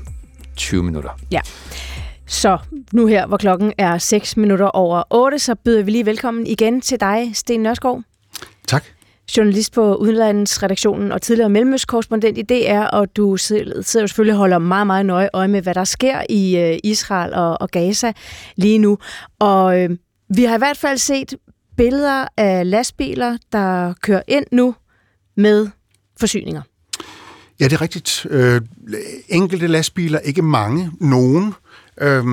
20 0.55 0.83
minutter. 0.83 1.09
Ja. 1.31 1.39
Så 2.27 2.57
nu 2.91 3.05
her, 3.05 3.27
hvor 3.27 3.37
klokken 3.37 3.73
er 3.77 3.97
6 3.97 4.37
minutter 4.37 4.65
over 4.65 5.03
8, 5.09 5.39
så 5.39 5.55
byder 5.55 5.83
vi 5.83 5.91
lige 5.91 6.05
velkommen 6.05 6.47
igen 6.47 6.81
til 6.81 6.99
dig, 6.99 7.31
Sten 7.33 7.59
Nørskov. 7.59 8.01
Tak. 8.67 8.83
Journalist 9.37 9.73
på 9.73 9.95
Udenlandsredaktionen 9.95 11.11
og 11.11 11.21
tidligere 11.21 11.49
mellemøstkorrespondent 11.49 12.37
i 12.37 12.41
DR, 12.41 12.81
og 12.81 13.15
du 13.15 13.37
sidder 13.37 13.81
selvfølgelig 13.81 14.33
og 14.33 14.37
holder 14.37 14.57
meget, 14.57 14.87
meget 14.87 15.05
nøje 15.05 15.29
øje 15.33 15.47
med, 15.47 15.61
hvad 15.61 15.73
der 15.73 15.83
sker 15.83 16.21
i 16.29 16.57
øh, 16.57 16.79
Israel 16.83 17.33
og, 17.33 17.61
og 17.61 17.69
Gaza 17.69 18.13
lige 18.55 18.77
nu. 18.77 18.97
Og 19.39 19.81
øh, 19.81 19.89
vi 20.35 20.43
har 20.43 20.55
i 20.55 20.57
hvert 20.57 20.77
fald 20.77 20.97
set 20.97 21.33
billeder 21.79 22.27
af 22.37 22.69
lastbiler, 22.69 23.37
der 23.51 23.93
kører 24.01 24.21
ind 24.27 24.45
nu 24.51 24.75
med 25.35 25.67
forsyninger. 26.19 26.61
Ja, 27.59 27.65
det 27.65 27.73
er 27.73 27.81
rigtigt. 27.81 28.27
Øh, 28.29 28.61
enkelte 29.29 29.67
lastbiler, 29.67 30.19
ikke 30.19 30.41
mange, 30.41 30.91
nogen. 31.01 31.53
Øh, 32.01 32.23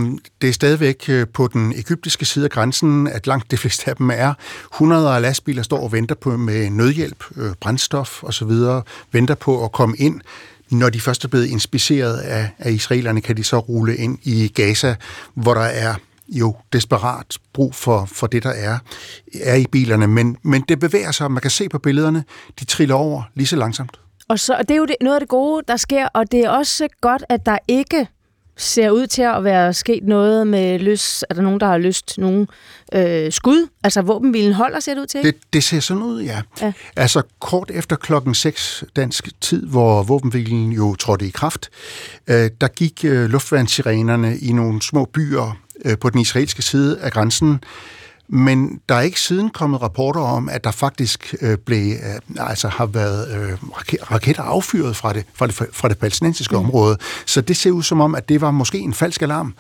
det 0.41 0.49
er 0.49 0.53
stadigvæk 0.53 1.05
øh, 1.09 1.27
på 1.35 1.49
den 1.49 1.73
egyptiske 1.73 2.25
side 2.25 2.45
af 2.45 2.51
grænsen, 2.51 3.07
at 3.07 3.27
langt 3.27 3.51
de 3.51 3.57
fleste 3.57 3.91
af 3.91 3.97
dem 3.97 4.11
er. 4.11 4.35
Hundreder 4.73 5.11
af 5.11 5.23
lastbiler 5.23 5.63
står 5.63 5.81
og 5.81 5.93
venter 5.93 6.15
på 6.15 6.37
med 6.37 6.71
nødhjælp, 6.71 7.25
øh, 7.37 7.55
brændstof 7.61 8.25
osv., 8.25 8.51
venter 9.13 9.35
på 9.35 9.65
at 9.65 9.73
komme 9.73 9.97
ind. 9.97 10.21
Når 10.71 10.91
de 10.91 11.01
først 11.01 11.25
er 11.25 11.29
blevet 11.29 11.47
inspiceret 11.47 12.19
af, 12.19 12.51
af 12.59 12.71
israelerne, 12.73 13.21
kan 13.21 13.37
de 13.37 13.45
så 13.45 13.59
rulle 13.59 13.97
ind 13.97 14.19
i 14.23 14.49
Gaza, 14.49 14.95
hvor 15.35 15.55
der 15.55 15.61
er 15.61 15.95
jo 16.29 16.57
desperat 16.73 17.39
brug 17.53 17.75
for, 17.75 18.05
for 18.05 18.27
det, 18.27 18.43
der 18.43 18.51
er, 18.51 18.79
er 19.41 19.55
i 19.55 19.67
bilerne. 19.73 20.07
Men, 20.07 20.37
men 20.43 20.65
det 20.69 20.81
bevæger 20.81 21.13
sig, 21.13 21.31
man 21.31 21.41
kan 21.41 21.51
se 21.51 21.69
på 21.69 21.79
billederne, 21.79 22.25
de 22.61 22.65
triller 22.65 22.95
over 22.95 23.23
lige 23.35 23.47
så 23.47 23.57
langsomt. 23.57 24.01
Og, 24.29 24.39
så, 24.39 24.55
og 24.55 24.69
det 24.69 24.75
er 24.75 24.79
jo 24.79 24.87
det, 24.87 24.97
noget 25.01 25.17
af 25.17 25.21
det 25.21 25.29
gode, 25.29 25.63
der 25.69 25.77
sker, 25.77 26.09
og 26.15 26.33
det 26.33 26.41
er 26.41 26.51
også 26.51 26.89
godt, 27.01 27.25
at 27.29 27.47
der 27.47 27.59
ikke 27.69 28.09
ser 28.57 28.91
ud 28.91 29.07
til 29.07 29.23
at 29.23 29.45
være 29.45 29.75
sket 29.75 30.05
noget 30.05 30.47
med 30.47 30.79
løs... 30.79 31.25
Er 31.31 31.35
der 31.35 31.43
nogen, 31.43 31.61
der 31.61 31.67
har 31.67 31.79
lyst 31.79 32.19
nogen 32.19 32.49
øh, 32.93 33.33
skud? 33.33 33.69
Altså 33.85 34.03
våbenhvilen 34.03 34.53
holder, 34.53 34.81
ser 34.81 34.95
det 34.95 35.01
ud 35.01 35.07
til? 35.07 35.23
Det, 35.23 35.35
det 35.53 35.65
ser 35.65 35.81
sådan 35.81 36.03
ud, 36.03 36.23
ja. 36.23 36.43
ja. 36.61 36.73
Altså 36.97 37.23
kort 37.41 37.71
efter 37.71 37.97
klokken 37.97 38.35
6 38.35 38.85
dansk 38.97 39.41
tid, 39.41 39.67
hvor 39.67 40.03
våbenhvilen 40.03 40.73
jo 40.73 40.95
trådte 40.95 41.27
i 41.27 41.31
kraft, 41.31 41.71
øh, 42.27 42.51
der 42.61 42.69
gik 42.69 43.05
øh, 43.05 43.31
luftvandssirenerne 43.31 44.39
i 44.39 44.53
nogle 44.53 44.83
små 44.83 45.05
byer 45.05 45.59
øh, 45.87 45.99
på 45.99 46.11
den 46.11 46.21
israelske 46.21 46.63
side 46.63 47.01
af 47.01 47.13
grænsen, 47.13 47.61
men 48.29 48.81
der 48.89 48.95
er 48.95 49.01
ikke 49.01 49.21
siden 49.21 49.51
kommet 49.51 49.83
rapporter 49.83 50.21
om, 50.21 50.49
at 50.49 50.65
der 50.65 50.71
faktisk 50.71 51.35
øh, 51.41 51.59
blev, 51.59 51.93
øh, 51.93 52.49
altså 52.49 52.69
har 52.69 52.87
været 52.87 53.37
øh, 53.37 53.59
raketter 54.11 54.43
affyret 54.43 54.97
fra 54.97 55.13
det, 55.13 55.25
fra 55.35 55.47
det, 55.47 55.55
fra 55.73 55.89
det 55.89 55.99
palæstinensiske 55.99 56.55
mm. 56.55 56.65
område. 56.65 56.99
Så 57.27 57.41
det 57.41 57.57
ser 57.57 57.71
ud 57.71 57.83
som 57.83 58.01
om, 58.01 58.15
at 58.15 58.29
det 58.29 58.41
var 58.41 58.51
måske 58.51 58.79
en 58.79 58.95
falsk 58.95 59.23
alarm. 59.23 59.55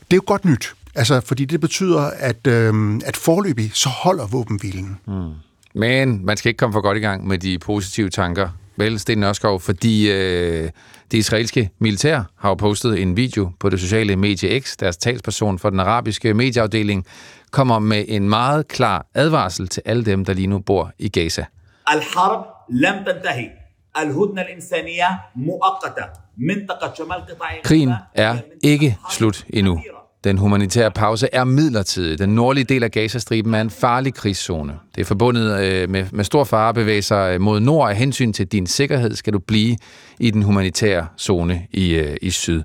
Det 0.00 0.12
er 0.12 0.16
jo 0.16 0.22
godt 0.26 0.44
nyt, 0.44 0.74
altså, 0.94 1.20
fordi 1.20 1.44
det 1.44 1.60
betyder, 1.60 2.02
at, 2.02 2.46
øh, 2.46 3.00
at 3.04 3.16
forløbig 3.16 3.70
så 3.74 3.88
holder 3.88 4.26
våbenhvilen. 4.26 4.98
Mm. 5.06 5.30
Men 5.74 6.26
man 6.26 6.36
skal 6.36 6.48
ikke 6.48 6.58
komme 6.58 6.72
for 6.72 6.80
godt 6.80 6.98
i 6.98 7.00
gang 7.00 7.26
med 7.26 7.38
de 7.38 7.58
positive 7.58 8.10
tanker. 8.10 8.48
Vel, 8.77 8.99
Sten 8.99 9.17
Nørskov, 9.17 9.59
fordi 9.59 10.11
øh, 10.11 10.69
det 11.11 11.17
israelske 11.17 11.69
militær 11.79 12.21
har 12.37 12.49
jo 12.49 12.55
postet 12.55 13.01
en 13.01 13.17
video 13.17 13.51
på 13.59 13.69
det 13.69 13.79
sociale 13.79 14.15
medie 14.15 14.59
X, 14.59 14.75
deres 14.79 14.97
talsperson 14.97 15.59
for 15.59 15.69
den 15.69 15.79
arabiske 15.79 16.33
medieafdeling, 16.33 17.05
kommer 17.51 17.79
med 17.79 18.05
en 18.07 18.29
meget 18.29 18.67
klar 18.67 19.05
advarsel 19.13 19.67
til 19.67 19.83
alle 19.85 20.05
dem, 20.05 20.25
der 20.25 20.33
lige 20.33 20.47
nu 20.47 20.59
bor 20.59 20.91
i 20.99 21.09
Gaza. 21.09 21.45
الحرب 21.93 22.45
لم 22.69 23.03
تنتهي 23.05 23.51
الهدنة 23.97 24.41
الإنسانية 24.41 25.21
مؤقتة 25.35 26.09
منطقة 26.37 26.93
شمال 26.93 27.25
قطاع 27.25 27.61
Krigen 27.63 27.93
er 28.15 28.35
ikke 28.63 28.97
slut 29.11 29.45
endnu. 29.49 29.81
Den 30.24 30.38
humanitære 30.38 30.90
pause 30.90 31.28
er 31.32 31.44
midlertidig. 31.44 32.18
Den 32.18 32.34
nordlige 32.34 32.64
del 32.64 32.82
af 32.82 32.90
Gazastriben 32.90 33.54
er 33.54 33.60
en 33.60 33.70
farlig 33.70 34.14
krigszone. 34.14 34.72
Det 34.94 35.00
er 35.00 35.04
forbundet 35.04 35.60
øh, 35.60 35.90
med, 35.90 36.06
med 36.12 36.24
stor 36.24 36.44
fare 36.44 36.68
at 36.68 36.74
bevæge 36.74 37.02
sig 37.02 37.34
øh, 37.34 37.40
mod 37.40 37.60
nord. 37.60 37.90
Af 37.90 37.96
hensyn 37.96 38.32
til 38.32 38.46
din 38.46 38.66
sikkerhed 38.66 39.14
skal 39.14 39.32
du 39.32 39.38
blive 39.38 39.76
i 40.20 40.30
den 40.30 40.42
humanitære 40.42 41.06
zone 41.18 41.66
i, 41.72 41.94
øh, 41.94 42.16
i 42.22 42.30
syd. 42.30 42.62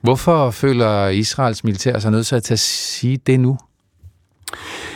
Hvorfor 0.00 0.50
føler 0.50 1.08
Israels 1.08 1.64
militær 1.64 1.98
sig 1.98 2.10
nødt 2.10 2.26
til 2.26 2.52
at 2.52 2.58
sige 2.58 3.16
det 3.16 3.40
nu? 3.40 3.58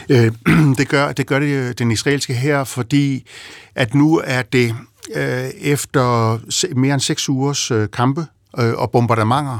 Øh, 0.08 0.32
det, 0.78 0.88
gør, 0.88 1.12
det 1.12 1.26
gør 1.26 1.38
det 1.38 1.46
øh, 1.46 1.74
den 1.78 1.90
israelske 1.90 2.34
her, 2.34 2.64
fordi 2.64 3.26
at 3.74 3.94
nu 3.94 4.22
er 4.24 4.42
det 4.42 4.74
øh, 5.14 5.48
efter 5.60 6.38
mere 6.74 6.94
end 6.94 7.00
seks 7.00 7.28
ugers 7.28 7.70
øh, 7.70 7.88
kampe 7.92 8.26
øh, 8.58 8.74
og 8.74 8.90
bombardementer, 8.90 9.58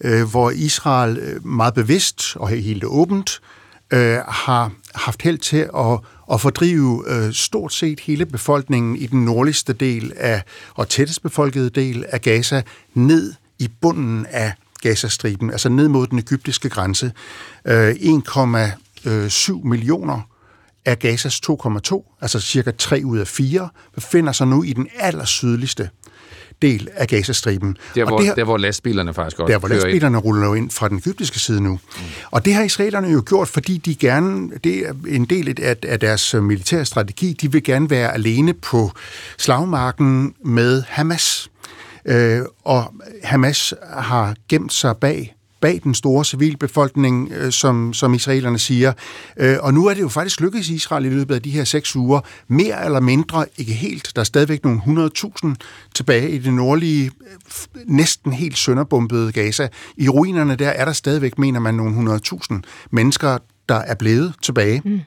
øh, 0.00 0.30
hvor 0.30 0.50
Israel 0.50 1.18
øh, 1.18 1.46
meget 1.46 1.74
bevidst 1.74 2.36
og 2.36 2.48
helt 2.48 2.84
åbent 2.84 3.40
øh, 3.90 4.18
har 4.28 4.70
haft 4.94 5.22
held 5.22 5.38
til 5.38 5.68
at, 5.76 5.98
at 6.32 6.40
fordrive 6.40 7.04
øh, 7.06 7.32
stort 7.32 7.72
set 7.72 8.00
hele 8.00 8.26
befolkningen 8.26 8.96
i 8.96 9.06
den 9.06 9.24
nordligste 9.24 9.72
del 9.72 10.12
af, 10.16 10.42
og 10.74 10.88
tættest 10.88 11.22
befolkede 11.22 11.70
del 11.70 12.04
af 12.08 12.20
Gaza 12.20 12.62
ned 12.94 13.34
i 13.58 13.68
bunden 13.80 14.26
af 14.30 14.52
Gazastriben, 14.82 15.50
altså 15.50 15.68
ned 15.68 15.88
mod 15.88 16.06
den 16.06 16.18
egyptiske 16.18 16.68
grænse. 16.68 17.12
Øh, 17.64 17.90
1,7 17.90 19.68
millioner 19.68 20.20
af 20.84 20.98
Gazas 20.98 21.40
2,2, 21.50 22.18
altså 22.20 22.40
cirka 22.40 22.70
3 22.70 23.02
ud 23.04 23.18
af 23.18 23.26
4, 23.26 23.68
befinder 23.94 24.32
sig 24.32 24.46
nu 24.46 24.62
i 24.62 24.72
den 24.72 24.88
allersydligste 24.98 25.90
del 26.62 26.88
af 26.94 27.08
Gazastriben. 27.08 27.76
Der 27.94 28.04
hvor, 28.04 28.16
det 28.16 28.26
her, 28.26 28.34
der, 28.34 28.44
hvor 28.44 28.56
lastbilerne 28.56 29.14
faktisk 29.14 29.40
også 29.40 29.52
Der, 29.52 29.58
hvor 29.58 29.68
lastbilerne 29.68 30.18
ind. 30.18 30.24
ruller 30.24 30.54
ind 30.54 30.70
fra 30.70 30.88
den 30.88 30.98
egyptiske 30.98 31.38
side 31.38 31.60
nu. 31.60 31.70
Mm. 31.72 32.02
Og 32.30 32.44
det 32.44 32.54
har 32.54 32.62
israelerne 32.62 33.08
jo 33.08 33.22
gjort, 33.26 33.48
fordi 33.48 33.78
de 33.78 33.94
gerne, 33.94 34.50
det 34.64 34.78
er 34.78 34.92
en 35.08 35.24
del 35.24 35.60
af, 35.62 35.76
af 35.82 36.00
deres 36.00 36.34
militære 36.34 36.84
strategi, 36.84 37.32
de 37.32 37.52
vil 37.52 37.62
gerne 37.62 37.90
være 37.90 38.14
alene 38.14 38.54
på 38.54 38.92
slagmarken 39.38 40.34
med 40.44 40.82
Hamas. 40.88 41.50
Øh, 42.04 42.42
og 42.64 42.94
Hamas 43.24 43.74
har 43.92 44.34
gemt 44.48 44.72
sig 44.72 44.96
bag 44.96 45.35
bag 45.66 45.80
den 45.84 45.94
store 45.94 46.24
civilbefolkning, 46.24 47.32
øh, 47.32 47.52
som, 47.52 47.94
som 47.94 48.14
israelerne 48.14 48.58
siger. 48.58 48.92
Øh, 49.36 49.56
og 49.60 49.74
nu 49.74 49.86
er 49.86 49.94
det 49.94 50.00
jo 50.00 50.08
faktisk 50.08 50.40
lykkedes 50.40 50.68
Israel 50.68 51.04
i 51.04 51.08
løbet 51.08 51.34
af 51.34 51.42
de 51.42 51.50
her 51.50 51.64
seks 51.64 51.96
uger, 51.96 52.20
mere 52.48 52.84
eller 52.84 53.00
mindre, 53.00 53.46
ikke 53.58 53.72
helt, 53.72 54.12
der 54.14 54.20
er 54.20 54.24
stadigvæk 54.24 54.64
nogle 54.64 55.10
100.000 55.44 55.54
tilbage 55.94 56.30
i 56.30 56.38
det 56.38 56.52
nordlige, 56.52 57.04
øh, 57.04 57.82
næsten 57.86 58.32
helt 58.32 58.58
sønderbombede 58.58 59.32
Gaza. 59.32 59.68
I 59.96 60.08
ruinerne 60.08 60.56
der 60.56 60.68
er 60.68 60.84
der 60.84 60.92
stadigvæk, 60.92 61.38
mener 61.38 61.60
man, 61.60 61.74
nogle 61.74 62.20
100.000 62.20 62.60
mennesker, 62.90 63.38
der 63.68 63.74
er 63.74 63.94
blevet 63.94 64.32
tilbage. 64.42 64.82
Mm. 64.84 65.00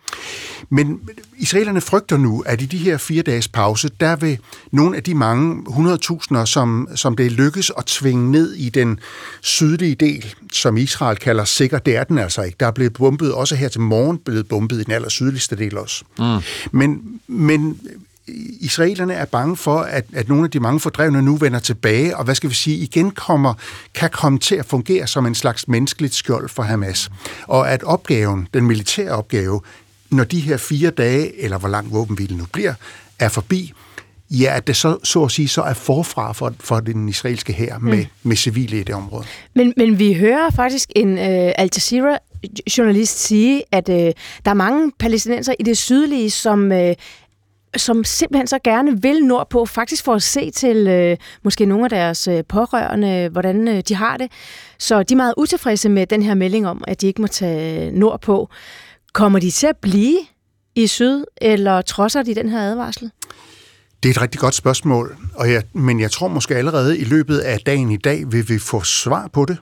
Men 0.70 1.00
israelerne 1.38 1.82
frygter 1.82 2.18
nu, 2.18 2.44
at 2.46 2.62
i 2.62 2.66
de 2.66 2.78
her 2.78 2.98
fire 2.98 3.22
dages 3.22 3.48
pause, 3.48 3.90
der 4.00 4.16
vil 4.16 4.38
nogle 4.72 4.98
af 4.98 5.04
de 5.04 5.16
mange 5.16 5.64
100.000, 5.68 6.46
som, 6.46 6.88
som 6.96 7.16
det 7.16 7.32
lykkes 7.32 7.72
at 7.78 7.86
tvinge 7.86 8.32
ned 8.32 8.54
i 8.54 8.70
den 8.70 9.00
sydlige 9.42 9.96
del, 9.96 10.36
som 10.52 10.78
Israel 10.78 11.18
kalder 11.18 11.46
sikker, 11.46 11.80
det 11.80 11.96
er 11.96 12.04
den 12.04 12.18
altså 12.18 12.42
ikke. 12.42 12.56
Der 12.60 12.68
er 12.68 12.72
blevet 12.72 12.94
bombet, 12.94 13.34
også 13.34 13.56
her 13.56 13.68
til 13.68 13.82
morgen 13.82 14.18
blevet 14.18 14.48
bombet 14.48 14.82
i 14.82 14.84
den 14.84 14.94
aller 14.94 15.10
sydligste 15.10 15.56
del 15.56 15.78
også. 15.78 16.04
Mm. 16.20 16.26
Men, 16.72 17.20
men 17.28 17.80
israelerne 18.60 19.14
er 19.14 19.26
bange 19.26 19.58
for, 19.58 19.80
at, 19.80 20.06
at 20.14 20.30
nogle 20.30 20.44
af 20.44 20.52
de 20.52 20.60
mange 20.60 20.80
fordrevne 20.80 21.22
nu 21.22 21.36
vender 21.36 21.60
tilbage, 21.60 22.18
og 22.18 22.24
hvad 22.24 22.36
skal 22.36 22.50
vi 22.50 22.56
sige, 22.56 22.78
igen 22.78 23.12
kommer, 23.12 23.54
kan 23.94 24.10
komme 24.10 24.40
til 24.40 24.56
at 24.56 24.66
fungere 24.66 25.08
som 25.08 25.26
en 25.26 25.36
slags 25.36 25.68
menneskeligt 25.68 26.14
skjold 26.14 26.50
for 26.50 26.64
Hamas. 26.64 27.10
Og 27.48 27.72
at 27.72 27.84
opgaven, 27.84 28.48
den 28.54 28.66
militære 28.66 29.12
opgave, 29.12 29.62
når 30.10 30.24
de 30.24 30.40
her 30.40 30.58
fire 30.58 30.90
dage, 30.90 31.44
eller 31.44 31.58
hvor 31.58 31.70
lang 31.70 31.94
våbenhvile 31.94 32.38
nu 32.38 32.46
bliver, 32.52 32.74
er 33.20 33.30
forbi, 33.30 33.74
ja, 34.32 34.54
at 34.56 34.68
det 34.68 34.76
så, 34.76 34.98
så 35.04 35.24
at 35.24 35.32
sige, 35.32 35.48
så 35.48 35.62
er 35.62 35.74
forfra 35.74 36.34
for, 36.34 36.54
for 36.60 36.80
den 36.80 37.10
israelske 37.10 37.54
her 37.54 37.80
med, 37.80 37.98
mm. 37.98 38.06
med 38.24 38.36
civile 38.36 38.80
i 38.80 38.84
det 38.84 38.96
område. 38.96 39.26
Men, 39.56 39.74
men 39.78 40.00
vi 40.00 40.14
hører 40.14 40.50
faktisk 40.50 40.90
en 40.96 41.14
uh, 41.14 41.24
Al 41.58 41.70
Jazeera 41.76 42.18
journalist 42.78 43.20
sige, 43.20 43.64
at 43.72 43.90
uh, 43.90 43.96
der 43.96 44.14
er 44.46 44.54
mange 44.54 44.92
palæstinenser 45.00 45.54
i 45.60 45.64
det 45.64 45.78
sydlige, 45.78 46.30
som 46.30 46.72
uh, 46.72 46.92
som 47.78 48.04
simpelthen 48.04 48.48
så 48.48 48.60
gerne 48.64 49.02
vil 49.02 49.24
nordpå, 49.24 49.66
faktisk 49.66 50.04
for 50.04 50.14
at 50.14 50.24
se 50.24 50.52
til 50.52 50.88
øh, 50.88 51.18
måske 51.44 51.66
nogle 51.66 51.84
af 51.84 51.90
deres 51.90 52.28
øh, 52.28 52.44
pårørende, 52.50 53.30
hvordan 53.30 53.68
øh, 53.68 53.84
de 53.88 53.96
har 53.96 54.18
det. 54.18 54.32
Så 54.78 55.04
de 55.04 55.14
er 55.14 55.18
meget 55.18 55.34
utilfredse 55.38 55.90
med 55.90 56.08
den 56.08 56.22
her 56.22 56.34
melding 56.34 56.68
om, 56.68 56.84
at 56.88 57.02
de 57.02 57.08
ikke 57.08 57.22
må 57.22 57.28
tage 57.28 57.92
nordpå. 57.92 58.50
Kommer 59.14 59.40
de 59.40 59.52
til 59.52 59.68
at 59.68 59.78
blive 59.78 60.18
i 60.76 60.88
syd, 60.88 61.24
eller 61.42 61.82
trodser 61.82 62.24
de 62.24 62.36
den 62.36 62.50
her 62.50 62.60
advarsel? 62.60 63.12
Det 64.04 64.10
er 64.10 64.14
et 64.14 64.22
rigtig 64.22 64.42
godt 64.42 64.56
spørgsmål, 64.56 65.18
og 65.36 65.52
jeg, 65.52 65.64
men 65.74 66.00
jeg 66.00 66.12
tror 66.12 66.28
måske 66.28 66.56
allerede 66.56 66.98
i 66.98 67.04
løbet 67.04 67.38
af 67.38 67.60
dagen 67.60 67.92
i 67.92 67.98
dag 67.98 68.24
vil 68.32 68.50
vi 68.50 68.60
få 68.60 68.84
svar 68.84 69.30
på 69.34 69.46
det. 69.46 69.58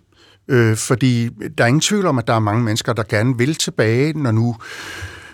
Øh, 0.47 0.77
fordi 0.77 1.29
der 1.57 1.63
er 1.63 1.67
ingen 1.67 1.81
tvivl 1.81 2.05
om, 2.05 2.17
at 2.17 2.27
der 2.27 2.34
er 2.34 2.39
mange 2.39 2.63
mennesker, 2.63 2.93
der 2.93 3.03
gerne 3.03 3.38
vil 3.38 3.55
tilbage, 3.55 4.13
når 4.13 4.31
nu 4.31 4.55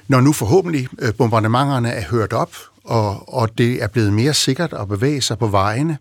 når 0.08 0.22
nu 0.22 0.34
forhåbentlig 0.34 0.88
øh, 1.00 1.14
bombardementerne 1.14 1.90
er 1.90 2.04
hørt 2.10 2.34
op, 2.34 2.56
og, 2.84 3.34
og 3.34 3.58
det 3.58 3.84
er 3.84 3.88
blevet 3.88 4.14
mere 4.14 4.34
sikkert 4.34 4.74
at 4.74 4.88
bevæge 4.88 5.22
sig 5.22 5.38
på 5.38 5.48
vejene, 5.48 5.98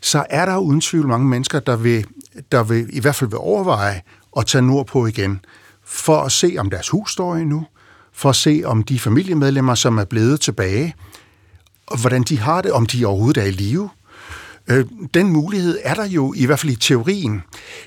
så 0.00 0.24
er 0.30 0.46
der 0.46 0.56
uden 0.56 0.80
tvivl 0.80 1.08
mange 1.08 1.26
mennesker, 1.26 1.60
der 1.60 1.76
vil, 1.76 2.06
der 2.52 2.62
vil 2.62 2.86
i 2.92 3.00
hvert 3.00 3.14
fald 3.14 3.30
vil 3.30 3.38
overveje 3.38 4.00
at 4.36 4.46
tage 4.46 4.62
nordpå 4.62 5.06
igen, 5.06 5.40
for 5.84 6.20
at 6.20 6.32
se, 6.32 6.56
om 6.58 6.70
deres 6.70 6.88
hus 6.88 7.12
står 7.12 7.34
endnu, 7.34 7.66
for 8.12 8.28
at 8.28 8.36
se, 8.36 8.62
om 8.64 8.82
de 8.82 8.98
familiemedlemmer, 8.98 9.74
som 9.74 9.98
er 9.98 10.04
blevet 10.04 10.40
tilbage, 10.40 10.94
og 11.86 12.00
hvordan 12.00 12.22
de 12.22 12.38
har 12.38 12.62
det, 12.62 12.72
om 12.72 12.86
de 12.86 13.04
overhovedet 13.04 13.42
er 13.42 13.46
i 13.46 13.50
live, 13.50 13.90
Øh, 14.68 14.86
den 15.14 15.28
mulighed 15.28 15.78
er 15.82 15.94
der 15.94 16.06
jo 16.06 16.34
i 16.36 16.46
hvert 16.46 16.58
fald 16.58 16.72
i 16.72 16.76
teorien. 16.76 17.42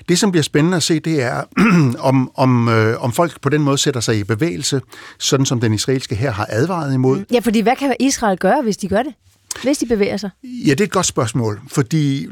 Det, 0.08 0.18
som 0.18 0.30
bliver 0.30 0.42
spændende 0.42 0.76
at 0.76 0.82
se, 0.82 1.00
det 1.00 1.22
er, 1.22 1.42
om, 1.98 2.30
om, 2.34 2.68
øh, 2.68 3.02
om 3.02 3.12
folk 3.12 3.40
på 3.40 3.48
den 3.48 3.62
måde 3.62 3.78
sætter 3.78 4.00
sig 4.00 4.18
i 4.18 4.24
bevægelse, 4.24 4.80
sådan 5.18 5.46
som 5.46 5.60
den 5.60 5.74
israelske 5.74 6.14
her 6.14 6.30
har 6.30 6.46
advaret 6.48 6.94
imod. 6.94 7.24
Ja, 7.32 7.38
fordi 7.38 7.60
hvad 7.60 7.76
kan 7.76 7.96
Israel 8.00 8.38
gøre, 8.38 8.62
hvis 8.62 8.76
de 8.76 8.88
gør 8.88 9.02
det? 9.02 9.14
Hvis 9.62 9.78
de 9.78 9.86
bevæger 9.86 10.16
sig? 10.16 10.30
Ja, 10.42 10.70
det 10.70 10.80
er 10.80 10.84
et 10.84 10.90
godt 10.90 11.06
spørgsmål, 11.06 11.60
fordi 11.68 12.26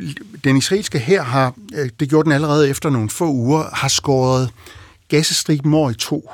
den 0.44 0.56
israelske 0.56 0.98
her 0.98 1.22
har, 1.22 1.54
øh, 1.74 1.90
det 2.00 2.08
gjorde 2.08 2.24
den 2.24 2.32
allerede 2.32 2.70
efter 2.70 2.90
nogle 2.90 3.10
få 3.10 3.30
uger, 3.32 3.64
har 3.72 3.88
skåret 3.88 4.50
Gazastriben 5.08 5.74
over 5.74 5.90
i 5.90 5.94
to. 5.94 6.30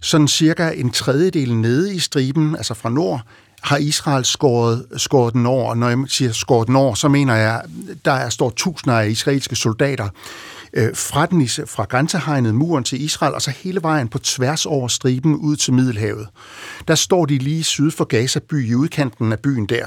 Sådan 0.00 0.28
cirka 0.28 0.70
en 0.70 0.90
tredjedel 0.90 1.56
nede 1.56 1.94
i 1.94 1.98
striben, 1.98 2.56
altså 2.56 2.74
fra 2.74 2.90
nord, 2.90 3.20
har 3.62 3.76
Israel 3.76 4.24
skåret, 4.24 4.86
skåret 4.96 5.34
den 5.34 5.46
over. 5.46 5.74
Når 5.74 5.88
jeg 5.88 5.98
siger 6.08 6.32
skåret 6.32 6.68
den 6.68 6.76
over, 6.76 6.94
så 6.94 7.08
mener 7.08 7.34
jeg, 7.34 7.62
der 8.04 8.12
er 8.12 8.28
står 8.28 8.50
tusinder 8.50 8.98
af 8.98 9.08
israelske 9.08 9.56
soldater 9.56 10.08
øh, 10.72 10.96
fra, 10.96 11.26
den, 11.26 11.48
fra 11.48 11.84
grænsehegnet 11.84 12.54
muren 12.54 12.84
til 12.84 13.04
Israel, 13.04 13.34
og 13.34 13.42
så 13.42 13.50
hele 13.50 13.82
vejen 13.82 14.08
på 14.08 14.18
tværs 14.18 14.66
over 14.66 14.88
striben 14.88 15.34
ud 15.34 15.56
til 15.56 15.72
Middelhavet. 15.72 16.28
Der 16.88 16.94
står 16.94 17.26
de 17.26 17.38
lige 17.38 17.64
syd 17.64 17.90
for 17.90 18.04
Gaza 18.04 18.38
by, 18.38 18.70
i 18.70 18.74
udkanten 18.74 19.32
af 19.32 19.38
byen 19.38 19.66
der. 19.66 19.86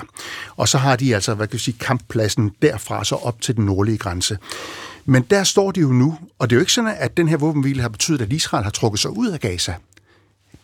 Og 0.56 0.68
så 0.68 0.78
har 0.78 0.96
de 0.96 1.16
altså, 1.16 1.34
hvad 1.34 1.48
kan 1.48 1.54
jeg 1.54 1.62
sige, 1.62 1.78
kamppladsen 1.80 2.52
derfra 2.62 3.04
så 3.04 3.16
op 3.16 3.42
til 3.42 3.56
den 3.56 3.66
nordlige 3.66 3.98
grænse. 3.98 4.38
Men 5.06 5.22
der 5.30 5.44
står 5.44 5.72
de 5.72 5.80
jo 5.80 5.88
nu, 5.88 6.18
og 6.40 6.50
det 6.50 6.56
er 6.56 6.58
jo 6.58 6.62
ikke 6.62 6.74
sådan, 6.74 6.96
at 6.98 7.18
den 7.18 7.28
her 7.28 7.38
våbenhvile 7.38 7.82
har 7.82 7.90
betydet, 7.90 8.22
at 8.22 8.34
Israel 8.34 8.64
har 8.64 8.72
trukket 8.72 9.00
sig 9.00 9.12
ud 9.12 9.28
af 9.28 9.40
Gaza. 9.40 9.74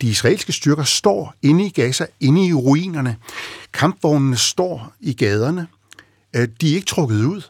De 0.02 0.07
israelske 0.07 0.52
styrker 0.52 0.84
står 0.84 1.34
inde 1.41 1.65
i 1.65 1.69
Gaza, 1.69 2.06
inde 2.19 2.48
i 2.48 2.53
ruinerne. 2.53 3.18
Kampvognene 3.73 4.38
står 4.38 4.94
i 4.99 5.14
gaderne. 5.14 5.68
Øh, 6.36 6.48
de 6.61 6.72
er 6.72 6.76
ikke 6.76 6.86
trukket 6.86 7.26
ud. 7.26 7.41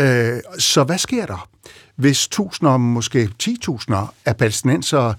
Øh, 0.00 0.40
så 0.58 0.84
hvad 0.84 0.98
sker 0.98 1.26
der, 1.26 1.48
hvis 1.96 2.28
tusinder, 2.28 2.76
måske 2.76 3.30
10.000 3.42 3.94
af 4.24 4.36
palæstinensere 4.36 5.14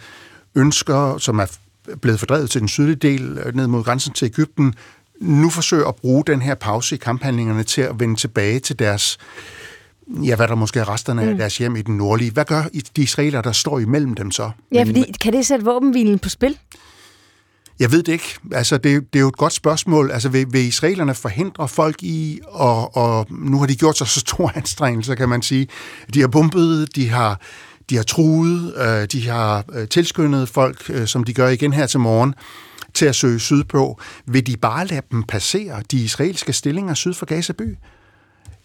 ønsker, 0.56 1.18
som 1.18 1.40
er 1.40 1.58
blevet 2.02 2.20
fordrevet 2.20 2.50
til 2.50 2.62
den 2.62 2.68
sydlige 2.68 2.96
del, 2.96 3.38
øh, 3.46 3.56
ned 3.56 3.68
mod 3.68 3.84
grænsen 3.84 4.14
til 4.14 4.26
Ægypten, 4.26 4.76
nu 5.22 5.50
forsøger 5.50 5.88
at 5.88 5.96
bruge 5.96 6.24
den 6.28 6.42
her 6.42 6.56
pause 6.56 6.96
i 6.96 6.98
kamphandlingerne 6.98 7.64
til 7.64 7.82
at 7.82 8.00
vende 8.00 8.16
tilbage 8.16 8.60
til 8.60 8.80
deres 8.80 9.18
ja, 10.08 10.36
hvad 10.36 10.48
der 10.48 10.56
måske 10.56 10.80
er 10.80 10.90
resterne 10.90 11.22
af 11.22 11.32
mm. 11.32 11.38
deres 11.38 11.58
hjem 11.58 11.76
i 11.76 11.82
den 11.82 11.98
nordlige. 11.98 12.32
Hvad 12.32 12.46
gør 12.46 12.64
de 12.96 13.02
israeler, 13.02 13.42
der 13.42 13.52
står 13.52 13.80
imellem 13.80 14.14
dem 14.14 14.32
så? 14.32 14.52
Ja, 14.72 14.84
fordi 14.84 15.06
kan 15.22 15.34
det 15.34 15.46
sætte 15.46 15.66
våbenhvilen 15.66 16.20
på 16.20 16.30
spil? 16.30 16.58
Jeg 17.80 17.92
ved 17.92 18.04
det 18.04 18.12
ikke. 18.12 18.36
Altså, 18.52 18.78
det, 18.78 19.14
det 19.14 19.20
er 19.20 19.22
jo 19.22 19.28
et 19.28 19.38
godt 19.38 19.54
spørgsmål. 19.54 20.12
Altså, 20.12 20.30
vil, 20.30 20.48
vil 20.52 20.62
israelerne 20.62 21.14
forhindre 21.14 21.68
folk 21.68 22.04
i, 22.04 22.40
og, 22.48 22.98
og 22.98 23.28
nu 23.30 23.60
har 23.60 23.66
de 23.66 23.76
gjort 23.76 23.98
sig 23.98 24.08
så 24.08 24.20
stor 24.20 24.52
anstrengelse, 24.56 25.16
kan 25.16 25.30
man 25.30 25.42
sige. 25.42 25.68
De 26.14 26.22
har 26.22 26.28
bumpet, 26.28 26.96
de 26.96 27.10
har, 27.10 27.40
de 27.90 27.96
har 27.96 28.04
truet, 28.04 28.74
øh, 28.78 29.08
de 29.12 29.30
har 29.30 29.66
øh, 29.74 29.88
tilskyndet 29.88 30.50
folk, 30.50 30.90
øh, 30.90 31.08
som 31.08 31.24
de 31.24 31.34
gør 31.34 31.48
igen 31.48 31.74
her 31.74 31.86
til 31.86 32.00
morgen, 32.00 32.36
til 32.94 33.06
at 33.06 33.16
søge 33.16 33.40
sydpå. 33.40 34.00
Vil 34.26 34.48
de 34.48 34.58
bare 34.58 34.88
lade 34.88 35.02
dem 35.12 35.24
passere 35.24 35.84
de 35.92 35.98
israelske 35.98 36.54
stillinger 36.54 36.94
syd 36.94 37.14
for 37.14 37.26
Gaza 37.26 37.54
by? 37.54 37.78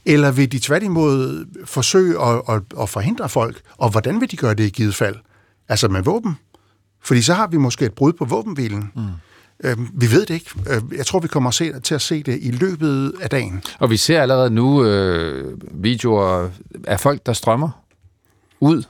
Eller 0.09 0.31
vil 0.31 0.53
de 0.53 0.59
tværtimod 0.59 1.47
forsøge 1.65 2.23
at, 2.23 2.43
at, 2.49 2.63
at 2.81 2.89
forhindre 2.89 3.29
folk? 3.29 3.61
Og 3.77 3.91
hvordan 3.91 4.21
vil 4.21 4.31
de 4.31 4.37
gøre 4.37 4.55
det 4.55 4.65
i 4.65 4.71
givet 4.71 4.95
fald? 4.95 5.17
altså 5.69 5.89
med 5.89 6.03
våben. 6.03 6.39
Fordi 7.05 7.23
så 7.23 7.35
har 7.35 7.47
vi 7.47 7.57
måske 7.57 7.85
et 7.85 7.93
brud 7.93 8.13
på 8.13 8.25
våbenhvilen. 8.25 8.93
Mm. 8.95 9.03
Øhm, 9.65 9.89
vi 9.95 10.11
ved 10.11 10.27
det 10.27 10.35
ikke. 10.35 10.51
Øh, 10.71 10.83
jeg 10.97 11.07
tror, 11.07 11.21
vi 11.21 11.29
kommer 11.29 11.51
til 11.85 11.95
at 11.95 12.01
se 12.01 12.23
det 12.23 12.39
i 12.43 12.51
løbet 12.51 13.13
af 13.21 13.31
dagen. 13.31 13.63
Og 13.79 13.91
vi 13.91 13.97
ser 13.97 14.23
allerede 14.23 14.51
nu 14.51 14.85
øh, 14.85 15.59
videoer 15.73 16.51
af 16.87 17.01
folk, 17.01 17.27
der 17.27 17.33
strømmer 17.33 17.71
ud 18.61 18.83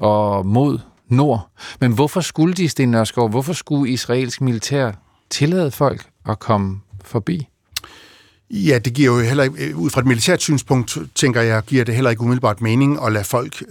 og 0.00 0.46
mod 0.46 0.78
nord. 1.08 1.50
Men 1.80 1.92
hvorfor 1.92 2.20
skulle 2.20 2.54
de, 2.54 2.68
Sten 2.68 2.90
Nørskov, 2.90 3.28
hvorfor 3.28 3.52
skulle 3.52 3.92
israelsk 3.92 4.40
militær 4.40 4.92
tillade 5.30 5.70
folk 5.70 6.08
at 6.28 6.38
komme 6.38 6.80
forbi? 7.04 7.48
Ja, 8.50 8.78
det 8.78 8.94
giver 8.94 9.14
jo 9.14 9.20
heller 9.20 9.44
ikke, 9.44 9.76
ud 9.76 9.90
fra 9.90 10.00
et 10.00 10.06
militært 10.06 10.42
synspunkt, 10.42 10.98
tænker 11.14 11.40
jeg, 11.40 11.62
giver 11.66 11.84
det 11.84 11.94
heller 11.94 12.10
ikke 12.10 12.22
umiddelbart 12.22 12.60
mening 12.60 12.98
at 13.06 13.12
lade 13.12 13.24
folk, 13.24 13.62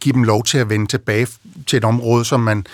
give 0.00 0.12
dem 0.12 0.22
lov 0.22 0.44
til 0.44 0.58
at 0.58 0.70
vende 0.70 0.86
tilbage 0.86 1.26
til 1.66 1.76
et 1.76 1.84
område, 1.84 2.24
som 2.24 2.40
man, 2.40 2.66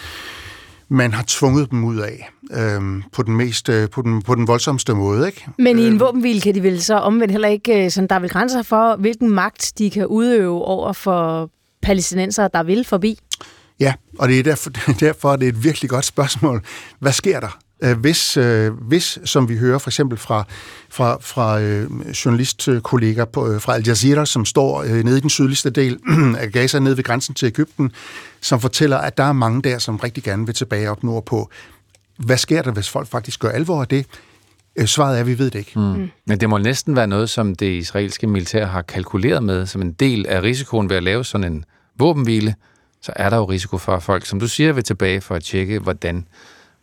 man 0.89 1.13
har 1.13 1.25
tvunget 1.27 1.71
dem 1.71 1.85
ud 1.85 1.97
af 1.97 2.31
øhm, 2.53 3.03
på 3.13 3.23
den 3.23 3.37
mest 3.37 3.69
øh, 3.69 3.91
på 3.91 4.03
den, 4.03 4.23
på 4.23 4.35
den 4.35 4.49
voldsomste 4.49 4.95
måde. 4.95 5.27
Ikke? 5.27 5.47
Men 5.59 5.79
i 5.79 5.83
en 5.83 5.89
øhm. 5.89 6.01
våbenhvile 6.01 6.41
kan 6.41 6.55
de 6.55 6.63
vel 6.63 6.83
så 6.83 6.95
omvendt 6.95 7.33
heller 7.33 7.49
ikke, 7.49 7.85
øh, 7.85 7.91
sådan, 7.91 8.09
der 8.09 8.15
er 8.15 8.21
vel 8.21 8.31
grænser 8.31 8.63
for, 8.63 8.97
hvilken 8.97 9.31
magt 9.31 9.73
de 9.79 9.91
kan 9.91 10.07
udøve 10.07 10.65
over 10.65 10.93
for 10.93 11.51
palæstinenser, 11.83 12.49
der 12.49 12.63
vil 12.63 12.85
forbi? 12.85 13.19
Ja, 13.81 13.95
og 14.19 14.29
det 14.29 14.39
er 14.39 14.43
derfor, 14.43 14.71
derfor 15.01 15.37
det 15.37 15.45
er 15.45 15.53
et 15.53 15.65
virkelig 15.65 15.91
godt 15.91 16.05
spørgsmål. 16.05 16.63
Hvad 16.99 17.13
sker 17.13 17.41
der? 17.41 17.59
Øh, 17.83 17.99
hvis, 17.99 18.37
øh, 18.37 18.73
hvis, 18.73 19.19
som 19.25 19.49
vi 19.49 19.57
hører 19.57 19.79
for 19.79 19.91
eksempel 19.91 20.19
fra, 20.19 20.45
fra, 20.91 21.19
fra 21.21 21.61
øh, 21.61 21.91
journalistkolleger 22.25 23.25
på, 23.25 23.53
øh, 23.53 23.61
fra 23.61 23.75
Al 23.75 23.87
Jazeera, 23.87 24.27
som 24.27 24.45
står 24.45 24.83
øh, 24.83 25.05
nede 25.05 25.19
i 25.19 25.21
den 25.21 25.31
sydligste 25.31 25.71
del 25.71 25.99
af 26.39 26.53
Gaza, 26.53 26.79
nede 26.79 26.97
ved 26.97 27.05
grænsen 27.05 27.35
til 27.35 27.47
Ægypten, 27.47 27.93
som 28.41 28.61
fortæller, 28.61 28.99
at 28.99 29.19
der 29.19 29.25
er 29.25 29.33
mange 29.33 29.63
der, 29.63 29.79
som 29.79 29.97
rigtig 29.97 30.25
gerne 30.25 30.47
vil 30.47 30.55
tilbage 30.55 30.91
op 30.91 31.03
nordpå. 31.03 31.51
Hvad 32.19 32.37
sker 32.37 32.63
der, 32.63 32.71
hvis 32.71 32.91
folk 32.91 33.09
faktisk 33.09 33.41
gør 33.41 33.49
alvor 33.49 33.81
af 33.81 33.89
det? 33.89 34.07
Øh, 34.77 34.87
svaret 34.87 35.17
er, 35.17 35.21
at 35.21 35.27
vi 35.27 35.39
ved 35.39 35.51
det 35.51 35.59
ikke. 35.59 35.79
Mm. 35.79 36.11
Men 36.25 36.41
det 36.41 36.49
må 36.49 36.59
næsten 36.59 36.97
være 36.97 37.07
noget, 37.07 37.31
som 37.31 37.55
det 37.55 37.67
israelske 37.67 38.27
militær 38.27 38.67
har 38.67 38.83
kalkuleret 38.83 39.43
med, 39.43 39.67
som 39.67 39.83
en 39.83 39.93
del 39.93 40.27
af 40.27 40.43
risikoen 40.43 40.91
ved 40.91 40.97
at 40.97 41.03
lave 41.03 41.25
sådan 41.25 41.53
en 41.53 41.65
våbenhvile, 41.99 42.55
så 43.03 43.13
er 43.17 43.31
der 43.31 43.37
jo 43.37 43.45
risiko 43.45 43.79
for, 43.79 43.93
at 43.97 44.03
folk, 44.03 44.27
som 44.27 44.41
du 44.41 44.49
siger, 44.49 44.73
vil 44.73 44.85
tilbage 44.85 45.21
for 45.21 45.35
at 45.35 45.43
tjekke, 45.43 45.79
hvordan 45.79 46.27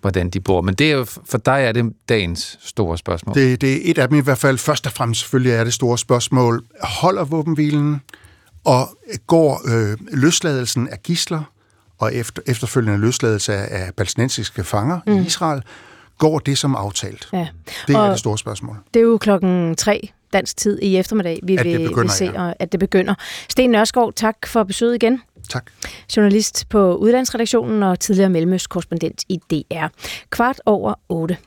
hvordan 0.02 0.30
de 0.30 0.40
bor. 0.40 0.62
Men 0.62 0.74
det 0.74 0.92
er 0.92 0.96
jo, 0.96 1.06
for 1.06 1.38
dig 1.38 1.64
er 1.64 1.72
det 1.72 1.94
dagens 2.10 2.60
store 2.62 2.98
spørgsmål. 2.98 3.36
Det, 3.36 3.62
det 3.62 3.74
er 3.74 3.92
et 3.92 3.98
af 3.98 4.10
dem 4.10 4.18
i 4.18 4.22
hvert 4.22 4.38
fald. 4.38 4.58
Først 4.58 4.86
og 4.86 4.92
fremmest 4.92 5.22
selvfølgelig 5.22 5.54
er 5.54 5.64
det 5.64 5.74
store 5.74 5.98
spørgsmål. 5.98 6.64
Holder 6.84 7.24
våbenhvilen, 7.24 8.02
og 8.66 8.98
går 9.28 9.62
øh, 9.68 9.98
løsladelsen 10.12 10.88
af 10.88 11.04
gisler, 11.04 11.44
og 12.00 12.16
efter, 12.16 12.42
efterfølgende 12.48 13.00
løsladelse 13.00 13.54
af, 13.54 13.86
af 13.86 13.94
palæstinensiske 13.96 14.64
fanger 14.64 15.00
mm. 15.08 15.18
i 15.18 15.26
Israel, 15.26 15.62
går 16.18 16.40
det 16.40 16.58
som 16.58 16.76
aftalt? 16.76 17.30
Ja. 17.34 17.48
Det 17.88 17.96
er 17.96 18.00
og 18.00 18.12
det 18.12 18.20
store 18.20 18.38
spørgsmål. 18.38 18.78
Det 18.94 19.00
er 19.00 19.04
jo 19.04 19.18
klokken 19.18 19.76
tre 19.76 20.12
dansk 20.34 20.58
tid 20.58 20.80
i 20.82 20.98
eftermiddag, 20.98 21.40
vi 21.44 21.58
at 21.58 21.66
vil, 21.66 21.80
begynder, 21.80 22.02
vil 22.02 22.10
se, 22.10 22.26
ja. 22.26 22.54
at 22.60 22.72
det 22.72 22.80
begynder. 22.80 23.14
Sten 23.50 23.70
Nørskov, 23.70 24.14
tak 24.14 24.36
for 24.48 24.64
besøget 24.64 24.96
igen. 24.96 25.22
Tak. 25.52 25.72
Journalist 26.18 26.70
på 26.70 26.96
udlandsredaktionen 26.96 27.84
og 27.84 28.00
tidligere 28.00 28.30
mellemøstkorrespondent 28.30 29.24
i 29.30 29.40
DR. 29.52 29.88
Kvart 30.30 30.62
over 30.66 30.94
8. 31.10 31.38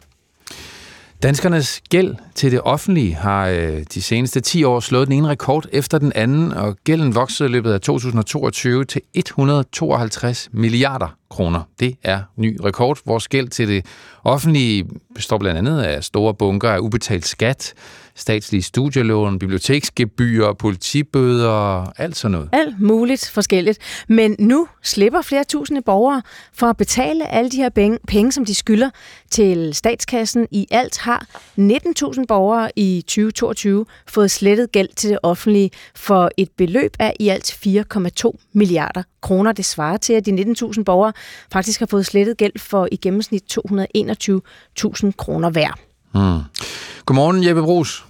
Danskernes 1.22 1.80
gæld 1.90 2.14
til 2.34 2.52
det 2.52 2.60
offentlige 2.60 3.14
har 3.14 3.48
øh, 3.48 3.82
de 3.94 4.02
seneste 4.02 4.40
10 4.40 4.64
år 4.64 4.80
slået 4.80 5.08
den 5.08 5.16
ene 5.16 5.28
rekord 5.28 5.66
efter 5.72 5.98
den 5.98 6.12
anden, 6.14 6.52
og 6.52 6.76
gælden 6.84 7.14
voksede 7.14 7.48
i 7.48 7.52
løbet 7.52 7.72
af 7.72 7.80
2022 7.80 8.84
til 8.84 9.00
152 9.14 10.48
milliarder 10.52 11.16
kroner. 11.30 11.62
Det 11.80 11.96
er 12.02 12.20
ny 12.36 12.58
rekord. 12.64 12.98
Vores 13.06 13.28
gæld 13.28 13.48
til 13.48 13.68
det 13.68 13.86
offentlige 14.24 14.86
består 15.14 15.38
blandt 15.38 15.58
andet 15.58 15.82
af 15.82 16.04
store 16.04 16.34
bunker 16.34 16.70
af 16.70 16.78
ubetalt 16.78 17.26
skat, 17.26 17.74
statslige 18.16 18.62
studielån, 18.62 19.38
biblioteksgebyrer, 19.38 20.52
politibøder, 20.52 21.92
alt 22.00 22.16
sådan 22.16 22.32
noget. 22.32 22.48
Alt 22.52 22.80
muligt 22.80 23.30
forskelligt. 23.30 23.78
Men 24.08 24.36
nu 24.38 24.68
slipper 24.82 25.22
flere 25.22 25.44
tusinde 25.44 25.82
borgere 25.82 26.22
for 26.52 26.66
at 26.66 26.76
betale 26.76 27.26
alle 27.26 27.50
de 27.50 27.56
her 27.56 27.68
penge, 27.68 27.98
penge 28.08 28.32
som 28.32 28.44
de 28.44 28.54
skylder 28.54 28.90
til 29.30 29.74
statskassen. 29.74 30.46
I 30.50 30.66
alt 30.70 30.98
har 30.98 31.26
19.000 31.58 32.24
borgere 32.28 32.70
i 32.76 33.04
2022 33.06 33.86
fået 34.08 34.30
slettet 34.30 34.72
gæld 34.72 34.88
til 34.96 35.10
det 35.10 35.18
offentlige 35.22 35.70
for 35.94 36.30
et 36.36 36.48
beløb 36.56 36.96
af 36.98 37.16
i 37.20 37.28
alt 37.28 37.66
4,2 38.24 38.32
milliarder 38.52 39.02
kroner. 39.22 39.52
Det 39.52 39.64
svarer 39.64 39.96
til, 39.96 40.12
at 40.12 40.26
de 40.26 40.54
19.000 40.60 40.82
borgere 40.82 41.12
faktisk 41.52 41.80
har 41.80 41.86
fået 41.86 42.06
slettet 42.06 42.36
gæld 42.36 42.58
for 42.58 42.88
i 42.92 42.96
gennemsnit 42.96 43.58
221.000 43.58 45.10
kroner 45.16 45.50
hver. 45.50 45.93
Hmm. 46.14 46.40
Godmorgen, 47.06 47.44
Jeppe 47.44 47.62
Brugs. 47.62 48.04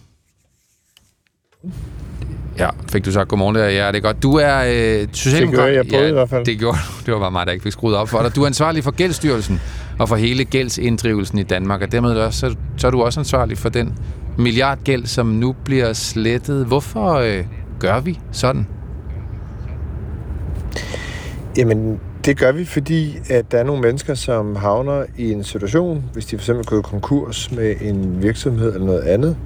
Ja, 2.59 2.69
fik 2.93 3.05
du 3.05 3.13
sagt 3.13 3.29
godmorgen 3.29 3.57
der? 3.57 3.69
Ja, 3.69 3.87
det 3.87 3.97
er 3.97 4.01
godt. 4.01 4.23
Du 4.23 4.35
er 4.35 4.59
øh, 4.67 5.09
socialdemokrat. 5.13 5.69
Det 5.69 5.75
gjorde 5.75 5.75
jeg 5.75 5.87
på 5.91 5.97
ja, 5.97 6.09
i 6.09 6.13
hvert 6.13 6.31
fald. 6.31 6.45
Det, 6.45 6.59
gjorde, 6.59 6.79
det 7.07 7.15
var 7.15 7.21
bare 7.21 7.31
mig, 7.31 7.47
der 7.47 7.53
ikke 7.53 7.63
fik 7.63 7.73
skruet 7.73 7.97
op 7.97 8.09
for 8.09 8.23
dig. 8.23 8.37
Du 8.37 8.43
er 8.43 8.47
ansvarlig 8.47 8.85
for 8.85 8.91
gældsstyrelsen 8.91 9.61
og 9.99 10.09
for 10.09 10.17
hele 10.17 10.45
gældsinddrivelsen 10.45 11.39
i 11.39 11.43
Danmark, 11.43 11.83
og 11.83 11.93
dermed 11.93 12.11
også, 12.11 12.39
så, 12.39 12.57
så 12.77 12.87
er 12.87 12.91
du 12.91 13.03
også 13.03 13.21
ansvarlig 13.21 13.59
for 13.59 13.69
den 13.69 13.99
milliardgæld, 14.39 15.07
som 15.07 15.27
nu 15.27 15.55
bliver 15.65 15.93
slettet. 15.93 16.67
Hvorfor 16.67 17.15
øh, 17.15 17.45
gør 17.79 18.01
vi 18.01 18.19
sådan? 18.33 18.67
Jamen, 21.57 22.01
det 22.25 22.39
gør 22.39 22.53
vi, 22.53 22.65
fordi 22.65 23.19
at 23.31 23.53
der 23.53 23.59
er 23.59 23.65
nogle 23.65 23.83
mennesker, 23.83 24.15
som 24.15 24.57
havner 24.57 25.05
i 25.17 25.33
en 25.33 25.45
situation, 25.45 26.05
hvis 26.13 26.27
de 26.27 26.37
for 26.37 26.43
eksempel 26.43 26.67
går 26.67 26.81
konkurs 26.81 27.53
med 27.53 27.75
en 27.81 28.23
virksomhed 28.23 28.75
eller 28.75 28.87
noget 28.87 29.01
andet, 29.01 29.37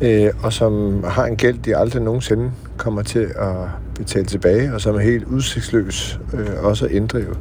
øh, 0.00 0.30
og 0.42 0.52
som 0.52 1.04
har 1.04 1.26
en 1.26 1.36
gæld, 1.36 1.58
de 1.58 1.76
aldrig 1.76 2.02
nogensinde 2.02 2.50
kommer 2.76 3.02
til 3.02 3.32
at 3.36 3.54
betale 3.94 4.26
tilbage, 4.26 4.74
og 4.74 4.80
som 4.80 4.94
er 4.94 5.00
helt 5.00 5.24
udsigtsløs 5.24 6.20
øh, 6.34 6.64
også 6.64 6.84
at 6.84 6.90
inddrive. 6.90 7.34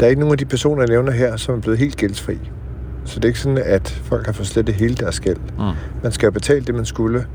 Der 0.00 0.06
er 0.06 0.10
ikke 0.10 0.20
nogen 0.20 0.32
af 0.32 0.38
de 0.38 0.44
personer, 0.44 0.82
jeg 0.82 0.88
nævner 0.88 1.12
her, 1.12 1.36
som 1.36 1.54
er 1.54 1.60
blevet 1.60 1.78
helt 1.78 1.96
gældsfri. 1.96 2.38
Så 3.04 3.16
det 3.16 3.24
er 3.24 3.28
ikke 3.28 3.40
sådan, 3.40 3.58
at 3.58 3.88
folk 4.04 4.26
har 4.26 4.32
fået 4.32 4.46
slettet 4.46 4.74
hele 4.74 4.94
deres 4.94 5.20
gæld. 5.20 5.38
Mm. 5.58 5.64
Man 6.02 6.12
skal 6.12 6.26
jo 6.26 6.30
betale 6.30 6.64
det, 6.64 6.74
man 6.74 6.84
skulle. 6.84 7.26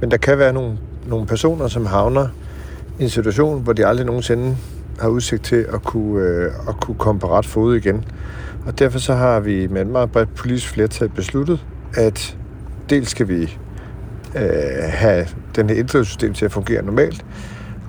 Men 0.00 0.10
der 0.10 0.16
kan 0.16 0.38
være 0.38 0.52
nogle, 0.52 0.78
nogle 1.06 1.26
personer, 1.26 1.68
som 1.68 1.86
havner 1.86 2.28
i 2.98 3.02
en 3.02 3.08
situation, 3.08 3.62
hvor 3.62 3.72
de 3.72 3.86
aldrig 3.86 4.06
nogensinde 4.06 4.56
har 5.00 5.08
udsigt 5.08 5.44
til 5.44 5.66
at 5.72 5.82
kunne, 5.82 6.22
øh, 6.22 6.52
at 6.68 6.80
kunne 6.80 6.98
komme 6.98 7.20
på 7.20 7.30
ret 7.30 7.46
fod 7.46 7.76
igen. 7.76 8.04
Og 8.66 8.78
derfor 8.78 8.98
så 8.98 9.14
har 9.14 9.40
vi 9.40 9.66
med 9.66 9.80
et 9.80 9.86
meget 9.86 10.12
bredt 10.12 10.34
politisk 10.34 10.68
flertal 10.68 11.08
besluttet, 11.08 11.64
at 11.94 12.36
dels 12.90 13.08
skal 13.08 13.28
vi 13.28 13.58
øh, 14.36 14.42
have 14.88 15.26
den 15.56 15.68
her 15.70 15.76
inddrivelsessystem 15.76 16.34
til 16.34 16.44
at 16.44 16.52
fungere 16.52 16.82
normalt, 16.82 17.24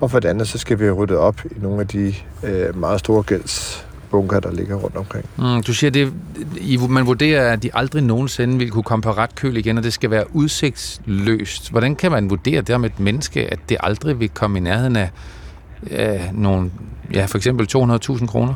og 0.00 0.10
for 0.10 0.20
det 0.20 0.28
andet, 0.28 0.48
så 0.48 0.58
skal 0.58 0.78
vi 0.78 0.84
have 0.84 0.94
ryddet 0.94 1.16
op 1.16 1.40
i 1.44 1.58
nogle 1.60 1.80
af 1.80 1.86
de 1.86 2.14
øh, 2.42 2.78
meget 2.78 3.00
store 3.00 3.22
gældsbunker, 3.22 4.40
der 4.40 4.52
ligger 4.52 4.76
rundt 4.76 4.96
omkring. 4.96 5.24
Mm, 5.36 5.62
du 5.62 5.74
siger, 5.74 5.90
det, 5.90 6.12
man 6.88 7.06
vurderer, 7.06 7.52
at 7.52 7.62
de 7.62 7.70
aldrig 7.74 8.02
nogensinde 8.02 8.58
vil 8.58 8.70
kunne 8.70 8.82
komme 8.82 9.02
på 9.02 9.10
ret 9.10 9.34
køl 9.34 9.56
igen, 9.56 9.78
og 9.78 9.84
det 9.84 9.92
skal 9.92 10.10
være 10.10 10.24
udsigtsløst. 10.36 11.70
Hvordan 11.70 11.96
kan 11.96 12.10
man 12.10 12.30
vurdere 12.30 12.60
det 12.60 12.74
om 12.74 12.84
et 12.84 13.00
menneske, 13.00 13.52
at 13.52 13.58
det 13.68 13.76
aldrig 13.80 14.20
vil 14.20 14.28
komme 14.28 14.58
i 14.58 14.60
nærheden 14.60 14.96
af 14.96 15.10
øh, 15.90 16.20
nogle, 16.32 16.70
ja, 17.14 17.24
for 17.24 17.36
eksempel 17.36 17.68
200.000 17.76 18.26
kroner? 18.26 18.54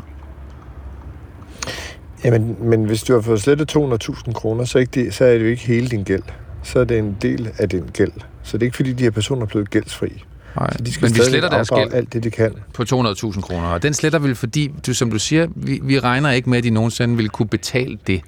Jamen, 2.25 2.57
men 2.61 2.85
hvis 2.85 3.03
du 3.03 3.13
har 3.13 3.21
fået 3.21 3.41
slettet 3.41 3.77
200.000 3.77 4.33
kroner, 4.33 4.65
så, 4.65 4.79
ikke 4.79 5.05
det, 5.05 5.15
så 5.15 5.25
er 5.25 5.33
det 5.33 5.41
jo 5.41 5.47
ikke 5.47 5.63
hele 5.63 5.89
din 5.89 6.05
gæld. 6.05 6.23
Så 6.63 6.81
er 6.81 6.85
det 6.85 6.99
en 6.99 7.17
del 7.23 7.51
af 7.59 7.69
din 7.69 7.85
gæld. 7.93 8.13
Så 8.43 8.59
det 8.59 8.63
er 8.63 8.67
ikke 8.67 8.77
fordi, 8.77 8.93
de 8.93 9.03
her 9.03 9.11
personer 9.11 9.43
er 9.43 9.47
blevet 9.47 9.71
gældsfri. 9.71 10.25
Nej, 10.57 10.73
så 10.73 10.79
de 10.85 10.93
skal 10.93 11.07
men 11.07 11.15
vi 11.15 11.21
sletter 11.21 11.49
deres 11.49 11.71
gæld 11.71 11.93
alt 11.93 12.13
det, 12.13 12.25
de 12.25 12.31
kan. 12.31 12.55
på 12.75 12.83
200.000 12.83 13.41
kroner. 13.41 13.69
Og 13.69 13.83
den 13.83 13.95
sletter 13.95 14.19
vel, 14.19 14.35
fordi, 14.35 14.71
du, 14.87 14.95
som 14.95 15.11
du 15.11 15.19
siger, 15.19 15.47
vi, 15.57 15.81
vi 15.83 15.99
regner 15.99 16.31
ikke 16.31 16.51
med, 16.51 16.59
at 16.59 16.65
de 16.65 16.71
nogensinde 16.71 17.17
vil 17.17 17.29
kunne 17.29 17.49
betale 17.49 17.99
det. 18.07 18.21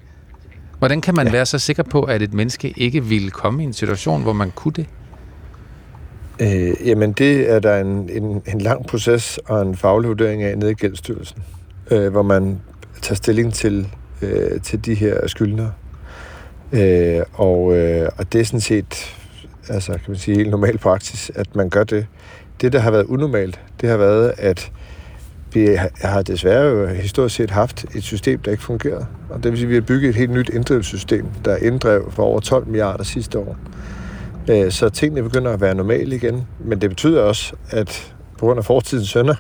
Hvordan 0.79 1.01
kan 1.01 1.15
man 1.15 1.27
ja. 1.27 1.33
være 1.33 1.47
så 1.47 1.59
sikker 1.59 1.83
på, 1.83 2.03
at 2.03 2.23
et 2.23 2.35
menneske 2.35 2.75
ikke 2.77 3.05
ville 3.05 3.31
komme 3.31 3.63
i 3.63 3.67
en 3.67 3.73
situation, 3.73 4.23
hvor 4.23 4.33
man 4.33 4.51
kunne 4.51 4.73
det? 4.73 4.87
Øh, 6.43 6.89
jamen, 6.89 7.13
det 7.13 7.51
er 7.51 7.59
der 7.59 7.81
en, 7.81 8.11
en, 8.11 8.43
en 8.47 8.61
lang 8.61 8.87
proces 8.87 9.39
og 9.45 9.63
en 9.63 9.77
faglig 9.77 10.09
vurdering 10.09 10.43
af 10.43 10.59
nede 10.59 10.71
i 10.71 10.75
Gældsstyrelsen, 10.75 11.43
øh, 11.91 12.13
hvor 12.13 12.23
man 12.23 12.61
tager 13.03 13.17
stilling 13.17 13.55
til, 13.55 13.89
øh, 14.23 14.61
til 14.61 14.85
de 14.85 14.95
her 14.95 15.27
skyldnere. 15.27 15.73
Øh, 16.73 17.21
og, 17.33 17.77
øh, 17.77 18.09
og 18.17 18.33
det 18.33 18.41
er 18.41 18.45
sådan 18.45 18.61
set 18.61 19.17
altså, 19.69 19.93
kan 19.93 20.05
man 20.09 20.17
sige, 20.17 20.37
helt 20.37 20.51
normal 20.51 20.79
praksis, 20.79 21.31
at 21.35 21.57
man 21.57 21.71
gør 21.71 21.85
det. 21.85 22.07
Det, 22.61 22.73
der 22.73 22.79
har 22.79 22.91
været 22.91 23.05
unormalt, 23.05 23.61
det 23.81 23.89
har 23.89 23.97
været, 23.97 24.33
at 24.39 24.73
vi 25.53 25.79
har 26.03 26.23
desværre 26.23 26.65
jo 26.65 26.87
historisk 26.87 27.37
set 27.37 27.51
haft 27.51 27.85
et 27.95 28.03
system, 28.03 28.39
der 28.39 28.51
ikke 28.51 28.63
fungerede. 28.63 29.07
Og 29.31 29.43
det 29.43 29.51
vil 29.51 29.59
sige, 29.59 29.67
at 29.67 29.71
vi 29.71 29.75
har 29.75 29.81
bygget 29.81 30.09
et 30.09 30.17
helt 30.17 30.31
nyt 30.31 30.49
inddrivelsessystem, 30.49 31.27
der 31.45 31.57
inddrev 31.57 32.13
for 32.13 32.23
over 32.23 32.41
12 32.41 32.67
milliarder 32.67 33.05
sidste 33.05 33.39
år. 33.39 33.51
Øh, 33.51 33.82
Øh, 34.51 34.73
så 34.73 34.89
tingene 34.89 35.23
begynder 35.23 35.53
at 35.53 35.61
være 35.61 35.75
normale 35.75 36.17
igen. 36.17 36.47
Men 36.59 36.81
det 36.81 36.91
betyder 36.91 37.23
også, 37.23 37.53
at 37.71 38.15
på 38.39 38.47
grund 38.47 38.59
af 38.59 38.65
fortidens 38.65 39.09
sønder, 39.09 39.35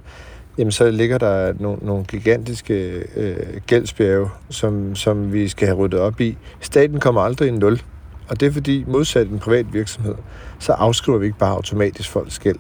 jamen 0.58 0.72
så 0.72 0.90
ligger 0.90 1.18
der 1.18 1.52
nogle, 1.60 1.78
nogle 1.82 2.04
gigantiske 2.04 3.04
øh, 3.16 3.36
gældsbjerge, 3.66 4.30
som, 4.50 4.96
som 4.96 5.32
vi 5.32 5.48
skal 5.48 5.68
have 5.68 5.78
ryddet 5.78 6.00
op 6.00 6.20
i. 6.20 6.36
Staten 6.60 7.00
kommer 7.00 7.20
aldrig 7.20 7.48
i 7.48 7.50
nul, 7.50 7.82
og 8.28 8.40
det 8.40 8.46
er 8.46 8.52
fordi, 8.52 8.84
modsat 8.86 9.28
en 9.28 9.38
privat 9.38 9.66
virksomhed, 9.72 10.14
så 10.58 10.72
afskriver 10.72 11.18
vi 11.18 11.26
ikke 11.26 11.38
bare 11.38 11.54
automatisk 11.54 12.10
folks 12.10 12.38
gæld. 12.38 12.58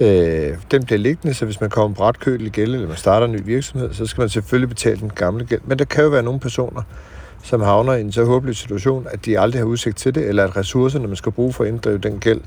Øh, 0.00 0.56
den 0.70 0.84
bliver 0.84 0.98
liggende, 0.98 1.34
så 1.34 1.44
hvis 1.44 1.60
man 1.60 1.70
kommer 1.70 1.94
bræt 1.94 2.20
køl 2.20 2.46
i 2.46 2.48
gæld, 2.48 2.74
eller 2.74 2.88
man 2.88 2.96
starter 2.96 3.26
en 3.26 3.32
ny 3.32 3.44
virksomhed, 3.44 3.94
så 3.94 4.06
skal 4.06 4.22
man 4.22 4.28
selvfølgelig 4.28 4.68
betale 4.68 5.00
den 5.00 5.10
gamle 5.14 5.44
gæld. 5.44 5.60
Men 5.64 5.78
der 5.78 5.84
kan 5.84 6.04
jo 6.04 6.10
være 6.10 6.22
nogle 6.22 6.40
personer, 6.40 6.82
som 7.42 7.60
havner 7.60 7.92
i 7.92 8.00
en 8.00 8.12
så 8.12 8.24
håbløs 8.24 8.58
situation, 8.58 9.06
at 9.10 9.24
de 9.24 9.40
aldrig 9.40 9.60
har 9.60 9.66
udsigt 9.66 9.96
til 9.96 10.14
det, 10.14 10.28
eller 10.28 10.44
at 10.44 10.56
ressourcerne, 10.56 11.06
man 11.06 11.16
skal 11.16 11.32
bruge 11.32 11.52
for 11.52 11.64
at 11.64 11.70
inddrive 11.70 11.98
den 11.98 12.18
gæld, 12.18 12.40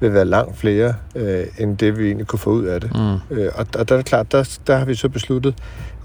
vil 0.00 0.12
være 0.12 0.24
langt 0.24 0.58
flere, 0.58 0.94
øh, 1.16 1.44
end 1.58 1.78
det 1.78 1.98
vi 1.98 2.06
egentlig 2.06 2.26
kunne 2.26 2.38
få 2.38 2.50
ud 2.50 2.64
af 2.64 2.80
det. 2.80 2.90
Mm. 2.94 3.36
Øh, 3.36 3.50
og, 3.54 3.66
og 3.78 3.88
der 3.88 3.94
er 3.94 3.98
det 3.98 4.06
klart, 4.06 4.32
der, 4.32 4.58
der 4.66 4.76
har 4.76 4.84
vi 4.84 4.94
så 4.94 5.08
besluttet, 5.08 5.54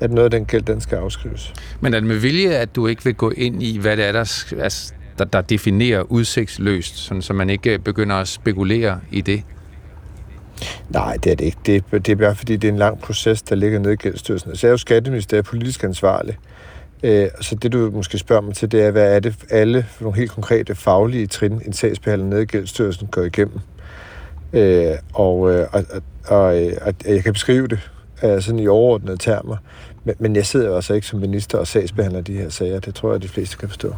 at 0.02 0.12
noget 0.12 0.26
af 0.26 0.32
den 0.32 0.46
gæld, 0.46 0.64
den 0.64 0.82
skal 0.82 0.96
afskrives. 0.96 1.54
Men 1.82 1.94
er 1.94 2.00
det 2.00 2.08
med 2.08 2.16
vilje, 2.16 2.50
at 2.50 2.76
du 2.76 2.88
ikke 2.88 3.04
vil 3.04 3.16
gå 3.16 3.30
ind 3.30 3.64
i, 3.64 3.78
hvad 3.78 3.98
det 3.98 4.06
er, 4.06 4.12
der, 4.12 4.44
altså, 4.60 4.94
der, 5.18 5.26
der 5.26 5.42
definerer 5.42 6.02
udsigtsløst, 6.02 6.98
sådan, 6.98 7.22
så 7.22 7.34
man 7.34 7.50
ikke 7.50 7.80
begynder 7.80 8.16
at 8.16 8.28
spekulere 8.28 9.00
i 9.12 9.22
det? 9.22 9.44
Nej, 10.90 11.18
det 11.24 11.32
er 11.32 11.36
det 11.36 11.46
ikke. 11.46 11.58
Det 11.66 11.84
er, 11.92 12.00
det 12.00 12.12
er 12.12 12.16
bare 12.16 12.36
fordi, 12.36 12.56
det 12.56 12.68
er 12.68 12.72
en 12.72 12.80
lang 12.80 13.00
proces, 13.00 13.42
der 13.42 13.56
ligger 13.56 13.80
nede 13.80 13.94
i 13.94 13.96
gældsstyrelsen. 13.96 14.56
Så 14.56 14.68
er 14.68 14.72
jo 14.72 14.78
skatteminister 14.78 15.42
politisk 15.42 15.84
ansvarlig. 15.84 16.34
Øh, 16.34 16.57
Øh, 17.04 17.28
så 17.42 17.56
det, 17.56 17.74
du 17.74 17.92
måske 17.94 18.18
spørger 18.18 18.42
mig 18.42 18.56
til, 18.56 18.72
det 18.72 18.82
er, 18.82 18.92
hvad 18.92 19.16
er 19.16 19.20
det 19.20 19.36
alle 19.50 19.86
for 19.90 20.04
nogle 20.04 20.18
helt 20.18 20.32
konkrete 20.32 20.76
faglige 20.76 21.28
trin, 21.28 21.62
en 21.66 21.74
sagsbehandler 21.74 22.28
nede 22.28 22.42
i 22.42 22.46
gældsstyrelsen 22.46 23.08
går 23.08 23.22
igennem. 23.22 23.60
Øh, 24.54 24.94
og, 25.14 25.54
øh, 25.54 25.68
og, 25.72 25.84
og, 26.28 26.38
og, 26.38 26.56
jeg 27.06 27.24
kan 27.24 27.34
beskrive 27.34 27.68
det 27.68 27.80
øh, 28.24 28.42
sådan 28.42 28.60
i 28.60 28.68
overordnede 28.68 29.18
termer, 29.18 29.58
men, 30.04 30.16
men 30.20 30.36
jeg 30.36 30.46
sidder 30.46 30.68
jo 30.68 30.76
altså 30.76 30.94
ikke 30.94 31.08
som 31.08 31.20
minister 31.20 31.58
og 31.58 31.68
sagsbehandler 31.68 32.22
de 32.22 32.34
her 32.34 32.50
sager. 32.50 32.80
Det 32.80 32.96
tror 32.96 33.12
jeg, 33.12 33.22
de 33.22 33.28
fleste 33.28 33.58
kan 33.58 33.70
forstå. 33.70 33.96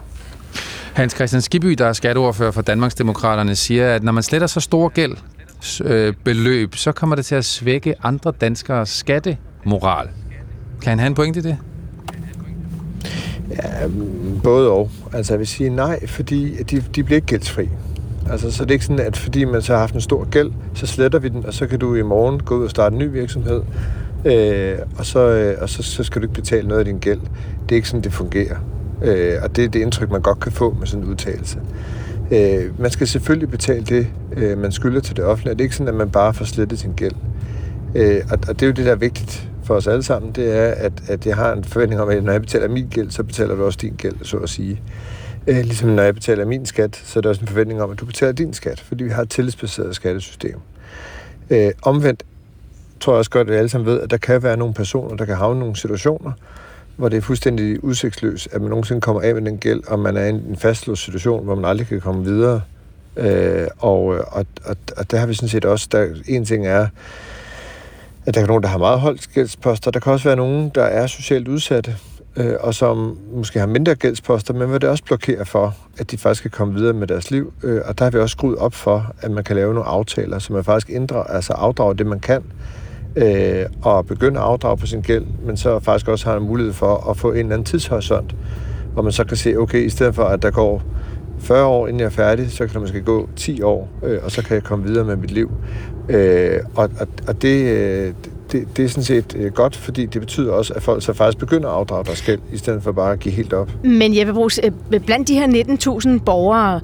Hans 0.94 1.14
Christian 1.14 1.42
Skiby, 1.42 1.72
der 1.72 1.86
er 1.86 1.94
skatteordfører 1.94 2.52
for 2.52 2.62
Danmarksdemokraterne, 2.62 3.56
siger, 3.56 3.96
at 3.96 4.04
når 4.04 4.12
man 4.12 4.24
sletter 4.24 4.48
så 4.48 4.60
stor 4.60 4.90
gæld, 4.90 5.18
øh, 5.84 6.14
beløb, 6.24 6.76
så 6.76 6.92
kommer 6.92 7.16
det 7.16 7.26
til 7.26 7.36
at 7.36 7.46
svække 7.46 7.96
andre 8.04 8.34
danskers 8.42 8.90
skattemoral. 8.90 10.10
Kan 10.82 10.90
han 10.90 11.00
have 11.00 11.08
en 11.08 11.16
pointe 11.16 11.40
i 11.40 11.44
det? 11.44 11.58
Ja, 13.52 13.88
både 14.44 14.70
og. 14.70 14.90
Altså 15.14 15.34
jeg 15.34 15.40
vil 15.40 15.48
sige 15.48 15.70
nej, 15.70 16.08
fordi 16.08 16.64
de, 16.64 16.84
de 16.96 17.04
bliver 17.04 17.16
ikke 17.16 17.28
gældsfri. 17.28 17.70
Altså, 18.32 18.52
så 18.52 18.64
det 18.64 18.72
er 18.72 18.74
ikke 18.74 18.86
sådan, 18.86 19.06
at 19.06 19.18
fordi 19.18 19.46
man 19.46 19.62
så 19.62 19.74
har 19.74 19.80
haft 19.80 19.96
en 19.96 20.02
stor 20.02 20.30
gæld, 20.30 20.52
så 20.74 20.88
sletter 20.88 21.20
vi 21.20 21.30
den, 21.30 21.46
og 21.46 21.54
så 21.54 21.68
kan 21.68 21.80
du 21.80 21.96
i 21.96 22.02
morgen 22.02 22.40
gå 22.40 22.58
ud 22.58 22.64
og 22.64 22.70
starte 22.70 22.94
en 22.94 23.00
ny 23.00 23.12
virksomhed, 23.12 23.62
øh, 24.26 24.78
og, 24.98 25.06
så, 25.06 25.20
øh, 25.20 25.58
og 25.62 25.70
så, 25.70 25.84
så 25.84 26.04
skal 26.04 26.22
du 26.22 26.26
ikke 26.26 26.42
betale 26.42 26.68
noget 26.68 26.80
af 26.80 26.86
din 26.86 27.00
gæld. 27.00 27.20
Det 27.64 27.72
er 27.72 27.76
ikke 27.76 27.88
sådan, 27.88 28.04
det 28.04 28.14
fungerer. 28.14 28.56
Øh, 29.04 29.34
og 29.44 29.56
det 29.56 29.64
er 29.64 29.70
det 29.70 29.80
indtryk, 29.80 30.12
man 30.12 30.22
godt 30.22 30.40
kan 30.40 30.52
få 30.52 30.76
med 30.80 30.88
sådan 30.88 31.06
en 31.06 31.12
udtalelse. 31.12 31.60
Øh, 32.32 32.80
man 32.80 32.92
skal 32.92 33.08
selvfølgelig 33.08 33.50
betale 33.50 33.84
det, 33.84 34.08
øh, 34.38 34.58
man 34.58 34.72
skylder 34.72 35.02
til 35.02 35.16
det 35.16 35.26
offentlige. 35.26 35.54
Det 35.54 35.62
er 35.62 35.66
ikke 35.66 35.76
sådan, 35.76 35.88
at 35.88 35.96
man 35.96 36.10
bare 36.10 36.34
får 36.34 36.46
slettet 36.46 36.80
sin 36.80 36.92
gæld. 36.92 37.16
Øh, 37.96 38.22
og, 38.32 38.40
og 38.48 38.60
det 38.60 38.62
er 38.62 38.68
jo 38.68 38.74
det, 38.74 38.86
der 38.86 38.92
er 38.92 38.96
vigtigt 38.96 39.50
for 39.70 39.76
os 39.76 39.88
alle 39.88 40.04
sammen, 40.04 40.32
det 40.32 40.58
er, 40.58 40.72
at, 40.72 40.94
at 41.08 41.26
jeg 41.26 41.36
har 41.36 41.54
en 41.54 41.64
forventning 41.64 42.02
om, 42.02 42.10
at 42.10 42.24
når 42.24 42.32
jeg 42.32 42.42
betaler 42.42 42.68
min 42.68 42.88
gæld, 42.88 43.12
så 43.12 43.24
betaler 43.24 43.56
du 43.56 43.66
også 43.66 43.80
din 43.82 43.94
gæld, 43.98 44.16
så 44.24 44.38
at 44.38 44.50
sige. 44.50 44.82
Øh, 45.48 45.56
ligesom 45.56 45.90
når 45.90 46.04
jeg 46.04 46.14
betaler 46.14 46.46
min 46.46 46.66
skat, 46.66 47.02
så 47.06 47.20
er 47.20 47.22
der 47.22 47.30
også 47.30 47.42
en 47.42 47.48
forventning 47.48 47.82
om, 47.82 47.92
at 47.92 48.00
du 48.00 48.06
betaler 48.06 48.32
din 48.32 48.54
skat, 48.54 48.80
fordi 48.80 49.04
vi 49.04 49.10
har 49.10 49.22
et 49.22 49.30
tillidsbaseret 49.30 49.96
skattesystem. 49.96 50.56
Øh, 51.50 51.72
omvendt 51.82 52.24
tror 53.00 53.14
jeg 53.14 53.18
også 53.18 53.32
godt, 53.32 53.48
at 53.48 53.54
vi 53.54 53.58
alle 53.58 53.70
sammen 53.70 53.86
ved, 53.86 54.02
at 54.02 54.12
der 54.12 54.18
kan 54.18 54.44
være 54.44 54.58
nogle 54.58 54.74
personer, 54.74 55.16
der 55.16 55.26
kan 55.26 55.36
havne 55.36 55.60
nogle 55.60 55.76
situationer, 55.76 56.32
hvor 56.98 57.10
det 57.10 57.18
er 57.18 57.22
fuldstændig 57.22 57.84
udsigtsløst, 57.84 58.48
at 58.52 58.62
man 58.62 58.70
nogensinde 58.70 59.02
kommer 59.02 59.22
af 59.22 59.34
med 59.34 59.42
den 59.42 59.58
gæld, 59.58 59.82
og 59.88 60.00
man 60.00 60.18
er 60.18 60.26
i 60.26 60.30
en 60.30 60.58
fastlåst 60.58 61.04
situation, 61.04 61.44
hvor 61.44 61.56
man 61.56 61.66
aldrig 61.66 61.88
kan 61.88 62.02
komme 62.02 62.24
videre. 62.24 62.62
Øh, 63.18 63.68
og, 63.78 64.06
og, 64.06 64.46
og, 64.66 64.76
og 64.98 65.12
der 65.12 65.18
har 65.18 65.28
vi 65.28 65.34
sådan 65.34 65.50
set 65.50 65.66
også, 65.66 65.88
der 65.92 66.08
en 66.28 66.46
ting 66.46 66.68
er, 66.68 66.88
at 68.30 68.36
der 68.36 68.42
er 68.42 68.48
nogen, 68.48 68.64
der 68.64 68.70
har 68.70 68.78
meget 68.78 69.00
holdt 69.00 69.30
gældsposter. 69.34 69.92
Der 69.92 70.00
kan 70.00 70.12
også 70.12 70.30
være 70.30 70.36
nogen, 70.36 70.72
der 70.76 70.84
er 70.84 71.08
socialt 71.08 71.48
udsatte, 71.48 71.96
øh, 72.36 72.54
og 72.60 72.74
som 72.74 73.18
måske 73.34 73.60
har 73.60 73.68
mindre 73.68 73.96
gældsposter, 73.96 74.54
men 74.54 74.70
hvor 74.70 74.78
det 74.78 74.90
også 74.90 75.04
blokerer 75.04 75.44
for, 75.44 75.76
at 75.98 76.12
de 76.12 76.18
faktisk 76.18 76.42
kan 76.42 76.52
komme 76.52 76.74
videre 76.74 76.94
med 76.94 77.08
deres 77.08 77.32
liv. 77.32 77.54
Øh, 77.64 77.82
og 77.86 78.00
der 78.00 78.06
har 78.06 78.12
vi 78.12 78.20
også 78.20 78.34
skruet 78.34 78.58
op 78.58 78.74
for, 78.74 79.12
at 79.22 79.32
man 79.32 79.44
kan 79.44 79.56
lave 79.56 79.74
nogle 79.74 79.90
aftaler, 79.90 80.40
så 80.40 80.54
man 80.54 80.64
faktisk 80.64 80.90
inddrager, 80.90 81.24
altså 81.24 81.54
afdrager 81.54 81.94
det, 81.94 82.06
man 82.06 82.20
kan, 82.20 82.44
øh, 83.16 83.66
og 83.82 84.06
begynde 84.06 84.40
at 84.40 84.46
afdrage 84.46 84.78
på 84.78 84.86
sin 84.86 85.02
gæld, 85.02 85.26
men 85.46 85.58
så 85.58 85.80
faktisk 85.80 86.08
også 86.08 86.30
har 86.30 86.38
en 86.38 86.44
mulighed 86.44 86.74
for 86.74 87.10
at 87.10 87.18
få 87.18 87.32
en 87.32 87.38
eller 87.38 87.54
anden 87.54 87.66
tidshorisont, 87.66 88.36
hvor 88.94 89.02
man 89.02 89.12
så 89.12 89.24
kan 89.24 89.38
se, 89.38 89.58
okay, 89.58 89.86
i 89.86 89.90
stedet 89.90 90.16
for 90.16 90.24
at 90.24 90.42
der 90.42 90.52
går 90.52 90.84
40 91.40 91.66
år, 91.66 91.88
inden 91.88 92.00
jeg 92.00 92.06
er 92.06 92.10
færdig, 92.10 92.52
så 92.52 92.66
kan 92.66 92.74
der 92.74 92.80
måske 92.80 93.02
gå 93.02 93.30
10 93.36 93.62
år, 93.62 93.90
øh, 94.04 94.20
og 94.24 94.32
så 94.32 94.44
kan 94.44 94.56
jeg 94.56 94.64
komme 94.64 94.86
videre 94.86 95.06
med 95.06 95.16
mit 95.16 95.32
liv. 95.32 95.52
Øh, 96.10 96.60
og, 96.76 96.90
og, 97.00 97.08
og 97.28 97.36
øh, 97.36 97.42
det, 97.42 98.16
det, 98.52 98.78
det 98.78 98.86
er 98.86 98.90
sådan 98.90 99.04
set 99.04 99.36
øh, 99.36 99.52
godt, 99.52 99.76
fordi 99.76 100.06
det 100.06 100.22
betyder 100.22 100.52
også, 100.52 100.74
at 100.74 100.84
folk 100.84 101.04
så 101.04 101.14
faktisk 101.14 101.38
begynder 101.38 101.70
at 101.70 101.76
afdrage 101.76 102.06
deres 102.06 102.22
gæld, 102.22 102.40
i 102.54 102.58
stedet 102.58 102.84
for 102.84 102.92
bare 102.92 103.12
at 103.12 103.20
give 103.20 103.34
helt 103.34 103.54
op. 103.54 103.72
Men 103.84 104.16
jeg 104.16 104.28
vil 104.28 104.34
bruge, 104.34 104.52
øh, 104.94 105.00
blandt 105.00 105.28
de 105.28 105.34
her 105.34 105.48
19.000 106.18 106.24
borgere, 106.24 106.82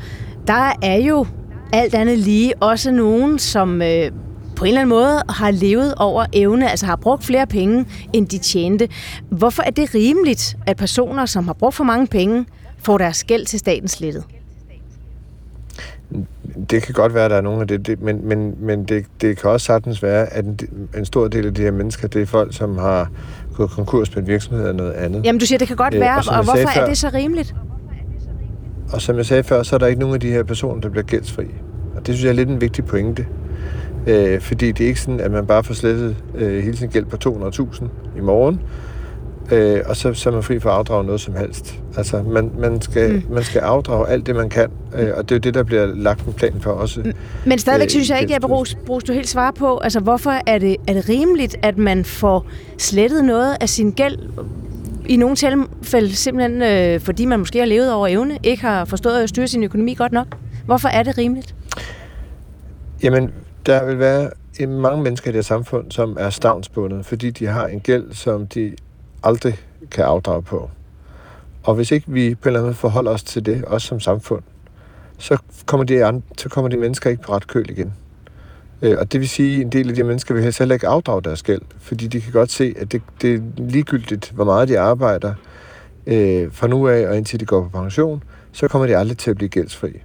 der 0.48 0.72
er 0.82 0.98
jo 0.98 1.26
alt 1.74 1.96
andet 1.96 2.20
lige 2.20 2.54
også 2.62 2.92
nogen, 2.92 3.40
som 3.40 3.82
øh, 3.82 4.12
på 4.56 4.66
en 4.66 4.68
eller 4.68 4.82
anden 4.82 4.90
måde 4.90 5.22
har 5.30 5.52
levet 5.52 5.94
over 5.98 6.26
evne, 6.34 6.70
altså 6.70 6.86
har 6.86 6.96
brugt 6.96 7.24
flere 7.24 7.48
penge, 7.48 7.86
end 8.14 8.28
de 8.28 8.38
tjente. 8.38 8.90
Hvorfor 9.30 9.64
er 9.64 9.70
det 9.70 9.96
rimeligt, 9.96 10.58
at 10.68 10.78
personer, 10.78 11.26
som 11.26 11.46
har 11.46 11.54
brugt 11.54 11.76
for 11.76 11.84
mange 11.84 12.08
penge, 12.08 12.46
får 12.78 12.98
deres 12.98 13.24
gæld 13.24 13.46
til 13.46 13.60
staten 13.60 13.88
slettet? 13.88 14.24
Det 16.70 16.84
kan 16.84 16.94
godt 16.94 17.14
være, 17.14 17.26
at 17.26 17.32
der 17.32 17.38
er 17.38 17.42
nogle 17.42 17.62
af 17.62 17.68
det, 17.68 17.88
det 17.88 18.02
men, 18.02 18.28
men, 18.28 18.56
men 18.60 18.84
det, 18.84 19.06
det 19.22 19.38
kan 19.38 19.50
også 19.50 19.66
sagtens 19.66 20.04
være, 20.04 20.34
at 20.34 20.46
en, 20.46 20.60
en 20.98 21.06
stor 21.06 21.28
del 21.28 21.46
af 21.46 21.54
de 21.54 21.62
her 21.62 21.72
mennesker, 21.72 22.08
det 22.08 22.22
er 22.22 22.26
folk, 22.26 22.56
som 22.56 22.78
har 22.78 23.10
gået 23.56 23.70
konkurs 23.70 24.16
med 24.16 24.24
en 24.24 24.28
virksomhed 24.28 24.62
eller 24.62 24.74
noget 24.74 24.92
andet. 24.92 25.26
Jamen, 25.26 25.40
du 25.40 25.46
siger, 25.46 25.60
det 25.60 25.68
kan 25.68 25.78
godt 25.78 25.94
øh, 25.94 26.00
være, 26.00 26.18
og, 26.18 26.38
og 26.38 26.44
hvorfor 26.44 26.70
før, 26.74 26.82
er 26.82 26.88
det 26.88 26.98
så 26.98 27.10
rimeligt? 27.14 27.56
Og 28.94 29.02
som 29.02 29.18
jeg 29.18 29.26
sagde 29.26 29.44
før, 29.44 29.64
så 29.64 29.76
er 29.76 29.80
der 29.80 29.88
ikke 29.88 30.00
nogen 30.00 30.16
af 30.16 30.20
de 30.20 30.32
her 30.32 30.44
personer, 30.44 30.82
der 30.82 30.90
bliver 30.90 31.04
gældsfri. 31.04 31.46
Og 31.96 32.08
det 32.08 32.16
synes 32.16 32.24
jeg 32.24 32.30
er 32.30 32.34
lidt 32.36 32.50
en 32.50 32.62
vigtig 32.62 32.86
pointe. 32.86 33.28
Øh, 34.08 34.42
fordi 34.42 34.72
det 34.72 34.84
er 34.84 34.88
ikke 34.88 35.02
sådan, 35.02 35.20
at 35.20 35.32
man 35.32 35.46
bare 35.46 35.64
får 35.64 35.74
slettet 35.74 36.16
øh, 36.36 36.64
hele 36.64 36.78
sin 36.78 36.90
gæld 36.90 37.06
på 37.06 37.18
200.000 37.30 37.86
i 38.18 38.22
morgen, 38.22 38.62
øh, 39.52 39.82
og 39.86 39.96
så, 39.96 40.14
så 40.14 40.30
er 40.30 40.34
man 40.34 40.44
fri 40.44 40.60
for 40.60 40.70
at 40.70 40.76
afdrage 40.76 41.04
noget 41.04 41.22
som 41.22 41.36
helst. 41.36 41.80
Altså, 41.98 42.22
man, 42.22 42.52
man, 42.60 42.82
skal, 42.82 43.12
mm. 43.14 43.24
man 43.30 43.44
skal 43.44 43.60
afdrage 43.60 44.08
alt 44.08 44.26
det, 44.26 44.36
man 44.36 44.50
kan, 44.50 44.70
øh, 44.96 45.10
og 45.16 45.30
det 45.30 45.32
er 45.32 45.36
jo 45.36 45.40
det, 45.40 45.54
der 45.54 45.64
bliver 45.64 45.86
lagt 45.86 46.26
en 46.26 46.34
plan 46.34 46.62
for 46.62 46.72
også. 46.72 47.14
Men 47.46 47.60
stadigvæk 47.60 47.86
øh, 47.86 47.90
synes 47.90 48.10
jeg 48.10 48.22
ikke, 48.22 48.36
at 48.36 48.42
Brugs, 48.42 48.78
Brugs, 48.86 49.04
du 49.04 49.14
helt 49.14 49.30
svare 49.30 49.54
på, 49.54 49.78
altså 49.78 50.00
hvorfor 50.00 50.42
er 50.48 50.58
det, 50.58 50.76
er 50.88 50.94
det 50.94 51.10
rimeligt, 51.10 51.56
at 51.62 51.78
man 51.78 52.06
får 52.06 52.46
slettet 52.78 53.26
noget 53.26 53.58
af 53.62 53.70
sin 53.70 53.92
gæld 53.92 54.18
i 55.06 55.16
nogle 55.16 55.36
tilfælde 55.36 56.16
simpelthen, 56.16 56.62
øh, 56.62 57.00
fordi 57.00 57.26
man 57.26 57.40
måske 57.40 57.60
har 57.60 57.66
levet 57.66 57.94
over 57.94 58.08
evne, 58.08 58.38
ikke 58.44 58.62
har 58.62 58.86
forstået 58.86 59.24
at 59.24 59.30
styre 59.30 59.48
sin 59.48 59.64
økonomi 59.64 59.94
godt 59.94 60.12
nok? 60.12 60.28
Hvorfor 60.66 60.88
er 60.88 61.04
det 61.04 61.18
rimeligt? 61.18 61.56
Jamen, 63.04 63.32
der 63.66 63.86
vil 63.86 64.00
være 64.00 64.30
mange 64.68 65.04
mennesker 65.04 65.30
i 65.30 65.32
det 65.32 65.38
her 65.38 65.42
samfund, 65.42 65.92
som 65.92 66.18
er 66.20 66.30
stavnsbundet, 66.30 67.06
fordi 67.06 67.30
de 67.30 67.46
har 67.46 67.68
en 67.68 67.80
gæld, 67.80 68.14
som 68.14 68.48
de 68.48 68.74
aldrig 69.26 69.60
kan 69.92 70.04
afdrage 70.04 70.42
på. 70.42 70.70
Og 71.64 71.76
hvis 71.76 71.92
ikke 71.92 72.12
vi 72.12 72.36
på 72.36 72.42
en 72.42 72.48
eller 72.50 72.60
anden 72.60 72.68
måde 72.68 72.76
forholder 72.76 73.12
os 73.12 73.24
til 73.24 73.46
det, 73.46 73.66
også 73.66 73.88
som 73.88 74.00
samfund, 74.00 74.44
så 75.18 75.38
kommer 75.66 75.84
de, 75.84 76.06
andre, 76.06 76.22
så 76.38 76.50
kommer 76.50 76.70
de 76.70 76.78
mennesker 76.78 77.10
ikke 77.10 77.24
på 77.24 77.34
ret 77.34 77.48
køl 77.48 77.70
igen. 77.70 77.94
Øh, 78.82 78.98
og 79.00 79.12
det 79.12 79.20
vil 79.20 79.30
sige, 79.30 79.56
at 79.56 79.62
en 79.62 79.72
del 79.72 79.90
af 79.90 79.96
de 79.96 80.04
mennesker 80.04 80.34
vil 80.34 80.44
helst 80.44 80.60
heller 80.60 80.76
ikke 80.76 80.88
afdrage 80.88 81.22
deres 81.22 81.44
gæld, 81.44 81.62
fordi 81.78 82.08
de 82.08 82.22
kan 82.22 82.32
godt 82.32 82.52
se, 82.52 82.74
at 82.78 82.92
det, 82.92 83.02
det 83.22 83.34
er 83.34 83.40
ligegyldigt, 83.58 84.32
hvor 84.32 84.46
meget 84.46 84.68
de 84.68 84.80
arbejder 84.80 85.34
øh, 86.08 86.52
fra 86.52 86.68
nu 86.68 86.88
af 86.88 87.08
og 87.08 87.18
indtil 87.18 87.40
de 87.40 87.46
går 87.46 87.64
på 87.64 87.70
pension, 87.70 88.24
så 88.52 88.68
kommer 88.68 88.88
de 88.88 88.98
aldrig 88.98 89.18
til 89.18 89.30
at 89.30 89.36
blive 89.36 89.50
gældsfri. 89.50 90.02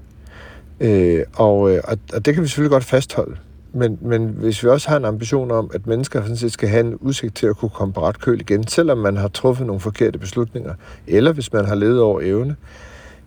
Øh, 0.80 1.24
og, 1.34 1.70
øh, 1.70 1.80
og, 1.84 1.98
og 2.12 2.24
det 2.24 2.34
kan 2.34 2.42
vi 2.42 2.48
selvfølgelig 2.48 2.70
godt 2.70 2.84
fastholde. 2.84 3.36
Men, 3.72 3.98
men 4.00 4.26
hvis 4.26 4.62
vi 4.62 4.68
også 4.68 4.88
har 4.88 4.96
en 4.96 5.04
ambition 5.04 5.50
om, 5.50 5.70
at 5.74 5.86
mennesker 5.86 6.22
sådan 6.22 6.36
set 6.36 6.52
skal 6.52 6.68
have 6.68 6.80
en 6.80 6.94
udsigt 6.94 7.36
til 7.36 7.46
at 7.46 7.56
kunne 7.56 7.68
komme 7.68 7.94
på 7.94 8.00
ret 8.00 8.20
køl 8.20 8.40
igen, 8.40 8.66
selvom 8.66 8.98
man 8.98 9.16
har 9.16 9.28
truffet 9.28 9.66
nogle 9.66 9.80
forkerte 9.80 10.18
beslutninger, 10.18 10.74
eller 11.06 11.32
hvis 11.32 11.52
man 11.52 11.64
har 11.64 11.74
levet 11.74 12.00
over 12.00 12.20
evne, 12.22 12.56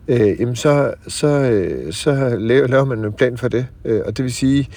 øh, 0.08 0.40
jamen 0.40 0.56
så, 0.56 0.94
så, 1.08 1.28
øh, 1.28 1.94
så 1.94 2.36
laver, 2.40 2.68
laver 2.68 2.86
man 2.86 3.06
en 3.06 3.14
plan 3.14 3.38
for 3.38 3.48
det. 3.48 3.66
Øh, 3.86 4.02
og 4.06 4.18
det 4.18 4.24
vil 4.26 4.34
sige, 4.34 4.70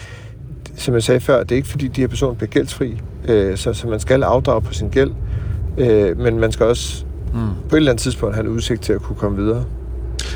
som 0.77 0.95
jeg 0.95 1.03
sagde 1.03 1.21
før, 1.21 1.43
det 1.43 1.53
er 1.53 1.57
ikke 1.57 1.69
fordi, 1.69 1.89
de 1.89 2.01
her 2.01 2.09
personer 2.09 2.35
bliver 2.35 2.51
gældsfri, 2.51 3.01
øh, 3.29 3.57
så, 3.57 3.73
så 3.73 3.89
man 3.89 4.01
skal 4.01 4.23
afdrage 4.23 4.63
på 4.63 4.73
sin 4.73 4.89
gæld, 4.89 5.11
øh, 5.79 6.19
men 6.19 6.41
man 6.41 6.53
skal 6.53 6.67
også 6.67 7.05
mm. 7.35 7.39
på 7.69 7.77
et 7.77 7.79
eller 7.79 7.93
andet 7.93 8.03
tidspunkt 8.03 8.35
have 8.35 8.47
en 8.47 8.53
udsigt 8.53 8.83
til 8.83 8.93
at 8.93 9.03
kunne 9.03 9.17
komme 9.17 9.37
videre. 9.43 9.65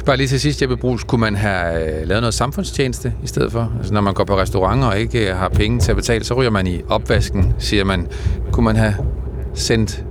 Bare 0.07 0.17
lige 0.17 0.29
til 0.29 0.41
sidst, 0.41 0.63
Jeppe 0.63 0.77
Brugs, 0.77 1.05
kunne 1.05 1.21
man 1.21 1.37
have 1.37 2.01
øh, 2.01 2.09
lavet 2.09 2.23
noget 2.23 2.35
samfundstjeneste 2.35 3.13
i 3.23 3.27
stedet 3.27 3.53
for? 3.53 3.73
Altså 3.79 3.95
når 3.95 4.01
man 4.01 4.15
går 4.15 4.25
på 4.25 4.39
restauranter 4.39 4.89
og 4.89 4.99
ikke 4.99 5.31
øh, 5.31 5.37
har 5.37 5.49
penge 5.49 5.81
til 5.81 5.91
at 5.91 5.97
betale, 5.97 6.25
så 6.25 6.35
ryger 6.35 6.51
man 6.51 6.67
i 6.67 6.81
opvasken, 6.89 7.55
siger 7.59 7.85
man. 7.85 8.07
Kunne 8.53 8.65
man 8.65 8.77
have 8.77 8.95
sendt 9.55 10.05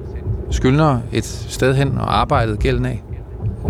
skyldnere 0.51 1.01
et 1.13 1.25
sted 1.25 1.75
hen 1.75 1.97
og 1.97 2.19
arbejdet 2.19 2.59
gælden 2.59 2.85
af? 2.85 3.03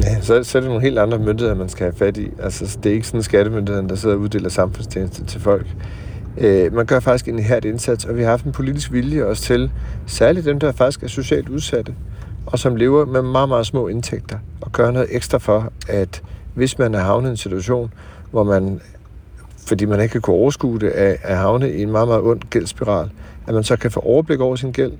Ja, 0.03 0.21
så, 0.21 0.43
så 0.43 0.57
er 0.57 0.59
det 0.59 0.69
nogle 0.69 0.81
helt 0.83 0.99
andre 0.99 1.19
myndigheder, 1.19 1.55
man 1.55 1.69
skal 1.69 1.83
have 1.83 1.95
fat 1.97 2.17
i. 2.17 2.29
Altså, 2.43 2.77
det 2.83 2.89
er 2.89 2.93
ikke 2.93 3.07
sådan 3.07 3.23
skattemyndigheden, 3.23 3.89
der 3.89 3.95
sidder 3.95 4.15
og 4.15 4.21
uddeler 4.21 4.49
samfundstjeneste 4.49 5.25
til 5.25 5.41
folk. 5.41 5.67
Øh, 6.37 6.73
man 6.73 6.85
gør 6.85 6.99
faktisk 6.99 7.27
en 7.27 7.39
her 7.39 7.59
indsats, 7.65 8.05
og 8.05 8.17
vi 8.17 8.21
har 8.21 8.29
haft 8.29 8.45
en 8.45 8.51
politisk 8.51 8.91
vilje 8.91 9.25
også 9.25 9.43
til, 9.43 9.71
særligt 10.07 10.45
dem, 10.45 10.59
der 10.59 10.71
faktisk 10.71 11.03
er 11.03 11.07
socialt 11.07 11.49
udsatte, 11.49 11.93
og 12.51 12.59
som 12.59 12.75
lever 12.75 13.05
med 13.05 13.21
meget, 13.21 13.49
meget 13.49 13.65
små 13.65 13.87
indtægter, 13.87 14.37
og 14.61 14.71
gøre 14.71 14.93
noget 14.93 15.07
ekstra 15.11 15.37
for, 15.37 15.71
at 15.87 16.21
hvis 16.53 16.79
man 16.79 16.95
er 16.95 16.99
havnet 16.99 17.29
i 17.29 17.31
en 17.31 17.37
situation, 17.37 17.93
hvor 18.31 18.43
man, 18.43 18.81
fordi 19.67 19.85
man 19.85 20.01
ikke 20.01 20.11
kan 20.11 20.21
kunne 20.21 20.35
overskue 20.35 20.79
det, 20.79 20.91
er, 20.95 21.15
er 21.21 21.35
havnet 21.35 21.71
i 21.71 21.81
en 21.81 21.91
meget, 21.91 22.07
meget 22.07 22.21
ond 22.21 22.41
gældsspiral, 22.49 23.09
at 23.47 23.53
man 23.53 23.63
så 23.63 23.75
kan 23.75 23.91
få 23.91 23.99
overblik 23.99 24.39
over 24.39 24.55
sin 24.55 24.71
gæld, 24.71 24.93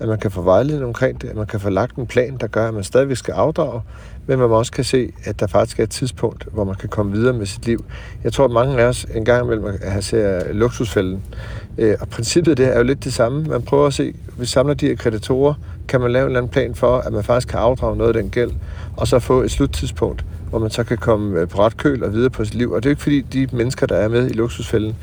at 0.00 0.08
man 0.08 0.18
kan 0.18 0.30
få 0.30 0.42
vejledning 0.42 0.84
omkring 0.84 1.22
det, 1.22 1.28
at 1.28 1.36
man 1.36 1.46
kan 1.46 1.60
få 1.60 1.70
lagt 1.70 1.96
en 1.96 2.06
plan, 2.06 2.36
der 2.40 2.46
gør, 2.46 2.68
at 2.68 2.74
man 2.74 2.84
stadigvæk 2.84 3.16
skal 3.16 3.32
afdrage, 3.32 3.82
men 4.26 4.38
man 4.38 4.50
også 4.50 4.72
kan 4.72 4.84
se, 4.84 5.12
at 5.24 5.40
der 5.40 5.46
faktisk 5.46 5.78
er 5.78 5.84
et 5.84 5.90
tidspunkt, 5.90 6.46
hvor 6.52 6.64
man 6.64 6.74
kan 6.74 6.88
komme 6.88 7.12
videre 7.12 7.32
med 7.32 7.46
sit 7.46 7.66
liv. 7.66 7.84
Jeg 8.24 8.32
tror, 8.32 8.44
at 8.44 8.50
mange 8.50 8.78
af 8.78 8.84
os 8.84 9.06
en 9.14 9.24
gang 9.24 9.44
imellem 9.44 9.78
har 9.82 10.00
ser 10.00 10.52
luksusfælden, 10.52 11.22
øh, 11.78 11.96
og 12.00 12.08
princippet 12.08 12.58
det 12.58 12.66
er 12.66 12.78
jo 12.78 12.82
lidt 12.82 13.04
det 13.04 13.12
samme. 13.12 13.44
Man 13.44 13.62
prøver 13.62 13.86
at 13.86 13.94
se, 13.94 14.14
vi 14.38 14.46
samler 14.46 14.74
de 14.74 14.86
her 14.86 14.96
kreditorer, 14.96 15.54
kan 15.88 16.00
man 16.00 16.12
lave 16.12 16.22
en 16.22 16.28
eller 16.28 16.40
anden 16.40 16.52
plan 16.52 16.74
for, 16.74 16.98
at 16.98 17.12
man 17.12 17.24
faktisk 17.24 17.48
kan 17.48 17.58
afdrage 17.58 17.96
noget 17.96 18.16
af 18.16 18.22
den 18.22 18.30
gæld, 18.30 18.50
og 18.96 19.08
så 19.08 19.18
få 19.18 19.42
et 19.42 19.50
sluttidspunkt, 19.50 20.24
hvor 20.50 20.58
man 20.58 20.70
så 20.70 20.84
kan 20.84 20.98
komme 20.98 21.40
øh, 21.40 21.48
på 21.48 21.58
ret 21.58 21.76
køl 21.76 22.04
og 22.04 22.12
videre 22.12 22.30
på 22.30 22.44
sit 22.44 22.54
liv. 22.54 22.72
Og 22.72 22.82
det 22.82 22.88
er 22.88 22.90
ikke 22.90 23.02
fordi, 23.02 23.20
de 23.20 23.48
mennesker, 23.52 23.86
der 23.86 23.96
er 23.96 24.08
med 24.08 24.30
i 24.30 24.32
luksusfælden, 24.32 24.96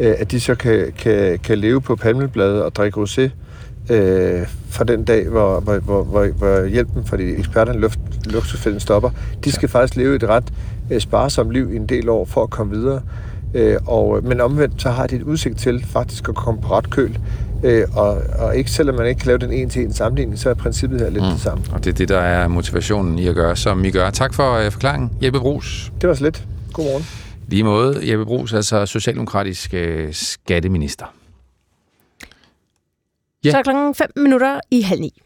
øh, 0.00 0.14
at 0.18 0.30
de 0.30 0.40
så 0.40 0.54
kan, 0.54 0.92
kan, 0.98 1.38
kan 1.38 1.58
leve 1.58 1.80
på 1.80 1.96
palmeblade 1.96 2.64
og 2.64 2.74
drikke 2.74 3.00
rosé, 3.00 3.30
øh, 3.90 4.46
fra 4.70 4.84
den 4.84 5.04
dag, 5.04 5.28
hvor, 5.28 5.60
hvor, 5.60 5.78
hvor, 5.78 6.02
hvor, 6.02 6.26
hvor 6.26 6.66
hjælpen 6.66 7.04
fra 7.04 7.16
de 7.16 7.36
eksperterne 7.36 7.78
luft, 7.78 7.98
luksusfælden 8.26 8.80
stopper. 8.80 9.10
De 9.44 9.52
skal 9.52 9.68
faktisk 9.68 9.96
leve 9.96 10.16
et 10.16 10.24
ret 10.24 10.52
øh, 10.90 11.00
sparsomt 11.00 11.52
liv 11.52 11.72
i 11.72 11.76
en 11.76 11.86
del 11.86 12.08
år 12.08 12.24
for 12.24 12.42
at 12.42 12.50
komme 12.50 12.76
videre. 12.76 13.00
Øh, 13.54 13.76
og, 13.86 14.20
men 14.24 14.40
omvendt, 14.40 14.82
så 14.82 14.90
har 14.90 15.06
de 15.06 15.16
et 15.16 15.22
udsigt 15.22 15.58
til 15.58 15.86
faktisk 15.86 16.28
at 16.28 16.34
komme 16.34 16.60
på 16.60 16.68
ret 16.68 16.90
køl. 16.90 17.18
Øh, 17.64 17.84
og, 17.94 18.22
og 18.38 18.56
ikke 18.56 18.70
selvom 18.70 18.96
man 18.96 19.06
ikke 19.06 19.18
kan 19.18 19.26
lave 19.26 19.38
den 19.38 19.52
en 19.52 19.70
til 19.70 19.82
en 19.82 19.92
sammenligning, 19.92 20.38
så 20.38 20.50
er 20.50 20.54
princippet 20.54 21.00
her 21.00 21.10
lidt 21.10 21.24
mm. 21.24 21.30
det 21.30 21.40
samme. 21.40 21.64
Og 21.72 21.84
det 21.84 21.90
er 21.90 21.94
det, 21.94 22.08
der 22.08 22.18
er 22.18 22.48
motivationen 22.48 23.18
i 23.18 23.26
at 23.26 23.34
gøre, 23.34 23.56
som 23.56 23.84
I 23.84 23.90
gør. 23.90 24.10
Tak 24.10 24.34
for 24.34 24.52
øh, 24.52 24.70
forklaringen, 24.70 25.10
Jeppe 25.22 25.40
Brugs. 25.40 25.92
Det 26.00 26.08
var 26.08 26.14
så 26.14 26.24
lidt. 26.24 26.44
Godmorgen. 26.72 27.04
Lige 27.48 27.64
måde, 27.64 28.10
Jeppe 28.10 28.24
Brugs, 28.24 28.52
altså 28.52 28.86
socialdemokratisk 28.86 29.74
øh, 29.74 30.08
skatteminister. 30.12 31.06
Ja. 33.46 33.50
Så 33.50 33.58
er 33.58 33.62
klokken 33.62 33.94
5 33.94 34.10
minutter 34.16 34.60
i 34.70 34.80
halv 34.82 35.00
ni. 35.00 35.22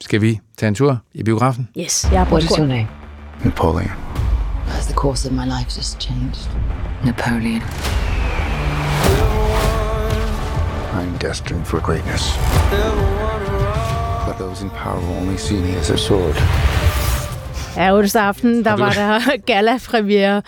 Skal 0.00 0.20
vi 0.20 0.40
tage 0.58 0.68
en 0.68 0.74
tur 0.74 0.98
i 1.12 1.22
biografen? 1.22 1.68
Yes, 1.78 2.08
jeg 2.12 2.20
er 2.20 2.24
på 2.24 2.30
What 2.30 2.44
is 2.44 2.50
your 2.50 2.66
name? 2.66 2.88
Napoleon. 3.44 3.90
Has 4.66 4.86
the 4.86 4.94
course 4.94 5.28
of 5.28 5.34
my 5.34 5.44
life 5.44 5.78
just 5.78 6.00
changed? 6.00 6.50
Napoleon. 7.04 7.62
I'm 10.98 11.28
destined 11.28 11.64
for 11.66 11.80
greatness. 11.80 12.22
But 14.26 14.38
those 14.38 14.64
in 14.64 14.70
power 14.70 15.00
will 15.00 15.16
only 15.22 15.38
see 15.38 15.60
me 15.60 15.76
as 15.80 15.90
a 15.90 15.96
sword. 15.96 16.36
Ja, 17.76 17.94
onsdag 17.98 18.22
aften, 18.22 18.64
der 18.64 18.72
var 18.76 18.92
der 18.92 19.20
gala-premiere 19.46 20.42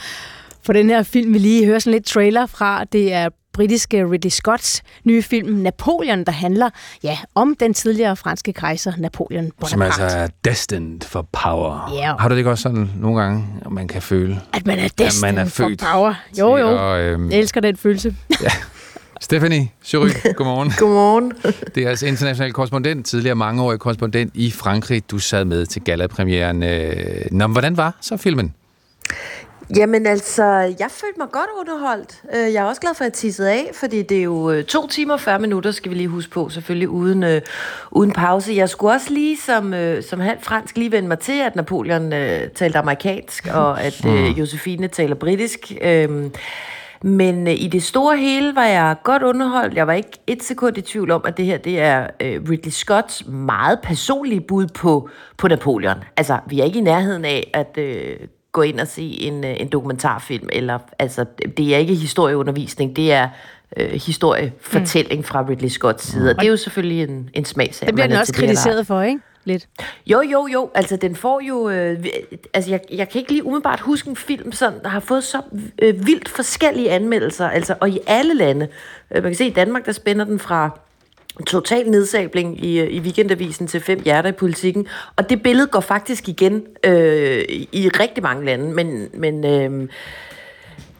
for 0.66 0.72
den 0.72 0.90
her 0.90 1.02
film, 1.02 1.32
vi 1.32 1.38
lige 1.38 1.66
hører 1.66 1.78
sådan 1.78 1.92
lidt 1.92 2.06
trailer 2.06 2.46
fra. 2.46 2.84
Det 2.84 3.12
er 3.12 3.28
britiske 3.52 4.04
Ridley 4.10 4.30
Scotts 4.30 4.82
nye 5.04 5.22
film 5.22 5.48
Napoleon, 5.54 6.24
der 6.24 6.32
handler 6.32 6.70
ja, 7.02 7.18
om 7.34 7.54
den 7.60 7.74
tidligere 7.74 8.16
franske 8.16 8.52
kejser 8.52 8.92
Napoleon 8.98 9.44
Bonaparte. 9.44 9.70
Som 9.70 9.82
altså 9.82 10.02
er 10.02 10.26
destined 10.44 11.00
for 11.00 11.28
power. 11.32 11.92
Yeah. 11.96 12.20
Har 12.20 12.28
du 12.28 12.32
det 12.34 12.38
ikke 12.38 12.50
også 12.50 12.62
sådan 12.62 12.90
nogle 12.96 13.20
gange, 13.22 13.44
at 13.66 13.72
man 13.72 13.88
kan 13.88 14.02
føle, 14.02 14.40
at 14.52 14.66
man 14.66 14.78
er 14.78 14.88
destined 14.88 15.28
at 15.28 15.34
man 15.34 15.46
er 15.46 15.50
for 15.50 15.64
født 15.68 15.80
power? 15.92 16.14
Jo, 16.38 16.56
jo. 16.56 16.68
Og, 16.90 17.00
øhm, 17.00 17.30
Jeg 17.30 17.38
elsker 17.38 17.60
den 17.60 17.76
følelse. 17.76 18.16
ja. 18.42 18.50
Stephanie 19.26 19.70
Jury, 19.92 20.08
godmorgen. 20.36 20.72
godmorgen. 20.78 21.32
Det 21.74 21.84
er 21.84 21.88
altså 21.88 22.06
international 22.06 22.52
korrespondent, 22.52 23.06
tidligere 23.06 23.34
mangeårig 23.36 23.78
korrespondent 23.78 24.30
i 24.34 24.50
Frankrig. 24.50 25.10
Du 25.10 25.18
sad 25.18 25.44
med 25.44 25.66
til 25.66 25.82
gala-premieren. 25.82 26.62
Øh, 26.62 26.96
Nå, 27.30 27.46
hvordan 27.46 27.76
var 27.76 27.96
så 28.00 28.16
filmen? 28.16 28.54
Jamen 29.76 30.06
altså, 30.06 30.44
jeg 30.54 30.88
følte 30.90 31.18
mig 31.18 31.28
godt 31.32 31.46
underholdt. 31.60 32.22
Øh, 32.34 32.52
Jeg 32.52 32.60
er 32.60 32.64
også 32.64 32.80
glad 32.80 32.94
for, 32.94 33.04
at 33.04 33.08
jeg 33.08 33.12
tissede 33.12 33.50
af, 33.52 33.70
fordi 33.74 34.02
det 34.02 34.18
er 34.18 34.22
jo 34.22 34.50
øh, 34.50 34.64
to 34.64 34.88
timer 34.88 35.14
og 35.14 35.20
40 35.20 35.38
minutter, 35.38 35.70
skal 35.70 35.90
vi 35.90 35.96
lige 35.96 36.08
huske 36.08 36.30
på, 36.32 36.48
selvfølgelig 36.48 36.88
uden, 36.88 37.22
øh, 37.22 37.40
uden 37.90 38.12
pause. 38.12 38.52
Jeg 38.56 38.68
skulle 38.68 38.92
også 38.94 39.12
lige 39.12 39.36
som, 39.46 39.74
øh, 39.74 40.02
som 40.02 40.20
halv 40.20 40.38
fransk 40.42 40.76
lige 40.76 40.92
vende 40.92 41.08
mig 41.08 41.18
til, 41.18 41.40
at 41.46 41.56
Napoleon 41.56 42.12
øh, 42.12 42.48
talte 42.54 42.78
amerikansk, 42.78 43.48
og 43.54 43.82
at 43.82 44.04
øh, 44.06 44.38
Josefine 44.38 44.88
taler 44.88 45.14
britisk. 45.14 45.72
Øh, 45.82 46.08
men 47.02 47.48
øh, 47.48 47.54
i 47.54 47.68
det 47.68 47.82
store 47.82 48.16
hele 48.16 48.54
var 48.54 48.66
jeg 48.66 48.96
godt 49.04 49.22
underholdt. 49.22 49.74
Jeg 49.74 49.86
var 49.86 49.92
ikke 49.92 50.10
et 50.26 50.42
sekund 50.42 50.78
i 50.78 50.80
tvivl 50.80 51.10
om, 51.10 51.22
at 51.24 51.36
det 51.36 51.46
her 51.46 51.58
det 51.58 51.80
er 51.80 52.06
øh, 52.20 52.42
Ridley 52.50 52.70
Scotts 52.70 53.26
meget 53.26 53.78
personlige 53.82 54.40
bud 54.40 54.66
på, 54.66 55.08
på 55.36 55.48
Napoleon. 55.48 55.96
Altså, 56.16 56.38
vi 56.46 56.60
er 56.60 56.64
ikke 56.64 56.78
i 56.78 56.82
nærheden 56.82 57.24
af 57.24 57.50
at 57.54 57.78
øh, 57.78 58.16
gå 58.52 58.62
ind 58.62 58.80
og 58.80 58.86
se 58.86 59.02
en, 59.02 59.44
øh, 59.44 59.54
en 59.60 59.68
dokumentarfilm. 59.68 60.48
Eller, 60.52 60.78
altså, 60.98 61.24
det 61.56 61.74
er 61.74 61.78
ikke 61.78 61.94
historieundervisning, 61.94 62.96
det 62.96 63.12
er 63.12 63.28
øh, 63.76 63.90
historiefortælling 63.90 65.24
fra 65.24 65.44
Ridley 65.48 65.68
Scotts 65.68 66.04
side. 66.04 66.30
Og 66.30 66.36
det 66.36 66.46
er 66.46 66.50
jo 66.50 66.56
selvfølgelig 66.56 67.02
en, 67.02 67.30
en 67.34 67.44
smagsag. 67.44 67.86
Det 67.86 67.94
bliver 67.94 68.06
den 68.06 68.16
også 68.16 68.32
kritiseret 68.32 68.86
for, 68.86 69.02
ikke? 69.02 69.20
Lidt. 69.44 69.68
Jo, 70.06 70.20
jo, 70.20 70.46
jo. 70.52 70.70
Altså, 70.74 70.96
den 70.96 71.16
får 71.16 71.40
jo... 71.40 71.68
Øh, 71.70 72.04
altså, 72.54 72.70
jeg, 72.70 72.80
jeg 72.90 73.08
kan 73.08 73.18
ikke 73.18 73.30
lige 73.30 73.44
umiddelbart 73.44 73.80
huske 73.80 74.10
en 74.10 74.16
film, 74.16 74.52
sådan, 74.52 74.80
der 74.82 74.88
har 74.88 75.00
fået 75.00 75.24
så 75.24 75.40
øh, 75.82 76.06
vildt 76.06 76.28
forskellige 76.28 76.90
anmeldelser. 76.90 77.48
Altså, 77.48 77.74
og 77.80 77.90
i 77.90 77.98
alle 78.06 78.34
lande. 78.34 78.68
Øh, 79.10 79.22
man 79.22 79.32
kan 79.32 79.36
se, 79.36 79.46
i 79.46 79.50
Danmark, 79.50 79.86
der 79.86 79.92
spænder 79.92 80.24
den 80.24 80.38
fra 80.38 80.78
total 81.46 81.90
nedsabling 81.90 82.64
i, 82.64 82.80
øh, 82.80 82.90
i 82.90 83.00
weekendavisen 83.00 83.66
til 83.66 83.80
fem 83.80 84.02
hjerter 84.04 84.28
i 84.28 84.32
politikken. 84.32 84.86
Og 85.16 85.30
det 85.30 85.42
billede 85.42 85.66
går 85.66 85.80
faktisk 85.80 86.28
igen 86.28 86.62
øh, 86.84 87.44
i 87.72 87.90
rigtig 88.00 88.22
mange 88.22 88.44
lande. 88.44 88.74
Men, 88.74 89.08
men 89.14 89.44
øh, 89.44 89.88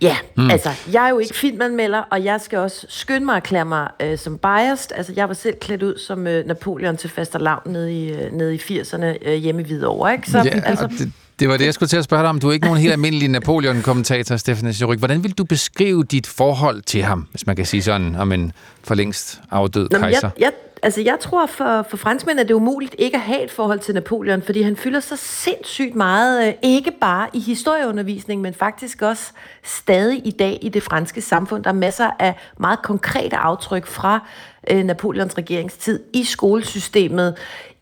ja, 0.02 0.16
Mm. 0.36 0.50
altså, 0.50 0.68
jeg 0.92 1.04
er 1.04 1.08
jo 1.08 1.18
ikke 1.18 1.34
filmanmelder, 1.34 1.98
og 1.98 2.24
jeg 2.24 2.40
skal 2.40 2.58
også 2.58 2.86
skynde 2.88 3.24
mig 3.26 3.32
at 3.36 3.42
erklære 3.42 3.64
mig 3.64 3.88
øh, 4.02 4.18
som 4.18 4.38
biased. 4.38 4.92
Altså, 4.96 5.12
jeg 5.16 5.28
var 5.28 5.34
selv 5.34 5.54
klædt 5.60 5.82
ud 5.82 5.98
som 5.98 6.26
øh, 6.26 6.46
Napoleon 6.46 6.96
til 6.96 7.10
fastelavn 7.10 7.62
nede 7.66 7.92
i, 7.92 8.12
øh, 8.12 8.32
nede 8.32 8.54
i 8.54 8.58
80'erne 8.58 9.04
øh, 9.28 9.34
hjemme 9.34 9.60
i 9.62 9.64
Hvidovre, 9.64 10.12
ikke? 10.12 10.30
Så, 10.30 10.38
ja, 10.38 10.60
altså, 10.64 10.86
det, 10.86 11.12
det 11.40 11.48
var 11.48 11.56
det, 11.56 11.64
jeg 11.64 11.74
skulle 11.74 11.88
til 11.88 11.96
at 11.96 12.04
spørge 12.04 12.22
dig 12.22 12.30
om. 12.30 12.40
Du 12.40 12.48
er 12.48 12.52
ikke 12.52 12.66
nogen 12.66 12.80
helt 12.80 12.92
almindelig 12.92 13.28
Napoleon-kommentator, 13.28 14.36
Stefan 14.36 14.70
Jurik. 14.70 14.98
Hvordan 14.98 15.22
vil 15.22 15.32
du 15.32 15.44
beskrive 15.44 16.04
dit 16.04 16.26
forhold 16.26 16.82
til 16.82 17.02
ham, 17.02 17.26
hvis 17.30 17.46
man 17.46 17.56
kan 17.56 17.66
sige 17.66 17.82
sådan, 17.82 18.16
om 18.16 18.32
en 18.32 18.52
for 18.84 18.94
længst 18.94 19.40
afdød 19.50 19.88
Nå, 19.92 19.98
kejser? 19.98 20.30
jeg, 20.38 20.42
jeg, 20.42 20.50
altså, 20.82 21.00
jeg 21.00 21.16
tror, 21.20 21.46
for, 21.46 21.86
for 21.90 21.96
franskmænd 21.96 22.38
er 22.38 22.42
det 22.42 22.54
umuligt 22.54 22.94
ikke 22.98 23.16
at 23.16 23.22
have 23.22 23.44
et 23.44 23.50
forhold 23.50 23.78
til 23.78 23.94
Napoleon, 23.94 24.42
fordi 24.42 24.62
han 24.62 24.76
fylder 24.76 25.00
så 25.00 25.16
sindssygt 25.16 25.94
meget, 25.94 26.48
øh, 26.48 26.54
ikke 26.62 26.90
bare 27.00 27.28
i 27.32 27.40
historieundervisning, 27.40 28.40
men 28.40 28.54
faktisk 28.54 29.02
også 29.02 29.32
stadig 29.62 30.26
i 30.26 30.30
dag 30.30 30.58
i 30.62 30.68
det 30.68 30.82
franske 30.82 31.20
samfund. 31.20 31.64
Der 31.64 31.70
er 31.70 31.74
masser 31.74 32.10
af 32.18 32.34
meget 32.58 32.82
konkrete 32.82 33.36
aftryk 33.36 33.86
fra 33.86 34.28
øh, 34.70 34.84
Napoleons 34.84 35.38
regeringstid 35.38 36.00
i 36.12 36.24
skolesystemet, 36.24 37.34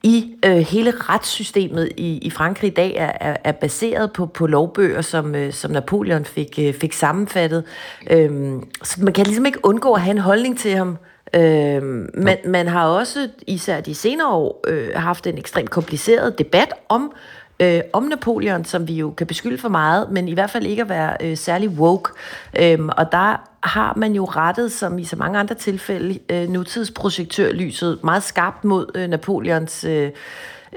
i 0.03 0.35
øh, 0.47 0.57
hele 0.57 0.91
retssystemet 0.91 1.89
i, 1.97 2.19
i 2.19 2.31
Frankrig 2.31 2.71
i 2.71 2.75
dag 2.75 2.95
er, 2.97 3.13
er, 3.21 3.37
er 3.45 3.53
baseret 3.53 4.13
på, 4.13 4.27
på 4.27 4.47
lovbøger, 4.47 5.01
som, 5.01 5.35
øh, 5.35 5.53
som 5.53 5.71
Napoleon 5.71 6.25
fik, 6.25 6.59
øh, 6.59 6.75
fik 6.75 6.93
sammenfattet. 6.93 7.65
Øhm, 8.11 8.69
så 8.83 9.05
man 9.05 9.13
kan 9.13 9.27
ligesom 9.27 9.47
ikke 9.47 9.65
undgå 9.65 9.93
at 9.93 10.01
have 10.01 10.11
en 10.11 10.19
holdning 10.19 10.59
til 10.59 10.75
ham. 10.75 10.99
Øhm, 11.35 12.11
man, 12.15 12.39
man 12.45 12.69
har 12.69 12.87
også, 12.87 13.29
især 13.47 13.81
de 13.81 13.95
senere 13.95 14.29
år, 14.29 14.61
øh, 14.69 14.89
haft 14.95 15.27
en 15.27 15.39
ekstremt 15.39 15.71
kompliceret 15.71 16.39
debat 16.39 16.73
om 16.89 17.13
øh, 17.61 17.81
om 17.93 18.03
Napoleon, 18.03 18.65
som 18.65 18.89
vi 18.89 18.95
jo 18.95 19.11
kan 19.11 19.27
beskylde 19.27 19.59
for 19.59 19.69
meget, 19.69 20.11
men 20.11 20.29
i 20.29 20.33
hvert 20.33 20.51
fald 20.51 20.67
ikke 20.67 20.83
at 20.83 20.89
være 20.89 21.17
øh, 21.21 21.37
særlig 21.37 21.69
woke. 21.69 22.11
Øhm, 22.59 22.89
og 22.89 23.13
der 23.13 23.51
har 23.63 23.93
man 23.97 24.13
jo 24.13 24.25
rettet, 24.25 24.73
som 24.73 24.99
i 24.99 25.05
så 25.05 25.17
mange 25.17 25.39
andre 25.39 25.55
tilfælde, 25.55 26.19
øh, 26.31 26.49
nutidsprojektørlyset 26.49 27.99
meget 28.05 28.23
skarpt 28.23 28.65
mod 28.65 28.87
øh, 28.95 29.09
Napoleons 29.09 29.85
øh, 29.85 30.11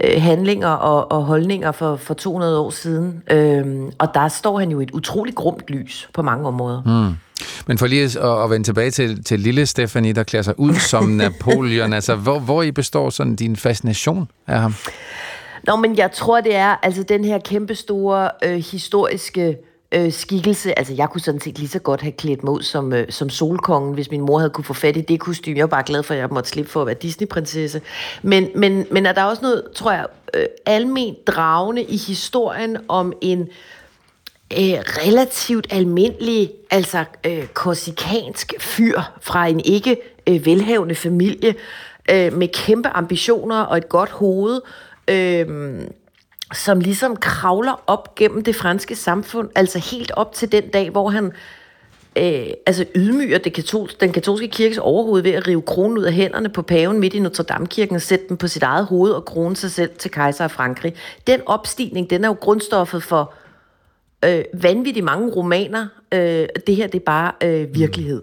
øh, 0.03 0.21
handlinger 0.21 0.67
og, 0.67 1.11
og 1.11 1.23
holdninger 1.23 1.71
for, 1.71 1.95
for 1.95 2.13
200 2.13 2.59
år 2.59 2.69
siden. 2.69 3.23
Øhm, 3.31 3.91
og 3.99 4.07
der 4.13 4.27
står 4.27 4.59
han 4.59 4.71
jo 4.71 4.79
i 4.79 4.83
et 4.83 4.91
utroligt 4.91 5.35
grumt 5.35 5.63
lys 5.67 6.09
på 6.13 6.21
mange 6.21 6.47
områder. 6.47 6.81
Hmm. 6.81 7.17
Men 7.67 7.77
for 7.77 7.87
lige 7.87 8.03
at, 8.03 8.43
at 8.43 8.49
vende 8.49 8.67
tilbage 8.67 8.91
til, 8.91 9.23
til 9.23 9.39
lille 9.39 9.65
Stephanie, 9.65 10.13
der 10.13 10.23
klæder 10.23 10.43
sig 10.43 10.59
ud 10.59 10.73
som 10.73 11.03
Napoleon, 11.21 11.93
altså 11.93 12.15
hvor, 12.15 12.39
hvor 12.39 12.63
I 12.63 12.71
består 12.71 13.09
sådan 13.09 13.35
din 13.35 13.55
fascination 13.55 14.27
af 14.47 14.59
ham? 14.59 14.75
Nå, 15.67 15.75
men 15.75 15.97
jeg 15.97 16.11
tror, 16.11 16.41
det 16.41 16.55
er 16.55 16.75
altså 16.83 17.03
den 17.03 17.25
her 17.25 17.39
kæmpe 17.39 17.75
store 17.75 18.29
øh, 18.43 18.55
historiske 18.71 19.57
øh, 19.93 20.11
skikkelse. 20.11 20.79
Altså, 20.79 20.93
jeg 20.93 21.09
kunne 21.09 21.21
sådan 21.21 21.39
set 21.39 21.59
lige 21.59 21.69
så 21.69 21.79
godt 21.79 22.01
have 22.01 22.11
klædt 22.11 22.43
mig 22.43 22.53
ud 22.53 22.61
som, 22.61 22.93
øh, 22.93 23.11
som 23.11 23.29
solkongen, 23.29 23.93
hvis 23.93 24.11
min 24.11 24.21
mor 24.21 24.39
havde 24.39 24.49
kunne 24.49 24.65
få 24.65 24.73
fat 24.73 24.97
i 24.97 25.01
det 25.01 25.19
kostume. 25.19 25.57
Jeg 25.57 25.63
var 25.63 25.67
bare 25.67 25.83
glad 25.85 26.03
for, 26.03 26.13
at 26.13 26.19
jeg 26.19 26.29
måtte 26.31 26.49
slippe 26.49 26.71
for 26.71 26.81
at 26.81 26.87
være 26.87 26.95
Disney-prinsesse. 26.95 27.81
Men, 28.21 28.49
men, 28.55 28.85
men 28.91 29.05
er 29.05 29.11
der 29.11 29.23
også 29.23 29.41
noget, 29.41 29.63
tror 29.75 29.91
jeg, 29.91 30.05
øh, 30.33 30.45
almen 30.65 31.15
dragende 31.27 31.83
i 31.83 31.97
historien 31.97 32.77
om 32.87 33.13
en 33.21 33.39
øh, 34.53 34.79
relativt 35.07 35.67
almindelig, 35.69 36.51
altså 36.71 37.05
øh, 37.25 37.47
korsikansk 37.47 38.53
fyr 38.59 39.01
fra 39.21 39.47
en 39.47 39.59
ikke 39.59 39.97
øh, 40.27 40.45
velhavende 40.45 40.95
familie, 40.95 41.55
øh, 42.11 42.33
med 42.33 42.47
kæmpe 42.47 42.89
ambitioner 42.89 43.61
og 43.61 43.77
et 43.77 43.89
godt 43.89 44.09
hoved, 44.09 44.61
øh, 45.07 45.47
som 46.53 46.79
ligesom 46.79 47.15
kravler 47.15 47.83
op 47.87 48.15
gennem 48.15 48.43
det 48.43 48.55
franske 48.55 48.95
samfund, 48.95 49.49
altså 49.55 49.79
helt 49.79 50.11
op 50.11 50.33
til 50.33 50.51
den 50.51 50.69
dag, 50.69 50.89
hvor 50.89 51.09
han 51.09 51.31
øh, 52.15 52.47
altså 52.65 52.85
ydmyger 52.95 53.37
det 53.37 53.59
katol- 53.59 53.95
den 53.99 54.11
katolske 54.11 54.47
kirkes 54.47 54.77
overhoved 54.77 55.21
ved 55.21 55.31
at 55.31 55.47
rive 55.47 55.61
kronen 55.61 55.97
ud 55.97 56.03
af 56.03 56.13
hænderne 56.13 56.49
på 56.49 56.61
paven 56.61 56.99
midt 56.99 57.13
i 57.13 57.19
Notre 57.19 57.43
Dame-kirken 57.43 57.95
og 57.95 58.01
sætte 58.01 58.25
den 58.29 58.37
på 58.37 58.47
sit 58.47 58.63
eget 58.63 58.85
hoved 58.85 59.11
og 59.11 59.25
krone 59.25 59.55
sig 59.55 59.71
selv 59.71 59.91
til 59.97 60.11
kejser 60.11 60.43
af 60.43 60.51
Frankrig. 60.51 60.95
Den 61.27 61.41
opstigning, 61.45 62.09
den 62.09 62.23
er 62.23 62.27
jo 62.27 62.37
grundstoffet 62.41 63.03
for 63.03 63.33
øh, 64.25 64.43
vanvittigt 64.53 65.03
mange 65.03 65.31
romaner. 65.31 65.87
Øh, 66.11 66.47
det 66.67 66.75
her, 66.75 66.87
det 66.87 66.99
er 66.99 67.05
bare 67.05 67.31
øh, 67.43 67.75
virkelighed. 67.75 68.21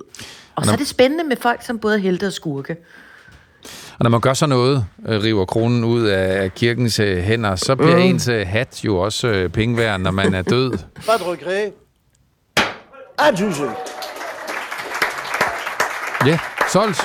Og 0.54 0.64
så 0.64 0.72
er 0.72 0.76
det 0.76 0.86
spændende 0.86 1.24
med 1.24 1.36
folk, 1.36 1.62
som 1.62 1.78
både 1.78 1.94
er 1.94 1.98
helte 1.98 2.26
og 2.26 2.32
skurke. 2.32 2.76
Og 4.00 4.04
når 4.04 4.10
man 4.10 4.20
gør 4.20 4.34
så 4.34 4.46
noget, 4.46 4.86
øh, 5.08 5.22
river 5.22 5.44
kronen 5.44 5.84
ud 5.84 6.02
af 6.02 6.54
kirkens 6.54 6.98
øh, 6.98 7.18
hænder, 7.18 7.56
så 7.56 7.76
bliver 7.76 7.96
mm. 7.96 8.02
ens 8.02 8.28
øh, 8.28 8.46
hat 8.46 8.84
jo 8.84 8.98
også 8.98 9.48
penge 9.52 9.76
værd, 9.76 10.00
når 10.00 10.10
man 10.10 10.34
er 10.34 10.42
død. 10.42 10.70
Pas 10.94 11.20
de 11.20 11.30
regret. 11.30 11.72
Adjugé. 13.20 13.70
Ja, 16.26 16.38
solgt 16.72 17.02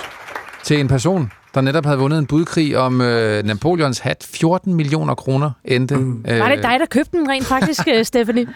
til 0.64 0.80
en 0.80 0.88
person, 0.88 1.32
der 1.56 1.62
netop 1.62 1.86
havde 1.86 1.98
vundet 1.98 2.20
en 2.20 2.26
budkrig 2.26 2.78
om 2.78 3.02
øh, 3.02 3.44
Napoleons 3.44 4.00
hat. 4.00 4.28
14 4.32 4.74
millioner 4.74 5.16
kroner 5.16 5.52
endte. 5.66 5.96
Mm. 5.96 6.26
Øh, 6.30 6.40
Var 6.40 6.50
det 6.50 6.64
dig, 6.64 6.80
der 6.80 6.86
købte 6.86 7.18
den 7.18 7.30
rent 7.30 7.46
faktisk, 7.46 7.88
øh, 7.88 8.06
Stephanie? 8.12 8.48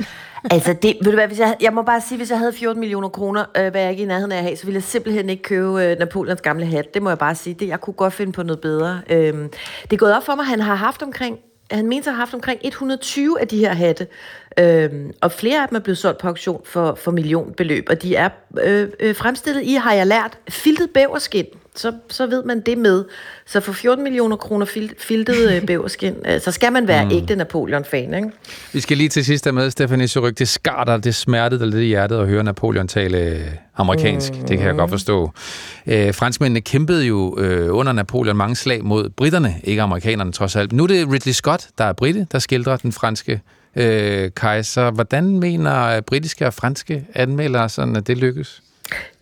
Altså, 0.52 0.74
det, 0.82 0.98
ved 1.04 1.12
du 1.12 1.18
hvad, 1.18 1.28
hvis 1.28 1.40
jeg, 1.40 1.56
jeg 1.62 1.74
må 1.74 1.82
bare 1.82 2.02
sige, 2.02 2.18
hvis 2.18 2.30
jeg 2.30 2.38
havde 2.38 2.54
14 2.54 2.80
millioner 2.80 3.10
kroner, 3.10 3.46
øh, 3.58 3.72
hvad 3.72 3.82
jeg 3.82 3.92
ikke 3.92 4.04
i 4.04 4.06
nærheden 4.06 4.32
af 4.32 4.38
at 4.38 4.44
have, 4.44 4.56
så 4.58 4.66
ville 4.66 4.76
jeg 4.76 4.84
simpelthen 4.84 5.30
ikke 5.30 5.44
købe 5.44 5.84
øh, 5.84 6.00
Napoleons 6.00 6.42
gamle 6.42 6.66
hat. 6.66 6.94
Det 6.94 7.02
må 7.02 7.10
jeg 7.10 7.18
bare 7.18 7.36
sige. 7.36 7.54
Det, 7.54 7.68
jeg 7.68 7.82
kunne 7.82 7.94
godt 7.94 8.14
finde 8.14 8.32
på 8.32 8.44
noget 8.44 8.60
bedre. 8.60 9.02
Øh, 9.10 9.34
det 9.84 9.94
er 9.94 9.98
gået 9.98 10.16
op 10.16 10.26
for 10.26 10.36
mig, 10.36 10.46
han 10.46 10.60
har 10.60 10.76
haft 10.76 11.02
omkring 11.02 11.38
han 11.72 11.88
mente 11.88 12.10
at 12.10 12.16
have 12.16 12.20
haft 12.20 12.34
omkring 12.34 12.60
120 12.64 13.42
af 13.42 13.48
de 13.48 13.58
her 13.58 13.74
hatte, 13.74 14.08
øhm, 14.60 15.12
og 15.22 15.32
flere 15.32 15.62
af 15.62 15.68
dem 15.68 15.76
er 15.76 15.80
blevet 15.80 15.98
solgt 15.98 16.18
på 16.18 16.28
auktion 16.28 16.62
for, 16.66 16.96
for 16.96 17.12
millionbeløb, 17.12 17.88
og 17.90 18.02
de 18.02 18.16
er 18.16 18.30
øh, 18.64 18.88
øh, 19.00 19.16
fremstillet 19.16 19.64
i, 19.64 19.74
har 19.74 19.94
jeg 19.94 20.08
lært, 20.08 20.38
filtet 20.50 20.90
bæverskin, 20.90 21.46
så, 21.80 21.94
så 22.10 22.28
ved 22.28 22.44
man 22.44 22.62
det 22.62 22.78
med. 22.78 23.06
Så 23.46 23.60
for 23.60 23.74
14 23.74 24.04
millioner 24.04 24.36
kroner 24.36 24.66
fil, 24.66 24.94
filtet 24.98 25.52
øh, 25.56 25.66
bæverskin, 25.66 26.16
øh, 26.26 26.42
så 26.42 26.52
skal 26.52 26.74
man 26.74 26.88
være 26.88 27.06
mm. 27.06 27.12
ægte 27.12 27.36
Napoleon-fan, 27.36 28.14
ikke? 28.14 28.30
Vi 28.74 28.80
skal 28.80 28.98
lige 28.98 29.10
til 29.10 29.26
sidst 29.26 29.46
have 29.46 29.54
med, 29.54 29.72
Stefanie 29.72 30.08
Suryk. 30.08 30.40
Det 30.40 30.48
skarter, 30.48 30.98
det 30.98 31.16
smertede 31.16 31.70
lidt 31.70 31.82
i 31.82 31.86
hjertet 31.86 32.20
at 32.20 32.28
høre 32.28 32.44
Napoleon 32.44 32.88
tale 32.88 33.46
amerikansk. 33.78 34.34
Mm. 34.34 34.48
Det 34.48 34.58
kan 34.58 34.68
jeg 34.68 34.76
godt 34.76 34.90
forstå. 34.90 35.32
Øh, 35.88 36.14
franskmændene 36.14 36.62
kæmpede 36.62 37.06
jo 37.06 37.40
øh, 37.40 37.76
under 37.76 37.94
Napoleon 37.94 38.38
mange 38.38 38.56
slag 38.56 38.84
mod 38.84 39.10
britterne, 39.10 39.56
ikke 39.64 39.82
amerikanerne 39.82 40.32
trods 40.32 40.56
alt. 40.56 40.72
Nu 40.74 40.84
er 40.84 40.88
det 40.88 41.12
Ridley 41.12 41.34
Scott, 41.34 41.68
der 41.78 41.84
er 41.84 41.94
britte, 41.94 42.28
der 42.32 42.40
skildrer 42.40 42.78
den 42.78 42.92
franske 42.92 43.42
øh, 43.76 44.32
kejser. 44.36 44.92
Hvordan 44.92 45.40
mener 45.40 46.02
britiske 46.02 46.48
og 46.48 46.54
franske 46.54 47.06
anmeldere 47.14 47.70
sådan, 47.70 47.96
at 47.96 48.08
det 48.08 48.18
lykkes? 48.18 48.62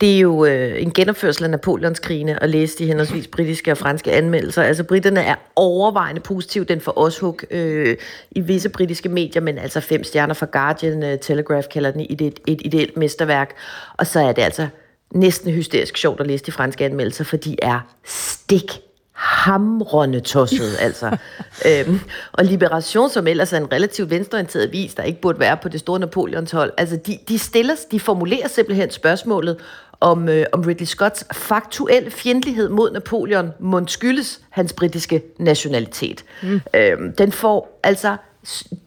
Det 0.02 0.16
er 0.16 0.20
jo 0.20 0.46
øh, 0.46 0.82
en 0.82 0.92
genopførsel 0.92 1.44
af 1.44 1.50
Napoleons 1.50 2.00
krigene 2.00 2.44
at 2.44 2.50
læse 2.50 2.78
de 2.78 2.86
henholdsvis 2.86 3.28
britiske 3.28 3.72
og 3.72 3.78
franske 3.78 4.12
anmeldelser. 4.12 4.64
Altså 4.64 4.84
britterne 4.84 5.20
er 5.20 5.36
overvejende 5.56 6.22
positiv 6.22 6.66
den 6.66 6.82
for 6.82 7.00
os 7.00 7.20
hug 7.20 7.40
øh, 7.52 7.98
i 8.32 8.42
visse 8.42 8.70
britiske 8.70 9.10
medier, 9.10 9.42
men 9.42 9.58
altså 9.58 9.80
fem 9.80 10.04
stjerner 10.04 10.34
fra 10.34 10.48
Guardian, 10.52 11.04
øh, 11.04 11.20
Telegraph 11.20 11.68
kalder 11.68 11.92
den 11.92 12.06
et, 12.10 12.22
et, 12.22 12.40
et 12.48 12.62
ideelt 12.66 12.98
mesterværk. 12.98 13.56
Og 13.98 14.08
så 14.08 14.20
er 14.20 14.32
det 14.32 14.42
altså 14.42 14.68
næsten 15.14 15.52
hysterisk 15.52 15.98
sjovt 15.98 16.20
at 16.20 16.28
læse 16.28 16.46
de 16.46 16.52
franske 16.52 16.86
anmeldelser, 16.86 17.24
for 17.24 17.38
de 17.38 17.56
er 17.62 17.80
stik 18.06 18.87
hamrende 19.18 20.20
tosset, 20.20 20.76
altså. 20.80 21.18
øhm, 21.66 22.00
og 22.32 22.46
Liberation, 22.46 23.10
som 23.10 23.28
ellers 23.28 23.54
er 23.54 23.58
en 23.58 23.72
relativt 23.72 24.10
venstreorienteret 24.10 24.72
vis, 24.72 24.94
der 24.94 25.04
ikke 25.04 25.22
burde 25.22 25.40
være 25.40 25.58
på 25.58 25.70
det 25.70 25.80
store 25.80 26.00
Napoleons 26.00 26.52
hold, 26.52 26.74
altså 26.78 26.96
de, 27.08 27.18
de 27.28 27.40
stiller, 27.40 27.76
de 27.92 28.00
formulerer 28.00 28.48
simpelthen 28.48 28.92
spørgsmålet, 28.92 29.58
om, 30.00 30.30
øh, 30.30 30.46
om 30.52 30.62
Ridley 30.62 30.86
Scotts 30.86 31.26
faktuelle 31.34 32.12
fjendtlighed 32.12 32.70
mod 32.70 32.92
Napoleon 32.92 33.52
må 33.60 33.88
skyldes 33.88 34.42
hans 34.50 34.74
britiske 34.74 35.22
nationalitet. 35.40 36.24
Mm. 36.44 36.62
Øhm, 36.74 37.14
den 37.14 37.32
får 37.32 37.80
altså 37.84 38.18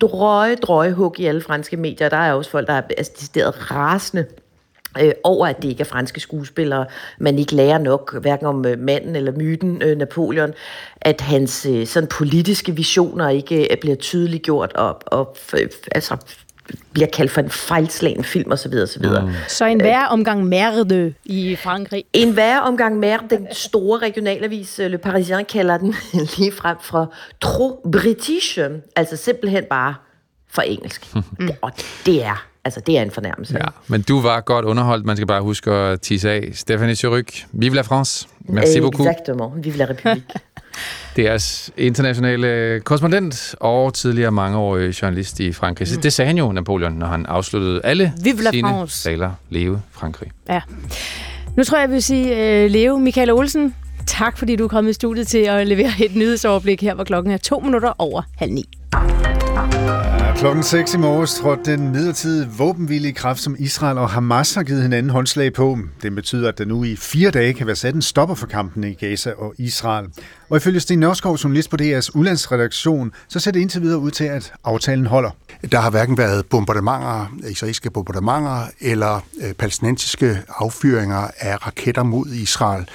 drøje, 0.00 0.54
drøje 0.54 0.92
hug 0.92 1.20
i 1.20 1.26
alle 1.26 1.40
franske 1.40 1.76
medier. 1.76 2.08
Der 2.08 2.16
er 2.16 2.32
også 2.32 2.50
folk, 2.50 2.66
der 2.66 2.72
er 2.72 2.82
altså, 2.98 3.50
rasende 3.50 4.26
øh, 4.98 5.12
over, 5.24 5.46
at 5.46 5.62
det 5.62 5.68
ikke 5.68 5.80
er 5.80 5.84
franske 5.84 6.20
skuespillere. 6.20 6.86
Man 7.18 7.38
ikke 7.38 7.54
lærer 7.54 7.78
nok, 7.78 8.20
hverken 8.20 8.46
om 8.46 8.66
øh, 8.66 8.78
manden 8.78 9.16
eller 9.16 9.32
myten 9.32 9.82
øh, 9.82 9.98
Napoleon, 9.98 10.52
at 11.00 11.20
hans 11.20 11.66
øh, 11.66 11.86
sådan 11.86 12.08
politiske 12.08 12.76
visioner 12.76 13.28
ikke 13.28 13.72
øh, 13.72 13.76
bliver 13.80 13.96
tydeligt 13.96 14.42
gjort 14.42 14.72
og, 14.72 15.02
og 15.06 15.36
øh, 15.54 15.68
altså 15.94 16.16
bliver 16.92 17.08
kaldt 17.08 17.30
for 17.30 17.40
en 17.40 17.50
fejlslagen 17.50 18.24
film 18.24 18.52
osv. 18.52 18.74
osv. 18.82 19.06
Mm. 19.06 19.32
Så 19.48 19.64
en 19.64 19.82
værre 19.82 20.08
omgang 20.08 20.44
merde 20.44 21.14
i 21.24 21.56
Frankrig? 21.56 22.04
En 22.12 22.36
værre 22.36 22.62
omgang 22.62 22.98
merde. 22.98 23.36
Den 23.36 23.46
store 23.52 23.98
regionalavis 23.98 24.78
Le 24.78 24.98
Parisien 24.98 25.44
kalder 25.44 25.78
den 25.78 25.94
lige 26.38 26.52
frem 26.52 26.76
fra 26.80 27.06
trop 27.40 27.76
british, 27.92 28.58
altså 28.96 29.16
simpelthen 29.16 29.64
bare 29.70 29.94
for 30.48 30.62
engelsk. 30.62 31.14
mm. 31.14 31.50
Og 31.62 31.72
det 32.06 32.24
er 32.24 32.49
Altså, 32.64 32.80
det 32.86 32.98
er 32.98 33.02
en 33.02 33.10
fornærmelse. 33.10 33.54
Ja, 33.54 33.66
men 33.88 34.02
du 34.02 34.20
var 34.20 34.40
godt 34.40 34.64
underholdt. 34.64 35.06
Man 35.06 35.16
skal 35.16 35.26
bare 35.26 35.42
huske 35.42 35.70
at 35.70 36.00
tisse 36.00 36.30
af. 36.30 36.50
Stephanie 36.54 36.96
Suryk, 36.96 37.44
vive 37.52 37.74
la 37.74 37.82
France. 37.82 38.28
Merci 38.40 38.80
beaucoup. 38.80 39.08
Exactement. 39.08 39.64
Vive 39.64 39.76
la 39.76 39.84
République. 39.84 40.34
det 41.16 41.26
er 41.26 41.70
internationale 41.76 42.80
korrespondent 42.80 43.54
og 43.60 43.94
tidligere 43.94 44.30
mangeårig 44.30 45.02
journalist 45.02 45.40
i 45.40 45.52
Frankrig. 45.52 45.88
Mm. 45.94 46.00
Det 46.00 46.12
sagde 46.12 46.26
han 46.26 46.38
jo, 46.38 46.52
Napoleon, 46.52 46.92
når 46.92 47.06
han 47.06 47.26
afsluttede 47.26 47.80
alle 47.84 48.12
Vive 48.22 48.42
sine 48.50 48.68
France. 48.68 49.04
taler. 49.04 49.30
Leve 49.50 49.82
Frankrig. 49.90 50.30
Ja. 50.48 50.60
Nu 51.56 51.64
tror 51.64 51.78
jeg, 51.78 51.82
jeg 51.82 51.90
vil 51.90 52.02
sige 52.02 52.64
uh, 52.64 52.70
Leo 52.70 52.96
Michael 52.96 53.30
Olsen. 53.30 53.74
Tak, 54.06 54.38
fordi 54.38 54.56
du 54.56 54.64
er 54.64 54.68
kommet 54.68 54.90
i 54.90 54.94
studiet 54.94 55.26
til 55.26 55.38
at 55.38 55.66
levere 55.66 55.90
et 56.04 56.16
nyhedsoverblik 56.16 56.82
her, 56.82 56.94
hvor 56.94 57.04
klokken 57.04 57.32
er 57.32 57.36
to 57.36 57.60
minutter 57.60 57.92
over 57.98 58.22
halv 58.38 58.52
ni. 58.52 58.64
Klokken 60.40 60.62
6 60.62 60.94
i 60.94 60.98
morges 60.98 61.34
trådte 61.34 61.72
den 61.72 61.92
midlertidige 61.92 62.48
våbenvillige 62.58 63.12
kraft, 63.12 63.40
som 63.40 63.56
Israel 63.58 63.98
og 63.98 64.10
Hamas 64.10 64.54
har 64.54 64.62
givet 64.62 64.82
hinanden 64.82 65.10
håndslag 65.10 65.52
på. 65.52 65.78
Det 66.02 66.14
betyder, 66.14 66.48
at 66.48 66.58
der 66.58 66.64
nu 66.64 66.84
i 66.84 66.96
fire 66.96 67.30
dage 67.30 67.54
kan 67.54 67.66
være 67.66 67.76
sat 67.76 67.94
en 67.94 68.02
stopper 68.02 68.34
for 68.34 68.46
kampene 68.46 68.90
i 68.90 68.94
Gaza 68.94 69.32
og 69.32 69.54
Israel. 69.58 70.06
Og 70.50 70.56
ifølge 70.56 70.80
Sten 70.80 70.98
Nørskov, 70.98 71.34
journalist 71.34 71.70
på 71.70 71.76
DR's 71.82 72.10
udlandsredaktion, 72.14 73.12
så 73.28 73.40
ser 73.40 73.50
det 73.50 73.60
indtil 73.60 73.82
videre 73.82 73.98
ud 73.98 74.10
til, 74.10 74.24
at 74.24 74.52
aftalen 74.64 75.06
holder. 75.06 75.30
Der 75.72 75.80
har 75.80 75.90
hverken 75.90 76.18
været 76.18 76.46
bombardementer, 76.46 77.26
israelske 77.48 77.90
bombardementer 77.90 78.66
eller 78.80 79.20
øh, 79.42 79.52
palæstinensiske 79.52 80.38
affyringer 80.48 81.28
af 81.38 81.66
raketter 81.66 82.02
mod 82.02 82.26
Israel. 82.26 82.88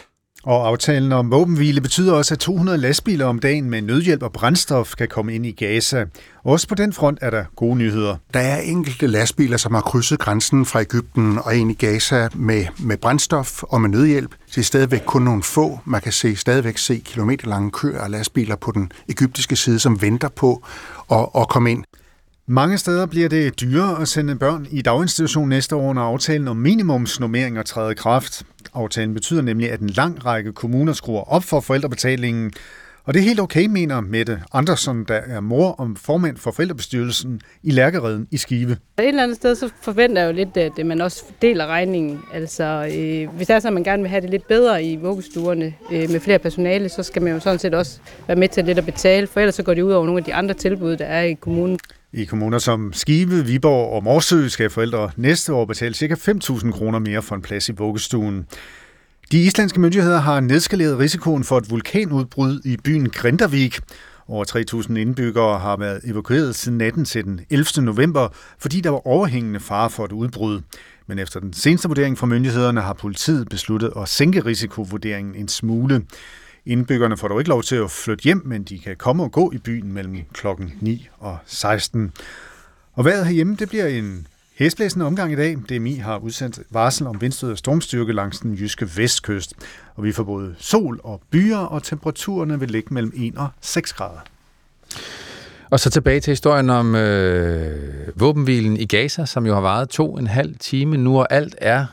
Og 0.45 0.67
aftalen 0.67 1.11
om 1.11 1.31
våbenhvile 1.31 1.81
betyder 1.81 2.13
også, 2.13 2.33
at 2.33 2.39
200 2.39 2.77
lastbiler 2.77 3.25
om 3.25 3.39
dagen 3.39 3.69
med 3.69 3.81
nødhjælp 3.81 4.23
og 4.23 4.33
brændstof 4.33 4.95
kan 4.97 5.07
komme 5.07 5.35
ind 5.35 5.45
i 5.45 5.51
Gaza. 5.51 6.05
Også 6.43 6.67
på 6.67 6.75
den 6.75 6.93
front 6.93 7.19
er 7.21 7.29
der 7.29 7.43
gode 7.55 7.75
nyheder. 7.75 8.15
Der 8.33 8.39
er 8.39 8.57
enkelte 8.57 9.07
lastbiler, 9.07 9.57
som 9.57 9.73
har 9.73 9.81
krydset 9.81 10.19
grænsen 10.19 10.65
fra 10.65 10.81
Ægypten 10.81 11.39
og 11.43 11.55
ind 11.55 11.71
i 11.71 11.73
Gaza 11.73 12.29
med, 12.35 12.65
med 12.79 12.97
brændstof 12.97 13.63
og 13.63 13.81
med 13.81 13.89
nødhjælp. 13.89 14.31
Det 14.49 14.57
er 14.57 14.61
stadigvæk 14.61 15.01
kun 15.05 15.21
nogle 15.21 15.43
få. 15.43 15.79
Man 15.85 16.01
kan 16.01 16.11
se, 16.11 16.35
stadigvæk 16.35 16.77
se 16.77 17.01
kilometerlange 17.05 17.71
køer 17.71 18.01
af 18.01 18.11
lastbiler 18.11 18.55
på 18.55 18.71
den 18.71 18.91
egyptiske 19.09 19.55
side, 19.55 19.79
som 19.79 20.01
venter 20.01 20.29
på 20.29 20.63
at, 21.11 21.27
at 21.37 21.49
komme 21.49 21.71
ind. 21.71 21.83
Mange 22.47 22.77
steder 22.77 23.05
bliver 23.05 23.29
det 23.29 23.59
dyrere 23.61 24.01
at 24.01 24.07
sende 24.07 24.35
børn 24.35 24.67
i 24.71 24.81
daginstitution 24.81 25.49
næste 25.49 25.75
år, 25.75 25.93
når 25.93 26.01
aftalen 26.01 26.47
om 26.47 26.57
minimumsnormeringer 26.57 27.63
træder 27.63 27.89
i 27.89 27.93
kraft. 27.93 28.43
Aftalen 28.75 29.13
betyder 29.13 29.41
nemlig, 29.41 29.71
at 29.71 29.79
en 29.79 29.89
lang 29.89 30.25
række 30.25 30.53
kommuner 30.53 30.93
skruer 30.93 31.21
op 31.33 31.43
for 31.43 31.59
forældrebetalingen, 31.59 32.51
Og 33.07 33.13
det 33.13 33.19
er 33.19 33.23
helt 33.23 33.39
okay, 33.39 33.65
mener 33.65 34.01
Mette 34.01 34.41
Andersen, 34.53 35.03
der 35.07 35.13
er 35.13 35.39
mor 35.39 35.71
og 35.71 35.89
formand 35.97 36.37
for 36.37 36.51
forældrebestyrelsen 36.51 37.41
i 37.63 37.71
Lærkereden 37.71 38.27
i 38.31 38.37
Skive. 38.37 38.71
Et 38.71 38.79
eller 38.97 39.23
andet 39.23 39.37
sted, 39.37 39.55
så 39.55 39.69
forventer 39.81 40.21
jeg 40.21 40.27
jo 40.27 40.35
lidt, 40.35 40.57
at 40.57 40.85
man 40.85 41.01
også 41.01 41.23
deler 41.41 41.67
regningen. 41.67 42.19
Altså, 42.33 42.63
øh, 42.63 43.35
hvis 43.35 43.47
det 43.47 43.55
er 43.55 43.59
så, 43.59 43.67
at 43.67 43.73
man 43.73 43.83
gerne 43.83 44.01
vil 44.01 44.09
have 44.09 44.21
det 44.21 44.29
lidt 44.29 44.47
bedre 44.47 44.83
i 44.83 44.95
vuggestuerne 44.95 45.73
øh, 45.91 46.09
med 46.09 46.19
flere 46.19 46.39
personale, 46.39 46.89
så 46.89 47.03
skal 47.03 47.21
man 47.21 47.33
jo 47.33 47.39
sådan 47.39 47.59
set 47.59 47.73
også 47.73 47.99
være 48.27 48.37
med 48.37 48.49
til 48.49 48.65
lidt 48.65 48.77
at 48.77 48.85
betale, 48.85 49.27
for 49.27 49.39
ellers 49.39 49.55
så 49.55 49.63
går 49.63 49.73
det 49.73 49.81
ud 49.81 49.91
over 49.91 50.05
nogle 50.05 50.19
af 50.19 50.23
de 50.25 50.33
andre 50.33 50.53
tilbud, 50.53 50.97
der 50.97 51.05
er 51.05 51.23
i 51.23 51.33
kommunen. 51.33 51.79
I 52.17 52.25
kommuner 52.25 52.57
som 52.57 52.93
Skive, 52.93 53.45
Viborg 53.45 53.93
og 53.93 54.03
Morsø 54.03 54.47
skal 54.47 54.69
forældre 54.69 55.11
næste 55.15 55.53
år 55.53 55.65
betale 55.65 55.93
ca. 55.93 56.13
5.000 56.13 56.71
kroner 56.71 56.99
mere 56.99 57.21
for 57.21 57.35
en 57.35 57.41
plads 57.41 57.69
i 57.69 57.71
vuggestuen. 57.71 58.45
De 59.31 59.41
islandske 59.43 59.79
myndigheder 59.79 60.19
har 60.19 60.39
nedskaleret 60.39 60.99
risikoen 60.99 61.43
for 61.43 61.57
et 61.57 61.69
vulkanudbrud 61.71 62.61
i 62.65 62.77
byen 62.83 63.09
Grindavik. 63.09 63.79
Over 64.27 64.85
3.000 64.89 64.95
indbyggere 64.97 65.59
har 65.59 65.77
været 65.77 66.01
evakueret 66.03 66.55
siden 66.55 66.77
natten 66.77 67.05
til 67.05 67.23
den 67.23 67.41
11. 67.49 67.65
november, 67.85 68.27
fordi 68.59 68.81
der 68.81 68.89
var 68.89 69.07
overhængende 69.07 69.59
fare 69.59 69.89
for 69.89 70.05
et 70.05 70.11
udbrud. 70.11 70.61
Men 71.07 71.19
efter 71.19 71.39
den 71.39 71.53
seneste 71.53 71.87
vurdering 71.87 72.17
fra 72.17 72.27
myndighederne 72.27 72.81
har 72.81 72.93
politiet 72.93 73.49
besluttet 73.49 73.91
at 73.97 74.09
sænke 74.09 74.45
risikovurderingen 74.45 75.35
en 75.35 75.47
smule. 75.47 76.01
Indbyggerne 76.65 77.17
får 77.17 77.27
dog 77.27 77.39
ikke 77.39 77.49
lov 77.49 77.63
til 77.63 77.75
at 77.75 77.91
flytte 77.91 78.23
hjem, 78.23 78.41
men 78.45 78.63
de 78.63 78.79
kan 78.79 78.95
komme 78.97 79.23
og 79.23 79.31
gå 79.31 79.51
i 79.51 79.57
byen 79.57 79.93
mellem 79.93 80.17
klokken 80.33 80.73
9 80.81 81.07
og 81.17 81.37
16. 81.45 82.11
Og 82.93 83.05
vejret 83.05 83.25
herhjemme, 83.25 83.55
det 83.55 83.69
bliver 83.69 83.87
en 83.87 84.27
Hæsblæsende 84.55 85.05
omgang 85.05 85.31
i 85.31 85.35
dag. 85.35 85.57
DMI 85.69 85.95
har 85.95 86.17
udsendt 86.17 86.59
varsel 86.69 87.07
om 87.07 87.21
vindstød 87.21 87.51
og 87.51 87.57
stormstyrke 87.57 88.13
langs 88.13 88.39
den 88.39 88.53
jyske 88.53 88.89
vestkyst. 88.97 89.53
Og 89.95 90.03
vi 90.03 90.11
får 90.11 90.23
både 90.23 90.55
sol 90.57 90.99
og 91.03 91.21
byer, 91.29 91.57
og 91.57 91.83
temperaturerne 91.83 92.59
vil 92.59 92.71
ligge 92.71 92.93
mellem 92.93 93.13
1 93.15 93.37
og 93.37 93.47
6 93.61 93.93
grader. 93.93 94.19
Og 95.69 95.79
så 95.79 95.89
tilbage 95.89 96.19
til 96.19 96.31
historien 96.31 96.69
om 96.69 96.95
øh, 96.95 98.07
våbenhvilen 98.15 98.77
i 98.77 98.85
Gaza, 98.85 99.25
som 99.25 99.45
jo 99.45 99.53
har 99.53 99.61
varet 99.61 99.89
to 99.89 100.13
og 100.13 100.19
en 100.19 100.27
halv 100.27 100.55
time 100.59 100.97
nu, 100.97 101.19
og 101.19 101.33
alt 101.33 101.55
er, 101.57 101.85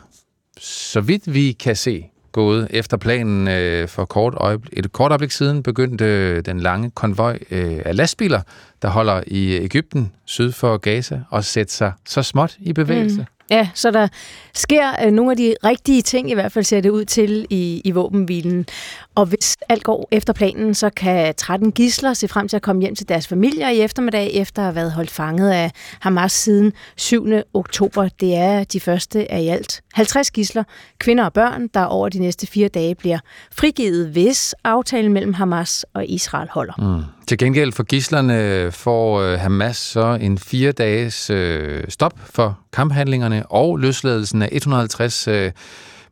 så 0.59 1.01
vidt 1.01 1.35
vi 1.35 1.53
kan 1.53 1.77
se, 1.77 2.12
gået 2.33 2.67
efter 2.71 2.97
planen 2.97 3.49
øh, 3.49 3.89
for 3.89 4.05
kort 4.05 4.35
øjeblik, 4.37 4.79
et 4.79 4.93
kort 4.93 5.11
øjeblik 5.11 5.31
siden 5.31 5.63
begyndte 5.63 6.05
øh, 6.05 6.45
den 6.45 6.61
lange 6.61 6.91
konvoj 6.91 7.39
øh, 7.51 7.79
af 7.85 7.97
lastbiler, 7.97 8.41
der 8.83 8.89
holder 8.89 9.23
i 9.27 9.53
Ægypten 9.53 10.13
syd 10.25 10.53
for 10.53 10.77
Gaza, 10.77 11.21
og 11.31 11.45
sætte 11.45 11.73
sig 11.73 11.93
så 12.07 12.23
småt 12.23 12.57
i 12.61 12.73
bevægelse. 12.73 13.21
Mm. 13.21 13.27
Ja, 13.53 13.69
så 13.75 13.91
der 13.91 14.09
sker 14.55 15.05
øh, 15.05 15.13
nogle 15.13 15.31
af 15.31 15.37
de 15.37 15.55
rigtige 15.65 16.03
ting, 16.03 16.31
i 16.31 16.35
hvert 16.35 16.53
fald 16.53 16.65
ser 16.65 16.81
det 16.81 16.91
ud 16.91 17.05
til 17.05 17.47
i, 17.51 17.83
i 17.85 17.91
våbenhvilen. 17.91 18.67
Og 19.15 19.27
hvis 19.27 19.57
alt 19.69 19.83
går 19.83 20.09
efter 20.11 20.33
planen, 20.33 20.75
så 20.75 20.91
kan 20.91 21.35
13 21.35 21.73
gisler 21.73 22.15
se 22.15 22.29
frem 22.29 22.49
til 22.49 22.57
at 22.57 22.63
komme 22.63 22.83
hjem 22.83 22.95
til 22.95 23.09
deres 23.09 23.29
familier 23.29 23.69
i 23.69 23.81
eftermiddag, 23.81 24.31
efter 24.35 24.63
at 24.63 24.67
have 24.67 24.75
været 24.75 24.93
holdt 24.93 25.11
fanget 25.11 25.51
af 25.51 25.71
Hamas 26.01 26.33
siden 26.33 26.73
7. 26.97 27.27
oktober. 27.55 28.09
Det 28.21 28.37
er 28.37 28.65
de 28.65 28.81
første 28.81 29.33
af 29.33 29.41
i 29.41 29.49
alt 29.49 29.83
50 29.95 30.31
gisler, 30.31 30.65
kvinder 30.99 31.25
og 31.25 31.33
børn, 31.33 31.69
der 31.75 31.85
over 31.85 32.09
de 32.09 32.19
næste 32.19 32.47
fire 32.47 32.69
dage 32.69 32.95
bliver 32.95 33.19
frigivet, 33.53 34.09
hvis 34.09 34.55
aftalen 34.65 35.13
mellem 35.13 35.35
Hamas 35.35 35.87
og 35.95 36.07
Israel 36.07 36.49
holder. 36.53 36.75
Mm. 36.79 37.22
Til 37.27 37.39
gengæld 37.39 37.73
for 37.73 37.83
gislerne 37.83 38.73
får 38.73 39.21
øh, 39.21 39.41
Hamas 39.41 39.77
så 39.77 40.19
en 40.21 40.39
fire 40.39 40.73
dages 40.73 41.31
øh, 41.31 41.85
stop 41.89 42.13
for 42.25 42.59
kamphandlingerne 42.73 43.47
og 43.47 43.79
løsladelsen 43.79 44.43
af 44.43 44.49
150 44.53 45.29
øh, 45.29 45.53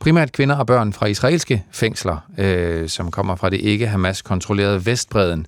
primært 0.01 0.33
kvinder 0.33 0.57
og 0.57 0.67
børn 0.67 0.93
fra 0.93 1.07
israelske 1.07 1.65
fængsler, 1.73 2.17
øh, 2.39 2.89
som 2.89 3.11
kommer 3.11 3.37
fra 3.37 3.51
det 3.51 3.61
ikke 3.61 3.87
Hamas-kontrollerede 3.87 4.87
Vestbreden. 4.87 5.47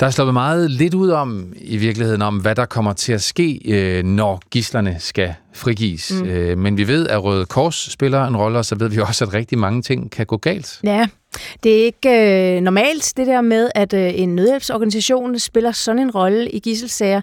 Der 0.00 0.06
er 0.06 0.10
sluppet 0.10 0.34
meget 0.34 0.70
lidt 0.70 0.94
ud 0.94 1.10
om, 1.10 1.52
i 1.56 1.76
virkeligheden, 1.76 2.22
om 2.22 2.36
hvad 2.36 2.54
der 2.54 2.64
kommer 2.64 2.92
til 2.92 3.12
at 3.12 3.22
ske, 3.22 3.60
øh, 3.64 4.04
når 4.04 4.42
gislerne 4.50 4.96
skal 4.98 5.34
frigives. 5.52 6.12
Mm. 6.12 6.28
Øh, 6.28 6.58
men 6.58 6.76
vi 6.76 6.88
ved, 6.88 7.08
at 7.08 7.24
Røde 7.24 7.46
Kors 7.46 7.88
spiller 7.92 8.26
en 8.26 8.36
rolle, 8.36 8.58
og 8.58 8.64
så 8.64 8.74
ved 8.74 8.88
vi 8.88 9.00
også, 9.00 9.24
at 9.24 9.34
rigtig 9.34 9.58
mange 9.58 9.82
ting 9.82 10.10
kan 10.10 10.26
gå 10.26 10.36
galt. 10.36 10.80
Ja, 10.84 11.08
det 11.62 11.80
er 11.80 11.84
ikke 11.84 12.56
øh, 12.56 12.60
normalt, 12.60 13.12
det 13.16 13.26
der 13.26 13.40
med, 13.40 13.70
at 13.74 13.92
øh, 13.92 14.12
en 14.14 14.34
nødhjælpsorganisation 14.34 15.38
spiller 15.38 15.72
sådan 15.72 16.02
en 16.02 16.10
rolle 16.10 16.50
i 16.50 16.58
gisselsager, 16.58 17.20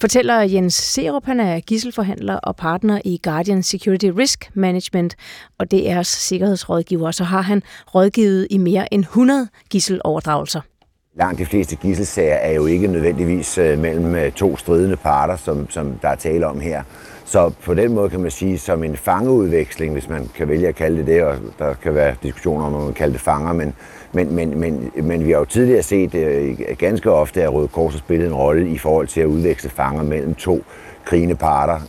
fortæller 0.00 0.40
Jens 0.40 0.74
Serup, 0.74 1.24
han 1.26 1.40
er 1.40 1.60
gisselforhandler 1.60 2.34
og 2.34 2.56
partner 2.56 3.00
i 3.04 3.20
Guardian 3.22 3.62
Security 3.62 4.06
Risk 4.18 4.50
Management, 4.54 5.14
og 5.58 5.70
det 5.70 5.90
er 5.90 6.02
sikkerhedsrådgiver, 6.02 7.10
så 7.10 7.24
har 7.24 7.40
han 7.40 7.62
rådgivet 7.94 8.46
i 8.50 8.58
mere 8.58 8.94
end 8.94 9.02
100 9.02 9.48
gisseloverdragelser. 9.70 10.60
Langt 11.18 11.38
de 11.38 11.46
fleste 11.46 11.76
gisselsager 11.76 12.34
er 12.34 12.52
jo 12.52 12.66
ikke 12.66 12.86
nødvendigvis 12.86 13.58
øh, 13.58 13.78
mellem 13.78 14.14
øh, 14.14 14.32
to 14.32 14.56
stridende 14.56 14.96
parter, 14.96 15.36
som, 15.36 15.70
som 15.70 15.92
der 16.02 16.08
er 16.08 16.14
tale 16.14 16.46
om 16.46 16.60
her. 16.60 16.82
Så 17.24 17.52
på 17.64 17.74
den 17.74 17.94
måde 17.94 18.10
kan 18.10 18.20
man 18.20 18.30
sige, 18.30 18.58
som 18.58 18.84
en 18.84 18.96
fangeudveksling, 18.96 19.92
hvis 19.92 20.08
man 20.08 20.30
kan 20.34 20.48
vælge 20.48 20.68
at 20.68 20.74
kalde 20.74 20.98
det 20.98 21.06
det, 21.06 21.22
og 21.22 21.36
der 21.58 21.74
kan 21.74 21.94
være 21.94 22.14
diskussioner 22.22 22.64
om, 22.64 22.74
om 22.74 22.82
man 22.82 22.92
kalde 22.92 23.12
det 23.12 23.20
fanger, 23.20 23.52
men, 23.52 23.74
men, 24.12 24.34
men, 24.34 24.60
men, 24.60 24.92
men 25.02 25.24
vi 25.26 25.30
har 25.30 25.38
jo 25.38 25.44
tidligere 25.44 25.82
set 25.82 26.14
øh, 26.14 26.58
ganske 26.78 27.10
ofte, 27.10 27.42
at 27.42 27.52
Røde 27.52 27.68
Kors 27.68 27.92
har 27.92 27.98
spillet 27.98 28.26
en 28.26 28.34
rolle 28.34 28.70
i 28.70 28.78
forhold 28.78 29.06
til 29.06 29.20
at 29.20 29.26
udveksle 29.26 29.70
fanger 29.70 30.02
mellem 30.02 30.34
to 30.34 30.64
krigende 31.04 31.34
parter. 31.34 31.80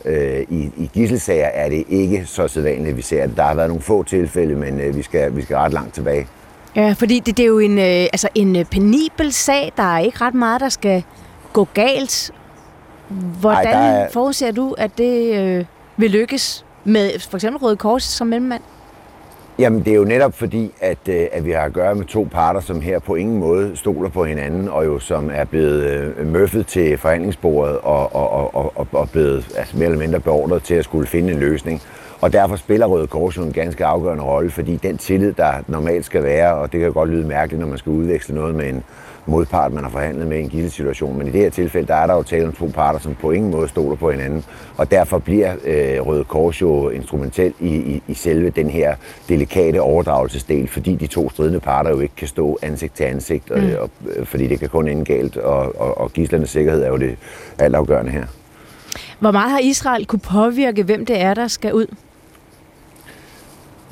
I, 0.48 0.70
i 0.76 0.90
gisselsager 0.92 1.46
er 1.46 1.68
det 1.68 1.84
ikke 1.88 2.24
så 2.26 2.48
sædvanligt, 2.48 2.96
vi 2.96 3.02
ser 3.02 3.26
det. 3.26 3.36
Der 3.36 3.42
har 3.42 3.54
været 3.54 3.68
nogle 3.68 3.82
få 3.82 4.02
tilfælde, 4.02 4.54
men 4.54 4.96
vi, 4.96 5.02
skal, 5.02 5.36
vi 5.36 5.42
skal 5.42 5.56
ret 5.56 5.72
langt 5.72 5.94
tilbage. 5.94 6.26
Ja, 6.76 6.94
fordi 6.98 7.20
det, 7.20 7.36
det 7.36 7.42
er 7.42 7.46
jo 7.46 7.58
en, 7.58 7.78
øh, 7.78 7.84
altså 7.84 8.28
en 8.34 8.56
øh, 8.56 8.64
penibel 8.64 9.32
sag. 9.32 9.72
Der 9.76 9.82
er 9.82 9.98
ikke 9.98 10.18
ret 10.20 10.34
meget, 10.34 10.60
der 10.60 10.68
skal 10.68 11.02
gå 11.52 11.68
galt. 11.74 12.30
Hvordan 13.40 13.74
Ej, 13.74 14.02
er... 14.02 14.08
forudser 14.12 14.50
du, 14.50 14.74
at 14.78 14.90
det 14.98 15.34
øh, 15.38 15.64
vil 15.96 16.10
lykkes 16.10 16.64
med 16.84 17.20
for 17.30 17.36
eksempel 17.36 17.58
Røde 17.58 17.76
Kors 17.76 18.02
som 18.02 18.26
mellemmand? 18.26 18.62
Jamen, 19.58 19.84
det 19.84 19.90
er 19.90 19.96
jo 19.96 20.04
netop 20.04 20.34
fordi, 20.34 20.72
at, 20.80 20.98
øh, 21.08 21.26
at 21.32 21.44
vi 21.44 21.50
har 21.50 21.60
at 21.60 21.72
gøre 21.72 21.94
med 21.94 22.04
to 22.04 22.28
parter, 22.30 22.60
som 22.60 22.80
her 22.80 22.98
på 22.98 23.14
ingen 23.14 23.38
måde 23.38 23.76
stoler 23.76 24.08
på 24.08 24.24
hinanden, 24.24 24.68
og 24.68 24.86
jo 24.86 24.98
som 24.98 25.30
er 25.32 25.44
blevet 25.44 25.84
øh, 25.84 26.26
møffet 26.26 26.66
til 26.66 26.98
forhandlingsbordet 26.98 27.78
og, 27.78 28.16
og, 28.16 28.54
og, 28.54 28.76
og, 28.76 28.86
og 28.92 29.10
blevet 29.10 29.48
altså, 29.56 29.76
mere 29.76 29.86
eller 29.86 29.98
mindre 29.98 30.20
beordret 30.20 30.62
til 30.62 30.74
at 30.74 30.84
skulle 30.84 31.06
finde 31.06 31.32
en 31.32 31.38
løsning. 31.38 31.82
Og 32.20 32.32
derfor 32.32 32.56
spiller 32.56 32.86
Røde 32.86 33.06
Kors 33.06 33.36
jo 33.36 33.42
en 33.42 33.52
ganske 33.52 33.84
afgørende 33.84 34.24
rolle, 34.24 34.50
fordi 34.50 34.76
den 34.76 34.98
tillid, 34.98 35.32
der 35.32 35.52
normalt 35.66 36.04
skal 36.04 36.22
være, 36.22 36.54
og 36.54 36.72
det 36.72 36.80
kan 36.80 36.92
godt 36.92 37.10
lyde 37.10 37.26
mærkeligt, 37.26 37.60
når 37.60 37.68
man 37.68 37.78
skal 37.78 37.90
udveksle 37.90 38.34
noget 38.34 38.54
med 38.54 38.68
en 38.68 38.82
modpart, 39.26 39.72
man 39.72 39.84
har 39.84 39.90
forhandlet 39.90 40.26
med 40.26 40.38
i 40.38 40.40
en 40.40 40.48
gildesituation, 40.48 41.18
men 41.18 41.26
i 41.26 41.30
det 41.30 41.40
her 41.40 41.50
tilfælde, 41.50 41.86
der 41.86 41.94
er 41.94 42.06
der 42.06 42.14
jo 42.14 42.22
tale 42.22 42.46
om 42.46 42.52
to 42.52 42.70
parter, 42.74 42.98
som 42.98 43.14
på 43.14 43.30
ingen 43.30 43.50
måde 43.50 43.68
stoler 43.68 43.96
på 43.96 44.10
hinanden, 44.10 44.44
og 44.76 44.90
derfor 44.90 45.18
bliver 45.18 45.54
øh, 45.64 46.06
Røde 46.06 46.24
Kors 46.24 46.60
jo 46.60 46.88
instrumentel 46.88 47.54
i, 47.60 47.76
i, 47.76 48.02
i 48.08 48.14
selve 48.14 48.50
den 48.50 48.70
her 48.70 48.94
delikate 49.28 49.80
overdragelsesdel, 49.80 50.68
fordi 50.68 50.94
de 50.94 51.06
to 51.06 51.30
stridende 51.30 51.60
parter 51.60 51.90
jo 51.90 52.00
ikke 52.00 52.14
kan 52.16 52.28
stå 52.28 52.58
ansigt 52.62 52.94
til 52.94 53.04
ansigt, 53.04 53.50
mm. 53.50 53.56
og, 53.56 53.82
og, 53.82 53.90
øh, 54.16 54.26
fordi 54.26 54.46
det 54.46 54.60
kan 54.60 54.68
kun 54.68 54.88
ende 54.88 55.04
galt, 55.04 55.36
og, 55.36 55.80
og, 55.80 55.98
og 55.98 56.12
gislernes 56.12 56.50
sikkerhed 56.50 56.82
er 56.82 56.88
jo 56.88 56.96
det 56.96 57.16
altafgørende 57.58 58.12
her. 58.12 58.24
Hvor 59.18 59.30
meget 59.30 59.50
har 59.50 59.58
Israel 59.58 60.06
kunne 60.06 60.20
påvirke, 60.20 60.82
hvem 60.82 61.06
det 61.06 61.20
er, 61.20 61.34
der 61.34 61.48
skal 61.48 61.74
ud? 61.74 61.86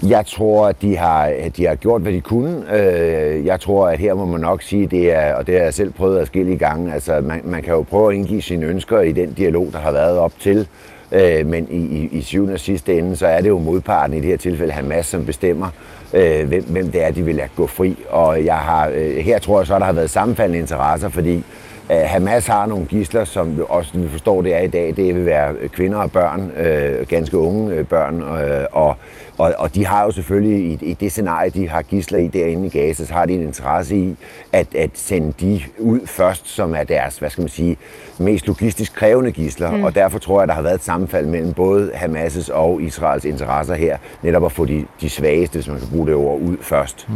Jeg 0.02 0.26
tror, 0.26 0.66
at 0.66 0.82
de 0.82 0.96
har, 0.96 1.22
at 1.38 1.56
de 1.56 1.66
har 1.66 1.74
gjort, 1.74 2.02
hvad 2.02 2.12
de 2.12 2.20
kunne. 2.20 2.64
Øh, 2.74 3.46
jeg 3.46 3.60
tror, 3.60 3.88
at 3.88 3.98
her 3.98 4.14
må 4.14 4.24
man 4.24 4.40
nok 4.40 4.62
sige, 4.62 4.86
det 4.86 5.12
er, 5.12 5.34
og 5.34 5.46
det 5.46 5.54
har 5.54 5.62
jeg 5.62 5.74
selv 5.74 5.92
prøvet 5.92 6.18
at 6.18 6.26
skille 6.26 6.52
i 6.52 6.56
gange, 6.56 6.94
altså 6.94 7.20
man, 7.20 7.40
man 7.44 7.62
kan 7.62 7.74
jo 7.74 7.82
prøve 7.82 8.10
at 8.10 8.16
indgive 8.16 8.42
sine 8.42 8.66
ønsker 8.66 9.00
i 9.00 9.12
den 9.12 9.32
dialog, 9.32 9.68
der 9.72 9.78
har 9.78 9.92
været 9.92 10.18
op 10.18 10.32
til, 10.40 10.68
øh, 11.12 11.46
men 11.46 11.66
i, 11.70 11.76
i, 11.76 12.08
i 12.12 12.22
syvende 12.22 12.54
og 12.54 12.60
sidste 12.60 12.98
ende, 12.98 13.16
så 13.16 13.26
er 13.26 13.40
det 13.40 13.48
jo 13.48 13.58
modparten, 13.58 14.16
i 14.16 14.20
det 14.20 14.26
her 14.26 14.36
tilfælde 14.36 14.72
Hamas, 14.72 15.06
som 15.06 15.26
bestemmer, 15.26 15.68
øh, 16.14 16.48
hvem, 16.48 16.64
hvem 16.64 16.90
det 16.90 17.04
er, 17.04 17.10
de 17.10 17.22
vil 17.22 17.34
lade 17.34 17.48
gå 17.56 17.66
fri. 17.66 17.96
Og 18.08 18.44
jeg 18.44 18.56
har, 18.56 18.90
her 19.20 19.38
tror 19.38 19.60
jeg 19.60 19.66
så, 19.66 19.78
der 19.78 19.84
har 19.84 19.92
været 19.92 20.10
sammenfaldende 20.10 20.58
interesser, 20.58 21.08
fordi 21.08 21.44
Hamas 21.90 22.46
har 22.46 22.66
nogle 22.66 22.86
gisler, 22.86 23.24
som 23.24 23.66
også, 23.68 23.98
vi 23.98 24.08
forstår 24.08 24.42
det 24.42 24.54
er 24.54 24.60
i 24.60 24.66
dag, 24.66 24.94
det 24.96 25.14
vil 25.14 25.26
være 25.26 25.54
kvinder 25.68 25.98
og 25.98 26.12
børn, 26.12 26.52
øh, 26.56 27.06
ganske 27.08 27.38
unge 27.38 27.84
børn, 27.84 28.22
øh, 28.22 28.66
og 28.72 28.96
og, 29.38 29.54
og 29.58 29.74
de 29.74 29.86
har 29.86 30.04
jo 30.04 30.10
selvfølgelig, 30.10 30.58
i, 30.58 30.90
i 30.90 30.94
det 30.94 31.12
scenarie, 31.12 31.50
de 31.50 31.68
har 31.68 31.82
gisler 31.82 32.18
i 32.18 32.28
derinde 32.28 32.66
i 32.66 32.70
Gaza, 32.70 33.04
så 33.04 33.12
har 33.12 33.26
de 33.26 33.32
en 33.32 33.42
interesse 33.42 33.96
i 33.96 34.16
at, 34.52 34.74
at 34.74 34.90
sende 34.94 35.32
de 35.40 35.62
ud 35.78 36.00
først, 36.06 36.48
som 36.48 36.74
er 36.74 36.84
deres, 36.84 37.18
hvad 37.18 37.30
skal 37.30 37.42
man 37.42 37.48
sige, 37.48 37.76
mest 38.18 38.46
logistisk 38.46 38.94
krævende 38.94 39.32
gisler. 39.32 39.70
Mm. 39.70 39.84
Og 39.84 39.94
derfor 39.94 40.18
tror 40.18 40.40
jeg, 40.40 40.48
der 40.48 40.54
har 40.54 40.62
været 40.62 40.74
et 40.74 40.84
sammenfald 40.84 41.26
mellem 41.26 41.52
både 41.52 41.90
Hamas' 41.94 42.52
og 42.52 42.82
Israels 42.82 43.24
interesser 43.24 43.74
her, 43.74 43.98
netop 44.22 44.44
at 44.44 44.52
få 44.52 44.64
de, 44.64 44.84
de 45.00 45.10
svageste, 45.10 45.54
hvis 45.56 45.68
man 45.68 45.78
kan 45.78 45.88
bruge 45.88 46.06
det 46.06 46.14
ord, 46.14 46.40
ud 46.40 46.56
først. 46.60 47.06
Mm. 47.08 47.14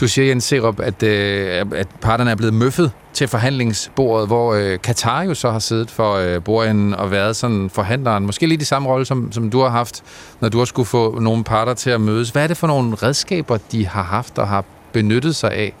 Du 0.00 0.08
siger, 0.08 0.28
Jens 0.28 0.44
Serup, 0.44 0.80
at, 0.80 1.02
øh, 1.02 1.66
at 1.74 1.88
parterne 2.00 2.30
er 2.30 2.34
blevet 2.34 2.54
møffet 2.54 2.90
til 3.12 3.28
forhandlingsbordet, 3.28 4.26
hvor 4.26 4.54
øh, 4.54 4.78
Katar 4.78 5.22
jo 5.22 5.34
så 5.34 5.50
har 5.50 5.58
siddet 5.58 5.90
for 5.90 6.14
øh, 6.14 6.42
bordenden 6.44 6.94
og 6.94 7.10
været 7.10 7.36
sådan 7.36 7.70
forhandleren. 7.70 8.26
Måske 8.26 8.46
lidt 8.46 8.62
i 8.62 8.64
samme 8.64 8.88
rolle, 8.88 9.06
som, 9.06 9.32
som 9.32 9.50
du 9.50 9.60
har 9.60 9.68
haft, 9.68 10.02
når 10.40 10.48
du 10.48 10.58
har 10.58 10.64
skulle 10.64 10.86
få 10.86 11.18
nogle 11.18 11.44
parter 11.44 11.74
til 11.74 11.90
at 11.90 12.00
mødes. 12.00 12.30
Hvad 12.30 12.42
er 12.42 12.46
det 12.46 12.56
for 12.56 12.66
nogle 12.66 12.94
redskaber, 12.94 13.58
de 13.72 13.86
har 13.86 14.02
haft 14.02 14.38
og 14.38 14.48
har 14.48 14.64
benyttet 14.92 15.36
sig 15.36 15.52
af? 15.52 15.74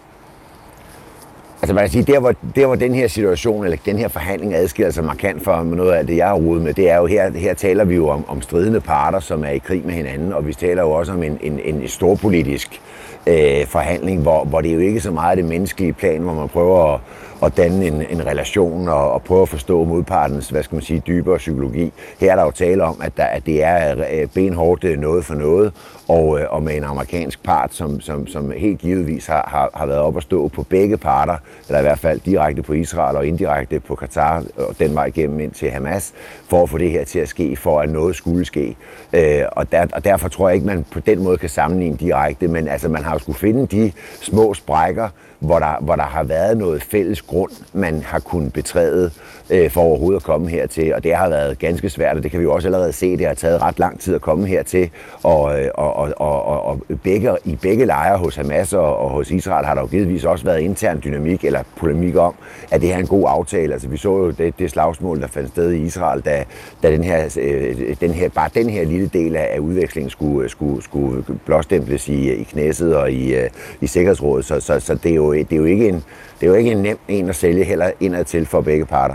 Altså 1.62 1.74
man 1.74 1.84
kan 1.84 1.90
sige, 1.90 2.12
der 2.12 2.20
hvor, 2.20 2.34
der 2.56 2.66
hvor 2.66 2.74
den 2.74 2.94
her 2.94 3.08
situation, 3.08 3.64
eller 3.64 3.76
den 3.86 3.98
her 3.98 4.08
forhandling 4.08 4.54
adskiller 4.54 4.92
sig 4.92 5.04
markant 5.04 5.44
fra 5.44 5.64
noget 5.64 5.92
af 5.92 6.06
det, 6.06 6.16
jeg 6.16 6.26
har 6.26 6.34
rodet 6.34 6.62
med, 6.62 6.74
det 6.74 6.90
er 6.90 6.96
jo 6.96 7.06
her, 7.06 7.38
her 7.38 7.54
taler 7.54 7.84
vi 7.84 7.94
jo 7.94 8.08
om, 8.08 8.24
om 8.28 8.42
stridende 8.42 8.80
parter, 8.80 9.20
som 9.20 9.44
er 9.44 9.48
i 9.48 9.58
krig 9.58 9.82
med 9.84 9.94
hinanden, 9.94 10.32
og 10.32 10.46
vi 10.46 10.54
taler 10.54 10.82
jo 10.82 10.90
også 10.90 11.12
om 11.12 11.22
en, 11.22 11.38
en, 11.40 11.60
en 11.64 11.88
storpolitisk 11.88 12.68
øh, 12.72 13.11
Øh, 13.26 13.66
forhandling, 13.66 14.22
hvor, 14.22 14.44
hvor 14.44 14.60
det 14.60 14.74
jo 14.74 14.78
ikke 14.78 15.00
så 15.00 15.10
meget 15.10 15.38
det 15.38 15.44
menneskelige 15.44 15.92
plan, 15.92 16.22
hvor 16.22 16.34
man 16.34 16.48
prøver 16.48 16.94
at, 16.94 17.00
at 17.42 17.56
danne 17.56 17.86
en, 17.86 18.02
en 18.10 18.26
relation 18.26 18.88
og, 18.88 19.12
og 19.12 19.22
prøve 19.22 19.42
at 19.42 19.48
forstå 19.48 19.84
modpartens, 19.84 20.48
hvad 20.48 20.62
skal 20.62 20.76
man 20.76 20.82
sige, 20.82 21.02
dybere 21.06 21.36
psykologi. 21.38 21.92
Her 22.20 22.32
er 22.32 22.36
der 22.36 22.44
jo 22.44 22.50
tale 22.50 22.84
om, 22.84 23.00
at, 23.02 23.16
der, 23.16 23.24
at 23.24 23.46
det 23.46 23.64
er 23.64 24.04
øh, 24.12 24.28
benhårdt 24.34 25.00
noget 25.00 25.24
for 25.24 25.34
noget, 25.34 25.72
og, 26.08 26.40
øh, 26.40 26.46
og 26.50 26.62
med 26.62 26.76
en 26.76 26.84
amerikansk 26.84 27.42
part, 27.42 27.74
som, 27.74 28.00
som, 28.00 28.26
som 28.26 28.50
helt 28.50 28.78
givetvis 28.78 29.26
har, 29.26 29.48
har, 29.48 29.70
har 29.74 29.86
været 29.86 30.00
op 30.00 30.16
at 30.16 30.22
stå 30.22 30.48
på 30.48 30.62
begge 30.62 30.96
parter, 30.96 31.36
eller 31.68 31.78
i 31.78 31.82
hvert 31.82 31.98
fald 31.98 32.20
direkte 32.20 32.62
på 32.62 32.72
Israel 32.72 33.16
og 33.16 33.26
indirekte 33.26 33.80
på 33.80 33.94
Katar, 33.94 34.44
og 34.56 34.78
den 34.78 34.94
vej 34.94 35.04
igennem 35.04 35.40
ind 35.40 35.52
til 35.52 35.70
Hamas, 35.70 36.12
for 36.48 36.62
at 36.62 36.70
få 36.70 36.78
det 36.78 36.90
her 36.90 37.04
til 37.04 37.18
at 37.18 37.28
ske, 37.28 37.56
for 37.56 37.80
at 37.80 37.90
noget 37.90 38.16
skulle 38.16 38.44
ske. 38.44 38.76
Øh, 39.12 39.42
og, 39.52 39.72
der, 39.72 39.86
og 39.92 40.04
derfor 40.04 40.28
tror 40.28 40.48
jeg 40.48 40.54
ikke, 40.54 40.66
man 40.66 40.84
på 40.90 41.00
den 41.00 41.22
måde 41.24 41.38
kan 41.38 41.48
sammenligne 41.48 41.96
direkte, 41.96 42.48
men 42.48 42.68
altså, 42.68 42.88
man 42.88 43.02
har 43.02 43.12
jo 43.12 43.18
skulle 43.18 43.38
finde 43.38 43.66
de 43.66 43.92
små 44.20 44.54
sprækker, 44.54 45.08
hvor 45.42 45.58
der, 45.58 45.80
hvor 45.80 45.96
der 45.96 46.02
har 46.02 46.22
været 46.22 46.56
noget 46.56 46.82
fælles 46.82 47.22
grund, 47.22 47.52
man 47.72 48.02
har 48.02 48.18
kunnet 48.18 48.52
betræde 48.52 49.10
øh, 49.50 49.70
for 49.70 49.80
overhovedet 49.80 50.20
at 50.20 50.22
komme 50.22 50.48
hertil. 50.48 50.94
Og 50.94 51.04
det 51.04 51.14
har 51.14 51.28
været 51.28 51.58
ganske 51.58 51.90
svært, 51.90 52.16
og 52.16 52.22
det 52.22 52.30
kan 52.30 52.40
vi 52.40 52.44
jo 52.44 52.52
også 52.52 52.68
allerede 52.68 52.92
se, 52.92 53.16
det 53.16 53.26
har 53.26 53.34
taget 53.34 53.62
ret 53.62 53.78
lang 53.78 54.00
tid 54.00 54.14
at 54.14 54.20
komme 54.20 54.46
hertil. 54.46 54.90
Og, 55.22 55.60
øh, 55.60 55.70
og, 55.74 55.96
og, 55.96 56.20
og, 56.46 56.66
og 56.66 56.80
begge, 57.02 57.36
i 57.44 57.56
begge 57.56 57.84
lejre 57.84 58.18
hos 58.18 58.36
Hamas 58.36 58.72
og, 58.72 58.96
og 58.98 59.10
hos 59.10 59.30
Israel 59.30 59.66
har 59.66 59.74
der 59.74 59.80
jo 59.80 59.86
givetvis 59.86 60.24
også 60.24 60.44
været 60.44 60.60
intern 60.60 61.00
dynamik 61.04 61.44
eller 61.44 61.62
polemik 61.76 62.16
om, 62.16 62.34
at 62.70 62.80
det 62.80 62.88
her 62.88 62.96
er 62.96 63.00
en 63.00 63.06
god 63.06 63.24
aftale. 63.28 63.72
Altså 63.72 63.88
vi 63.88 63.96
så 63.96 64.08
jo 64.08 64.30
det, 64.30 64.58
det 64.58 64.70
slagsmål, 64.70 65.20
der 65.20 65.26
fandt 65.26 65.48
sted 65.48 65.72
i 65.72 65.82
Israel, 65.82 66.20
da, 66.20 66.44
da 66.82 66.92
den, 66.92 67.04
her, 67.04 67.38
øh, 67.40 67.96
den 68.00 68.10
her, 68.10 68.28
bare 68.28 68.50
den 68.54 68.70
her 68.70 68.84
lille 68.84 69.10
del 69.12 69.36
af 69.36 69.58
udvekslingen 69.58 70.10
skulle, 70.10 70.44
øh, 70.44 70.50
skulle, 70.50 70.82
skulle 70.82 71.24
blåstemples 71.46 72.08
i, 72.08 72.32
i 72.32 72.42
knæsset 72.42 72.96
og 72.96 73.12
i, 73.12 73.34
øh, 73.34 73.50
i 73.80 73.86
Sikkerhedsrådet. 73.86 74.44
Så, 74.44 74.60
så, 74.60 74.80
så 74.80 74.94
det, 74.94 75.10
er 75.10 75.14
jo, 75.14 75.32
det, 75.32 75.52
er 75.52 75.56
jo 75.56 75.64
ikke 75.64 75.88
en, 75.88 76.04
det 76.42 76.48
er 76.48 76.52
jo 76.52 76.58
ikke 76.58 76.70
en 76.70 76.78
nem 76.78 76.98
en 77.08 77.28
at 77.28 77.36
sælge 77.36 77.64
heller 77.64 77.90
indad 78.00 78.24
til 78.24 78.46
for 78.46 78.60
begge 78.60 78.86
parter. 78.86 79.14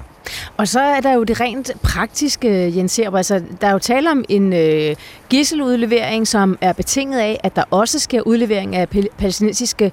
Og 0.57 0.67
så 0.67 0.79
er 0.79 0.99
der 0.99 1.13
jo 1.13 1.23
det 1.23 1.39
rent 1.39 1.71
praktiske, 1.83 2.77
Jens 2.77 2.95
Herber. 2.95 3.17
Altså, 3.17 3.41
der 3.61 3.67
er 3.67 3.71
jo 3.71 3.79
tale 3.79 4.11
om 4.11 4.25
en 4.29 4.53
øh, 4.53 4.95
gisseludlevering, 5.29 6.27
som 6.27 6.57
er 6.61 6.73
betinget 6.73 7.19
af, 7.19 7.39
at 7.43 7.55
der 7.55 7.63
også 7.69 7.99
sker 7.99 8.21
udlevering 8.21 8.75
af 8.75 8.89
palæstinensiske 9.17 9.91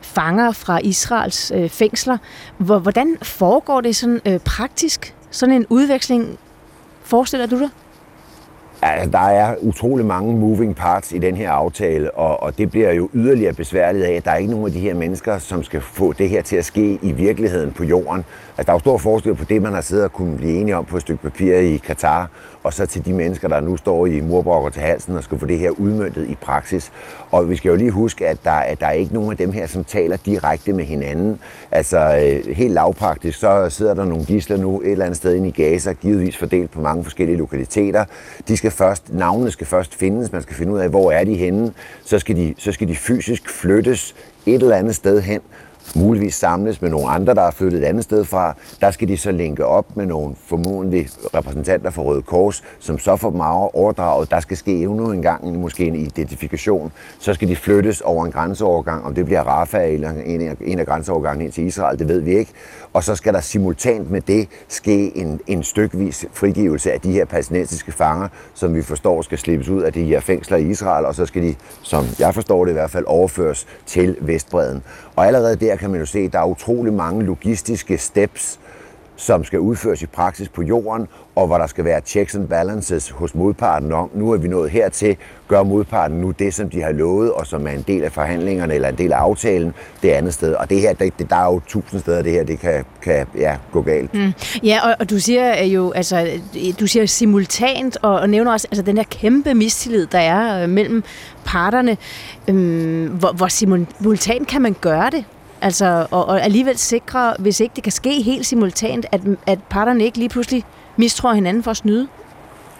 fanger 0.00 0.52
fra 0.52 0.80
Israels 0.82 1.52
øh, 1.54 1.68
fængsler. 1.68 2.18
Hvordan 2.58 3.16
foregår 3.22 3.80
det 3.80 3.96
sådan 3.96 4.20
øh, 4.26 4.38
praktisk, 4.38 5.14
sådan 5.30 5.54
en 5.54 5.66
udveksling? 5.70 6.38
Forestiller 7.02 7.46
du 7.46 7.58
dig? 7.58 7.68
Altså, 8.82 9.10
der 9.10 9.18
er 9.18 9.54
utrolig 9.60 10.06
mange 10.06 10.36
moving 10.36 10.76
parts 10.76 11.12
i 11.12 11.18
den 11.18 11.36
her 11.36 11.50
aftale, 11.50 12.10
og, 12.10 12.42
og 12.42 12.58
det 12.58 12.70
bliver 12.70 12.92
jo 12.92 13.08
yderligere 13.14 13.52
besværligt 13.52 14.04
af, 14.04 14.12
at 14.12 14.24
der 14.24 14.30
er 14.30 14.36
ikke 14.36 14.50
nogen 14.50 14.66
af 14.66 14.72
de 14.72 14.80
her 14.80 14.94
mennesker, 14.94 15.38
som 15.38 15.62
skal 15.62 15.80
få 15.80 16.12
det 16.12 16.28
her 16.28 16.42
til 16.42 16.56
at 16.56 16.64
ske 16.64 16.98
i 17.02 17.12
virkeligheden 17.12 17.72
på 17.72 17.84
jorden. 17.84 18.24
Altså, 18.58 18.62
der 18.66 18.72
er 18.72 18.74
jo 18.74 18.78
stor 18.78 18.98
forskel 18.98 19.34
på 19.34 19.44
det, 19.44 19.62
man 19.62 19.72
har 19.72 19.80
siddet 19.80 20.04
og 20.04 20.12
kunne 20.12 20.36
blive 20.36 20.60
enige 20.60 20.76
om 20.76 20.84
på 20.84 20.96
et 20.96 21.02
stykke 21.02 21.22
papir 21.22 21.56
i 21.56 21.76
Katar, 21.76 22.30
og 22.64 22.72
så 22.72 22.86
til 22.86 23.04
de 23.04 23.12
mennesker, 23.12 23.48
der 23.48 23.60
nu 23.60 23.76
står 23.76 24.06
i 24.06 24.20
murbrokker 24.20 24.70
til 24.70 24.82
halsen 24.82 25.16
og 25.16 25.24
skal 25.24 25.38
få 25.38 25.46
det 25.46 25.58
her 25.58 25.70
udmyndtet 25.70 26.28
i 26.28 26.34
praksis. 26.34 26.92
Og 27.30 27.50
vi 27.50 27.56
skal 27.56 27.68
jo 27.68 27.76
lige 27.76 27.90
huske, 27.90 28.28
at 28.28 28.44
der, 28.44 28.50
at 28.50 28.80
der 28.80 28.86
er 28.86 28.92
ikke 28.92 29.14
nogen 29.14 29.30
af 29.30 29.36
dem 29.36 29.52
her, 29.52 29.66
som 29.66 29.84
taler 29.84 30.16
direkte 30.16 30.72
med 30.72 30.84
hinanden. 30.84 31.38
Altså 31.70 31.98
øh, 31.98 32.56
helt 32.56 32.72
lavpraktisk, 32.72 33.38
så 33.38 33.70
sidder 33.70 33.94
der 33.94 34.04
nogle 34.04 34.24
gisler 34.24 34.56
nu 34.56 34.80
et 34.80 34.90
eller 34.90 35.04
andet 35.04 35.16
sted 35.16 35.34
inde 35.34 35.48
i 35.48 35.50
Gaza, 35.50 35.92
givetvis 35.92 36.36
fordelt 36.36 36.70
på 36.70 36.80
mange 36.80 37.04
forskellige 37.04 37.38
lokaliteter. 37.38 38.04
De 38.48 38.56
skal 38.56 38.70
først, 38.70 39.12
navnene 39.12 39.50
skal 39.50 39.66
først 39.66 39.94
findes, 39.94 40.32
man 40.32 40.42
skal 40.42 40.56
finde 40.56 40.72
ud 40.72 40.78
af, 40.78 40.88
hvor 40.88 41.12
er 41.12 41.24
de 41.24 41.34
henne. 41.34 41.72
Så 42.04 42.18
skal 42.18 42.36
de, 42.36 42.54
så 42.58 42.72
skal 42.72 42.88
de 42.88 42.96
fysisk 42.96 43.50
flyttes 43.50 44.14
et 44.46 44.62
eller 44.62 44.76
andet 44.76 44.94
sted 44.94 45.20
hen, 45.20 45.40
muligvis 45.94 46.34
samles 46.34 46.82
med 46.82 46.90
nogle 46.90 47.08
andre, 47.08 47.34
der 47.34 47.42
er 47.42 47.50
flyttet 47.50 47.82
et 47.82 47.84
andet 47.84 48.04
sted 48.04 48.24
fra. 48.24 48.56
Der 48.80 48.90
skal 48.90 49.08
de 49.08 49.16
så 49.16 49.32
linke 49.32 49.66
op 49.66 49.96
med 49.96 50.06
nogle 50.06 50.34
formodentlig 50.46 51.08
repræsentanter 51.34 51.90
for 51.90 52.02
Røde 52.02 52.22
Kors, 52.22 52.62
som 52.78 52.98
så 52.98 53.16
får 53.16 53.30
dem 53.30 53.40
overdraget. 53.40 54.30
Der 54.30 54.40
skal 54.40 54.56
ske 54.56 54.82
endnu 54.82 55.10
en 55.10 55.22
gang 55.22 55.58
måske 55.58 55.86
en 55.86 55.94
identifikation. 55.94 56.92
Så 57.18 57.34
skal 57.34 57.48
de 57.48 57.56
flyttes 57.56 58.00
over 58.00 58.26
en 58.26 58.32
grænseovergang, 58.32 59.04
om 59.04 59.14
det 59.14 59.24
bliver 59.24 59.42
Rafah 59.42 59.92
eller 59.92 60.10
en 60.60 60.78
af 60.78 60.86
grænseovergangen 60.86 61.44
ind 61.44 61.52
til 61.52 61.66
Israel, 61.66 61.98
det 61.98 62.08
ved 62.08 62.20
vi 62.20 62.38
ikke. 62.38 62.52
Og 62.94 63.04
så 63.04 63.14
skal 63.16 63.34
der 63.34 63.40
simultant 63.40 64.10
med 64.10 64.20
det 64.20 64.48
ske 64.68 65.16
en, 65.16 65.40
en 65.46 65.62
stykvis 65.62 66.26
frigivelse 66.32 66.92
af 66.92 67.00
de 67.00 67.12
her 67.12 67.24
palæstinensiske 67.24 67.92
fanger, 67.92 68.28
som 68.54 68.74
vi 68.74 68.82
forstår 68.82 69.22
skal 69.22 69.38
slippes 69.38 69.68
ud 69.68 69.82
af 69.82 69.92
de 69.92 70.04
her 70.04 70.20
fængsler 70.20 70.56
i 70.56 70.70
Israel, 70.70 71.06
og 71.06 71.14
så 71.14 71.26
skal 71.26 71.42
de, 71.42 71.54
som 71.82 72.04
jeg 72.18 72.34
forstår 72.34 72.64
det 72.64 72.72
i 72.72 72.74
hvert 72.74 72.90
fald, 72.90 73.04
overføres 73.06 73.66
til 73.86 74.16
Vestbreden. 74.20 74.82
Og 75.16 75.26
allerede 75.26 75.56
der 75.56 75.76
kan 75.76 75.90
man 75.90 76.00
jo 76.00 76.06
se, 76.06 76.18
at 76.18 76.32
der 76.32 76.38
er 76.38 76.46
utrolig 76.46 76.92
mange 76.92 77.22
logistiske 77.22 77.98
steps, 77.98 78.60
som 79.16 79.44
skal 79.44 79.58
udføres 79.58 80.02
i 80.02 80.06
praksis 80.06 80.48
på 80.48 80.62
jorden, 80.62 81.08
og 81.34 81.46
hvor 81.46 81.58
der 81.58 81.66
skal 81.66 81.84
være 81.84 82.00
checks 82.00 82.34
and 82.34 82.48
balances 82.48 83.10
hos 83.10 83.34
modparten 83.34 83.92
om, 83.92 84.10
nu 84.14 84.32
er 84.32 84.36
vi 84.36 84.48
nået 84.48 84.70
hertil, 84.70 85.16
gør 85.48 85.62
modparten 85.62 86.20
nu 86.20 86.30
det, 86.30 86.54
som 86.54 86.70
de 86.70 86.82
har 86.82 86.92
lovet, 86.92 87.32
og 87.32 87.46
som 87.46 87.66
er 87.66 87.70
en 87.70 87.84
del 87.88 88.04
af 88.04 88.12
forhandlingerne 88.12 88.74
eller 88.74 88.88
en 88.88 88.98
del 88.98 89.12
af 89.12 89.16
aftalen, 89.16 89.74
det 90.02 90.10
andet 90.10 90.34
sted. 90.34 90.54
Og 90.54 90.70
det 90.70 90.80
her, 90.80 90.92
det, 90.92 91.30
der 91.30 91.36
er 91.36 91.52
jo 91.52 91.60
tusind 91.66 92.00
steder, 92.00 92.22
det 92.22 92.32
her, 92.32 92.44
det 92.44 92.58
kan, 92.58 92.84
kan 93.02 93.26
ja, 93.36 93.56
gå 93.72 93.82
galt. 93.82 94.14
Mm. 94.14 94.32
Ja, 94.62 94.88
og, 94.88 94.96
og 95.00 95.10
du 95.10 95.18
siger 95.18 95.62
øh, 95.62 95.74
jo, 95.74 95.92
altså, 95.92 96.38
øh, 96.56 96.74
du 96.80 96.86
siger 96.86 97.06
simultant, 97.06 97.96
og, 98.02 98.20
og 98.20 98.30
nævner 98.30 98.52
også 98.52 98.68
altså, 98.70 98.82
den 98.82 98.96
her 98.96 99.04
kæmpe 99.10 99.54
mistillid, 99.54 100.06
der 100.06 100.18
er 100.18 100.62
øh, 100.62 100.68
mellem 100.68 101.02
parterne. 101.44 101.96
Øhm, 102.48 103.06
hvor, 103.06 103.32
hvor 103.32 103.48
simultant 103.48 104.48
kan 104.48 104.62
man 104.62 104.76
gøre 104.80 105.10
det? 105.10 105.24
Altså, 105.64 106.06
og, 106.10 106.26
og 106.28 106.44
alligevel 106.44 106.78
sikre, 106.78 107.34
hvis 107.38 107.60
ikke 107.60 107.72
det 107.76 107.82
kan 107.82 107.92
ske 107.92 108.22
helt 108.22 108.46
simultant, 108.46 109.06
at, 109.12 109.20
at 109.46 109.58
parterne 109.70 110.04
ikke 110.04 110.18
lige 110.18 110.28
pludselig 110.28 110.64
mistror 110.96 111.32
hinanden 111.32 111.62
for 111.62 111.70
at 111.70 111.76
snyde? 111.76 112.08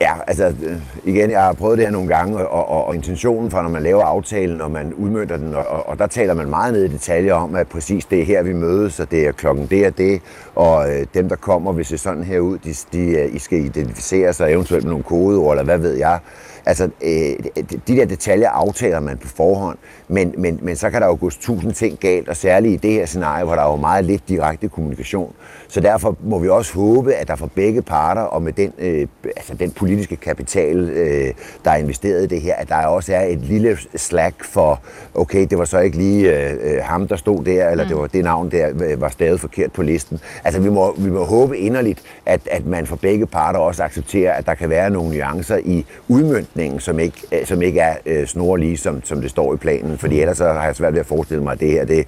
Ja, 0.01 0.13
altså 0.27 0.45
øh, 0.47 0.77
igen, 1.05 1.31
jeg 1.31 1.43
har 1.43 1.53
prøvet 1.53 1.79
det 1.79 1.87
her 1.87 1.93
nogle 1.93 2.09
gange, 2.09 2.49
og, 2.49 2.69
og, 2.69 2.87
og 2.87 2.95
intentionen 2.95 3.51
for, 3.51 3.63
når 3.63 3.69
man 3.69 3.83
laver 3.83 4.03
aftalen, 4.03 4.61
og 4.61 4.71
man 4.71 4.95
udmønter 4.95 5.37
den, 5.37 5.55
og, 5.55 5.89
og 5.89 5.99
der 5.99 6.07
taler 6.07 6.35
man 6.35 6.51
meget 6.51 6.73
ned 6.73 6.85
i 6.85 6.89
detaljer 6.89 7.35
om, 7.35 7.55
at 7.55 7.69
præcis 7.69 8.05
det 8.05 8.21
er 8.21 8.25
her, 8.25 8.43
vi 8.43 8.53
mødes, 8.53 9.01
og 9.01 9.11
det 9.11 9.27
er 9.27 9.33
klokken 9.33 9.67
det 9.67 9.87
og 9.87 9.99
det, 9.99 10.21
og 10.55 10.91
øh, 10.91 11.07
dem, 11.15 11.29
der 11.29 11.37
kommer, 11.37 11.73
hvis 11.73 11.89
det 11.89 12.01
sådan 12.01 12.25
her 12.25 12.39
ud, 12.39 12.59
de, 12.59 12.75
de, 12.93 12.99
øh, 12.99 13.35
I 13.35 13.39
skal 13.39 13.59
identificere 13.65 14.33
sig 14.33 14.53
eventuelt 14.53 14.85
med 14.85 14.91
nogle 14.91 15.05
kodeord, 15.05 15.53
eller 15.53 15.65
hvad 15.65 15.79
ved 15.79 15.95
jeg. 15.95 16.19
Altså, 16.67 16.91
øh, 17.03 17.63
de 17.89 17.97
der 17.97 18.05
detaljer 18.05 18.49
aftaler 18.49 19.01
man 19.01 19.19
på 19.19 19.29
forhånd, 19.29 19.79
men, 20.09 20.35
men, 20.39 20.59
men 20.63 20.77
så 20.77 20.91
kan 20.91 21.01
der 21.01 21.07
jo 21.07 21.17
gå 21.21 21.31
tusind 21.31 21.73
ting 21.73 21.99
galt, 21.99 22.29
og 22.29 22.37
særligt 22.37 22.75
i 22.75 22.89
det 22.89 22.93
her 22.93 23.07
scenarie, 23.07 23.45
hvor 23.45 23.55
der 23.55 23.63
er 23.63 23.71
jo 23.71 23.77
meget 23.77 24.05
lidt 24.05 24.29
direkte 24.29 24.69
kommunikation. 24.69 25.35
Så 25.75 25.81
derfor 25.81 26.17
må 26.25 26.39
vi 26.39 26.49
også 26.49 26.75
håbe, 26.75 27.15
at 27.15 27.29
der 27.29 27.37
for 27.37 27.51
begge 27.55 27.83
parter, 27.83 28.23
og 28.23 28.43
med 28.43 28.53
den, 28.53 28.73
øh, 28.79 29.07
altså 29.27 29.55
den 29.55 29.71
politiske 29.71 30.17
kapital, 30.17 30.77
øh, 30.77 31.35
der 31.65 31.71
er 31.71 31.77
investeret 31.77 32.23
i 32.23 32.27
det 32.27 32.41
her, 32.41 32.55
at 32.55 32.69
der 32.69 32.87
også 32.87 33.15
er 33.15 33.23
et 33.23 33.41
lille 33.41 33.79
slack 33.97 34.45
for, 34.45 34.81
okay, 35.15 35.47
det 35.51 35.59
var 35.59 35.65
så 35.65 35.79
ikke 35.79 35.97
lige 35.97 36.39
øh, 36.39 36.83
ham, 36.83 37.09
der 37.09 37.17
stod 37.17 37.45
der, 37.45 37.69
eller 37.71 37.85
mm. 37.85 37.89
det 37.89 37.99
var 37.99 38.07
det 38.07 38.25
navn, 38.25 38.51
der 38.51 38.69
øh, 38.69 39.01
var 39.01 39.09
stadig 39.09 39.41
forkert 39.41 39.73
på 39.73 39.83
listen. 39.83 40.21
Altså, 40.45 40.61
vi 40.61 40.69
må, 40.69 40.95
vi 40.99 41.11
må 41.11 41.25
håbe 41.25 41.59
inderligt, 41.59 42.03
at, 42.27 42.41
at 42.51 42.67
man 42.67 42.87
for 42.87 42.97
begge 42.97 43.27
parter 43.27 43.59
også 43.59 43.83
accepterer, 43.83 44.33
at 44.33 44.47
der 44.47 44.55
kan 44.55 44.71
være 44.71 44.91
nogle 44.91 45.17
nuancer 45.17 45.57
i 45.65 45.87
udmyndningen, 46.09 46.81
som 46.81 46.99
ikke, 46.99 47.23
øh, 47.33 47.47
som 47.47 47.63
ikke 47.63 47.81
er 47.81 47.95
øh, 48.07 48.27
snorlige, 48.27 48.77
som, 48.77 49.05
som 49.05 49.21
det 49.21 49.31
står 49.31 49.55
i 49.55 49.57
planen. 49.57 49.99
Fordi 49.99 50.21
ellers 50.21 50.37
så 50.37 50.53
har 50.53 50.65
jeg 50.65 50.77
svært 50.77 50.93
ved 50.93 51.01
at 51.01 51.07
forestille 51.07 51.43
mig, 51.43 51.53
at 51.53 51.61
det 51.61 51.71
her, 51.71 51.85
det, 51.85 52.07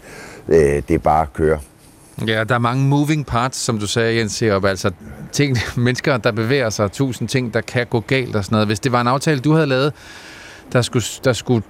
øh, 0.48 0.82
det 0.88 1.02
bare 1.02 1.26
kører. 1.34 1.58
Ja, 2.26 2.44
der 2.44 2.54
er 2.54 2.58
mange 2.58 2.84
moving 2.84 3.26
parts, 3.26 3.58
som 3.58 3.78
du 3.78 3.86
sagde, 3.86 4.18
Jens 4.18 4.32
Serup. 4.32 4.64
Altså 4.64 4.90
ting, 5.32 5.56
mennesker, 5.76 6.16
der 6.16 6.32
bevæger 6.32 6.70
sig, 6.70 6.92
tusind 6.92 7.28
ting, 7.28 7.54
der 7.54 7.60
kan 7.60 7.86
gå 7.86 8.00
galt 8.00 8.36
og 8.36 8.44
sådan 8.44 8.54
noget. 8.54 8.66
Hvis 8.66 8.80
det 8.80 8.92
var 8.92 9.00
en 9.00 9.06
aftale, 9.06 9.40
du 9.40 9.52
havde 9.52 9.66
lavet, 9.66 9.92
der 10.72 10.82
skulle, 10.82 11.04
der 11.24 11.32
skulle, 11.32 11.62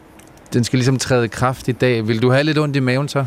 den 0.52 0.64
skal 0.64 0.76
ligesom 0.76 0.98
træde 0.98 1.24
i 1.24 1.28
kraft 1.28 1.68
i 1.68 1.72
dag, 1.72 2.08
vil 2.08 2.22
du 2.22 2.30
have 2.30 2.44
lidt 2.44 2.58
ondt 2.58 2.76
i 2.76 2.80
maven 2.80 3.08
så? 3.08 3.24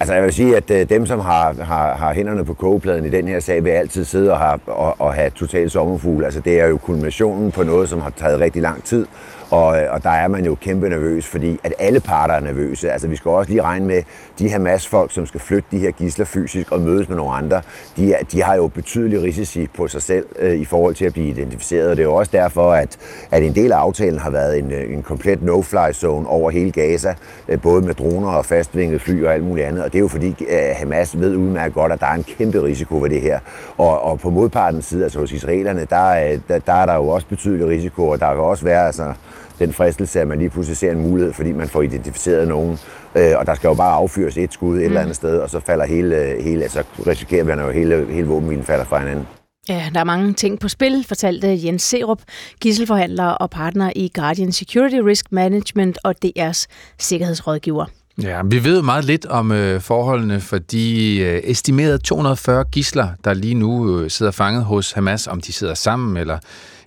Altså 0.00 0.14
jeg 0.14 0.22
vil 0.22 0.32
sige, 0.32 0.56
at 0.56 0.70
øh, 0.70 0.88
dem, 0.88 1.06
som 1.06 1.20
har, 1.20 1.54
har, 1.64 1.96
har 1.96 2.14
hænderne 2.14 2.44
på 2.44 2.54
kogepladen 2.54 3.04
i 3.04 3.10
den 3.10 3.28
her 3.28 3.40
sag, 3.40 3.64
vil 3.64 3.70
altid 3.70 4.04
sidde 4.04 4.32
og, 4.32 4.38
have, 4.38 4.58
og, 4.66 5.00
og 5.00 5.14
have 5.14 5.30
total 5.30 5.70
sommerfugl. 5.70 6.24
Altså 6.24 6.40
det 6.40 6.60
er 6.60 6.66
jo 6.66 6.76
kulminationen 6.76 7.52
på 7.52 7.62
noget, 7.62 7.88
som 7.88 8.00
har 8.00 8.10
taget 8.10 8.40
rigtig 8.40 8.62
lang 8.62 8.84
tid, 8.84 9.06
og, 9.50 9.82
øh, 9.82 9.92
og 9.92 10.02
der 10.02 10.10
er 10.10 10.28
man 10.28 10.44
jo 10.44 10.54
kæmpe 10.54 10.88
nervøs, 10.88 11.26
fordi 11.26 11.60
at 11.64 11.74
alle 11.78 12.00
parter 12.00 12.34
er 12.34 12.40
nervøse. 12.40 12.92
Altså 12.92 13.08
vi 13.08 13.16
skal 13.16 13.30
også 13.30 13.50
lige 13.50 13.62
regne 13.62 13.86
med 13.86 14.02
de 14.38 14.48
her 14.48 14.58
masse 14.58 14.88
folk, 14.88 15.12
som 15.12 15.26
skal 15.26 15.40
flytte 15.40 15.68
de 15.70 15.78
her 15.78 15.90
gisler 15.90 16.24
fysisk 16.24 16.72
og 16.72 16.80
mødes 16.80 17.08
med 17.08 17.16
nogle 17.16 17.32
andre. 17.32 17.62
De, 17.96 18.12
er, 18.12 18.24
de 18.24 18.42
har 18.42 18.54
jo 18.54 18.66
betydelige 18.66 19.22
risici 19.22 19.66
på 19.76 19.88
sig 19.88 20.02
selv 20.02 20.26
øh, 20.38 20.54
i 20.54 20.64
forhold 20.64 20.94
til 20.94 21.04
at 21.04 21.12
blive 21.12 21.28
identificeret. 21.28 21.90
Og 21.90 21.96
det 21.96 22.02
er 22.02 22.06
jo 22.06 22.14
også 22.14 22.30
derfor, 22.32 22.72
at, 22.72 22.98
at 23.30 23.42
en 23.42 23.54
del 23.54 23.72
af 23.72 23.76
aftalen 23.76 24.18
har 24.18 24.30
været 24.30 24.58
en, 24.58 24.72
øh, 24.72 24.92
en 24.92 25.02
komplet 25.02 25.42
no-fly 25.42 25.92
zone 25.92 26.28
over 26.28 26.50
hele 26.50 26.70
Gaza, 26.70 27.14
øh, 27.48 27.60
både 27.60 27.82
med 27.82 27.94
droner 27.94 28.28
og 28.28 28.44
fastvingede 28.44 28.98
fly 28.98 29.24
og 29.24 29.34
alt 29.34 29.44
muligt 29.44 29.66
andet. 29.66 29.84
Og 29.84 29.92
det 29.92 29.98
er 29.98 30.02
jo 30.02 30.08
fordi 30.08 30.36
øh, 30.48 30.76
Hamas 30.76 31.20
ved 31.20 31.36
udmærket 31.36 31.74
godt, 31.74 31.92
at 31.92 32.00
der 32.00 32.06
er 32.06 32.14
en 32.14 32.24
kæmpe 32.24 32.62
risiko 32.62 33.02
ved 33.02 33.10
det 33.10 33.20
her. 33.20 33.38
Og, 33.78 34.02
og 34.02 34.20
på 34.20 34.30
modpartens 34.30 34.84
side, 34.84 35.04
altså 35.04 35.18
hos 35.18 35.32
israelerne, 35.32 35.86
der, 35.90 36.32
øh, 36.32 36.38
der, 36.48 36.58
der 36.58 36.72
er 36.72 36.86
der 36.86 36.94
jo 36.94 37.08
også 37.08 37.26
betydelig 37.26 37.66
risiko, 37.66 38.08
og 38.08 38.20
der 38.20 38.34
kan 38.34 38.44
også 38.44 38.64
være 38.64 38.86
altså, 38.86 39.12
den 39.60 39.72
fristelse, 39.72 40.20
at 40.20 40.28
man 40.28 40.38
lige 40.38 40.50
pludselig 40.50 40.76
ser 40.76 40.92
en 40.92 41.00
mulighed, 41.00 41.32
fordi 41.32 41.52
man 41.52 41.68
får 41.68 41.82
identificeret 41.82 42.48
nogen, 42.48 42.78
øh, 43.14 43.32
og 43.36 43.46
der 43.46 43.54
skal 43.54 43.68
jo 43.68 43.74
bare 43.74 43.92
affyres 43.92 44.38
et 44.38 44.52
skud 44.52 44.74
et 44.74 44.78
mm. 44.78 44.84
eller 44.84 45.00
andet 45.00 45.16
sted, 45.16 45.38
og 45.38 45.50
så 45.50 45.60
falder 45.60 45.86
hele, 45.86 46.36
hele 46.40 46.62
altså 46.62 46.82
risikerer 47.06 47.44
man 47.44 47.60
jo 47.60 47.70
hele, 47.70 48.06
hele 48.10 48.26
våbenhvilen 48.26 48.64
falder 48.64 48.84
fra 48.84 48.98
hinanden. 48.98 49.26
Ja, 49.68 49.90
der 49.94 50.00
er 50.00 50.04
mange 50.04 50.32
ting 50.32 50.60
på 50.60 50.68
spil, 50.68 51.04
fortalte 51.08 51.58
Jens 51.64 51.82
Serup, 51.82 52.22
gisselforhandler 52.60 53.26
og 53.26 53.50
partner 53.50 53.92
i 53.96 54.10
Guardian 54.14 54.52
Security 54.52 54.96
Risk 54.96 55.32
Management 55.32 55.98
og 56.04 56.14
DR's 56.24 56.66
sikkerhedsrådgiver. 56.98 57.86
Ja, 58.22 58.42
vi 58.44 58.64
ved 58.64 58.82
meget 58.82 59.04
lidt 59.04 59.26
om 59.26 59.52
øh, 59.52 59.80
forholdene 59.80 60.40
for 60.40 60.58
de 60.58 61.18
øh, 61.18 61.40
estimerede 61.44 61.98
240 61.98 62.64
gisler, 62.64 63.08
der 63.24 63.34
lige 63.34 63.54
nu 63.54 64.00
øh, 64.00 64.10
sidder 64.10 64.32
fanget 64.32 64.64
hos 64.64 64.92
Hamas, 64.92 65.26
om 65.26 65.40
de 65.40 65.52
sidder 65.52 65.74
sammen 65.74 66.16
eller 66.16 66.38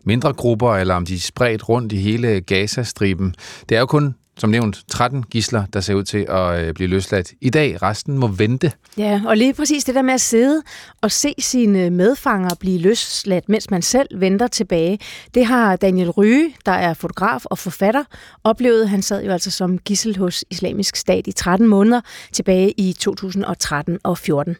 mindre 0.04 0.34
grupper, 0.34 0.76
eller 0.76 0.96
om 0.96 1.06
de 1.06 1.16
er 1.16 1.20
spredt 1.20 1.70
rundt 1.70 1.92
i 1.92 1.98
hele 1.98 2.42
Gazastriben. 2.42 3.36
Det 3.70 3.76
er 3.76 3.80
jo 3.80 3.86
kun 3.86 4.16
som 4.38 4.50
nævnt, 4.50 4.84
13 4.88 5.24
gisler, 5.24 5.66
der 5.66 5.80
ser 5.80 5.94
ud 5.94 6.04
til 6.04 6.26
at 6.30 6.60
øh, 6.60 6.74
blive 6.74 6.88
løsladt 6.88 7.34
i 7.42 7.50
dag. 7.50 7.82
Resten 7.82 8.18
må 8.18 8.28
vente. 8.28 8.72
Ja, 8.98 9.22
og 9.26 9.38
lige 9.38 9.54
præcis 9.54 9.84
det 9.84 9.96
der 9.96 10.02
med 10.02 10.14
at 10.14 10.22
sidde 10.22 10.62
og 11.02 11.12
se 11.12 11.34
sine 11.40 11.90
medfanger 11.90 12.56
blive 12.60 12.80
løsladt, 12.80 13.50
mens 13.50 13.72
man 13.72 13.82
selv 13.82 14.22
venter 14.22 14.48
tilbage, 14.48 15.00
det 15.34 15.46
har 15.46 15.76
Daniel 15.76 16.10
Ryge, 16.10 16.56
der 16.66 16.72
er 16.72 16.94
fotograf 16.94 17.46
og 17.46 17.58
forfatter, 17.58 18.04
oplevet. 18.44 18.90
Han 18.90 19.02
sad 19.02 19.24
jo 19.24 19.32
altså 19.32 19.52
som 19.52 19.78
gissel 19.78 20.18
hos 20.18 20.46
Islamisk 20.50 20.96
Stat 20.96 21.28
i 21.28 21.32
13 21.32 21.68
måneder 21.68 22.02
tilbage 22.32 22.72
i 22.72 22.94
2013 22.94 24.00
og 24.04 24.18
14. 24.18 24.56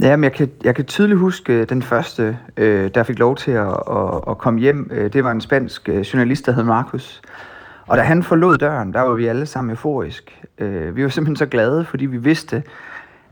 Ja, 0.00 0.16
men 0.16 0.24
jeg 0.24 0.32
kan, 0.32 0.50
jeg 0.64 0.74
kan 0.74 0.84
tydeligt 0.84 1.20
huske 1.20 1.52
øh, 1.52 1.68
den 1.68 1.82
første, 1.82 2.38
øh, 2.56 2.90
der 2.94 3.02
fik 3.02 3.18
lov 3.18 3.36
til 3.36 3.50
at, 3.50 3.68
at, 3.68 4.20
at 4.28 4.38
komme 4.38 4.60
hjem. 4.60 4.88
Øh, 4.90 5.12
det 5.12 5.24
var 5.24 5.30
en 5.30 5.40
spansk 5.40 5.88
øh, 5.88 6.00
journalist, 6.00 6.46
der 6.46 6.52
hed 6.52 6.64
Markus. 6.64 7.22
Og 7.86 7.96
da 7.96 8.02
han 8.02 8.22
forlod 8.22 8.58
døren, 8.58 8.92
der 8.92 9.00
var 9.00 9.14
vi 9.14 9.26
alle 9.26 9.46
sammen 9.46 9.70
euforisk. 9.70 10.42
Øh, 10.58 10.96
vi 10.96 11.02
var 11.02 11.08
simpelthen 11.08 11.36
så 11.36 11.46
glade, 11.46 11.84
fordi 11.84 12.06
vi 12.06 12.16
vidste, 12.16 12.62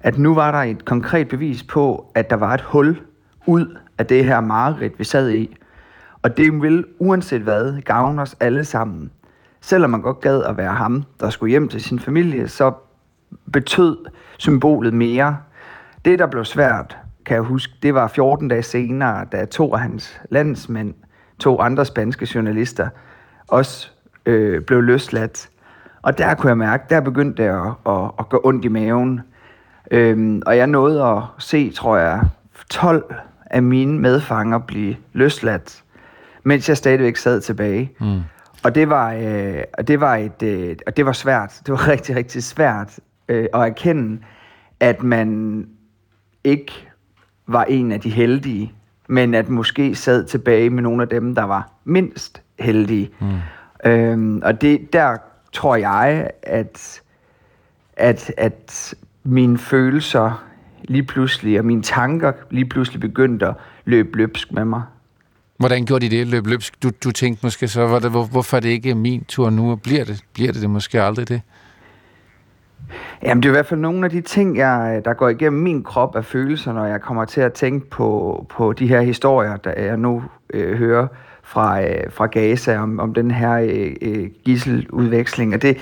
at 0.02 0.18
nu 0.18 0.34
var 0.34 0.50
der 0.50 0.58
et 0.58 0.84
konkret 0.84 1.28
bevis 1.28 1.62
på, 1.62 2.10
at 2.14 2.30
der 2.30 2.36
var 2.36 2.54
et 2.54 2.60
hul 2.60 3.00
ud 3.46 3.76
af 3.98 4.06
det 4.06 4.24
her 4.24 4.40
mareridt, 4.40 4.98
vi 4.98 5.04
sad 5.04 5.30
i. 5.30 5.56
Og 6.22 6.36
det 6.36 6.62
vil 6.62 6.84
uanset 6.98 7.40
hvad 7.40 7.80
gavne 7.80 8.22
os 8.22 8.36
alle 8.40 8.64
sammen. 8.64 9.10
Selvom 9.60 9.90
man 9.90 10.02
godt 10.02 10.20
gad 10.20 10.42
at 10.42 10.56
være 10.56 10.74
ham, 10.74 11.04
der 11.20 11.30
skulle 11.30 11.50
hjem 11.50 11.68
til 11.68 11.82
sin 11.82 11.98
familie, 11.98 12.48
så 12.48 12.72
betød 13.52 13.96
symbolet 14.38 14.94
mere. 14.94 15.36
Det, 16.04 16.18
der 16.18 16.26
blev 16.26 16.44
svært, 16.44 16.98
kan 17.26 17.34
jeg 17.34 17.42
huske, 17.42 17.72
det 17.82 17.94
var 17.94 18.08
14 18.08 18.48
dage 18.48 18.62
senere, 18.62 19.24
da 19.32 19.44
to 19.44 19.74
af 19.74 19.80
hans 19.80 20.20
landsmænd, 20.30 20.94
to 21.38 21.60
andre 21.60 21.84
spanske 21.84 22.28
journalister, 22.34 22.88
også 23.48 23.90
øh, 24.26 24.62
blev 24.62 24.82
løsladt. 24.82 25.48
Og 26.02 26.18
der 26.18 26.34
kunne 26.34 26.48
jeg 26.48 26.58
mærke, 26.58 26.84
der 26.90 27.00
begyndte 27.00 27.42
det 27.42 27.48
at, 27.48 27.92
at, 27.92 28.10
at 28.18 28.28
gå 28.28 28.40
ondt 28.44 28.64
i 28.64 28.68
maven. 28.68 29.20
Øhm, 29.90 30.42
og 30.46 30.56
jeg 30.56 30.66
nåede 30.66 31.04
at 31.04 31.22
se, 31.38 31.70
tror 31.70 31.96
jeg, 31.96 32.20
12 32.70 33.14
af 33.46 33.62
mine 33.62 34.00
medfanger 34.00 34.58
blive 34.58 34.96
løsladt, 35.12 35.82
mens 36.42 36.68
jeg 36.68 36.76
stadigvæk 36.76 37.16
sad 37.16 37.40
tilbage. 37.40 37.92
Mm. 38.00 38.20
Og 38.64 38.74
det 38.74 38.90
var, 38.90 39.12
øh, 39.12 39.62
det 39.86 40.00
var 40.00 40.16
et, 40.16 40.42
øh, 40.42 40.76
og 40.86 40.96
det 40.96 41.06
var 41.06 41.12
svært. 41.12 41.60
Det 41.66 41.72
var 41.72 41.88
rigtig, 41.92 42.16
rigtig 42.16 42.42
svært 42.42 42.98
øh, 43.28 43.46
at 43.54 43.60
erkende, 43.60 44.18
at 44.80 45.02
man 45.02 45.66
ikke 46.44 46.88
var 47.46 47.64
en 47.64 47.92
af 47.92 48.00
de 48.00 48.10
heldige, 48.10 48.72
men 49.08 49.34
at 49.34 49.48
måske 49.48 49.94
sad 49.94 50.24
tilbage 50.24 50.70
med 50.70 50.82
nogle 50.82 51.02
af 51.02 51.08
dem, 51.08 51.34
der 51.34 51.42
var 51.42 51.70
mindst 51.84 52.42
heldige. 52.58 53.10
Mm. 53.20 53.90
Øhm, 53.90 54.42
og 54.44 54.60
det, 54.60 54.92
der 54.92 55.16
tror 55.52 55.76
jeg, 55.76 56.30
at, 56.42 57.02
at, 57.96 58.32
at 58.36 58.94
mine 59.24 59.58
følelser 59.58 60.44
lige 60.84 61.02
pludselig, 61.02 61.58
og 61.58 61.64
mine 61.64 61.82
tanker 61.82 62.32
lige 62.50 62.64
pludselig 62.64 63.00
begyndte 63.00 63.46
at 63.46 63.54
løbe 63.84 64.16
løbsk 64.16 64.52
med 64.52 64.64
mig. 64.64 64.82
Hvordan 65.56 65.84
gjorde 65.84 66.08
de 66.08 66.16
det, 66.16 66.26
løb 66.26 66.46
løbsk? 66.46 66.82
Du, 66.82 66.90
du 67.04 67.10
tænkte 67.10 67.46
måske 67.46 67.68
så, 67.68 67.86
hvor, 67.86 68.08
hvor, 68.08 68.24
hvorfor 68.24 68.56
er 68.56 68.60
det 68.60 68.68
ikke 68.68 68.94
min 68.94 69.24
tur 69.24 69.50
nu, 69.50 69.70
og 69.70 69.82
bliver 69.82 70.04
det, 70.04 70.24
bliver 70.32 70.52
det, 70.52 70.62
det 70.62 70.70
måske 70.70 71.02
aldrig 71.02 71.28
det? 71.28 71.40
Jamen, 73.22 73.42
det 73.42 73.48
er 73.48 73.52
i 73.52 73.56
hvert 73.56 73.66
fald 73.66 73.80
nogle 73.80 74.04
af 74.04 74.10
de 74.10 74.20
ting, 74.20 74.56
jeg, 74.56 74.94
øh, 74.96 75.04
der 75.04 75.14
går 75.14 75.28
igennem 75.28 75.62
min 75.62 75.82
krop 75.82 76.16
af 76.16 76.24
følelser, 76.24 76.72
når 76.72 76.84
jeg 76.84 77.00
kommer 77.00 77.24
til 77.24 77.40
at 77.40 77.52
tænke 77.52 77.90
på, 77.90 78.46
på 78.50 78.72
de 78.72 78.86
her 78.86 79.00
historier, 79.00 79.56
der 79.56 79.80
jeg 79.82 79.96
nu 79.96 80.22
øh, 80.54 80.78
hører 80.78 81.06
fra, 81.42 81.82
øh, 81.82 82.10
fra 82.10 82.26
Gaza 82.26 82.78
om, 82.78 83.00
om 83.00 83.14
den 83.14 83.30
her 83.30 83.52
øh, 83.52 83.92
øh 84.02 84.30
gisseludveksling. 84.44 85.54
Og 85.54 85.62
det, 85.62 85.76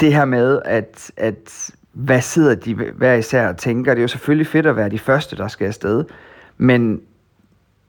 det 0.00 0.14
her 0.14 0.24
med, 0.24 0.60
at, 0.64 1.10
at 1.16 1.70
hvad 1.92 2.20
sidder 2.20 2.54
de 2.54 2.74
hver 2.74 3.14
især 3.14 3.48
og 3.48 3.56
tænker, 3.56 3.94
det 3.94 4.00
er 4.00 4.02
jo 4.02 4.08
selvfølgelig 4.08 4.46
fedt 4.46 4.66
at 4.66 4.76
være 4.76 4.88
de 4.88 4.98
første, 4.98 5.36
der 5.36 5.48
skal 5.48 5.66
afsted, 5.66 6.04
men, 6.56 7.00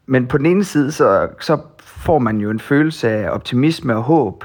men 0.06 0.28
på 0.28 0.38
den 0.38 0.46
ene 0.46 0.64
side, 0.64 0.92
så, 0.92 1.28
så 1.40 1.58
får 1.80 2.20
man 2.20 2.38
jo 2.38 2.50
en 2.50 2.60
følelse 2.60 3.10
af 3.10 3.30
optimisme 3.30 3.96
og 3.96 4.04
håb, 4.04 4.44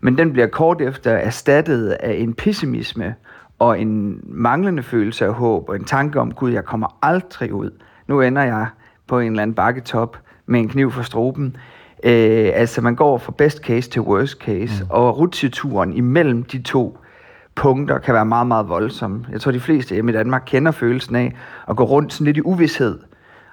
men 0.00 0.18
den 0.18 0.32
bliver 0.32 0.46
kort 0.46 0.80
efter 0.80 1.10
erstattet 1.10 1.88
af 1.90 2.12
en 2.12 2.34
pessimisme 2.34 3.14
og 3.58 3.80
en 3.80 4.20
manglende 4.24 4.82
følelse 4.82 5.24
af 5.24 5.34
håb 5.34 5.68
og 5.68 5.76
en 5.76 5.84
tanke 5.84 6.20
om, 6.20 6.34
gud, 6.34 6.52
jeg 6.52 6.64
kommer 6.64 6.98
aldrig 7.02 7.52
ud. 7.52 7.70
Nu 8.06 8.20
ender 8.20 8.42
jeg 8.42 8.66
på 9.06 9.18
en 9.18 9.32
eller 9.32 9.42
anden 9.42 9.54
bakketop 9.54 10.18
med 10.46 10.60
en 10.60 10.68
kniv 10.68 10.90
for 10.90 11.02
stroben. 11.02 11.56
Øh, 12.04 12.50
altså 12.54 12.80
man 12.80 12.94
går 12.94 13.18
fra 13.18 13.32
best 13.38 13.58
case 13.58 13.90
til 13.90 14.02
worst 14.02 14.38
case, 14.38 14.84
mm. 14.84 14.90
og 14.90 15.18
rutsjeturen 15.18 15.92
imellem 15.92 16.42
de 16.42 16.62
to 16.62 16.98
punkter 17.54 17.98
kan 17.98 18.14
være 18.14 18.26
meget, 18.26 18.46
meget 18.46 18.68
voldsom. 18.68 19.24
Jeg 19.32 19.40
tror, 19.40 19.52
de 19.52 19.60
fleste 19.60 19.94
hjemme 19.94 20.12
i 20.12 20.14
Danmark 20.14 20.42
kender 20.46 20.72
følelsen 20.72 21.16
af 21.16 21.36
at 21.68 21.76
gå 21.76 21.84
rundt 21.84 22.12
sådan 22.12 22.24
lidt 22.24 22.36
i 22.36 22.42
uvidshed, 22.42 22.98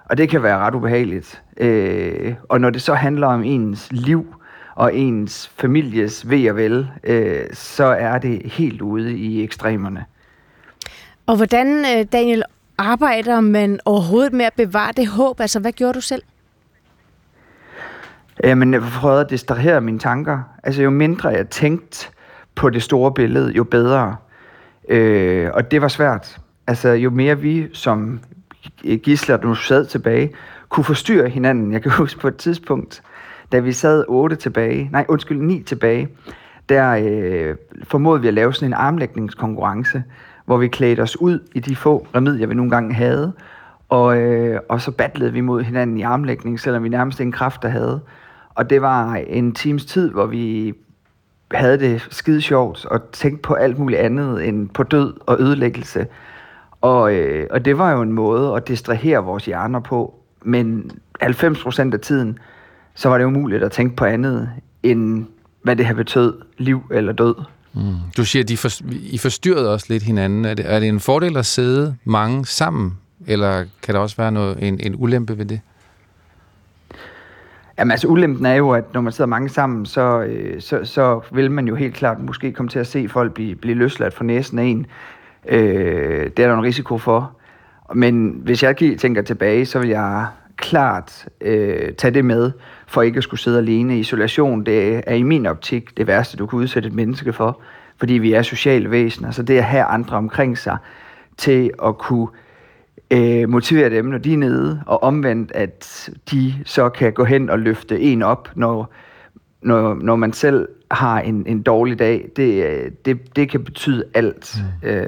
og 0.10 0.18
det 0.18 0.30
kan 0.30 0.44
være 0.44 0.58
ret 0.58 0.76
ubehageligt. 0.76 1.42
Øh, 1.58 2.34
og 2.50 2.62
når 2.62 2.70
det 2.70 2.82
så 2.82 2.94
handler 2.94 3.28
om 3.28 3.44
ens 3.44 3.92
liv 3.92 4.36
og 4.76 4.96
ens 4.96 5.52
families 5.58 6.30
ved 6.30 6.50
og 6.50 6.56
vel, 6.56 6.88
øh, 7.04 7.46
så 7.54 7.84
er 7.84 8.18
det 8.18 8.42
helt 8.46 8.82
ude 8.82 9.18
i 9.18 9.44
ekstremerne. 9.44 10.06
Og 11.26 11.36
hvordan, 11.36 11.68
øh, 11.78 12.06
Daniel, 12.12 12.44
arbejder 12.78 13.42
man 13.42 13.80
overhovedet 13.86 14.34
med 14.34 14.46
at 14.46 14.54
bevare 14.54 14.92
det 14.98 15.08
håb? 15.08 15.40
Altså, 15.40 15.60
hvad 15.60 15.72
gjorde 15.72 15.94
du 15.94 16.02
selv? 16.02 16.22
Jamen, 18.44 18.74
jeg 18.74 18.82
prøvede 18.82 19.22
at 19.22 19.30
distrahere 19.30 19.82
mine 19.82 20.00
tanker. 20.00 20.40
Altså, 20.64 20.82
jo 20.82 20.90
mindre 20.90 21.30
jeg 21.30 21.50
tænkte 21.50 22.08
på 22.56 22.70
det 22.70 22.84
store 22.84 23.12
billede, 23.12 23.52
jo 23.52 23.64
bedre. 23.64 24.16
Øh, 24.90 25.50
og 25.54 25.72
det 25.72 25.82
var 25.82 25.88
svært. 25.88 26.38
Altså, 26.68 26.90
jo 26.90 27.10
mere 27.10 27.40
vi 27.40 27.68
som 27.74 28.20
gisler, 29.04 29.38
der 29.38 29.48
nu 29.48 29.56
sad 29.56 29.86
tilbage, 29.86 30.32
kunne 30.70 30.84
forstyrre 30.84 31.30
hinanden. 31.30 31.74
Jeg 31.74 31.82
kan 31.82 31.92
huske 32.02 32.20
på 32.20 32.28
et 32.28 32.38
tidspunkt, 32.38 33.02
da 33.54 33.60
vi 33.60 33.72
sad 33.72 34.06
8 34.08 34.36
tilbage, 34.36 34.90
nej, 34.92 35.06
undskyld, 35.10 35.42
9 35.42 35.64
tilbage, 35.64 36.08
der 36.70 36.90
øh, 36.92 37.56
formåede 37.84 38.22
vi 38.22 38.28
at 38.28 38.34
lave 38.34 38.54
sådan 38.54 38.70
en 38.70 38.74
armlægningskonkurrence, 38.74 40.04
hvor 40.46 40.58
vi 40.58 40.68
klædte 40.68 41.02
os 41.02 41.22
ud 41.22 41.40
i 41.56 41.60
de 41.60 41.76
få 41.76 42.08
remedier, 42.16 42.48
vi 42.48 42.54
nogle 42.54 42.72
gange 42.72 42.94
havde, 42.94 43.34
og, 43.90 44.18
øh, 44.18 44.60
og 44.70 44.82
så 44.82 44.92
battlede 44.92 45.34
vi 45.34 45.42
mod 45.42 45.64
hinanden 45.64 45.98
i 45.98 46.02
armlægning, 46.02 46.60
selvom 46.60 46.84
vi 46.84 46.90
nærmest 46.90 47.20
ingen 47.20 47.32
kraft 47.32 47.62
der 47.62 47.70
havde. 47.70 48.02
Og 48.50 48.70
det 48.70 48.82
var 48.82 49.16
en 49.16 49.52
times 49.52 49.86
tid, 49.86 50.12
hvor 50.12 50.26
vi 50.26 50.74
havde 51.52 51.80
det 51.80 52.08
skide 52.10 52.42
sjovt 52.42 52.86
og 52.86 53.12
tænkte 53.12 53.42
på 53.42 53.54
alt 53.54 53.80
muligt 53.80 54.00
andet 54.00 54.48
end 54.48 54.70
på 54.70 54.84
død 54.84 55.14
og 55.26 55.42
ødelæggelse. 55.42 56.08
Og, 56.82 57.14
øh, 57.14 57.48
og 57.52 57.66
det 57.66 57.78
var 57.78 57.92
jo 57.92 58.02
en 58.02 58.12
måde 58.12 58.56
at 58.56 58.68
distrahere 58.68 59.24
vores 59.24 59.46
hjerner 59.46 59.80
på. 59.80 60.20
Men 60.42 60.92
90% 61.22 61.94
af 61.94 62.00
tiden, 62.00 62.40
så 62.96 63.10
var 63.10 63.18
det 63.18 63.26
umuligt 63.26 63.64
at 63.64 63.72
tænke 63.72 63.96
på 63.96 64.06
andet 64.06 64.50
end 64.84 65.26
hvad 65.64 65.76
det 65.76 65.86
har 65.86 65.94
betød, 65.94 66.34
liv 66.58 66.84
eller 66.92 67.14
død. 67.14 67.36
Mm. 67.74 67.96
Du 68.18 68.26
siger, 68.26 68.44
at 68.44 68.50
de 68.50 68.58
for, 68.58 68.70
I 68.92 69.18
forstyrrede 69.18 69.74
også 69.74 69.86
lidt 69.90 70.04
hinanden. 70.04 70.46
Er 70.46 70.54
det, 70.54 70.74
er 70.74 70.80
det 70.80 70.90
en 70.90 71.00
fordel 71.00 71.38
at 71.38 71.46
sidde 71.46 71.96
mange 72.04 72.46
sammen, 72.46 72.98
eller 73.28 73.66
kan 73.82 73.96
der 73.96 74.02
også 74.02 74.18
være 74.18 74.32
noget, 74.32 74.58
en, 74.62 74.80
en 74.80 74.96
ulempe 74.98 75.38
ved 75.38 75.46
det? 75.46 75.62
Jamen 77.78 77.92
altså, 77.92 78.08
ulempen 78.08 78.46
er 78.46 78.54
jo, 78.54 78.72
at 78.72 78.94
når 78.94 79.02
man 79.02 79.14
sidder 79.14 79.28
mange 79.28 79.50
sammen, 79.50 79.86
så, 79.86 80.22
øh, 80.22 80.62
så, 80.62 80.80
så 80.84 81.22
vil 81.32 81.52
man 81.52 81.68
jo 81.68 81.76
helt 81.76 81.94
klart 81.94 82.20
måske 82.20 82.52
komme 82.52 82.70
til 82.70 82.80
at 82.80 82.88
se 82.88 83.10
folk 83.10 83.34
blive, 83.34 83.56
blive 83.56 83.76
løsladt 83.76 84.14
for 84.14 84.24
næsen 84.24 84.60
af 84.60 84.64
en. 84.64 84.86
Øh, 85.50 86.24
det 86.38 86.40
er 86.40 86.48
der 86.48 86.54
en 86.54 86.64
risiko 86.64 86.98
for. 86.98 87.38
Men 87.94 88.42
hvis 88.44 88.64
jeg 88.64 88.78
tænker 88.78 89.22
tilbage, 89.22 89.66
så 89.66 89.80
vil 89.80 89.90
jeg 89.90 90.28
klart 90.56 91.26
øh, 91.42 91.94
tage 91.94 92.14
det 92.14 92.26
med, 92.26 92.52
for 92.94 93.02
ikke 93.02 93.18
at 93.18 93.24
skulle 93.24 93.40
sidde 93.40 93.58
alene. 93.58 94.00
Isolation, 94.00 94.64
det 94.66 95.04
er 95.08 95.16
i 95.16 95.24
min 95.24 95.46
optik 95.46 95.98
det 95.98 96.08
værste, 96.08 96.38
du 96.38 96.46
kan 96.46 96.60
udsætte 96.60 96.88
et 96.88 96.96
menneske 96.96 97.34
for, 97.34 97.62
fordi 97.98 98.14
vi 98.14 98.34
er 98.34 98.42
sociale 98.42 98.92
væsener. 98.92 99.32
Så 99.32 99.44
det 99.44 99.58
at 99.58 99.64
have 99.64 99.84
andre 99.84 100.18
omkring 100.18 100.58
sig 100.58 100.78
til 101.38 101.72
at 101.86 101.98
kunne 101.98 102.28
øh, 103.12 103.50
motivere 103.50 103.90
dem, 103.90 104.06
når 104.06 104.18
de 104.18 104.34
er 104.34 104.38
nede, 104.38 104.84
og 104.86 105.04
omvendt, 105.04 105.52
at 105.52 106.10
de 106.32 106.54
så 106.66 106.90
kan 106.90 107.14
gå 107.14 107.24
hen 107.24 107.50
og 107.50 107.60
løfte 107.60 108.00
en 108.00 108.22
op, 108.22 108.50
når, 108.56 108.94
når, 109.62 109.94
når 109.94 110.16
man 110.16 110.34
selv 110.34 110.68
har 110.92 111.20
en, 111.20 111.44
en 111.48 111.62
dårlig 111.62 112.00
dag, 112.00 112.30
det, 112.36 113.06
det, 113.06 113.36
det 113.36 113.50
kan 113.50 113.64
betyde 113.64 114.04
alt. 114.14 114.58
Mm. 114.82 114.90
Øh, 114.90 115.06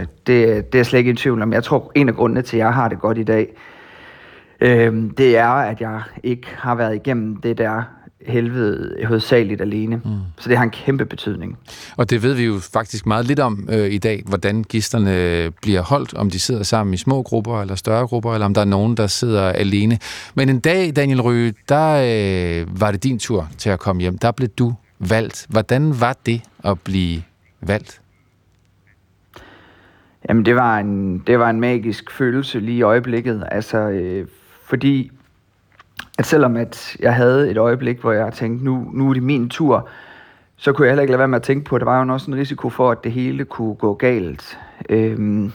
det, 0.00 0.16
det 0.26 0.44
er 0.46 0.62
jeg 0.74 0.86
slet 0.86 0.98
ikke 0.98 1.10
i 1.10 1.14
tvivl 1.14 1.42
om. 1.42 1.52
Jeg 1.52 1.64
tror, 1.64 1.92
en 1.94 2.08
af 2.08 2.14
grundene 2.14 2.42
til, 2.42 2.56
at 2.56 2.58
jeg 2.58 2.74
har 2.74 2.88
det 2.88 3.00
godt 3.00 3.18
i 3.18 3.22
dag, 3.22 3.54
øh, 4.60 5.10
det 5.18 5.36
er, 5.36 5.48
at 5.48 5.80
jeg 5.80 6.02
ikke 6.22 6.46
har 6.56 6.74
været 6.74 6.94
igennem 6.94 7.36
det 7.36 7.58
der 7.58 7.82
helvede 8.26 9.06
hovedsageligt 9.06 9.60
alene. 9.60 9.96
Mm. 9.96 10.10
Så 10.38 10.48
det 10.48 10.56
har 10.56 10.64
en 10.64 10.70
kæmpe 10.70 11.04
betydning. 11.04 11.58
Og 11.96 12.10
det 12.10 12.22
ved 12.22 12.34
vi 12.34 12.44
jo 12.44 12.58
faktisk 12.72 13.06
meget 13.06 13.26
lidt 13.26 13.40
om 13.40 13.68
øh, 13.72 13.90
i 13.90 13.98
dag, 13.98 14.22
hvordan 14.26 14.64
gisterne 14.64 15.50
bliver 15.62 15.82
holdt, 15.82 16.14
om 16.14 16.30
de 16.30 16.40
sidder 16.40 16.62
sammen 16.62 16.94
i 16.94 16.96
små 16.96 17.22
grupper 17.22 17.60
eller 17.60 17.74
større 17.74 18.06
grupper, 18.06 18.34
eller 18.34 18.46
om 18.46 18.54
der 18.54 18.60
er 18.60 18.64
nogen, 18.64 18.96
der 18.96 19.06
sidder 19.06 19.42
alene. 19.42 19.98
Men 20.34 20.48
en 20.48 20.60
dag, 20.60 20.96
Daniel 20.96 21.20
Røge, 21.22 21.54
der 21.68 21.90
øh, 21.90 22.80
var 22.80 22.90
det 22.90 23.04
din 23.04 23.18
tur 23.18 23.48
til 23.58 23.70
at 23.70 23.78
komme 23.78 24.02
hjem. 24.02 24.18
Der 24.18 24.30
blev 24.30 24.48
du 24.48 24.74
valgt. 24.98 25.46
Hvordan 25.48 26.00
var 26.00 26.16
det 26.26 26.42
at 26.64 26.80
blive 26.80 27.22
valgt? 27.60 28.00
Jamen, 30.28 30.44
det 30.44 30.56
var 30.56 30.78
en, 30.78 31.18
det 31.18 31.38
var 31.38 31.50
en 31.50 31.60
magisk 31.60 32.10
følelse 32.10 32.60
lige 32.60 32.78
i 32.78 32.82
øjeblikket. 32.82 33.44
Altså, 33.50 33.78
øh, 33.78 34.26
fordi 34.70 35.10
at 36.18 36.26
selvom 36.26 36.56
at 36.56 36.96
jeg 37.00 37.14
havde 37.14 37.50
et 37.50 37.58
øjeblik, 37.58 38.00
hvor 38.00 38.12
jeg 38.12 38.32
tænkte, 38.32 38.64
nu, 38.64 38.90
nu 38.92 39.10
er 39.10 39.14
det 39.14 39.22
min 39.22 39.48
tur, 39.48 39.88
så 40.56 40.72
kunne 40.72 40.86
jeg 40.86 40.92
heller 40.92 41.02
ikke 41.02 41.10
lade 41.10 41.18
være 41.18 41.28
med 41.28 41.36
at 41.36 41.42
tænke 41.42 41.64
på, 41.64 41.76
at 41.76 41.80
der 41.80 41.84
var 41.84 42.04
jo 42.04 42.12
også 42.12 42.30
en 42.30 42.36
risiko 42.36 42.68
for, 42.68 42.90
at 42.90 43.04
det 43.04 43.12
hele 43.12 43.44
kunne 43.44 43.74
gå 43.74 43.94
galt. 43.94 44.58
Øhm, 44.88 45.52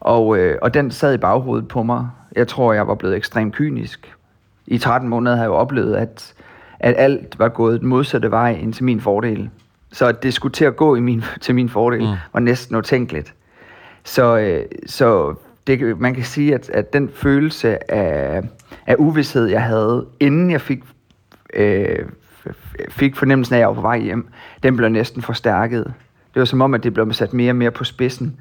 og, 0.00 0.38
øh, 0.38 0.58
og 0.62 0.74
den 0.74 0.90
sad 0.90 1.14
i 1.14 1.16
baghovedet 1.16 1.68
på 1.68 1.82
mig. 1.82 2.08
Jeg 2.36 2.48
tror, 2.48 2.72
jeg 2.72 2.88
var 2.88 2.94
blevet 2.94 3.16
ekstremt 3.16 3.54
kynisk. 3.54 4.14
I 4.66 4.78
13 4.78 5.08
måneder 5.08 5.36
har 5.36 5.42
jeg 5.42 5.48
jo 5.48 5.54
oplevet, 5.54 5.96
at, 5.96 6.34
at 6.78 6.94
alt 6.98 7.38
var 7.38 7.48
gået 7.48 7.80
den 7.80 7.88
modsatte 7.88 8.30
vej 8.30 8.58
ind 8.62 8.72
til 8.72 8.84
min 8.84 9.00
fordel. 9.00 9.50
Så 9.92 10.06
at 10.06 10.22
det 10.22 10.34
skulle 10.34 10.52
til 10.52 10.64
at 10.64 10.76
gå 10.76 10.94
i 10.94 11.00
min, 11.00 11.24
til 11.40 11.54
min 11.54 11.68
fordel, 11.68 12.00
mm. 12.00 12.16
var 12.32 12.40
næsten 12.40 12.76
utænkeligt. 12.76 13.34
Så, 14.04 14.38
øh, 14.38 14.64
så 14.86 15.34
det, 15.78 16.00
man 16.00 16.14
kan 16.14 16.24
sige, 16.24 16.54
at, 16.54 16.70
at 16.70 16.92
den 16.92 17.10
følelse 17.14 17.92
af, 17.92 18.42
af 18.86 18.94
uvidshed, 18.98 19.46
jeg 19.46 19.62
havde, 19.62 20.06
inden 20.20 20.50
jeg 20.50 20.60
fik, 20.60 20.82
øh, 21.54 21.98
fik 22.88 23.16
fornemmelsen 23.16 23.54
af, 23.54 23.58
at 23.58 23.60
jeg 23.60 23.68
var 23.68 23.74
på 23.74 23.80
vej 23.80 23.98
hjem, 23.98 24.28
den 24.62 24.76
blev 24.76 24.88
næsten 24.88 25.22
forstærket. 25.22 25.84
Det 26.34 26.40
var 26.40 26.44
som 26.44 26.60
om, 26.60 26.74
at 26.74 26.82
det 26.82 26.94
blev 26.94 27.12
sat 27.12 27.32
mere 27.32 27.52
og 27.52 27.56
mere 27.56 27.70
på 27.70 27.84
spidsen. 27.84 28.36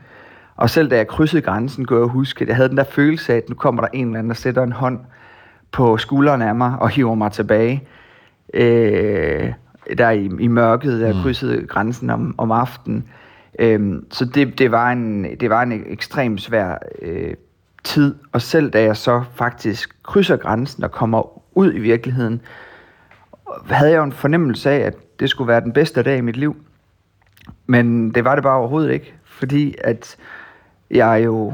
Og 0.55 0.69
selv 0.69 0.89
da 0.89 0.95
jeg 0.95 1.07
krydsede 1.07 1.41
grænsen, 1.41 1.85
kunne 1.85 1.99
jeg 1.99 2.07
huske, 2.07 2.41
at 2.41 2.47
jeg 2.47 2.55
havde 2.55 2.69
den 2.69 2.77
der 2.77 2.83
følelse 2.83 3.33
af, 3.33 3.37
at 3.37 3.49
nu 3.49 3.55
kommer 3.55 3.81
der 3.81 3.89
en 3.93 4.05
eller 4.05 4.19
anden, 4.19 4.29
der 4.29 4.35
sætter 4.35 4.63
en 4.63 4.71
hånd 4.71 4.99
på 5.71 5.97
skulderen 5.97 6.41
af 6.41 6.55
mig 6.55 6.75
og 6.79 6.89
hiver 6.89 7.15
mig 7.15 7.31
tilbage. 7.31 7.83
Øh, 8.53 9.53
der 9.97 10.09
i, 10.09 10.29
i 10.39 10.47
mørket, 10.47 11.01
da 11.01 11.05
jeg 11.05 11.15
mm. 11.15 11.21
krydsede 11.21 11.67
grænsen 11.67 12.09
om, 12.09 12.35
om 12.37 12.51
aftenen. 12.51 13.05
Øhm, 13.59 14.05
så 14.11 14.25
det, 14.25 14.59
det, 14.59 14.71
var 14.71 14.91
en, 14.91 15.37
det 15.39 15.49
var 15.49 15.63
en 15.63 15.83
ekstremt 15.87 16.41
svær 16.41 16.77
øh, 17.01 17.33
tid, 17.83 18.15
og 18.31 18.41
selv 18.41 18.71
da 18.71 18.83
jeg 18.83 18.97
så 18.97 19.23
faktisk 19.35 20.03
krydser 20.03 20.37
grænsen 20.37 20.83
og 20.83 20.91
kommer 20.91 21.41
ud 21.57 21.73
i 21.73 21.79
virkeligheden, 21.79 22.41
havde 23.69 23.91
jeg 23.91 23.97
jo 23.97 24.03
en 24.03 24.11
fornemmelse 24.11 24.69
af, 24.69 24.77
at 24.77 24.93
det 25.19 25.29
skulle 25.29 25.47
være 25.47 25.61
den 25.61 25.73
bedste 25.73 26.03
dag 26.03 26.17
i 26.17 26.21
mit 26.21 26.37
liv. 26.37 26.55
Men 27.65 28.11
det 28.11 28.23
var 28.23 28.35
det 28.35 28.43
bare 28.43 28.57
overhovedet 28.57 28.91
ikke, 28.91 29.13
fordi 29.25 29.75
at 29.83 30.17
jeg 30.91 31.21
jo 31.25 31.53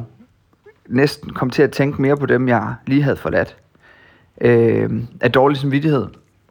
næsten 0.87 1.33
kom 1.33 1.49
til 1.49 1.63
at 1.63 1.71
tænke 1.71 2.01
mere 2.01 2.17
på 2.17 2.25
dem, 2.25 2.47
jeg 2.47 2.75
lige 2.87 3.03
havde 3.03 3.17
forladt. 3.17 3.57
Øh, 4.41 5.03
af 5.21 5.31
dårlig 5.31 5.57
samvittighed 5.57 6.07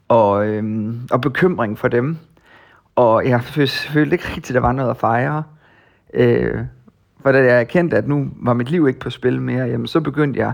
og, 0.09 0.47
øh, 0.47 0.95
og 1.11 1.21
bekymring 1.21 1.79
for 1.79 1.89
dem. 1.89 2.19
Og 2.97 3.29
jeg 3.29 3.43
følte 3.43 4.13
ikke 4.13 4.29
rigtigt, 4.29 4.51
at 4.51 4.55
der 4.55 4.61
var 4.61 4.73
noget 4.73 4.91
at 4.91 4.97
fejre. 4.97 5.43
Øh, 6.15 6.61
for 7.23 7.33
da 7.33 7.39
jeg 7.39 7.61
erkendte, 7.61 7.97
at 7.97 8.09
nu 8.09 8.31
var 8.37 8.55
mit 8.55 8.71
liv 8.71 8.89
ikke 8.89 9.01
på 9.01 9.11
spil 9.11 9.41
mere, 9.43 9.65
jamen 9.65 9.87
så 9.87 10.01
begyndte 10.01 10.41
jeg 10.41 10.53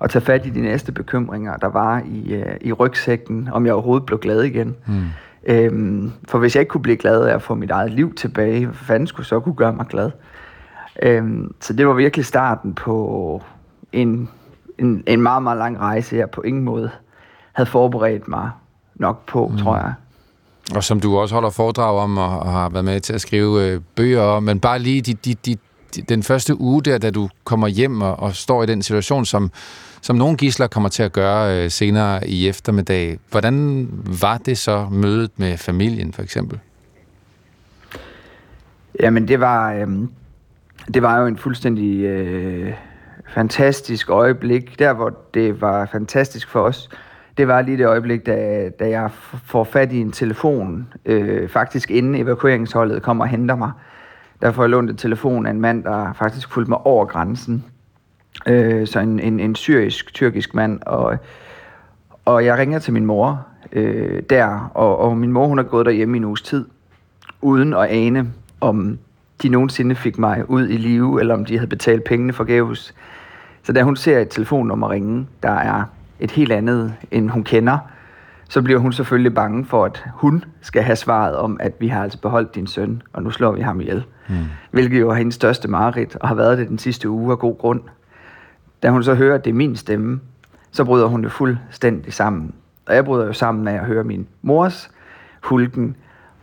at 0.00 0.10
tage 0.10 0.24
fat 0.24 0.46
i 0.46 0.50
de 0.50 0.60
næste 0.60 0.92
bekymringer, 0.92 1.56
der 1.56 1.66
var 1.66 2.02
i, 2.06 2.34
øh, 2.34 2.56
i 2.60 2.72
rygsækken, 2.72 3.48
om 3.52 3.66
jeg 3.66 3.74
overhovedet 3.74 4.06
blev 4.06 4.18
glad 4.18 4.42
igen. 4.42 4.76
Mm. 4.86 5.04
Øhm, 5.44 6.12
for 6.28 6.38
hvis 6.38 6.56
jeg 6.56 6.60
ikke 6.60 6.70
kunne 6.70 6.82
blive 6.82 6.96
glad 6.96 7.24
af 7.24 7.34
at 7.34 7.42
få 7.42 7.54
mit 7.54 7.70
eget 7.70 7.90
liv 7.90 8.14
tilbage, 8.14 8.66
hvad 8.66 8.74
fanden 8.74 9.06
skulle 9.06 9.26
så 9.26 9.40
kunne 9.40 9.54
gøre 9.54 9.72
mig 9.72 9.86
glad? 9.86 10.10
Øhm, 11.02 11.54
så 11.60 11.72
det 11.72 11.86
var 11.86 11.92
virkelig 11.92 12.26
starten 12.26 12.74
på 12.74 13.42
en, 13.92 14.28
en, 14.78 15.02
en 15.06 15.22
meget, 15.22 15.42
meget 15.42 15.58
lang 15.58 15.80
rejse, 15.80 16.16
jeg 16.16 16.30
på 16.30 16.42
ingen 16.42 16.64
måde 16.64 16.90
havde 17.52 17.70
forberedt 17.70 18.28
mig 18.28 18.50
nok 18.94 19.26
på, 19.26 19.46
mm. 19.48 19.56
tror 19.56 19.76
jeg. 19.76 19.92
Og 20.74 20.84
som 20.84 21.00
du 21.00 21.18
også 21.18 21.34
holder 21.34 21.50
foredrag 21.50 21.98
om 21.98 22.18
og, 22.18 22.38
og 22.38 22.52
har 22.52 22.68
været 22.68 22.84
med 22.84 23.00
til 23.00 23.12
at 23.12 23.20
skrive 23.20 23.66
øh, 23.66 23.80
bøger 23.96 24.22
om, 24.22 24.42
men 24.42 24.60
bare 24.60 24.78
lige 24.78 25.02
de, 25.02 25.14
de, 25.14 25.34
de, 25.34 25.56
den 26.02 26.22
første 26.22 26.60
uge 26.60 26.82
der, 26.82 26.98
da 26.98 27.10
du 27.10 27.28
kommer 27.44 27.68
hjem 27.68 28.02
og, 28.02 28.20
og 28.20 28.34
står 28.34 28.62
i 28.62 28.66
den 28.66 28.82
situation, 28.82 29.24
som, 29.24 29.50
som 30.02 30.16
nogle 30.16 30.36
gisler 30.36 30.66
kommer 30.66 30.88
til 30.88 31.02
at 31.02 31.12
gøre 31.12 31.64
øh, 31.64 31.70
senere 31.70 32.28
i 32.28 32.48
eftermiddag. 32.48 33.18
Hvordan 33.30 33.88
var 34.20 34.38
det 34.38 34.58
så 34.58 34.88
mødet 34.90 35.30
med 35.36 35.56
familien, 35.56 36.12
for 36.12 36.22
eksempel? 36.22 36.58
Jamen, 39.00 39.28
det 39.28 39.40
var, 39.40 39.72
øh, 39.72 39.86
det 40.94 41.02
var 41.02 41.18
jo 41.18 41.26
en 41.26 41.38
fuldstændig 41.38 42.00
øh, 42.04 42.72
fantastisk 43.34 44.10
øjeblik. 44.10 44.78
Der, 44.78 44.92
hvor 44.92 45.12
det 45.34 45.60
var 45.60 45.88
fantastisk 45.92 46.48
for 46.48 46.60
os, 46.60 46.88
det 47.38 47.48
var 47.48 47.62
lige 47.62 47.78
det 47.78 47.86
øjeblik, 47.86 48.26
da, 48.26 48.68
da 48.68 48.88
jeg 48.88 49.10
får 49.44 49.64
fat 49.64 49.92
i 49.92 50.00
en 50.00 50.12
telefon, 50.12 50.88
øh, 51.04 51.48
faktisk 51.48 51.90
inden 51.90 52.14
evakueringsholdet 52.14 53.02
kommer 53.02 53.24
og 53.24 53.30
henter 53.30 53.56
mig. 53.56 53.70
Der 54.42 54.52
får 54.52 54.62
jeg 54.62 54.70
lånt 54.70 54.90
en 54.90 54.96
telefon 54.96 55.46
af 55.46 55.50
en 55.50 55.60
mand, 55.60 55.84
der 55.84 56.12
faktisk 56.12 56.52
fulgte 56.52 56.70
mig 56.70 56.86
over 56.86 57.04
grænsen. 57.04 57.64
Øh, 58.46 58.86
så 58.86 59.00
en, 59.00 59.20
en, 59.20 59.40
en 59.40 59.54
syrisk-tyrkisk 59.54 60.54
mand, 60.54 60.80
og, 60.86 61.16
og 62.24 62.44
jeg 62.44 62.58
ringer 62.58 62.78
til 62.78 62.92
min 62.92 63.06
mor 63.06 63.46
øh, 63.72 64.22
der, 64.30 64.70
og, 64.74 64.98
og 64.98 65.16
min 65.16 65.32
mor 65.32 65.46
hun 65.46 65.58
har 65.58 65.64
gået 65.64 65.86
derhjemme 65.86 66.16
i 66.16 66.18
en 66.18 66.24
uges 66.24 66.42
tid, 66.42 66.66
uden 67.40 67.74
at 67.74 67.86
ane, 67.88 68.32
om 68.60 68.98
de 69.42 69.48
nogensinde 69.48 69.94
fik 69.94 70.18
mig 70.18 70.50
ud 70.50 70.68
i 70.68 70.76
live, 70.76 71.20
eller 71.20 71.34
om 71.34 71.44
de 71.44 71.58
havde 71.58 71.68
betalt 71.68 72.04
pengene 72.04 72.32
forgæves. 72.32 72.94
Så 73.62 73.72
da 73.72 73.82
hun 73.82 73.96
ser 73.96 74.18
et 74.18 74.28
telefonnummer 74.28 74.90
ringe, 74.90 75.26
der 75.42 75.50
er 75.52 75.84
et 76.22 76.30
helt 76.30 76.52
andet, 76.52 76.94
end 77.10 77.30
hun 77.30 77.44
kender, 77.44 77.78
så 78.48 78.62
bliver 78.62 78.78
hun 78.78 78.92
selvfølgelig 78.92 79.34
bange 79.34 79.64
for, 79.64 79.84
at 79.84 80.04
hun 80.14 80.44
skal 80.60 80.82
have 80.82 80.96
svaret 80.96 81.36
om, 81.36 81.56
at 81.60 81.72
vi 81.80 81.88
har 81.88 82.02
altså 82.02 82.20
beholdt 82.20 82.54
din 82.54 82.66
søn, 82.66 83.02
og 83.12 83.22
nu 83.22 83.30
slår 83.30 83.52
vi 83.52 83.60
ham 83.60 83.80
ihjel. 83.80 84.04
Mm. 84.28 84.34
Hvilket 84.70 85.00
jo 85.00 85.10
er 85.10 85.14
hendes 85.14 85.34
største 85.34 85.68
mareridt, 85.68 86.16
og 86.16 86.28
har 86.28 86.34
været 86.34 86.58
det 86.58 86.68
den 86.68 86.78
sidste 86.78 87.08
uge 87.08 87.32
af 87.32 87.38
god 87.38 87.58
grund. 87.58 87.80
Da 88.82 88.90
hun 88.90 89.02
så 89.02 89.14
hører, 89.14 89.34
at 89.34 89.44
det 89.44 89.50
er 89.50 89.54
min 89.54 89.76
stemme, 89.76 90.20
så 90.70 90.84
bryder 90.84 91.06
hun 91.06 91.22
jo 91.22 91.28
fuldstændig 91.28 92.12
sammen. 92.12 92.54
Og 92.86 92.94
jeg 92.94 93.04
bryder 93.04 93.26
jo 93.26 93.32
sammen 93.32 93.64
med 93.64 93.72
at 93.72 93.84
høre 93.84 94.04
min 94.04 94.26
mors 94.42 94.90
hulken. 95.42 95.96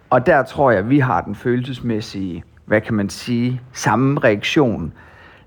Og 0.10 0.26
der 0.26 0.44
tror 0.44 0.72
jeg, 0.72 0.80
at 0.80 0.90
vi 0.90 1.00
har 1.00 1.22
den 1.22 1.36
følelsesmæssige, 1.36 2.44
hvad 2.66 2.82
kan 2.82 2.94
man 2.94 3.10
sige, 3.10 3.62
samme 3.74 4.20
reaktion. 4.20 4.94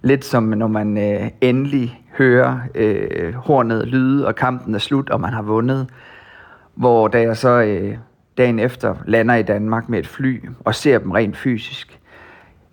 Lidt 0.02 0.24
som 0.24 0.42
når 0.42 0.66
man 0.66 0.98
øh, 0.98 1.31
endelig 1.40 2.02
hører 2.18 2.58
øh, 2.74 3.34
hornet 3.34 3.89
lyde, 3.89 4.26
og 4.26 4.34
kampen 4.34 4.74
er 4.74 4.78
slut, 4.78 5.10
og 5.10 5.20
man 5.20 5.32
har 5.32 5.42
vundet. 5.42 5.86
Hvor 6.74 7.08
da 7.08 7.20
jeg 7.20 7.36
så 7.36 7.62
øh, 7.62 7.97
dagen 8.39 8.58
efter 8.58 8.94
lander 9.06 9.34
i 9.34 9.42
Danmark 9.42 9.89
med 9.89 9.98
et 9.98 10.06
fly, 10.06 10.48
og 10.60 10.74
ser 10.74 10.98
dem 10.98 11.10
rent 11.10 11.36
fysisk, 11.36 11.98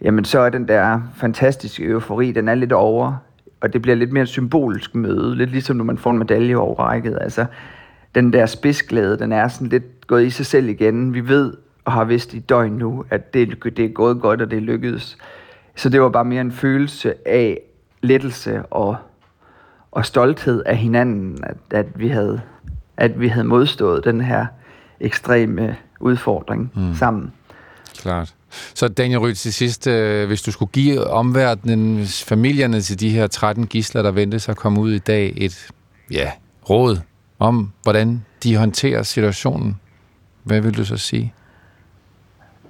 jamen 0.02 0.26
så 0.26 0.40
er 0.40 0.50
den 0.50 0.68
der 0.68 1.02
fantastiske 1.16 1.86
eufori, 1.86 2.32
den 2.32 2.48
er 2.48 2.56
lidt 2.56 2.72
over, 2.72 3.14
og 3.62 3.74
det 3.74 3.82
bliver 3.82 3.96
lidt 3.96 4.12
mere 4.12 4.24
et 4.24 4.30
symbolsk 4.30 4.96
møde, 4.96 5.36
lidt 5.36 5.52
ligesom 5.52 5.76
når 5.76 5.84
man 5.84 5.98
får 5.98 6.12
en 6.12 6.18
medalje 6.18 6.56
overrækket. 6.56 7.18
Altså, 7.22 7.46
den 8.16 8.34
der 8.34 8.46
spidsglæde, 8.46 9.20
den 9.20 9.32
er 9.32 9.48
sådan 9.48 9.68
lidt 9.68 10.08
gået 10.08 10.26
i 10.26 10.30
sig 10.30 10.46
selv 10.46 10.70
igen. 10.70 11.14
Vi 11.14 11.28
ved 11.28 11.54
og 11.86 11.92
har 11.92 12.04
vidst 12.04 12.34
i 12.34 12.40
døgn 12.40 12.72
nu, 12.72 13.06
at 13.10 13.34
det, 13.34 13.64
det 13.78 13.86
er 13.86 13.90
gået 13.90 14.22
godt, 14.22 14.42
og 14.42 14.52
det 14.52 14.58
er 14.58 14.62
lykkedes. 14.62 15.18
Så 15.76 15.90
det 15.90 16.02
var 16.02 16.10
bare 16.10 16.26
mere 16.26 16.42
en 16.42 16.52
følelse 16.52 17.28
af 17.28 17.60
lettelse 18.02 18.64
og 18.66 18.96
og 19.92 20.06
stolthed 20.06 20.64
af 20.66 20.78
hinanden, 20.78 21.44
at, 21.44 21.58
at 21.72 21.86
vi 21.96 22.08
havde 22.08 22.42
at 22.98 23.20
vi 23.20 23.28
havde 23.28 23.48
modstået 23.48 24.04
den 24.04 24.22
her 24.22 24.46
ekstreme 25.00 25.76
udfordring 26.00 26.72
mm. 26.76 26.96
sammen. 26.96 27.34
Klart. 27.98 28.34
Så 28.74 28.88
Daniel 28.88 29.20
Rydt, 29.20 29.38
til 29.38 29.54
sidst, 29.54 29.88
øh, 29.88 30.28
hvis 30.28 30.42
du 30.42 30.52
skulle 30.52 30.72
give 30.72 31.08
omverdenen, 31.08 32.06
familierne 32.06 32.82
til 32.82 33.00
de 33.00 33.10
her 33.10 33.28
13 33.28 33.68
gisler, 33.68 34.02
der 34.02 34.12
ventes 34.12 34.50
at 34.50 34.58
komme 34.58 34.80
ud 34.80 34.92
i 34.92 34.98
dag, 34.98 35.34
et 35.38 35.68
ja, 36.12 36.32
råd 36.70 36.98
om, 37.40 37.72
hvordan 37.84 38.26
de 38.44 38.58
håndterer 38.58 39.04
situationen, 39.04 39.80
hvad 40.44 40.62
vil 40.62 40.78
du 40.78 40.86
så 40.86 40.98
sige? 40.98 41.34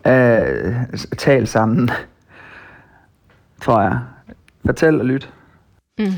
Uh, 0.05 0.11
tal 1.17 1.47
sammen, 1.47 1.89
tror 3.61 3.81
jeg. 3.81 3.99
Fortæl 4.65 4.99
og 4.99 5.05
lyt. 5.05 5.29
Mm. 5.99 6.13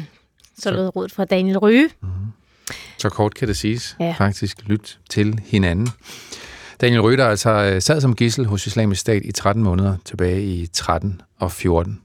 Så 0.58 0.72
lød 0.72 0.96
rådet 0.96 1.12
fra 1.12 1.26
Daniel 1.26 1.58
Ryge. 1.58 1.90
Mm-hmm. 2.02 2.28
Så 2.98 3.10
kort 3.10 3.34
kan 3.34 3.48
det 3.48 3.58
siges, 3.58 3.96
ja. 4.00 4.16
faktisk. 4.18 4.58
Lyt 4.66 5.00
til 5.10 5.40
hinanden. 5.46 5.90
Daniel 6.82 7.02
Ryge, 7.02 7.18
der 7.18 7.28
altså 7.28 7.50
øh, 7.50 7.82
sad 7.82 8.02
som 8.02 8.16
gissel 8.16 8.46
hos 8.46 8.68
Islamisk 8.68 9.02
Stat 9.02 9.22
i 9.26 9.32
13 9.32 9.64
måneder 9.64 9.98
tilbage 10.06 10.44
i 10.44 10.68
13 10.68 11.22
og 11.40 11.52
14. 11.52 12.02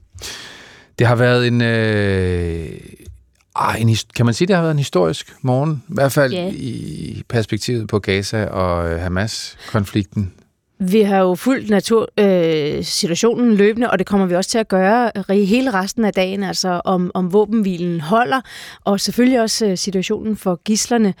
Det 0.99 1.07
har 1.07 1.15
været 1.15 1.47
en, 1.47 1.61
øh, 1.61 2.69
en, 3.77 3.95
kan 4.15 4.25
man 4.25 4.33
sige, 4.33 4.47
det 4.47 4.55
har 4.55 4.63
været 4.63 4.71
en 4.71 4.77
historisk 4.77 5.35
morgen, 5.41 5.83
i 5.89 5.93
hvert 5.93 6.11
fald 6.11 6.33
yeah. 6.33 6.53
i 6.53 7.23
perspektivet 7.29 7.87
på 7.87 7.99
Gaza 7.99 8.45
og 8.45 8.91
øh, 8.91 9.01
Hamas-konflikten. 9.01 10.33
Vi 10.79 11.01
har 11.01 11.19
jo 11.19 11.35
fulgt 11.35 11.69
natur, 11.69 12.09
øh, 12.19 12.83
situationen 12.83 13.55
løbende, 13.55 13.89
og 13.91 13.99
det 13.99 14.07
kommer 14.07 14.27
vi 14.27 14.35
også 14.35 14.49
til 14.49 14.57
at 14.57 14.67
gøre 14.67 15.11
hele 15.29 15.73
resten 15.73 16.05
af 16.05 16.13
dagen, 16.13 16.43
altså 16.43 16.81
om, 16.85 17.11
om 17.13 17.33
våbenhvilen 17.33 18.01
holder, 18.01 18.41
og 18.83 18.99
selvfølgelig 18.99 19.41
også 19.41 19.65
øh, 19.65 19.77
situationen 19.77 20.35
for 20.35 20.61
gislerne. 20.65 21.13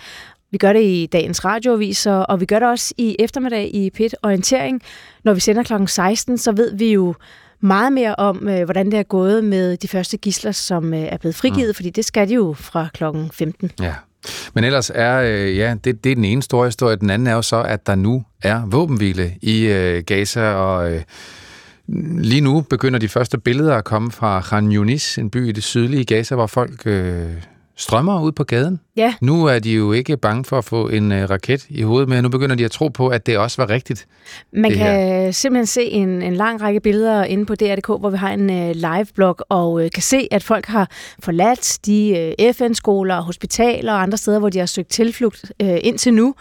Vi 0.51 0.57
gør 0.57 0.73
det 0.73 0.83
i 0.83 1.09
dagens 1.11 1.45
radioaviser, 1.45 2.13
og 2.13 2.39
vi 2.39 2.45
gør 2.45 2.59
det 2.59 2.67
også 2.67 2.93
i 2.97 3.15
eftermiddag 3.19 3.75
i 3.75 3.89
PIT 3.89 4.15
Orientering. 4.23 4.81
Når 5.23 5.33
vi 5.33 5.39
sender 5.39 5.63
kl. 5.63 5.73
16, 5.87 6.37
så 6.37 6.51
ved 6.51 6.75
vi 6.75 6.93
jo 6.93 7.15
meget 7.59 7.93
mere 7.93 8.15
om, 8.15 8.49
øh, 8.49 8.63
hvordan 8.63 8.85
det 8.85 8.99
er 8.99 9.03
gået 9.03 9.43
med 9.43 9.77
de 9.77 9.87
første 9.87 10.17
gisler, 10.17 10.51
som 10.51 10.93
øh, 10.93 10.99
er 10.99 11.17
blevet 11.17 11.35
frigivet, 11.35 11.69
mm. 11.69 11.73
fordi 11.73 11.89
det 11.89 12.05
skal 12.05 12.29
de 12.29 12.33
jo 12.33 12.53
fra 12.53 12.87
kl. 12.93 13.03
15. 13.31 13.71
Ja. 13.81 13.93
Men 14.53 14.63
ellers 14.63 14.91
er, 14.95 15.19
øh, 15.19 15.57
ja, 15.57 15.75
det, 15.83 16.03
det 16.03 16.11
er 16.11 16.15
den 16.15 16.25
ene 16.25 16.41
store 16.41 16.67
historie. 16.67 16.95
Den 16.95 17.09
anden 17.09 17.27
er 17.27 17.33
jo 17.33 17.41
så, 17.41 17.61
at 17.61 17.87
der 17.87 17.95
nu 17.95 18.23
er 18.41 18.65
våbenhvile 18.65 19.33
i 19.41 19.65
øh, 19.65 20.03
Gaza, 20.03 20.53
og 20.53 20.91
øh, 20.91 21.01
lige 22.19 22.41
nu 22.41 22.61
begynder 22.61 22.99
de 22.99 23.07
første 23.07 23.37
billeder 23.37 23.75
at 23.75 23.83
komme 23.83 24.11
fra 24.11 24.41
Khan 24.41 24.71
Yunis, 24.71 25.17
en 25.17 25.29
by 25.29 25.47
i 25.47 25.51
det 25.51 25.63
sydlige 25.63 26.05
Gaza, 26.05 26.35
hvor 26.35 26.47
folk 26.47 26.81
øh, 26.85 27.25
strømmer 27.77 28.21
ud 28.21 28.31
på 28.31 28.43
gaden. 28.43 28.79
Ja. 28.95 29.13
Nu 29.21 29.45
er 29.45 29.59
de 29.59 29.71
jo 29.71 29.91
ikke 29.91 30.17
bange 30.17 30.45
for 30.45 30.57
at 30.57 30.65
få 30.65 30.87
en 30.87 31.11
uh, 31.11 31.17
raket 31.17 31.65
i 31.69 31.81
hovedet, 31.81 32.09
men 32.09 32.23
nu 32.23 32.29
begynder 32.29 32.55
de 32.55 32.65
at 32.65 32.71
tro 32.71 32.87
på, 32.87 33.07
at 33.07 33.25
det 33.25 33.37
også 33.37 33.61
var 33.61 33.69
rigtigt. 33.69 34.07
Man 34.53 34.71
kan 34.71 34.79
her. 34.79 35.31
simpelthen 35.31 35.65
se 35.65 35.83
en, 35.83 36.21
en 36.21 36.35
lang 36.35 36.61
række 36.61 36.79
billeder 36.79 37.23
inde 37.23 37.45
på 37.45 37.55
DR.dk, 37.55 37.87
hvor 37.87 38.09
vi 38.09 38.17
har 38.17 38.31
en 38.31 38.49
uh, 38.49 38.71
live-blog, 38.75 39.37
og 39.49 39.73
uh, 39.73 39.81
kan 39.93 40.03
se, 40.03 40.27
at 40.31 40.43
folk 40.43 40.65
har 40.65 40.89
forladt 41.19 41.79
de 41.85 42.33
uh, 42.39 42.53
FN-skoler, 42.53 43.21
hospitaler 43.21 43.93
og 43.93 44.01
andre 44.01 44.17
steder, 44.17 44.39
hvor 44.39 44.49
de 44.49 44.59
har 44.59 44.65
søgt 44.65 44.89
tilflugt 44.89 45.51
uh, 45.63 45.77
indtil 45.81 46.13
nu. 46.13 46.35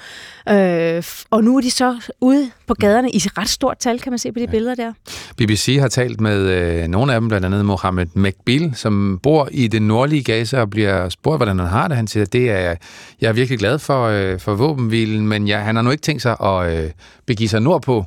Uh, 0.51 1.05
og 1.31 1.45
nu 1.45 1.57
er 1.57 1.61
de 1.61 1.71
så 1.71 2.11
ude 2.21 2.51
på 2.67 2.75
gaderne 2.75 3.11
i 3.11 3.19
ret 3.19 3.49
stort 3.49 3.79
tal, 3.79 4.01
kan 4.01 4.13
man 4.13 4.19
se 4.19 4.33
på 4.33 4.39
de 4.39 4.45
ja. 4.45 4.51
billeder 4.51 4.75
der. 4.75 4.93
BBC 5.37 5.77
har 5.81 5.89
talt 5.89 6.21
med 6.21 6.83
uh, 6.83 6.91
nogle 6.91 7.15
af 7.15 7.21
dem, 7.21 7.29
blandt 7.29 7.47
andet 7.47 7.65
Mohammed 7.65 8.07
Mekbil, 8.15 8.73
som 8.75 9.21
bor 9.23 9.49
i 9.53 9.69
det 9.69 9.83
nordlige 9.83 10.23
Gaza 10.23 10.61
og 10.61 10.71
bliver 10.71 11.09
spurgt, 11.09 11.39
hvordan 11.39 11.59
han 11.59 11.69
har 11.69 11.89
det. 11.89 11.97
Han 11.97 12.07
siger, 12.07 12.27
det 12.27 12.51
er, 12.51 12.75
jeg 13.21 13.29
er 13.29 13.33
virkelig 13.33 13.59
glad 13.59 13.79
for, 13.79 14.05
øh, 14.05 14.41
for 14.41 14.55
våbenhvilen, 14.55 15.29
men 15.29 15.49
jeg, 15.49 15.65
han 15.65 15.77
har 15.77 15.83
nu 15.83 15.91
ikke 15.91 16.03
tænkt 16.03 16.23
sig 16.23 16.37
at 16.41 16.85
øh, 16.85 16.91
begive 17.27 17.49
sig 17.49 17.61
nordpå. 17.61 18.05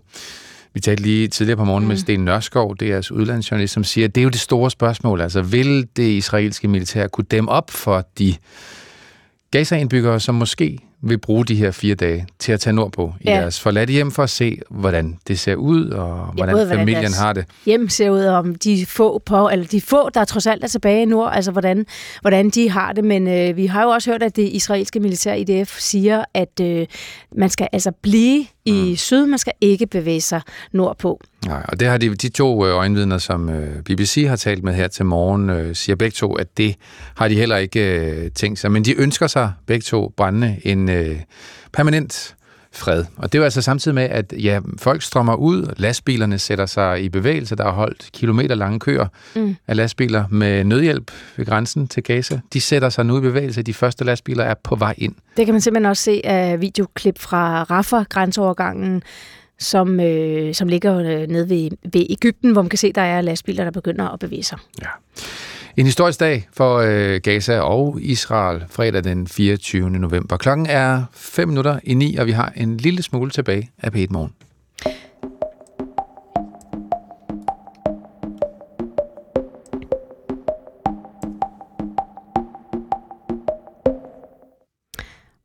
Vi 0.74 0.80
talte 0.80 1.03
lige 1.03 1.27
tidligere 1.27 1.58
på 1.58 1.64
morgen 1.64 1.84
mm. 1.84 1.88
med 1.88 1.98
Sten 1.98 2.19
Nørskov, 2.19 2.76
deres 2.77 3.11
udlandsjournalist, 3.11 3.74
som 3.74 3.84
siger, 3.84 4.08
at 4.08 4.16
det 4.16 4.22
er 4.22 4.24
jo 4.24 4.30
det 4.30 4.40
store 4.40 4.72
spørgsmål. 4.72 5.22
Altså, 5.22 5.42
vil 5.42 5.88
det 5.95 6.03
israelske 6.03 6.68
militær 6.68 7.08
kunne 7.08 7.26
dæmme 7.32 7.51
op 7.51 7.72
for 7.72 8.08
de 8.19 8.35
Gaza-indbyggere, 9.51 10.19
som 10.19 10.35
måske 10.35 10.80
vil 11.02 11.18
bruge 11.18 11.45
de 11.45 11.56
her 11.56 11.72
fire 11.72 11.95
dage 11.95 12.28
til 12.40 12.52
at 12.52 12.60
tage 12.60 12.74
nordpå 12.74 13.14
i 13.22 13.30
ja. 13.30 13.42
deres 13.42 13.60
forladte 13.60 13.94
hjem 13.94 14.11
for 14.11 14.24
at 14.24 14.30
se, 14.30 14.60
hvordan 14.69 15.19
det 15.28 15.40
ser 15.40 15.56
ud, 15.56 15.90
og 15.90 16.28
ja, 16.28 16.34
hvordan 16.36 16.56
både, 16.56 16.69
familien 16.69 16.95
hvordan 16.95 17.14
har 17.14 17.34
det. 17.34 17.45
hjem 17.66 17.90
ser 17.90 18.10
ud, 18.10 18.19
og 18.19 18.38
om 18.38 18.56
de 18.56 18.86
få, 18.86 19.22
på, 19.26 19.50
eller 19.50 19.66
de 19.66 19.82
få, 19.82 20.10
der 20.10 20.26
trods 20.26 20.48
alt 20.48 20.64
er 20.64 20.68
tilbage 20.68 21.02
i 21.02 21.06
nord, 21.06 21.32
altså 21.34 21.52
hvordan, 21.52 21.86
hvordan 22.22 22.50
de 22.50 22.69
har 22.69 22.94
det. 22.94 23.03
Men 23.03 23.28
øh, 23.28 23.58
vi 23.58 23.66
har 23.66 23.84
jo 23.84 23.90
også 23.90 24.11
hørt, 24.11 24.24
at 24.24 24.36
det 24.36 24.50
israelske 24.50 25.00
militær 25.00 25.34
IDF 25.34 25.80
siger, 25.80 26.24
at 26.34 26.60
øh, 26.61 26.88
man 27.36 27.50
skal 27.50 27.68
altså 27.72 27.92
blive 27.92 28.45
i 28.66 28.90
mm. 28.90 28.95
syd, 28.95 29.26
man 29.26 29.40
skal 29.40 29.53
ikke 29.61 29.88
bevæge 29.88 30.22
sig 30.22 30.42
nordpå. 30.72 31.22
Nej, 31.45 31.66
og 31.68 31.80
det 31.80 31.88
har 31.88 31.98
de, 31.98 32.16
de 32.16 32.30
to 32.30 32.66
øh, 32.66 32.76
øjenvidner, 32.76 33.18
som 33.18 33.50
øh, 33.50 33.84
BBC 33.84 34.26
har 34.27 34.35
talt 34.35 34.64
med 34.64 34.74
her 34.74 34.88
til 34.88 35.06
morgen, 35.06 35.50
øh, 35.50 35.76
siger 35.76 35.95
begge 35.95 36.16
to, 36.16 36.34
at 36.34 36.58
det 36.58 36.76
har 37.16 37.27
de 37.27 37.35
heller 37.35 37.58
ikke 37.58 38.30
tænkt 38.35 38.59
sig. 38.59 38.72
Men 38.72 38.85
de 38.85 39.01
ønsker 39.01 39.27
sig 39.27 39.51
begge 39.66 39.84
to 39.84 40.14
brændende 40.18 40.58
en 40.64 40.90
permanent 41.74 42.35
fred. 42.72 43.06
Og 43.18 43.32
det 43.32 43.38
er 43.38 43.40
jo 43.40 43.43
altså 43.43 43.61
samtidig 43.61 43.95
med, 43.95 44.03
at 44.03 44.34
ja, 44.38 44.59
folk 44.77 45.01
strømmer 45.01 45.35
ud, 45.35 45.74
lastbilerne 45.77 46.40
sætter 46.40 46.66
sig 46.66 47.03
i 47.03 47.09
bevægelse, 47.09 47.56
der 47.56 47.66
er 47.66 47.72
holdt 47.72 48.09
kilometer 48.14 48.56
lange 48.56 48.80
køer 48.80 49.08
mm. 49.35 49.56
af 49.68 49.76
lastbiler 49.76 50.26
med 50.30 50.64
nødhjælp 50.64 51.11
ved 51.38 51.45
grænsen 51.45 51.88
til 51.88 52.03
Gaza. 52.03 52.40
De 52.53 52.61
sætter 52.61 52.90
sig 52.90 53.06
nu 53.06 53.18
i 53.18 53.22
bevægelse, 53.22 53.61
de 53.61 53.74
første 53.74 54.03
lastbiler 54.03 54.43
er 54.43 54.53
på 54.64 54.76
vej 54.76 54.93
ind. 54.98 55.16
Det 55.38 55.45
kan 55.45 55.53
man 55.53 55.61
simpelthen 55.61 55.90
også 55.90 56.03
se 56.03 56.22
af 56.24 56.61
videoklip 56.61 57.19
fra 57.19 57.64
Rafah, 57.64 58.06
grænseovergangen, 58.09 59.03
som, 59.59 59.99
øh, 59.99 60.53
som 60.53 60.67
ligger 60.67 60.97
øh, 60.97 61.27
nede 61.27 61.49
ved, 61.49 61.69
ved 61.93 62.05
Ægypten, 62.09 62.51
hvor 62.51 62.61
man 62.61 62.69
kan 62.69 62.77
se, 62.77 62.93
der 62.93 63.01
er 63.01 63.21
lastbiler, 63.21 63.63
der 63.63 63.71
begynder 63.71 64.09
at 64.09 64.19
bevæge 64.19 64.43
sig. 64.43 64.57
Ja. 64.81 64.88
En 65.77 65.85
historisk 65.85 66.19
dag 66.19 66.47
for 66.53 66.77
øh, 66.77 67.21
Gaza 67.23 67.59
og 67.59 67.97
Israel 68.01 68.63
fredag 68.69 69.03
den 69.03 69.27
24. 69.27 69.89
november. 69.89 70.38
Klokken 70.38 70.65
er 70.65 71.03
5 71.13 71.47
minutter 71.47 71.79
i 71.83 71.93
9, 71.93 72.15
og 72.15 72.25
vi 72.25 72.31
har 72.31 72.53
en 72.55 72.77
lille 72.77 73.03
smule 73.03 73.31
tilbage 73.31 73.71
af 73.77 73.91
p 73.91 73.95
Morgen. 74.09 74.33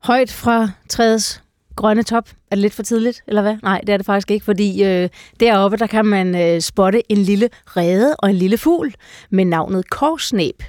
Højt 0.03 0.31
fra 0.31 0.69
træets 0.89 1.44
grønne 1.75 2.03
top. 2.03 2.29
Er 2.51 2.55
det 2.55 2.61
lidt 2.61 2.73
for 2.73 2.83
tidligt, 2.83 3.23
eller 3.27 3.41
hvad? 3.41 3.57
Nej, 3.63 3.81
det 3.87 3.93
er 3.93 3.97
det 3.97 4.05
faktisk 4.05 4.31
ikke, 4.31 4.45
fordi 4.45 4.83
øh, 4.83 5.09
deroppe 5.39 5.77
der 5.77 5.87
kan 5.87 6.05
man 6.05 6.35
øh, 6.41 6.61
spotte 6.61 7.11
en 7.11 7.17
lille 7.17 7.49
rede 7.65 8.15
og 8.19 8.29
en 8.29 8.35
lille 8.35 8.57
fugl 8.57 8.93
med 9.29 9.45
navnet 9.45 9.89
korsnæb. 9.89 10.63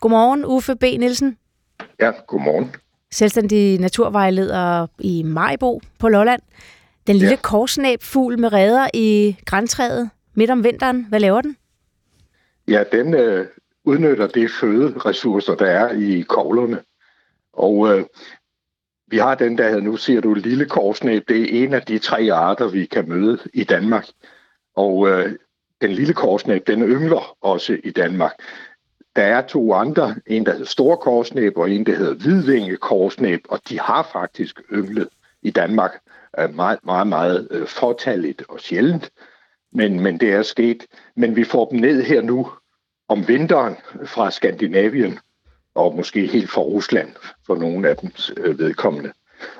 Godmorgen, 0.00 0.44
Uffe 0.44 0.76
B. 0.76 0.82
Nielsen. 0.82 1.36
Ja, 2.00 2.10
godmorgen. 2.26 2.74
Selvstændig 3.12 3.80
naturvejleder 3.80 4.86
i 4.98 5.22
Majbo 5.22 5.80
på 5.98 6.08
Lolland. 6.08 6.42
Den 7.06 7.16
lille 7.16 7.30
ja. 7.30 7.40
korsnæbfugl 7.42 8.38
med 8.38 8.52
reder 8.52 8.88
i 8.94 9.36
græntræet 9.44 10.10
midt 10.34 10.50
om 10.50 10.64
vinteren. 10.64 11.06
Hvad 11.08 11.20
laver 11.20 11.40
den? 11.40 11.56
Ja, 12.68 12.84
den 12.92 13.14
øh, 13.14 13.46
udnytter 13.84 14.26
det 14.26 14.50
føderessourcer, 14.60 15.54
der 15.54 15.66
er 15.66 15.92
i 15.92 16.20
koglerne. 16.20 16.78
Og 17.52 17.88
øh, 17.88 18.04
vi 19.06 19.18
har 19.18 19.34
den 19.34 19.58
der, 19.58 19.80
nu 19.80 19.96
siger 19.96 20.20
du, 20.20 20.34
lille 20.34 20.64
korsnæb. 20.64 21.28
Det 21.28 21.42
er 21.42 21.64
en 21.64 21.74
af 21.74 21.82
de 21.82 21.98
tre 21.98 22.32
arter, 22.32 22.68
vi 22.68 22.86
kan 22.86 23.08
møde 23.08 23.38
i 23.54 23.64
Danmark. 23.64 24.06
Og 24.76 25.08
øh, 25.08 25.32
den 25.80 25.92
lille 25.92 26.14
korsnæb, 26.14 26.66
den 26.66 26.82
yngler 26.82 27.36
også 27.40 27.78
i 27.84 27.90
Danmark. 27.90 28.32
Der 29.16 29.22
er 29.22 29.46
to 29.46 29.72
andre, 29.72 30.14
en 30.26 30.46
der 30.46 30.52
hedder 30.52 30.66
stor 30.66 30.96
korsnæb 30.96 31.56
og 31.56 31.70
en 31.70 31.86
der 31.86 31.96
hedder 31.96 32.14
hvidvinge 32.14 32.76
korsnæb, 32.76 33.40
og 33.48 33.60
de 33.68 33.80
har 33.80 34.08
faktisk 34.12 34.60
ynglet 34.72 35.08
i 35.42 35.50
Danmark 35.50 35.92
øh, 36.38 36.54
meget, 36.54 36.78
meget, 36.84 37.06
meget 37.06 37.48
øh, 37.50 37.66
fortalligt 37.66 38.42
og 38.48 38.60
sjældent. 38.60 39.10
Men, 39.72 40.00
men 40.00 40.20
det 40.20 40.32
er 40.32 40.42
sket. 40.42 40.86
Men 41.16 41.36
vi 41.36 41.44
får 41.44 41.68
dem 41.68 41.80
ned 41.80 42.02
her 42.02 42.22
nu 42.22 42.50
om 43.08 43.28
vinteren 43.28 43.76
fra 44.04 44.30
Skandinavien, 44.30 45.18
og 45.76 45.96
måske 45.96 46.26
helt 46.26 46.50
fra 46.50 46.60
Rusland 46.60 47.14
for 47.46 47.56
nogle 47.56 47.88
af 47.88 47.96
dem 47.96 48.10
øh, 48.36 48.58
vedkommende. 48.58 49.12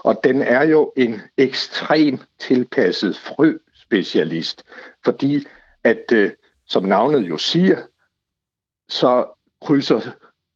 Og 0.04 0.20
den 0.24 0.42
er 0.42 0.62
jo 0.62 0.92
en 0.96 1.20
ekstrem 1.36 2.18
tilpasset 2.38 3.16
frøspecialist, 3.16 4.62
fordi 5.04 5.46
at, 5.84 6.12
øh, 6.12 6.30
som 6.66 6.84
navnet 6.84 7.28
jo 7.28 7.38
siger, 7.38 7.82
så 8.88 9.26
krydser 9.62 10.00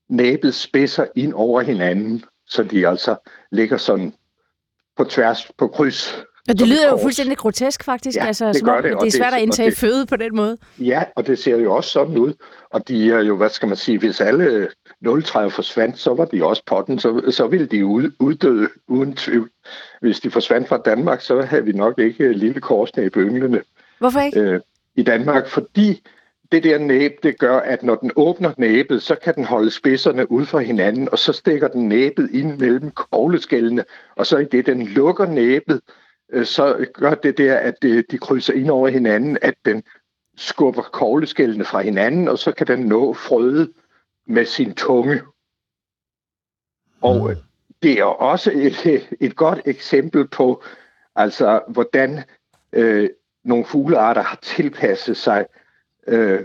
næbets 0.09 0.61
spidser 0.61 1.07
ind 1.15 1.33
over 1.35 1.61
hinanden, 1.61 2.25
så 2.47 2.63
de 2.63 2.89
altså 2.89 3.17
ligger 3.53 3.77
sådan 3.77 4.15
på 4.97 5.05
tværs, 5.05 5.53
på 5.59 5.69
kryds 5.69 6.25
og 6.51 6.59
det 6.59 6.69
lyder 6.69 6.89
jo 6.91 6.99
fuldstændig 7.03 7.37
grotesk, 7.39 7.85
faktisk. 7.85 8.17
Ja, 8.17 8.27
altså, 8.27 8.49
det 8.49 8.57
som 8.57 8.69
om, 8.69 8.83
det, 8.83 8.97
det 9.01 9.07
er 9.07 9.11
svært 9.11 9.35
at 9.35 9.41
indtage 9.41 9.71
det- 9.71 9.79
føde 9.79 10.07
på 10.07 10.17
den 10.17 10.37
måde. 10.37 10.57
Ja, 10.79 11.05
og 11.17 11.27
det 11.27 11.39
ser 11.39 11.57
jo 11.57 11.75
også 11.75 11.91
sådan 11.91 12.19
ud. 12.19 12.33
Og 12.71 12.89
de 12.89 13.13
er 13.13 13.23
jo, 13.23 13.37
hvad 13.37 13.49
skal 13.49 13.69
man 13.69 13.77
sige, 13.77 13.99
hvis 13.99 14.21
alle 14.21 14.69
030 15.25 15.51
forsvandt, 15.51 15.99
så 15.99 16.15
var 16.15 16.25
de 16.25 16.45
også 16.45 16.63
på 16.67 16.85
den, 16.87 16.99
så, 16.99 17.23
så 17.31 17.47
ville 17.47 17.67
de 17.67 17.87
ud, 17.87 18.11
uddøde 18.21 18.69
uden 18.89 19.15
tvivl. 19.17 19.51
Hvis 20.01 20.21
de 20.21 20.31
forsvandt 20.31 20.69
fra 20.69 20.79
Danmark, 20.85 21.21
så 21.21 21.43
havde 21.43 21.65
vi 21.65 21.73
nok 21.73 21.99
ikke 21.99 22.33
lille 22.33 22.61
korsnæb 22.61 23.17
ynglende 23.17 23.63
Hvorfor 23.99 24.21
ikke? 24.21 24.41
øh, 24.41 24.61
i 24.97 25.03
Danmark, 25.03 25.49
fordi 25.49 26.03
det 26.53 26.65
der 26.65 26.79
næb, 26.79 27.13
det 27.23 27.39
gør, 27.39 27.59
at 27.61 27.83
når 27.83 27.95
den 27.95 28.11
åbner 28.17 28.53
næbet, 28.57 29.03
så 29.03 29.15
kan 29.15 29.35
den 29.35 29.45
holde 29.45 29.71
spidserne 29.71 30.31
ud 30.31 30.47
fra 30.47 30.59
hinanden, 30.59 31.09
og 31.13 31.19
så 31.19 31.33
stikker 31.33 31.69
den 31.69 31.89
næbet 31.89 32.31
ind 32.33 32.59
mellem 32.59 32.91
kogleskællene, 32.91 33.85
og 34.17 34.27
så 34.27 34.39
i 34.39 34.45
det, 34.45 34.67
den 34.67 34.83
lukker 34.87 35.27
næbet, 35.27 35.81
så 36.45 36.87
gør 36.95 37.15
det 37.15 37.39
der, 37.39 37.57
at 37.57 37.83
de 37.83 38.19
krydser 38.19 38.53
ind 38.53 38.71
over 38.71 38.89
hinanden, 38.89 39.39
at 39.43 39.55
den 39.65 39.83
skubber 40.37 40.83
kogleskællene 40.83 41.65
fra 41.65 41.81
hinanden, 41.81 42.29
og 42.29 42.39
så 42.39 42.53
kan 42.53 42.67
den 42.67 42.81
nå 42.81 43.15
frøde 43.15 43.73
med 44.27 44.45
sin 44.45 44.75
tunge. 44.75 45.23
Og 47.01 47.31
øh, 47.31 47.37
det 47.83 47.99
er 47.99 48.05
også 48.05 48.51
et, 48.55 49.09
et 49.21 49.37
godt 49.37 49.61
eksempel 49.65 50.29
på, 50.29 50.65
altså 51.17 51.61
hvordan 51.69 52.25
øh, 52.73 53.11
nogle 53.45 53.65
fuglearter 53.65 54.23
har 54.23 54.39
tilpasset 54.43 55.17
sig 55.17 55.47
øh, 56.07 56.41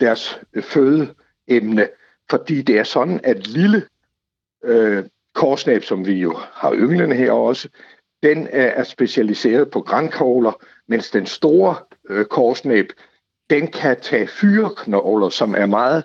deres 0.00 0.40
fødeemne, 0.60 1.88
fordi 2.30 2.62
det 2.62 2.78
er 2.78 2.84
sådan, 2.84 3.20
at 3.24 3.46
lille 3.46 3.82
øh, 4.64 5.04
korsnæb, 5.34 5.82
som 5.82 6.06
vi 6.06 6.12
jo 6.12 6.36
har 6.52 6.74
ynglende 6.74 7.16
her 7.16 7.32
også, 7.32 7.68
den 8.22 8.48
er, 8.50 8.66
er 8.66 8.84
specialiseret 8.84 9.70
på 9.70 9.80
grænkogler, 9.80 10.52
mens 10.86 11.10
den 11.10 11.26
store 11.26 11.76
øh, 12.10 12.24
korsnæb, 12.24 12.92
den 13.50 13.66
kan 13.66 14.00
tage 14.00 14.26
fyreknogler, 14.26 15.28
som 15.28 15.54
er 15.54 15.66
meget 15.66 16.04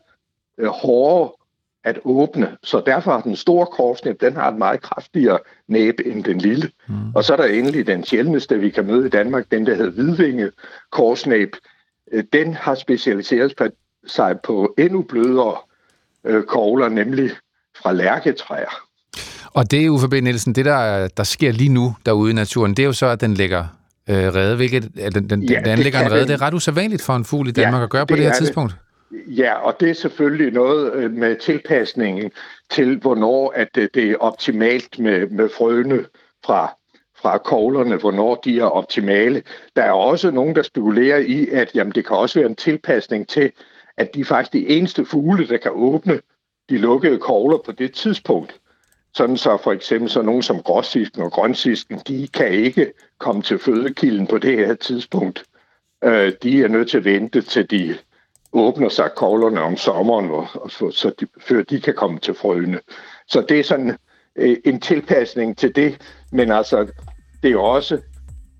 øh, 0.57 0.67
hårde 0.67 1.35
at 1.83 1.99
åbne. 2.03 2.57
Så 2.63 2.83
derfor 2.85 3.11
har 3.11 3.21
den 3.21 3.35
store 3.35 3.65
korsnæb, 3.65 4.21
den 4.21 4.33
har 4.33 4.51
et 4.51 4.57
meget 4.57 4.81
kraftigere 4.81 5.39
næb 5.67 5.99
end 6.05 6.23
den 6.23 6.37
lille. 6.37 6.71
Mm. 6.87 7.15
Og 7.15 7.23
så 7.23 7.33
er 7.33 7.37
der 7.37 7.45
endelig 7.45 7.87
den 7.87 8.03
sjældneste, 8.03 8.59
vi 8.59 8.69
kan 8.69 8.85
møde 8.85 9.05
i 9.05 9.09
Danmark, 9.09 9.51
den 9.51 9.65
der 9.65 9.75
hedder 9.75 9.91
hvidvinge 9.91 10.51
korsnæb. 10.91 11.55
Øh, 12.11 12.23
Den 12.33 12.53
har 12.53 12.75
specialiseret 12.75 13.71
sig 14.07 14.39
på 14.43 14.75
endnu 14.77 15.01
blødere 15.01 15.57
øh, 16.23 16.43
kogler, 16.43 16.89
nemlig 16.89 17.31
fra 17.75 17.93
lærketræer. 17.93 18.85
Og 19.55 19.71
det, 19.71 19.89
Uffe 19.89 20.07
B. 20.09 20.13
Nielsen, 20.13 20.55
det 20.55 20.65
der, 20.65 21.07
der 21.07 21.23
sker 21.23 21.51
lige 21.51 21.69
nu 21.69 21.95
derude 22.05 22.31
i 22.31 22.33
naturen, 22.33 22.71
det 22.73 22.83
er 22.83 22.87
jo 22.87 22.93
så, 22.93 23.05
at 23.05 23.21
den 23.21 23.33
lægger 23.33 23.63
øh, 24.09 24.15
rede, 24.15 24.55
hvilket 24.55 24.83
den, 25.13 25.29
den, 25.29 25.43
Ja, 25.43 25.55
den 25.55 25.63
det 25.65 25.71
anlægger 25.71 25.99
en 25.99 26.11
rede. 26.11 26.19
den. 26.19 26.27
Det 26.27 26.33
er 26.33 26.41
ret 26.41 26.53
usædvanligt 26.53 27.01
for 27.01 27.13
en 27.13 27.25
fugl 27.25 27.47
i 27.47 27.51
Danmark 27.51 27.79
ja, 27.79 27.83
at 27.83 27.89
gøre 27.89 28.05
på 28.05 28.15
det, 28.15 28.17
det 28.17 28.23
her 28.25 28.29
er 28.29 28.33
det. 28.33 28.45
tidspunkt. 28.45 28.75
Ja, 29.27 29.53
og 29.53 29.75
det 29.79 29.89
er 29.89 29.93
selvfølgelig 29.93 30.53
noget 30.53 30.93
øh, 30.93 31.11
med 31.11 31.35
tilpasningen 31.35 32.31
til, 32.71 32.97
hvornår 32.97 33.53
at 33.55 33.67
det, 33.75 33.89
det 33.93 34.11
er 34.11 34.15
optimalt 34.19 34.99
med, 34.99 35.27
med 35.29 35.49
frøene 35.57 36.05
fra, 36.45 36.73
fra 37.21 37.37
koglerne, 37.37 37.95
hvornår 37.95 38.35
de 38.45 38.59
er 38.59 38.65
optimale. 38.65 39.43
Der 39.75 39.83
er 39.83 39.91
også 39.91 40.31
nogen, 40.31 40.55
der 40.55 40.61
spekulerer 40.63 41.17
i, 41.17 41.47
at 41.47 41.71
jamen, 41.75 41.93
det 41.95 42.07
kan 42.07 42.17
også 42.17 42.39
være 42.39 42.49
en 42.49 42.55
tilpasning 42.55 43.27
til, 43.27 43.51
at 43.97 44.13
de 44.15 44.19
er 44.19 44.25
faktisk 44.25 44.53
de 44.53 44.67
eneste 44.69 45.05
fugle, 45.05 45.47
der 45.47 45.57
kan 45.57 45.71
åbne 45.73 46.19
de 46.69 46.77
lukkede 46.77 47.17
kogler 47.17 47.57
på 47.65 47.71
det 47.71 47.93
tidspunkt. 47.93 48.55
Sådan 49.15 49.37
så 49.37 49.57
for 49.63 49.71
eksempel 49.71 50.09
så 50.09 50.21
nogen 50.21 50.41
som 50.41 50.61
gråsisken 50.61 51.21
og 51.21 51.31
grønsisken, 51.31 51.99
de 52.07 52.27
kan 52.27 52.47
ikke 52.47 52.93
komme 53.19 53.41
til 53.41 53.59
fødekilden 53.59 54.27
på 54.27 54.37
det 54.37 54.57
her 54.57 54.73
tidspunkt. 54.73 55.43
Øh, 56.03 56.33
de 56.43 56.63
er 56.63 56.67
nødt 56.67 56.89
til 56.89 56.97
at 56.97 57.05
vente 57.05 57.41
til 57.41 57.71
de 57.71 57.97
åbner 58.53 58.89
sig 58.89 59.09
koglerne 59.15 59.61
om 59.61 59.77
sommeren, 59.77 60.31
og, 60.31 60.47
og, 60.53 60.71
så, 60.71 60.91
så 60.91 61.11
de, 61.19 61.27
før 61.41 61.61
de 61.61 61.81
kan 61.81 61.93
komme 61.93 62.19
til 62.19 62.33
frøene. 62.33 62.79
Så 63.27 63.45
det 63.49 63.59
er 63.59 63.63
sådan 63.63 63.97
øh, 64.35 64.57
en 64.65 64.81
tilpasning 64.81 65.57
til 65.57 65.75
det, 65.75 65.97
men 66.31 66.51
altså, 66.51 66.87
det 67.43 67.51
er 67.51 67.57
også, 67.57 67.99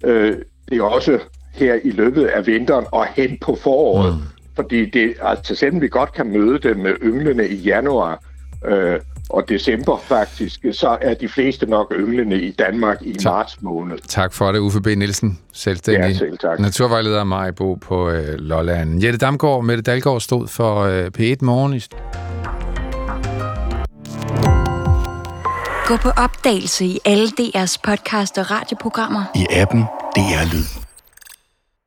øh, 0.05 0.37
det 0.69 0.77
er 0.77 0.83
også 0.83 1.19
her 1.53 1.79
i 1.83 1.91
løbet 1.91 2.25
af 2.25 2.47
vinteren 2.47 2.85
og 2.91 3.05
hen 3.05 3.37
på 3.41 3.55
foråret, 3.55 4.15
mm. 4.15 4.21
fordi 4.55 4.89
det, 4.89 5.15
altså, 5.21 5.55
selvom 5.55 5.81
vi 5.81 5.87
godt 5.87 6.13
kan 6.13 6.27
møde 6.27 6.59
dem 6.59 6.77
med 6.77 6.95
ynglene 7.01 7.47
i 7.47 7.55
januar 7.55 8.23
øh, 8.65 8.99
og 9.29 9.49
december 9.49 9.97
faktisk, 9.97 10.65
så 10.71 10.97
er 11.01 11.13
de 11.13 11.27
fleste 11.29 11.65
nok 11.65 11.93
ynglene 11.95 12.41
i 12.41 12.51
Danmark 12.51 12.97
i 13.01 13.13
tak. 13.13 13.23
marts 13.33 13.61
måned. 13.61 13.97
Tak 14.07 14.33
for 14.33 14.51
det, 14.51 14.59
Uffe 14.59 14.81
B. 14.81 14.87
Nielsen, 14.87 15.39
selvstændig 15.53 16.07
Ja, 16.09 16.13
selv 16.17 16.37
tak. 16.37 16.59
naturvejleder 16.59 17.23
Majbo 17.23 17.73
på 17.73 18.09
øh, 18.09 18.33
Lolland. 18.39 19.03
Jette 19.03 19.17
Damgaard 19.19 19.55
og 19.55 19.65
Mette 19.65 19.83
Dalgaard 19.83 20.21
stod 20.21 20.47
for 20.47 20.79
øh, 20.81 21.05
P1 21.19 21.35
Morgen. 21.41 21.73
i 21.73 21.81
Gå 25.87 25.97
på 25.97 26.09
opdagelse 26.09 26.85
i 26.85 26.99
alle 27.05 27.27
DR's 27.27 27.75
podcast 27.83 28.37
og 28.37 28.51
radioprogrammer. 28.51 29.23
I 29.35 29.45
appen 29.51 29.81
DR 30.15 30.53
Lyd. 30.53 30.84